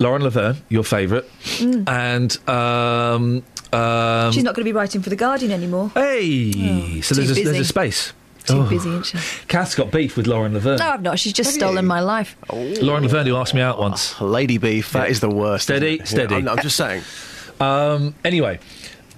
Lauren 0.00 0.22
Laverne, 0.22 0.56
your 0.70 0.82
favourite, 0.84 1.24
Mm. 1.58 1.88
and 1.88 2.48
um, 2.48 3.44
um, 3.72 4.32
She's 4.32 4.42
not 4.42 4.56
going 4.56 4.64
to 4.64 4.68
be 4.68 4.72
writing 4.72 5.02
for 5.02 5.10
the 5.10 5.16
Guardian 5.16 5.52
anymore. 5.52 5.92
Hey, 5.94 6.98
Oh, 6.98 7.00
so 7.02 7.14
there's 7.14 7.30
a, 7.30 7.34
there's 7.44 7.58
a 7.60 7.64
space. 7.64 8.12
Too 8.50 8.60
Oh. 8.62 8.68
busy, 8.68 8.90
isn't 8.90 9.06
she? 9.06 9.18
Kath's 9.48 9.74
got 9.74 9.90
beef 9.90 10.16
with 10.16 10.26
Lauren 10.26 10.54
Laverne. 10.54 10.78
No, 10.78 10.88
I've 10.90 11.02
not. 11.02 11.18
She's 11.18 11.32
just 11.32 11.54
stolen 11.54 11.86
my 11.86 12.00
life. 12.00 12.36
Lauren 12.52 13.02
Laverne, 13.02 13.26
who 13.26 13.36
asked 13.36 13.54
me 13.54 13.60
out 13.60 13.78
once. 13.78 14.20
Lady 14.20 14.58
beef, 14.58 14.92
that 14.92 15.10
is 15.10 15.20
the 15.20 15.30
worst. 15.30 15.64
Steady, 15.64 16.00
steady. 16.04 16.34
Yeah, 16.34 16.38
I'm, 16.40 16.48
I'm 16.48 16.58
just 16.58 16.76
saying. 16.76 17.02
Um, 17.60 18.14
anyway, 18.24 18.58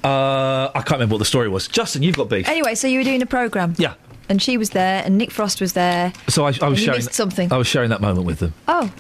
uh, 0.03 0.67
I 0.75 0.83
can't 0.83 0.93
remember 0.93 1.13
what 1.15 1.19
the 1.21 1.25
story 1.25 1.49
was. 1.49 1.69
Justin, 1.69 2.03
you've 2.03 2.17
got 2.17 2.29
beef. 2.29 2.49
Anyway, 2.49 2.75
so 2.75 2.89
you 2.89 2.99
were 2.99 3.05
doing 3.05 3.23
a 3.23 3.27
programme. 3.27 3.75
Yeah. 3.79 3.95
And 4.29 4.43
she 4.43 4.57
was 4.57 4.71
there, 4.71 5.03
and 5.05 5.17
Nick 5.17 5.31
Frost 5.31 5.61
was 5.61 5.75
there. 5.75 6.13
So 6.29 6.45
I, 6.45 6.53
I 6.61 6.69
was 6.69 6.81
you 6.81 6.87
sharing 6.87 6.99
missed 6.99 7.13
something. 7.15 7.53
I 7.53 7.57
was 7.57 7.69
sharing 7.69 7.91
that 7.91 8.01
moment 8.01 8.27
with 8.27 8.41
them. 8.41 8.53
Oh, 8.67 8.93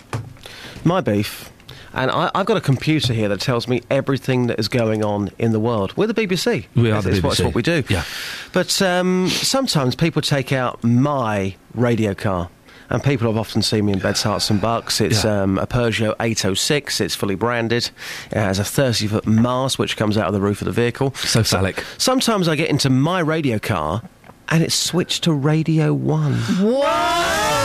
My 0.84 1.00
beef. 1.00 1.50
And 1.94 2.10
I, 2.10 2.30
I've 2.34 2.46
got 2.46 2.56
a 2.56 2.60
computer 2.60 3.12
here 3.12 3.28
that 3.28 3.40
tells 3.40 3.68
me 3.68 3.82
everything 3.90 4.46
that 4.46 4.58
is 4.58 4.68
going 4.68 5.04
on 5.04 5.30
in 5.38 5.52
the 5.52 5.60
world. 5.60 5.96
We're 5.96 6.06
the 6.06 6.14
BBC. 6.14 6.66
We 6.74 6.90
are 6.90 6.98
It's- 6.98 7.04
the 7.04 7.10
it's 7.10 7.22
what- 7.22 7.32
it's 7.32 7.42
what 7.42 7.54
we 7.54 7.62
do. 7.62 7.84
Yeah. 7.88 8.04
But 8.52 8.80
um, 8.82 9.28
sometimes 9.28 9.94
people 9.94 10.22
take 10.22 10.52
out 10.52 10.82
my 10.82 11.54
radio 11.74 12.14
car. 12.14 12.48
And 12.90 13.02
people 13.02 13.26
have 13.26 13.38
often 13.38 13.62
seen 13.62 13.86
me 13.86 13.92
in 13.94 14.00
Beds, 14.00 14.22
Herts 14.22 14.50
and 14.50 14.60
Bucks. 14.60 15.00
It's 15.00 15.24
Yeah. 15.24 15.42
um, 15.44 15.56
a 15.56 15.66
Peugeot 15.66 16.14
806. 16.20 17.00
It's 17.00 17.14
fully 17.14 17.34
branded. 17.36 17.88
It 18.30 18.36
has 18.36 18.58
a 18.58 18.64
30 18.64 19.06
foot 19.06 19.26
mast 19.26 19.78
which 19.78 19.96
comes 19.96 20.18
out 20.18 20.26
of 20.26 20.34
the 20.34 20.42
roof 20.42 20.60
of 20.60 20.66
the 20.66 20.72
vehicle. 20.72 21.14
So 21.14 21.42
phallic. 21.42 21.82
Sometimes 21.96 22.48
I 22.48 22.54
get 22.56 22.68
into 22.68 22.90
my 22.90 23.20
radio 23.20 23.58
car 23.58 24.02
and 24.48 24.62
it 24.62 24.72
switched 24.72 25.24
to 25.24 25.32
Radio 25.32 25.92
1. 25.94 26.32
what? 26.60 27.62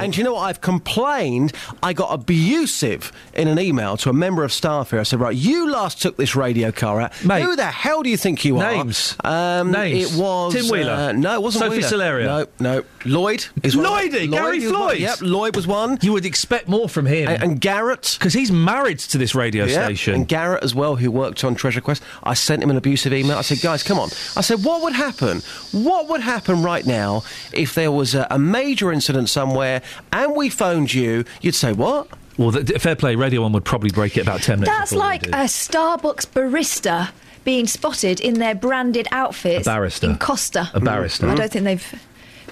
And 0.00 0.16
you 0.16 0.24
know 0.24 0.34
what? 0.34 0.40
I've 0.42 0.60
complained. 0.60 1.52
I 1.82 1.92
got 1.92 2.12
abusive 2.12 3.12
in 3.34 3.46
an 3.46 3.58
email 3.58 3.96
to 3.98 4.10
a 4.10 4.12
member 4.12 4.42
of 4.42 4.52
staff 4.52 4.90
here. 4.90 4.98
I 5.00 5.02
said, 5.04 5.20
right, 5.20 5.34
you 5.36 5.70
last 5.70 6.00
took 6.02 6.16
this 6.16 6.34
radio 6.34 6.72
car 6.72 7.00
out. 7.02 7.24
Mate. 7.24 7.42
Who 7.42 7.54
the 7.54 7.66
hell 7.66 8.02
do 8.02 8.10
you 8.10 8.16
think 8.16 8.44
you 8.44 8.56
Names. 8.58 9.16
are? 9.20 9.60
Um, 9.60 9.70
Names. 9.70 10.14
It 10.14 10.18
was 10.20 10.54
Tim 10.54 10.68
Wheeler. 10.68 10.90
uh, 10.92 11.12
no, 11.12 11.34
it 11.34 11.42
wasn't 11.42 11.64
Sophie 11.64 11.76
Wheeler. 11.78 11.88
Solaria. 12.24 12.24
No, 12.60 12.74
no. 12.76 12.84
Lloyd 13.04 13.46
is 13.62 13.76
one. 13.76 13.84
Lloydie, 13.86 14.30
Gary 14.30 14.60
was 14.60 14.72
one. 14.72 14.74
Floyd. 14.88 14.98
Yep, 14.98 15.18
Lloyd 15.20 15.56
was 15.56 15.66
one. 15.66 15.98
You 16.00 16.12
would 16.14 16.24
expect 16.26 16.66
more 16.68 16.88
from 16.88 17.06
him. 17.06 17.28
And, 17.28 17.42
and 17.42 17.60
Garrett. 17.60 18.16
Because 18.18 18.32
he's 18.32 18.50
married 18.50 18.98
to 19.00 19.18
this 19.18 19.34
radio 19.34 19.66
Yeah, 19.66 19.84
station. 19.84 20.14
And 20.14 20.26
Garrett 20.28 20.64
as 20.64 20.74
well, 20.74 20.96
who 20.96 21.10
worked 21.10 21.44
on 21.44 21.54
Treasure 21.54 21.82
Quest. 21.82 22.02
I 22.22 22.34
sent 22.34 22.62
him 22.62 22.70
an 22.70 22.76
abusive 22.76 23.12
email. 23.12 23.36
I 23.36 23.42
said, 23.42 23.60
guys, 23.60 23.82
come 23.82 23.98
on. 23.98 24.08
I 24.36 24.40
said, 24.40 24.64
what 24.64 24.82
would 24.82 24.94
happen? 24.94 25.42
What 25.84 26.08
would 26.08 26.20
happen 26.22 26.62
right 26.62 26.84
now 26.84 27.22
if 27.52 27.74
there 27.74 27.92
was 27.92 28.14
a, 28.14 28.26
a 28.30 28.38
major 28.38 28.90
incident 28.92 29.28
somewhere 29.28 29.82
and 30.12 30.34
we 30.34 30.48
phoned 30.48 30.92
you? 30.94 31.24
You'd 31.40 31.54
say, 31.54 31.72
what? 31.72 32.08
Well, 32.38 32.50
the, 32.50 32.62
the 32.62 32.78
Fair 32.78 32.96
Play 32.96 33.14
Radio 33.16 33.42
One 33.42 33.52
would 33.52 33.64
probably 33.64 33.90
break 33.90 34.16
it 34.16 34.22
about 34.22 34.42
10 34.42 34.60
minutes. 34.60 34.76
That's 34.76 34.92
like 34.92 35.26
a 35.28 35.46
Starbucks 35.46 36.26
barista 36.28 37.10
being 37.44 37.66
spotted 37.66 38.20
in 38.20 38.34
their 38.34 38.54
branded 38.54 39.06
outfits. 39.12 39.66
A 39.66 39.70
barrister. 39.70 40.10
In 40.10 40.18
Costa. 40.18 40.70
A 40.74 40.80
barrister. 40.80 41.28
I 41.28 41.34
don't 41.34 41.52
think 41.52 41.64
they've 41.64 42.02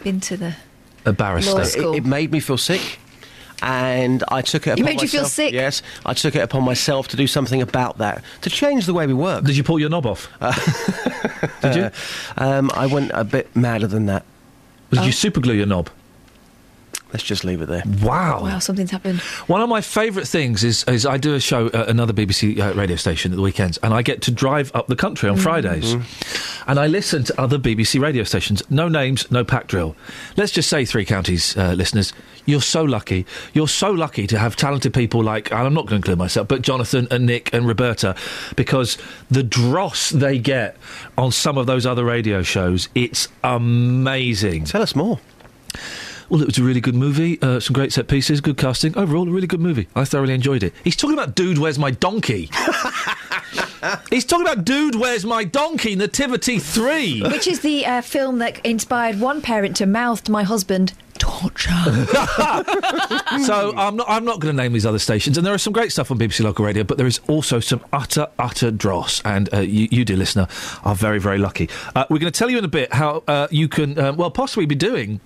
been 0.05 0.21
to 0.21 0.37
the. 0.37 0.57
a 1.05 1.13
barrister. 1.13 1.53
Law 1.55 1.93
It, 1.95 1.99
it 1.99 2.05
made 2.05 2.31
me 2.31 2.41
feel 2.41 2.59
sick. 2.59 2.99
And 3.65 4.25
I 4.29 4.43
took 4.43 4.67
it 4.67 4.71
It 4.71 4.73
upon 4.81 4.85
made 4.85 5.03
you 5.03 5.09
feel 5.09 5.21
myself- 5.23 5.33
sick? 5.33 5.53
Yes, 5.55 5.83
I 6.05 6.15
took 6.15 6.35
it 6.35 6.41
upon 6.41 6.65
myself 6.65 7.07
to 7.09 7.17
do 7.17 7.27
something 7.29 7.63
about 7.63 7.99
that, 7.99 8.23
to 8.41 8.51
change 8.51 8.87
the 8.87 8.93
way 8.93 9.07
we 9.07 9.15
work. 9.15 9.45
Did 9.45 9.57
you 9.57 9.63
pull 9.63 9.79
your 9.79 9.89
knob 9.89 10.05
off? 10.05 10.29
Did 11.63 11.77
you? 11.77 11.91
Um, 12.37 12.71
I 12.75 12.87
went 12.87 13.13
a 13.15 13.23
bit 13.25 13.55
madder 13.55 13.87
than 13.87 14.07
that. 14.07 14.25
Did 14.91 14.99
Oh. 15.01 15.05
you 15.05 15.13
superglue 15.13 15.57
your 15.57 15.67
knob? 15.67 15.91
Let's 17.13 17.25
just 17.25 17.45
leave 17.45 17.61
it 17.61 17.67
there. 17.67 17.83
Wow. 18.03 18.43
Wow, 18.43 18.59
something's 18.59 18.91
happened. 18.91 19.21
One 19.47 19.61
of 19.61 19.69
my 19.69 19.81
favourite 19.83 20.27
things 20.27 20.65
is, 20.65 20.85
is 20.85 21.05
I 21.05 21.19
do 21.19 21.35
a 21.35 21.41
show 21.41 21.67
at 21.67 21.89
another 21.89 22.13
BBC 22.13 22.59
uh, 22.59 22.73
radio 22.75 22.97
station 22.97 23.33
at 23.33 23.37
the 23.37 23.43
weekends, 23.43 23.77
and 23.79 23.93
I 23.93 24.03
get 24.03 24.23
to 24.23 24.31
drive 24.31 24.71
up 24.75 24.87
the 24.87 24.97
country 24.97 25.29
on 25.29 25.37
Fridays, 25.37 25.95
and 26.67 26.79
I 26.79 26.87
listen 26.87 27.25
to 27.25 27.41
other 27.41 27.59
BBC 27.59 28.01
radio 28.01 28.25
stations. 28.25 28.63
No 28.71 28.89
names, 28.89 29.31
no 29.31 29.45
pack 29.45 29.67
drill. 29.67 29.95
Let's 30.37 30.53
just 30.53 30.69
say, 30.71 30.85
Three 30.85 31.05
Counties 31.05 31.57
uh, 31.57 31.73
listeners, 31.73 32.13
you're 32.47 32.61
so 32.63 32.83
lucky. 32.83 33.27
You're 33.53 33.69
so 33.69 33.91
lucky 33.91 34.27
to 34.27 34.39
have 34.39 34.57
talented 34.57 34.95
people 34.95 35.23
like, 35.23 35.53
and 35.53 35.61
I'm 35.61 35.75
not 35.75 35.83
going 35.83 35.91
to 35.91 35.97
include 35.97 36.19
myself, 36.19 36.49
but 36.49 36.63
Jonathan 36.63 37.09
and 37.11 37.27
Nick 37.27 37.53
and 37.53 37.67
Roberta, 37.69 38.17
because 38.57 38.97
the 39.31 39.43
dross 39.43 40.11
they 40.11 40.39
get 40.39 40.77
on 41.19 41.31
some 41.31 41.59
of 41.59 41.67
those 41.67 41.85
other 41.87 42.05
radio 42.05 42.43
shows, 42.43 42.89
it's 42.95 43.29
amazing. 43.45 44.65
Tell 44.65 44.83
us 44.83 44.97
more. 44.97 45.21
Well, 46.33 46.41
it 46.41 46.47
was 46.47 46.57
a 46.57 46.63
really 46.63 46.81
good 46.81 46.95
movie, 46.95 47.39
uh, 47.43 47.61
some 47.61 47.75
great 47.75 47.93
set 47.93 48.09
pieces, 48.09 48.41
good 48.41 48.57
casting. 48.57 48.97
Overall, 48.97 49.29
a 49.29 49.31
really 49.31 49.47
good 49.47 49.61
movie. 49.61 49.87
I 49.95 50.07
thoroughly 50.07 50.33
enjoyed 50.33 50.63
it. 50.63 50.73
He's 50.83 50.97
talking 50.97 51.13
about 51.13 51.35
Dude, 51.35 51.59
Where's 51.59 51.79
My 51.79 51.91
Donkey? 51.91 52.49
He's 54.09 54.25
talking 54.25 54.47
about 54.47 54.65
Dude, 54.65 54.95
Where's 54.95 55.27
My 55.27 55.45
Donkey? 55.45 55.95
Nativity 55.95 56.59
3. 56.59 57.25
Which 57.25 57.47
is 57.47 57.61
the 57.61 57.85
uh, 57.85 58.01
film 58.01 58.39
that 58.39 58.65
inspired 58.65 59.21
one 59.21 59.43
parent 59.43 59.77
to 59.77 59.85
mouth 59.85 60.25
to 60.25 60.33
my 60.33 60.43
husband, 60.43 60.95
torture. 61.19 61.69
so 63.45 63.75
I'm 63.77 63.97
not. 63.97 64.07
I'm 64.09 64.25
not 64.25 64.41
going 64.41 64.57
to 64.57 64.63
name 64.63 64.73
these 64.73 64.87
other 64.87 64.99
stations, 64.99 65.37
and 65.37 65.47
there 65.47 65.55
is 65.55 65.63
some 65.63 65.75
great 65.75 65.93
stuff 65.93 66.11
on 66.11 66.19
BBC 66.19 66.45
Local 66.45 66.65
Radio, 66.65 66.83
but 66.83 66.97
there 66.97 67.07
is 67.07 67.21
also 67.29 67.61
some 67.61 67.85
utter, 67.93 68.27
utter 68.39 68.71
dross. 68.71 69.21
And 69.27 69.53
uh, 69.53 69.59
you, 69.59 69.87
you, 69.91 70.07
dear 70.07 70.17
listener, 70.17 70.49
are 70.83 70.95
very, 70.95 71.21
very 71.21 71.37
lucky. 71.37 71.69
Uh, 71.95 72.07
we're 72.09 72.21
going 72.21 72.33
to 72.33 72.39
tell 72.39 72.49
you 72.49 72.57
in 72.57 72.65
a 72.65 72.69
bit 72.69 72.95
how 72.95 73.23
uh, 73.29 73.49
you 73.51 73.69
can, 73.69 73.99
uh, 73.99 74.15
well, 74.15 74.31
possibly 74.31 74.65
be 74.65 74.75
doing. 74.75 75.21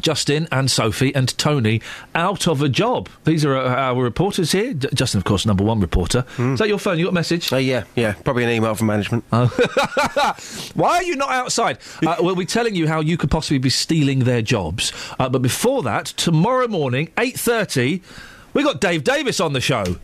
Justin 0.00 0.48
and 0.52 0.70
Sophie 0.70 1.14
and 1.14 1.36
Tony 1.38 1.80
out 2.14 2.46
of 2.46 2.62
a 2.62 2.68
job. 2.68 3.08
These 3.24 3.44
are 3.44 3.56
our 3.56 4.02
reporters 4.02 4.52
here. 4.52 4.74
Justin, 4.74 5.18
of 5.18 5.24
course, 5.24 5.46
number 5.46 5.64
one 5.64 5.80
reporter. 5.80 6.24
Is 6.38 6.58
that 6.58 6.68
your 6.68 6.78
phone? 6.78 6.98
You 6.98 7.06
got 7.06 7.10
a 7.10 7.14
message? 7.14 7.52
Uh, 7.52 7.56
yeah, 7.56 7.84
yeah. 7.94 8.12
Probably 8.24 8.44
an 8.44 8.50
email 8.50 8.74
from 8.74 8.88
management. 8.88 9.24
Why 9.30 10.96
are 10.96 11.02
you 11.02 11.16
not 11.16 11.30
outside? 11.30 11.78
Uh, 12.06 12.16
we'll 12.20 12.36
be 12.36 12.46
telling 12.46 12.74
you 12.74 12.86
how 12.88 13.00
you 13.00 13.16
could 13.16 13.30
possibly 13.30 13.58
be 13.58 13.70
stealing 13.70 14.20
their 14.20 14.42
jobs. 14.42 14.92
Uh, 15.18 15.28
but 15.28 15.42
before 15.42 15.82
that, 15.82 16.06
tomorrow 16.06 16.68
morning, 16.68 17.08
8.30, 17.16 18.02
we 18.54 18.62
got 18.62 18.80
Dave 18.80 19.04
Davies 19.04 19.40
on 19.40 19.52
the 19.52 19.60
show. 19.60 19.96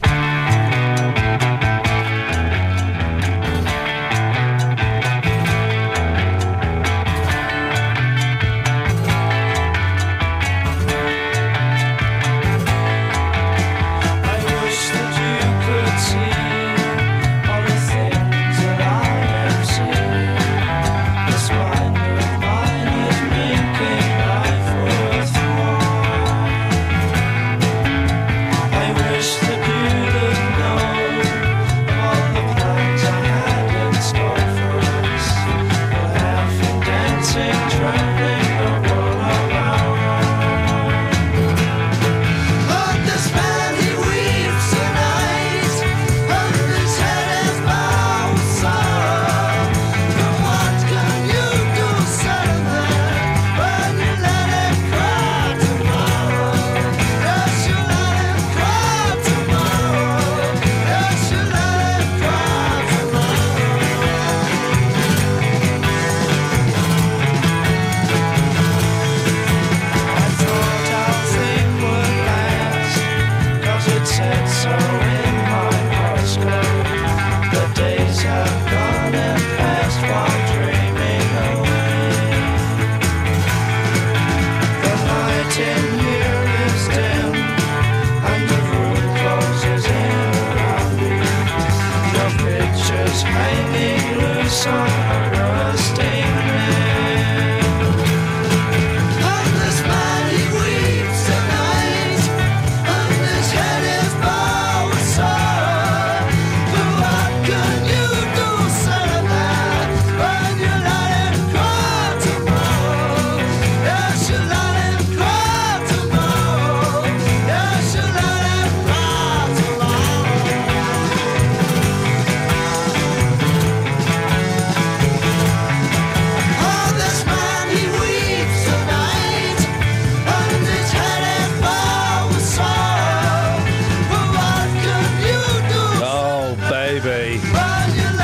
Baby. 137.03 137.39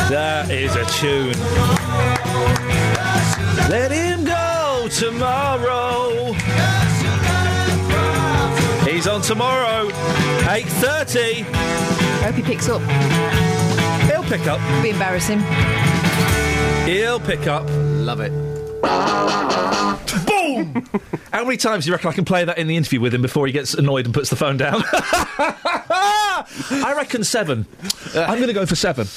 That 0.08 0.50
is 0.50 0.76
a 0.76 0.84
tune. 0.86 1.34
Let 3.68 3.90
him 3.90 4.24
go 4.24 4.88
tomorrow. 4.90 6.32
He's 8.90 9.06
on 9.06 9.20
tomorrow, 9.20 9.88
8.30. 9.90 11.42
Hope 12.22 12.34
he 12.34 12.42
picks 12.42 12.68
up. 12.68 12.80
He'll 14.08 14.22
pick 14.24 14.46
up. 14.46 14.60
Be 14.82 14.90
embarrassing. 14.90 15.40
He'll 16.86 17.20
pick 17.20 17.46
up. 17.46 17.66
Love 17.68 18.20
it. 18.20 18.32
Boom! 20.26 20.84
How 21.32 21.44
many 21.44 21.56
times 21.56 21.84
do 21.84 21.90
you 21.90 21.94
reckon 21.94 22.10
I 22.10 22.12
can 22.12 22.24
play 22.24 22.44
that 22.44 22.58
in 22.58 22.66
the 22.66 22.76
interview 22.76 23.00
with 23.00 23.12
him 23.12 23.22
before 23.22 23.46
he 23.46 23.52
gets 23.52 23.74
annoyed 23.74 24.06
and 24.06 24.14
puts 24.14 24.30
the 24.30 24.36
phone 24.36 24.56
down? 24.56 24.82
I 26.70 26.94
reckon 26.94 27.24
seven. 27.24 27.66
I'm 28.14 28.36
going 28.36 28.48
to 28.48 28.52
go 28.52 28.66
for 28.66 28.76
seven. 28.76 29.06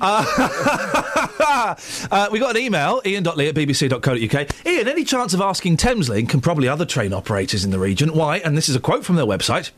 Uh, 0.00 1.74
uh, 2.10 2.28
we 2.30 2.38
got 2.38 2.56
an 2.56 2.62
email, 2.62 3.00
iain.lee 3.04 3.48
at 3.48 3.54
bbc.co.uk. 3.54 4.66
Iain, 4.66 4.88
any 4.88 5.04
chance 5.04 5.34
of 5.34 5.40
asking 5.40 5.76
Thameslink 5.76 6.32
and 6.32 6.42
probably 6.42 6.68
other 6.68 6.84
train 6.84 7.12
operators 7.12 7.64
in 7.64 7.70
the 7.70 7.78
region 7.78 8.12
why, 8.14 8.38
and 8.38 8.56
this 8.56 8.68
is 8.68 8.76
a 8.76 8.80
quote 8.80 9.04
from 9.04 9.16
their 9.16 9.26
website, 9.26 9.70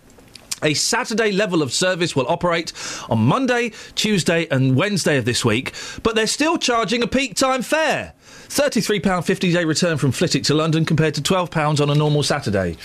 a 0.62 0.74
Saturday 0.74 1.32
level 1.32 1.62
of 1.62 1.72
service 1.72 2.16
will 2.16 2.26
operate 2.28 2.72
on 3.08 3.18
Monday, 3.18 3.72
Tuesday, 3.94 4.46
and 4.50 4.76
Wednesday 4.76 5.18
of 5.18 5.24
this 5.24 5.44
week, 5.44 5.72
but 6.02 6.14
they're 6.14 6.26
still 6.26 6.56
charging 6.58 7.02
a 7.02 7.06
peak 7.06 7.34
time 7.34 7.62
fare. 7.62 8.14
£33.50 8.48 9.52
day 9.52 9.64
return 9.64 9.98
from 9.98 10.12
Flitwick 10.12 10.44
to 10.44 10.54
London 10.54 10.84
compared 10.84 11.14
to 11.14 11.20
£12 11.20 11.80
on 11.80 11.90
a 11.90 11.94
normal 11.94 12.22
Saturday. 12.22 12.76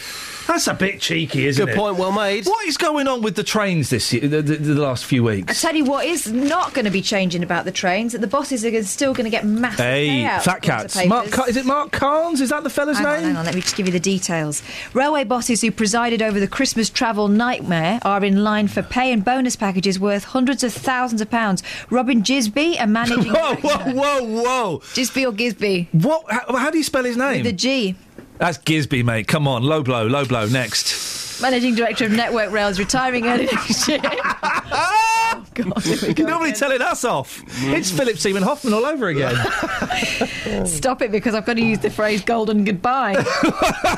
That's 0.48 0.68
a 0.68 0.74
bit 0.74 1.00
cheeky, 1.00 1.48
isn't 1.48 1.64
Good 1.66 1.72
it? 1.72 1.76
Good 1.76 1.80
point, 1.80 1.98
well 1.98 2.12
made. 2.12 2.46
What 2.46 2.66
is 2.68 2.78
going 2.78 3.08
on 3.08 3.22
with 3.22 3.36
the 3.36 3.44
trains 3.44 3.90
this 3.90 4.12
year, 4.12 4.28
the, 4.28 4.42
the, 4.42 4.56
the 4.58 4.82
last 4.82 5.06
few 5.06 5.24
weeks? 5.24 5.50
I 5.50 5.68
tell 5.70 5.76
you 5.78 5.86
what 5.86 6.06
is 6.06 6.32
not 6.32 6.74
going 6.74 6.86
to 6.86 6.92
be 6.92 7.02
changing 7.02 7.44
about 7.44 7.66
the 7.66 7.72
trains. 7.72 8.12
That 8.14 8.20
the 8.22 8.28
bosses 8.28 8.66
are 8.66 8.84
still 8.84 9.14
going 9.14 9.26
to 9.26 9.30
get 9.30 9.46
massive 9.46 9.86
Hey, 9.86 10.08
payouts. 10.24 10.42
fat 10.44 10.62
cats. 10.62 11.06
Mark. 11.06 11.32
Car- 11.32 11.50
is 11.50 11.58
it 11.58 11.66
Mark 11.66 11.92
Carnes? 11.92 12.42
Is 12.42 12.50
that 12.50 12.64
the 12.64 12.70
fella's 12.70 12.98
Hang 12.98 13.06
on, 13.06 13.14
name? 13.16 13.24
hang 13.30 13.38
on, 13.38 13.46
let 13.46 13.56
me 13.56 13.62
just 13.62 13.76
give 13.76 13.86
you 13.88 13.94
the 13.94 14.00
details. 14.00 14.62
Railway 14.94 15.24
bosses 15.24 15.62
who 15.62 15.72
presided 15.72 16.22
over 16.22 16.40
the 16.40 16.48
Christmas 16.48 16.90
travel 16.90 17.28
nightmare 17.28 18.00
are 18.04 18.24
in 18.24 18.44
line 18.44 18.68
for 18.68 18.82
pay 18.82 19.12
and 19.14 19.24
bonus 19.24 19.56
packages 19.56 20.00
worth 20.00 20.24
hundreds 20.26 20.64
of 20.64 20.74
thousands 20.74 21.22
of 21.22 21.30
pounds. 21.30 21.64
Robin 21.90 22.22
Gisby, 22.24 22.76
a 22.82 22.88
managing 22.88 23.32
Whoa, 23.34 23.56
whoa, 23.56 23.94
whoa, 23.94 24.24
whoa! 24.24 24.80
Gisby 24.94 25.26
or 25.28 25.32
Gisby? 25.32 25.88
What? 26.04 26.26
How, 26.30 26.58
how 26.58 26.70
do 26.72 26.78
you 26.78 26.84
spell 26.84 27.04
his 27.04 27.16
name? 27.18 27.38
With 27.44 27.48
a 27.48 27.54
G. 27.54 27.96
That's 28.42 28.58
Gisby, 28.58 29.06
mate. 29.06 29.28
Come 29.28 29.48
on, 29.48 29.62
low 29.62 29.84
blow, 29.84 30.08
low 30.08 30.26
blow. 30.26 30.48
Next. 30.48 31.31
Managing 31.42 31.74
director 31.74 32.06
of 32.06 32.12
Network 32.12 32.52
Rail 32.52 32.68
is 32.68 32.78
retiring 32.78 33.26
early 33.26 33.46
next 33.46 33.88
year. 33.88 34.00
oh, 34.04 35.46
God, 35.56 35.84
here 35.84 35.98
we 36.02 36.14
go 36.14 36.22
You're 36.22 36.30
normally 36.30 36.54
telling 36.54 36.82
us 36.82 37.04
off. 37.04 37.44
It's 37.64 37.90
Philip 37.90 38.20
Seaman 38.20 38.44
Hoffman 38.44 38.76
all 38.76 38.86
over 38.86 39.08
again. 39.08 39.36
Stop 40.68 41.02
it 41.02 41.12
because 41.12 41.34
I've 41.34 41.46
got 41.46 41.56
to 41.56 41.64
use 41.64 41.80
the 41.80 41.90
phrase 41.90 42.22
golden 42.22 42.64
goodbye. 42.64 43.16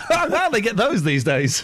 How 0.10 0.50
they 0.50 0.62
get 0.62 0.78
those 0.78 1.04
these 1.04 1.26
days? 1.26 1.64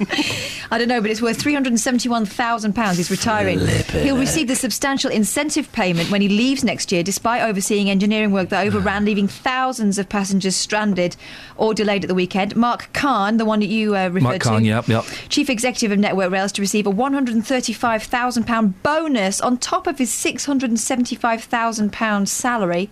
I 0.70 0.78
don't 0.78 0.90
know, 0.90 1.00
but 1.00 1.12
it's 1.12 1.22
worth 1.22 1.42
£371,000. 1.42 2.96
He's 2.96 3.10
retiring. 3.10 3.60
He'll 4.04 4.18
receive 4.18 4.50
the 4.50 4.56
substantial 4.56 5.10
incentive 5.10 5.72
payment 5.72 6.12
when 6.12 6.22
he 6.22 6.28
leaves 6.28 6.62
next 6.62 6.92
year, 6.92 7.04
despite 7.04 7.42
overseeing 7.42 7.90
engineering 7.90 8.32
work 8.32 8.50
that 8.50 8.68
overran, 8.68 9.06
leaving 9.06 9.30
thousands 9.30 9.98
of 9.98 10.10
passengers 10.10 10.58
stranded 10.58 11.16
or 11.56 11.74
delayed 11.74 12.04
at 12.04 12.10
the 12.10 12.16
weekend. 12.16 12.56
Mark 12.56 12.92
Carne, 12.92 13.38
the 13.38 13.46
one 13.46 13.62
that 13.62 13.68
you 13.68 13.96
uh, 13.96 14.10
referred 14.10 14.24
Mark 14.24 14.42
Carne, 14.42 14.64
to, 14.64 14.68
yep, 14.68 14.88
yep. 14.90 15.06
Chief 15.30 15.50
Executive 15.50 15.69
of 15.70 16.00
Network 16.00 16.32
Rail, 16.32 16.46
is 16.46 16.52
to 16.54 16.62
receive 16.62 16.88
a 16.88 16.92
£135,000 16.92 18.74
bonus 18.84 19.42
on 19.42 19.58
top 19.58 19.88
of 19.88 19.98
his 19.98 20.10
£675,000 20.12 22.28
salary. 22.28 22.90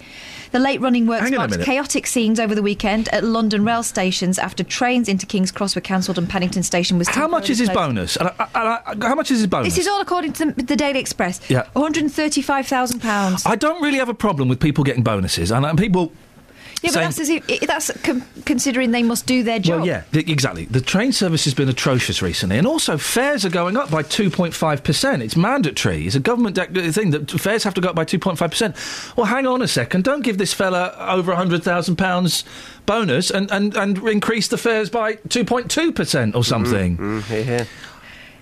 The 0.52 0.60
late 0.60 0.80
running 0.80 1.08
work 1.08 1.28
sparked 1.28 1.60
chaotic 1.62 2.08
scenes 2.08 2.40
over 2.40 2.56
the 2.56 2.62
weekend 2.62 3.10
at 3.10 3.24
London 3.24 3.66
rail 3.66 3.84
stations 3.84 4.40
after 4.40 4.64
trains 4.64 5.10
into 5.10 5.26
King's 5.26 5.52
Cross 5.52 5.76
were 5.76 5.82
cancelled 5.82 6.18
and 6.18 6.30
Paddington 6.30 6.64
Station 6.64 6.98
was 6.98 7.10
How 7.10 7.28
much 7.28 7.50
is 7.50 7.60
his 7.60 7.70
bonus? 7.70 8.16
And 8.16 8.30
I- 8.30 8.48
and 8.56 9.04
I- 9.04 9.08
how 9.08 9.16
much 9.16 9.32
is 9.32 9.40
his 9.40 9.48
bonus? 9.48 9.76
This 9.76 9.86
is 9.86 9.88
all 9.88 10.00
according 10.00 10.34
to 10.34 10.52
the, 10.52 10.64
the 10.64 10.76
Daily 10.76 11.00
Express. 11.00 11.42
Yeah. 11.50 11.64
£135,000. 11.76 13.46
I 13.46 13.56
don't 13.56 13.82
really 13.82 13.98
have 13.98 14.10
a 14.10 14.14
problem 14.14 14.48
with 14.48 14.60
people 14.60 14.84
getting 14.84 15.04
bonuses, 15.04 15.52
and 15.52 15.66
uh, 15.66 15.74
people. 15.76 16.12
Yeah, 16.84 16.90
but 16.90 17.14
saying- 17.14 17.42
that's, 17.42 17.50
if, 17.50 17.68
that's 17.68 18.02
com- 18.04 18.24
considering 18.46 18.92
they 18.92 19.04
must 19.04 19.26
do 19.26 19.44
their 19.44 19.60
job. 19.60 19.80
Well, 19.80 19.88
yeah, 19.88 20.04
th- 20.12 20.28
exactly. 20.30 20.66
The 20.66 20.82
train 20.82 21.12
service 21.12 21.46
has 21.46 21.54
been 21.54 21.70
atrocious 21.70 22.22
recently, 22.22 22.58
and 22.58 22.68
also 22.68 22.98
fares 22.98 23.46
are 23.46 23.50
going 23.50 23.78
up 23.78 23.90
by 23.90 24.04
2.5%. 24.04 25.22
It's 25.22 25.36
mandatory. 25.36 26.06
It's 26.06 26.16
a 26.16 26.20
government 26.20 26.56
dec- 26.58 26.78
uh, 26.78 26.92
thing 26.92 27.12
that 27.12 27.32
fares 27.32 27.64
have 27.64 27.74
to 27.76 27.82
go 27.82 27.90
up 27.90 27.96
by 27.96 28.06
2.5%. 28.06 29.16
Well, 29.18 29.26
hang 29.26 29.48
on 29.48 29.62
a 29.62 29.68
second. 29.68 30.04
Don't 30.04 30.22
give 30.24 30.38
this 30.38 30.54
fella 30.54 30.96
over 31.00 31.34
£100,000 31.34 32.44
bonus 32.86 33.32
and, 33.32 33.52
and, 33.52 33.76
and 33.76 33.98
increase 34.08 34.48
the 34.48 34.58
fares 34.58 34.90
by 34.90 35.16
2.2% 35.16 35.66
or 35.68 35.92
mm-hmm, 35.92 36.42
something. 36.42 36.98
Mm-hmm, 36.98 37.50
yeah. 37.50 37.66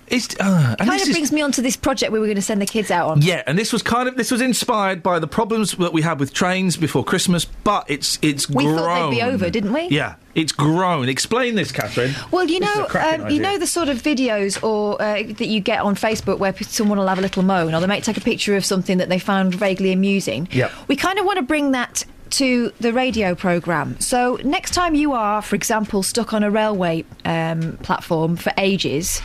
It's, 0.07 0.35
uh, 0.39 0.75
and 0.77 0.87
Kind 0.87 0.91
this 0.91 1.03
of 1.03 1.09
is- 1.09 1.15
brings 1.15 1.31
me 1.31 1.41
on 1.41 1.51
to 1.53 1.61
this 1.63 1.75
project 1.75 2.11
we 2.11 2.19
were 2.19 2.27
going 2.27 2.35
to 2.35 2.41
send 2.41 2.61
the 2.61 2.65
kids 2.67 2.91
out 2.91 3.09
on. 3.09 3.21
Yeah, 3.23 3.41
and 3.47 3.57
this 3.57 3.73
was 3.73 3.81
kind 3.81 4.07
of 4.07 4.17
this 4.17 4.29
was 4.29 4.39
inspired 4.41 5.01
by 5.01 5.17
the 5.19 5.27
problems 5.27 5.71
that 5.77 5.93
we 5.93 6.03
had 6.03 6.19
with 6.19 6.31
trains 6.33 6.77
before 6.77 7.03
Christmas, 7.03 7.45
but 7.45 7.85
it's 7.89 8.19
it's 8.21 8.47
We 8.49 8.65
grown. 8.65 8.77
thought 8.77 9.09
they'd 9.09 9.15
be 9.15 9.21
over, 9.23 9.49
didn't 9.49 9.73
we? 9.73 9.87
Yeah, 9.87 10.15
it's 10.35 10.51
grown. 10.51 11.09
Explain 11.09 11.55
this, 11.55 11.71
Catherine. 11.71 12.13
Well, 12.31 12.45
you 12.45 12.57
is 12.57 12.61
know, 12.61 12.87
um, 12.99 13.29
you 13.31 13.39
know 13.39 13.57
the 13.57 13.65
sort 13.67 13.89
of 13.89 14.01
videos 14.01 14.61
or 14.63 15.01
uh, 15.01 15.23
that 15.23 15.47
you 15.47 15.59
get 15.59 15.81
on 15.81 15.95
Facebook 15.95 16.37
where 16.37 16.53
someone 16.61 16.99
will 16.99 17.07
have 17.07 17.17
a 17.19 17.21
little 17.21 17.41
moan, 17.43 17.73
or 17.73 17.81
they 17.81 17.87
might 17.87 18.03
take 18.03 18.17
a 18.17 18.21
picture 18.21 18.55
of 18.55 18.63
something 18.63 18.99
that 18.99 19.09
they 19.09 19.17
found 19.19 19.55
vaguely 19.55 19.91
amusing. 19.91 20.47
Yeah, 20.51 20.69
We 20.87 20.95
kind 20.95 21.17
of 21.17 21.25
want 21.25 21.37
to 21.37 21.43
bring 21.43 21.71
that 21.71 22.03
to 22.31 22.71
the 22.79 22.91
radio 22.91 23.33
program. 23.33 23.99
So 23.99 24.37
next 24.43 24.71
time 24.71 24.93
you 24.93 25.13
are, 25.13 25.41
for 25.41 25.55
example, 25.55 26.03
stuck 26.03 26.33
on 26.33 26.43
a 26.43 26.51
railway 26.51 27.05
um, 27.23 27.77
platform 27.77 28.35
for 28.35 28.51
ages. 28.57 29.21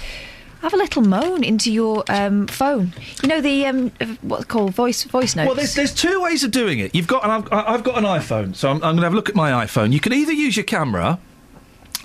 Have 0.61 0.75
a 0.75 0.77
little 0.77 1.03
moan 1.03 1.43
into 1.43 1.73
your 1.73 2.05
um, 2.09 2.47
phone. 2.47 2.93
You 3.23 3.29
know 3.29 3.41
the 3.41 3.65
um, 3.67 3.93
what's 4.21 4.45
called 4.45 4.75
voice 4.75 5.05
voice 5.05 5.35
notes. 5.35 5.47
Well, 5.47 5.55
there's, 5.55 5.75
there's 5.75 5.95
two 5.95 6.21
ways 6.21 6.45
of 6.45 6.51
doing 6.51 6.81
it. 6.81 6.95
You've 6.95 7.07
got, 7.07 7.25
and 7.25 7.33
I've, 7.33 7.53
I've 7.53 7.83
got 7.83 7.97
an 7.97 8.05
iPhone, 8.05 8.55
so 8.55 8.69
I'm, 8.69 8.77
I'm 8.77 8.81
going 8.81 8.97
to 8.99 9.03
have 9.05 9.13
a 9.15 9.17
look 9.17 9.31
at 9.31 9.35
my 9.35 9.65
iPhone. 9.65 9.93
You 9.93 10.01
can 10.01 10.13
either 10.13 10.33
use 10.33 10.57
your 10.57 10.65
camera 10.65 11.19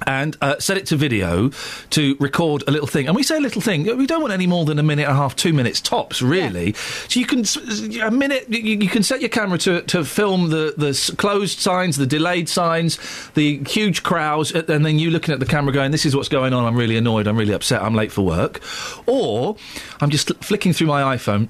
and 0.05 0.37
uh, 0.41 0.59
set 0.59 0.77
it 0.77 0.85
to 0.87 0.95
video 0.95 1.49
to 1.91 2.15
record 2.19 2.63
a 2.67 2.71
little 2.71 2.87
thing. 2.87 3.07
And 3.07 3.15
we 3.15 3.23
say 3.23 3.37
a 3.37 3.39
little 3.39 3.61
thing, 3.61 3.85
we 3.97 4.05
don't 4.05 4.21
want 4.21 4.33
any 4.33 4.47
more 4.47 4.65
than 4.65 4.79
a 4.79 4.83
minute 4.83 5.03
and 5.03 5.11
a 5.11 5.15
half, 5.15 5.35
two 5.35 5.53
minutes 5.53 5.81
tops, 5.81 6.21
really. 6.21 6.73
So 6.73 7.19
you 7.19 7.25
can 7.25 7.45
a 8.01 8.11
minute. 8.11 8.49
You, 8.49 8.77
you 8.77 8.89
can 8.89 9.03
set 9.03 9.21
your 9.21 9.29
camera 9.29 9.57
to 9.59 9.81
to 9.83 10.03
film 10.03 10.49
the 10.49 10.73
the 10.77 11.15
closed 11.17 11.59
signs, 11.59 11.97
the 11.97 12.05
delayed 12.05 12.49
signs, 12.49 12.99
the 13.35 13.63
huge 13.65 14.03
crowds, 14.03 14.51
and 14.51 14.85
then 14.85 14.99
you 14.99 15.09
looking 15.09 15.33
at 15.33 15.39
the 15.39 15.45
camera 15.45 15.73
going, 15.73 15.91
"This 15.91 16.05
is 16.05 16.15
what's 16.15 16.29
going 16.29 16.53
on. 16.53 16.65
I'm 16.65 16.75
really 16.75 16.97
annoyed. 16.97 17.27
I'm 17.27 17.37
really 17.37 17.53
upset. 17.53 17.81
I'm 17.81 17.95
late 17.95 18.11
for 18.11 18.21
work," 18.21 18.61
or 19.05 19.55
I'm 20.01 20.09
just 20.09 20.31
flicking 20.43 20.73
through 20.73 20.87
my 20.87 21.15
iPhone. 21.15 21.49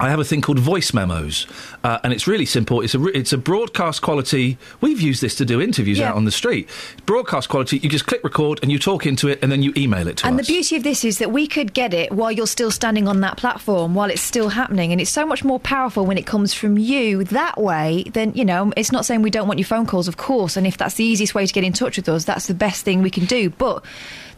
I 0.00 0.10
have 0.10 0.18
a 0.18 0.24
thing 0.24 0.40
called 0.40 0.58
voice 0.58 0.92
memos, 0.92 1.46
uh, 1.84 1.98
and 2.02 2.12
it's 2.12 2.26
really 2.26 2.46
simple. 2.46 2.80
It's 2.80 2.94
a 2.94 2.98
re- 2.98 3.12
it's 3.14 3.32
a 3.32 3.38
broadcast 3.38 4.02
quality. 4.02 4.58
We've 4.80 5.00
used 5.00 5.20
this 5.22 5.36
to 5.36 5.44
do 5.44 5.60
interviews 5.60 5.98
Yeah. 5.98 6.10
out 6.10 6.16
on 6.16 6.24
the 6.24 6.32
street. 6.32 6.68
Broadcast 7.06 7.48
quality. 7.48 7.78
You 7.78 7.88
just 7.88 8.06
click 8.06 8.24
record 8.24 8.58
and 8.62 8.72
you 8.72 8.78
talk 8.80 9.06
into 9.06 9.28
it, 9.28 9.38
and 9.40 9.52
then 9.52 9.62
you 9.62 9.72
email 9.76 10.08
it 10.08 10.16
to 10.18 10.26
And 10.26 10.34
us. 10.34 10.38
And 10.40 10.46
the 10.48 10.52
beauty 10.52 10.76
of 10.76 10.82
this 10.82 11.04
is 11.04 11.18
that 11.18 11.30
we 11.30 11.46
could 11.46 11.72
get 11.74 11.94
it 11.94 12.10
while 12.10 12.32
you're 12.32 12.48
still 12.48 12.72
standing 12.72 13.06
on 13.06 13.20
that 13.20 13.36
platform, 13.36 13.94
while 13.94 14.10
it's 14.10 14.20
still 14.20 14.48
happening. 14.48 14.90
And 14.90 15.00
it's 15.00 15.10
so 15.12 15.24
much 15.24 15.44
more 15.44 15.60
powerful 15.60 16.04
when 16.04 16.18
it 16.18 16.26
comes 16.26 16.52
from 16.52 16.76
you 16.76 17.22
that 17.24 17.60
way 17.60 18.04
than, 18.12 18.32
you 18.34 18.44
know, 18.44 18.72
it's 18.76 18.90
not 18.90 19.04
saying 19.04 19.22
we 19.22 19.30
don't 19.30 19.46
want 19.46 19.60
your 19.60 19.66
phone 19.66 19.86
calls, 19.86 20.08
of 20.08 20.16
course. 20.16 20.56
And 20.56 20.66
if 20.66 20.76
that's 20.76 20.94
the 20.96 21.04
easiest 21.04 21.34
way 21.36 21.46
to 21.46 21.52
get 21.52 21.62
in 21.62 21.72
touch 21.72 21.96
with 21.98 22.08
us, 22.08 22.24
that's 22.24 22.46
the 22.48 22.54
best 22.54 22.84
thing 22.84 23.00
we 23.00 23.10
can 23.10 23.26
do. 23.26 23.50
But 23.50 23.84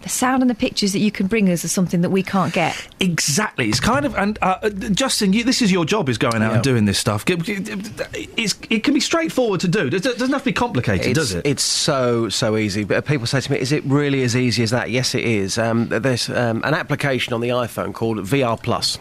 the 0.02 0.09
sound 0.09 0.43
and 0.43 0.51
the 0.51 0.55
pictures 0.55 0.93
that 0.93 1.01
you 1.01 1.10
can 1.10 1.27
bring 1.27 1.48
us 1.51 1.64
are 1.64 1.68
something 1.68 2.01
that 2.02 2.10
we 2.10 2.23
can't 2.23 2.52
get. 2.52 2.77
Exactly. 3.01 3.68
It's 3.68 3.81
kind 3.81 4.05
of 4.06 4.14
and 4.16 4.39
uh, 4.43 4.59
uh, 4.62 4.70
Justin, 4.70 5.32
you, 5.32 5.44
this 5.44 5.62
is 5.62 5.73
your 5.73 5.85
job 5.85 6.09
is 6.09 6.18
going 6.18 6.43
out 6.43 6.55
and 6.55 6.62
doing 6.62 6.85
this 6.85 6.98
stuff. 6.98 7.28
It, 7.28 7.48
it- 7.48 8.28
it's, 8.36 8.55
it 8.70 8.85
can 8.85 8.94
be 8.94 9.01
straightforward 9.01 9.60
to 9.60 9.68
do. 9.68 9.86
It 9.86 10.02
doesn't 10.02 10.31
have 10.32 10.43
to 10.43 10.44
be 10.44 10.52
complicated, 10.52 11.06
it's, 11.09 11.18
does 11.18 11.35
it? 11.35 11.47
It's 11.47 11.62
so 11.62 12.28
so 12.28 12.56
easy. 12.56 12.85
But 12.85 13.05
people 13.06 13.27
say 13.27 13.40
to 13.40 13.52
me, 13.52 13.59
"Is 13.59 13.73
it 13.73 13.85
really 13.85 14.23
as 14.23 14.36
easy 14.36 14.62
as 14.62 14.70
that?" 14.70 14.90
Yes, 14.90 15.14
it 15.14 15.24
is. 15.24 15.59
Um, 15.59 15.89
there's 15.89 16.28
um, 16.28 16.62
an 16.64 16.74
application 16.74 17.32
on 17.32 17.40
the 17.40 17.48
iPhone 17.51 17.93
called 17.94 18.18
VR 18.18 18.60
Plus. 18.62 18.98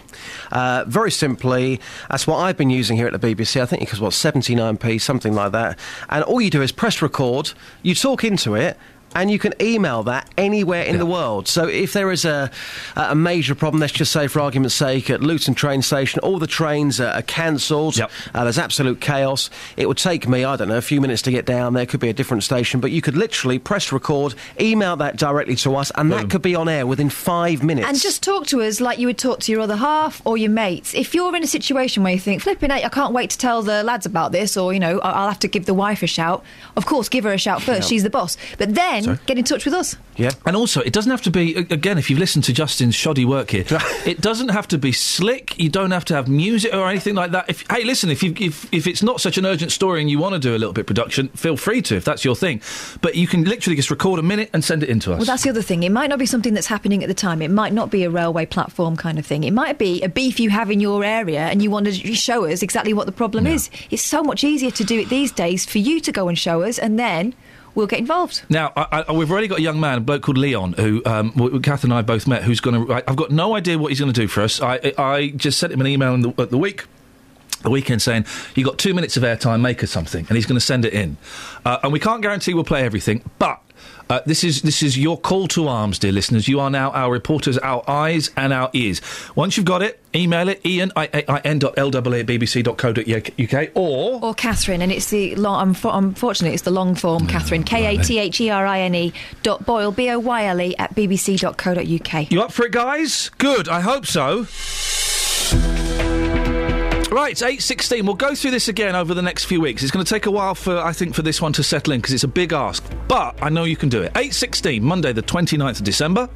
Uh, 0.52 0.84
very 0.88 1.12
simply, 1.12 1.80
that's 2.10 2.26
what 2.28 2.38
I've 2.38 2.58
been 2.58 2.70
using 2.70 2.98
here 2.98 3.08
at 3.08 3.20
the 3.20 3.36
BBC. 3.36 3.62
I 3.62 3.66
think 3.66 3.82
because 3.82 4.00
what 4.02 4.12
79p, 4.14 5.02
something 5.02 5.34
like 5.34 5.52
that. 5.52 5.78
And 6.10 6.24
all 6.24 6.42
you 6.42 6.50
do 6.50 6.62
is 6.62 6.72
press 6.72 7.02
record. 7.02 7.52
You 7.84 7.96
talk 7.96 8.24
into 8.24 8.56
it. 8.56 8.78
And 9.16 9.32
you 9.32 9.40
can 9.40 9.54
email 9.62 10.04
that 10.04 10.30
anywhere 10.38 10.84
in 10.84 10.98
the 10.98 11.06
world. 11.06 11.48
So 11.48 11.68
if 11.68 11.94
there 11.94 12.12
is 12.12 12.26
a, 12.26 12.52
a 12.98 13.16
major 13.16 13.56
problem, 13.56 13.80
let's 13.80 13.94
just 13.94 14.12
say 14.12 14.28
for 14.28 14.42
argument's 14.42 14.76
sake, 14.76 15.10
at 15.10 15.22
Luton 15.22 15.56
train 15.56 15.82
station, 15.82 16.20
all 16.20 16.38
the 16.38 16.48
trains 16.48 17.00
are, 17.00 17.08
are 17.14 17.22
cancelled. 17.22 17.98
Uh, 18.34 18.44
there's 18.44 18.60
absolute 18.60 19.00
chaos. 19.00 19.50
It 19.78 19.88
would 19.88 19.98
take 19.98 20.28
me, 20.28 20.44
I 20.44 20.58
don't 20.58 20.68
know, 20.68 20.78
a 20.78 20.82
few 20.82 21.00
minutes 21.00 21.22
to 21.24 21.32
get 21.32 21.46
down 21.46 21.74
there. 21.74 21.86
Could 21.86 22.02
be 22.02 22.10
a 22.10 22.14
different 22.14 22.44
station, 22.44 22.82
but 22.82 22.92
you 22.92 23.02
could 23.02 23.16
literally 23.16 23.58
press 23.58 23.92
record, 23.94 24.36
email 24.60 24.98
that 24.98 25.16
directly 25.16 25.56
to 25.58 25.76
us, 25.78 25.92
and 25.96 26.12
that 26.12 26.30
could 26.30 26.42
be 26.42 26.54
on 26.56 26.68
air 26.68 26.86
within 26.86 27.10
five 27.10 27.64
minutes. 27.64 27.88
And 27.88 27.98
just 28.00 28.22
talk 28.22 28.48
to 28.48 28.62
us 28.64 28.82
like 28.82 29.00
you 29.00 29.08
would 29.08 29.18
talk 29.18 29.40
to 29.42 29.52
your 29.54 29.62
other 29.62 29.78
half 29.78 30.22
or 30.26 30.38
your 30.38 30.52
mates. 30.52 30.94
If 30.94 31.16
you're 31.16 31.34
in 31.36 31.42
a 31.44 31.48
situation 31.48 32.04
where 32.04 32.12
you 32.12 32.20
think, 32.20 32.42
flipping 32.42 32.70
out, 32.70 32.84
I 32.84 32.90
can't 32.90 33.14
wait 33.14 33.30
to 33.30 33.38
tell 33.38 33.62
the 33.62 33.82
lads 33.82 34.06
about 34.06 34.34
this, 34.34 34.58
or, 34.58 34.74
you 34.74 34.80
know, 34.82 35.00
I- 35.00 35.12
I'll 35.12 35.30
have 35.30 35.40
to 35.40 35.48
give 35.48 35.66
the 35.68 35.74
wife 35.74 36.04
a 36.04 36.08
shout, 36.08 36.44
of 36.76 36.86
course, 36.86 37.08
give 37.08 37.24
her 37.24 37.32
a 37.32 37.38
shout 37.38 37.62
first. 37.62 37.84
Yeah. 37.84 37.88
She's 37.88 38.04
the 38.04 38.10
boss. 38.10 38.36
But 38.58 38.76
then 38.76 39.05
Sorry. 39.06 39.18
Um, 39.18 39.24
get 39.26 39.38
in 39.38 39.44
touch 39.44 39.66
with 39.66 39.74
us. 39.74 39.96
Yeah. 40.18 40.32
And 40.46 40.56
also, 40.56 40.82
it 40.82 40.94
doesn't 40.94 41.12
have 41.12 41.22
to 41.24 41.32
be, 41.32 41.56
again, 41.56 41.98
if 41.98 42.10
you've 42.10 42.20
listened 42.20 42.44
to 42.46 42.54
Justin's 42.54 42.96
shoddy 42.96 43.26
work 43.26 43.52
here, 43.52 43.66
it 44.06 44.22
doesn't 44.22 44.50
have 44.50 44.68
to 44.70 44.78
be 44.78 44.92
slick. 44.92 45.58
You 45.60 45.70
don't 45.70 45.92
have 45.92 46.06
to 46.06 46.16
have 46.16 46.28
music 46.28 46.74
or 46.74 46.88
anything 46.88 47.16
like 47.16 47.32
that. 47.32 47.50
If, 47.50 47.66
hey, 47.70 47.84
listen, 47.84 48.10
if, 48.10 48.24
you, 48.24 48.34
if, 48.40 48.72
if 48.74 48.88
it's 48.88 49.04
not 49.04 49.22
such 49.22 49.38
an 49.38 49.46
urgent 49.46 49.72
story 49.72 50.02
and 50.02 50.10
you 50.10 50.20
want 50.20 50.34
to 50.34 50.40
do 50.40 50.52
a 50.56 50.58
little 50.58 50.74
bit 50.74 50.82
of 50.82 50.88
production, 50.88 51.30
feel 51.30 51.58
free 51.58 51.82
to, 51.84 51.96
if 51.96 52.06
that's 52.06 52.26
your 52.26 52.36
thing. 52.36 52.62
But 53.02 53.16
you 53.16 53.28
can 53.28 53.44
literally 53.44 53.76
just 53.76 53.92
record 53.92 54.20
a 54.20 54.24
minute 54.24 54.50
and 54.54 54.64
send 54.64 54.84
it 54.84 54.90
in 54.90 55.00
to 55.02 55.14
us. 55.14 55.18
Well, 55.20 55.26
that's 55.26 55.44
the 55.44 55.50
other 55.50 55.62
thing. 55.62 55.84
It 55.84 55.92
might 55.92 56.10
not 56.10 56.20
be 56.20 56.26
something 56.26 56.54
that's 56.54 56.68
happening 56.68 57.04
at 57.04 57.08
the 57.08 57.14
time. 57.14 57.42
It 57.42 57.52
might 57.52 57.74
not 57.74 57.92
be 57.92 58.04
a 58.04 58.10
railway 58.10 58.46
platform 58.46 58.96
kind 58.96 59.20
of 59.20 59.26
thing. 59.26 59.44
It 59.44 59.52
might 59.52 59.78
be 59.78 60.02
a 60.02 60.10
beef 60.10 60.40
you 60.40 60.50
have 60.50 60.72
in 60.72 60.80
your 60.80 61.04
area 61.04 61.42
and 61.42 61.62
you 61.62 61.70
want 61.70 61.86
to 61.88 61.94
show 62.16 62.46
us 62.46 62.62
exactly 62.62 62.94
what 62.94 63.06
the 63.06 63.12
problem 63.12 63.48
is. 63.48 63.70
It's 63.90 64.04
so 64.04 64.24
much 64.24 64.44
easier 64.44 64.72
to 64.72 64.84
do 64.84 65.00
it 65.00 65.10
these 65.10 65.32
days 65.32 65.66
for 65.66 65.80
you 65.80 66.00
to 66.00 66.12
go 66.12 66.28
and 66.28 66.38
show 66.38 66.64
us 66.64 66.80
and 66.80 66.98
then 66.98 67.34
we'll 67.76 67.88
get 67.88 68.00
involved. 68.00 68.44
Now, 68.50 68.74
I, 68.76 69.06
I, 69.08 69.12
we've 69.12 69.30
already 69.30 69.48
got 69.48 69.60
a 69.60 69.62
young 69.62 69.80
man, 69.80 70.00
a 70.00 70.02
bloke 70.02 70.24
called 70.24 70.38
Leon, 70.38 70.74
who 70.74 71.04
um, 71.06 71.62
Kath 71.62 71.84
and 71.84 71.94
I 71.94 72.02
both 72.02 72.26
met, 72.28 72.44
who's 72.44 72.60
going 72.60 72.88
to. 72.88 73.04
I've 73.08 73.16
got 73.16 73.32
no 73.32 73.56
idea 73.56 73.78
what 73.78 73.90
he's 73.90 74.00
going 74.00 74.12
to 74.12 74.20
do 74.20 74.28
for 74.28 74.42
us. 74.42 74.62
I, 74.62 74.94
I 74.98 75.34
just 75.36 75.60
sent 75.60 75.74
him 75.74 75.82
an 75.82 75.88
email 75.88 76.14
in 76.14 76.22
the, 76.22 76.34
at 76.42 76.50
the 76.50 76.58
week. 76.58 76.86
The 77.62 77.72
weekend 77.72 78.02
saying 78.02 78.26
you 78.54 78.64
got 78.64 78.78
two 78.78 78.94
minutes 78.94 79.18
of 79.18 79.24
airtime, 79.24 79.60
make 79.60 79.84
us 79.84 79.90
something, 79.90 80.26
and 80.30 80.36
he's 80.36 80.46
going 80.46 80.60
to 80.60 80.66
send 80.66 80.86
it 80.86 80.94
in. 80.94 81.18
Uh, 81.66 81.80
and 81.82 81.92
we 81.92 82.00
can't 82.00 82.22
guarantee 82.22 82.54
we'll 82.54 82.64
play 82.64 82.84
everything, 82.84 83.24
but 83.40 83.60
uh, 84.10 84.20
this 84.26 84.44
is 84.44 84.62
this 84.62 84.84
is 84.84 84.98
your 84.98 85.18
call 85.18 85.48
to 85.50 85.68
arms, 85.68 85.98
dear 86.00 86.12
listeners. 86.12 86.48
You 86.48 86.60
are 86.60 86.70
now 86.70 86.92
our 86.92 87.12
reporters, 87.12 87.58
our 87.58 87.84
eyes 87.90 88.30
and 88.38 88.54
our 88.54 88.70
ears. 88.74 89.02
Once 89.36 89.58
you've 89.58 89.66
got 89.66 89.82
it, 89.82 90.00
email 90.14 90.48
it 90.48 90.64
ian 90.66 90.92
i 90.96 91.08
n 91.44 91.60
dot 91.60 91.74
l 91.78 91.90
w 91.90 92.16
a 92.16 92.20
at 92.22 92.26
bbc.co.uk 92.28 93.70
or 93.76 94.20
Or 94.24 94.34
Catherine, 94.36 94.82
and 94.82 94.92
it's 94.92 95.10
the 95.10 95.36
long. 95.36 95.74
unfo- 95.74 95.96
Unfortunately, 95.98 96.54
it's 96.54 96.64
the 96.64 96.72
long 96.72 96.96
form 96.96 97.26
Catherine. 97.28 97.64
K 97.64 97.96
A 97.98 98.02
T 98.04 98.20
H 98.20 98.40
E 98.42 98.50
R 98.50 98.66
I 98.66 98.82
N 98.82 98.96
E 98.96 99.14
dot 99.44 99.66
Boyle 99.66 99.92
B 99.92 100.10
O 100.12 100.20
Y 100.20 100.46
L 100.46 100.62
E 100.62 100.76
at 100.78 100.94
bbc.co.uk. 100.96 102.32
You 102.32 102.42
up 102.42 102.52
for 102.52 102.66
it, 102.66 102.72
guys? 102.72 103.30
Good. 103.38 103.68
I 103.68 103.82
hope 103.82 104.06
so. 104.06 104.46
Right, 107.16 107.32
it's 107.32 107.42
eight 107.42 107.62
sixteen. 107.62 108.06
We'll 108.06 108.16
go 108.16 108.36
through 108.36 108.52
this 108.52 108.68
again 108.68 108.94
over 108.94 109.14
the 109.14 109.22
next 109.22 109.46
few 109.46 109.62
weeks. 109.62 109.82
It's 109.82 109.92
going 109.94 110.04
to 110.04 110.14
take 110.14 110.26
a 110.26 110.32
while 110.32 110.54
for 110.54 110.78
I 110.80 110.92
think 110.92 111.16
for 111.16 111.22
this 111.22 111.42
one 111.42 111.54
to 111.54 111.64
settle 111.64 111.94
in 111.94 112.02
because 112.02 112.14
it's 112.14 112.26
a 112.26 112.28
big 112.28 112.52
ask. 112.52 112.84
But 113.08 113.42
I 113.42 113.48
know 113.48 113.64
you 113.64 113.78
can 113.78 113.88
do 113.88 114.02
it. 114.02 114.12
Eight 114.18 114.34
sixteen, 114.34 114.84
Monday, 114.84 115.14
the 115.14 115.24
29th 115.24 115.80
of 115.80 115.86
December. 115.86 116.28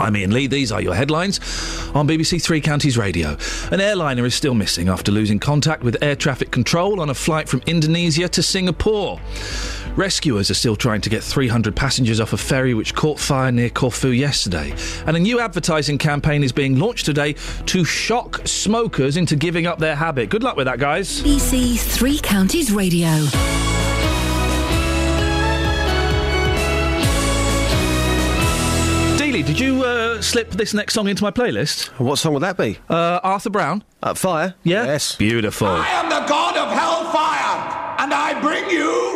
I'm 0.00 0.16
Iain 0.16 0.32
Lee. 0.32 0.48
These 0.48 0.72
are 0.72 0.80
your 0.80 0.96
headlines 0.96 1.38
on 1.94 2.08
BBC 2.08 2.42
Three 2.42 2.60
Counties 2.60 2.98
Radio. 2.98 3.36
An 3.70 3.80
airliner 3.80 4.24
is 4.24 4.34
still 4.34 4.54
missing 4.54 4.88
after 4.88 5.12
losing 5.12 5.38
contact 5.38 5.84
with 5.84 6.02
air 6.02 6.16
traffic 6.16 6.50
control 6.50 7.00
on 7.00 7.08
a 7.08 7.14
flight 7.14 7.48
from 7.48 7.62
Indonesia 7.66 8.28
to 8.28 8.42
Singapore. 8.42 9.20
Rescuers 9.96 10.50
are 10.50 10.54
still 10.54 10.74
trying 10.74 11.02
to 11.02 11.10
get 11.10 11.22
300 11.22 11.76
passengers 11.76 12.18
off 12.18 12.32
a 12.32 12.36
ferry 12.38 12.72
which 12.72 12.94
caught 12.94 13.20
fire 13.20 13.52
near 13.52 13.68
Corfu 13.68 14.08
yesterday. 14.08 14.74
And 15.06 15.16
a 15.16 15.20
new 15.20 15.38
advertising 15.38 15.98
campaign 15.98 16.42
is 16.42 16.50
being 16.50 16.78
launched 16.78 17.04
today 17.04 17.34
to 17.66 17.84
shock 17.84 18.40
smokers 18.46 19.18
into 19.18 19.36
giving 19.36 19.66
up 19.66 19.78
their 19.78 19.94
habit. 19.94 20.30
Good 20.30 20.42
luck 20.42 20.56
with 20.56 20.66
that, 20.66 20.78
guys. 20.78 21.20
BBC 21.22 21.78
Three 21.78 22.18
Counties 22.18 22.72
Radio. 22.72 23.08
Dealey, 29.18 29.44
did 29.44 29.60
you 29.60 29.84
uh, 29.84 30.20
slip 30.22 30.50
this 30.52 30.72
next 30.74 30.94
song 30.94 31.06
into 31.08 31.22
my 31.22 31.30
playlist? 31.30 31.86
What 31.98 32.16
song 32.16 32.32
would 32.34 32.42
that 32.42 32.56
be? 32.56 32.78
Uh, 32.88 33.20
Arthur 33.22 33.50
Brown. 33.50 33.84
Uh, 34.02 34.14
fire? 34.14 34.54
Yeah? 34.64 34.84
Yes. 34.84 35.16
Beautiful. 35.16 35.68
I 35.68 35.88
am 35.88 36.08
the 36.08 36.26
god 36.28 36.56
of 36.56 36.68
hellfire, 36.76 37.96
and 38.02 38.12
I 38.12 38.40
bring 38.40 38.68
you 38.70 39.11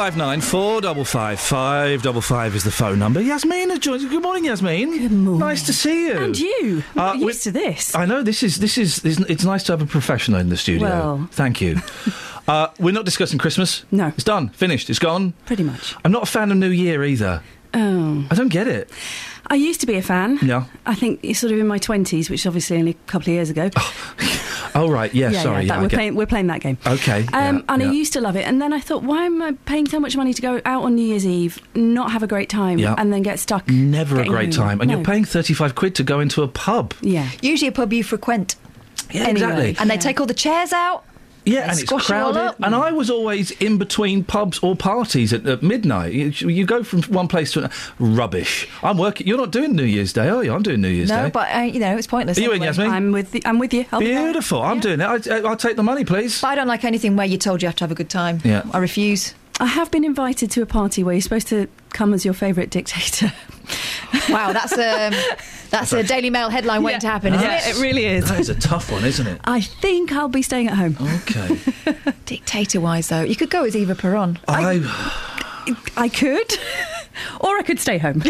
059 0.00 0.40
455 0.40 1.38
555 1.38 2.54
is 2.56 2.64
the 2.64 2.70
phone 2.70 2.98
number. 2.98 3.20
Yasmina 3.20 3.78
joins. 3.78 4.02
Good 4.06 4.22
morning, 4.22 4.46
Yasmin. 4.46 4.98
Good 4.98 5.12
morning. 5.12 5.40
Nice 5.40 5.66
to 5.66 5.74
see 5.74 6.06
you. 6.06 6.16
And 6.16 6.38
you. 6.38 6.82
I'm 6.96 6.98
uh, 6.98 7.12
not 7.12 7.18
used 7.18 7.42
to 7.42 7.50
this. 7.50 7.94
I 7.94 8.06
know 8.06 8.22
this 8.22 8.42
is 8.42 8.60
this 8.60 8.78
is 8.78 9.04
it's 9.04 9.44
nice 9.44 9.62
to 9.64 9.72
have 9.72 9.82
a 9.82 9.86
professional 9.86 10.40
in 10.40 10.48
the 10.48 10.56
studio. 10.56 10.88
Well. 10.88 11.28
Thank 11.32 11.60
you. 11.60 11.82
uh, 12.48 12.68
we're 12.78 12.94
not 12.94 13.04
discussing 13.04 13.38
Christmas. 13.38 13.84
No. 13.90 14.06
It's 14.06 14.24
done. 14.24 14.48
Finished. 14.48 14.88
It's 14.88 14.98
gone. 14.98 15.34
Pretty 15.44 15.64
much. 15.64 15.94
I'm 16.02 16.12
not 16.12 16.22
a 16.22 16.26
fan 16.26 16.50
of 16.50 16.56
New 16.56 16.70
Year 16.70 17.04
either. 17.04 17.42
Oh. 17.74 18.26
I 18.30 18.34
don't 18.34 18.48
get 18.48 18.68
it. 18.68 18.88
I 19.50 19.56
used 19.56 19.80
to 19.80 19.86
be 19.86 19.96
a 19.96 20.02
fan. 20.02 20.38
Yeah. 20.42 20.64
I 20.86 20.94
think 20.94 21.20
it's 21.24 21.40
sort 21.40 21.52
of 21.52 21.58
in 21.58 21.66
my 21.66 21.78
twenties, 21.78 22.30
which 22.30 22.40
is 22.42 22.46
obviously 22.46 22.78
only 22.78 22.92
a 22.92 23.10
couple 23.10 23.24
of 23.30 23.34
years 23.34 23.50
ago. 23.50 23.68
Oh 24.76 24.88
right, 24.98 25.12
yeah. 25.12 25.32
sorry, 25.32 25.66
that, 25.66 25.74
yeah, 25.74 25.82
we're 25.82 25.88
get- 25.88 25.96
playing. 25.96 26.14
We're 26.14 26.26
playing 26.26 26.46
that 26.46 26.60
game. 26.60 26.78
Okay. 26.86 27.26
Um, 27.32 27.56
yeah, 27.56 27.62
and 27.68 27.82
yeah. 27.82 27.88
I 27.88 27.92
used 27.92 28.12
to 28.12 28.20
love 28.20 28.36
it, 28.36 28.46
and 28.46 28.62
then 28.62 28.72
I 28.72 28.78
thought, 28.80 29.02
why 29.02 29.24
am 29.26 29.42
I 29.42 29.52
paying 29.64 29.88
so 29.88 29.98
much 29.98 30.16
money 30.16 30.32
to 30.32 30.40
go 30.40 30.60
out 30.64 30.84
on 30.84 30.94
New 30.94 31.02
Year's 31.04 31.26
Eve, 31.26 31.60
not 31.74 32.12
have 32.12 32.22
a 32.22 32.28
great 32.28 32.48
time, 32.48 32.78
Yeah. 32.78 32.94
and 32.96 33.12
then 33.12 33.22
get 33.22 33.40
stuck? 33.40 33.68
Never 33.68 34.20
a 34.20 34.24
great 34.24 34.54
home? 34.54 34.66
time, 34.68 34.80
and 34.80 34.88
No. 34.88 34.96
you're 34.96 35.04
paying 35.04 35.24
thirty-five 35.24 35.74
quid 35.74 35.96
to 35.96 36.04
go 36.04 36.20
into 36.20 36.42
a 36.42 36.48
pub. 36.48 36.94
Yeah. 37.00 37.28
Usually 37.42 37.68
a 37.68 37.72
pub 37.72 37.92
you 37.92 38.04
frequent. 38.04 38.54
Yeah, 39.10 39.28
exactly. 39.28 39.74
And 39.80 39.90
they 39.90 39.98
take 39.98 40.20
all 40.20 40.26
the 40.26 40.34
chairs 40.34 40.72
out. 40.72 41.04
Yeah, 41.50 41.60
They 41.60 41.62
and 41.62 41.72
it's 41.72 41.80
squash 41.82 42.10
it 42.10 42.16
all 42.16 42.32
crowded. 42.32 42.56
And 42.64 42.74
I 42.74 42.92
was 42.92 43.10
always 43.10 43.50
in 43.52 43.78
between 43.78 44.24
pubs 44.24 44.58
or 44.60 44.76
parties 44.76 45.32
at, 45.32 45.46
at 45.46 45.62
midnight. 45.62 46.12
You, 46.12 46.48
you 46.48 46.64
go 46.64 46.82
from 46.82 47.02
one 47.04 47.28
place 47.28 47.52
to 47.52 47.60
another. 47.60 47.74
Rubbish. 47.98 48.68
I'm 48.82 48.98
working. 48.98 49.26
You're 49.26 49.38
not 49.38 49.50
doing 49.50 49.74
New 49.74 49.84
Year's 49.84 50.12
Day, 50.12 50.28
are 50.28 50.44
you? 50.44 50.52
I'm 50.52 50.62
doing 50.62 50.80
New 50.80 50.88
Year's 50.88 51.08
No, 51.08 51.16
Day. 51.16 51.22
No, 51.24 51.30
but 51.30 51.54
uh, 51.54 51.60
you 51.60 51.80
know 51.80 51.96
it's 51.96 52.06
pointless. 52.06 52.38
Are 52.38 52.40
you 52.40 52.52
in. 52.52 52.62
Yasmin? 52.62 52.90
I'm 52.90 53.12
with. 53.12 53.32
The, 53.32 53.42
I'm 53.44 53.58
with 53.58 53.74
you. 53.74 53.84
I'll 53.92 54.00
be. 54.00 54.06
Beautiful. 54.06 54.62
I'm 54.62 54.80
doing 54.80 55.00
it. 55.00 55.04
I, 55.04 55.36
I, 55.36 55.40
I'll 55.40 55.56
take 55.56 55.76
the 55.76 55.82
money, 55.82 56.04
please. 56.04 56.40
But 56.40 56.48
I 56.48 56.54
don't 56.54 56.68
like 56.68 56.84
anything 56.84 57.16
where 57.16 57.26
you're 57.26 57.38
told 57.38 57.62
you 57.62 57.68
have 57.68 57.76
to 57.76 57.84
have 57.84 57.90
a 57.92 57.94
good 57.96 58.10
time. 58.10 58.40
Yeah. 58.44 58.62
I 58.72 58.78
refuse. 58.78 59.34
I 59.58 59.66
have 59.66 59.90
been 59.90 60.04
invited 60.04 60.50
to 60.52 60.62
a 60.62 60.66
party 60.66 61.02
where 61.02 61.14
you're 61.14 61.20
supposed 61.20 61.48
to 61.48 61.68
come 61.90 62.14
as 62.14 62.24
your 62.24 62.32
favourite 62.34 62.70
dictator. 62.70 63.32
Wow, 64.28 64.52
that's 64.52 64.72
um, 64.76 65.12
that's 65.70 65.92
a 65.92 66.02
Daily 66.02 66.30
Mail 66.30 66.50
headline 66.50 66.82
waiting 66.82 67.00
to 67.00 67.08
happen, 67.08 67.34
isn't 67.34 67.46
Yeah, 67.46 67.68
it? 67.68 67.76
it 67.76 67.80
really 67.80 68.06
is. 68.06 68.28
That 68.28 68.40
is 68.40 68.48
a 68.48 68.54
tough 68.54 68.90
one, 68.90 69.04
isn't 69.04 69.26
it? 69.26 69.40
I 69.44 69.60
think 69.60 70.12
I'll 70.12 70.28
be 70.28 70.42
staying 70.42 70.68
at 70.68 70.74
home. 70.74 70.96
Okay. 71.00 71.58
Dictator 72.26 72.80
wise, 72.80 73.08
though, 73.08 73.22
you 73.22 73.36
could 73.36 73.50
go 73.50 73.64
as 73.64 73.76
Eva 73.76 73.94
Peron. 73.94 74.38
I. 74.48 74.80
I 75.96 76.08
could, 76.08 76.52
or 77.40 77.56
I 77.58 77.62
could 77.62 77.78
stay 77.78 77.98
home. 77.98 78.22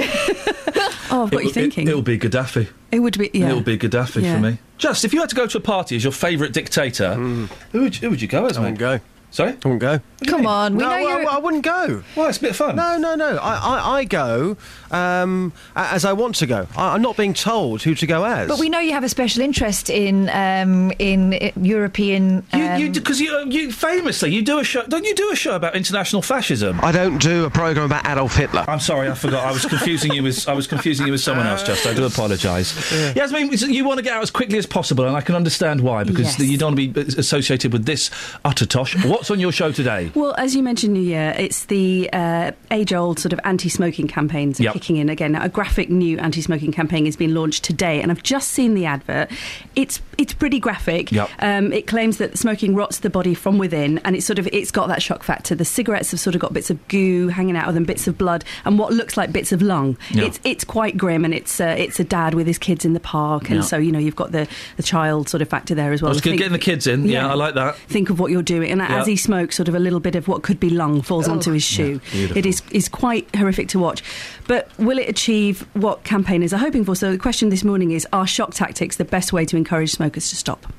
oh, 1.10 1.28
what 1.30 1.34
are 1.34 1.42
you 1.42 1.52
thinking? 1.52 1.88
It, 1.88 1.94
will 1.94 2.02
be 2.02 2.18
Gaddafi. 2.18 2.68
It 2.90 3.00
would 3.00 3.18
be. 3.18 3.30
Yeah. 3.32 3.50
It'll 3.50 3.60
be 3.62 3.78
Gaddafi 3.78 4.22
Yeah. 4.22 4.34
for 4.34 4.40
me. 4.40 4.58
Just 4.78 5.04
if 5.04 5.12
you 5.14 5.20
had 5.20 5.28
to 5.30 5.36
go 5.36 5.46
to 5.46 5.58
a 5.58 5.60
party 5.60 5.96
as 5.96 6.04
your 6.04 6.12
favourite 6.12 6.52
dictator, 6.52 7.14
mm. 7.16 7.48
who, 7.72 7.82
would, 7.82 7.94
who 7.96 8.10
would 8.10 8.20
you 8.20 8.28
go 8.28 8.46
as? 8.46 8.56
I 8.56 8.60
wouldn't 8.60 8.78
go. 8.78 9.00
Sorry, 9.32 9.50
I 9.52 9.54
wouldn't 9.68 9.80
go. 9.80 10.00
Come 10.26 10.44
on, 10.46 10.74
we 10.76 10.82
no, 10.82 10.88
know 10.90 10.94
I, 10.96 11.00
you're. 11.00 11.30
I 11.30 11.38
wouldn't 11.38 11.64
go. 11.64 12.02
Well, 12.16 12.28
it's 12.28 12.38
a 12.38 12.40
bit 12.42 12.50
of 12.50 12.56
fun. 12.56 12.76
No, 12.76 12.98
no, 12.98 13.14
no. 13.14 13.36
I, 13.36 13.54
I, 13.54 13.96
I 13.98 14.04
go 14.04 14.56
um, 14.90 15.52
as 15.76 16.04
I 16.04 16.12
want 16.12 16.34
to 16.36 16.46
go. 16.46 16.66
I, 16.76 16.94
I'm 16.94 17.00
not 17.02 17.16
being 17.16 17.32
told 17.32 17.82
who 17.82 17.94
to 17.94 18.06
go 18.06 18.24
as. 18.24 18.48
But 18.48 18.58
we 18.58 18.68
know 18.68 18.80
you 18.80 18.92
have 18.92 19.04
a 19.04 19.08
special 19.08 19.42
interest 19.42 19.88
in 19.88 20.28
um, 20.30 20.92
in 20.98 21.34
uh, 21.34 21.50
European. 21.60 22.44
You, 22.52 22.60
Um, 22.64 22.80
you, 22.80 22.90
because 22.90 23.20
you, 23.20 23.44
you 23.48 23.72
famously 23.72 24.32
you 24.34 24.42
do 24.42 24.58
a 24.58 24.64
show. 24.64 24.82
Don't 24.86 25.04
you 25.04 25.14
do 25.14 25.30
a 25.30 25.36
show 25.36 25.54
about 25.54 25.74
international 25.76 26.22
fascism? 26.22 26.80
I 26.82 26.92
don't 26.92 27.18
do 27.18 27.44
a 27.44 27.50
program 27.50 27.86
about 27.86 28.06
Adolf 28.06 28.34
Hitler. 28.36 28.64
I'm 28.68 28.80
sorry, 28.80 29.08
I 29.08 29.14
forgot. 29.14 29.46
I 29.46 29.52
was 29.52 29.64
confusing 29.64 30.12
you 30.12 30.22
with 30.24 30.48
I 30.48 30.52
was 30.54 30.66
confusing 30.66 31.06
you 31.06 31.12
with 31.12 31.22
someone 31.22 31.46
else. 31.46 31.62
Just 31.62 31.86
I 31.86 31.94
do 31.94 32.04
apologise. 32.04 32.74
Yasmin, 33.16 33.50
you 33.52 33.84
want 33.84 33.98
to 33.98 34.02
get 34.02 34.14
out 34.14 34.22
as 34.22 34.30
quickly 34.30 34.58
as 34.58 34.66
possible, 34.66 35.06
and 35.06 35.16
I 35.16 35.20
can 35.20 35.34
understand 35.34 35.80
why 35.80 36.04
because 36.04 36.38
Yes. 36.38 36.50
you 36.50 36.58
don't 36.58 36.76
want 36.76 36.94
to 36.94 37.04
be 37.14 37.18
associated 37.18 37.72
with 37.72 37.86
this 37.86 38.10
utter 38.44 38.66
tosh. 38.66 38.94
What's 39.20 39.30
on 39.30 39.38
your 39.38 39.52
show 39.52 39.70
today? 39.70 40.10
Well, 40.14 40.34
as 40.38 40.56
you 40.56 40.62
mentioned, 40.62 40.94
New 40.94 41.02
Year, 41.02 41.34
it's 41.36 41.66
the 41.66 42.08
uh, 42.10 42.52
age-old 42.70 43.18
sort 43.18 43.34
of 43.34 43.40
anti-smoking 43.44 44.08
campaigns 44.08 44.58
are 44.60 44.62
Yep. 44.62 44.72
kicking 44.72 44.96
in 44.96 45.10
again. 45.10 45.32
Now, 45.32 45.44
a 45.44 45.50
graphic 45.50 45.90
new 45.90 46.16
anti-smoking 46.16 46.72
campaign 46.72 47.04
has 47.04 47.16
been 47.16 47.34
launched 47.34 47.62
today, 47.62 48.00
and 48.00 48.10
I've 48.10 48.22
just 48.22 48.50
seen 48.52 48.72
the 48.72 48.86
advert. 48.86 49.30
It's 49.76 50.00
it's 50.16 50.32
pretty 50.32 50.58
graphic. 50.58 51.12
Yep. 51.12 51.30
Um, 51.40 51.70
it 51.72 51.86
claims 51.86 52.16
that 52.16 52.38
smoking 52.38 52.74
rots 52.74 52.98
the 53.00 53.10
body 53.10 53.34
from 53.34 53.58
within, 53.58 53.98
and 54.06 54.16
it's 54.16 54.24
sort 54.24 54.38
of 54.38 54.46
it's 54.54 54.70
got 54.70 54.88
that 54.88 55.02
shock 55.02 55.22
factor. 55.22 55.54
The 55.54 55.66
cigarettes 55.66 56.12
have 56.12 56.20
sort 56.20 56.34
of 56.34 56.40
got 56.40 56.54
bits 56.54 56.70
of 56.70 56.88
goo 56.88 57.28
hanging 57.28 57.56
out 57.58 57.68
of 57.68 57.74
them, 57.74 57.84
bits 57.84 58.06
of 58.08 58.16
blood, 58.16 58.42
and 58.64 58.78
what 58.78 58.90
looks 58.94 59.18
like 59.18 59.32
bits 59.32 59.52
of 59.52 59.60
lung. 59.60 59.98
Yeah. 60.12 60.24
It's 60.24 60.40
it's 60.44 60.64
quite 60.64 60.96
grim, 60.96 61.26
and 61.26 61.34
it's 61.34 61.60
uh, 61.60 61.74
it's 61.76 62.00
a 62.00 62.04
dad 62.04 62.32
with 62.32 62.46
his 62.46 62.56
kids 62.56 62.86
in 62.86 62.94
the 62.94 63.00
park, 63.00 63.50
and 63.50 63.62
so 63.62 63.76
you 63.76 63.92
know 63.92 63.98
you've 63.98 64.16
got 64.16 64.32
the 64.32 64.48
the 64.78 64.82
child 64.82 65.28
sort 65.28 65.42
of 65.42 65.48
factor 65.50 65.74
there 65.74 65.92
as 65.92 66.00
I 66.02 66.06
well. 66.06 66.14
was 66.14 66.22
getting 66.22 66.52
the 66.52 66.58
kids 66.58 66.86
in. 66.86 67.04
Yeah, 67.04 67.26
Yeah. 67.26 67.32
I 67.32 67.34
like 67.34 67.52
that. 67.56 67.76
think 67.76 68.08
of 68.08 68.18
what 68.18 68.30
you're 68.30 68.40
doing. 68.40 68.70
And 68.70 68.80
as 68.80 69.09
he 69.10 69.16
smokes, 69.16 69.56
sort 69.56 69.68
of 69.68 69.74
a 69.74 69.78
little 69.78 70.00
bit 70.00 70.14
of 70.14 70.28
what 70.28 70.42
could 70.42 70.58
be 70.58 70.70
lung 70.70 71.02
falls 71.02 71.28
onto 71.28 71.52
his 71.52 71.62
shoe. 71.62 72.00
beautiful. 72.10 72.38
it 72.38 72.46
is 72.46 72.62
is 72.70 72.88
quite 72.88 73.28
horrific 73.36 73.68
to 73.68 73.78
watch. 73.78 74.02
But 74.48 74.70
will 74.78 74.98
it 74.98 75.08
achieve 75.08 75.66
what 75.74 76.04
campaigners 76.04 76.52
are 76.52 76.58
hoping 76.58 76.84
for? 76.84 76.94
So 76.94 77.12
the 77.12 77.18
question 77.18 77.50
this 77.50 77.64
morning 77.64 77.90
is: 77.90 78.06
Are 78.12 78.26
shock 78.26 78.54
tactics 78.54 78.96
the 78.96 79.04
best 79.04 79.32
way 79.32 79.44
to 79.44 79.56
encourage 79.56 79.92
smokers 79.92 80.30
to 80.30 80.36
stop? 80.36 80.72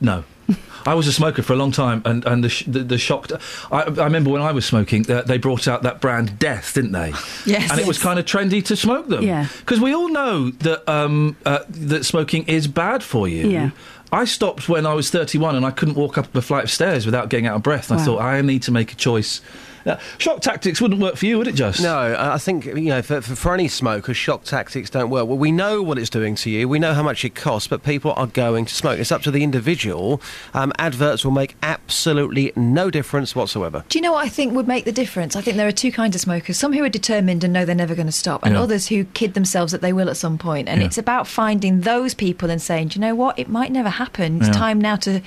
No. 0.00 0.24
I 0.86 0.92
was 0.92 1.06
a 1.06 1.12
smoker 1.12 1.42
for 1.42 1.54
a 1.54 1.56
long 1.56 1.72
time, 1.72 2.02
and, 2.04 2.24
and 2.26 2.44
the, 2.44 2.50
sh- 2.50 2.64
the, 2.66 2.80
the 2.80 2.98
shock. 2.98 3.30
I, 3.72 3.82
I 3.82 4.04
remember 4.04 4.28
when 4.30 4.42
I 4.42 4.52
was 4.52 4.66
smoking, 4.66 5.10
uh, 5.10 5.22
they 5.22 5.38
brought 5.38 5.66
out 5.66 5.82
that 5.84 6.02
brand 6.02 6.38
Death, 6.38 6.74
didn't 6.74 6.92
they? 6.92 7.12
Yes. 7.46 7.70
And 7.70 7.80
it 7.80 7.86
was 7.86 7.98
kind 7.98 8.18
of 8.18 8.24
trendy 8.26 8.64
to 8.66 8.76
smoke 8.76 9.08
them. 9.08 9.22
Yeah. 9.22 9.48
Because 9.60 9.80
we 9.80 9.94
all 9.94 10.08
know 10.08 10.50
that 10.50 10.86
um, 10.88 11.36
uh, 11.46 11.60
that 11.68 12.04
smoking 12.04 12.44
is 12.48 12.66
bad 12.66 13.02
for 13.02 13.28
you. 13.28 13.48
Yeah. 13.48 13.70
I 14.12 14.24
stopped 14.24 14.68
when 14.68 14.86
I 14.86 14.94
was 14.94 15.10
31 15.10 15.56
and 15.56 15.66
I 15.66 15.70
couldn't 15.70 15.94
walk 15.96 16.16
up 16.18 16.34
a 16.34 16.42
flight 16.42 16.64
of 16.64 16.70
stairs 16.70 17.04
without 17.04 17.28
getting 17.30 17.46
out 17.46 17.56
of 17.56 17.62
breath. 17.62 17.90
I 17.90 17.96
Wow. 17.96 18.04
thought, 18.04 18.20
I 18.20 18.40
need 18.42 18.62
to 18.62 18.70
make 18.72 18.92
a 18.92 18.94
choice. 18.96 19.40
Now, 19.84 19.98
shock 20.18 20.40
tactics 20.40 20.80
wouldn't 20.80 21.00
work 21.00 21.16
for 21.16 21.26
you, 21.26 21.38
would 21.38 21.46
it, 21.48 21.54
just? 21.54 21.82
No, 21.82 21.94
I 21.96 22.34
I 22.34 22.38
think 22.38 22.64
you 22.66 22.74
know 22.88 23.02
for, 23.02 23.20
for, 23.20 23.36
for 23.36 23.54
any 23.54 23.68
smoker, 23.68 24.14
shock 24.14 24.44
tactics 24.44 24.88
don't 24.90 25.10
work. 25.10 25.26
Well, 25.28 25.36
we 25.38 25.52
know 25.52 25.82
what 25.82 25.98
it's 25.98 26.10
doing 26.10 26.34
to 26.36 26.50
you. 26.50 26.68
We 26.68 26.78
know 26.78 26.94
how 26.94 27.02
much 27.02 27.24
it 27.24 27.34
costs, 27.34 27.68
but 27.68 27.82
people 27.82 28.12
are 28.16 28.26
going 28.26 28.64
to 28.64 28.74
smoke. 28.74 28.98
It's 28.98 29.12
up 29.12 29.22
to 29.22 29.30
the 29.30 29.42
individual. 29.42 30.20
Um, 30.54 30.72
adverts 30.78 31.24
will 31.24 31.32
make 31.32 31.56
absolutely 31.62 32.52
no 32.56 32.90
difference 32.90 33.36
whatsoever. 33.36 33.84
Do 33.88 33.98
you 33.98 34.02
know 34.02 34.12
what 34.12 34.24
I 34.24 34.28
think 34.28 34.54
would 34.54 34.66
make 34.68 34.84
the 34.84 34.92
difference? 34.92 35.36
I 35.36 35.40
think 35.42 35.56
there 35.56 35.68
are 35.68 35.72
two 35.72 35.92
kinds 35.92 36.14
of 36.14 36.20
smokers: 36.20 36.56
some 36.56 36.72
who 36.72 36.82
are 36.82 36.88
determined 36.88 37.44
and 37.44 37.52
know 37.52 37.64
they're 37.64 37.74
never 37.74 37.94
going 37.94 38.06
to 38.06 38.12
stop, 38.12 38.44
and 38.44 38.54
Yeah. 38.54 38.62
others 38.62 38.88
who 38.88 39.04
kid 39.04 39.34
themselves 39.34 39.72
that 39.72 39.80
they 39.82 39.92
will 39.92 40.08
at 40.08 40.16
some 40.16 40.38
point. 40.38 40.68
And 40.68 40.80
Yeah. 40.80 40.86
it's 40.86 40.98
about 40.98 41.26
finding 41.26 41.82
those 41.82 42.14
people 42.14 42.50
and 42.50 42.60
saying, 42.60 42.88
"Do 42.88 42.98
you 42.98 43.00
know 43.00 43.14
what? 43.14 43.38
It 43.38 43.48
might 43.48 43.70
never 43.72 43.90
happen. 43.90 44.38
It's 44.38 44.46
Yeah. 44.46 44.52
time 44.54 44.80
now 44.80 44.96
to." 44.96 45.20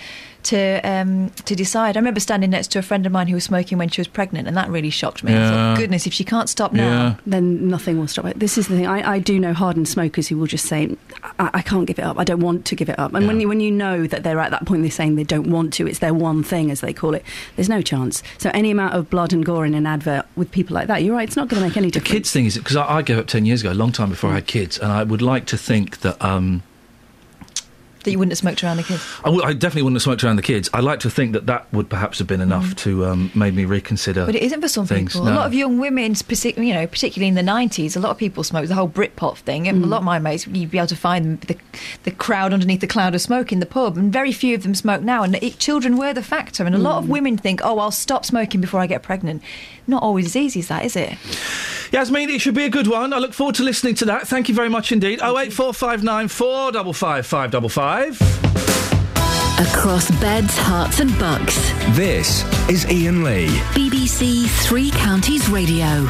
To 0.47 0.79
um, 0.83 1.29
to 1.45 1.55
decide. 1.55 1.97
I 1.97 1.99
remember 1.99 2.19
standing 2.21 2.51
next 2.51 2.67
to 2.71 2.79
a 2.79 2.81
friend 2.81 3.05
of 3.05 3.11
mine 3.11 3.27
who 3.27 3.33
was 3.35 3.43
smoking 3.43 3.77
when 3.77 3.89
she 3.89 3.99
was 3.99 4.07
pregnant, 4.07 4.47
and 4.47 4.55
that 4.55 4.69
really 4.69 4.89
shocked 4.89 5.23
me. 5.23 5.33
I 5.33 5.35
Yeah. 5.35 5.49
thought, 5.49 5.77
goodness, 5.79 6.07
if 6.07 6.13
she 6.13 6.23
can't 6.23 6.47
stop 6.47 6.71
now, 6.71 7.17
Then 7.25 7.67
nothing 7.67 7.99
will 7.99 8.07
stop 8.07 8.25
it. 8.25 8.39
This 8.39 8.57
is 8.57 8.67
the 8.69 8.75
thing. 8.77 8.87
I, 8.87 9.15
I 9.15 9.19
do 9.19 9.39
know 9.39 9.51
hardened 9.53 9.87
smokers 9.89 10.27
who 10.29 10.37
will 10.37 10.47
just 10.47 10.65
say, 10.65 10.95
I, 11.37 11.49
I 11.55 11.61
can't 11.61 11.85
give 11.85 11.99
it 11.99 12.03
up. 12.03 12.17
I 12.17 12.23
don't 12.23 12.39
want 12.39 12.63
to 12.65 12.75
give 12.75 12.87
it 12.87 12.97
up. 12.97 13.13
And 13.13 13.27
when, 13.27 13.41
you, 13.41 13.47
when 13.49 13.59
you 13.59 13.71
know 13.71 14.07
that 14.07 14.23
they're 14.23 14.39
at 14.39 14.51
that 14.51 14.65
point, 14.65 14.83
they're 14.83 14.91
saying 14.91 15.15
they 15.15 15.23
don't 15.25 15.49
want 15.49 15.73
to, 15.73 15.87
it's 15.87 15.99
their 15.99 16.13
one 16.13 16.43
thing, 16.43 16.71
as 16.71 16.79
they 16.81 16.93
call 16.93 17.13
it, 17.13 17.23
there's 17.57 17.67
no 17.69 17.81
chance. 17.81 18.23
So 18.37 18.49
any 18.53 18.71
amount 18.71 18.93
of 18.93 19.09
blood 19.09 19.33
and 19.33 19.43
gore 19.45 19.65
in 19.65 19.73
an 19.73 19.85
advert 19.85 20.25
with 20.37 20.49
people 20.51 20.75
like 20.75 20.87
that, 20.87 21.03
you're 21.03 21.15
right, 21.15 21.27
it's 21.27 21.35
not 21.35 21.49
going 21.49 21.61
to 21.61 21.67
make 21.67 21.75
any 21.75 21.91
difference. 21.91 21.93
The 21.93 21.99
difference. 22.19 22.29
kids 22.29 22.31
thing 22.31 22.45
is 22.45 22.57
because 22.57 22.75
I, 22.77 22.97
I 22.97 23.01
gave 23.01 23.17
up 23.17 23.27
10 23.27 23.45
years 23.45 23.61
ago, 23.61 23.71
a 23.71 23.73
long 23.73 23.91
time 23.91 24.09
before 24.09 24.29
I 24.29 24.35
had 24.35 24.47
kids, 24.47 24.77
and 24.79 24.91
I 24.93 25.03
would 25.03 25.21
like 25.21 25.45
to 25.47 25.57
think 25.57 25.99
that. 26.01 26.23
Um, 26.23 26.63
that 28.03 28.11
you 28.11 28.19
wouldn't 28.19 28.31
have 28.31 28.37
smoked 28.37 28.63
around 28.63 28.77
the 28.77 28.83
kids? 28.83 29.05
I, 29.19 29.27
w- 29.27 29.43
I 29.43 29.53
definitely 29.53 29.83
wouldn't 29.83 29.97
have 29.97 30.03
smoked 30.03 30.23
around 30.23 30.37
the 30.37 30.41
kids. 30.41 30.69
I 30.73 30.79
like 30.79 30.99
to 31.01 31.09
think 31.09 31.33
that 31.33 31.45
that 31.47 31.71
would 31.73 31.89
perhaps 31.89 32.19
have 32.19 32.27
been 32.27 32.41
enough 32.41 32.65
mm. 32.65 32.77
to 32.77 33.05
um, 33.05 33.31
made 33.35 33.53
me 33.53 33.65
reconsider. 33.65 34.25
But 34.25 34.35
it 34.35 34.43
isn't 34.43 34.61
for 34.61 34.67
some 34.67 34.85
things, 34.85 35.13
people. 35.13 35.25
No. 35.25 35.33
A 35.33 35.35
lot 35.35 35.47
of 35.47 35.53
young 35.53 35.79
women, 35.79 36.15
you 36.15 36.73
know, 36.73 36.87
particularly 36.87 37.27
in 37.27 37.35
the 37.35 37.41
90s, 37.41 37.95
a 37.95 37.99
lot 37.99 38.11
of 38.11 38.17
people 38.17 38.43
smoked 38.43 38.69
the 38.69 38.75
whole 38.75 38.89
Britpop 38.89 39.37
thing. 39.37 39.65
Mm. 39.65 39.83
A 39.83 39.87
lot 39.87 39.99
of 39.99 40.03
my 40.03 40.19
mates, 40.19 40.47
you'd 40.47 40.71
be 40.71 40.77
able 40.77 40.87
to 40.87 40.95
find 40.95 41.41
the, 41.41 41.57
the 42.03 42.11
crowd 42.11 42.53
underneath 42.53 42.81
the 42.81 42.87
cloud 42.87 43.15
of 43.15 43.21
smoke 43.21 43.51
in 43.51 43.59
the 43.59 43.65
pub, 43.65 43.97
and 43.97 44.11
very 44.11 44.31
few 44.31 44.55
of 44.55 44.63
them 44.63 44.75
smoke 44.75 45.01
now. 45.01 45.23
And 45.23 45.35
it, 45.35 45.59
children 45.59 45.97
were 45.97 46.13
the 46.13 46.23
factor. 46.23 46.65
And 46.65 46.75
a 46.75 46.77
mm. 46.77 46.83
lot 46.83 46.97
of 46.99 47.05
mm. 47.05 47.09
women 47.09 47.37
think, 47.37 47.61
oh, 47.63 47.79
I'll 47.79 47.91
stop 47.91 48.25
smoking 48.25 48.61
before 48.61 48.79
I 48.79 48.87
get 48.87 49.03
pregnant. 49.03 49.43
Not 49.87 50.03
always 50.03 50.25
as 50.25 50.35
easy 50.35 50.59
as 50.59 50.67
that, 50.67 50.85
is 50.85 50.95
it? 50.95 51.17
Yasmin, 51.91 52.29
it 52.29 52.41
should 52.41 52.55
be 52.55 52.65
a 52.65 52.69
good 52.69 52.87
one. 52.87 53.13
I 53.13 53.19
look 53.19 53.33
forward 53.33 53.55
to 53.55 53.63
listening 53.63 53.95
to 53.95 54.05
that. 54.05 54.27
Thank 54.27 54.49
you 54.49 54.55
very 54.55 54.69
much 54.69 54.91
indeed. 54.91 55.19
08459 55.21 56.27
555 56.27 57.25
Across 59.59 60.11
beds, 60.19 60.53
Herts, 60.57 60.99
and 60.99 61.17
bucks. 61.17 61.55
This 61.95 62.43
is 62.69 62.83
Iain 62.85 63.23
Lee. 63.23 63.47
BBC 63.77 64.45
Three 64.65 64.91
Counties 64.91 65.47
Radio. 65.47 66.05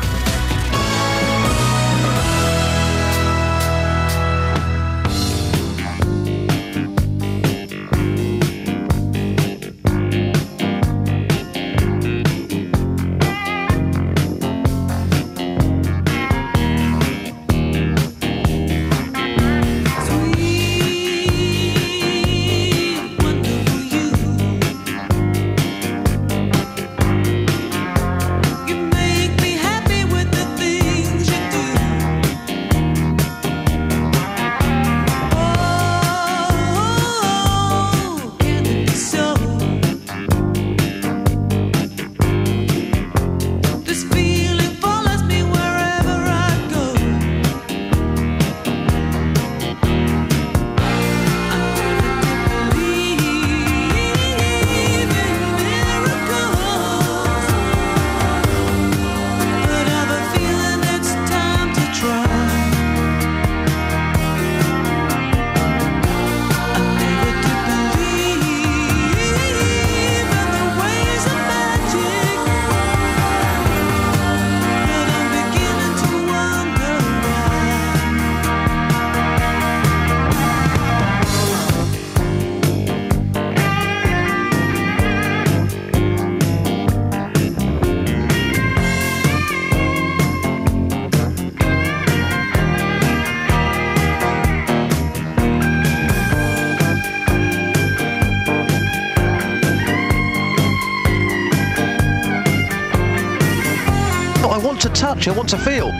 I 105.27 105.31
want 105.35 105.49
to 105.49 105.57
feel. 105.57 105.91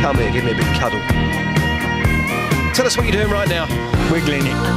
Come 0.00 0.16
here, 0.16 0.32
give 0.32 0.44
me 0.44 0.52
a 0.52 0.54
big 0.54 0.66
cuddle. 0.76 1.00
Tell 2.72 2.86
us 2.86 2.96
what 2.96 3.04
you're 3.04 3.12
doing 3.12 3.30
right 3.30 3.48
now. 3.48 3.66
Wiggling 4.10 4.46
it. 4.46 4.75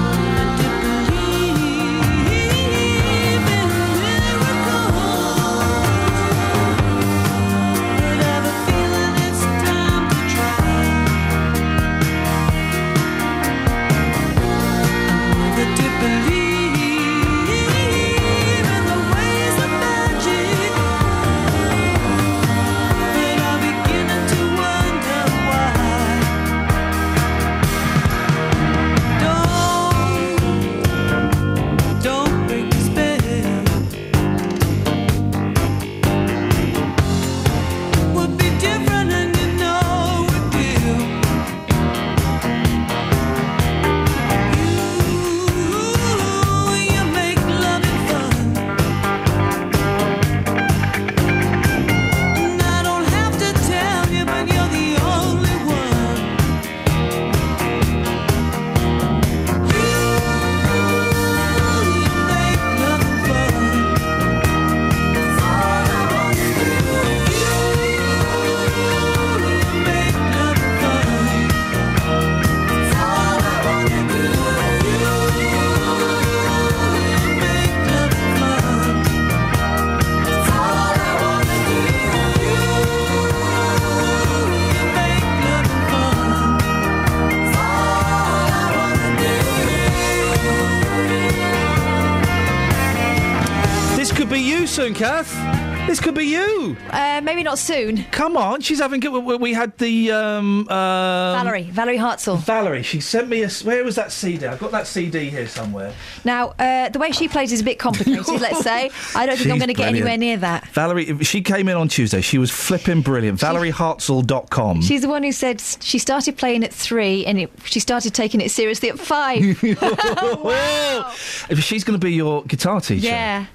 Maybe 97.40 97.50
not 97.50 97.58
soon. 97.58 98.04
Come 98.12 98.36
on, 98.36 98.62
she's 98.62 98.80
having. 98.80 99.00
good- 99.00 99.12
We 99.24 99.36
we 99.38 99.54
had 99.54 99.78
the 99.78 100.12
um, 100.12 100.68
um, 100.70 101.36
Valerie, 101.38 101.70
Valerie 101.72 101.98
Hartzell. 101.98 102.38
Valerie, 102.40 102.84
she 102.84 103.00
sent 103.00 103.30
me 103.30 103.44
a. 103.44 103.50
Where 103.64 103.84
was 103.84 103.96
that 103.96 104.12
CD? 104.12 104.46
I've 104.46 104.60
got 104.60 104.72
that 104.72 104.88
CD 104.88 105.30
here 105.30 105.48
somewhere. 105.48 105.94
Now, 106.26 106.54
uh, 106.60 106.90
the 106.90 107.00
way 107.00 107.12
she 107.12 107.28
plays 107.28 107.52
is 107.54 107.62
a 107.62 107.64
bit 107.64 107.80
complicated, 107.80 108.42
let's 108.42 108.60
say. 108.60 108.92
I 109.16 109.26
don't 109.26 109.38
think 109.38 109.52
I'm 109.52 109.58
going 109.58 109.68
to 109.70 109.74
get 109.74 109.84
brilliant. 109.84 109.96
anywhere 109.98 110.18
near 110.18 110.38
that. 110.38 110.68
Valerie, 110.68 111.24
she 111.24 111.42
came 111.42 111.70
in 111.70 111.78
on 111.78 111.88
Tuesday. 111.88 112.22
She 112.22 112.38
was 112.38 112.52
flipping 112.52 113.02
brilliant. 113.02 113.40
ValerieHartzell.com. 113.40 114.82
She's 114.82 115.02
the 115.02 115.10
one 115.10 115.24
who 115.24 115.32
said 115.32 115.62
she 115.62 115.98
started 116.00 116.38
playing 116.38 116.64
at 116.64 116.74
three 116.74 117.26
and 117.26 117.40
it, 117.40 117.52
she 117.64 117.80
started 117.80 118.14
taking 118.14 118.42
it 118.42 118.52
seriously 118.52 118.90
at 118.90 119.00
five. 119.00 119.42
wow. 120.44 121.12
She's 121.56 121.84
going 121.84 122.00
to 122.00 122.06
be 122.06 122.14
your 122.14 122.44
guitar 122.44 122.82
teacher. 122.82 123.08
yeah. 123.08 123.46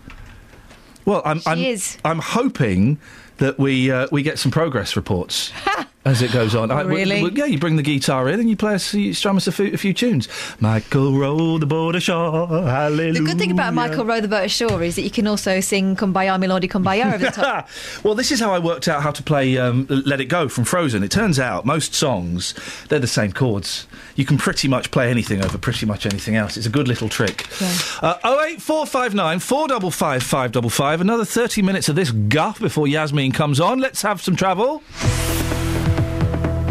Well, 1.04 1.20
I'm. 1.26 1.42
I'm, 1.46 1.58
is. 1.58 1.98
I'm 2.02 2.18
hoping 2.18 2.98
that 3.38 3.58
we 3.58 3.90
uh, 3.90 4.06
we 4.12 4.22
get 4.22 4.38
some 4.38 4.50
progress 4.52 4.96
reports 4.96 5.52
as 6.04 6.20
it 6.22 6.32
goes 6.32 6.54
on. 6.54 6.70
I- 6.70 6.84
we- 6.84 6.96
Really? 6.96 7.22
we- 7.22 7.30
yeah, 7.32 7.46
you 7.46 7.58
bring 7.58 7.76
the 7.76 7.82
guitar 7.82 8.28
in 8.28 8.38
and 8.40 8.48
you 8.50 8.56
play 8.56 8.74
us, 8.74 8.92
you 8.94 9.14
strum 9.14 9.36
us 9.36 9.46
a 9.46 9.52
few, 9.52 9.70
a 9.72 9.76
few 9.76 9.92
tunes. 9.94 10.28
Michael 10.60 11.12
rowed 11.18 11.62
the 11.62 11.66
boat 11.66 11.94
ashore. 11.96 12.46
Hallelujah. 12.48 13.12
The 13.14 13.20
good 13.20 13.38
thing 13.38 13.50
about 13.50 13.72
Michael 13.74 14.04
Row 14.04 14.20
the 14.20 14.28
Boat 14.28 14.44
Ashore 14.44 14.82
is 14.82 14.96
that 14.96 15.02
you 15.02 15.10
can 15.10 15.26
also 15.26 15.60
sing 15.60 15.96
Kumbaya 15.96 16.38
Melody 16.38 16.68
Kumbaya 16.68 17.06
over 17.14 17.18
the 17.24 17.30
top. 17.30 17.68
well, 18.04 18.14
this 18.14 18.30
is 18.30 18.40
how 18.40 18.52
I 18.52 18.58
worked 18.58 18.86
out 18.88 19.02
how 19.02 19.10
to 19.12 19.22
play 19.22 19.56
um, 19.58 19.86
Let 19.88 20.20
It 20.20 20.26
Go 20.26 20.48
from 20.48 20.64
Frozen. 20.64 21.02
It 21.02 21.10
turns 21.10 21.38
out 21.38 21.64
most 21.64 21.94
songs, 21.94 22.54
they're 22.88 22.98
the 22.98 23.06
same 23.06 23.32
chords. 23.32 23.86
You 24.14 24.24
can 24.24 24.36
pretty 24.38 24.68
much 24.68 24.90
play 24.90 25.10
anything 25.10 25.44
over 25.44 25.58
pretty 25.58 25.86
much 25.86 26.06
anything 26.06 26.36
else. 26.36 26.56
It's 26.56 26.66
a 26.66 26.70
good 26.70 26.86
little 26.88 27.08
trick. 27.08 27.46
Uh, 28.02 28.16
08459 28.24 29.38
455 29.40 30.22
555. 30.22 31.00
Another 31.00 31.24
30 31.24 31.62
minutes 31.62 31.88
of 31.88 31.96
this 31.96 32.10
guff 32.10 32.60
before 32.60 32.86
Yasmin 32.86 33.32
comes 33.32 33.58
on. 33.60 33.78
Let's 33.80 34.02
have 34.02 34.20
some 34.22 34.36
travel. 34.36 34.82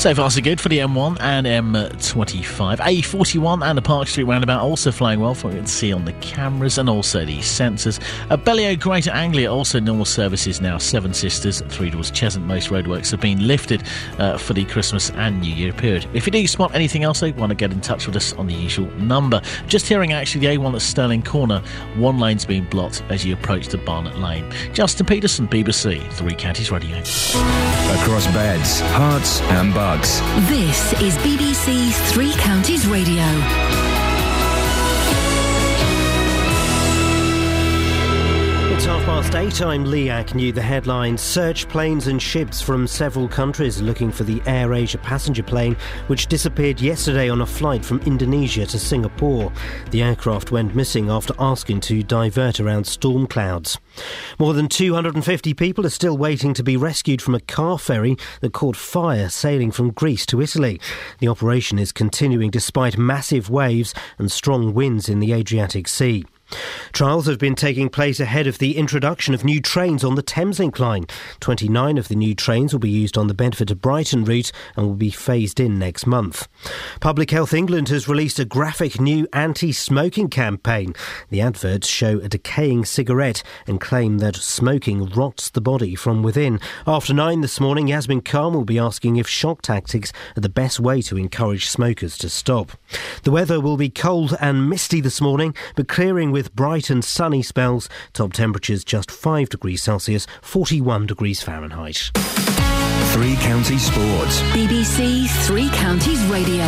So 0.00 0.14
far, 0.14 0.30
so 0.30 0.40
good 0.40 0.58
for 0.62 0.70
the 0.70 0.78
M1 0.78 1.18
and 1.20 1.46
M25. 1.46 2.78
A41 2.78 3.62
and 3.62 3.76
the 3.76 3.82
Park 3.82 4.08
Street 4.08 4.24
roundabout 4.24 4.62
also 4.62 4.90
flying 4.90 5.20
well 5.20 5.34
from 5.34 5.50
what 5.50 5.56
you 5.56 5.60
can 5.60 5.66
see 5.66 5.92
on 5.92 6.06
the 6.06 6.14
cameras 6.14 6.78
and 6.78 6.88
also 6.88 7.26
the 7.26 7.36
sensors. 7.40 8.00
Abellio 8.30 8.80
Greater 8.80 9.10
Anglia 9.10 9.52
also 9.52 9.78
normal 9.78 10.06
services 10.06 10.58
now. 10.62 10.78
Seven 10.78 11.12
Sisters, 11.12 11.60
Three 11.68 11.90
Doors 11.90 12.10
Cheshunt. 12.10 12.46
Most 12.46 12.70
roadworks 12.70 13.10
have 13.10 13.20
been 13.20 13.46
lifted 13.46 13.82
uh, 14.18 14.38
for 14.38 14.54
the 14.54 14.64
Christmas 14.64 15.10
and 15.10 15.42
New 15.42 15.52
Year 15.52 15.74
period. 15.74 16.08
If 16.14 16.24
you 16.24 16.32
do 16.32 16.46
spot 16.46 16.74
anything 16.74 17.04
else, 17.04 17.20
though, 17.20 17.32
want 17.32 17.50
to 17.50 17.54
get 17.54 17.70
in 17.70 17.82
touch 17.82 18.06
with 18.06 18.16
us 18.16 18.32
on 18.32 18.46
the 18.46 18.54
usual 18.54 18.90
number. 18.92 19.42
Just 19.66 19.86
hearing 19.86 20.14
actually 20.14 20.46
the 20.46 20.56
A1 20.56 20.76
at 20.76 20.80
Stirling 20.80 21.22
Corner, 21.22 21.62
one 21.96 22.18
lane's 22.18 22.46
been 22.46 22.66
blocked 22.70 23.02
as 23.10 23.26
you 23.26 23.34
approach 23.34 23.68
the 23.68 23.76
Barnet 23.76 24.16
Lane. 24.18 24.50
Justin 24.72 25.04
Peterson, 25.04 25.46
BBC, 25.46 26.10
Three 26.14 26.34
Counties 26.34 26.70
Radio. 26.70 26.96
Across 26.96 28.28
beds, 28.28 28.80
Herts, 28.80 29.42
and 29.50 29.74
Bucks. 29.90 30.20
This 30.48 30.92
is 31.02 31.16
BBC 31.18 31.92
Three 32.12 32.32
Counties 32.34 32.86
Radio. 32.86 33.89
Half 38.90 39.04
past 39.04 39.34
eight. 39.36 39.62
I'm 39.62 39.84
Lee 39.84 40.10
Agnew. 40.10 40.50
The 40.50 40.60
headlines 40.60 41.20
Search 41.20 41.68
planes 41.68 42.08
and 42.08 42.20
ships 42.20 42.60
from 42.60 42.88
several 42.88 43.28
countries 43.28 43.80
looking 43.80 44.10
for 44.10 44.24
the 44.24 44.42
Air 44.46 44.74
Asia 44.74 44.98
passenger 44.98 45.44
plane, 45.44 45.76
which 46.08 46.26
disappeared 46.26 46.80
yesterday 46.80 47.28
on 47.28 47.40
a 47.40 47.46
flight 47.46 47.84
from 47.84 48.00
Indonesia 48.00 48.66
to 48.66 48.78
Singapore. 48.80 49.52
The 49.92 50.02
aircraft 50.02 50.50
went 50.50 50.74
missing 50.74 51.08
after 51.08 51.34
asking 51.38 51.82
to 51.82 52.02
divert 52.02 52.58
around 52.58 52.84
storm 52.84 53.28
clouds. 53.28 53.78
More 54.40 54.54
than 54.54 54.68
250 54.68 55.54
people 55.54 55.86
are 55.86 55.90
still 55.90 56.18
waiting 56.18 56.52
to 56.54 56.64
be 56.64 56.76
rescued 56.76 57.22
from 57.22 57.36
a 57.36 57.40
car 57.40 57.78
ferry 57.78 58.16
that 58.40 58.52
caught 58.52 58.76
fire 58.76 59.28
sailing 59.28 59.70
from 59.70 59.92
Greece 59.92 60.26
to 60.26 60.42
Italy. 60.42 60.80
The 61.20 61.28
operation 61.28 61.78
is 61.78 61.92
continuing 61.92 62.50
despite 62.50 62.98
massive 62.98 63.50
waves 63.50 63.94
and 64.18 64.32
strong 64.32 64.74
winds 64.74 65.08
in 65.08 65.20
the 65.20 65.32
Adriatic 65.32 65.86
Sea. 65.86 66.24
Trials 66.92 67.26
have 67.26 67.38
been 67.38 67.54
taking 67.54 67.88
place 67.88 68.20
ahead 68.20 68.46
of 68.46 68.58
the 68.58 68.76
introduction 68.76 69.34
of 69.34 69.44
new 69.44 69.60
trains 69.60 70.04
on 70.04 70.14
the 70.14 70.22
Thameslink 70.22 70.78
line. 70.78 71.06
29 71.40 71.98
of 71.98 72.08
the 72.08 72.16
new 72.16 72.34
trains 72.34 72.72
will 72.72 72.80
be 72.80 72.90
used 72.90 73.16
on 73.16 73.26
the 73.26 73.34
Bedford 73.34 73.68
to 73.68 73.74
Brighton 73.74 74.24
route 74.24 74.52
and 74.76 74.86
will 74.86 74.94
be 74.94 75.10
phased 75.10 75.60
in 75.60 75.78
next 75.78 76.06
month. 76.06 76.48
Public 77.00 77.30
Health 77.30 77.54
England 77.54 77.88
has 77.88 78.08
released 78.08 78.38
a 78.38 78.44
graphic 78.44 79.00
new 79.00 79.26
anti 79.32 79.72
smoking 79.72 80.28
campaign. 80.28 80.94
The 81.28 81.40
adverts 81.40 81.86
show 81.86 82.18
a 82.18 82.28
decaying 82.28 82.84
cigarette 82.84 83.42
and 83.66 83.80
claim 83.80 84.18
that 84.18 84.36
smoking 84.36 85.06
rots 85.10 85.50
the 85.50 85.60
body 85.60 85.94
from 85.94 86.22
within. 86.22 86.60
After 86.86 87.14
nine 87.14 87.40
this 87.40 87.60
morning, 87.60 87.88
Yasmin 87.88 88.22
Khan 88.22 88.52
will 88.52 88.64
be 88.64 88.78
asking 88.78 89.16
if 89.16 89.28
shock 89.28 89.62
tactics 89.62 90.12
are 90.36 90.40
the 90.40 90.48
best 90.48 90.80
way 90.80 91.02
to 91.02 91.16
encourage 91.16 91.68
smokers 91.68 92.18
to 92.18 92.28
stop. 92.28 92.72
The 93.22 93.30
weather 93.30 93.60
will 93.60 93.76
be 93.76 93.90
cold 93.90 94.36
and 94.40 94.68
misty 94.68 95.00
this 95.00 95.20
morning, 95.20 95.54
but 95.76 95.88
clearing 95.88 96.30
with 96.30 96.39
bright 96.48 96.90
and 96.90 97.04
sunny 97.04 97.42
spells. 97.42 97.88
Top 98.12 98.32
temperatures 98.32 98.84
just 98.84 99.10
5 99.10 99.48
degrees 99.48 99.82
Celsius, 99.82 100.26
41 100.42 101.06
degrees 101.06 101.42
Fahrenheit. 101.42 102.10
Three 103.12 103.36
Counties 103.36 103.82
Sports. 103.82 104.40
BBC 104.52 105.28
Three 105.46 105.68
Counties 105.70 106.22
Radio. 106.26 106.66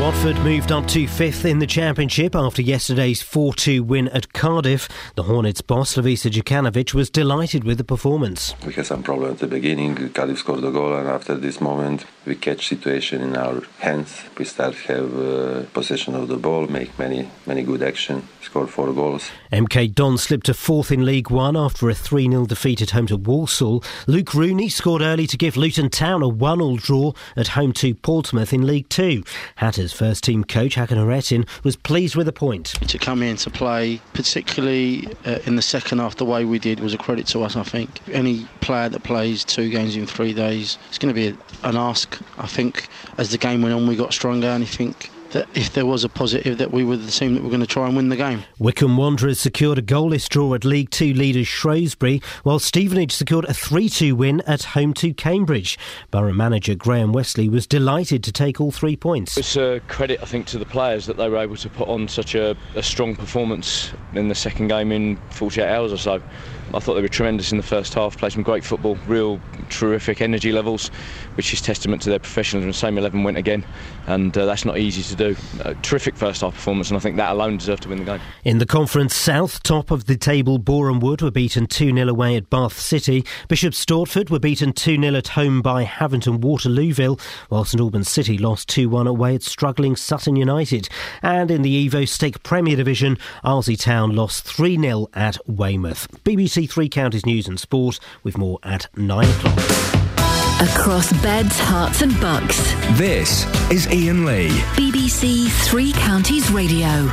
Watford 0.00 0.36
moved 0.40 0.72
up 0.72 0.86
to 0.88 1.06
fifth 1.06 1.44
in 1.44 1.60
the 1.60 1.66
championship 1.66 2.34
after 2.34 2.60
yesterday's 2.60 3.22
4 3.22 3.54
2 3.54 3.82
win 3.82 4.08
at 4.08 4.32
Cardiff. 4.32 4.88
The 5.14 5.22
Hornets 5.22 5.62
boss, 5.62 5.94
Slavisa 5.94 6.30
Jokanovic, 6.30 6.92
was 6.92 7.08
delighted 7.08 7.64
with 7.64 7.78
the 7.78 7.84
performance. 7.84 8.54
We 8.66 8.74
had 8.74 8.86
some 8.86 9.02
problem 9.02 9.30
at 9.30 9.38
the 9.38 9.46
beginning. 9.46 10.10
Cardiff 10.10 10.40
scored 10.40 10.64
a 10.64 10.70
goal, 10.70 10.94
and 10.94 11.08
after 11.08 11.34
this 11.34 11.60
moment, 11.60 12.04
we 12.26 12.34
catch 12.34 12.68
situation 12.68 13.20
in 13.20 13.36
our 13.36 13.62
hands. 13.78 14.22
We 14.38 14.44
start 14.44 14.74
have 14.86 15.18
uh, 15.18 15.62
possession 15.72 16.14
of 16.14 16.28
the 16.28 16.36
ball, 16.36 16.66
make 16.66 16.98
many 16.98 17.30
many 17.46 17.62
good 17.62 17.82
action, 17.82 18.26
score 18.42 18.66
four 18.66 18.92
goals. 18.92 19.30
MK 19.52 19.94
Don 19.94 20.18
slipped 20.18 20.46
to 20.46 20.54
fourth 20.54 20.90
in 20.90 21.04
League 21.04 21.30
One 21.30 21.56
after 21.56 21.88
a 21.88 21.94
3 21.94 22.30
0 22.30 22.46
defeat 22.46 22.82
at 22.82 22.90
home 22.90 23.06
to 23.06 23.16
Walsall. 23.16 23.82
Luke 24.06 24.34
Rooney 24.34 24.68
scored 24.68 25.02
early 25.02 25.26
to 25.26 25.36
give 25.36 25.56
Luton 25.56 25.90
Town 25.90 26.22
a 26.22 26.28
1 26.28 26.60
all 26.60 26.76
draw 26.76 27.12
at 27.36 27.48
home 27.48 27.72
to 27.74 27.94
Portsmouth 27.94 28.52
in 28.52 28.66
League 28.66 28.88
Two. 28.88 29.22
Hatters 29.56 29.92
first 29.92 30.24
team 30.24 30.44
coach 30.44 30.76
Hakan 30.76 30.96
Hayrettin 30.96 31.46
was 31.62 31.76
pleased 31.76 32.16
with 32.16 32.26
the 32.26 32.32
point. 32.32 32.74
to 32.88 32.98
come 32.98 33.22
in 33.22 33.36
to 33.36 33.50
play, 33.50 34.00
particularly 34.12 35.08
uh, 35.26 35.38
in 35.46 35.56
the 35.56 35.62
second 35.62 35.98
half, 35.98 36.16
the 36.16 36.24
way 36.24 36.44
we 36.44 36.58
did 36.58 36.80
was 36.80 36.94
a 36.94 36.98
credit 36.98 37.26
to 37.28 37.42
us. 37.42 37.56
I 37.56 37.62
think 37.62 38.00
any 38.08 38.46
player 38.60 38.88
that 38.88 39.02
plays 39.02 39.44
two 39.44 39.70
games 39.70 39.96
in 39.96 40.06
three 40.06 40.32
days, 40.32 40.78
it's 40.88 40.98
going 40.98 41.14
to 41.14 41.32
be 41.32 41.36
an 41.62 41.76
ask. 41.76 42.13
I 42.38 42.46
think 42.46 42.88
as 43.18 43.30
the 43.30 43.38
game 43.38 43.62
went 43.62 43.74
on, 43.74 43.86
we 43.86 43.96
got 43.96 44.12
stronger, 44.12 44.48
and 44.48 44.62
I 44.62 44.66
think 44.66 45.10
that 45.34 45.48
if 45.54 45.72
there 45.74 45.84
was 45.84 46.04
a 46.04 46.08
positive, 46.08 46.58
that 46.58 46.70
we 46.70 46.84
were 46.84 46.96
the 46.96 47.10
team 47.10 47.34
that 47.34 47.42
were 47.42 47.50
going 47.50 47.60
to 47.60 47.66
try 47.66 47.86
and 47.86 47.96
win 47.96 48.08
the 48.08 48.16
game. 48.16 48.44
Wycombe 48.58 48.96
Wanderers 48.96 49.40
secured 49.40 49.78
a 49.78 49.82
goalless 49.82 50.28
draw 50.28 50.54
at 50.54 50.64
League 50.64 50.90
Two 50.90 51.12
leaders 51.12 51.48
Shrewsbury, 51.48 52.22
while 52.44 52.60
Stevenage 52.60 53.12
secured 53.12 53.44
a 53.46 53.52
3 53.52 53.88
2 53.88 54.16
win 54.16 54.40
at 54.46 54.62
home 54.62 54.94
to 54.94 55.12
Cambridge. 55.12 55.76
Borough 56.10 56.32
manager 56.32 56.74
Graham 56.74 57.12
Westley 57.12 57.48
was 57.48 57.66
delighted 57.66 58.22
to 58.24 58.32
take 58.32 58.60
all 58.60 58.70
three 58.70 58.96
points. 58.96 59.36
It's 59.36 59.56
a 59.56 59.80
credit, 59.88 60.20
I 60.22 60.26
think, 60.26 60.46
to 60.46 60.58
the 60.58 60.64
players 60.64 61.06
that 61.06 61.16
they 61.16 61.28
were 61.28 61.38
able 61.38 61.56
to 61.56 61.68
put 61.68 61.88
on 61.88 62.06
such 62.06 62.36
a, 62.36 62.56
a 62.76 62.82
strong 62.82 63.16
performance 63.16 63.92
in 64.14 64.28
the 64.28 64.34
second 64.36 64.68
game 64.68 64.92
in 64.92 65.16
48 65.30 65.66
hours 65.66 65.92
or 65.92 65.98
so. 65.98 66.22
I 66.72 66.80
thought 66.80 66.94
they 66.94 67.02
were 67.02 67.08
tremendous 67.08 67.52
in 67.52 67.58
the 67.58 67.64
first 67.64 67.94
half, 67.94 68.16
played 68.16 68.32
some 68.32 68.42
great 68.42 68.64
football, 68.64 68.96
real 69.06 69.40
terrific 69.70 70.20
energy 70.20 70.52
levels, 70.52 70.88
which 71.34 71.52
is 71.52 71.60
testament 71.60 72.02
to 72.02 72.10
their 72.10 72.18
professionalism. 72.18 72.72
Same 72.72 72.98
11 72.98 73.22
went 73.22 73.36
again, 73.36 73.64
and 74.06 74.36
uh, 74.36 74.46
that's 74.46 74.64
not 74.64 74.78
easy 74.78 75.02
to 75.02 75.14
do. 75.14 75.36
Uh, 75.62 75.74
terrific 75.82 76.16
first 76.16 76.40
half 76.40 76.54
performance, 76.54 76.88
and 76.90 76.96
I 76.96 77.00
think 77.00 77.16
that 77.16 77.32
alone 77.32 77.58
deserved 77.58 77.82
to 77.84 77.88
win 77.88 77.98
the 77.98 78.04
game. 78.04 78.20
In 78.44 78.58
the 78.58 78.66
Conference 78.66 79.14
South, 79.14 79.62
top 79.62 79.90
of 79.90 80.06
the 80.06 80.16
table, 80.16 80.58
Boreham 80.58 81.00
Wood 81.00 81.22
were 81.22 81.30
beaten 81.30 81.66
2 81.66 81.92
0 81.94 82.08
away 82.08 82.36
at 82.36 82.50
Bath 82.50 82.78
City. 82.78 83.24
Bishop 83.48 83.74
Stortford 83.74 84.30
were 84.30 84.38
beaten 84.38 84.72
2 84.72 85.00
0 85.00 85.14
at 85.14 85.28
home 85.28 85.62
by 85.62 85.84
Havant 85.84 86.24
Waterlooville, 86.40 87.20
while 87.48 87.64
St 87.64 87.80
Albans 87.80 88.08
City 88.08 88.38
lost 88.38 88.68
2 88.68 88.88
1 88.88 89.06
away 89.06 89.34
at 89.34 89.42
struggling 89.42 89.96
Sutton 89.96 90.36
United. 90.36 90.88
And 91.22 91.50
in 91.50 91.62
the 91.62 91.88
Evo 91.88 92.08
Stik 92.08 92.42
Premier 92.42 92.76
Division, 92.76 93.18
Arlesey 93.44 93.78
Town 93.78 94.14
lost 94.14 94.44
3 94.44 94.80
0 94.80 95.08
at 95.14 95.38
Weymouth. 95.46 96.08
BBC 96.24 96.53
Three 96.54 96.88
Counties 96.88 97.26
News 97.26 97.48
and 97.48 97.58
Sport 97.58 97.98
with 98.22 98.38
more 98.38 98.60
at 98.62 98.86
9 98.96 99.28
o'clock. 99.28 99.58
Across 100.60 101.12
Beds, 101.20 101.58
Herts, 101.58 102.00
and 102.00 102.18
Bucks. 102.20 102.62
This 102.96 103.44
is 103.72 103.88
Iain 103.88 104.24
Lee. 104.24 104.50
BBC 104.76 105.50
Three 105.66 105.92
Counties 105.92 106.50
Radio. 106.52 107.10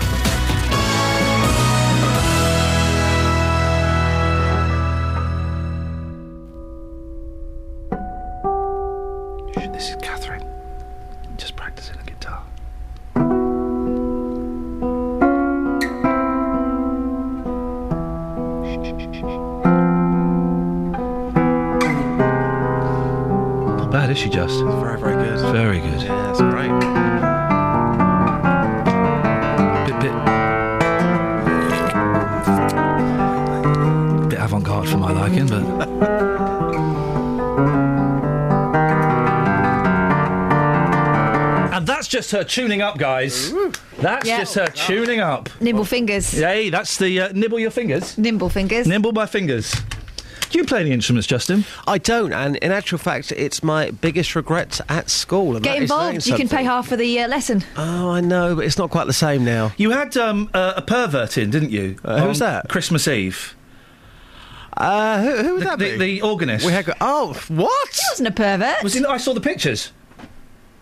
Just 42.31 42.49
her 42.49 42.61
tuning 42.61 42.81
up, 42.81 42.97
guys. 42.97 43.53
That's 43.99 44.25
Yeah. 44.25 44.39
just 44.39 44.55
her 44.55 44.67
tuning 44.67 45.19
up. 45.19 45.49
Nimble 45.59 45.85
fingers. 45.85 46.31
Hey, 46.31 46.69
that's 46.69 46.97
the 46.97 47.19
uh, 47.21 47.29
nibble 47.33 47.59
your 47.59 47.71
fingers. 47.71 48.17
Nimble 48.17 48.49
fingers. 48.49 48.87
Nimble 48.87 49.11
my 49.11 49.25
fingers. 49.25 49.73
Do 50.49 50.57
you 50.57 50.65
play 50.65 50.81
any 50.81 50.91
instruments, 50.91 51.27
Justin? 51.27 51.63
I 51.87 51.97
don't, 51.97 52.33
and 52.33 52.57
in 52.57 52.71
actual 52.71 52.97
fact, 52.97 53.31
it's 53.31 53.63
my 53.63 53.91
biggest 53.91 54.35
regret 54.35 54.81
at 54.89 55.09
school. 55.09 55.55
and 55.55 55.63
Get 55.63 55.77
that 55.77 55.83
is 55.83 55.89
saying 55.89 56.05
involved. 56.15 56.27
You 56.27 56.35
can 56.35 56.49
pay 56.49 56.63
half 56.63 56.87
for 56.89 56.97
the 56.97 57.19
uh, 57.21 57.27
lesson. 57.29 57.63
Oh, 57.77 58.09
I 58.11 58.19
know, 58.21 58.55
but 58.55 58.65
it's 58.65 58.77
not 58.77 58.89
quite 58.89 59.07
the 59.07 59.13
same 59.13 59.45
now. 59.45 59.71
You 59.77 59.91
had 59.91 60.15
um, 60.17 60.49
uh, 60.53 60.73
a 60.75 60.81
pervert 60.81 61.37
in, 61.37 61.51
didn't 61.51 61.71
you? 61.71 61.97
Uh, 62.03 62.21
who's 62.27 62.41
On 62.41 62.47
that? 62.47 62.67
Christmas 62.69 63.07
Eve. 63.07 63.55
Uh, 64.75 65.21
who, 65.21 65.35
who 65.43 65.51
would 65.53 65.61
the, 65.61 65.65
that 65.65 65.79
the, 65.79 65.91
be? 65.97 65.97
The 65.97 66.21
organist. 66.21 66.65
We 66.65 66.71
had. 66.73 66.85
go- 66.85 66.93
Oh, 66.99 67.33
what? 67.49 67.89
He 67.93 68.01
wasn't 68.11 68.27
a 68.29 68.31
pervert. 68.31 68.83
Was 68.83 68.93
he? 68.93 69.05
I 69.05 69.17
saw 69.17 69.33
the 69.33 69.41
pictures. 69.41 69.91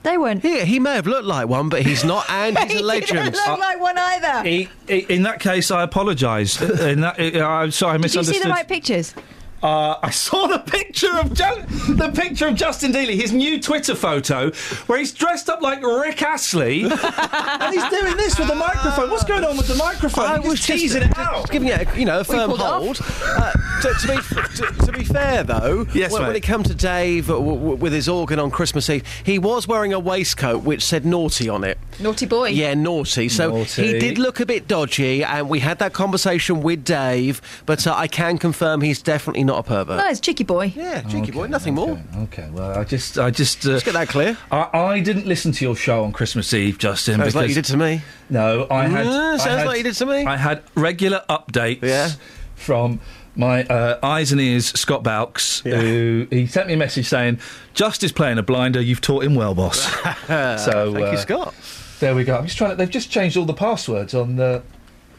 They 0.04 0.18
weren't. 0.18 0.44
Yeah, 0.44 0.64
he 0.64 0.80
may 0.80 0.94
have 0.94 1.08
looked 1.08 1.26
like 1.26 1.48
one, 1.50 1.68
but 1.70 1.82
he's 1.82 2.04
not, 2.06 2.30
and 2.30 2.58
he's 2.60 2.72
he 2.74 2.80
a 2.80 2.84
legend. 2.84 3.34
didn't 3.34 3.36
look 3.48 3.60
like 3.60 3.80
one 3.82 3.98
either. 3.98 4.48
He, 4.48 4.70
he- 4.88 5.00
in 5.14 5.24
that 5.24 5.40
case, 5.40 5.72
I 5.72 5.84
apologise. 5.84 6.62
Uh, 6.62 6.66
in 6.90 7.02
that, 7.02 7.20
uh, 7.20 7.46
I'm 7.46 7.72
sorry, 7.72 7.96
I 7.96 7.98
Did 7.98 8.16
you 8.16 8.24
see 8.24 8.40
the 8.40 8.50
right 8.50 8.68
pictures? 8.68 9.14
Uh, 9.62 9.98
I 10.02 10.10
saw 10.10 10.48
the 10.48 10.60
picture 10.60 11.14
of 11.20 11.34
Ju- 11.34 11.94
the 11.96 12.12
picture 12.16 12.48
of 12.48 12.56
Justin 12.56 12.92
Dealey, 12.94 13.16
his 13.16 13.32
new 13.34 13.60
Twitter 13.60 13.94
photo, 13.96 14.52
where 14.88 15.00
he's 15.00 15.12
dressed 15.12 15.50
up 15.50 15.62
like 15.62 15.84
Rick 15.84 16.22
Astley, 16.22 16.84
and 16.84 17.74
he's 17.74 17.90
doing 17.90 18.16
this 18.18 18.40
with 18.40 18.48
the 18.48 18.56
microphone. 18.56 19.10
What's 19.10 19.24
going 19.26 19.44
on 19.44 19.58
with 19.58 19.68
the 19.68 19.76
microphone? 19.76 20.26
I 20.26 20.38
He's 20.40 20.48
was 20.50 20.60
just 20.60 20.80
teasing 20.80 21.04
it 21.04 21.18
out. 21.18 21.42
Just 21.42 21.52
giving 21.52 21.68
it, 21.70 21.88
a, 21.94 22.00
you 22.00 22.06
know, 22.06 22.22
a 22.22 22.24
firm 22.24 22.50
pulled 22.50 22.60
it 22.62 22.66
off. 22.66 22.82
hold. 22.84 23.00
Uh, 23.26 23.52
to, 23.82 23.94
to, 23.94 24.08
be, 24.08 24.56
to, 24.78 24.86
to 24.86 24.92
be 24.92 25.04
fair, 25.04 25.44
though, 25.44 25.86
Yes, 25.94 26.12
when, 26.12 26.22
when 26.24 26.32
mate. 26.34 26.38
it 26.44 26.48
come 26.48 26.64
to 26.64 26.74
Dave 26.74 27.30
uh, 27.30 27.34
w- 27.34 27.56
w- 27.58 27.76
with 27.76 27.94
his 27.94 28.08
organ 28.10 28.40
on 28.40 28.52
Christmas 28.52 28.90
Eve, 28.90 29.04
he 29.24 29.40
was 29.40 29.68
wearing 29.68 29.94
a 29.94 30.00
waistcoat 30.00 30.64
which 30.64 30.84
said 30.84 31.06
naughty 31.06 31.50
on 31.50 31.64
it. 31.64 31.78
Naughty 32.00 32.26
boy. 32.26 32.50
Yeah, 32.50 32.74
naughty. 32.76 33.28
So 33.30 33.50
Naughty. 33.50 33.88
he 33.94 34.00
did 34.00 34.18
look 34.18 34.40
a 34.40 34.46
bit 34.46 34.68
dodgy, 34.68 35.24
and 35.24 35.50
we 35.50 35.60
had 35.60 35.80
that 35.80 35.92
conversation 35.94 36.62
with 36.62 36.84
Dave. 36.86 37.42
But 37.66 37.86
uh, 37.88 37.94
I 37.96 38.08
can 38.08 38.38
confirm 38.38 38.82
he's 38.82 39.02
definitely 39.02 39.44
not 39.50 39.60
a 39.60 39.64
pervert. 39.64 39.98
No, 39.98 40.08
it's 40.08 40.20
cheeky 40.20 40.44
boy. 40.44 40.72
Yeah, 40.76 41.02
cheeky 41.02 41.32
boy, 41.32 41.48
nothing 41.48 41.74
more. 41.76 42.00
Okay, 42.24 42.50
well, 42.52 42.78
I 42.78 42.84
just, 42.84 43.18
I 43.18 43.32
just, 43.32 43.66
uh, 43.66 43.72
Let's 43.72 43.84
get 43.84 43.94
that 43.96 44.08
clear. 44.10 44.38
I, 44.52 44.70
I 44.74 45.00
didn't 45.00 45.26
listen 45.26 45.52
to 45.54 45.66
your 45.66 45.76
show 45.76 46.04
on 46.04 46.12
Christmas 46.12 46.54
Eve, 46.54 46.78
Justin. 46.78 47.20
Sounds 47.20 47.36
like 47.36 47.50
you 47.50 47.56
did 47.56 47.66
to 47.66 47.78
me. 47.78 48.02
No, 48.30 48.68
I 48.70 48.88
had. 48.88 49.06
Mm, 49.08 49.34
I 49.34 49.38
sounds 49.38 49.44
had- 49.60 49.66
like 49.68 49.78
you 49.80 49.84
did 49.84 49.96
to 49.96 50.06
me. 50.06 50.26
I 50.26 50.38
had 50.38 50.62
regular 50.76 51.24
updates 51.30 51.82
Yeah. 51.82 52.10
from 52.56 53.00
my 53.36 53.64
uh, 53.64 54.00
eyes 54.04 54.32
and 54.32 54.40
ears 54.40 54.68
Scott 54.80 55.02
Balks, 55.04 55.62
who 55.62 56.28
he 56.30 56.46
sent 56.46 56.68
me 56.68 56.74
a 56.74 56.78
message 56.78 57.08
saying, 57.08 57.40
"Just 57.74 58.04
is 58.04 58.12
playing 58.12 58.38
a 58.38 58.44
blinder. 58.44 58.82
You've 58.82 59.02
taught 59.02 59.24
him 59.24 59.34
well, 59.36 59.56
boss." 59.56 59.80
so 60.28 60.94
Thank 60.94 61.08
uh, 61.08 61.12
you, 61.12 61.18
Scott. 61.18 61.56
There 62.00 62.14
we 62.16 62.24
go. 62.24 62.38
I'm 62.38 62.46
just 62.46 62.58
trying 62.58 62.72
to. 62.72 62.76
They've 62.76 62.90
just 62.90 63.10
changed 63.10 63.36
all 63.36 63.46
the 63.46 63.54
passwords 63.54 64.14
on 64.14 64.36
the. 64.36 64.62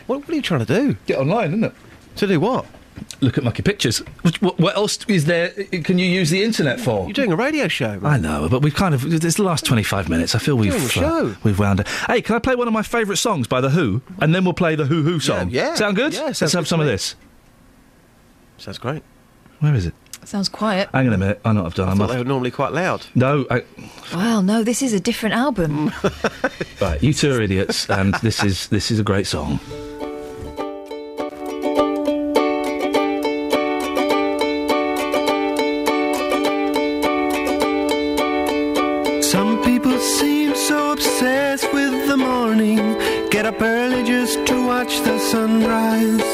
What, 0.06 0.20
what 0.20 0.28
are 0.30 0.34
you 0.34 0.42
trying 0.42 0.64
to 0.64 0.72
do? 0.80 0.96
Get 1.06 1.18
online, 1.18 1.48
isn't 1.48 1.64
it? 1.64 1.72
To 2.16 2.26
do 2.26 2.40
what? 2.40 2.66
Look 3.20 3.36
at 3.38 3.44
mucky 3.44 3.62
pictures. 3.62 3.98
What, 4.22 4.40
what, 4.42 4.58
what 4.58 4.76
else 4.76 5.04
is 5.06 5.26
there? 5.26 5.52
Uh, 5.58 5.82
can 5.82 5.98
you 5.98 6.06
use 6.06 6.30
the 6.30 6.42
internet 6.42 6.80
for? 6.80 7.04
You're 7.04 7.12
doing 7.12 7.32
a 7.32 7.36
radio 7.36 7.68
show. 7.68 8.00
I 8.02 8.16
know, 8.18 8.48
but 8.48 8.62
we've 8.62 8.74
kind 8.74 8.94
of. 8.94 9.04
It's 9.24 9.36
the 9.36 9.42
last 9.42 9.64
25 9.66 10.08
minutes. 10.08 10.34
I 10.34 10.38
feel 10.38 10.56
we've. 10.56 10.70
Doing 10.72 10.82
a 10.82 10.86
uh, 10.86 10.88
show. 10.88 11.36
we've 11.44 11.58
wound 11.58 11.80
it. 11.80 11.88
Hey, 12.06 12.22
can 12.22 12.34
I 12.36 12.38
play 12.38 12.54
one 12.54 12.66
of 12.66 12.72
my 12.72 12.82
favourite 12.82 13.18
songs 13.18 13.46
by 13.46 13.60
The 13.60 13.70
Who? 13.70 14.00
And 14.20 14.34
then 14.34 14.44
we'll 14.44 14.54
play 14.54 14.74
the 14.74 14.86
Who 14.86 15.02
Who 15.02 15.20
song. 15.20 15.50
yeah. 15.50 15.74
Sound 15.74 15.96
good? 15.96 16.14
Yeah, 16.14 16.24
Let's 16.24 16.40
have 16.40 16.52
good 16.52 16.66
some 16.66 16.80
of 16.80 16.86
this. 16.86 17.14
Sounds 18.58 18.78
great. 18.78 19.02
Where 19.60 19.74
is 19.74 19.86
it? 19.86 19.94
Sounds 20.24 20.48
quiet. 20.50 20.88
Hang 20.92 21.06
on 21.06 21.14
a 21.14 21.18
minute. 21.18 21.40
I 21.44 21.52
know 21.52 21.62
what 21.62 21.68
I've 21.68 21.74
done. 21.74 21.88
I 21.88 21.92
I'm 21.92 21.96
thought 21.98 22.04
off. 22.04 22.10
they 22.10 22.18
were 22.18 22.24
normally 22.24 22.50
quite 22.50 22.72
loud. 22.72 23.06
No, 23.14 23.46
I, 23.50 23.64
Wow, 24.14 24.42
no, 24.42 24.62
this 24.62 24.82
is 24.82 24.92
a 24.92 25.00
different 25.00 25.34
album. 25.34 25.90
right. 26.80 27.02
You 27.02 27.12
two 27.14 27.32
are 27.32 27.40
idiots, 27.40 27.88
and 27.88 28.12
this 28.16 28.44
is 28.44 28.68
this 28.68 28.90
is 28.90 28.98
a 28.98 29.02
great 29.02 29.26
song. 29.26 29.58
So 40.70 40.92
obsessed 40.92 41.72
with 41.72 42.06
the 42.06 42.16
morning. 42.16 42.78
Get 43.28 43.44
up 43.44 43.60
early 43.60 44.04
just 44.04 44.36
to 44.46 44.56
watch 44.72 45.00
the 45.00 45.18
sunrise. 45.18 46.30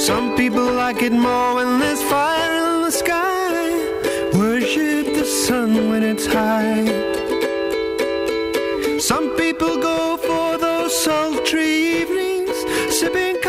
Some 0.00 0.34
people 0.34 0.68
like 0.82 1.02
it 1.02 1.12
more 1.12 1.56
when 1.56 1.78
there's 1.78 2.02
fire 2.14 2.54
in 2.64 2.84
the 2.86 2.94
sky. 3.02 3.58
Worship 4.32 5.04
the 5.18 5.26
sun 5.26 5.90
when 5.90 6.02
it's 6.02 6.24
high. 6.24 6.86
Some 8.98 9.26
people 9.36 9.74
go 9.90 10.16
for 10.16 10.56
those 10.56 10.92
sultry 11.04 11.70
evenings, 12.00 12.56
sipping 12.98 13.41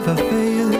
never 0.00 0.14
fails. 0.14 0.77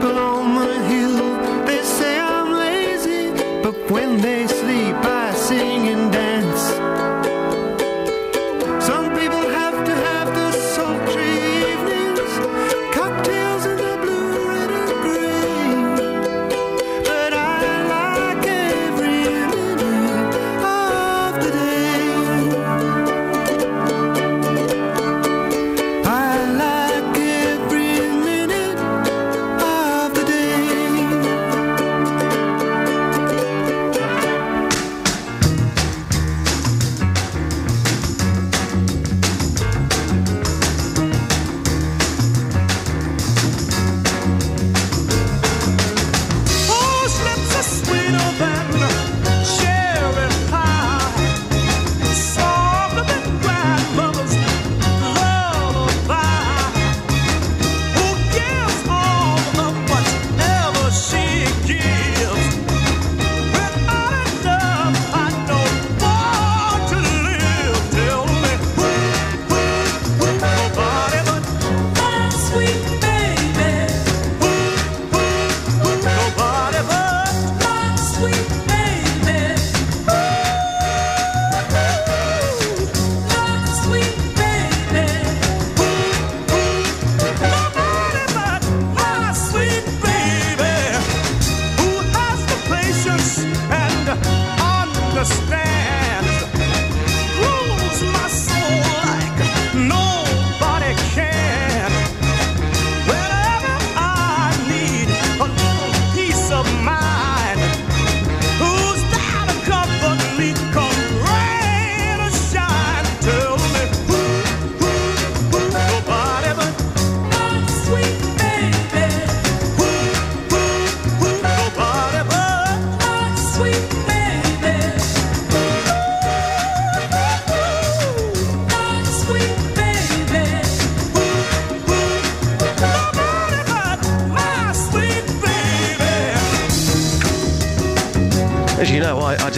The 0.00 0.29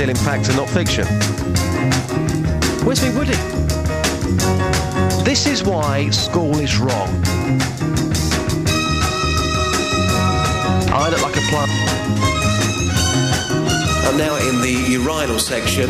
deal 0.03 0.11
in 0.11 0.17
fact 0.17 0.49
and 0.49 0.57
not 0.57 0.69
fiction. 0.69 1.07
Where's 2.85 3.03
me 3.03 3.11
Woody? 3.17 3.37
This 5.23 5.47
is 5.47 5.63
why 5.63 6.11
school 6.11 6.59
is 6.59 6.77
wrong. 6.79 7.09
I 10.91 11.09
look 11.09 11.23
like 11.23 11.37
a 11.37 11.45
plant. 11.51 11.71
I'm 14.07 14.17
now 14.19 14.35
in 14.49 14.61
the 14.61 14.91
urinal 14.91 15.39
section. 15.39 15.89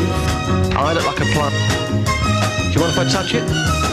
I 0.76 0.92
look 0.92 1.06
like 1.06 1.20
a 1.20 1.30
plant. 1.32 1.54
Do 2.66 2.72
you 2.72 2.80
mind 2.80 2.92
if 2.92 2.98
I 2.98 3.08
touch 3.08 3.32
it? 3.34 3.91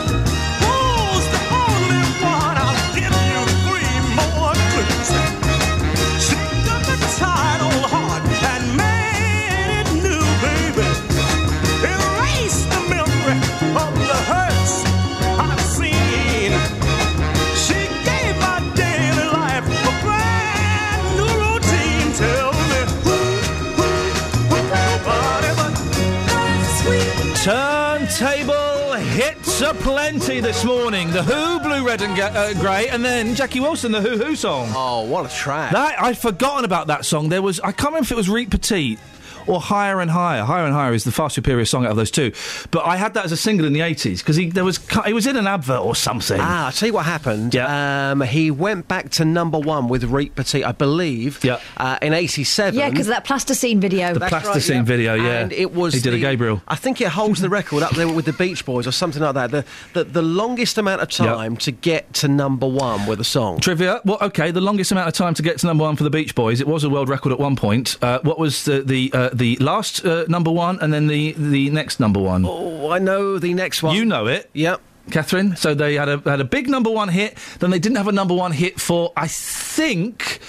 Hits 29.80 29.88
aplenty 29.88 30.40
this 30.40 30.64
morning. 30.64 31.12
The 31.12 31.24
Who, 31.24 31.60
Blue, 31.60 31.86
Red 31.86 32.02
and 32.02 32.20
uh, 32.20 32.54
Grey, 32.56 32.90
and 32.90 33.04
then 33.04 33.36
Jackie 33.36 33.60
Wilson, 33.60 33.92
the 33.92 34.02
Who 34.02 34.18
Who 34.18 34.36
song. 34.36 34.72
Oh, 34.76 35.06
what 35.06 35.26
a 35.26 35.36
track! 35.36 35.72
That 35.72 36.02
I'd 36.02 36.18
forgotten 36.18 36.66
about 36.66 36.88
that 36.88 37.06
song. 37.06 37.30
There 37.30 37.42
was 37.42 37.60
I 37.60 37.72
can't 37.72 37.90
remember 37.90 38.06
if 38.06 38.12
it 38.12 38.18
was 38.18 38.30
Reet 38.30 38.50
Petite 38.50 39.00
or 39.48 39.60
Higher 39.60 40.00
and 40.00 40.12
Higher. 40.12 40.44
Higher 40.44 40.66
and 40.66 40.74
Higher 40.74 40.94
is 40.94 41.04
the 41.04 41.12
far 41.12 41.30
superior 41.30 41.66
song 41.66 41.86
out 41.86 41.92
of 41.92 41.98
those 41.98 42.12
two. 42.12 42.32
But 42.72 42.86
I 42.86 42.98
had 42.98 43.14
that 43.16 43.26
as 43.26 43.32
a 43.32 43.38
single 43.38 43.66
in 43.66 43.74
the 43.74 43.82
eighties 43.82 44.22
because 44.22 44.36
he 44.36 44.50
there 44.50 44.64
was 44.64 44.80
he 45.06 45.14
was 45.14 45.28
in 45.28 45.36
an 45.38 45.48
advert 45.48 45.80
or 45.82 45.96
something. 45.96 46.40
Ah, 46.40 46.68
I'll 46.68 46.72
tell 46.72 46.88
you 46.88 46.94
what 46.94 47.06
happened. 47.06 47.56
Um, 47.56 48.22
he 48.22 48.52
went 48.52 48.88
back 48.88 49.10
to 49.12 49.26
number 49.26 49.60
one 49.60 49.88
with 49.88 50.04
Reet 50.06 50.36
Petite, 50.36 50.66
I 50.66 50.72
believe, 50.72 51.44
yeah. 51.44 51.60
uh, 51.78 51.98
in 52.02 52.14
87. 52.14 52.78
Yeah, 52.78 52.90
because 52.90 53.08
that 53.08 53.26
plasticine 53.26 53.80
video. 53.80 54.14
the 54.14 54.22
plasticine 54.22 54.86
video, 54.86 55.16
yeah. 55.16 55.40
And 55.40 55.52
it 55.54 55.74
was 55.74 55.94
he 55.94 56.00
did 56.00 56.14
a 56.14 56.20
Gabriel. 56.20 56.62
I 56.68 56.76
think 56.76 57.02
it 57.02 57.10
holds 57.10 57.42
the 57.42 57.50
record 57.50 57.84
up 57.84 57.92
there 57.92 58.08
with 58.12 58.26
the 58.26 58.34
Beach 58.34 58.66
Boys 58.66 58.88
or 58.88 58.92
something 58.92 59.22
like 59.22 59.36
that. 59.36 59.52
The 59.52 59.66
the, 59.94 60.04
the 60.04 60.22
longest 60.22 60.78
amount 60.78 61.02
of 61.02 61.10
Yep. 61.10 61.28
time 61.28 61.58
to 61.58 61.72
get 61.72 62.14
to 62.14 62.28
number 62.28 62.68
one 62.68 63.06
with 63.08 63.20
a 63.20 63.24
song. 63.24 63.60
Trivia. 63.60 64.00
Well, 64.06 64.20
okay. 64.22 64.52
The 64.52 64.62
longest 64.62 64.92
amount 64.92 65.08
of 65.08 65.14
time 65.14 65.34
to 65.34 65.42
get 65.42 65.58
to 65.60 65.68
number 65.68 65.84
one 65.84 65.96
for 65.96 66.04
the 66.04 66.10
Beach 66.10 66.36
Boys. 66.36 66.62
It 66.62 66.68
was 66.68 66.84
a 66.84 66.90
world 66.90 67.10
record 67.10 67.32
at 67.32 67.40
one 67.40 67.56
point. 67.56 67.98
Uh, 68.02 68.20
what 68.22 68.38
was 68.38 68.66
the 68.66 68.82
the 68.82 69.12
uh, 69.14 69.30
the 69.34 69.56
last 69.58 70.06
uh, 70.06 70.26
number 70.28 70.52
one, 70.52 70.80
and 70.82 70.94
then 70.94 71.08
the 71.08 71.34
the 71.34 71.70
next 71.72 72.00
number 72.00 72.20
one? 72.20 72.46
Oh, 72.46 72.59
I 72.92 73.00
know 73.00 73.40
the 73.40 73.54
next 73.54 73.84
one. 73.84 73.96
You 73.96 74.06
know 74.06 74.28
it. 74.28 74.50
Yep. 74.54 74.82
Catherine. 75.12 75.56
So 75.56 75.74
they 75.74 75.96
had 75.96 76.10
a 76.10 76.18
had 76.20 76.42
a 76.42 76.46
big 76.46 76.70
number 76.70 76.90
one 76.90 77.10
hit. 77.10 77.38
Then 77.60 77.70
they 77.72 77.80
didn't 77.80 77.98
have 77.98 78.08
a 78.08 78.12
number 78.12 78.34
one 78.34 78.52
hit 78.52 78.80
for 78.80 79.12
I 79.18 79.28
think. 79.28 80.40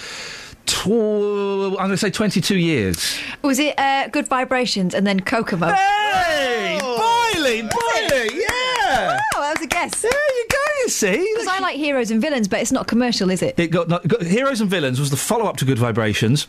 Tw- 0.66 0.86
I'm 0.86 1.74
going 1.74 1.90
to 1.90 1.96
say 1.96 2.10
22 2.10 2.56
years. 2.56 3.18
Was 3.42 3.58
it 3.58 3.76
uh, 3.76 4.06
Good 4.08 4.28
Vibrations 4.28 4.94
and 4.94 5.04
then 5.04 5.18
Kokomo? 5.18 5.72
Hey! 5.72 6.78
Boiling, 6.80 7.68
boiling, 7.68 8.30
yeah! 8.40 9.18
Oh, 9.34 9.40
that 9.40 9.54
was 9.56 9.64
a 9.64 9.66
guess. 9.66 10.00
There 10.00 10.12
you 10.12 10.46
go, 10.48 10.58
you 10.82 10.88
see. 10.88 11.28
Because 11.34 11.48
I 11.48 11.58
like 11.58 11.76
heroes 11.76 12.12
and 12.12 12.20
villains, 12.20 12.46
but 12.46 12.60
it's 12.60 12.70
not 12.70 12.86
commercial, 12.86 13.30
is 13.30 13.42
it? 13.42 13.58
It 13.58 13.72
got, 13.72 13.88
not, 13.88 14.06
got 14.06 14.22
Heroes 14.22 14.60
and 14.60 14.70
Villains 14.70 15.00
was 15.00 15.10
the 15.10 15.16
follow 15.16 15.46
up 15.46 15.56
to 15.56 15.64
Good 15.64 15.78
Vibrations. 15.78 16.46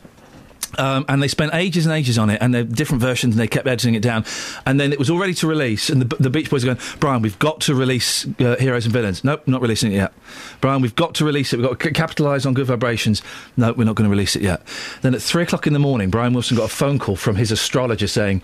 Um, 0.77 1.03
and 1.09 1.21
they 1.21 1.27
spent 1.27 1.53
ages 1.53 1.85
and 1.85 1.93
ages 1.93 2.17
on 2.17 2.29
it, 2.29 2.41
and 2.41 2.53
they're 2.53 2.63
different 2.63 3.01
versions, 3.01 3.35
and 3.35 3.39
they 3.41 3.47
kept 3.47 3.67
editing 3.67 3.93
it 3.95 4.01
down. 4.01 4.23
And 4.65 4.79
then 4.79 4.93
it 4.93 4.99
was 4.99 5.09
all 5.09 5.19
ready 5.19 5.33
to 5.35 5.47
release, 5.47 5.89
and 5.89 6.01
the, 6.01 6.15
the 6.15 6.29
Beach 6.29 6.49
Boys 6.49 6.63
are 6.63 6.67
going, 6.67 6.79
Brian, 6.99 7.21
we've 7.21 7.37
got 7.39 7.59
to 7.61 7.75
release 7.75 8.25
uh, 8.39 8.55
Heroes 8.57 8.85
and 8.85 8.93
Villains. 8.93 9.23
Nope, 9.23 9.47
not 9.47 9.61
releasing 9.61 9.91
it 9.91 9.95
yet. 9.95 10.13
Brian, 10.61 10.81
we've 10.81 10.95
got 10.95 11.13
to 11.15 11.25
release 11.25 11.51
it. 11.51 11.57
We've 11.57 11.67
got 11.67 11.79
to 11.79 11.87
c- 11.87 11.93
capitalise 11.93 12.45
on 12.45 12.53
Good 12.53 12.67
Vibrations. 12.67 13.21
No, 13.57 13.73
we're 13.73 13.83
not 13.83 13.95
going 13.95 14.09
to 14.09 14.11
release 14.11 14.35
it 14.35 14.41
yet. 14.43 14.65
Then 15.01 15.13
at 15.13 15.21
three 15.21 15.43
o'clock 15.43 15.67
in 15.67 15.73
the 15.73 15.79
morning, 15.79 16.09
Brian 16.09 16.33
Wilson 16.33 16.55
got 16.55 16.71
a 16.71 16.73
phone 16.73 16.99
call 16.99 17.15
from 17.17 17.35
his 17.35 17.51
astrologer 17.51 18.07
saying, 18.07 18.41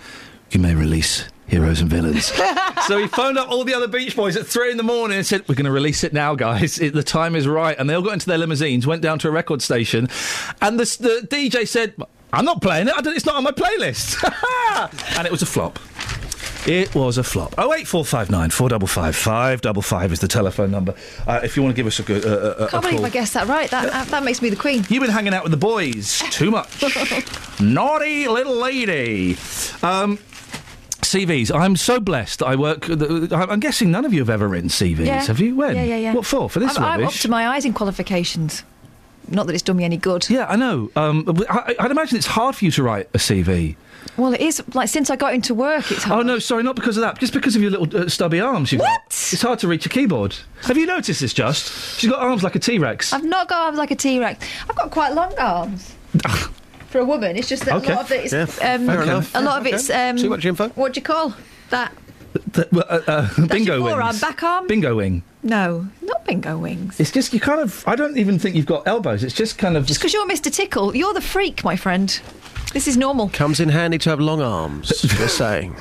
You 0.52 0.60
may 0.60 0.76
release 0.76 1.26
Heroes 1.48 1.80
and 1.80 1.90
Villains. 1.90 2.26
so 2.88 2.98
he 2.98 3.08
phoned 3.08 3.38
up 3.38 3.50
all 3.50 3.64
the 3.64 3.74
other 3.74 3.88
Beach 3.88 4.16
Boys 4.16 4.36
at 4.36 4.46
three 4.46 4.72
in 4.72 4.78
the 4.78 4.84
morning 4.84 5.18
and 5.18 5.26
said, 5.26 5.48
"We're 5.48 5.56
going 5.56 5.66
to 5.66 5.72
release 5.72 6.04
it 6.04 6.14
now, 6.14 6.36
guys. 6.36 6.80
It, 6.80 6.94
the 6.94 7.04
time 7.04 7.36
is 7.36 7.48
right." 7.48 7.78
And 7.78 7.90
they 7.90 7.94
all 7.94 8.02
got 8.02 8.14
into 8.14 8.28
their 8.28 8.38
limousines, 8.38 8.86
went 8.86 9.02
down 9.02 9.20
to 9.20 9.30
a 9.30 9.32
record 9.32 9.62
station, 9.62 10.10
and 10.62 10.80
the, 10.80 10.84
the 10.84 11.28
DJ 11.28 11.68
said, 11.68 11.96
"I'm 12.34 12.46
not 12.46 12.62
playing 12.62 12.90
it. 12.90 12.94
I 12.96 13.02
don't, 13.02 13.16
it's 13.16 13.26
not 13.26 13.36
on 13.36 13.44
my 13.44 13.52
playlist." 13.52 14.22
and 15.18 15.26
it 15.26 15.32
was 15.32 15.42
a 15.42 15.46
flop. 15.46 15.80
It 16.68 16.94
was 16.94 17.18
a 17.18 17.24
flop. 17.24 17.56
Oh 17.58 17.74
eight 17.74 17.88
four 17.88 18.04
five 18.04 18.30
nine 18.30 18.50
four 18.50 18.68
double 18.68 18.88
five 18.88 19.16
five 19.16 19.62
double 19.62 19.82
five 19.82 20.12
is 20.12 20.20
the 20.20 20.28
telephone 20.28 20.70
number. 20.70 20.96
Uh, 21.26 21.40
if 21.42 21.56
you 21.56 21.64
want 21.64 21.74
to 21.74 21.78
give 21.78 21.88
us 21.88 21.98
a 22.00 22.04
good 22.04 22.26
uh, 22.26 22.30
uh, 22.30 22.66
a 22.66 22.68
Can't 22.68 22.84
believe 22.84 22.98
call. 22.98 23.06
I 23.06 23.10
guessed 23.10 23.36
that 23.36 23.48
right. 23.48 23.70
That, 23.70 23.90
that, 23.90 24.08
that 24.10 24.24
makes 24.24 24.42
me 24.42 24.50
the 24.50 24.58
queen. 24.58 24.86
You've 24.90 25.02
been 25.02 25.12
hanging 25.12 25.34
out 25.34 25.44
with 25.44 25.52
the 25.52 25.58
boys 25.58 26.22
too 26.30 26.52
much. 26.52 26.84
Naughty 27.62 28.28
little 28.28 28.58
lady. 28.58 29.38
Um, 29.82 30.20
CVs. 31.08 31.54
I'm 31.54 31.76
so 31.76 32.00
blessed. 32.00 32.44
I 32.44 32.56
work. 32.56 32.88
I'm 32.90 33.60
guessing 33.60 33.92
none 33.92 34.06
of 34.06 34.14
you 34.14 34.20
have 34.20 34.30
ever 34.30 34.48
written 34.48 34.70
CVs. 34.70 35.06
Yeah. 35.06 35.24
Have 35.26 35.40
you? 35.40 35.56
When? 35.56 35.76
Yeah, 35.76 35.84
yeah, 35.84 35.98
yeah. 35.98 36.14
What 36.14 36.26
for? 36.26 36.50
For 36.50 36.60
this 36.60 36.78
I'm, 36.78 36.84
I'm 36.84 37.04
up 37.06 37.14
to 37.14 37.30
my 37.30 37.48
eyes 37.50 37.66
in 37.66 37.74
qualifications. 37.74 38.64
Not 39.30 39.48
that 39.48 39.54
it's 39.54 39.64
done 39.64 39.76
me 39.78 39.84
any 39.84 39.98
good. 39.98 40.30
yeah, 40.30 40.46
I 40.48 40.56
know. 40.56 40.90
Um, 40.96 41.26
I, 41.50 41.76
I'd 41.80 41.92
imagine 41.92 42.18
it's 42.18 42.28
hard 42.28 42.56
for 42.56 42.64
you 42.64 42.72
to 42.72 42.84
write 42.84 43.10
a 43.14 43.18
CV. 43.18 43.76
Well, 44.16 44.34
it 44.34 44.40
is. 44.40 44.64
Like, 44.74 44.88
since 44.88 45.10
I 45.10 45.16
got 45.18 45.34
into 45.34 45.54
work, 45.54 45.92
it's 45.92 46.04
hard. 46.04 46.22
Oh 46.22 46.24
no, 46.24 46.40
sorry, 46.40 46.64
not 46.64 46.76
because 46.78 46.96
of 46.96 47.02
that. 47.02 47.20
Just 47.20 47.34
because 47.34 47.56
of 47.56 47.62
your 47.62 47.72
little 47.72 48.04
uh, 48.04 48.08
stubby 48.08 48.40
arms. 48.40 48.72
You've 48.72 48.80
what? 48.80 48.88
Got. 48.88 49.06
It's 49.08 49.42
hard 49.42 49.60
to 49.60 49.68
reach 49.68 49.86
a 49.86 49.90
keyboard. 49.90 50.36
Have 50.64 50.78
you 50.78 50.86
noticed 50.86 51.20
this? 51.20 51.34
Just 51.34 52.00
she's 52.00 52.10
got 52.10 52.20
arms 52.22 52.42
like 52.42 52.56
a 52.56 52.60
T 52.60 52.80
Rex. 52.80 53.12
I've 53.12 53.26
not 53.26 53.50
got 53.50 53.66
arms 53.66 53.78
like 53.78 53.92
a 53.92 53.96
T 53.96 54.20
Rex. 54.20 54.46
I've 54.70 54.76
got 54.76 54.92
quite 54.92 55.14
long 55.14 55.34
arms. 55.38 55.94
For 56.90 57.00
a 57.00 57.06
woman, 57.06 57.36
it's 57.36 57.50
just 57.50 57.66
that 57.66 57.76
Okay. 57.76 57.92
a 57.92 57.96
lot 57.96 58.06
of 58.06 58.12
it 58.12 58.26
is. 58.26 58.34
Yeah, 58.34 58.74
um, 58.74 58.86
fair 58.88 59.02
enough. 59.04 59.32
A 59.36 59.42
lot 59.42 59.60
of 59.60 59.66
Okay. 59.68 59.76
it's. 59.76 59.90
Um, 59.90 60.16
Too 60.18 60.30
much 60.30 60.46
info? 60.46 60.70
What 60.70 60.94
do 60.94 61.00
you 61.00 61.04
call 61.04 61.34
that? 61.70 61.92
Uh, 62.56 62.62
uh, 63.08 63.48
bingo 63.48 63.76
your 63.76 63.84
wings. 63.84 63.94
forearm, 63.96 64.18
back 64.20 64.44
arm? 64.44 64.68
Bingo 64.68 64.96
wing. 64.96 65.24
No, 65.44 65.88
not 66.02 66.26
bingo 66.26 66.58
wings. 66.58 67.00
It's 67.00 67.12
just 67.12 67.34
you 67.34 67.40
kind 67.40 67.60
of. 67.62 67.84
I 67.88 67.96
don't 67.96 68.18
even 68.18 68.38
think 68.40 68.56
you've 68.56 68.66
got 68.66 68.88
elbows. 68.88 69.24
It's 69.24 69.34
just 69.36 69.58
kind 69.58 69.76
of. 69.76 69.86
Just 69.86 70.00
because 70.00 70.14
you're 70.14 70.28
Mr. 70.28 70.52
Tickle, 70.54 70.96
you're 70.96 71.14
the 71.14 71.22
freak, 71.22 71.64
my 71.64 71.76
friend. 71.76 72.20
This 72.74 72.88
is 72.88 72.96
normal. 72.98 73.30
Comes 73.30 73.60
in 73.60 73.70
handy 73.70 73.98
to 74.00 74.10
have 74.10 74.20
long 74.20 74.42
arms. 74.42 74.90
Just 75.02 75.38
saying. 75.38 75.74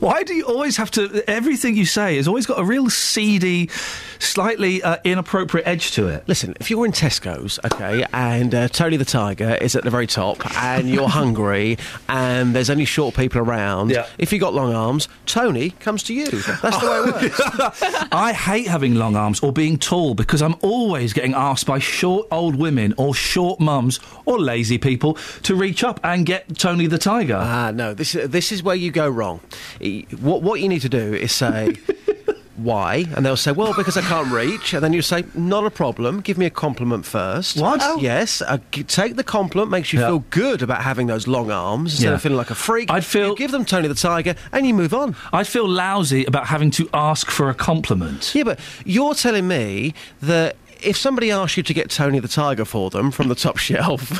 Why 0.00 0.22
do 0.24 0.34
you 0.34 0.44
always 0.46 0.76
have 0.78 0.90
to? 0.92 1.22
Everything 1.30 1.76
you 1.76 1.86
say 1.86 2.16
has 2.16 2.26
always 2.26 2.46
got 2.46 2.58
a 2.58 2.64
real 2.64 2.90
seedy, 2.90 3.70
slightly 4.18 4.82
uh, 4.82 4.96
inappropriate 5.04 5.66
edge 5.66 5.92
to 5.92 6.06
it. 6.08 6.24
Listen, 6.26 6.54
if 6.60 6.70
you're 6.70 6.84
in 6.86 6.92
Tesco's, 6.92 7.58
okay, 7.64 8.04
and 8.12 8.54
uh, 8.54 8.68
Tony 8.68 8.96
the 8.96 9.04
Tiger 9.04 9.54
is 9.60 9.74
at 9.76 9.84
the 9.84 9.90
very 9.90 10.06
top, 10.06 10.38
and 10.62 10.88
you're 10.88 11.08
hungry, 11.20 11.78
and 12.08 12.54
there's 12.54 12.70
only 12.70 12.84
short 12.84 13.14
people 13.14 13.40
around, 13.40 13.90
Yeah. 13.90 14.06
if 14.18 14.32
you've 14.32 14.40
got 14.40 14.54
long 14.54 14.74
arms, 14.74 15.08
Tony 15.26 15.70
comes 15.70 16.02
to 16.04 16.14
you. 16.14 16.26
That's 16.26 16.78
the 16.80 16.86
way 16.86 17.26
it 17.26 17.38
works. 17.60 18.08
I 18.12 18.32
hate 18.32 18.66
having 18.66 18.94
long 18.94 19.16
arms 19.16 19.40
or 19.40 19.52
being 19.52 19.78
tall 19.78 20.14
because 20.14 20.42
I'm 20.42 20.54
always 20.62 21.12
getting 21.12 21.34
asked 21.34 21.66
by 21.66 21.78
short 21.78 22.26
old 22.30 22.56
women 22.56 22.94
or 22.96 23.14
short 23.14 23.60
mums 23.60 24.00
or 24.24 24.38
lazy 24.38 24.78
people 24.78 25.14
to 25.42 25.54
reach 25.54 25.82
up 25.84 26.00
and 26.04 26.24
get 26.26 26.58
Tony 26.58 26.86
the 26.86 26.98
Tiger. 26.98 27.36
Ah, 27.40 27.70
no, 27.72 27.94
this 27.94 28.14
is 28.14 28.30
this 28.30 28.52
is 28.52 28.62
where 28.62 28.76
you 28.76 28.90
go 28.90 29.08
wrong. 29.08 29.40
What 30.20 30.42
what 30.42 30.60
you 30.60 30.68
need 30.68 30.80
to 30.82 30.88
do 30.88 31.14
is 31.14 31.32
say. 31.32 31.74
Why? 32.56 33.04
And 33.16 33.26
they'll 33.26 33.36
say, 33.36 33.50
well, 33.52 33.74
because 33.74 33.96
I 33.96 34.02
can't 34.02 34.30
reach. 34.30 34.74
And 34.74 34.82
then 34.84 34.92
you 34.92 35.02
say, 35.02 35.24
not 35.34 35.66
a 35.66 35.70
problem. 35.70 36.20
Give 36.20 36.38
me 36.38 36.46
a 36.46 36.50
compliment 36.50 37.04
first. 37.04 37.60
What? 37.60 37.80
Oh. 37.82 37.98
Yes. 38.00 38.40
Uh, 38.42 38.58
g- 38.70 38.84
take 38.84 39.16
the 39.16 39.24
compliment. 39.24 39.70
Makes 39.70 39.92
you 39.92 39.98
feel 39.98 40.20
good 40.30 40.62
about 40.62 40.82
having 40.82 41.06
those 41.08 41.26
long 41.26 41.50
arms 41.50 41.94
instead 41.94 42.08
Yeah. 42.10 42.14
of 42.14 42.22
feeling 42.22 42.38
like 42.38 42.50
a 42.50 42.54
freak. 42.54 42.90
I'd 42.90 43.04
feel- 43.04 43.30
You 43.30 43.36
give 43.36 43.50
them 43.50 43.64
Tony 43.64 43.88
the 43.88 43.94
Tiger, 43.94 44.34
and 44.52 44.66
you 44.66 44.74
move 44.74 44.94
on. 44.94 45.16
I'd 45.32 45.46
feel 45.48 45.68
lousy 45.68 46.24
about 46.26 46.46
having 46.46 46.70
to 46.72 46.88
ask 46.94 47.28
for 47.30 47.50
a 47.50 47.54
compliment. 47.54 48.32
Yeah, 48.34 48.44
but 48.44 48.60
you're 48.84 49.14
telling 49.14 49.48
me 49.48 49.92
that 50.22 50.56
if 50.82 50.96
somebody 50.96 51.30
asks 51.30 51.56
you 51.56 51.62
to 51.62 51.74
get 51.74 51.90
Tony 51.90 52.18
the 52.20 52.28
Tiger 52.28 52.64
for 52.64 52.90
them 52.90 53.10
from 53.10 53.28
the 53.28 53.34
top 53.34 53.56
shelf, 53.68 54.10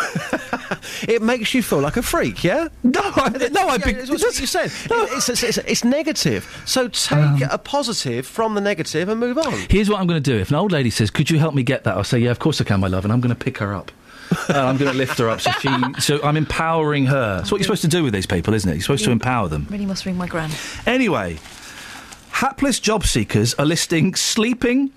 it 1.08 1.22
makes 1.22 1.54
you 1.54 1.62
feel 1.62 1.80
like 1.80 1.96
a 1.96 2.02
freak, 2.02 2.44
yeah? 2.44 2.68
No, 2.82 3.00
I, 3.02 3.48
no, 3.52 3.68
I. 3.68 3.76
Yeah, 3.76 3.88
it's 3.88 4.10
what 4.10 4.40
you 4.40 4.46
said. 4.46 4.70
It's, 4.90 5.28
it's, 5.28 5.42
it's, 5.42 5.58
it's 5.58 5.84
negative. 5.84 6.62
So 6.66 6.88
take 6.88 7.12
Um, 7.18 7.42
a 7.50 7.58
positive 7.58 8.26
from 8.26 8.54
the 8.54 8.60
negative 8.60 9.08
and 9.08 9.18
move 9.20 9.38
on. 9.38 9.52
Here's 9.70 9.88
what 9.90 10.00
I'm 10.00 10.06
going 10.06 10.22
to 10.22 10.30
do. 10.30 10.38
If 10.38 10.50
an 10.50 10.56
old 10.56 10.72
lady 10.72 10.90
says, 10.90 11.10
"Could 11.10 11.30
you 11.30 11.38
help 11.38 11.54
me 11.54 11.62
get 11.62 11.84
that?" 11.84 11.96
I'll 11.96 12.04
say, 12.04 12.18
"Yeah, 12.18 12.30
of 12.30 12.38
course 12.38 12.60
I 12.60 12.64
can, 12.64 12.80
my 12.80 12.88
love," 12.88 13.04
and 13.04 13.12
I'm 13.12 13.20
going 13.20 13.34
to 13.34 13.40
pick 13.44 13.58
her 13.58 13.74
up. 13.74 13.90
and 14.48 14.56
I'm 14.56 14.78
going 14.78 14.90
to 14.90 14.96
lift 14.96 15.18
her 15.18 15.28
up 15.28 15.40
so 15.40 15.50
she. 15.60 15.68
So 16.00 16.22
I'm 16.22 16.36
empowering 16.36 17.06
her. 17.06 17.36
That's 17.38 17.52
what 17.52 17.58
you're 17.58 17.64
supposed 17.64 17.82
to 17.82 17.88
do 17.88 18.02
with 18.02 18.14
these 18.14 18.26
people, 18.26 18.54
isn't 18.54 18.68
it? 18.68 18.74
You're 18.74 18.82
supposed 18.82 19.04
to 19.04 19.10
empower 19.10 19.48
them. 19.48 19.66
Really 19.70 19.84
must 19.86 20.06
ring 20.06 20.16
my 20.16 20.26
gran. 20.26 20.50
Anyway, 20.86 21.38
hapless 22.30 22.80
job 22.80 23.04
seekers 23.04 23.52
are 23.54 23.66
listing 23.66 24.14
sleeping, 24.14 24.90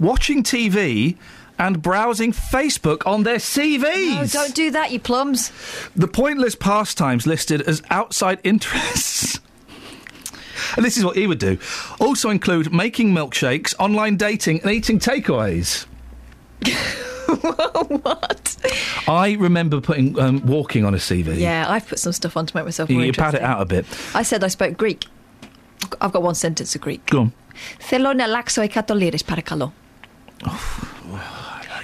watching 0.00 0.42
TV, 0.42 1.16
and 1.59 1.81
browsing 1.81 2.31
Facebook 2.31 3.05
on 3.05 3.23
their 3.23 3.37
CVs. 3.37 4.15
No, 4.15 4.25
don't 4.25 4.55
do 4.55 4.71
that, 4.71 4.91
you 4.91 4.99
plums. 4.99 5.51
The 5.95 6.07
pointless 6.07 6.55
pastimes 6.55 7.27
listed 7.27 7.61
as 7.63 7.81
outside 7.89 8.39
interests. 8.43 9.39
And 10.75 10.85
this 10.85 10.97
is 10.97 11.03
what 11.03 11.17
he 11.17 11.27
would 11.27 11.39
do. 11.39 11.57
Also 11.99 12.29
include 12.29 12.73
making 12.73 13.13
milkshakes, 13.13 13.75
online 13.79 14.15
dating, 14.15 14.61
and 14.61 14.71
eating 14.71 14.99
takeaways. 14.99 15.85
what? 18.01 18.57
I 19.07 19.33
remember 19.39 19.81
putting 19.81 20.17
um, 20.19 20.45
walking 20.45 20.85
on 20.85 20.93
a 20.93 20.97
CV. 20.97 21.37
Yeah, 21.37 21.65
I've 21.67 21.87
put 21.87 21.99
some 21.99 22.13
stuff 22.13 22.37
on 22.37 22.45
to 22.45 22.55
make 22.55 22.65
myself 22.65 22.89
You, 22.89 22.97
more 22.97 23.05
you 23.05 23.13
pad 23.13 23.33
it 23.35 23.41
interesting. 23.41 23.45
out 23.45 23.61
a 23.61 23.65
bit. 23.65 23.85
I 24.15 24.23
said 24.23 24.43
I 24.43 24.47
spoke 24.47 24.77
Greek. 24.77 25.05
I've 25.99 26.11
got 26.11 26.23
one 26.23 26.35
sentence 26.35 26.75
of 26.75 26.81
Greek. 26.81 27.05
Go 27.07 27.19
on. 27.19 27.31
Θέλω 27.79 28.13
να 28.13 28.23
αλλάξω 28.23 28.61
100 28.61 28.95
λίρες, 28.95 29.23
παρακαλώ. 29.23 29.73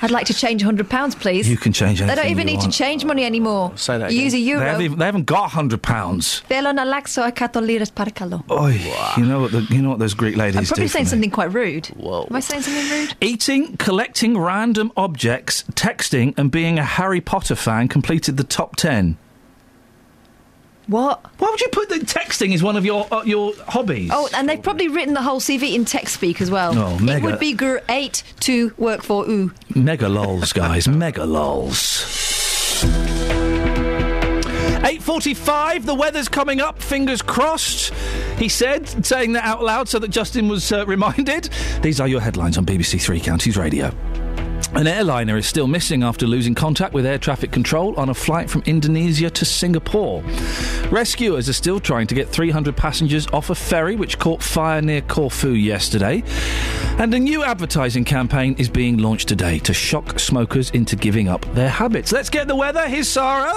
I'd 0.01 0.11
like 0.11 0.27
to 0.27 0.33
change 0.33 0.63
£100, 0.63 1.19
please. 1.19 1.49
You 1.49 1.57
can 1.57 1.73
change 1.73 1.99
They 1.99 2.05
anything 2.05 2.15
don't 2.23 2.31
even 2.31 2.47
you 2.47 2.53
need 2.53 2.59
want. 2.61 2.71
to 2.73 2.77
change 2.83 3.01
money 3.05 3.23
anymore. 3.25 3.71
Say 3.75 3.97
that 3.97 4.11
You 4.11 4.21
use 4.27 4.33
a 4.33 4.37
They 4.37 4.43
euro. 4.51 4.65
haven't, 4.65 4.81
even, 4.87 4.97
they 4.99 5.05
haven't 5.05 5.25
got 5.25 5.49
hundred 5.51 5.81
pounds. 5.81 6.41
Θέλω 6.49 6.71
να 6.73 6.81
αλλάξω 6.81 7.21
100 7.21 7.61
λίρες, 7.61 7.91
παρακαλώ. 7.91 8.43
Oi, 8.49 8.73
you 9.17 9.25
know 9.25 9.39
what 9.41 9.51
the, 9.51 9.61
you 9.75 9.81
know 9.81 9.89
what 9.93 9.99
those 9.99 10.13
Greek 10.13 10.35
ladies 10.37 10.57
I'm 10.59 10.65
probably 10.65 10.85
do. 10.85 10.89
for 10.89 10.97
saying 10.97 11.05
me. 11.05 11.09
something 11.13 11.31
quite 11.39 11.51
rude. 11.53 11.85
Am 12.29 12.35
I 12.35 12.39
saying 12.49 12.61
something 12.67 12.87
rude? 12.95 13.11
Eating, 13.21 13.77
collecting 13.77 14.31
random 14.37 14.87
objects, 15.05 15.55
texting, 15.85 16.27
and 16.37 16.45
being 16.59 16.75
a 16.79 16.87
Harry 16.97 17.21
Potter 17.31 17.55
fan 17.65 17.83
completed 17.95 18.33
the 18.41 18.47
top 18.59 18.71
ten. 18.87 19.17
What? 20.92 21.24
Why 21.38 21.48
would 21.50 21.60
you 21.62 21.68
put 21.68 21.88
the 21.88 22.00
texting 22.00 22.52
as 22.52 22.62
one 22.62 22.76
of 22.76 22.84
your 22.84 23.06
uh, 23.10 23.22
your 23.24 23.54
hobbies? 23.66 24.10
Oh, 24.12 24.28
and 24.34 24.46
they've 24.46 24.62
probably 24.62 24.88
written 24.88 25.14
the 25.14 25.22
whole 25.22 25.40
CV 25.40 25.74
in 25.74 25.86
text 25.86 26.12
speak 26.14 26.42
as 26.42 26.50
well. 26.50 26.76
Oh, 26.76 26.98
It 27.00 27.22
would 27.22 27.38
be 27.40 27.54
great 27.54 28.22
to 28.40 28.74
work 28.76 29.02
for 29.02 29.24
ooh. 29.28 29.52
Mega 29.74 30.10
lols, 30.10 30.52
guys. 30.52 30.86
Mega 31.04 31.24
lols. 31.24 32.04
8.45, 34.82 35.86
the 35.86 35.94
weather's 35.94 36.28
coming 36.28 36.60
up, 36.60 36.82
fingers 36.82 37.22
crossed, 37.22 37.94
he 38.36 38.48
said, 38.48 39.06
saying 39.06 39.32
that 39.32 39.44
out 39.44 39.62
loud 39.62 39.88
so 39.88 40.00
that 40.00 40.08
Justin 40.08 40.48
was 40.48 40.72
uh, 40.72 40.84
reminded. 40.88 41.48
These 41.82 42.00
are 42.00 42.08
your 42.08 42.20
headlines 42.20 42.58
on 42.58 42.66
BBC 42.66 43.00
Three 43.00 43.20
Counties 43.20 43.56
Radio. 43.56 43.92
An 44.74 44.86
airliner 44.86 45.36
is 45.36 45.46
still 45.46 45.66
missing 45.66 46.02
after 46.02 46.26
losing 46.26 46.54
contact 46.54 46.94
with 46.94 47.04
air 47.04 47.18
traffic 47.18 47.52
control 47.52 47.94
on 47.96 48.08
a 48.08 48.14
flight 48.14 48.48
from 48.48 48.62
Indonesia 48.64 49.28
to 49.28 49.44
Singapore. 49.44 50.22
Rescuers 50.90 51.46
are 51.48 51.52
still 51.52 51.78
trying 51.78 52.06
to 52.06 52.14
get 52.14 52.28
300 52.28 52.74
passengers 52.74 53.26
off 53.28 53.50
a 53.50 53.54
ferry 53.54 53.96
which 53.96 54.18
caught 54.18 54.42
fire 54.42 54.80
near 54.80 55.02
Corfu 55.02 55.50
yesterday. 55.50 56.22
And 56.98 57.12
a 57.12 57.18
new 57.18 57.44
advertising 57.44 58.04
campaign 58.04 58.54
is 58.58 58.70
being 58.70 58.96
launched 58.96 59.28
today 59.28 59.58
to 59.60 59.74
shock 59.74 60.18
smokers 60.18 60.70
into 60.70 60.96
giving 60.96 61.28
up 61.28 61.44
their 61.54 61.68
habits. 61.68 62.10
Let's 62.10 62.30
get 62.30 62.48
the 62.48 62.56
weather. 62.56 62.88
Here's 62.88 63.08
Sarah. 63.08 63.52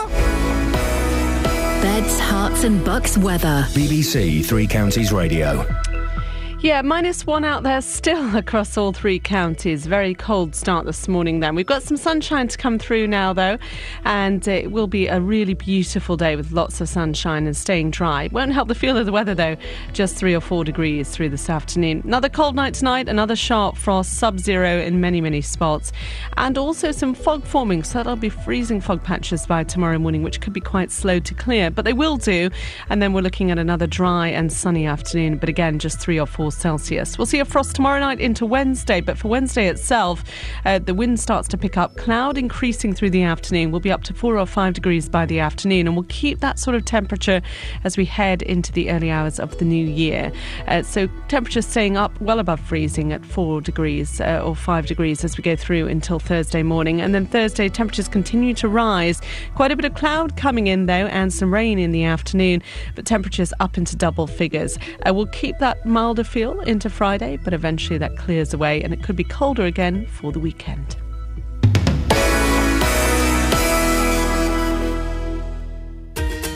Beds, 1.81 2.19
Herts, 2.19 2.65
and 2.65 2.83
Bucks 2.83 3.17
weather. 3.17 3.65
BBC 3.69 4.43
Three 4.45 4.67
Counties 4.67 5.13
Radio. 5.13 5.65
Yeah, 6.65 6.81
minus 6.81 7.27
one 7.27 7.45
out 7.45 7.61
there 7.61 7.79
still 7.79 8.35
across 8.35 8.75
all 8.75 8.91
three 8.91 9.19
counties. 9.19 9.85
Very 9.85 10.15
cold 10.15 10.55
start 10.55 10.87
this 10.87 11.07
morning 11.07 11.39
then. 11.39 11.53
We've 11.53 11.63
got 11.63 11.83
some 11.83 11.95
sunshine 11.95 12.47
to 12.47 12.57
come 12.57 12.79
through 12.79 13.05
now 13.05 13.33
though, 13.33 13.59
and 14.03 14.47
it 14.47 14.71
will 14.71 14.87
be 14.87 15.05
a 15.05 15.21
really 15.21 15.53
beautiful 15.53 16.17
day 16.17 16.35
with 16.35 16.51
lots 16.51 16.81
of 16.81 16.89
sunshine 16.89 17.45
and 17.45 17.55
staying 17.55 17.91
dry. 17.91 18.29
Won't 18.31 18.51
help 18.53 18.67
the 18.67 18.73
feel 18.73 18.97
of 18.97 19.05
the 19.05 19.11
weather 19.11 19.35
though, 19.35 19.57
just 19.93 20.15
three 20.15 20.33
or 20.33 20.41
four 20.41 20.63
degrees 20.63 21.11
through 21.11 21.29
this 21.29 21.51
afternoon. 21.51 22.01
Another 22.03 22.29
cold 22.29 22.55
night 22.55 22.73
tonight, 22.73 23.07
another 23.07 23.35
sharp 23.35 23.77
frost, 23.77 24.15
sub 24.15 24.39
zero 24.39 24.79
in 24.79 24.99
many, 24.99 25.21
many 25.21 25.41
spots, 25.41 25.91
and 26.37 26.57
also 26.57 26.91
some 26.91 27.13
fog 27.13 27.43
forming, 27.43 27.83
so 27.83 27.99
that'll 27.99 28.15
be 28.15 28.27
freezing 28.27 28.81
fog 28.81 29.03
patches 29.03 29.45
by 29.45 29.63
tomorrow 29.63 29.99
morning, 29.99 30.23
which 30.23 30.41
could 30.41 30.53
be 30.53 30.61
quite 30.61 30.89
slow 30.89 31.19
to 31.19 31.35
clear, 31.35 31.69
but 31.69 31.85
they 31.85 31.93
will 31.93 32.17
do. 32.17 32.49
And 32.89 33.03
then 33.03 33.13
we're 33.13 33.21
looking 33.21 33.51
at 33.51 33.59
another 33.59 33.85
dry 33.85 34.29
and 34.29 34.51
sunny 34.51 34.87
afternoon, 34.87 35.37
but 35.37 35.47
again, 35.47 35.77
just 35.77 35.99
three 35.99 36.19
or 36.19 36.25
four 36.25 36.51
Celsius. 36.55 37.17
We'll 37.17 37.25
see 37.25 37.39
a 37.39 37.45
frost 37.45 37.75
tomorrow 37.75 37.99
night 37.99 38.19
into 38.19 38.45
Wednesday, 38.45 39.01
but 39.01 39.17
for 39.17 39.27
Wednesday 39.27 39.67
itself, 39.67 40.23
uh, 40.65 40.79
the 40.79 40.93
wind 40.93 41.19
starts 41.19 41.47
to 41.49 41.57
pick 41.57 41.77
up. 41.77 41.95
Cloud 41.97 42.37
increasing 42.37 42.93
through 42.93 43.11
the 43.11 43.23
afternoon. 43.23 43.71
We'll 43.71 43.81
be 43.81 43.91
up 43.91 44.03
to 44.03 44.13
four 44.13 44.37
or 44.37 44.45
five 44.45 44.73
degrees 44.73 45.09
by 45.09 45.25
the 45.25 45.39
afternoon, 45.39 45.87
and 45.87 45.95
we'll 45.95 46.05
keep 46.09 46.39
that 46.39 46.59
sort 46.59 46.75
of 46.75 46.85
temperature 46.85 47.41
as 47.83 47.97
we 47.97 48.05
head 48.05 48.41
into 48.41 48.71
the 48.71 48.89
early 48.91 49.11
hours 49.11 49.39
of 49.39 49.57
the 49.57 49.65
new 49.65 49.85
year. 49.85 50.31
Uh, 50.67 50.81
so 50.83 51.07
temperatures 51.27 51.65
staying 51.65 51.97
up 51.97 52.19
well 52.21 52.39
above 52.39 52.59
freezing 52.59 53.11
at 53.11 53.25
four 53.25 53.61
degrees 53.61 54.21
uh, 54.21 54.41
or 54.43 54.55
five 54.55 54.85
degrees 54.85 55.23
as 55.23 55.37
we 55.37 55.41
go 55.41 55.55
through 55.55 55.87
until 55.87 56.19
Thursday 56.19 56.63
morning. 56.63 57.01
And 57.01 57.13
then 57.13 57.25
Thursday, 57.25 57.69
temperatures 57.69 58.07
continue 58.07 58.53
to 58.55 58.67
rise. 58.67 59.21
Quite 59.55 59.71
a 59.71 59.75
bit 59.75 59.85
of 59.85 59.93
cloud 59.95 60.37
coming 60.37 60.67
in, 60.67 60.85
though, 60.85 61.07
and 61.07 61.33
some 61.33 61.53
rain 61.53 61.79
in 61.79 61.91
the 61.91 62.03
afternoon, 62.03 62.61
but 62.95 63.05
temperatures 63.05 63.53
up 63.59 63.77
into 63.77 63.95
double 63.95 64.27
figures. 64.27 64.77
Uh, 65.05 65.13
we'll 65.13 65.25
keep 65.27 65.57
that 65.59 65.85
milder 65.85 66.23
feel 66.23 66.44
into 66.53 66.89
Friday, 66.89 67.37
but 67.43 67.53
eventually 67.53 67.97
that 67.99 68.17
clears 68.17 68.53
away 68.53 68.81
and 68.81 68.93
it 68.93 69.03
could 69.03 69.15
be 69.15 69.23
colder 69.23 69.65
again 69.65 70.05
for 70.07 70.31
the 70.31 70.39
weekend. 70.39 70.97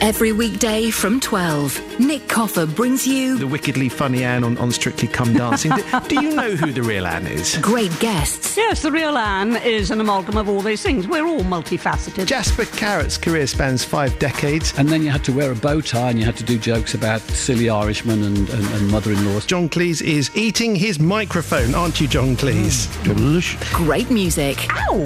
Every 0.00 0.32
weekday 0.32 0.90
from 0.90 1.20
12, 1.20 2.00
Nick 2.00 2.26
Coffer 2.26 2.64
brings 2.64 3.06
you 3.06 3.36
The 3.36 3.46
wickedly 3.46 3.90
funny 3.90 4.24
Anne 4.24 4.44
on, 4.44 4.56
on 4.56 4.72
Strictly 4.72 5.06
Come 5.06 5.34
Dancing. 5.34 5.72
do, 5.72 5.82
do 6.08 6.22
you 6.22 6.34
know 6.34 6.52
who 6.56 6.72
the 6.72 6.82
real 6.82 7.06
Anne 7.06 7.26
is? 7.26 7.58
great 7.58 7.96
guests. 8.00 8.56
Yes, 8.56 8.80
the 8.82 8.90
real 8.90 9.18
Anne 9.18 9.56
is 9.56 9.90
an 9.90 10.00
amalgam 10.00 10.38
of 10.38 10.48
all 10.48 10.62
these 10.62 10.82
things. 10.82 11.06
We're 11.06 11.26
all 11.26 11.42
multifaceted. 11.42 12.26
Jasper 12.26 12.64
Carrott's 12.64 13.18
career 13.18 13.46
spans 13.46 13.84
five 13.84 14.18
decades. 14.18 14.72
And 14.78 14.88
then 14.88 15.02
you 15.02 15.10
had 15.10 15.22
to 15.24 15.32
wear 15.32 15.52
a 15.52 15.54
bow 15.54 15.82
tie 15.82 16.08
and 16.10 16.18
you 16.18 16.24
had 16.24 16.36
to 16.38 16.44
do 16.44 16.58
jokes 16.58 16.94
about 16.94 17.20
silly 17.20 17.68
Irishmen 17.68 18.22
and, 18.22 18.48
and, 18.48 18.64
and 18.66 18.90
mother 18.90 19.12
in 19.12 19.22
laws. 19.26 19.44
John 19.44 19.68
Cleese 19.68 20.00
is 20.00 20.34
eating 20.34 20.74
his 20.74 20.98
microphone, 20.98 21.74
aren't 21.74 22.00
you, 22.00 22.08
John 22.08 22.36
Cleese? 22.36 22.86
Mm. 23.04 23.74
Great 23.74 24.10
music. 24.10 24.66
Ow! 24.70 25.00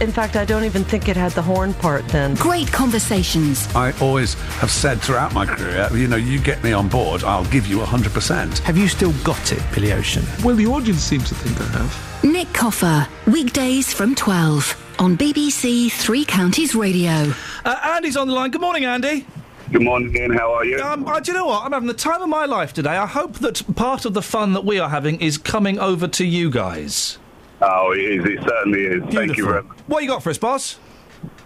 In 0.00 0.12
fact, 0.12 0.36
I 0.36 0.44
don't 0.44 0.64
even 0.64 0.84
think 0.84 1.08
it 1.08 1.16
had 1.16 1.32
the 1.32 1.42
horn 1.42 1.74
part 1.74 2.06
then. 2.08 2.34
Great 2.36 2.70
conversations. 2.92 3.74
I 3.74 3.92
always 4.02 4.34
have 4.60 4.70
said 4.70 5.00
throughout 5.00 5.32
my 5.32 5.46
career, 5.46 5.88
you 5.94 6.08
know, 6.08 6.16
you 6.16 6.38
get 6.38 6.62
me 6.62 6.74
on 6.74 6.90
board, 6.90 7.24
I'll 7.24 7.46
give 7.46 7.66
you 7.66 7.78
100%. 7.78 8.58
Have 8.58 8.76
you 8.76 8.86
still 8.86 9.14
got 9.24 9.50
it, 9.50 9.62
Billy 9.74 9.94
Ocean? 9.94 10.22
Well, 10.44 10.56
the 10.56 10.66
audience 10.66 11.00
seems 11.02 11.26
to 11.30 11.34
think 11.34 11.58
I 11.58 11.78
have. 11.78 12.22
Nick 12.22 12.52
Coffer, 12.52 13.08
weekdays 13.26 13.94
from 13.94 14.14
12 14.14 14.96
on 14.98 15.16
BBC 15.16 15.90
Three 15.90 16.26
Counties 16.26 16.74
Radio. 16.74 17.32
Uh, 17.64 17.80
Andy's 17.82 18.14
on 18.14 18.28
the 18.28 18.34
line. 18.34 18.50
Good 18.50 18.60
morning, 18.60 18.84
Andy. 18.84 19.24
Good 19.70 19.80
morning, 19.80 20.14
Iain. 20.14 20.30
How 20.30 20.52
are 20.52 20.64
you? 20.66 20.78
Um, 20.78 21.06
uh, 21.06 21.18
do 21.18 21.32
you 21.32 21.38
know 21.38 21.46
what? 21.46 21.64
I'm 21.64 21.72
having 21.72 21.88
the 21.88 21.94
time 21.94 22.20
of 22.20 22.28
my 22.28 22.44
life 22.44 22.74
today. 22.74 22.98
I 22.98 23.06
hope 23.06 23.38
that 23.38 23.74
part 23.74 24.04
of 24.04 24.12
the 24.12 24.20
fun 24.20 24.52
that 24.52 24.66
we 24.66 24.78
are 24.78 24.90
having 24.90 25.18
is 25.22 25.38
coming 25.38 25.78
over 25.78 26.06
to 26.08 26.26
you 26.26 26.50
guys. 26.50 27.16
Oh, 27.62 27.92
it 27.92 28.00
is. 28.00 28.24
It 28.26 28.46
certainly 28.46 28.84
is. 28.84 29.14
Thank 29.14 29.38
you 29.38 29.46
very 29.46 29.62
much. 29.62 29.78
What 29.86 30.02
you 30.02 30.10
got 30.10 30.22
for 30.22 30.28
us, 30.28 30.36
boss? 30.36 30.78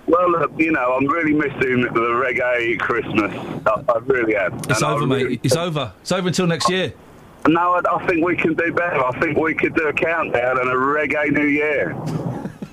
Well, 0.07 0.37
uh, 0.37 0.47
you 0.57 0.71
know, 0.73 0.95
I'm 0.95 1.07
really 1.07 1.33
missing 1.33 1.83
the 1.83 1.89
reggae 1.91 2.79
Christmas. 2.79 3.33
I, 3.67 3.83
I 3.93 3.99
really 3.99 4.37
am. 4.37 4.55
It's 4.59 4.67
And 4.81 4.85
I 4.85 4.93
over, 4.93 5.07
really- 5.07 5.29
mate. 5.31 5.41
It's 5.43 5.57
over. 5.57 5.93
It's 6.03 6.13
over 6.13 6.29
until 6.29 6.47
next 6.47 6.69
year. 6.71 6.93
No, 7.49 7.75
I, 7.75 7.81
I 7.97 8.07
think 8.07 8.25
we 8.25 8.37
can 8.37 8.55
do 8.55 8.73
better. 8.73 9.05
I 9.05 9.19
think 9.21 9.37
we 9.39 9.55
could 9.55 9.75
do 9.75 9.89
a 9.89 9.93
countdown 9.93 10.59
and 10.61 10.69
a 10.69 10.75
reggae 10.75 11.31
New 11.33 11.47
Year. 11.47 11.95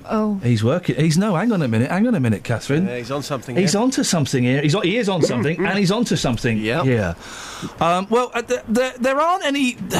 Oh. 0.06 0.38
He's 0.42 0.62
working. 0.62 0.96
He's 0.96 1.16
no. 1.16 1.34
Hang 1.34 1.50
on 1.52 1.62
a 1.62 1.68
minute. 1.68 1.90
Hang 1.90 2.06
on 2.06 2.14
a 2.14 2.20
minute, 2.20 2.44
Catherine. 2.44 2.86
Yeah, 2.86 2.98
he's 2.98 3.10
on 3.10 3.22
something. 3.22 3.56
He's 3.56 3.72
here. 3.72 3.80
onto 3.80 4.02
something 4.04 4.44
here. 4.44 4.60
He's 4.60 4.74
on, 4.74 4.82
he 4.82 4.96
is 4.98 5.08
on 5.08 5.22
something, 5.22 5.64
and 5.64 5.78
he's 5.78 5.90
onto 5.90 6.14
something. 6.16 6.58
Yeah. 6.58 6.82
Yeah. 6.82 7.14
Um, 7.80 8.06
well, 8.10 8.30
uh, 8.34 8.42
th- 8.42 8.60
th- 8.72 8.94
there 8.96 9.18
aren't 9.18 9.44
any. 9.46 9.76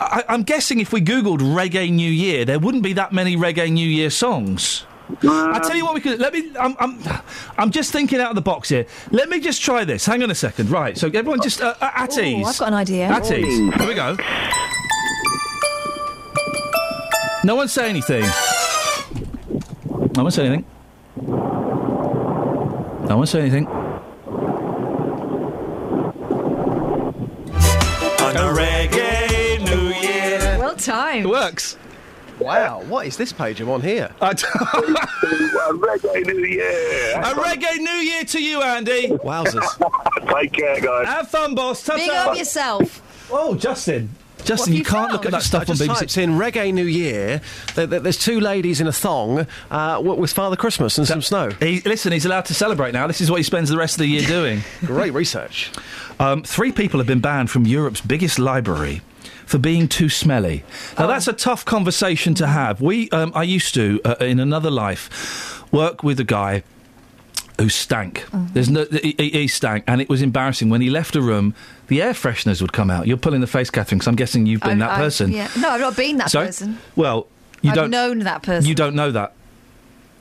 I- 0.00 0.24
I'm 0.28 0.42
guessing 0.42 0.78
if 0.80 0.92
we 0.92 1.00
googled 1.00 1.38
reggae 1.40 1.90
New 1.90 2.10
Year, 2.10 2.44
there 2.44 2.58
wouldn't 2.58 2.82
be 2.82 2.92
that 2.94 3.12
many 3.12 3.36
reggae 3.36 3.70
New 3.72 3.88
Year 3.88 4.10
songs. 4.10 4.84
I 5.22 5.60
tell 5.62 5.76
you 5.76 5.84
what, 5.84 5.92
we 5.94 6.00
could 6.00 6.18
let 6.18 6.32
me. 6.32 6.50
I'm, 6.58 6.74
I'm, 6.78 6.98
I'm 7.58 7.70
just 7.70 7.92
thinking 7.92 8.20
out 8.20 8.30
of 8.30 8.36
the 8.36 8.40
box 8.42 8.70
here. 8.70 8.86
Let 9.10 9.28
me 9.28 9.38
just 9.40 9.60
try 9.62 9.84
this. 9.84 10.06
Hang 10.06 10.22
on 10.22 10.30
a 10.30 10.34
second. 10.34 10.70
Right. 10.70 10.96
So 10.96 11.08
everyone, 11.08 11.42
just 11.42 11.60
uh, 11.60 11.74
uh, 11.80 11.90
at 11.94 12.16
Ooh, 12.16 12.22
ease. 12.22 12.46
I've 12.46 12.58
got 12.58 12.68
an 12.68 12.74
idea. 12.74 13.08
At 13.08 13.30
ease. 13.30 13.74
Here 13.74 13.86
we 13.86 13.94
go. 13.94 14.16
No 17.44 17.54
one 17.54 17.68
say 17.68 17.90
anything. 17.90 18.22
No 20.16 20.22
one 20.22 20.32
say 20.32 20.46
anything. 20.46 20.64
No 23.06 23.18
one 23.18 23.26
say 23.26 23.40
anything. 23.40 23.66
On 23.66 24.02
a 28.36 28.54
reggae 28.58 29.60
New 29.62 29.88
Year. 30.00 30.56
Well 30.58 30.76
timed. 30.76 31.26
It 31.26 31.28
works. 31.28 31.76
Wow, 32.44 32.82
what 32.82 33.06
is 33.06 33.16
this 33.16 33.32
page 33.32 33.60
I'm 33.60 33.70
on 33.70 33.80
here? 33.80 34.10
a 34.20 34.34
reggae 35.72 36.26
New 36.26 36.44
Year. 36.44 37.12
A 37.16 37.32
reggae 37.34 37.78
New 37.78 37.90
Year 37.90 38.24
to 38.24 38.42
you, 38.42 38.60
Andy. 38.62 39.08
Wowzers. 39.08 39.64
Take 40.34 40.52
care, 40.52 40.80
guys. 40.80 41.06
Have 41.06 41.28
fun, 41.30 41.54
boss. 41.54 41.82
Ta-ta. 41.84 41.96
Big 41.98 42.10
up 42.10 42.36
yourself. 42.36 43.28
Oh, 43.32 43.54
Justin. 43.54 44.10
Justin, 44.44 44.74
What 44.74 44.76
have 44.76 44.76
you, 44.78 44.84
can't 44.84 45.12
look 45.12 45.24
at 45.24 45.30
that 45.30 45.38
just- 45.38 45.46
stuff 45.46 45.70
on 45.70 45.76
just 45.76 45.82
BBC. 45.90 45.98
typed 46.00 46.18
in 46.18 46.30
Reggae 46.32 46.74
New 46.74 46.84
Year. 46.84 47.40
There, 47.76 47.86
there- 47.86 48.00
there's 48.00 48.18
two 48.18 48.40
ladies 48.40 48.78
in 48.80 48.86
a 48.86 48.92
thong 48.92 49.46
uh, 49.70 49.94
w- 49.94 50.20
with 50.20 50.32
Father 50.34 50.56
Christmas 50.56 50.98
and 50.98 51.06
some 51.06 51.22
snow. 51.22 51.48
He, 51.60 51.80
listen, 51.80 52.12
he's 52.12 52.26
allowed 52.26 52.44
to 52.46 52.54
celebrate 52.54 52.92
now. 52.92 53.06
This 53.06 53.22
is 53.22 53.30
what 53.30 53.38
he 53.38 53.42
spends 53.42 53.70
the 53.70 53.78
rest 53.78 53.94
of 53.94 54.00
the 54.00 54.06
year 54.06 54.20
doing. 54.26 54.60
Great 54.84 55.14
research. 55.14 55.70
Um, 56.20 56.42
three 56.42 56.72
people 56.72 57.00
have 57.00 57.06
been 57.06 57.20
banned 57.20 57.50
from 57.50 57.66
Europe's 57.66 58.02
biggest 58.02 58.38
library 58.38 59.00
for 59.46 59.58
being 59.58 59.88
too 59.88 60.08
smelly. 60.08 60.64
Now, 60.98 61.06
that's 61.06 61.28
a 61.28 61.32
tough 61.32 61.64
conversation 61.64 62.34
to 62.34 62.46
have. 62.46 62.80
We, 62.80 63.10
um, 63.10 63.32
I 63.34 63.42
used 63.42 63.74
to, 63.74 64.00
uh, 64.04 64.14
in 64.24 64.40
another 64.40 64.70
life, 64.70 65.62
work 65.72 66.02
with 66.02 66.18
a 66.20 66.24
guy 66.24 66.62
who 67.60 67.68
stank. 67.68 68.26
There's 68.32 68.68
no, 68.70 68.84
he, 68.90 69.14
he- 69.18 69.48
stank, 69.48 69.84
and 69.86 70.00
it 70.00 70.08
was 70.08 70.22
embarrassing. 70.22 70.70
When 70.70 70.80
he 70.80 70.90
left 70.90 71.14
a 71.14 71.20
room, 71.22 71.54
the 71.86 72.02
air 72.02 72.12
fresheners 72.12 72.60
would 72.60 72.72
come 72.72 72.90
out. 72.90 73.06
You're 73.06 73.16
pulling 73.16 73.40
the 73.42 73.46
face, 73.46 73.70
Catherine, 73.70 73.98
because 73.98 74.08
I'm 74.08 74.16
guessing 74.16 74.46
you've 74.46 74.62
been 74.62 74.82
I- 74.82 74.86
that 74.88 74.98
I- 74.98 75.02
person. 75.02 75.30
yeah. 75.30 75.48
No, 75.58 75.70
I've 75.70 75.80
not 75.80 75.96
been 75.96 76.16
that 76.16 76.30
Sorry? 76.30 76.46
person. 76.46 76.78
Well, 76.96 77.26
you 77.62 77.70
I've 77.70 77.76
don't. 77.76 77.90
known 77.90 78.18
that 78.20 78.42
person. 78.42 78.68
You 78.68 78.74
don't 78.74 78.94
know 78.96 79.10
that. 79.12 79.34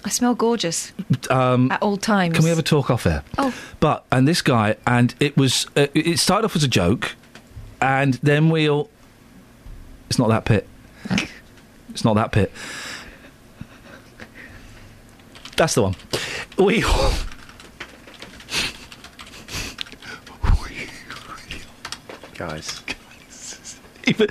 I 0.06 0.10
smell 0.10 0.36
gorgeous 0.36 0.92
Um, 1.30 1.72
at 1.72 1.82
all 1.82 1.96
times. 1.98 2.36
Can 2.36 2.44
we 2.44 2.50
have 2.50 2.60
a 2.60 2.64
talk 2.64 2.92
off 2.92 3.06
air? 3.08 3.24
Oh. 3.38 3.54
But 3.80 4.04
and 4.12 4.28
this 4.28 4.42
guy 4.42 4.76
and 4.86 5.16
it 5.22 5.38
was 5.38 5.66
uh, 5.78 5.88
it 5.94 6.20
started 6.20 6.44
off 6.46 6.56
as 6.58 6.64
a 6.64 6.68
joke, 6.68 7.16
and 7.82 8.16
then 8.16 8.50
we'll. 8.50 8.90
It's 10.10 10.20
not 10.20 10.30
that 10.30 10.46
pit. 10.46 10.68
It's 11.90 12.04
not 12.04 12.16
that 12.16 12.32
pit. 12.32 12.52
That's 15.56 15.76
the 15.76 15.84
one. 15.84 15.96
We. 16.58 16.84
Guys. 22.36 22.82
even, 24.08 24.28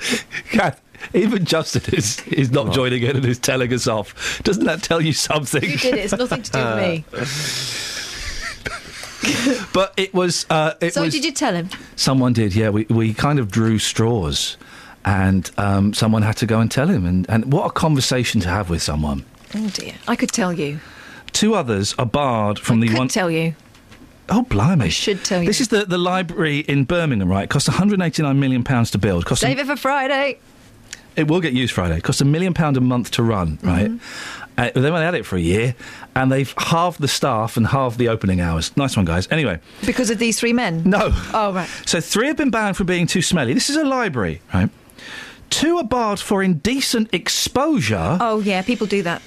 Kath, 0.51 0.81
even 1.13 1.45
Justin 1.45 1.95
is, 1.95 2.21
is 2.27 2.51
not 2.51 2.73
joining 2.73 3.03
in 3.03 3.15
and 3.15 3.25
is 3.25 3.39
telling 3.39 3.73
us 3.73 3.87
off. 3.87 4.41
Doesn't 4.43 4.65
that 4.65 4.83
tell 4.83 5.01
you 5.01 5.13
something? 5.13 5.63
You 5.63 5.77
did 5.77 5.95
it. 5.95 5.99
It's 6.05 6.13
nothing 6.13 6.43
to 6.43 6.51
do 6.51 6.59
with 6.59 6.77
me. 6.77 7.05
But 9.73 9.93
it 9.95 10.13
was. 10.13 10.45
Uh, 10.49 10.73
it 10.81 10.93
so 10.93 11.03
was 11.03 11.13
did 11.13 11.23
you 11.23 11.31
tell 11.31 11.53
him? 11.53 11.69
Someone 11.95 12.33
did, 12.33 12.53
yeah. 12.53 12.69
We, 12.69 12.85
we 12.89 13.13
kind 13.13 13.39
of 13.39 13.49
drew 13.49 13.79
straws, 13.79 14.57
and 15.05 15.49
um, 15.57 15.93
someone 15.93 16.21
had 16.21 16.37
to 16.37 16.45
go 16.45 16.59
and 16.59 16.69
tell 16.71 16.87
him. 16.87 17.05
And, 17.05 17.29
and 17.29 17.51
what 17.51 17.65
a 17.65 17.69
conversation 17.71 18.41
to 18.41 18.49
have 18.49 18.69
with 18.69 18.81
someone. 18.81 19.25
Oh 19.55 19.69
dear. 19.69 19.93
I 20.07 20.15
could 20.15 20.29
tell 20.31 20.53
you. 20.53 20.79
Two 21.31 21.55
others 21.55 21.95
are 21.97 22.05
barred 22.05 22.59
from 22.59 22.79
the 22.79 22.87
Could 22.89 22.97
one. 22.97 23.07
tell 23.07 23.29
you. 23.31 23.55
oh, 24.29 24.43
blimey! 24.43 24.85
I 24.85 24.89
should 24.89 25.23
tell 25.25 25.41
you. 25.41 25.47
This 25.47 25.59
is 25.61 25.69
the, 25.69 25.85
the 25.85 25.97
library 25.97 26.59
in 26.59 26.83
Birmingham, 26.85 27.27
right? 27.29 27.43
It 27.45 27.49
cost 27.49 27.67
189 27.67 28.39
million 28.39 28.63
pounds 28.63 28.91
to 28.91 28.97
build. 28.97 29.25
Cost 29.25 29.43
a- 29.43 29.47
Save 29.47 29.59
it 29.59 29.65
for 29.67 29.75
Friday. 29.75 30.39
It 31.15 31.27
will 31.27 31.41
get 31.41 31.53
used 31.53 31.73
Friday. 31.73 31.97
It 31.97 32.03
costs 32.03 32.21
a 32.21 32.25
million 32.25 32.53
pound 32.55 32.75
a 32.77 32.81
month 32.81 33.11
to 33.11 33.23
run, 33.23 33.59
right? 33.61 33.91
Uh, 34.57 34.69
they've 34.73 34.85
only 34.85 35.01
had 35.03 35.13
it 35.15 35.25
for 35.27 35.35
a 35.35 35.39
year, 35.41 35.75
and 36.15 36.31
they've 36.31 36.51
halved 36.57 36.99
the 37.01 37.07
staff 37.07 37.55
and 37.57 37.67
halved 37.67 37.99
the 37.99 38.09
opening 38.09 38.41
hours. 38.41 38.75
Nice 38.77 38.95
one, 38.97 39.05
guys. 39.05 39.27
Anyway, 39.31 39.59
Because 39.85 40.09
of 40.09 40.17
these 40.17 40.39
three 40.39 40.53
men? 40.53 40.81
No. 40.85 41.09
Oh, 41.33 41.53
right. 41.53 41.69
so 41.85 41.99
three 41.99 42.27
have 42.27 42.37
been 42.37 42.49
banned 42.49 42.77
for 42.77 42.83
being 42.83 43.05
too 43.07 43.21
smelly. 43.21 43.53
This 43.53 43.69
is 43.69 43.75
a 43.75 43.83
library, 43.85 44.41
right? 44.53 44.69
Two 45.53 45.77
are 45.77 45.83
barred 45.83 46.19
for 46.19 46.41
indecent 46.41 47.13
exposure 47.13 48.17
Oh, 48.19 48.39
yeah, 48.39 48.61
people 48.63 48.87
do 48.87 49.03
that. 49.03 49.21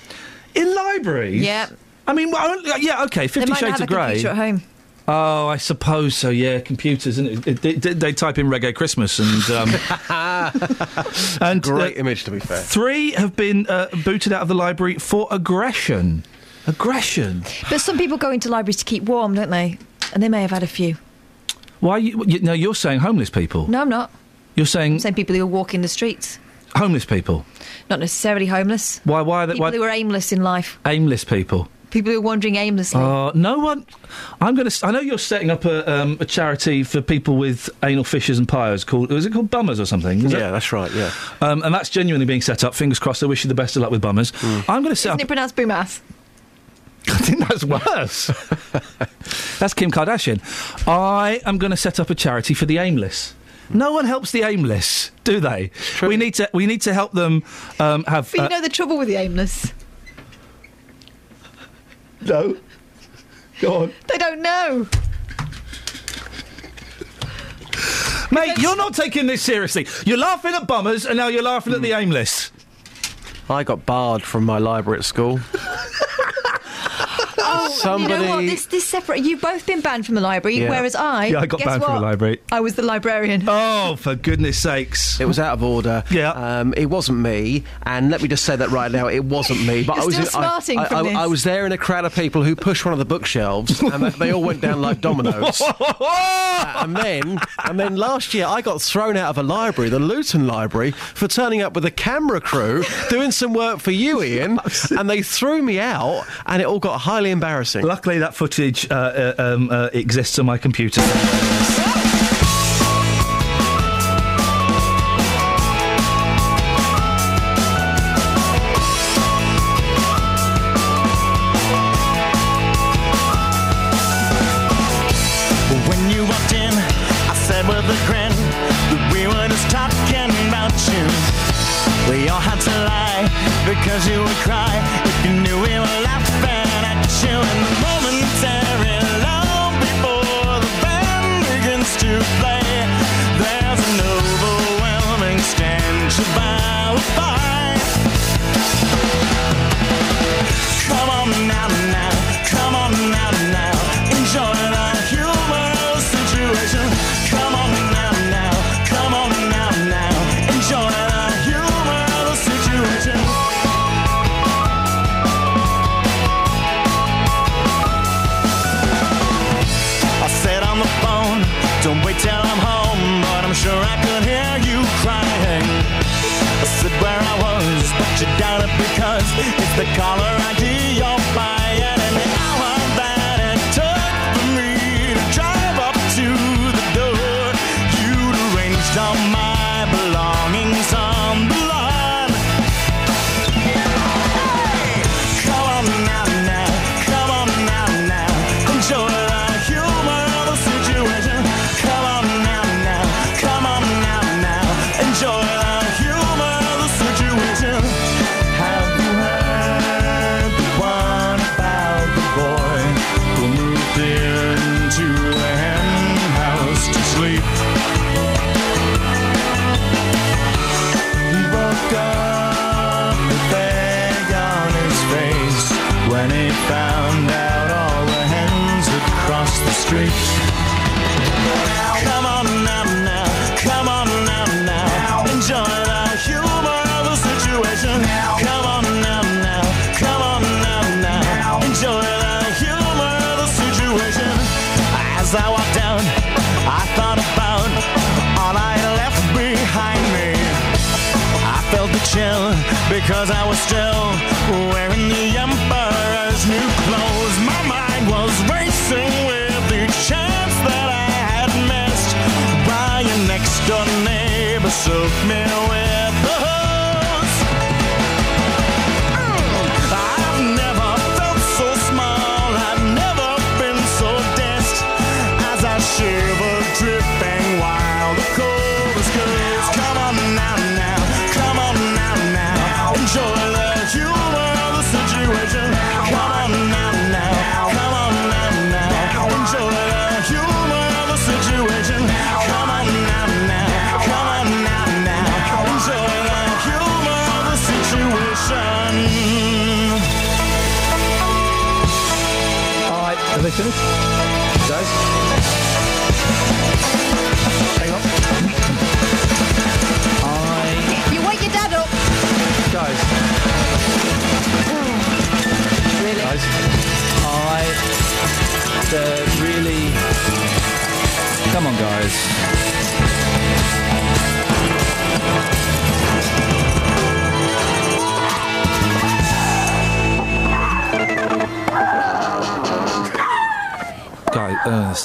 in 0.54 0.74
libraries. 0.74 1.42
Yeah. 1.42 1.68
I 2.06 2.12
mean, 2.12 2.30
well, 2.30 2.60
yeah, 2.78 3.04
okay, 3.04 3.22
They 3.22 3.28
Fifty 3.28 3.50
might 3.50 3.60
not 3.62 3.68
Shades 3.68 3.80
have 3.80 3.80
of 3.82 3.90
a 3.90 3.94
Grey. 3.94 4.06
computer 4.08 4.28
at 4.28 4.36
home. 4.36 4.62
Oh, 5.08 5.46
I 5.46 5.56
suppose 5.56 6.16
so. 6.16 6.30
Yeah, 6.30 6.58
computers, 6.58 7.18
and 7.18 7.28
it, 7.28 7.46
it, 7.64 7.82
they, 7.82 7.92
they 7.94 8.12
type 8.12 8.38
in 8.38 8.48
reggae 8.48 8.74
Christmas, 8.74 9.20
and 9.20 9.50
um, 9.50 9.70
and 11.40 11.62
Great 11.62 11.96
uh, 11.96 12.00
image, 12.00 12.24
to 12.24 12.32
be 12.32 12.40
fair. 12.40 12.58
Three 12.60 13.12
have 13.12 13.36
been 13.36 13.66
uh, 13.68 13.86
booted 14.04 14.32
out 14.32 14.42
of 14.42 14.48
the 14.48 14.54
library 14.56 14.94
for 14.96 15.28
aggression. 15.30 16.24
Aggression. 16.66 17.44
But 17.70 17.80
some 17.80 17.98
people 17.98 18.18
go 18.18 18.32
into 18.32 18.48
libraries 18.48 18.76
to 18.78 18.84
keep 18.84 19.04
warm, 19.04 19.34
don't 19.34 19.50
they? 19.50 19.78
And 20.12 20.20
they 20.22 20.28
may 20.28 20.42
have 20.42 20.50
had 20.50 20.64
a 20.64 20.66
few. 20.68 20.96
Why? 21.78 21.98
You, 21.98 22.24
you, 22.26 22.40
no, 22.40 22.52
you're 22.52 22.74
saying 22.74 22.98
homeless 23.00 23.30
people. 23.30 23.68
No, 23.70 23.80
I'm 23.82 23.88
not. 23.88 24.10
You're 24.56 24.66
saying 24.66 24.94
I'm 24.94 24.98
saying 25.00 25.14
people 25.14 25.36
who 25.36 25.42
are 25.42 25.46
walking 25.46 25.82
the 25.82 25.88
streets. 25.88 26.38
homeless 26.74 27.04
people. 27.04 27.44
Not 27.88 28.00
necessarily 28.00 28.46
homeless. 28.46 29.00
Why? 29.04 29.20
Why? 29.22 29.44
are 29.44 29.46
they- 29.46 29.52
People 29.54 29.66
why 29.70 29.76
who 29.76 29.82
are 29.82 29.90
aimless 29.90 30.32
in 30.32 30.42
life. 30.42 30.78
aimless 30.86 31.24
people. 31.24 31.68
People 31.90 32.10
who 32.12 32.18
are 32.18 32.22
wandering 32.22 32.56
aimlessly. 32.56 33.00
Uh, 33.00 33.30
no 33.34 33.58
one. 33.60 33.86
I'm 34.40 34.54
going 34.56 34.68
to. 34.68 34.86
I 34.86 34.90
know 34.90 34.98
you're 35.00 35.18
setting 35.18 35.50
up 35.50 35.64
a, 35.64 35.88
um, 35.90 36.18
a 36.20 36.24
charity 36.24 36.82
for 36.82 37.00
people 37.00 37.36
with 37.36 37.70
anal 37.84 38.02
fissures 38.04 38.38
and 38.38 38.46
pyres 38.48 38.82
called. 38.84 39.10
Was 39.10 39.24
it 39.24 39.32
called 39.32 39.50
Bummers 39.50 39.78
or 39.78 39.86
something? 39.86 40.22
Is 40.24 40.32
Yeah, 40.32 40.48
it? 40.48 40.50
that's 40.50 40.72
right, 40.72 40.90
yeah. 40.92 41.10
Um, 41.40 41.62
and 41.62 41.72
that's 41.72 41.88
genuinely 41.88 42.26
being 42.26 42.42
set 42.42 42.64
up. 42.64 42.74
Fingers 42.74 42.98
crossed. 42.98 43.22
I 43.22 43.26
wish 43.26 43.44
you 43.44 43.48
the 43.48 43.54
best 43.54 43.76
of 43.76 43.82
luck 43.82 43.92
with 43.92 44.02
Bummers. 44.02 44.32
I'm 44.42 44.82
going 44.82 44.86
to 44.92 44.96
set 44.96 45.10
Isn't 45.10 45.12
up. 45.12 45.20
it 45.20 45.26
pronounced 45.28 45.56
boomass? 45.56 46.00
I 47.08 47.18
think 47.18 47.38
that's 47.48 47.62
worse. 47.64 48.26
that's 49.60 49.72
Kim 49.72 49.92
Kardashian. 49.92 50.40
I 50.88 51.40
am 51.46 51.56
going 51.56 51.70
to 51.70 51.76
set 51.76 52.00
up 52.00 52.10
a 52.10 52.16
charity 52.16 52.52
for 52.52 52.66
the 52.66 52.78
aimless. 52.78 53.32
No 53.70 53.92
one 53.92 54.04
helps 54.04 54.30
the 54.30 54.42
aimless, 54.42 55.10
do 55.24 55.40
they? 55.40 55.70
We 56.02 56.16
need 56.16 56.34
to. 56.34 56.48
We 56.54 56.66
need 56.66 56.82
to 56.82 56.94
help 56.94 57.12
them 57.12 57.42
um, 57.80 58.04
have. 58.04 58.30
But 58.30 58.38
you 58.38 58.44
uh, 58.44 58.48
know 58.48 58.60
the 58.62 58.68
trouble 58.68 58.96
with 58.98 59.08
the 59.08 59.16
aimless? 59.16 59.72
no. 62.20 62.56
Go 63.60 63.82
on. 63.84 63.92
They 64.08 64.18
don't 64.18 64.42
know. 64.42 64.86
Mate, 68.30 68.58
you're 68.58 68.76
not 68.76 68.94
taking 68.94 69.26
this 69.26 69.40
seriously. 69.42 69.86
You're 70.04 70.18
laughing 70.18 70.54
at 70.54 70.66
bummers, 70.66 71.06
and 71.06 71.16
now 71.16 71.28
you're 71.28 71.42
laughing 71.42 71.72
at 71.72 71.80
the 71.82 71.92
Hmm. 71.92 72.00
aimless. 72.02 72.50
I 73.48 73.62
got 73.64 73.86
barred 73.86 74.22
from 74.22 74.44
my 74.44 74.58
library 74.58 74.98
at 74.98 75.04
school. 75.04 75.40
Oh, 77.48 77.98
you 78.02 78.08
know 78.08 78.18
what? 78.18 78.28
Somebody- 78.28 78.46
This 78.46 78.66
this 78.66 78.84
separate. 78.86 79.20
You've 79.20 79.40
both 79.40 79.66
been 79.66 79.80
banned 79.80 80.06
from 80.06 80.14
the 80.14 80.20
library, 80.20 80.58
Yeah. 80.58 80.70
whereas 80.70 80.94
I. 80.94 81.26
Yeah, 81.26 81.40
I 81.40 81.46
got 81.46 81.58
guess 81.60 81.66
banned 81.66 81.82
from 81.84 81.94
the 81.96 82.00
library. 82.00 82.40
I 82.52 82.60
was 82.60 82.74
the 82.74 82.82
librarian. 82.82 83.44
Oh, 83.46 83.96
for 83.96 84.14
goodness 84.14 84.58
sakes! 84.58 85.20
It 85.20 85.26
was 85.26 85.38
out 85.38 85.54
of 85.54 85.62
order. 85.62 86.02
Yeah. 86.10 86.30
Um, 86.30 86.74
it 86.76 86.86
wasn't 86.86 87.18
me, 87.18 87.64
and 87.84 88.10
let 88.10 88.22
me 88.22 88.28
just 88.28 88.44
say 88.44 88.56
that 88.56 88.70
right 88.70 88.90
now, 88.90 89.08
it 89.08 89.24
wasn't 89.24 89.64
me. 89.66 89.84
But 89.84 89.96
You're 89.96 90.02
I 90.02 90.06
was 90.06 90.14
still 90.14 90.24
in- 90.24 90.28
I- 90.28 90.30
smarting 90.48 90.78
I, 90.78 90.84
from 90.86 90.96
I, 90.98 91.02
this. 91.04 91.16
I 91.16 91.26
was 91.26 91.44
there 91.44 91.66
in 91.66 91.72
a 91.72 91.78
crowd 91.78 92.04
of 92.04 92.14
people 92.14 92.42
who 92.42 92.54
pushed 92.56 92.84
one 92.84 92.92
of 92.92 92.98
the 92.98 93.04
bookshelves, 93.04 93.80
and 93.80 94.02
they, 94.04 94.10
they 94.10 94.32
all 94.32 94.42
went 94.42 94.60
down 94.60 94.80
like 94.82 95.00
dominoes. 95.00 95.62
and 96.10 96.96
then, 96.96 97.38
and 97.64 97.78
then 97.78 97.96
last 97.96 98.34
year, 98.34 98.46
I 98.46 98.60
got 98.60 98.80
thrown 98.82 99.16
out 99.16 99.30
of 99.30 99.38
a 99.38 99.42
library, 99.42 99.90
the 99.90 99.98
Luton 99.98 100.46
Library, 100.46 100.90
for 100.92 101.28
turning 101.28 101.62
up 101.62 101.74
with 101.74 101.84
a 101.84 101.90
camera 101.90 102.40
crew 102.40 102.84
doing 103.10 103.30
some 103.30 103.52
work 103.52 103.78
for 103.80 103.90
you, 103.90 104.22
Ian, 104.22 104.58
and 104.90 105.08
they 105.08 105.22
threw 105.22 105.62
me 105.62 105.78
out, 105.78 106.24
and 106.46 106.60
it 106.62 106.64
all 106.66 106.78
got 106.78 106.98
highly 106.98 107.30
embarrassing. 107.36 107.84
Luckily, 107.84 108.18
that 108.18 108.34
footage 108.34 108.90
uh, 108.90 108.94
uh, 108.94 109.34
um, 109.38 109.70
uh, 109.70 109.88
exists 109.92 110.38
on 110.38 110.46
my 110.46 110.58
computer. 110.58 111.02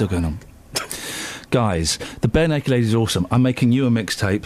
Still 0.01 0.07
going 0.09 0.25
on. 0.25 0.39
Guys, 1.51 1.99
the 2.21 2.27
Barenaked 2.27 2.67
Ladies 2.67 2.87
is 2.87 2.95
awesome. 2.95 3.27
I'm 3.29 3.43
making 3.43 3.71
you 3.71 3.85
a 3.85 3.91
mixtape. 3.91 4.45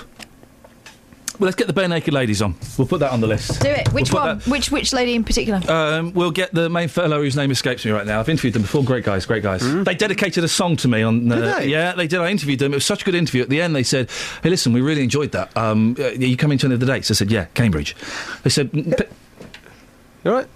Well, 1.39 1.45
let's 1.45 1.55
get 1.55 1.67
the 1.67 1.73
Barenaked 1.73 2.11
Ladies 2.11 2.41
on. 2.41 2.55
We'll 2.77 2.87
put 2.89 2.99
that 2.99 3.13
on 3.13 3.21
the 3.21 3.27
list. 3.27 3.61
Do 3.61 3.69
it. 3.69 3.87
Which 3.93 4.11
We'll 4.11 4.21
put 4.21 4.27
one? 4.27 4.39
Which 4.51 4.69
which 4.69 4.91
lady 4.91 5.15
in 5.15 5.23
particular? 5.23 5.61
Um, 5.71 6.11
we'll 6.13 6.31
get 6.31 6.53
the 6.53 6.69
main 6.69 6.89
fellow 6.89 7.21
whose 7.21 7.37
name 7.37 7.51
escapes 7.51 7.85
me 7.85 7.91
right 7.91 8.05
now. 8.05 8.19
I've 8.19 8.27
interviewed 8.27 8.51
them 8.53 8.63
before. 8.63 8.83
Great 8.83 9.05
guys, 9.05 9.25
great 9.25 9.43
guys. 9.43 9.61
They 9.85 9.95
dedicated 9.95 10.43
a 10.43 10.49
song 10.49 10.75
to 10.75 10.89
me 10.89 11.03
on. 11.03 11.31
Uh? 11.31 11.35
Did 11.35 11.55
they? 11.55 11.67
Yeah, 11.67 11.93
they 11.93 12.07
did. 12.07 12.19
I 12.19 12.29
interviewed 12.31 12.59
them. 12.59 12.73
It 12.73 12.75
was 12.75 12.85
such 12.85 13.03
a 13.03 13.05
good 13.05 13.15
interview. 13.15 13.41
At 13.41 13.47
the 13.47 13.61
end, 13.61 13.73
they 13.77 13.83
said, 13.83 14.09
"Hey, 14.43 14.49
listen, 14.49 14.73
we 14.73 14.81
really 14.81 15.03
enjoyed 15.03 15.31
that. 15.31 15.55
Um, 15.55 15.95
uh, 15.97 16.07
you 16.09 16.35
coming 16.35 16.57
to 16.57 16.65
any 16.67 16.73
of 16.73 16.81
the 16.81 16.85
dates?" 16.85 17.09
I 17.11 17.13
said, 17.13 17.31
"Yeah, 17.31 17.45
Cambridge." 17.53 17.95
They 18.43 18.49
said, 18.49 18.73
"Mm, 18.73 18.97
pi- 18.97 19.05
You 20.25 20.31
all 20.31 20.37
right? 20.37 20.47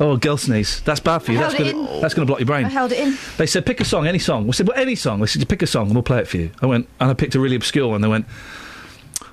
"Oh, 0.00 0.16
girl 0.16 0.36
sneeze. 0.36 0.80
That's 0.80 1.00
bad 1.00 1.18
for 1.18 1.32
you. 1.32 1.38
I 1.38 1.42
That's 1.42 1.54
gonna 1.54 2.00
that's 2.00 2.14
gonna 2.14 2.26
block 2.26 2.38
your 2.40 2.46
brain." 2.46 2.66
I 2.66 2.68
held 2.68 2.92
it 2.92 2.98
in. 2.98 3.16
They 3.36 3.46
said, 3.46 3.64
"Pick 3.66 3.80
a 3.80 3.84
song, 3.84 4.06
any 4.06 4.18
song." 4.18 4.46
We 4.46 4.52
said, 4.52 4.68
"Well, 4.68 4.78
any 4.78 4.94
song." 4.94 5.20
They 5.20 5.26
said, 5.26 5.48
"Pick 5.48 5.62
a 5.62 5.66
song, 5.66 5.86
and 5.86 5.94
we'll 5.94 6.02
play 6.02 6.18
it 6.18 6.28
for 6.28 6.36
you." 6.38 6.50
I 6.60 6.66
went, 6.66 6.88
and 7.00 7.10
I 7.10 7.14
picked 7.14 7.34
a 7.34 7.40
really 7.40 7.56
obscure 7.56 7.88
one. 7.88 8.00
They 8.00 8.08
went, 8.08 8.26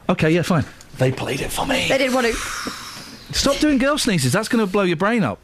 "Okay, 0.10 0.32
yeah, 0.32 0.42
fine." 0.44 0.66
They 0.98 1.12
played 1.12 1.42
it 1.42 1.52
for 1.52 1.66
me. 1.66 1.88
They 1.90 1.98
didn't 1.98 2.14
want 2.14 2.28
to. 2.28 2.34
Stop 3.34 3.58
doing 3.58 3.80
girl 3.80 3.98
sneezes. 3.98 4.32
That's 4.32 4.48
going 4.48 4.64
to 4.64 4.72
blow 4.72 4.84
your 4.84 4.96
brain 4.98 5.24
up. 5.24 5.40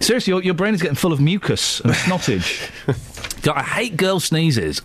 Seriously, 0.00 0.30
your, 0.30 0.42
your 0.42 0.54
brain 0.54 0.72
is 0.74 0.80
getting 0.82 0.94
full 0.94 1.12
of 1.12 1.20
mucus 1.20 1.80
and 1.80 1.92
snottage. 1.94 2.70
God, 3.42 3.56
I 3.56 3.62
hate 3.62 3.96
girl 3.96 4.20
sneezes. 4.20 4.82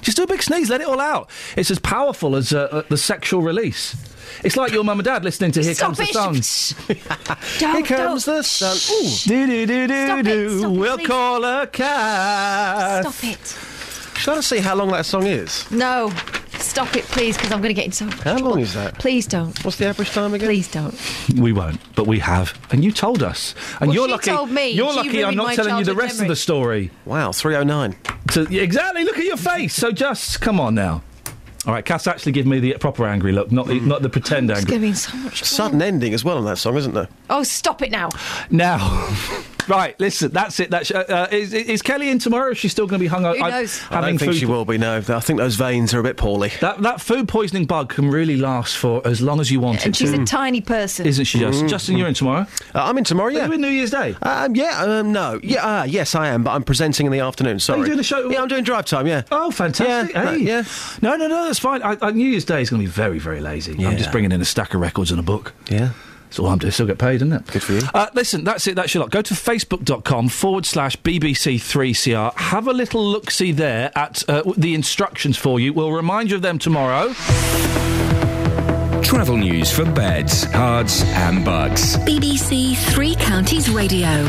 Just 0.00 0.16
do 0.16 0.22
a 0.22 0.26
big 0.26 0.42
sneeze, 0.42 0.70
let 0.70 0.80
it 0.80 0.86
all 0.86 1.00
out. 1.00 1.30
It's 1.56 1.70
as 1.70 1.78
powerful 1.78 2.36
as 2.36 2.52
uh, 2.52 2.68
uh, 2.70 2.82
the 2.88 2.96
sexual 2.96 3.42
release. 3.42 3.96
It's 4.42 4.56
like 4.56 4.72
your 4.72 4.84
mum 4.84 4.98
and 4.98 5.04
dad 5.04 5.24
listening 5.24 5.52
to 5.52 5.62
Here 5.62 5.74
Stop 5.74 5.96
Comes 5.96 5.98
the 5.98 6.04
it. 6.04 6.44
Sun. 6.44 6.86
Don't, 7.58 7.86
Here 7.86 7.96
comes 7.96 8.24
don't. 8.24 8.36
the 8.36 8.42
sun. 8.42 9.28
Do 9.28 9.46
do 9.46 9.66
do 9.66 9.86
do 9.86 10.06
Stop 10.06 10.18
it, 10.18 10.22
do. 10.24 10.58
stop 10.58 10.72
We'll 10.72 10.96
please. 10.98 11.06
call 11.06 11.44
a 11.44 11.66
cat. 11.66 13.04
Stop 13.06 13.24
it. 13.24 14.18
Shall 14.18 14.36
I 14.36 14.40
see 14.40 14.58
how 14.58 14.74
long 14.74 14.90
that 14.92 15.06
song 15.06 15.26
is? 15.26 15.70
No. 15.70 16.12
Stop 16.58 16.96
it, 16.96 17.04
please, 17.04 17.36
because 17.36 17.52
I'm 17.52 17.58
going 17.60 17.74
to 17.74 17.80
get 17.80 17.84
into 17.86 18.10
so 18.10 18.22
How 18.22 18.38
long 18.38 18.58
is 18.60 18.72
that? 18.74 18.98
Please 18.98 19.26
don't. 19.26 19.62
What's 19.64 19.76
the 19.76 19.86
average 19.86 20.10
time 20.12 20.32
again? 20.34 20.46
Please 20.48 20.70
don't. 20.70 20.94
We 21.36 21.52
won't, 21.52 21.78
but 21.94 22.06
we 22.06 22.20
have, 22.20 22.58
and 22.70 22.82
you 22.82 22.90
told 22.90 23.22
us. 23.22 23.54
And 23.80 23.88
Well, 23.88 23.94
you're 23.94 24.06
she 24.06 24.12
lucky. 24.12 24.30
told 24.30 24.50
me. 24.50 24.70
You're 24.70 24.90
She 24.92 24.96
lucky. 24.96 25.08
I'm 25.18 25.22
ruined 25.24 25.36
not 25.36 25.46
my 25.48 25.54
telling 25.56 25.78
you 25.78 25.84
the 25.84 25.90
childhood 25.90 26.02
rest 26.02 26.14
of 26.14 26.20
memory. 26.20 26.28
the 26.32 26.36
story. 26.36 26.90
Wow, 27.04 27.32
309. 27.32 27.96
So, 28.30 28.42
exactly. 28.50 29.04
Look 29.04 29.18
at 29.18 29.24
your 29.24 29.36
face. 29.36 29.74
So 29.74 29.90
just 29.92 30.40
come 30.40 30.58
on 30.58 30.74
now. 30.74 31.02
All 31.66 31.72
right, 31.72 31.84
Cass 31.84 32.06
actually 32.06 32.32
give 32.32 32.46
me 32.46 32.60
the 32.60 32.76
proper 32.78 33.06
angry 33.06 33.32
look, 33.32 33.50
not 33.50 33.66
the, 33.66 33.78
hmm. 33.78 33.88
not 33.88 34.02
the 34.02 34.10
pretend 34.10 34.50
It's 34.50 34.60
angry. 34.60 34.70
going 34.70 34.82
to 34.82 34.88
be 34.88 34.94
so 34.94 35.16
much 35.18 35.38
trouble. 35.38 35.46
Sudden 35.46 35.82
ending 35.82 36.12
as 36.12 36.22
well 36.22 36.36
on 36.36 36.44
that 36.44 36.58
song, 36.58 36.76
isn't 36.76 36.92
there? 36.92 37.08
Oh, 37.30 37.42
stop 37.42 37.80
it 37.80 37.90
now. 37.90 38.10
Now, 38.50 38.78
right, 39.68 39.98
listen, 40.00 40.30
that's 40.32 40.60
it. 40.60 40.70
That's, 40.70 40.90
uh, 40.90 41.04
uh, 41.08 41.26
is, 41.34 41.52
is 41.52 41.82
Kelly 41.82 42.08
in 42.10 42.18
tomorrow? 42.18 42.48
Or 42.48 42.52
is 42.52 42.58
she 42.58 42.68
still 42.68 42.86
going 42.86 42.98
to 42.98 43.02
be 43.04 43.06
hung 43.08 43.24
out? 43.24 43.36
Who 43.36 43.42
knows? 43.48 43.80
I 43.90 44.00
don't 44.00 44.18
think 44.18 44.32
food 44.32 44.38
she 44.38 44.46
will 44.46 44.64
be, 44.64 44.78
no. 44.78 44.96
I 44.96 45.20
think 45.20 45.38
those 45.38 45.56
veins 45.56 45.94
are 45.94 46.00
a 46.00 46.02
bit 46.02 46.16
poorly. 46.16 46.50
That 46.60 46.82
that 46.82 47.00
food 47.00 47.28
poisoning 47.28 47.64
bug 47.66 47.90
can 47.90 48.10
really 48.10 48.36
last 48.36 48.76
for 48.76 49.06
as 49.06 49.20
long 49.20 49.40
as 49.40 49.50
you 49.50 49.60
want 49.60 49.76
And 49.78 49.82
it 49.82 49.86
And 49.86 49.96
she's 49.96 50.12
to. 50.12 50.22
a 50.22 50.24
tiny 50.24 50.60
person. 50.60 51.06
Isn't 51.06 51.24
she 51.24 51.38
just? 51.38 51.64
Mm. 51.64 51.68
Justin, 51.68 51.96
you're 51.96 52.08
in 52.08 52.14
tomorrow. 52.14 52.46
Uh, 52.74 52.84
I'm 52.84 52.98
in 52.98 53.04
tomorrow, 53.04 53.28
Are 53.28 53.32
yeah. 53.32 53.46
you 53.46 53.52
in 53.52 53.60
New 53.60 53.68
Year's 53.68 53.90
Day? 53.90 54.16
Um, 54.22 54.54
yeah, 54.54 54.82
um, 54.82 55.12
no. 55.12 55.40
Yeah, 55.42 55.80
uh, 55.80 55.84
yes, 55.84 56.14
I 56.14 56.28
am, 56.28 56.42
but 56.44 56.50
I'm 56.52 56.62
presenting 56.64 57.06
in 57.06 57.12
the 57.12 57.20
afternoon. 57.20 57.58
Sorry. 57.60 57.78
Are 57.78 57.82
you 57.82 57.86
doing 57.86 58.00
a 58.00 58.04
show- 58.04 58.28
Yeah, 58.30 58.42
I'm 58.42 58.48
doing 58.48 58.64
drive 58.64 58.86
time, 58.86 59.06
yeah. 59.06 59.22
Oh, 59.30 59.50
fantastic! 59.50 60.14
Yeah, 60.14 60.30
hey. 60.30 60.38
yeah. 60.38 60.64
No, 61.02 61.16
no, 61.16 61.26
no, 61.26 61.44
that's 61.46 61.58
fine. 61.58 61.82
I, 61.82 61.96
I, 62.02 62.10
New 62.10 62.28
Year's 62.28 62.44
Day 62.44 62.62
is 62.62 62.70
going 62.70 62.80
to 62.82 62.86
be 62.86 62.90
very, 62.92 63.18
very 63.18 63.40
lazy. 63.40 63.72
I'm 63.84 63.96
just 63.96 64.12
bringing 64.12 64.32
in 64.32 64.40
a 64.40 64.44
stack 64.44 64.74
of 64.74 64.80
records 64.80 65.10
and 65.10 65.20
a 65.20 65.22
book. 65.22 65.52
Yeah. 65.70 65.90
That's 66.24 66.38
all 66.38 66.46
I'm 66.46 66.58
doing. 66.58 66.72
Still 66.72 66.86
get 66.86 66.98
paid, 66.98 67.16
isn't 67.16 67.32
it? 67.32 67.46
Good 67.46 67.62
for 67.62 67.72
you. 67.74 67.82
Uh, 67.94 68.08
listen, 68.14 68.44
that's 68.44 68.66
it. 68.66 68.74
That's 68.74 68.92
your 68.92 69.02
lot. 69.02 69.10
Go 69.10 69.22
to 69.22 69.34
facebook.com 69.34 70.28
forward 70.28 70.66
slash 70.66 70.96
BBC3CR. 70.96 72.34
Have 72.34 72.66
a 72.66 72.72
little 72.72 73.04
look 73.04 73.30
see 73.30 73.52
there 73.52 73.92
at 73.96 74.28
uh, 74.28 74.42
the 74.56 74.74
instructions 74.74 75.36
for 75.36 75.60
you. 75.60 75.72
We'll 75.72 75.92
remind 75.92 76.30
you 76.30 76.36
of 76.36 76.42
them 76.42 76.58
tomorrow. 76.58 77.12
Travel 79.02 79.36
news 79.36 79.70
for 79.70 79.84
Beds, 79.84 80.44
Herts, 80.46 81.04
and 81.04 81.44
Bucks. 81.44 81.96
BBC 81.98 82.76
Three 82.92 83.14
Counties 83.14 83.70
Radio. 83.70 84.26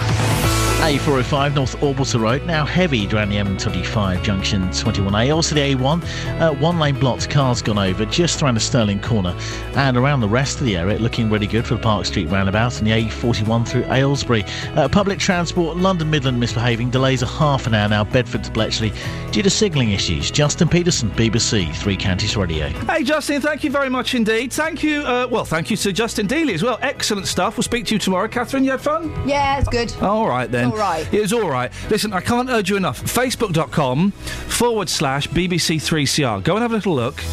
A405 0.86 1.56
North 1.56 1.82
Orbital 1.82 2.20
Road, 2.20 2.46
now 2.46 2.64
heavy 2.64 3.08
around 3.08 3.30
the 3.30 3.38
M25 3.38 4.22
junction 4.22 4.70
21A. 4.70 5.34
Also 5.34 5.56
the 5.56 5.74
A1, 5.74 6.40
uh, 6.40 6.54
one 6.54 6.78
lane 6.78 7.00
blocked, 7.00 7.28
cars 7.28 7.64
gone 7.64 7.80
over 7.80 8.06
just 8.06 8.44
around 8.44 8.54
the 8.54 8.60
Stirling 8.60 9.02
Corner. 9.02 9.36
And 9.74 9.98
around 9.98 10.20
the 10.20 10.30
rest 10.30 10.60
of 10.60 10.68
the 10.68 10.78
area, 10.78 11.00
looking 11.00 11.32
really 11.32 11.48
good 11.48 11.66
for 11.66 11.74
the 11.74 11.82
Park 11.82 12.06
Street 12.06 12.30
roundabout 12.30 12.78
and 12.78 12.86
the 12.86 12.92
A41 12.92 13.68
through 13.68 13.86
Aylesbury. 13.86 14.44
Uh, 14.76 14.88
public 14.88 15.18
transport, 15.18 15.76
London 15.76 16.08
Midland 16.12 16.40
misbehaving, 16.40 16.92
delays 16.92 17.24
a 17.24 17.26
half 17.26 17.66
an 17.66 17.74
hour 17.74 17.90
now, 17.90 18.04
Bedford 18.04 18.44
to 18.44 18.52
Bletchley, 18.52 18.94
due 19.32 19.42
to 19.42 19.50
signalling 19.50 19.90
issues. 19.90 20.30
Justin 20.30 20.70
Peterson, 20.70 21.10
BBC 21.14 21.76
Three 21.78 21.98
Counties 21.98 22.38
Radio. 22.38 22.70
Hey, 22.70 23.02
Justin, 23.02 23.42
thank 23.42 23.64
you 23.64 23.72
very 23.72 23.90
much 23.90 24.14
indeed. 24.14 24.54
Thank 24.54 24.84
you. 24.84 25.02
Uh, 25.02 25.28
well, 25.32 25.46
thank 25.46 25.72
you 25.72 25.78
to 25.78 25.92
Justin 25.92 26.28
Dealey 26.28 26.54
as 26.54 26.62
well. 26.62 26.78
Excellent 26.84 27.26
stuff. 27.26 27.58
We'll 27.58 27.64
speak 27.64 27.88
to 27.88 27.96
you 27.96 28.00
tomorrow. 28.00 28.28
Catherine, 28.28 28.64
you 28.64 28.70
had 28.70 28.82
fun? 28.82 29.12
Yeah, 29.28 29.58
it's 29.58 29.68
good. 29.68 29.92
All 30.04 30.28
right 30.28 30.52
then. 30.52 30.75
All 30.76 30.82
right. 30.82 31.14
It 31.14 31.22
was 31.22 31.32
all 31.32 31.50
right. 31.50 31.72
Listen, 31.90 32.12
I 32.12 32.20
can't 32.20 32.50
urge 32.50 32.70
you 32.70 32.76
enough. 32.76 33.02
Facebook.com 33.02 34.12
forward 34.12 34.90
slash 34.90 35.26
BBC3CR. 35.30 36.44
Go 36.44 36.56
and 36.56 36.62
have 36.62 36.72
a 36.72 36.76
little 36.76 36.94
look. 36.94 37.24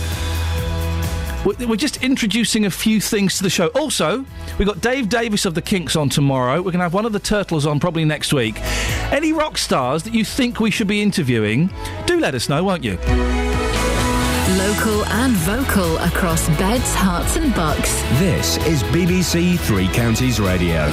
We're 1.44 1.66
we're 1.66 1.74
just 1.74 2.04
introducing 2.04 2.66
a 2.66 2.70
few 2.70 3.00
things 3.00 3.38
to 3.38 3.42
the 3.42 3.50
show. 3.50 3.66
Also, 3.74 4.24
we've 4.58 4.68
got 4.68 4.80
Dave 4.80 5.08
Davies 5.08 5.44
of 5.44 5.54
the 5.54 5.60
Kinks 5.60 5.96
on 5.96 6.08
tomorrow. 6.08 6.58
We're 6.58 6.70
going 6.70 6.74
to 6.74 6.84
have 6.84 6.94
one 6.94 7.04
of 7.04 7.12
the 7.12 7.18
Turtles 7.18 7.66
on 7.66 7.80
probably 7.80 8.04
next 8.04 8.32
week. 8.32 8.60
Any 9.10 9.32
rock 9.32 9.58
stars 9.58 10.04
that 10.04 10.14
you 10.14 10.24
think 10.24 10.60
we 10.60 10.70
should 10.70 10.86
be 10.86 11.02
interviewing, 11.02 11.68
do 12.06 12.20
let 12.20 12.36
us 12.36 12.48
know, 12.48 12.62
won't 12.62 12.84
you? 12.84 12.92
Local 14.56 15.04
and 15.06 15.32
vocal 15.32 15.98
across 15.98 16.46
Beds, 16.60 16.94
Herts, 16.94 17.42
and 17.42 17.52
Bucks. 17.56 18.02
This 18.20 18.58
is 18.68 18.84
BBC 18.84 19.58
Three 19.58 19.88
Counties 19.88 20.38
Radio. 20.38 20.86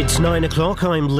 It's 0.00 0.18
nine 0.18 0.44
o'clock. 0.44 0.82
I'm. 0.82 1.10